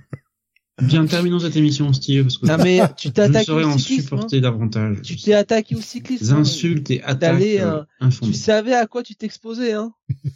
Bien, 0.87 1.05
terminons 1.05 1.39
cette 1.39 1.55
émission, 1.55 1.91
Steve, 1.93 2.23
parce 2.23 2.37
que 2.37 2.45
non, 2.45 2.57
mais 2.57 2.79
tu 2.97 3.07
je 3.07 3.13
t'attaques 3.13 3.45
saurais 3.45 3.63
au 3.63 3.69
en 3.69 3.77
cyclisme. 3.77 4.03
supporter 4.03 4.37
hein. 4.37 4.41
davantage. 4.41 5.01
Tu 5.01 5.15
t'es 5.15 5.33
attaqué 5.33 5.75
au 5.75 5.81
cyclisme. 5.81 6.25
Des 6.25 6.31
hein. 6.31 6.37
insultes 6.37 6.91
et 6.91 7.01
attaques 7.03 7.41
euh, 7.41 7.83
euh. 8.01 8.09
Tu 8.21 8.33
savais 8.33 8.73
à 8.73 8.87
quoi 8.87 9.03
tu 9.03 9.15
t'exposais, 9.15 9.73
hein. 9.73 9.93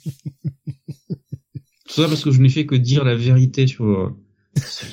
Tout 1.87 2.01
ça 2.01 2.07
parce 2.07 2.23
que 2.23 2.31
je 2.31 2.41
n'ai 2.41 2.49
fait 2.49 2.65
que 2.65 2.75
dire 2.75 3.03
la 3.03 3.15
vérité 3.15 3.65
sur 3.67 3.85
euh, 3.85 4.13
cette 4.55 4.89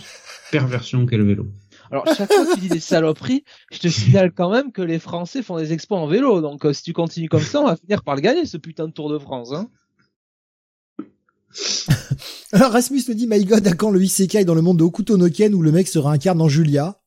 perversion 0.51 1.07
qu'est 1.07 1.17
le 1.17 1.25
vélo. 1.25 1.49
Alors, 1.91 2.07
chaque 2.07 2.33
fois 2.33 2.47
que 2.47 2.55
tu 2.55 2.61
dis 2.61 2.69
des 2.69 2.81
saloperies, 2.81 3.45
je 3.71 3.79
te 3.79 3.89
signale 3.89 4.33
quand 4.33 4.51
même 4.51 4.73
que 4.73 4.83
les 4.83 4.99
Français 4.99 5.43
font 5.43 5.59
des 5.59 5.73
exploits 5.73 5.99
en 5.99 6.07
vélo. 6.07 6.41
Donc, 6.41 6.65
euh, 6.65 6.73
si 6.73 6.83
tu 6.83 6.93
continues 6.93 7.29
comme 7.29 7.43
ça, 7.43 7.61
on 7.61 7.67
va 7.67 7.77
finir 7.77 8.03
par 8.03 8.15
le 8.17 8.21
gagner, 8.21 8.47
ce 8.47 8.57
putain 8.57 8.87
de 8.87 8.93
Tour 8.93 9.11
de 9.11 9.19
France, 9.19 9.53
hein. 9.53 9.69
Alors 12.55 12.71
Rasmus 12.73 13.03
me 13.09 13.15
dit, 13.15 13.27
my 13.27 13.45
god, 13.45 13.67
à 13.67 13.73
quand 13.73 13.91
le 13.91 14.03
isekai 14.03 14.45
dans 14.45 14.55
le 14.55 14.63
monde 14.63 14.79
de 14.79 14.85
Hokuto 14.85 15.17
no 15.17 15.29
Ken 15.29 15.55
où 15.55 15.63
le 15.63 15.73
mec 15.73 15.89
se 15.89 15.99
réincarne 15.99 16.41
en 16.41 16.49
Julia? 16.49 17.01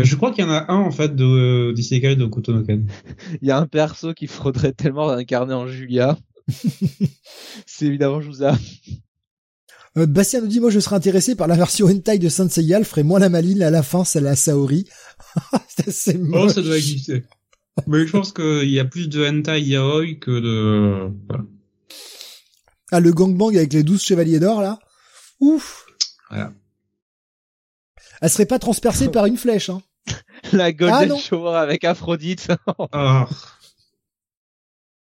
Euh, 0.00 0.02
Je 0.04 0.16
crois 0.16 0.32
qu'il 0.32 0.44
y 0.44 0.46
en 0.48 0.50
a 0.50 0.66
un, 0.72 0.78
en 0.78 0.90
fait, 0.90 1.14
de, 1.14 1.24
euh, 1.24 1.72
d'Isekai 1.72 2.16
de 2.16 2.26
Kutonoken. 2.26 2.86
Il 3.42 3.46
y 3.46 3.52
a 3.52 3.58
un 3.58 3.66
perso 3.66 4.14
qu'il 4.14 4.26
faudrait 4.28 4.72
tellement 4.72 5.08
incarner 5.10 5.54
en 5.54 5.68
Julia. 5.68 6.18
C'est 7.66 7.86
évidemment 7.86 8.20
Jouza. 8.20 8.58
euh, 9.96 10.06
Bastien 10.06 10.40
nous 10.40 10.48
dit, 10.48 10.58
moi 10.60 10.70
je 10.70 10.80
serais 10.80 10.96
intéressé 10.96 11.36
par 11.36 11.46
la 11.46 11.54
version 11.56 11.86
hentai 11.86 12.18
de 12.18 12.28
Saint 12.28 12.48
Seiya, 12.48 12.78
elle 12.78 12.84
ferait 12.84 13.04
moins 13.04 13.20
la 13.20 13.28
maline, 13.28 13.62
à 13.62 13.70
la 13.70 13.82
fin 13.84 14.04
c'est 14.04 14.20
la 14.20 14.34
Saori. 14.36 14.86
c'est 15.68 15.88
assez 15.88 16.20
Oh, 16.32 16.48
ça 16.48 16.60
doit 16.62 16.76
exister. 16.76 17.22
Mais 17.86 18.06
je 18.06 18.12
pense 18.12 18.32
qu'il 18.32 18.68
y 18.70 18.78
a 18.80 18.84
plus 18.84 19.08
de 19.08 19.24
hentai 19.26 19.62
yaoi 19.62 20.14
que 20.20 20.30
de... 20.32 21.10
Voilà. 21.28 21.44
Ah, 22.94 23.00
le 23.00 23.12
gangbang 23.12 23.56
avec 23.56 23.72
les 23.72 23.82
douze 23.82 24.04
chevaliers 24.04 24.38
d'or, 24.38 24.62
là? 24.62 24.78
Ouf 25.40 25.84
Voilà. 26.30 26.52
Elle 28.20 28.30
serait 28.30 28.46
pas 28.46 28.60
transpercée 28.60 29.08
par 29.08 29.26
une 29.26 29.36
flèche, 29.36 29.68
hein. 29.68 29.82
La 30.52 30.66
Ah, 30.66 30.72
Golden 30.72 31.08
non. 31.08 31.18
Shower 31.18 31.56
avec 31.56 31.82
Aphrodite. 31.82 32.52
Ah, 32.92 33.26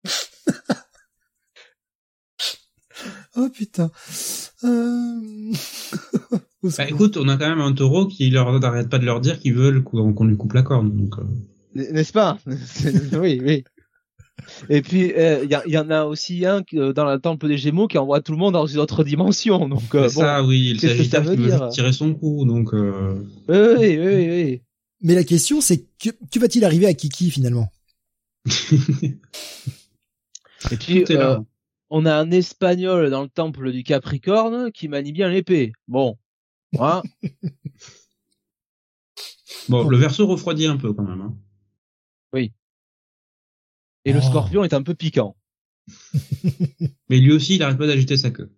Oh 3.36 3.48
putain. 3.54 3.92
Euh... 4.64 5.52
Bah, 6.64 6.88
écoute, 6.88 7.16
on 7.18 7.28
a 7.28 7.36
quand 7.36 7.48
même 7.48 7.60
un 7.60 7.72
taureau 7.72 8.08
qui 8.08 8.30
leur 8.30 8.58
n'arrête 8.58 8.88
pas 8.88 8.98
de 8.98 9.04
leur 9.04 9.20
dire 9.20 9.38
qu'ils 9.38 9.54
veulent 9.54 9.84
qu'on 9.84 10.12
qu'on 10.12 10.24
lui 10.24 10.36
coupe 10.36 10.54
la 10.54 10.62
corne. 10.62 10.90
Donc, 10.90 11.20
euh, 11.20 11.92
N'est-ce 11.92 12.12
pas? 12.12 12.36
Oui, 13.12 13.40
oui. 13.44 13.62
Et 14.68 14.82
puis, 14.82 15.12
euh, 15.12 15.44
il 15.44 15.72
y, 15.72 15.78
en 15.78 15.90
a 15.90 16.04
aussi 16.04 16.44
un 16.46 16.62
euh, 16.74 16.92
dans 16.92 17.04
le 17.04 17.18
temple 17.18 17.48
des 17.48 17.58
Gémeaux 17.58 17.88
qui 17.88 17.98
envoie 17.98 18.20
tout 18.20 18.32
le 18.32 18.38
monde 18.38 18.52
dans 18.52 18.66
une 18.66 18.78
autre 18.78 19.02
dimension. 19.02 19.68
Donc, 19.68 19.94
euh, 19.94 20.02
bon. 20.02 20.08
ça, 20.08 20.42
oui, 20.44 20.74
le 20.74 20.78
qu'est-ce 20.78 20.98
que 20.98 21.04
ça 21.04 21.22
Sagittaire 21.22 21.22
veut 21.22 21.36
qui 21.36 21.42
veut 21.42 21.48
dire 21.48 21.68
tirer 21.68 21.92
son 21.92 22.14
coup. 22.14 22.44
Donc, 22.44 22.72
euh, 22.74 23.14
Oui, 23.48 23.56
oui, 23.78 23.98
oui, 23.98 24.28
oui. 24.28 24.62
Mais 25.02 25.14
la 25.14 25.24
question, 25.24 25.60
c'est 25.60 25.86
que, 25.98 26.10
que 26.30 26.38
va-t-il 26.38 26.64
arriver 26.64 26.86
à 26.86 26.94
Kiki, 26.94 27.30
finalement? 27.30 27.70
Et 30.70 30.76
puis, 30.76 31.04
euh, 31.10 31.38
on 31.90 32.06
a 32.06 32.14
un 32.14 32.30
Espagnol 32.30 33.10
dans 33.10 33.22
le 33.22 33.28
temple 33.28 33.72
du 33.72 33.82
Capricorne 33.82 34.72
qui 34.72 34.88
manie 34.88 35.12
bien 35.12 35.28
l'épée. 35.28 35.72
Bon. 35.88 36.16
Hein 36.78 37.02
Bon, 39.68 39.88
le 39.88 39.96
verso 39.96 40.24
refroidit 40.28 40.66
un 40.66 40.76
peu 40.76 40.92
quand 40.92 41.02
même. 41.02 41.20
Hein. 41.20 41.34
Et 44.06 44.12
le 44.12 44.20
Oh. 44.22 44.26
scorpion 44.26 44.64
est 44.64 44.72
un 44.72 44.82
peu 44.82 44.94
piquant. 44.94 45.36
Mais 47.10 47.18
lui 47.18 47.32
aussi, 47.32 47.56
il 47.56 47.62
arrête 47.62 47.76
pas 47.76 47.86
d'agiter 47.86 48.16
sa 48.16 48.30
queue. 48.30 48.50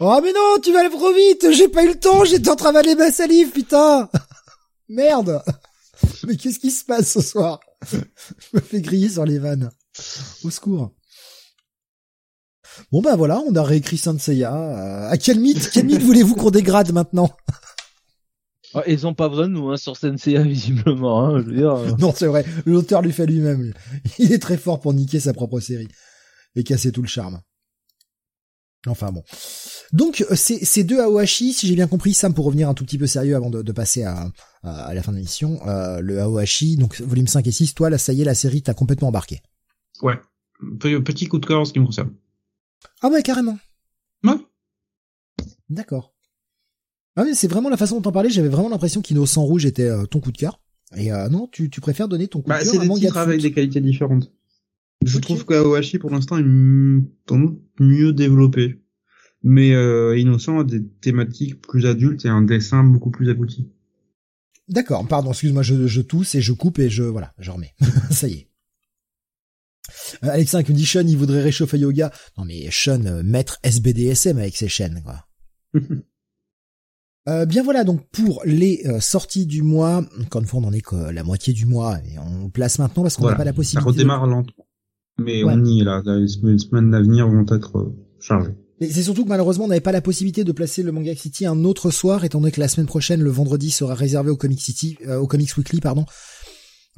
Oh 0.00 0.20
mais 0.22 0.32
non, 0.32 0.60
tu 0.62 0.72
vas 0.72 0.80
aller 0.80 0.90
trop 0.90 1.12
vite, 1.12 1.50
j'ai 1.50 1.66
pas 1.68 1.82
eu 1.84 1.88
le 1.88 1.98
temps, 1.98 2.24
j'étais 2.24 2.48
en 2.50 2.54
train 2.54 2.72
d'avaler 2.72 2.94
ma 2.94 3.10
salive, 3.10 3.50
putain 3.50 4.08
Merde 4.88 5.42
Mais 6.26 6.36
qu'est-ce 6.36 6.60
qui 6.60 6.70
se 6.70 6.84
passe 6.84 7.12
ce 7.14 7.20
soir? 7.20 7.58
Je 7.90 7.96
me 8.52 8.60
fais 8.60 8.80
griller 8.80 9.08
sur 9.08 9.24
les 9.24 9.40
vannes. 9.40 9.70
Au 10.44 10.50
secours. 10.50 10.92
Bon 12.92 13.02
bah 13.02 13.16
voilà, 13.16 13.40
on 13.40 13.54
a 13.56 13.62
réécrit 13.64 13.98
Saint 13.98 14.16
Seiya. 14.18 14.54
Euh, 14.54 15.10
à 15.10 15.16
quel 15.18 15.40
mythe, 15.40 15.68
quel 15.72 15.86
mythe 15.86 16.02
voulez-vous 16.02 16.36
qu'on 16.36 16.50
dégrade 16.50 16.92
maintenant? 16.92 17.36
Ah, 18.74 18.82
ils 18.86 19.06
ont 19.06 19.14
pas 19.14 19.28
besoin 19.28 19.48
de 19.48 19.54
nous 19.54 19.70
hein, 19.70 19.76
sur 19.76 19.96
Senseiya 19.96 20.42
visiblement. 20.44 21.24
Hein, 21.24 21.40
je 21.40 21.44
veux 21.46 21.56
dire. 21.56 21.72
euh. 21.72 21.90
Non, 21.98 22.12
c'est 22.14 22.26
vrai, 22.26 22.44
l'auteur 22.66 23.02
lui 23.02 23.12
fait 23.12 23.26
lui-même. 23.26 23.72
Il 24.18 24.32
est 24.32 24.38
très 24.38 24.56
fort 24.58 24.80
pour 24.80 24.92
niquer 24.94 25.20
sa 25.20 25.32
propre 25.32 25.60
série 25.60 25.88
et 26.54 26.64
casser 26.64 26.92
tout 26.92 27.02
le 27.02 27.08
charme. 27.08 27.40
Enfin 28.86 29.10
bon. 29.10 29.24
Donc 29.92 30.24
euh, 30.30 30.36
ces, 30.36 30.64
ces 30.64 30.84
deux 30.84 31.00
Aohashi, 31.00 31.52
si 31.52 31.66
j'ai 31.66 31.74
bien 31.74 31.88
compris, 31.88 32.14
Sam, 32.14 32.32
pour 32.32 32.44
revenir 32.44 32.68
un 32.68 32.74
tout 32.74 32.84
petit 32.84 32.96
peu 32.98 33.06
sérieux 33.08 33.34
avant 33.36 33.50
de, 33.50 33.60
de 33.62 33.72
passer 33.72 34.04
à, 34.04 34.30
à, 34.62 34.84
à 34.86 34.94
la 34.94 35.02
fin 35.02 35.10
de 35.12 35.16
l'émission, 35.16 35.60
euh, 35.66 36.00
le 36.00 36.20
Aohashi, 36.20 36.76
donc 36.76 37.00
volume 37.00 37.26
5 37.26 37.46
et 37.46 37.50
6, 37.52 37.74
toi 37.74 37.90
là 37.90 37.98
ça 37.98 38.12
y 38.12 38.22
est, 38.22 38.24
la 38.24 38.34
série 38.36 38.62
t'a 38.62 38.74
complètement 38.74 39.08
embarqué. 39.08 39.40
Ouais. 40.02 40.14
Pe- 40.80 41.00
Petit 41.00 41.26
coup 41.26 41.38
de 41.38 41.46
cœur 41.46 41.60
en 41.60 41.64
ce 41.64 41.72
qui 41.72 41.80
me 41.80 41.86
concerne. 41.86 42.12
Ah 43.02 43.08
ouais, 43.08 43.22
carrément. 43.22 43.58
Ouais. 44.24 44.36
D'accord. 45.68 46.14
Ah 47.18 47.24
mais 47.24 47.34
c'est 47.34 47.48
vraiment 47.48 47.68
la 47.68 47.76
façon 47.76 47.96
dont 47.96 48.02
t'en 48.02 48.12
parlais, 48.12 48.30
j'avais 48.30 48.48
vraiment 48.48 48.68
l'impression 48.68 49.02
qu'Innocent 49.02 49.42
Rouge 49.42 49.66
était 49.66 49.88
euh, 49.88 50.06
ton 50.06 50.20
coup 50.20 50.30
de 50.30 50.38
cœur. 50.38 50.60
Et 50.96 51.12
euh, 51.12 51.28
non, 51.28 51.48
tu, 51.50 51.68
tu 51.68 51.80
préfères 51.80 52.08
donner 52.08 52.28
ton 52.28 52.40
coup 52.40 52.48
Bah, 52.48 52.60
de 52.62 52.70
cœur 52.70 52.80
à 52.80 52.84
un 52.84 52.86
manga 52.86 53.10
de 53.10 53.16
avec 53.18 53.42
des 53.42 53.52
qualités 53.52 53.80
différentes. 53.80 54.32
Je 55.04 55.18
trouve 55.18 55.44
qu'Aohashi, 55.44 55.98
pour 55.98 56.10
l'instant, 56.10 56.36
est 56.38 56.42
m- 56.42 57.06
sans 57.28 57.38
doute 57.38 57.60
mieux 57.80 58.12
développé. 58.12 58.82
Mais 59.42 59.74
euh, 59.74 60.16
Innocent 60.18 60.60
a 60.60 60.64
des 60.64 60.84
thématiques 61.00 61.60
plus 61.60 61.86
adultes 61.86 62.24
et 62.24 62.28
un 62.28 62.42
dessin 62.42 62.82
beaucoup 62.84 63.10
plus 63.10 63.28
abouti. 63.30 63.68
D'accord, 64.68 65.06
pardon, 65.06 65.30
excuse-moi, 65.30 65.62
je, 65.62 65.86
je 65.86 66.00
tousse 66.00 66.34
et 66.34 66.40
je 66.40 66.52
coupe 66.52 66.78
et 66.78 66.88
je 66.90 67.02
voilà, 67.02 67.32
je 67.38 67.50
remets. 67.50 67.74
Ça 68.10 68.28
y 68.28 68.32
est. 68.34 68.48
Euh, 70.24 70.28
Alexin 70.30 70.62
qui 70.62 70.72
me 70.72 70.76
dit 70.76 70.86
Sean, 70.86 71.06
il 71.06 71.16
voudrait 71.16 71.42
réchauffer 71.42 71.78
yoga. 71.78 72.12
Non 72.36 72.44
mais 72.44 72.68
Sean, 72.70 73.04
euh, 73.06 73.22
maître 73.24 73.58
SBDSM 73.62 74.38
avec 74.38 74.56
ses 74.56 74.68
chaînes, 74.68 75.02
quoi. 75.04 75.24
Euh, 77.28 77.44
bien 77.46 77.62
voilà 77.62 77.84
donc 77.84 78.00
pour 78.10 78.42
les 78.46 78.82
euh, 78.86 79.00
sorties 79.00 79.46
du 79.46 79.62
mois. 79.62 80.04
Encore 80.20 80.40
une 80.40 80.46
fois, 80.48 80.60
on 80.60 80.64
en 80.64 80.72
est 80.72 80.80
que 80.80 80.96
la 80.96 81.22
moitié 81.22 81.52
du 81.52 81.66
mois 81.66 81.98
et 81.98 82.18
on 82.18 82.48
place 82.48 82.78
maintenant 82.78 83.02
parce 83.02 83.16
qu'on 83.16 83.22
n'a 83.24 83.28
Voilà. 83.34 83.38
pas 83.38 83.44
la 83.44 83.50
Ça 83.52 83.56
possibilité. 83.56 83.86
redémarre 83.90 84.26
lentement. 84.26 84.64
Mais 85.20 85.42
Ouais. 85.44 85.52
on 85.56 85.64
y 85.64 85.80
est 85.80 85.84
là. 85.84 86.02
Les 86.06 86.26
sem- 86.28 86.48
les 86.52 86.58
semaines 86.58 86.94
à 86.94 87.00
venir 87.00 87.28
vont 87.28 87.44
être 87.54 87.76
euh, 87.78 87.94
chargées. 88.20 88.54
Mais 88.80 88.88
c'est 88.88 89.02
surtout 89.02 89.24
que 89.24 89.28
malheureusement, 89.28 89.64
on 89.64 89.68
n'avait 89.68 89.80
pas 89.80 89.90
la 89.92 90.00
possibilité 90.00 90.44
de 90.44 90.52
placer 90.52 90.82
le 90.84 90.92
Manga 90.92 91.14
City 91.16 91.44
un 91.44 91.64
autre 91.64 91.90
soir, 91.90 92.24
étant 92.24 92.40
donné 92.40 92.52
que 92.52 92.60
la 92.60 92.68
semaine 92.68 92.86
prochaine, 92.86 93.20
le 93.20 93.30
vendredi, 93.30 93.70
sera 93.72 93.94
réservé 93.94 94.30
au 94.30 94.36
Comic 94.36 94.60
City, 94.60 94.96
euh, 95.08 95.18
au 95.18 95.26
Comics 95.26 95.54
Weekly, 95.56 95.80
pardon. 95.80 96.06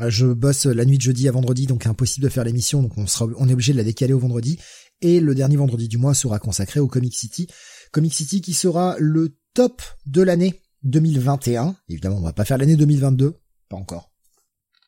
Je 0.06 0.26
bosse 0.26 0.64
la 0.66 0.84
nuit 0.86 0.96
de 0.96 1.02
jeudi 1.02 1.28
à 1.28 1.32
vendredi, 1.32 1.66
donc 1.66 1.86
impossible 1.86 2.24
de 2.24 2.30
faire 2.30 2.44
l'émission, 2.44 2.82
donc 2.82 2.96
on 2.96 3.06
sera, 3.06 3.26
on 3.38 3.48
est 3.48 3.52
obligé 3.52 3.72
de 3.72 3.78
la 3.78 3.84
décaler 3.84 4.12
au 4.14 4.18
vendredi. 4.18 4.58
Et 5.02 5.20
le 5.20 5.34
dernier 5.34 5.56
vendredi 5.56 5.88
du 5.88 5.96
mois 5.98 6.12
sera 6.14 6.38
consacré 6.38 6.80
au 6.80 6.86
Comic 6.86 7.14
City. 7.14 7.46
Comic 7.92 8.14
City 8.14 8.40
qui 8.40 8.52
sera 8.54 8.96
le 8.98 9.36
top 9.54 9.82
de 10.06 10.22
l'année 10.22 10.60
2021. 10.84 11.76
Évidemment, 11.88 12.16
on 12.18 12.22
va 12.22 12.32
pas 12.32 12.44
faire 12.44 12.58
l'année 12.58 12.76
2022. 12.76 13.38
Pas 13.68 13.76
encore. 13.76 14.10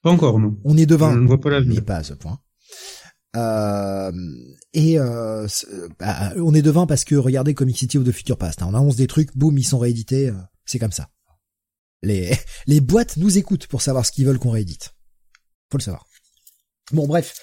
Pas 0.03 0.11
encore, 0.11 0.39
non. 0.39 0.59
On 0.65 0.77
est 0.77 0.87
devant 0.87 1.13
Je 1.13 1.19
ne 1.19 1.27
vois 1.27 1.41
pas 1.41 1.51
mais 1.51 1.57
l'avenir. 1.57 1.85
pas 1.85 1.97
à 1.97 2.03
ce 2.03 2.15
point. 2.15 2.41
Euh, 3.35 4.13
et 4.75 4.99
euh, 4.99 5.47
bah, 5.99 6.33
on 6.37 6.55
est 6.55 6.63
devant 6.63 6.87
parce 6.87 7.05
que 7.05 7.15
regardez 7.15 7.55
Comic 7.55 7.79
City 7.79 7.99
of 7.99 8.05
the 8.05 8.13
Future 8.13 8.37
Past. 8.37 8.63
hein. 8.63 8.67
on 8.71 8.75
annonce 8.75 8.97
des 8.97 9.07
trucs, 9.07 9.37
boum, 9.37 9.57
ils 9.57 9.65
sont 9.65 9.79
réédités. 9.79 10.29
euh, 10.29 10.35
c'est 10.65 10.79
comme 10.79 10.93
ça. 10.93 11.09
Les 12.03 12.37
les 12.67 12.81
boîtes 12.81 13.17
nous 13.17 13.39
écoutent 13.39 13.67
pour 13.69 13.81
savoir 13.83 14.05
ce 14.05 14.13
qu'ils 14.13 14.27
veulent 14.27 14.39
qu'on 14.39 14.51
réédite. 14.51 14.95
Faut 15.71 15.79
le 15.79 15.83
savoir. 15.83 16.07
Bon, 16.93 17.07
bref. 17.07 17.35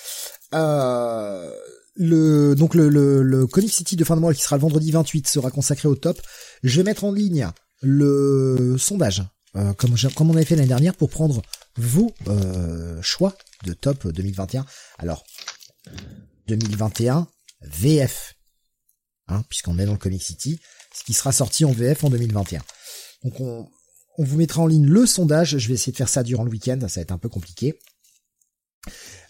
Euh, 0.53 1.51
le 1.99 2.55
donc 2.55 2.75
le, 2.75 3.45
Comic 3.45 3.71
City 3.71 3.95
de 3.95 4.03
fin 4.03 4.15
de 4.15 4.21
mois 4.21 4.33
qui 4.33 4.41
sera 4.41 4.55
le 4.55 4.61
vendredi 4.61 4.89
28 4.91 5.27
sera 5.27 5.51
consacré 5.51 5.87
au 5.87 5.95
top. 5.95 6.19
Je 6.63 6.77
vais 6.77 6.83
mettre 6.83 7.03
en 7.03 7.11
ligne 7.11 7.47
le 7.81 8.77
sondage 8.79 9.23
euh, 9.55 9.73
comme, 9.73 9.95
comme 10.15 10.31
on 10.31 10.35
avait 10.35 10.45
fait 10.45 10.55
l'année 10.55 10.69
dernière 10.69 10.95
pour 10.95 11.09
prendre 11.09 11.41
vos 11.77 12.11
euh, 12.27 13.01
choix 13.01 13.35
de 13.65 13.73
top 13.73 14.07
2021. 14.07 14.65
Alors 14.97 15.23
2021 16.47 17.27
VF, 17.61 18.35
hein, 19.27 19.43
puisqu'on 19.49 19.77
est 19.77 19.85
dans 19.85 19.91
le 19.91 19.97
Comic 19.97 20.23
City, 20.23 20.59
ce 20.93 21.03
qui 21.03 21.13
sera 21.13 21.33
sorti 21.33 21.65
en 21.65 21.71
VF 21.71 22.05
en 22.05 22.09
2021. 22.09 22.61
Donc 23.25 23.41
on, 23.41 23.67
on 24.17 24.23
vous 24.23 24.37
mettra 24.37 24.61
en 24.61 24.67
ligne 24.67 24.87
le 24.87 25.05
sondage. 25.05 25.57
Je 25.57 25.67
vais 25.67 25.73
essayer 25.73 25.91
de 25.91 25.97
faire 25.97 26.07
ça 26.07 26.23
durant 26.23 26.45
le 26.45 26.49
week-end. 26.49 26.79
Ça 26.81 26.99
va 26.99 27.01
être 27.01 27.11
un 27.11 27.17
peu 27.17 27.29
compliqué. 27.29 27.77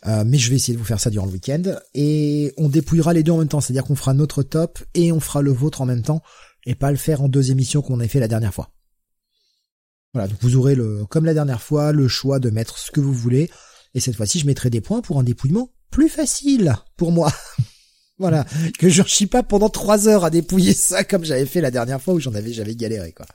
Euh, 0.07 0.23
mais 0.25 0.37
je 0.37 0.49
vais 0.49 0.55
essayer 0.55 0.73
de 0.73 0.79
vous 0.79 0.85
faire 0.85 0.99
ça 0.99 1.09
durant 1.09 1.25
le 1.25 1.31
week-end. 1.31 1.61
Et 1.93 2.53
on 2.57 2.69
dépouillera 2.69 3.13
les 3.13 3.23
deux 3.23 3.31
en 3.31 3.37
même 3.37 3.47
temps. 3.47 3.61
C'est-à-dire 3.61 3.83
qu'on 3.83 3.95
fera 3.95 4.13
notre 4.13 4.43
top 4.43 4.79
et 4.93 5.11
on 5.11 5.19
fera 5.19 5.41
le 5.41 5.51
vôtre 5.51 5.81
en 5.81 5.85
même 5.85 6.03
temps. 6.03 6.21
Et 6.65 6.75
pas 6.75 6.91
le 6.91 6.97
faire 6.97 7.21
en 7.21 7.29
deux 7.29 7.51
émissions 7.51 7.81
qu'on 7.81 7.99
a 7.99 8.07
fait 8.07 8.19
la 8.19 8.27
dernière 8.27 8.53
fois. 8.53 8.71
Voilà, 10.13 10.27
donc 10.27 10.39
vous 10.41 10.55
aurez 10.55 10.75
le, 10.75 11.05
comme 11.05 11.25
la 11.25 11.33
dernière 11.33 11.61
fois, 11.61 11.91
le 11.91 12.07
choix 12.07 12.39
de 12.39 12.49
mettre 12.49 12.77
ce 12.77 12.91
que 12.91 12.99
vous 12.99 13.13
voulez. 13.13 13.49
Et 13.93 13.99
cette 13.99 14.15
fois-ci, 14.15 14.39
je 14.39 14.45
mettrai 14.45 14.69
des 14.69 14.81
points 14.81 15.01
pour 15.01 15.19
un 15.19 15.23
dépouillement 15.23 15.71
plus 15.91 16.09
facile 16.09 16.75
pour 16.97 17.11
moi. 17.11 17.31
Voilà, 18.21 18.45
que 18.77 18.89
je 18.89 19.01
chie 19.03 19.27
pas 19.27 19.43
pendant 19.43 19.69
trois 19.69 20.09
heures 20.09 20.25
à 20.25 20.29
dépouiller 20.29 20.73
ça 20.73 21.05
comme 21.05 21.23
j'avais 21.23 21.45
fait 21.45 21.61
la 21.61 21.71
dernière 21.71 22.01
fois 22.01 22.13
où 22.13 22.19
j'en 22.19 22.35
avais 22.35 22.51
j'avais 22.51 22.75
galéré 22.75 23.13
quoi. 23.13 23.25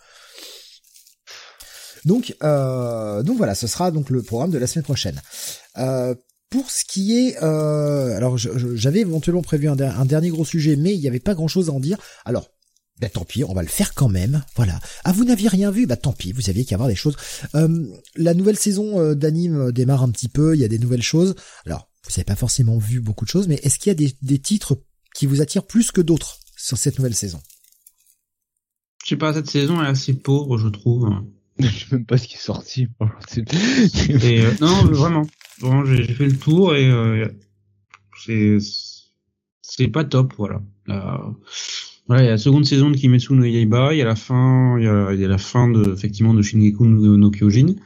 Donc 2.05 2.36
euh, 2.43 3.23
donc 3.23 3.39
voilà, 3.39 3.55
ce 3.55 3.67
sera 3.67 3.91
donc 3.91 4.10
le 4.10 4.23
programme 4.23 4.51
de 4.51 4.59
la 4.59 4.67
semaine 4.67 4.84
prochaine. 4.84 5.23
Euh, 5.78 6.15
pour 6.55 6.70
ce 6.70 6.84
qui 6.84 7.18
est, 7.18 7.42
euh, 7.42 8.16
alors 8.16 8.39
j'avais 8.39 9.00
éventuellement 9.00 9.42
prévu 9.42 9.68
un, 9.68 9.76
un, 9.76 10.05
dernier 10.05 10.28
gros 10.28 10.44
sujet, 10.44 10.76
mais 10.76 10.94
il 10.94 11.00
n'y 11.00 11.08
avait 11.08 11.18
pas 11.18 11.34
grand 11.34 11.49
chose 11.49 11.68
à 11.68 11.73
en 11.73 11.81
dire. 11.81 11.99
Alors 12.24 12.49
bah 13.00 13.08
tant 13.08 13.24
pis, 13.24 13.42
on 13.42 13.55
va 13.55 13.62
le 13.62 13.68
faire 13.68 13.92
quand 13.92 14.08
même. 14.08 14.44
Voilà. 14.55 14.78
Ah, 15.02 15.10
vous 15.10 15.24
n'aviez 15.24 15.49
rien 15.49 15.73
vu? 15.73 15.89
Bah 15.89 15.97
tant 15.97 16.12
pis, 16.12 16.31
vous 16.31 16.49
aviez 16.50 16.65
qu'à 16.65 16.76
voir 16.76 16.89
des 16.89 16.94
choses. 16.94 17.16
Euh, 17.57 17.84
la 18.15 18.34
nouvelle 18.34 18.57
saison 18.57 19.00
euh, 19.00 19.16
d'anime 19.16 19.73
démarre 19.73 20.05
un 20.05 20.10
petit 20.12 20.28
peu, 20.28 20.55
il 20.55 20.60
y 20.60 20.65
a 20.65 20.68
des 20.68 20.78
nouvelles 20.78 21.02
choses. 21.02 21.34
Alors, 21.66 21.91
vous 22.05 22.10
n'avez 22.12 22.23
pas 22.23 22.36
forcément 22.36 22.78
vu 22.78 23.00
beaucoup 23.00 23.24
de 23.24 23.31
choses, 23.31 23.49
mais 23.49 23.58
est-ce 23.65 23.81
qu'il 23.81 23.91
y 23.91 23.91
a 23.91 23.97
des, 23.97 24.16
des 24.23 24.39
titres 24.39 24.81
qui 25.12 25.26
vous 25.26 25.42
attirent 25.42 25.66
plus 25.66 25.91
que 25.91 26.02
d'autres 26.02 26.39
sur 26.57 26.78
cette 26.78 27.00
nouvelle 27.00 27.16
saison? 27.16 27.42
Je 29.02 29.08
sais 29.08 29.16
pas, 29.16 29.34
cette 29.34 29.50
saison 29.50 29.83
est 29.83 29.89
assez 29.89 30.12
pauvre, 30.15 30.57
je 30.57 30.68
trouve. 30.68 31.10
Je 31.58 31.66
sais 31.66 31.86
même 31.92 32.07
pas 32.07 32.16
ce 32.16 32.28
qui 32.28 32.34
est 32.34 32.39
sorti. 32.39 32.89
et, 34.08 34.41
euh, 34.41 34.52
non, 34.60 34.84
vraiment. 34.86 35.26
Vraiment, 35.60 35.84
j'ai 35.84 36.05
fait 36.05 36.26
le 36.26 36.36
tour 36.36 36.74
et 36.74 36.89
euh, 36.89 37.28
c'est 38.24 38.58
c'est 39.62 39.89
pas 39.89 40.05
top, 40.05 40.34
voilà. 40.36 40.62
Voilà, 42.07 42.23
il 42.23 42.26
y 42.26 42.28
a 42.28 42.33
la 42.33 42.39
seconde 42.39 42.66
saison 42.66 42.91
de 42.91 42.97
Kimetsu 42.97 43.33
no 43.33 43.44
Yaiba, 43.44 43.94
il 43.94 43.99
y 43.99 44.02
a 44.02 44.05
la 44.05 44.16
fin, 44.16 44.78
il 44.78 44.84
y 44.84 44.89
a, 44.89 45.12
il 45.15 45.20
y 45.20 45.24
a 45.24 45.28
la 45.28 45.39
fin 45.39 45.68
de 45.68 45.92
effectivement 45.92 46.34
de 46.34 46.42
Shingeki 46.42 46.83
no, 46.83 47.16
no 47.16 47.31
Kyojin. 47.31 47.76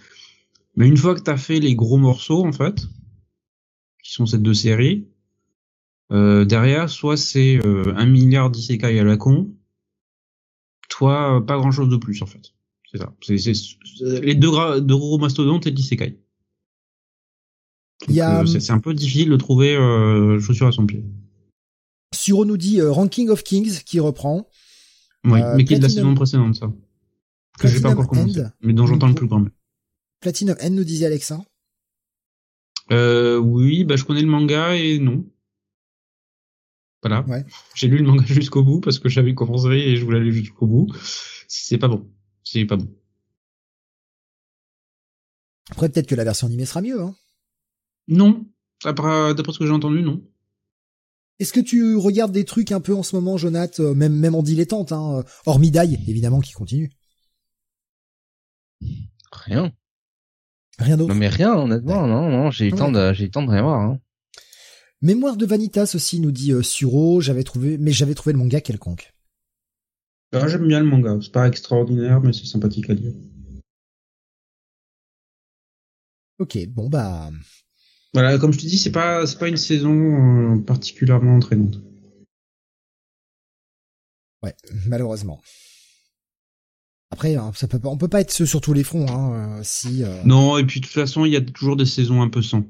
Mais 0.76 0.86
une 0.88 0.96
fois 0.96 1.14
que 1.14 1.20
t'as 1.20 1.36
fait 1.36 1.60
les 1.60 1.74
gros 1.74 1.98
morceaux, 1.98 2.44
en 2.44 2.52
fait, 2.52 2.86
qui 4.02 4.12
sont 4.12 4.26
ces 4.26 4.38
deux 4.38 4.54
séries, 4.54 5.08
euh, 6.12 6.44
derrière, 6.44 6.88
soit 6.88 7.16
c'est 7.16 7.64
euh, 7.64 7.92
un 7.96 8.06
milliard 8.06 8.50
d'isekai 8.50 8.98
à 8.98 9.04
la 9.04 9.16
con, 9.16 9.52
toi, 10.88 11.44
pas 11.46 11.58
grand 11.58 11.70
chose 11.70 11.88
de 11.88 11.96
plus, 11.96 12.22
en 12.22 12.26
fait. 12.26 12.54
C'est 12.90 12.98
ça. 12.98 13.12
C'est, 13.20 14.20
les 14.22 14.34
deux, 14.34 14.50
deux 14.80 14.96
gros 14.96 15.18
mastodontes 15.18 15.66
et 15.66 15.70
l'isekai. 15.70 16.18
Euh, 18.10 18.46
c'est, 18.46 18.70
un 18.70 18.78
peu 18.78 18.94
difficile 18.94 19.30
de 19.30 19.36
trouver 19.36 19.74
euh, 19.74 20.38
chaussure 20.40 20.68
à 20.68 20.72
son 20.72 20.86
pied. 20.86 21.04
Suro 22.14 22.44
nous 22.44 22.56
dit 22.56 22.80
euh, 22.80 22.90
Ranking 22.90 23.28
of 23.28 23.42
Kings 23.42 23.82
qui 23.84 24.00
reprend. 24.00 24.48
Oui, 25.24 25.40
mais 25.56 25.64
qui 25.64 25.74
est 25.74 25.78
de 25.78 25.82
la 25.82 25.88
saison 25.88 26.14
précédente, 26.14 26.54
ça. 26.54 26.72
Que 27.58 27.66
j'ai 27.66 27.80
pas 27.80 27.90
encore 27.90 28.06
commencé, 28.06 28.44
mais 28.62 28.72
dont 28.72 28.86
j'entends 28.86 29.08
le 29.08 29.14
plus 29.14 29.26
grand. 29.26 29.44
Platinum 30.20 30.56
N 30.60 30.74
nous 30.74 30.84
disait 30.84 31.06
Alexa. 31.06 31.40
Euh, 32.90 33.36
oui, 33.36 33.84
bah 33.84 33.96
je 33.96 34.04
connais 34.04 34.22
le 34.22 34.28
manga 34.28 34.74
et 34.74 34.98
non. 34.98 35.26
Voilà. 37.02 37.22
Ouais. 37.22 37.44
J'ai 37.74 37.88
lu 37.88 37.98
le 37.98 38.04
manga 38.04 38.24
jusqu'au 38.26 38.62
bout 38.62 38.80
parce 38.80 38.98
que 38.98 39.08
j'avais 39.08 39.34
commencé 39.34 39.70
et 39.70 39.96
je 39.96 40.04
voulais 40.04 40.18
aller 40.18 40.32
jusqu'au 40.32 40.66
bout. 40.66 40.86
C'est 41.48 41.78
pas 41.78 41.88
bon. 41.88 42.08
C'est 42.44 42.64
pas 42.64 42.76
bon. 42.76 42.88
Après, 45.70 45.88
peut-être 45.88 46.06
que 46.06 46.14
la 46.14 46.24
version 46.24 46.46
animée 46.46 46.64
sera 46.64 46.80
mieux, 46.80 47.00
hein. 47.02 47.14
Non. 48.08 48.46
Après, 48.84 49.34
d'après 49.34 49.52
ce 49.52 49.58
que 49.58 49.66
j'ai 49.66 49.72
entendu, 49.72 50.02
non. 50.02 50.22
Est-ce 51.38 51.52
que 51.52 51.60
tu 51.60 51.94
regardes 51.96 52.32
des 52.32 52.44
trucs 52.44 52.72
un 52.72 52.80
peu 52.80 52.94
en 52.94 53.02
ce 53.02 53.14
moment, 53.14 53.36
Jonath, 53.36 53.78
euh, 53.78 53.94
même 53.94 54.14
même 54.14 54.34
en 54.34 54.42
dilettante, 54.42 54.90
hein, 54.90 55.24
hormis 55.46 55.70
Dai, 55.70 55.98
évidemment, 56.08 56.40
qui 56.40 56.52
continue? 56.52 56.90
Rien. 59.30 59.72
Rien 60.78 60.96
d'autre? 60.96 61.12
Non 61.12 61.18
mais 61.18 61.28
rien, 61.28 61.54
honnêtement, 61.54 62.06
non, 62.06 62.28
non, 62.28 62.50
j'ai 62.50 62.66
eu 62.66 62.70
le 62.70 62.76
temps 62.76 62.90
de, 62.90 63.12
j'ai 63.12 63.24
eu 63.24 63.26
le 63.26 63.32
temps 63.32 63.42
de 63.42 63.50
rien 63.50 63.62
voir. 63.62 63.80
Hein. 63.80 64.00
Mémoire 65.00 65.36
de 65.36 65.46
Vanitas 65.46 65.92
aussi 65.94 66.18
nous 66.18 66.32
dit 66.32 66.52
euh, 66.52 66.62
Suro, 66.62 67.20
j'avais 67.20 67.44
trouvé, 67.44 67.78
mais 67.78 67.92
j'avais 67.92 68.14
trouvé 68.14 68.32
le 68.32 68.38
manga 68.38 68.60
quelconque. 68.60 69.12
Ah, 70.32 70.46
j'aime 70.48 70.66
bien 70.66 70.80
le 70.80 70.86
manga, 70.86 71.18
c'est 71.22 71.32
pas 71.32 71.46
extraordinaire, 71.46 72.20
mais 72.20 72.32
c'est 72.32 72.46
sympathique 72.46 72.90
à 72.90 72.94
lire. 72.94 73.12
Ok, 76.38 76.58
bon 76.68 76.88
bah. 76.88 77.30
Voilà, 78.14 78.38
comme 78.38 78.52
je 78.52 78.58
te 78.58 78.66
dis, 78.66 78.78
c'est 78.78 78.92
pas, 78.92 79.26
c'est 79.26 79.38
pas 79.38 79.48
une 79.48 79.56
saison 79.56 79.92
euh, 79.92 80.58
particulièrement 80.60 81.36
entraînante. 81.36 81.80
Ouais, 84.42 84.54
malheureusement. 84.86 85.42
Après, 87.10 87.34
hein, 87.36 87.52
ça 87.54 87.68
peut 87.68 87.78
pas, 87.78 87.88
on 87.88 87.98
peut 87.98 88.08
pas 88.08 88.20
être 88.20 88.30
sur 88.30 88.60
tous 88.60 88.72
les 88.72 88.84
fronts, 88.84 89.08
hein, 89.08 89.58
euh, 89.58 89.60
si. 89.64 90.04
Euh... 90.04 90.22
Non, 90.24 90.58
et 90.58 90.64
puis 90.64 90.80
de 90.80 90.86
toute 90.86 90.94
façon, 90.94 91.24
il 91.24 91.32
y 91.32 91.36
a 91.36 91.40
toujours 91.40 91.76
des 91.76 91.86
saisons 91.86 92.22
un 92.22 92.28
peu 92.28 92.42
sans. 92.42 92.64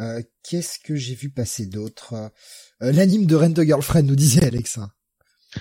Euh, 0.00 0.22
Qu'est-ce 0.42 0.78
que 0.78 0.96
j'ai 0.96 1.14
vu 1.14 1.30
passer 1.30 1.66
d'autre? 1.66 2.14
Euh, 2.82 2.92
L'anime 2.92 3.26
de 3.26 3.36
Rent 3.36 3.54
Girlfriend 3.54 4.02
nous 4.02 4.16
disait 4.16 4.44
Alexa. 4.44 4.93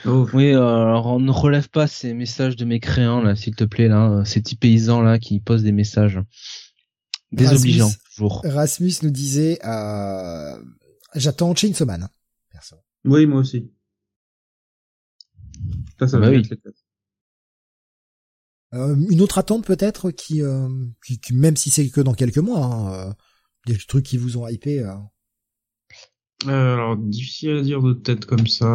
Oh. 0.05 0.27
Oui, 0.33 0.49
alors 0.49 1.07
on 1.07 1.19
ne 1.19 1.31
relève 1.31 1.69
pas 1.69 1.87
ces 1.87 2.13
messages 2.13 2.55
de 2.55 2.65
mécréants 2.65 3.21
là, 3.21 3.35
s'il 3.35 3.55
te 3.55 3.63
plaît 3.63 3.87
là, 3.87 4.23
ces 4.25 4.41
petits 4.41 4.55
paysans 4.55 5.01
là 5.01 5.19
qui 5.19 5.39
posent 5.39 5.63
des 5.63 5.71
messages 5.71 6.19
désobligeants. 7.31 7.91
Rasmus, 8.17 8.51
Rasmus 8.51 8.93
nous 9.03 9.11
disait, 9.11 9.59
euh, 9.65 10.57
j'attends 11.15 11.53
Chainsaw 11.55 11.85
Man. 11.85 12.07
Perso. 12.51 12.75
Oui, 13.05 13.25
moi 13.25 13.41
aussi. 13.41 13.71
Ça, 15.99 16.07
ça 16.07 16.17
ah 16.17 16.19
bah 16.19 16.29
oui. 16.29 16.47
euh, 18.73 18.95
une 19.09 19.21
autre 19.21 19.37
attente 19.37 19.65
peut-être 19.65 20.11
qui, 20.11 20.41
euh, 20.41 20.67
qui, 21.05 21.19
qui, 21.19 21.33
même 21.33 21.55
si 21.55 21.69
c'est 21.69 21.89
que 21.89 22.01
dans 22.01 22.13
quelques 22.13 22.39
mois, 22.39 22.65
hein, 22.65 22.93
euh, 22.93 23.13
des 23.67 23.77
trucs 23.77 24.05
qui 24.05 24.17
vous 24.17 24.37
ont 24.37 24.47
hypé. 24.47 24.79
Euh. 24.79 24.95
Euh, 26.47 26.73
alors 26.73 26.97
difficile 26.97 27.51
à 27.51 27.61
dire 27.61 27.81
de 27.81 27.93
tête 27.93 28.25
comme 28.25 28.47
ça. 28.47 28.73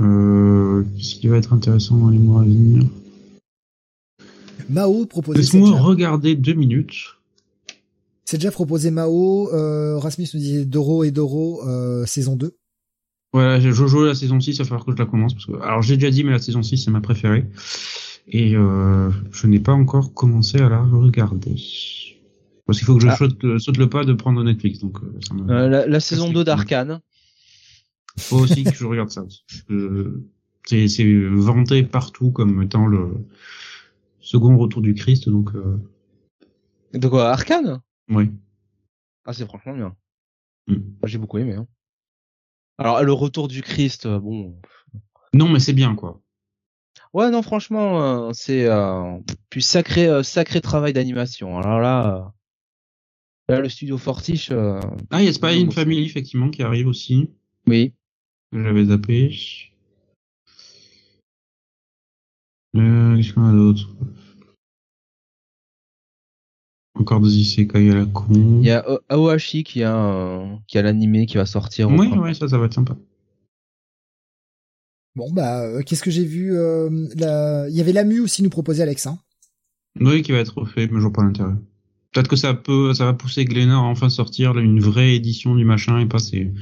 Euh, 0.00 0.84
Qu'est-ce 0.96 1.16
qui 1.16 1.28
va 1.28 1.36
être 1.36 1.52
intéressant 1.52 1.96
dans 1.96 2.10
les 2.10 2.18
mois 2.18 2.42
à 2.42 2.44
venir? 2.44 2.84
Mao 4.68 5.06
proposait. 5.06 5.38
Laisse-moi 5.38 5.78
regarder 5.80 6.34
deux 6.34 6.54
minutes. 6.54 7.16
C'est 8.24 8.36
déjà 8.36 8.50
proposé 8.50 8.90
Mao. 8.90 9.48
Euh, 9.52 9.98
Rasmus 9.98 10.28
nous 10.34 10.40
disait 10.40 10.64
Doro 10.64 11.04
et 11.04 11.10
Doro 11.10 11.62
euh, 11.66 12.04
saison 12.06 12.36
2. 12.36 12.54
Voilà, 13.32 13.60
j'ai 13.60 13.72
Jojo 13.72 14.06
la 14.06 14.14
saison 14.14 14.40
6, 14.40 14.52
il 14.52 14.58
va 14.58 14.64
falloir 14.64 14.86
que 14.86 14.92
je 14.92 14.96
la 14.96 15.04
commence 15.04 15.34
parce 15.34 15.44
que 15.44 15.52
alors 15.62 15.82
j'ai 15.82 15.96
déjà 15.96 16.10
dit 16.10 16.24
mais 16.24 16.30
la 16.30 16.38
saison 16.38 16.62
6 16.62 16.78
c'est 16.78 16.90
ma 16.90 17.02
préférée 17.02 17.44
et 18.26 18.54
euh, 18.54 19.10
je 19.32 19.46
n'ai 19.46 19.60
pas 19.60 19.72
encore 19.72 20.14
commencé 20.14 20.58
à 20.58 20.68
la 20.68 20.80
regarder. 20.80 21.56
Parce 22.66 22.78
qu'il 22.78 22.86
faut 22.86 22.96
que 22.96 23.02
je 23.02 23.08
ah. 23.08 23.16
saute, 23.16 23.58
saute, 23.58 23.78
le 23.78 23.88
pas 23.88 24.04
de 24.04 24.12
prendre 24.12 24.42
Netflix. 24.44 24.78
Donc, 24.80 24.98
euh, 25.02 25.50
euh 25.50 25.68
la, 25.68 25.86
la 25.86 26.00
saison 26.00 26.30
2 26.30 26.44
d'Arkane. 26.44 27.00
Faut 28.18 28.38
aussi 28.38 28.64
que 28.64 28.74
je 28.74 28.84
regarde 28.84 29.10
ça. 29.10 29.24
C'est, 30.66 30.88
c'est 30.88 31.28
vanté 31.28 31.82
partout 31.82 32.30
comme 32.30 32.62
étant 32.62 32.86
le 32.86 33.26
second 34.20 34.58
retour 34.58 34.82
du 34.82 34.94
Christ. 34.94 35.28
Donc, 35.28 35.54
euh... 35.54 35.78
De 36.92 37.08
quoi 37.08 37.30
Arcane? 37.30 37.80
Oui. 38.10 38.30
Ah, 39.24 39.32
c'est 39.32 39.46
franchement 39.46 39.74
bien. 39.74 39.96
Mm. 40.66 40.76
J'ai 41.04 41.18
beaucoup 41.18 41.38
aimé. 41.38 41.54
Hein. 41.54 41.66
Alors, 42.76 43.02
le 43.02 43.12
retour 43.12 43.48
du 43.48 43.62
Christ, 43.62 44.06
euh, 44.06 44.18
bon. 44.18 44.54
Non, 45.32 45.48
mais 45.48 45.60
c'est 45.60 45.72
bien, 45.72 45.94
quoi. 45.94 46.20
Ouais, 47.14 47.30
non, 47.30 47.42
franchement, 47.42 48.32
c'est 48.34 48.66
euh, 48.66 49.18
puis 49.48 49.62
sacré, 49.62 50.22
sacré 50.22 50.60
travail 50.60 50.92
d'animation. 50.92 51.58
Alors 51.58 51.80
là, 51.80 52.34
là, 53.48 53.60
le 53.60 53.68
studio 53.70 53.96
Fortiche. 53.96 54.52
ah, 54.52 55.22
il 55.22 55.24
y 55.24 55.28
a 55.28 55.32
Spy 55.32 55.64
in 55.64 55.70
Family 55.70 56.04
effectivement 56.04 56.50
qui 56.50 56.62
arrive 56.62 56.86
aussi. 56.86 57.30
Oui. 57.66 57.94
J'avais 58.52 58.86
zappé. 58.86 59.34
Euh, 62.76 63.16
qu'est-ce 63.16 63.32
qu'on 63.32 63.44
a 63.44 63.52
d'autre? 63.52 63.88
Encore 66.94 67.20
des 67.20 67.36
isekai 67.36 67.90
à 67.90 67.94
la 67.94 68.06
con. 68.06 68.26
Il 68.30 68.64
y 68.64 68.70
a 68.70 68.84
Aohashi 69.08 69.64
qui 69.64 69.84
a 69.84 70.58
qui 70.66 70.78
a 70.78 70.82
l'animé 70.82 71.26
qui 71.26 71.36
va 71.36 71.46
sortir. 71.46 71.88
Oui, 71.90 72.08
oui, 72.16 72.34
ça, 72.34 72.48
ça 72.48 72.58
va 72.58 72.66
être 72.66 72.74
sympa. 72.74 72.96
Bon 75.14 75.30
bah, 75.32 75.62
euh, 75.62 75.82
qu'est-ce 75.82 76.02
que 76.02 76.10
j'ai 76.10 76.24
vu 76.24 76.56
euh, 76.56 77.08
la... 77.16 77.68
Il 77.68 77.76
y 77.76 77.80
avait 77.80 77.92
Lamu 77.92 78.20
aussi 78.20 78.42
nous 78.42 78.50
proposait 78.50 78.82
Alex. 78.82 79.06
Hein 79.06 79.18
oui, 80.00 80.22
qui 80.22 80.32
va 80.32 80.38
être 80.38 80.56
refait, 80.58 80.86
mais 80.86 80.98
je 80.98 81.02
vois 81.02 81.12
pas 81.12 81.24
l'intérêt. 81.24 81.54
Peut-être 82.12 82.28
que 82.28 82.36
ça 82.36 82.54
peut, 82.54 82.94
ça 82.94 83.04
va 83.04 83.12
pousser 83.12 83.44
Glénat 83.44 83.76
à 83.76 83.80
enfin 83.80 84.08
sortir 84.08 84.54
là, 84.54 84.62
une 84.62 84.80
vraie 84.80 85.14
édition 85.14 85.54
du 85.54 85.64
machin 85.64 85.98
et 85.98 86.06
pas 86.06 86.18
ces 86.18 86.52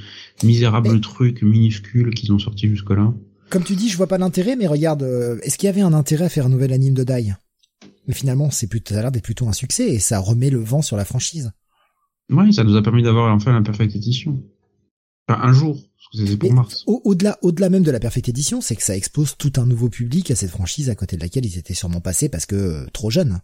misérables 0.43 0.99
trucs 0.99 1.41
minuscules 1.41 2.13
qu'ils 2.13 2.33
ont 2.33 2.39
sortis 2.39 2.67
jusque-là. 2.67 3.13
Comme 3.49 3.63
tu 3.63 3.75
dis, 3.75 3.89
je 3.89 3.95
vois 3.95 4.07
pas 4.07 4.17
l'intérêt, 4.17 4.57
mais 4.57 4.67
regarde, 4.67 5.03
euh, 5.03 5.39
est-ce 5.41 5.57
qu'il 5.57 5.67
y 5.67 5.69
avait 5.69 5.81
un 5.81 5.93
intérêt 5.93 6.25
à 6.25 6.29
faire 6.29 6.47
un 6.47 6.49
nouvel 6.49 6.73
anime 6.73 6.93
de 6.93 7.03
Dai 7.03 7.33
mais 8.07 8.13
finalement, 8.13 8.49
c'est 8.49 8.67
plutôt, 8.67 8.93
ça 8.93 8.99
a 8.99 9.03
l'air 9.03 9.11
d'être 9.11 9.23
plutôt 9.23 9.47
un 9.47 9.53
succès 9.53 9.89
et 9.89 9.99
ça 9.99 10.19
remet 10.19 10.49
le 10.49 10.59
vent 10.59 10.81
sur 10.81 10.95
la 10.95 11.05
franchise. 11.05 11.51
Oui, 12.29 12.53
ça 12.53 12.63
nous 12.63 12.75
a 12.75 12.81
permis 12.81 13.03
d'avoir 13.03 13.33
enfin 13.33 13.53
la 13.53 13.61
perfecte 13.61 13.95
édition. 13.95 14.41
Enfin, 15.27 15.41
un 15.43 15.51
jour, 15.51 15.77
c'est 16.13 16.37
pour 16.37 16.53
mars. 16.53 16.83
Au-delà, 16.87 17.37
au-delà 17.41 17.69
même 17.69 17.83
de 17.83 17.91
la 17.91 17.99
perfecte 17.99 18.29
édition, 18.29 18.61
c'est 18.61 18.77
que 18.77 18.83
ça 18.83 18.95
expose 18.95 19.35
tout 19.37 19.51
un 19.57 19.65
nouveau 19.65 19.89
public 19.89 20.31
à 20.31 20.35
cette 20.35 20.51
franchise 20.51 20.89
à 20.89 20.95
côté 20.95 21.17
de 21.17 21.21
laquelle 21.21 21.45
ils 21.45 21.57
étaient 21.57 21.73
sûrement 21.73 21.99
passés 21.99 22.29
parce 22.29 22.45
que 22.45 22.55
euh, 22.55 22.85
trop 22.93 23.09
jeunes. 23.09 23.41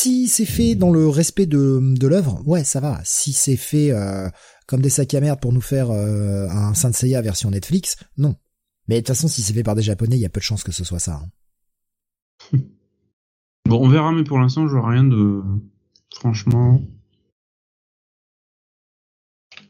Si 0.00 0.28
c'est 0.28 0.44
fait 0.44 0.76
dans 0.76 0.92
le 0.92 1.08
respect 1.08 1.46
de, 1.46 1.80
de 1.82 2.06
l'œuvre, 2.06 2.40
ouais, 2.46 2.62
ça 2.62 2.78
va. 2.78 3.00
Si 3.02 3.32
c'est 3.32 3.56
fait 3.56 3.90
euh, 3.90 4.28
comme 4.68 4.80
des 4.80 4.90
sacs 4.90 5.12
à 5.14 5.20
merde 5.20 5.40
pour 5.40 5.52
nous 5.52 5.60
faire 5.60 5.90
euh, 5.90 6.46
un 6.50 6.72
Saint 6.72 6.92
Seiya 6.92 7.20
version 7.20 7.50
Netflix, 7.50 7.96
non. 8.16 8.36
Mais 8.86 8.94
de 8.94 9.00
toute 9.00 9.08
façon, 9.08 9.26
si 9.26 9.42
c'est 9.42 9.52
fait 9.52 9.64
par 9.64 9.74
des 9.74 9.82
Japonais, 9.82 10.14
il 10.14 10.20
y 10.20 10.24
a 10.24 10.28
peu 10.28 10.38
de 10.38 10.44
chances 10.44 10.62
que 10.62 10.70
ce 10.70 10.84
soit 10.84 11.00
ça. 11.00 11.20
hein. 12.52 12.58
Bon, 13.68 13.84
on 13.84 13.88
verra, 13.88 14.12
mais 14.12 14.22
pour 14.22 14.38
l'instant, 14.38 14.68
je 14.68 14.76
vois 14.76 14.88
rien 14.88 15.02
de 15.02 15.42
franchement 16.14 16.80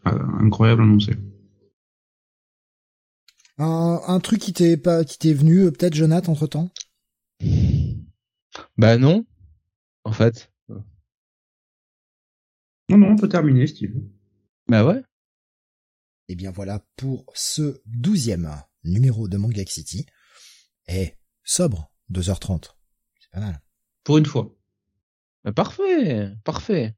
euh, 0.07 0.27
incroyable 0.41 0.83
annoncé. 0.83 1.15
Un, 3.57 4.01
un 4.07 4.21
truc 4.21 4.41
qui 4.41 4.53
t'est 4.53 4.77
pas, 4.77 5.05
qui 5.05 5.19
t'est 5.19 5.33
venu, 5.33 5.73
peut-être, 5.73 5.95
Jonathan, 5.95 6.33
entre 6.33 6.47
temps. 6.47 6.71
Bah 8.77 8.99
non, 8.99 9.25
en 10.05 10.13
fait. 10.13 10.51
Non, 12.91 12.97
non, 12.97 13.09
on 13.11 13.17
peut 13.17 13.29
terminer, 13.29 13.67
Steve. 13.67 13.95
Bah 14.69 14.85
ouais. 14.85 14.99
Et 16.29 16.33
Eh 16.33 16.35
bien 16.37 16.51
voilà 16.51 16.85
pour 16.97 17.25
ce 17.35 17.81
douzième 17.87 18.51
numéro 18.85 19.29
de 19.29 19.37
Manga 19.37 19.65
City. 19.67 20.07
Et 20.89 21.15
sobre, 21.45 21.91
2h30. 22.11 22.71
C'est 23.21 23.31
pas 23.31 23.41
mal. 23.41 23.61
Pour 24.05 24.19
une 24.19 24.27
fois. 24.27 24.55
Bah 25.45 25.53
parfait, 25.53 26.31
parfait. 26.45 26.95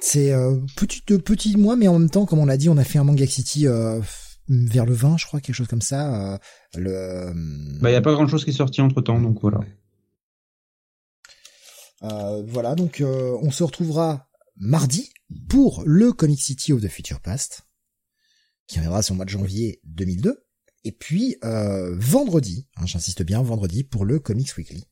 C'est 0.00 0.32
euh, 0.32 0.60
petit 0.76 1.02
de 1.06 1.16
petit 1.16 1.56
mois, 1.56 1.74
mais 1.74 1.88
en 1.88 1.98
même 1.98 2.10
temps, 2.10 2.26
comme 2.26 2.38
on 2.38 2.44
l'a 2.46 2.58
dit, 2.58 2.68
on 2.68 2.76
a 2.76 2.84
fait 2.84 2.98
un 2.98 3.04
Manga 3.04 3.26
City 3.26 3.66
euh, 3.66 4.00
vers 4.48 4.84
le 4.84 4.92
20, 4.92 5.16
je 5.16 5.26
crois, 5.26 5.40
quelque 5.40 5.54
chose 5.56 5.68
comme 5.68 5.80
ça. 5.80 6.34
euh, 6.34 6.38
le, 6.76 7.32
Bah, 7.80 7.90
y 7.90 7.94
a 7.94 8.02
pas 8.02 8.12
grand 8.12 8.26
chose 8.28 8.44
qui 8.44 8.50
est 8.50 8.54
sorti 8.54 8.80
entre 8.82 9.00
temps, 9.00 9.20
donc 9.20 9.40
voilà. 9.40 9.60
Euh, 12.04 12.42
voilà, 12.46 12.74
donc 12.74 13.00
euh, 13.00 13.36
on 13.42 13.50
se 13.50 13.62
retrouvera 13.64 14.28
mardi 14.56 15.10
pour 15.48 15.82
le 15.84 16.12
Comic 16.12 16.40
City 16.40 16.72
of 16.72 16.80
the 16.80 16.88
Future 16.88 17.20
Past, 17.20 17.62
qui 18.66 18.76
reviendra 18.78 19.02
sur 19.02 19.14
le 19.14 19.16
mois 19.16 19.24
de 19.24 19.30
janvier 19.30 19.80
2002. 19.84 20.44
Et 20.84 20.92
puis 20.92 21.36
euh, 21.44 21.94
vendredi, 21.98 22.68
hein, 22.76 22.86
j'insiste 22.86 23.22
bien, 23.22 23.42
vendredi 23.42 23.82
pour 23.84 24.04
le 24.04 24.20
Comics 24.20 24.56
Weekly. 24.56 24.84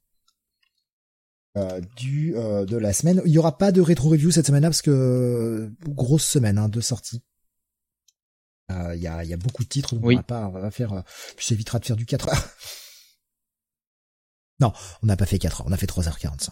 Euh, 1.57 1.81
du 1.97 2.37
euh, 2.37 2.67
de 2.67 2.77
la 2.77 2.93
semaine. 2.93 3.23
Il 3.25 3.33
y 3.33 3.39
aura 3.39 3.57
pas 3.57 3.73
de 3.73 3.81
rétro 3.81 4.11
review 4.11 4.31
cette 4.31 4.47
semaine-là 4.47 4.69
parce 4.69 4.83
que 4.83 4.91
euh, 4.91 5.71
grosse 5.89 6.27
semaine 6.27 6.59
hein, 6.59 6.69
de 6.69 6.81
sortie. 6.83 7.23
Euh, 8.71 8.95
Il 8.95 9.01
y, 9.01 9.07
a, 9.07 9.25
y 9.25 9.33
a 9.33 9.37
beaucoup 9.39 9.63
de 9.65 9.69
titres, 9.69 9.95
donc 9.95 10.05
Oui. 10.05 10.15
on 10.15 10.19
va 10.19 10.23
pas, 10.25 10.49
on 10.49 10.51
va 10.51 10.71
faire. 10.71 10.93
euh, 10.93 11.01
puis 11.37 11.47
ça 11.47 11.55
évitera 11.55 11.79
de 11.79 11.87
faire 11.87 11.97
du 11.97 12.05
4 12.05 12.29
heures. 12.29 12.45
non, 14.61 14.73
on 15.03 15.07
n'a 15.07 15.17
pas 15.17 15.25
fait 15.25 15.39
4 15.39 15.63
heures, 15.63 15.67
on 15.67 15.73
a 15.73 15.77
fait 15.79 15.87
3h45. 15.87 16.51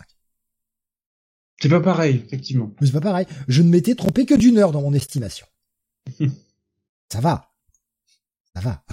C'est 1.64 1.70
pas 1.70 1.80
pareil, 1.80 2.22
effectivement. 2.26 2.74
C'est 2.82 2.92
pas 2.92 3.00
pareil. 3.00 3.24
Je 3.48 3.62
ne 3.62 3.70
m'étais 3.70 3.94
trompé 3.94 4.26
que 4.26 4.34
d'une 4.34 4.58
heure 4.58 4.70
dans 4.70 4.82
mon 4.82 4.92
estimation. 4.92 5.46
Ça 7.10 7.20
va. 7.22 7.54
Ça 8.54 8.60
va. 8.60 8.84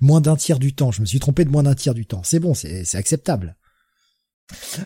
Moins 0.00 0.20
d'un 0.20 0.36
tiers 0.36 0.60
du 0.60 0.76
temps. 0.76 0.92
Je 0.92 1.00
me 1.00 1.06
suis 1.06 1.18
trompé 1.18 1.44
de 1.44 1.50
moins 1.50 1.64
d'un 1.64 1.74
tiers 1.74 1.94
du 1.94 2.06
temps. 2.06 2.22
C'est 2.22 2.38
bon, 2.38 2.54
c'est 2.54 2.94
acceptable. 2.94 3.56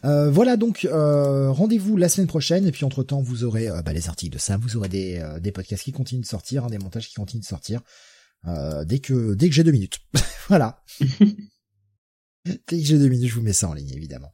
Euh, 0.04 0.30
voilà 0.30 0.56
donc 0.56 0.86
euh, 0.86 1.50
rendez-vous 1.50 1.96
la 1.98 2.08
semaine 2.08 2.26
prochaine 2.26 2.66
et 2.66 2.72
puis 2.72 2.84
entre 2.84 3.04
temps 3.04 3.20
vous 3.20 3.44
aurez 3.44 3.68
euh, 3.68 3.80
bah, 3.82 3.92
les 3.92 4.08
articles 4.08 4.32
de 4.32 4.38
ça, 4.38 4.56
vous 4.56 4.76
aurez 4.76 4.88
des, 4.88 5.22
des 5.40 5.52
podcasts 5.52 5.84
qui 5.84 5.92
continuent 5.92 6.22
de 6.22 6.26
sortir, 6.26 6.64
hein, 6.64 6.68
des 6.68 6.78
montages 6.78 7.08
qui 7.08 7.14
continuent 7.14 7.42
de 7.42 7.46
sortir 7.46 7.82
dès 8.44 9.00
que 9.00 9.34
dès 9.34 9.50
que 9.50 9.54
j'ai 9.54 9.64
deux 9.64 9.70
minutes. 9.70 10.00
voilà. 10.48 10.82
Dès 12.44 12.58
que 12.80 12.84
j'ai 12.84 12.98
deux 12.98 13.08
minutes, 13.08 13.28
je 13.30 13.34
vous 13.34 13.42
mets 13.42 13.52
ça 13.52 13.68
en 13.68 13.74
ligne, 13.74 13.92
évidemment. 13.94 14.32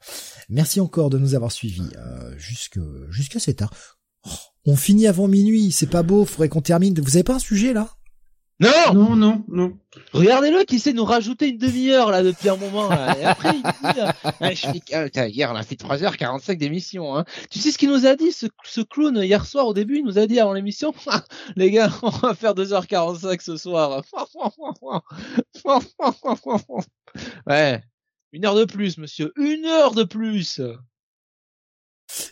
Merci 0.48 0.80
encore 0.80 1.10
de 1.10 1.18
nous 1.18 1.34
avoir 1.34 1.52
suivis 1.52 1.90
euh, 1.96 2.34
jusque 2.38 2.78
jusqu'à 3.10 3.38
cette 3.38 3.60
heure. 3.62 3.72
Oh, 4.26 4.30
on 4.66 4.76
finit 4.76 5.06
avant 5.06 5.28
minuit, 5.28 5.72
c'est 5.72 5.86
pas 5.90 6.02
beau, 6.02 6.24
faudrait 6.24 6.48
qu'on 6.48 6.62
termine. 6.62 6.98
Vous 7.00 7.16
avez 7.16 7.24
pas 7.24 7.34
un 7.34 7.38
sujet 7.40 7.72
là? 7.72 7.90
Non, 8.60 8.92
Non, 8.92 9.14
non, 9.14 9.44
non. 9.46 9.78
Regardez-le 10.12 10.64
qui 10.64 10.76
essaie 10.76 10.90
de 10.90 10.96
nous 10.96 11.04
rajouter 11.04 11.48
une 11.50 11.58
demi-heure 11.58 12.10
là 12.10 12.24
depuis 12.24 12.48
un 12.48 12.56
moment. 12.56 12.88
Là. 12.88 13.16
Et 13.16 13.24
après, 13.24 13.50
il 13.54 13.62
dit, 13.62 14.00
euh, 14.00 14.10
Ah, 14.40 14.52
je 14.52 14.66
fais- 14.66 14.82
ah, 15.14 15.28
hier 15.28 15.48
on 15.52 15.54
a 15.54 15.62
fait 15.62 15.76
3h45 15.76 16.56
d'émission. 16.58 17.16
Hein. 17.16 17.24
Tu 17.50 17.60
sais 17.60 17.70
ce 17.70 17.78
qu'il 17.78 17.88
nous 17.88 18.04
a 18.04 18.16
dit, 18.16 18.32
ce, 18.32 18.46
ce 18.64 18.80
clown 18.80 19.16
hier 19.22 19.46
soir 19.46 19.66
au 19.68 19.74
début, 19.74 19.98
il 19.98 20.04
nous 20.04 20.18
a 20.18 20.26
dit 20.26 20.40
avant 20.40 20.54
l'émission, 20.54 20.92
les 21.56 21.70
gars, 21.70 21.92
on 22.02 22.08
va 22.10 22.34
faire 22.34 22.54
2h45 22.54 23.40
ce 23.40 23.56
soir. 23.56 24.02
ouais, 27.46 27.80
une 28.32 28.44
heure 28.44 28.54
de 28.54 28.64
plus, 28.64 28.98
monsieur, 28.98 29.32
une 29.36 29.64
heure 29.64 29.94
de 29.94 30.04
plus. 30.04 30.60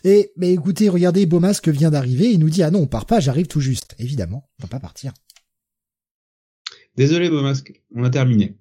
Et 0.03 0.31
mais 0.37 0.51
écoutez, 0.53 0.89
regardez, 0.89 1.25
Beau 1.25 1.39
Masque 1.39 1.69
vient 1.69 1.91
d'arriver, 1.91 2.31
il 2.31 2.39
nous 2.39 2.49
dit 2.49 2.63
ah 2.63 2.71
non, 2.71 2.79
on 2.81 2.87
part 2.87 3.05
pas, 3.05 3.19
j'arrive 3.19 3.47
tout 3.47 3.61
juste. 3.61 3.95
Évidemment, 3.99 4.49
on 4.59 4.63
va 4.63 4.69
pas 4.69 4.79
partir. 4.79 5.13
Désolé, 6.95 7.29
Beau 7.29 7.41
Masque, 7.41 7.73
on 7.95 8.03
a 8.03 8.09
terminé. 8.09 8.57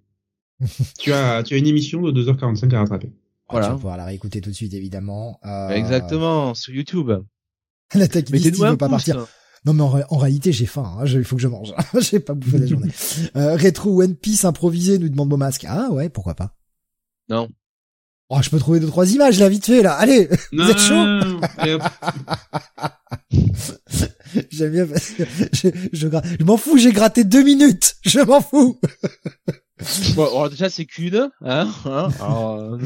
tu 0.98 1.12
as, 1.12 1.42
tu 1.42 1.55
as 1.55 1.56
une 1.58 1.66
émission 1.66 2.02
de 2.02 2.12
2h45 2.24 2.74
à 2.74 2.78
rattraper. 2.81 3.12
Voilà. 3.48 3.66
Tu 3.66 3.70
vas 3.73 3.76
pouvoir 3.76 3.97
la 3.97 4.05
réécouter 4.05 4.40
tout 4.40 4.50
de 4.50 4.55
suite, 4.55 4.74
évidemment. 4.74 5.39
Euh, 5.44 5.68
Exactement, 5.70 6.55
sur 6.55 6.74
YouTube. 6.74 7.10
L'attaque 7.94 8.31
Mettez-nous 8.31 8.55
Steve 8.56 8.65
un 8.65 8.70
veut 8.73 8.76
pas 8.76 8.89
pouce. 8.89 9.05
partir. 9.06 9.26
Non 9.65 9.73
mais 9.73 9.82
en, 9.82 9.89
ré- 9.89 10.05
en 10.10 10.18
réalité 10.18 10.52
j'ai 10.52 10.66
faim, 10.66 10.97
hein, 10.98 11.06
je- 11.06 11.18
il 11.18 11.24
faut 11.24 11.34
que 11.36 11.42
je 11.42 11.48
mange. 11.48 11.73
J'ai 12.00 12.20
pas 12.20 12.34
bouffé 12.34 12.58
la 12.58 12.66
journée. 12.66 12.90
Euh, 13.36 13.56
rétro 13.56 14.00
One 14.02 14.15
Piece 14.15 14.44
improvisé 14.44 14.98
nous 14.98 15.08
demande 15.08 15.28
Beau 15.28 15.36
Masque. 15.36 15.65
Ah 15.68 15.90
ouais, 15.90 16.08
pourquoi 16.08 16.34
pas. 16.34 16.56
Non. 17.28 17.48
Oh, 18.28 18.38
je 18.42 18.50
peux 18.50 18.58
trouver 18.58 18.80
deux 18.80 18.88
trois 18.88 19.08
images 19.12 19.38
là 19.38 19.48
vite 19.48 19.66
fait 19.66 19.82
là. 19.82 19.94
Allez, 19.94 20.28
Non, 20.52 20.66
êtes 20.68 20.78
chaud 20.78 20.94
j'aime 24.50 24.72
bien 24.72 24.86
parce 24.86 25.10
que 25.10 25.22
je, 25.52 25.68
je, 25.92 26.08
je 26.40 26.44
m'en 26.44 26.56
fous, 26.56 26.76
j'ai 26.78 26.92
gratté 26.92 27.24
deux 27.24 27.42
minutes. 27.44 27.96
Je 28.05 28.20
m'en 28.20 28.40
fous. 28.40 28.78
Bon, 30.14 30.24
alors 30.26 30.48
déjà 30.50 30.70
c'est 30.70 30.86
qu'une, 30.86 31.16
hein, 31.16 31.68
hein 31.84 32.08
alors, 32.20 32.60
euh, 32.62 32.78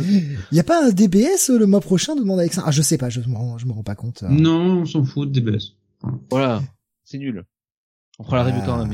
y 0.51 0.59
a 0.59 0.65
pas 0.65 0.85
un 0.85 0.91
DBS 0.91 1.51
euh, 1.51 1.59
le 1.59 1.67
mois 1.67 1.81
prochain 1.81 2.17
demande 2.17 2.41
Alexandre. 2.41 2.67
Ah 2.69 2.73
je 2.73 2.83
sais 2.83 2.99
pas, 2.99 3.11
je 3.11 3.21
me 3.21 3.37
rends, 3.37 3.59
je 3.59 3.67
me 3.67 3.73
rends 3.73 3.85
pas 3.85 3.95
compte. 3.95 4.25
euh. 4.25 4.29
Non, 4.29 4.81
on 4.81 4.87
s'en 4.87 5.05
fout 5.05 5.31
des 5.31 5.41
BS. 5.41 5.77
voilà, 6.31 6.63
c'est 7.05 7.19
nul. 7.19 7.45
On 8.19 8.25
fera 8.25 8.39
la 8.39 8.45
review 8.45 8.63
quand 8.67 8.77
même. 8.85 8.93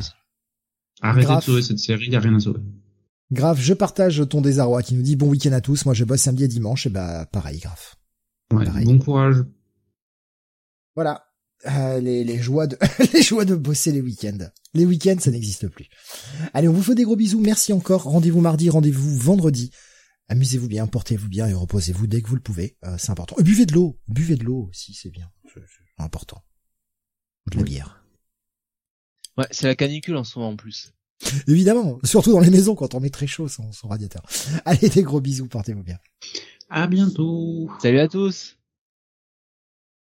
Arrêtez 1.00 1.34
de 1.36 1.40
sauver 1.40 1.62
cette 1.62 1.78
série, 1.78 2.08
y 2.10 2.16
a 2.16 2.20
rien 2.20 2.34
à 2.34 2.40
sauver. 2.40 2.60
Grave, 3.32 3.58
je 3.60 3.74
partage 3.74 4.22
ton 4.28 4.40
désarroi 4.40 4.82
qui 4.82 4.94
nous 4.94 5.02
dit 5.02 5.16
bon 5.16 5.28
week-end 5.28 5.52
à 5.52 5.60
tous. 5.60 5.84
Moi 5.84 5.94
je 5.94 6.04
bosse 6.04 6.20
samedi 6.22 6.44
et 6.44 6.48
dimanche 6.48 6.86
et 6.86 6.90
bah 6.90 7.26
pareil, 7.26 7.58
grave. 7.58 7.94
Ouais, 8.52 8.64
Pareil. 8.64 8.84
bon 8.86 8.98
courage. 8.98 9.36
Voilà. 10.94 11.24
Euh, 11.66 11.98
les, 12.00 12.22
les 12.22 12.38
joies 12.38 12.66
de 12.68 12.78
les 13.12 13.22
joies 13.22 13.44
de 13.44 13.56
bosser 13.56 13.90
les 13.90 14.00
week-ends. 14.00 14.50
Les 14.74 14.84
week-ends, 14.86 15.16
ça 15.18 15.30
n'existe 15.30 15.68
plus. 15.68 15.86
Allez, 16.54 16.68
on 16.68 16.72
vous 16.72 16.82
fait 16.82 16.94
des 16.94 17.02
gros 17.04 17.16
bisous. 17.16 17.40
Merci 17.40 17.72
encore. 17.72 18.04
Rendez-vous 18.04 18.40
mardi, 18.40 18.70
rendez-vous 18.70 19.16
vendredi. 19.18 19.70
Amusez-vous 20.28 20.68
bien, 20.68 20.86
portez-vous 20.86 21.28
bien 21.28 21.46
et 21.48 21.54
reposez-vous 21.54 22.06
dès 22.06 22.20
que 22.22 22.28
vous 22.28 22.34
le 22.36 22.40
pouvez. 22.42 22.76
Euh, 22.84 22.96
c'est 22.98 23.10
important. 23.10 23.36
Et 23.38 23.42
buvez 23.42 23.64
de 23.66 23.72
l'eau. 23.74 23.98
Buvez 24.06 24.36
de 24.36 24.44
l'eau 24.44 24.66
aussi, 24.68 24.92
c'est 24.94 25.10
bien. 25.10 25.30
C'est 25.52 25.60
important. 25.98 26.44
Ou 27.46 27.50
de 27.50 27.56
la 27.56 27.62
Oui. 27.62 27.70
bière. 27.70 28.04
Ouais, 29.38 29.46
c'est 29.50 29.66
la 29.66 29.74
canicule 29.76 30.16
en 30.16 30.24
ce 30.24 30.38
moment 30.38 30.52
en 30.52 30.56
plus. 30.56 30.92
Évidemment. 31.48 31.98
Surtout 32.04 32.32
dans 32.32 32.40
les 32.40 32.50
maisons 32.50 32.74
quand 32.74 32.94
on 32.94 33.00
met 33.00 33.10
très 33.10 33.26
chaud 33.26 33.48
son, 33.48 33.72
son 33.72 33.88
radiateur. 33.88 34.22
Allez, 34.64 34.88
des 34.88 35.02
gros 35.02 35.20
bisous. 35.20 35.48
Portez-vous 35.48 35.82
bien. 35.82 35.98
À 36.68 36.86
bientôt. 36.86 37.70
Salut 37.80 37.98
à 37.98 38.08
tous 38.08 38.56